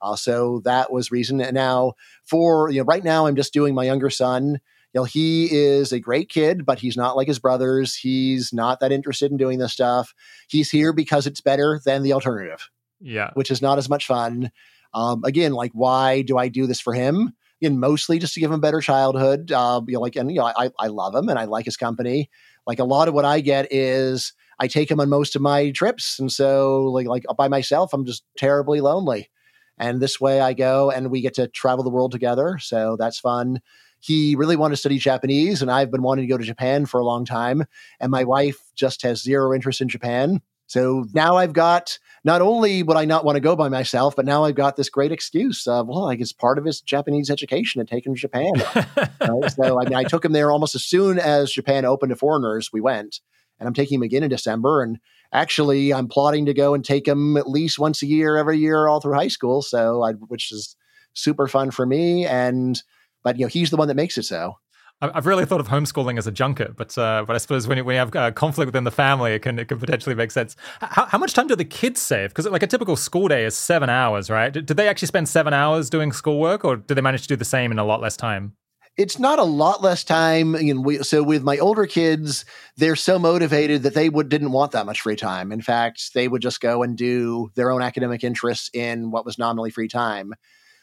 Uh, 0.01 0.17
so 0.17 0.61
that 0.65 0.93
was 0.93 1.11
reason. 1.11 1.41
And 1.41 1.55
now 1.55 1.95
for 2.25 2.71
you 2.71 2.81
know, 2.81 2.85
right 2.85 3.05
now 3.05 3.27
I'm 3.27 3.37
just 3.37 3.53
doing 3.53 3.75
my 3.75 3.85
younger 3.85 4.11
son. 4.11 4.61
You 4.95 5.01
know, 5.01 5.05
he 5.05 5.53
is 5.53 5.93
a 5.93 6.01
great 6.01 6.29
kid, 6.29 6.65
but 6.65 6.79
he's 6.79 6.97
not 6.97 7.17
like 7.17 7.29
his 7.29 7.39
brothers. 7.39 7.95
He's 7.95 8.53
not 8.53 8.81
that 8.81 8.93
interested 8.93 9.31
in 9.31 9.37
doing 9.37 9.59
this 9.59 9.73
stuff. 9.73 10.15
He's 10.49 10.71
here 10.71 10.93
because 10.93 11.27
it's 11.27 11.43
better 11.43 11.81
than 11.85 12.03
the 12.03 12.15
alternative. 12.15 12.71
Yeah, 13.01 13.31
which 13.35 13.51
is 13.51 13.63
not 13.63 13.79
as 13.79 13.89
much 13.89 14.07
fun. 14.07 14.51
Um, 14.95 15.23
again, 15.25 15.53
like 15.53 15.73
why 15.75 16.23
do 16.23 16.39
I 16.39 16.49
do 16.49 16.67
this 16.67 16.81
for 16.81 16.95
him? 16.95 17.35
And 17.61 17.81
mostly 17.81 18.19
just 18.19 18.35
to 18.35 18.41
give 18.41 18.51
him 18.51 18.59
a 18.59 18.61
better 18.61 18.81
childhood. 18.81 19.51
Uh, 19.51 19.81
you 19.87 19.95
know, 19.95 20.01
like, 20.01 20.17
and 20.17 20.31
you 20.31 20.39
know, 20.39 20.47
I, 20.47 20.71
I 20.79 20.87
love 20.87 21.15
him 21.15 21.29
and 21.29 21.39
I 21.39 21.45
like 21.45 21.65
his 21.65 21.77
company. 21.77 22.31
Like 22.67 22.79
a 22.79 22.85
lot 22.85 23.09
of 23.09 23.15
what 23.15 23.25
I 23.25 23.41
get 23.41 23.67
is 23.73 24.33
I 24.61 24.69
take 24.69 24.91
him 24.91 25.01
on 25.01 25.09
most 25.09 25.37
of 25.37 25.43
my 25.43 25.71
trips, 25.71 26.19
and 26.19 26.31
so 26.31 26.85
like 26.85 27.07
like 27.07 27.25
by 27.37 27.49
myself, 27.49 27.93
I'm 27.93 28.05
just 28.05 28.25
terribly 28.37 28.81
lonely. 28.81 29.31
And 29.79 30.01
this 30.01 30.21
way 30.21 30.41
I 30.41 30.53
go 30.53 30.91
and 30.91 31.11
we 31.11 31.21
get 31.21 31.35
to 31.35 31.49
travel 31.49 31.85
the 31.85 31.91
world 31.91 32.13
together. 32.13 32.59
So 32.59 32.97
that's 32.99 33.19
fun. 33.19 33.61
He 34.01 34.37
really 34.37 34.57
wanted 34.57 34.75
to 34.75 34.81
study 34.81 34.99
Japanese, 34.99 35.61
and 35.61 35.71
I've 35.71 35.91
been 35.91 36.03
wanting 36.03 36.25
to 36.25 36.33
go 36.33 36.39
to 36.39 36.45
Japan 36.45 36.87
for 36.87 37.01
a 37.01 37.05
long 37.05 37.25
time. 37.25 37.65
And 37.99 38.13
my 38.13 38.25
wife 38.25 38.59
just 38.77 39.03
has 39.03 39.23
zero 39.23 39.53
interest 39.53 39.81
in 39.81 39.89
Japan. 39.89 40.41
So 40.69 41.07
now 41.15 41.37
I've 41.37 41.55
got 41.55 41.99
not 42.25 42.43
only 42.43 42.83
would 42.83 42.97
I 42.97 43.07
not 43.07 43.25
want 43.25 43.37
to 43.37 43.41
go 43.41 43.57
by 43.57 43.71
myself, 43.71 44.15
but 44.15 44.27
now 44.27 44.45
I've 44.45 44.55
got 44.55 44.77
this 44.77 44.91
great 44.91 45.13
excuse 45.13 45.67
of, 45.67 45.89
well, 45.89 46.05
like 46.05 46.21
it's 46.21 46.33
part 46.33 46.59
of 46.59 46.65
his 46.67 46.83
Japanese 46.83 47.31
education 47.31 47.85
to 47.85 47.91
take 47.91 48.07
him 48.07 48.15
to 48.15 48.21
Japan. 48.21 48.53
right? 49.21 49.51
So 49.51 49.81
I 49.81 49.85
mean, 49.85 49.95
I 49.95 50.05
took 50.05 50.25
him 50.25 50.33
there 50.33 50.53
almost 50.53 50.75
as 50.75 50.85
soon 50.85 51.19
as 51.19 51.51
Japan 51.51 51.87
opened 51.87 52.11
to 52.11 52.17
foreigners. 52.17 52.71
We 52.71 52.83
went, 52.83 53.21
and 53.59 53.67
I'm 53.67 53.75
taking 53.75 53.97
him 53.97 54.03
again 54.03 54.23
in 54.23 54.29
December. 54.29 54.83
And 54.83 55.01
actually, 55.33 55.93
I'm 55.93 56.09
plotting 56.09 56.47
to 56.47 56.55
go 56.55 56.75
and 56.75 56.85
take 56.85 57.07
him 57.07 57.37
at 57.37 57.49
least 57.49 57.79
once 57.79 58.03
a 58.03 58.07
year, 58.07 58.37
every 58.37 58.59
year, 58.59 58.89
all 58.89 59.01
through 59.01 59.15
high 59.15 59.29
school. 59.29 59.63
So, 59.63 60.03
I, 60.03 60.13
which 60.13 60.53
is 60.53 60.77
super 61.15 61.47
fun 61.49 61.71
for 61.71 61.87
me. 61.87 62.27
And 62.27 62.83
but 63.23 63.39
you 63.39 63.45
know, 63.45 63.49
he's 63.49 63.71
the 63.71 63.77
one 63.77 63.89
that 63.89 63.95
makes 63.95 64.19
it 64.19 64.25
so. 64.25 64.55
I've 65.01 65.27
really 65.27 65.47
thought 65.47 65.61
of 65.61 65.69
homeschooling 65.69 66.19
as 66.19 66.27
a 66.27 66.33
junket, 66.33 66.75
but 66.75 66.99
uh, 66.99 67.23
but 67.25 67.37
I 67.37 67.39
suppose 67.39 67.69
when 67.69 67.79
you, 67.79 67.85
when 67.85 67.95
you 67.95 68.01
have 68.01 68.17
uh, 68.17 68.33
conflict 68.33 68.67
within 68.67 68.83
the 68.83 68.91
family, 68.91 69.33
it 69.33 69.43
can 69.43 69.57
it 69.57 69.69
can 69.69 69.79
potentially 69.79 70.17
make 70.17 70.33
sense. 70.33 70.57
How, 70.81 71.07
how 71.07 71.19
much 71.19 71.35
time 71.35 71.47
do 71.47 71.55
the 71.55 71.65
kids 71.65 72.03
save? 72.03 72.31
Because 72.31 72.47
like 72.47 72.65
a 72.65 72.67
typical 72.67 72.97
school 72.97 73.29
day 73.29 73.45
is 73.45 73.57
seven 73.57 73.91
hours, 73.91 74.29
right? 74.29 74.53
Did, 74.53 74.67
did 74.67 74.77
they 74.77 74.89
actually 74.89 75.07
spend 75.07 75.29
seven 75.29 75.55
hours 75.55 75.89
doing 75.89 76.11
schoolwork, 76.11 76.65
or 76.65 76.77
do 76.77 76.95
they 76.97 77.01
manage 77.01 77.23
to 77.23 77.29
do 77.29 77.37
the 77.37 77.45
same 77.45 77.71
in 77.71 77.79
a 77.79 77.85
lot 77.85 78.01
less 78.01 78.17
time? 78.17 78.55
It's 78.99 79.21
not 79.21 79.39
a 79.39 79.45
lot 79.45 79.81
less 79.81 80.03
time. 80.03 80.57
You 80.57 80.75
know, 80.75 80.81
we, 80.81 80.99
so 81.05 81.23
with 81.23 81.45
my 81.45 81.57
older 81.59 81.87
kids, 81.87 82.45
they're 82.77 82.97
so 82.97 83.17
motivated 83.17 83.85
that 83.85 83.95
they 83.95 84.09
would 84.09 84.29
didn't 84.29 84.51
want 84.51 84.73
that 84.73 84.87
much 84.87 85.03
free 85.03 85.15
time. 85.15 85.53
In 85.53 85.63
fact, 85.63 86.15
they 86.15 86.27
would 86.27 86.43
just 86.43 86.61
go 86.61 86.83
and 86.83 86.99
do 86.99 87.53
their 87.55 87.71
own 87.71 87.81
academic 87.81 88.25
interests 88.25 88.69
in 88.75 89.13
what 89.13 89.25
was 89.25 89.39
nominally 89.39 89.71
free 89.71 89.87
time. 89.87 90.35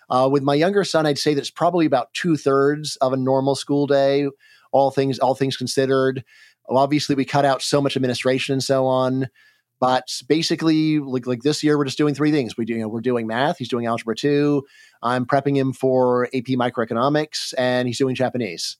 Uh, 0.09 0.29
with 0.31 0.43
my 0.43 0.53
younger 0.53 0.85
son, 0.85 1.05
I'd 1.05 1.17
say 1.17 1.33
that's 1.33 1.51
probably 1.51 1.85
about 1.85 2.13
two 2.13 2.37
thirds 2.37 2.95
of 2.97 3.11
a 3.11 3.17
normal 3.17 3.53
school 3.53 3.85
day, 3.85 4.29
all 4.71 4.91
things 4.91 5.19
all 5.19 5.35
things 5.35 5.57
considered. 5.57 6.23
Obviously, 6.69 7.15
we 7.15 7.25
cut 7.25 7.43
out 7.43 7.61
so 7.61 7.81
much 7.81 7.97
administration 7.97 8.53
and 8.53 8.63
so 8.63 8.85
on. 8.85 9.27
But 9.85 10.19
basically, 10.27 10.97
like 10.97 11.27
like 11.27 11.43
this 11.43 11.63
year, 11.63 11.77
we're 11.77 11.85
just 11.85 11.99
doing 11.99 12.15
three 12.15 12.31
things. 12.31 12.57
We 12.57 12.65
do, 12.65 12.73
you 12.73 12.79
know, 12.79 12.87
we're 12.87 13.01
doing 13.01 13.27
math. 13.27 13.59
He's 13.59 13.69
doing 13.69 13.85
algebra 13.85 14.15
two. 14.15 14.63
I'm 15.03 15.27
prepping 15.27 15.55
him 15.55 15.73
for 15.73 16.25
AP 16.33 16.55
microeconomics, 16.57 17.53
and 17.55 17.87
he's 17.87 17.99
doing 17.99 18.15
Japanese. 18.15 18.77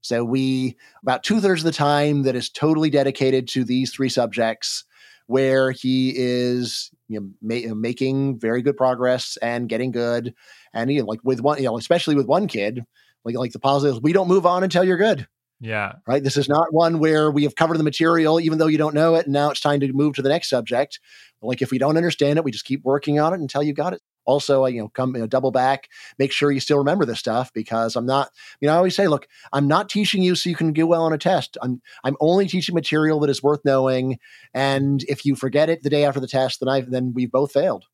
So 0.00 0.24
we 0.24 0.78
about 1.02 1.24
two 1.24 1.42
thirds 1.42 1.60
of 1.60 1.66
the 1.66 1.72
time 1.72 2.22
that 2.22 2.34
is 2.34 2.48
totally 2.48 2.88
dedicated 2.88 3.48
to 3.48 3.64
these 3.64 3.92
three 3.92 4.08
subjects 4.08 4.86
where 5.26 5.72
he 5.72 6.14
is 6.16 6.90
you 7.08 7.20
know, 7.20 7.28
ma- 7.42 7.74
making 7.74 8.40
very 8.40 8.62
good 8.62 8.78
progress 8.78 9.36
and 9.42 9.68
getting 9.68 9.90
good. 9.90 10.32
And 10.72 10.90
you 10.90 11.00
know, 11.00 11.06
like 11.06 11.20
with 11.22 11.42
one, 11.42 11.58
you 11.58 11.64
know, 11.64 11.76
especially 11.76 12.14
with 12.14 12.28
one 12.28 12.48
kid, 12.48 12.82
like 13.26 13.36
like 13.36 13.52
the 13.52 13.58
positive, 13.58 14.02
we 14.02 14.14
don't 14.14 14.26
move 14.26 14.46
on 14.46 14.64
until 14.64 14.84
you're 14.84 14.96
good. 14.96 15.28
Yeah. 15.60 15.94
Right. 16.06 16.22
This 16.22 16.36
is 16.36 16.48
not 16.48 16.72
one 16.72 16.98
where 16.98 17.30
we 17.30 17.44
have 17.44 17.54
covered 17.56 17.78
the 17.78 17.84
material, 17.84 18.40
even 18.40 18.58
though 18.58 18.66
you 18.66 18.76
don't 18.78 18.94
know 18.94 19.14
it, 19.14 19.24
and 19.24 19.32
now 19.32 19.50
it's 19.50 19.60
time 19.60 19.80
to 19.80 19.92
move 19.92 20.14
to 20.16 20.22
the 20.22 20.28
next 20.28 20.50
subject. 20.50 21.00
Like 21.40 21.62
if 21.62 21.70
we 21.70 21.78
don't 21.78 21.96
understand 21.96 22.38
it, 22.38 22.44
we 22.44 22.50
just 22.50 22.64
keep 22.66 22.84
working 22.84 23.18
on 23.18 23.32
it 23.32 23.40
until 23.40 23.62
you 23.62 23.72
got 23.72 23.92
it 23.94 24.02
also 24.26 24.66
you 24.66 24.80
know 24.80 24.88
come 24.88 25.14
you 25.14 25.20
know, 25.20 25.26
double 25.28 25.52
back 25.52 25.88
make 26.18 26.32
sure 26.32 26.50
you 26.50 26.58
still 26.58 26.78
remember 26.78 27.04
this 27.04 27.20
stuff 27.20 27.52
because 27.52 27.94
i'm 27.94 28.06
not 28.06 28.30
you 28.60 28.66
know 28.66 28.74
i 28.74 28.76
always 28.76 28.96
say 28.96 29.06
look 29.06 29.28
i'm 29.52 29.68
not 29.68 29.88
teaching 29.88 30.20
you 30.20 30.34
so 30.34 30.50
you 30.50 30.56
can 30.56 30.72
do 30.72 30.84
well 30.84 31.04
on 31.04 31.12
a 31.12 31.18
test 31.18 31.56
i'm 31.62 31.80
i'm 32.02 32.16
only 32.20 32.48
teaching 32.48 32.74
material 32.74 33.20
that 33.20 33.30
is 33.30 33.40
worth 33.40 33.60
knowing 33.64 34.18
and 34.52 35.04
if 35.08 35.24
you 35.24 35.36
forget 35.36 35.70
it 35.70 35.84
the 35.84 35.90
day 35.90 36.04
after 36.04 36.18
the 36.18 36.26
test 36.26 36.58
then 36.58 36.68
i 36.68 36.80
then 36.80 37.12
we've 37.14 37.30
both 37.30 37.52
failed 37.52 37.84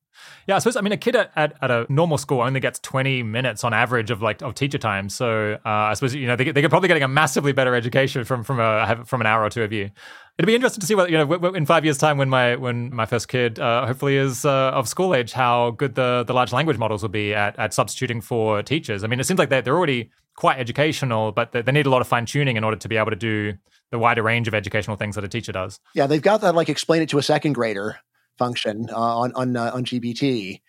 yeah, 0.47 0.57
I 0.57 0.59
suppose. 0.59 0.77
I 0.77 0.81
mean, 0.81 0.93
a 0.93 0.97
kid 0.97 1.17
at, 1.17 1.31
at, 1.37 1.55
at, 1.63 1.71
a 1.71 1.87
normal 1.89 2.19
school 2.19 2.41
only 2.41 2.61
gets 2.61 2.79
twenty 2.79 3.23
minutes 3.23 3.65
on 3.65 3.73
average 3.73 4.11
of 4.11 4.23
like 4.23 4.43
of 4.43 4.55
teacher 4.55 4.79
time. 4.79 5.09
So 5.09 5.59
uh, 5.65 5.69
I 5.69 5.95
suppose 5.95 6.15
you 6.15 6.27
know 6.27 6.37
they, 6.37 6.51
they're 6.51 6.69
probably 6.69 6.89
getting 6.89 7.03
a 7.03 7.09
massively 7.09 7.53
better 7.53 7.75
education 7.75 8.25
from 8.25 8.43
from 8.43 8.61
a 8.61 9.05
from 9.05 9.21
an 9.21 9.27
hour 9.27 9.43
or 9.43 9.51
two 9.51 9.63
of 9.63 9.73
you. 9.73 9.91
It'd 10.39 10.47
be 10.47 10.55
interesting 10.55 10.81
to 10.81 10.87
see 10.87 10.95
what 10.95 11.11
you 11.11 11.19
know 11.19 11.55
in 11.55 11.67
five 11.67 11.85
years' 11.85 11.99
time 11.99 12.19
when 12.19 12.29
my 12.29 12.57
when 12.57 12.95
my 12.95 13.07
first 13.07 13.29
kid 13.29 13.59
uh, 13.59 13.87
hopefully 13.87 14.17
is 14.17 14.45
uh, 14.45 14.71
of 14.71 14.89
school 14.89 15.15
age, 15.15 15.33
how 15.33 15.73
good 15.73 15.95
the 15.95 16.25
the 16.27 16.33
large 16.33 16.53
language 16.53 16.79
models 16.79 17.03
will 17.03 17.11
be 17.11 17.35
at 17.35 17.59
at 17.59 17.75
substituting 17.75 18.21
for 18.21 18.63
teachers. 18.63 19.05
I 19.05 19.07
mean, 19.07 19.21
it 19.21 19.25
seems 19.25 19.39
like 19.39 19.51
they're 19.51 19.63
they're 19.63 19.77
already 19.77 20.11
quite 20.37 20.59
educational, 20.59 21.33
but 21.33 21.53
they, 21.53 21.63
they 21.63 21.73
need 21.73 21.87
a 21.87 21.91
lot 21.91 22.01
of 22.01 22.09
fine 22.09 22.27
tuning 22.27 22.57
in 22.57 22.65
order 22.65 22.77
to 22.77 22.89
be 22.89 22.97
able 22.97 23.11
to 23.11 23.17
do 23.17 23.55
the 23.91 23.99
wider 23.99 24.23
range 24.23 24.49
of 24.49 24.55
educational 24.55 24.97
things 24.97 25.15
that 25.15 25.25
a 25.25 25.29
teacher 25.29 25.53
does. 25.53 25.79
Yeah, 25.95 26.07
they've 26.07 26.23
got 26.23 26.41
that 26.41 26.55
like 26.55 26.69
explain 26.69 27.03
it 27.03 27.11
to 27.11 27.19
a 27.19 27.23
second 27.23 27.53
grader 27.53 27.99
function 28.43 28.89
uh, 28.91 28.97
on 28.97 29.33
on 29.35 29.57
uh, 29.57 29.71
on 29.73 29.85
GPT. 29.85 30.61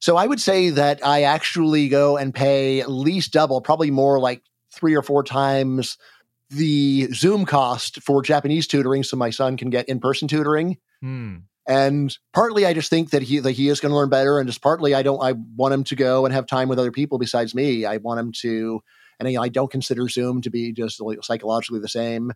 So 0.00 0.16
I 0.16 0.26
would 0.26 0.40
say 0.40 0.70
that 0.70 1.06
I 1.06 1.22
actually 1.22 1.88
go 1.88 2.16
and 2.16 2.34
pay 2.34 2.80
at 2.80 2.90
least 2.90 3.32
double, 3.32 3.60
probably 3.60 3.90
more 3.90 4.18
like 4.18 4.42
three 4.72 4.96
or 4.96 5.02
four 5.02 5.22
times 5.22 5.98
the 6.48 7.08
Zoom 7.12 7.44
cost 7.44 8.02
for 8.02 8.22
Japanese 8.22 8.66
tutoring, 8.66 9.04
so 9.04 9.16
my 9.16 9.30
son 9.30 9.56
can 9.56 9.70
get 9.70 9.88
in 9.88 10.00
person 10.00 10.26
tutoring. 10.26 10.78
Hmm. 11.00 11.36
And 11.68 12.16
partly, 12.32 12.66
I 12.66 12.72
just 12.72 12.90
think 12.90 13.10
that 13.10 13.22
he 13.22 13.38
that 13.38 13.52
he 13.52 13.68
is 13.68 13.78
going 13.78 13.90
to 13.90 13.96
learn 13.96 14.08
better, 14.08 14.40
and 14.40 14.48
just 14.48 14.62
partly, 14.62 14.92
I 14.92 15.02
don't. 15.02 15.22
I 15.22 15.34
want 15.56 15.74
him 15.74 15.84
to 15.84 15.94
go 15.94 16.24
and 16.24 16.34
have 16.34 16.46
time 16.46 16.68
with 16.68 16.80
other 16.80 16.90
people 16.90 17.18
besides 17.18 17.54
me. 17.54 17.84
I 17.84 17.98
want 17.98 18.18
him 18.18 18.32
to, 18.40 18.80
and 19.20 19.38
I 19.38 19.48
don't 19.48 19.70
consider 19.70 20.08
Zoom 20.08 20.42
to 20.42 20.50
be 20.50 20.72
just 20.72 21.00
psychologically 21.22 21.78
the 21.78 21.88
same. 21.88 22.32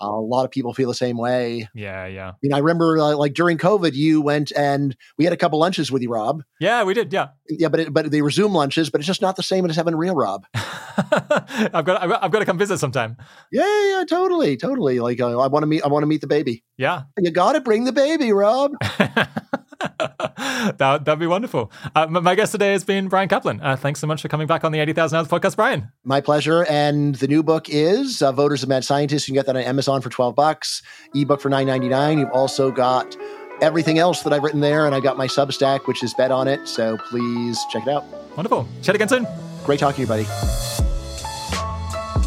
Uh, 0.00 0.08
a 0.08 0.20
lot 0.20 0.44
of 0.44 0.50
people 0.50 0.74
feel 0.74 0.88
the 0.88 0.94
same 0.94 1.16
way. 1.16 1.68
Yeah, 1.74 2.06
yeah. 2.06 2.30
I 2.30 2.34
mean, 2.42 2.52
I 2.52 2.58
remember 2.58 2.98
uh, 2.98 3.16
like 3.16 3.34
during 3.34 3.58
COVID, 3.58 3.94
you 3.94 4.20
went 4.20 4.52
and 4.56 4.96
we 5.16 5.24
had 5.24 5.32
a 5.32 5.36
couple 5.36 5.58
lunches 5.58 5.90
with 5.90 6.02
you, 6.02 6.10
Rob. 6.10 6.42
Yeah, 6.60 6.84
we 6.84 6.94
did. 6.94 7.12
Yeah, 7.12 7.28
yeah, 7.48 7.68
but 7.68 7.80
it, 7.80 7.92
but 7.92 8.10
they 8.10 8.22
were 8.22 8.30
Zoom 8.30 8.52
lunches, 8.52 8.90
but 8.90 9.00
it's 9.00 9.06
just 9.06 9.22
not 9.22 9.36
the 9.36 9.42
same 9.42 9.68
as 9.68 9.76
having 9.76 9.96
real 9.96 10.14
Rob. 10.14 10.44
I've 10.54 11.84
got 11.84 12.02
I've 12.02 12.30
got 12.30 12.40
to 12.40 12.44
come 12.44 12.58
visit 12.58 12.78
sometime. 12.78 13.16
Yeah, 13.50 13.64
yeah, 13.90 14.04
totally, 14.08 14.56
totally. 14.56 15.00
Like 15.00 15.20
uh, 15.20 15.38
I 15.38 15.46
want 15.46 15.62
to 15.62 15.66
meet 15.66 15.82
I 15.82 15.88
want 15.88 16.02
to 16.02 16.06
meet 16.06 16.20
the 16.20 16.26
baby. 16.26 16.62
Yeah, 16.76 17.02
you 17.18 17.30
got 17.30 17.52
to 17.52 17.60
bring 17.60 17.84
the 17.84 17.92
baby, 17.92 18.32
Rob. 18.32 18.72
that 20.78 21.02
that'd 21.04 21.18
be 21.18 21.26
wonderful. 21.26 21.70
Uh, 21.94 22.06
my 22.06 22.34
guest 22.34 22.52
today 22.52 22.72
has 22.72 22.84
been 22.84 23.08
Bryan 23.08 23.28
Caplan. 23.28 23.60
Uh, 23.62 23.76
thanks 23.76 24.00
so 24.00 24.06
much 24.06 24.22
for 24.22 24.28
coming 24.28 24.46
back 24.46 24.64
on 24.64 24.72
the 24.72 24.78
eighty 24.78 24.92
thousand 24.92 25.18
hours 25.18 25.28
podcast, 25.28 25.56
Bryan. 25.56 25.90
My 26.04 26.20
pleasure. 26.20 26.64
And 26.66 27.14
the 27.16 27.28
new 27.28 27.42
book 27.42 27.68
is 27.68 28.22
uh, 28.22 28.32
Voters 28.32 28.62
as 28.62 28.68
Mad 28.68 28.84
Scientists. 28.84 29.28
You 29.28 29.32
can 29.32 29.40
get 29.40 29.46
that 29.46 29.56
on 29.56 29.62
Amazon 29.62 30.00
for 30.00 30.08
twelve 30.08 30.34
bucks, 30.34 30.82
ebook 31.14 31.40
for 31.40 31.48
nine 31.48 31.66
ninety 31.66 31.88
nine. 31.88 32.18
You've 32.18 32.30
also 32.30 32.70
got 32.70 33.16
everything 33.60 33.98
else 33.98 34.22
that 34.22 34.32
I've 34.32 34.42
written 34.42 34.60
there, 34.60 34.86
and 34.86 34.94
I 34.94 35.00
got 35.00 35.16
my 35.16 35.26
Substack, 35.26 35.86
which 35.86 36.02
is 36.02 36.14
Bet 36.14 36.30
on 36.30 36.48
it. 36.48 36.66
So 36.68 36.96
please 36.96 37.58
check 37.70 37.86
it 37.86 37.88
out. 37.88 38.04
Wonderful. 38.36 38.68
Chat 38.82 38.94
again 38.94 39.08
soon. 39.08 39.26
Great 39.64 39.80
talking 39.80 39.96
to 39.96 40.00
you, 40.02 40.24
buddy. 40.24 40.95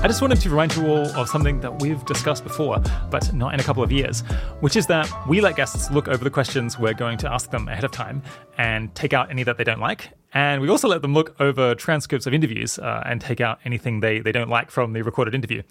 I 0.01 0.07
just 0.07 0.21
wanted 0.21 0.39
to 0.39 0.49
remind 0.49 0.77
you 0.77 0.87
all 0.87 1.07
of 1.09 1.27
something 1.27 1.59
that 1.59 1.81
we've 1.81 2.03
discussed 2.05 2.45
before, 2.45 2.81
but 3.09 3.33
not 3.33 3.53
in 3.53 3.59
a 3.59 3.63
couple 3.63 3.83
of 3.83 3.91
years, 3.91 4.21
which 4.61 4.77
is 4.77 4.87
that 4.87 5.11
we 5.27 5.41
let 5.41 5.57
guests 5.57 5.91
look 5.91 6.07
over 6.07 6.23
the 6.23 6.29
questions 6.29 6.79
we're 6.79 6.93
going 6.93 7.17
to 7.17 7.29
ask 7.29 7.51
them 7.51 7.67
ahead 7.67 7.83
of 7.83 7.91
time 7.91 8.23
and 8.57 8.95
take 8.95 9.11
out 9.11 9.29
any 9.29 9.43
that 9.43 9.57
they 9.57 9.65
don't 9.65 9.81
like. 9.81 10.11
And 10.33 10.61
we 10.61 10.69
also 10.69 10.87
let 10.87 11.01
them 11.01 11.13
look 11.13 11.35
over 11.41 11.75
transcripts 11.75 12.25
of 12.25 12.33
interviews 12.33 12.79
uh, 12.79 13.03
and 13.05 13.19
take 13.19 13.41
out 13.41 13.59
anything 13.65 13.99
they, 13.99 14.19
they 14.19 14.31
don't 14.31 14.49
like 14.49 14.71
from 14.71 14.93
the 14.93 15.01
recorded 15.01 15.35
interview. 15.35 15.63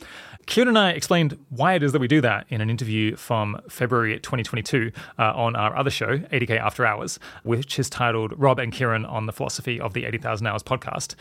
Kieran 0.45 0.69
and 0.69 0.79
I 0.79 0.91
explained 0.91 1.39
why 1.49 1.73
it 1.73 1.83
is 1.83 1.93
that 1.93 2.01
we 2.01 2.09
do 2.09 2.21
that 2.21 2.45
in 2.51 2.61
an 2.61 2.69
interview 2.69 3.17
from 3.17 3.59
February 3.71 4.17
2022 4.21 4.93
uh, 5.19 5.23
on 5.35 5.57
our 5.57 5.75
other 5.75 5.91
show, 5.91 6.19
80K 6.19 6.61
After 6.61 6.85
Hours, 6.85 7.19
which 7.45 7.79
is 7.79 7.89
titled 7.89 8.35
Rob 8.37 8.59
and 8.59 8.73
Kieran 8.73 9.07
on 9.07 9.25
the 9.25 9.33
Philosophy 9.33 9.81
of 9.81 9.95
the 9.95 10.05
80,000 10.05 10.47
Hours 10.47 10.63
podcast. 10.63 11.15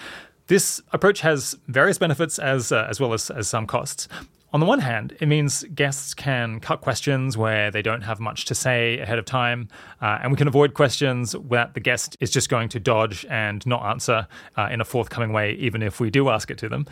This 0.48 0.82
approach 0.93 1.22
has 1.22 1.58
various 1.67 1.98
benefits 1.98 2.40
as, 2.40 2.72
uh, 2.72 2.88
as 2.90 3.00
well 3.00 3.14
as, 3.14 3.30
as 3.30 3.48
some 3.48 3.67
costs. 3.67 4.08
On 4.53 4.61
the 4.61 4.66
one 4.66 4.80
hand, 4.80 5.16
it 5.19 5.27
means 5.27 5.66
guests 5.76 6.14
can 6.14 6.61
cut 6.61 6.80
questions 6.80 7.38
where 7.38 7.69
they 7.69 7.82
don't 7.82 8.01
have 8.01 8.22
much 8.22 8.45
to 8.45 8.56
say 8.56 8.98
ahead 9.00 9.19
of 9.19 9.26
time, 9.26 9.67
uh, 10.01 10.19
and 10.22 10.32
we 10.32 10.38
can 10.38 10.48
avoid 10.48 10.74
questions 10.74 11.35
that 11.50 11.74
the 11.74 11.82
guest 11.82 12.16
is 12.22 12.32
just 12.32 12.48
going 12.48 12.69
to 12.69 12.80
dodge 12.80 13.26
and 13.30 13.66
not 13.66 13.84
answer 13.84 14.26
uh, 14.56 14.69
in 14.72 14.80
a 14.80 14.85
forthcoming 14.85 15.34
way, 15.34 15.51
even 15.56 15.84
if 15.84 16.00
we 16.00 16.09
do 16.09 16.30
ask 16.30 16.50
it 16.50 16.58
to 16.59 16.69
them. 16.69 16.88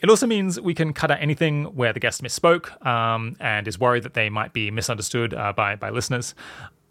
It 0.00 0.10
also 0.10 0.26
means 0.26 0.60
we 0.60 0.74
can 0.74 0.92
cut 0.92 1.10
out 1.10 1.18
anything 1.20 1.64
where 1.76 1.94
the 1.94 2.00
guest 2.00 2.22
misspoke 2.22 2.84
um, 2.84 3.36
and 3.40 3.66
is 3.66 3.78
worried 3.78 4.02
that 4.02 4.14
they 4.14 4.28
might 4.28 4.52
be 4.52 4.70
misunderstood 4.70 5.32
uh, 5.32 5.54
by, 5.54 5.76
by 5.76 5.88
listeners. 5.88 6.34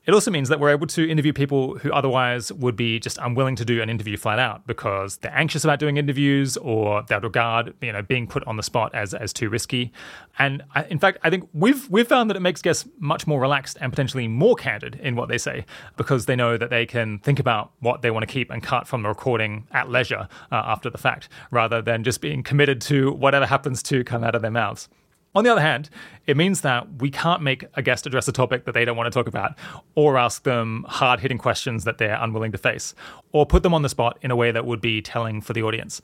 It 0.03 0.15
also 0.15 0.31
means 0.31 0.49
that 0.49 0.59
we're 0.59 0.71
able 0.71 0.88
to 0.88 1.07
interview 1.07 1.31
people 1.31 1.77
who 1.77 1.91
otherwise 1.91 2.51
would 2.51 2.75
be 2.75 2.99
just 2.99 3.19
unwilling 3.19 3.55
to 3.57 3.63
do 3.63 3.83
an 3.83 3.89
interview 3.89 4.17
flat 4.17 4.39
out 4.39 4.65
because 4.65 5.17
they're 5.17 5.35
anxious 5.35 5.63
about 5.63 5.77
doing 5.77 5.97
interviews 5.97 6.57
or 6.57 7.03
they 7.03 7.19
regard 7.19 7.75
you 7.81 7.91
know 7.91 8.01
being 8.01 8.25
put 8.25 8.43
on 8.45 8.57
the 8.57 8.63
spot 8.63 8.95
as 8.95 9.13
as 9.13 9.31
too 9.31 9.47
risky. 9.47 9.91
And 10.39 10.63
I, 10.73 10.85
in 10.85 10.97
fact, 10.97 11.19
I 11.21 11.30
think 11.30 11.47
we've 11.53 11.88
we've 11.91 12.07
found 12.07 12.31
that 12.31 12.38
it 12.38 12.39
makes 12.39 12.63
guests 12.63 12.88
much 12.97 13.27
more 13.27 13.39
relaxed 13.39 13.77
and 13.80 13.91
potentially 13.91 14.27
more 14.27 14.55
candid 14.55 14.95
in 14.95 15.15
what 15.15 15.30
they 15.30 15.38
say 15.38 15.65
because 15.97 16.25
they 16.25 16.35
know 16.35 16.57
that 16.57 16.71
they 16.71 16.88
can 16.88 17.19
think 17.19 17.38
about 17.38 17.71
what 17.80 18.01
they 18.01 18.09
want 18.09 18.27
to 18.27 18.33
keep 18.33 18.49
and 18.49 18.63
cut 18.63 18.88
from 18.88 19.03
the 19.03 19.09
recording 19.09 19.67
at 19.71 19.91
leisure 19.91 20.27
uh, 20.51 20.63
after 20.65 20.89
the 20.89 20.97
fact, 20.97 21.30
rather 21.51 21.80
than 21.80 22.03
just 22.03 22.21
being 22.21 22.41
committed 22.41 22.81
to 22.81 23.11
whatever 23.11 23.45
happens 23.45 23.83
to 23.83 24.03
come 24.03 24.23
out 24.23 24.33
of 24.33 24.41
their 24.41 24.49
mouths. 24.49 24.89
On 25.33 25.45
the 25.45 25.51
other 25.51 25.61
hand, 25.61 25.89
it 26.27 26.35
means 26.35 26.59
that 26.61 27.01
we 27.01 27.09
can't 27.09 27.41
make 27.41 27.63
a 27.75 27.81
guest 27.81 28.05
address 28.05 28.27
a 28.27 28.33
topic 28.33 28.65
that 28.65 28.73
they 28.73 28.83
don't 28.83 28.97
want 28.97 29.11
to 29.11 29.17
talk 29.17 29.27
about, 29.27 29.55
or 29.95 30.17
ask 30.17 30.43
them 30.43 30.85
hard 30.89 31.21
hitting 31.21 31.37
questions 31.37 31.85
that 31.85 31.97
they're 31.99 32.17
unwilling 32.21 32.51
to 32.51 32.57
face, 32.57 32.93
or 33.31 33.45
put 33.45 33.63
them 33.63 33.73
on 33.73 33.81
the 33.81 33.89
spot 33.89 34.17
in 34.21 34.29
a 34.29 34.35
way 34.35 34.51
that 34.51 34.65
would 34.65 34.81
be 34.81 35.01
telling 35.01 35.39
for 35.39 35.53
the 35.53 35.63
audience. 35.63 36.01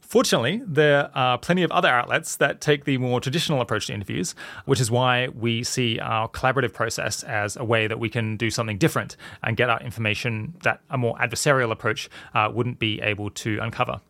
Fortunately, 0.00 0.62
there 0.66 1.10
are 1.14 1.36
plenty 1.36 1.62
of 1.62 1.70
other 1.70 1.88
outlets 1.88 2.36
that 2.36 2.62
take 2.62 2.86
the 2.86 2.96
more 2.96 3.20
traditional 3.20 3.60
approach 3.60 3.88
to 3.88 3.92
interviews, 3.92 4.34
which 4.64 4.80
is 4.80 4.90
why 4.90 5.28
we 5.28 5.62
see 5.62 5.98
our 5.98 6.28
collaborative 6.28 6.72
process 6.72 7.22
as 7.22 7.56
a 7.56 7.64
way 7.64 7.86
that 7.86 7.98
we 7.98 8.08
can 8.08 8.38
do 8.38 8.50
something 8.50 8.78
different 8.78 9.16
and 9.42 9.56
get 9.58 9.68
out 9.68 9.82
information 9.82 10.54
that 10.62 10.80
a 10.88 10.96
more 10.96 11.14
adversarial 11.18 11.70
approach 11.70 12.08
uh, 12.34 12.50
wouldn't 12.50 12.78
be 12.78 13.02
able 13.02 13.28
to 13.30 13.58
uncover. 13.60 14.00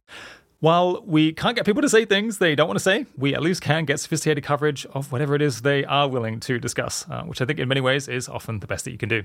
While 0.60 1.04
we 1.06 1.32
can't 1.32 1.54
get 1.54 1.64
people 1.64 1.82
to 1.82 1.88
say 1.88 2.04
things 2.04 2.38
they 2.38 2.56
don't 2.56 2.66
want 2.66 2.78
to 2.78 2.82
say, 2.82 3.06
we 3.16 3.32
at 3.32 3.40
least 3.40 3.62
can 3.62 3.84
get 3.84 4.00
sophisticated 4.00 4.42
coverage 4.42 4.86
of 4.86 5.12
whatever 5.12 5.36
it 5.36 5.42
is 5.42 5.60
they 5.60 5.84
are 5.84 6.08
willing 6.08 6.40
to 6.40 6.58
discuss, 6.58 7.08
uh, 7.08 7.22
which 7.22 7.40
I 7.40 7.44
think 7.44 7.60
in 7.60 7.68
many 7.68 7.80
ways 7.80 8.08
is 8.08 8.28
often 8.28 8.58
the 8.58 8.66
best 8.66 8.84
that 8.84 8.90
you 8.90 8.98
can 8.98 9.08
do. 9.08 9.22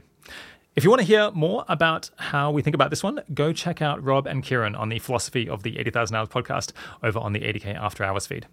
If 0.75 0.83
you 0.83 0.89
want 0.89 1.01
to 1.01 1.05
hear 1.05 1.29
more 1.31 1.65
about 1.69 2.09
how 2.17 2.49
we 2.49 2.63
think 2.63 2.73
about 2.73 2.89
this 2.89 3.03
one, 3.03 3.21
go 3.31 3.53
check 3.53 3.79
out 3.79 4.03
Rob 4.03 4.25
and 4.25 4.41
Kieran 4.41 4.73
on 4.73 4.89
the 4.89 4.97
philosophy 4.97 5.47
of 5.47 5.61
the 5.61 5.77
80,000 5.77 6.15
Hours 6.15 6.29
podcast 6.29 6.71
over 7.03 7.19
on 7.19 7.31
the 7.33 7.41
80K 7.41 7.75
After 7.75 8.03
Hours 8.03 8.25
feed. 8.25 8.47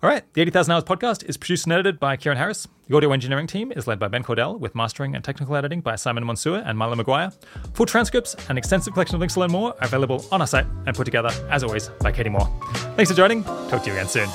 All 0.00 0.08
right, 0.08 0.22
the 0.34 0.42
80,000 0.42 0.72
Hours 0.72 0.84
podcast 0.84 1.24
is 1.28 1.36
produced 1.36 1.66
and 1.66 1.72
edited 1.72 1.98
by 1.98 2.16
Kieran 2.16 2.38
Harris. 2.38 2.68
The 2.86 2.96
audio 2.96 3.10
engineering 3.10 3.48
team 3.48 3.72
is 3.72 3.88
led 3.88 3.98
by 3.98 4.06
Ben 4.06 4.22
Cordell, 4.22 4.60
with 4.60 4.76
mastering 4.76 5.16
and 5.16 5.24
technical 5.24 5.56
editing 5.56 5.80
by 5.80 5.96
Simon 5.96 6.24
Monsour 6.24 6.62
and 6.64 6.78
Milo 6.78 6.94
McGuire. 6.94 7.34
Full 7.74 7.86
transcripts 7.86 8.36
and 8.48 8.56
extensive 8.56 8.92
collection 8.92 9.16
of 9.16 9.20
links 9.20 9.34
to 9.34 9.40
learn 9.40 9.50
more 9.50 9.70
are 9.80 9.86
available 9.86 10.24
on 10.30 10.40
our 10.40 10.46
site 10.46 10.66
and 10.86 10.94
put 10.94 11.04
together, 11.04 11.30
as 11.50 11.64
always, 11.64 11.88
by 12.00 12.12
Katie 12.12 12.30
Moore. 12.30 12.48
Thanks 12.94 13.10
for 13.10 13.16
joining. 13.16 13.42
Talk 13.42 13.82
to 13.82 13.90
you 13.90 13.96
again 13.96 14.06
soon. 14.06 14.28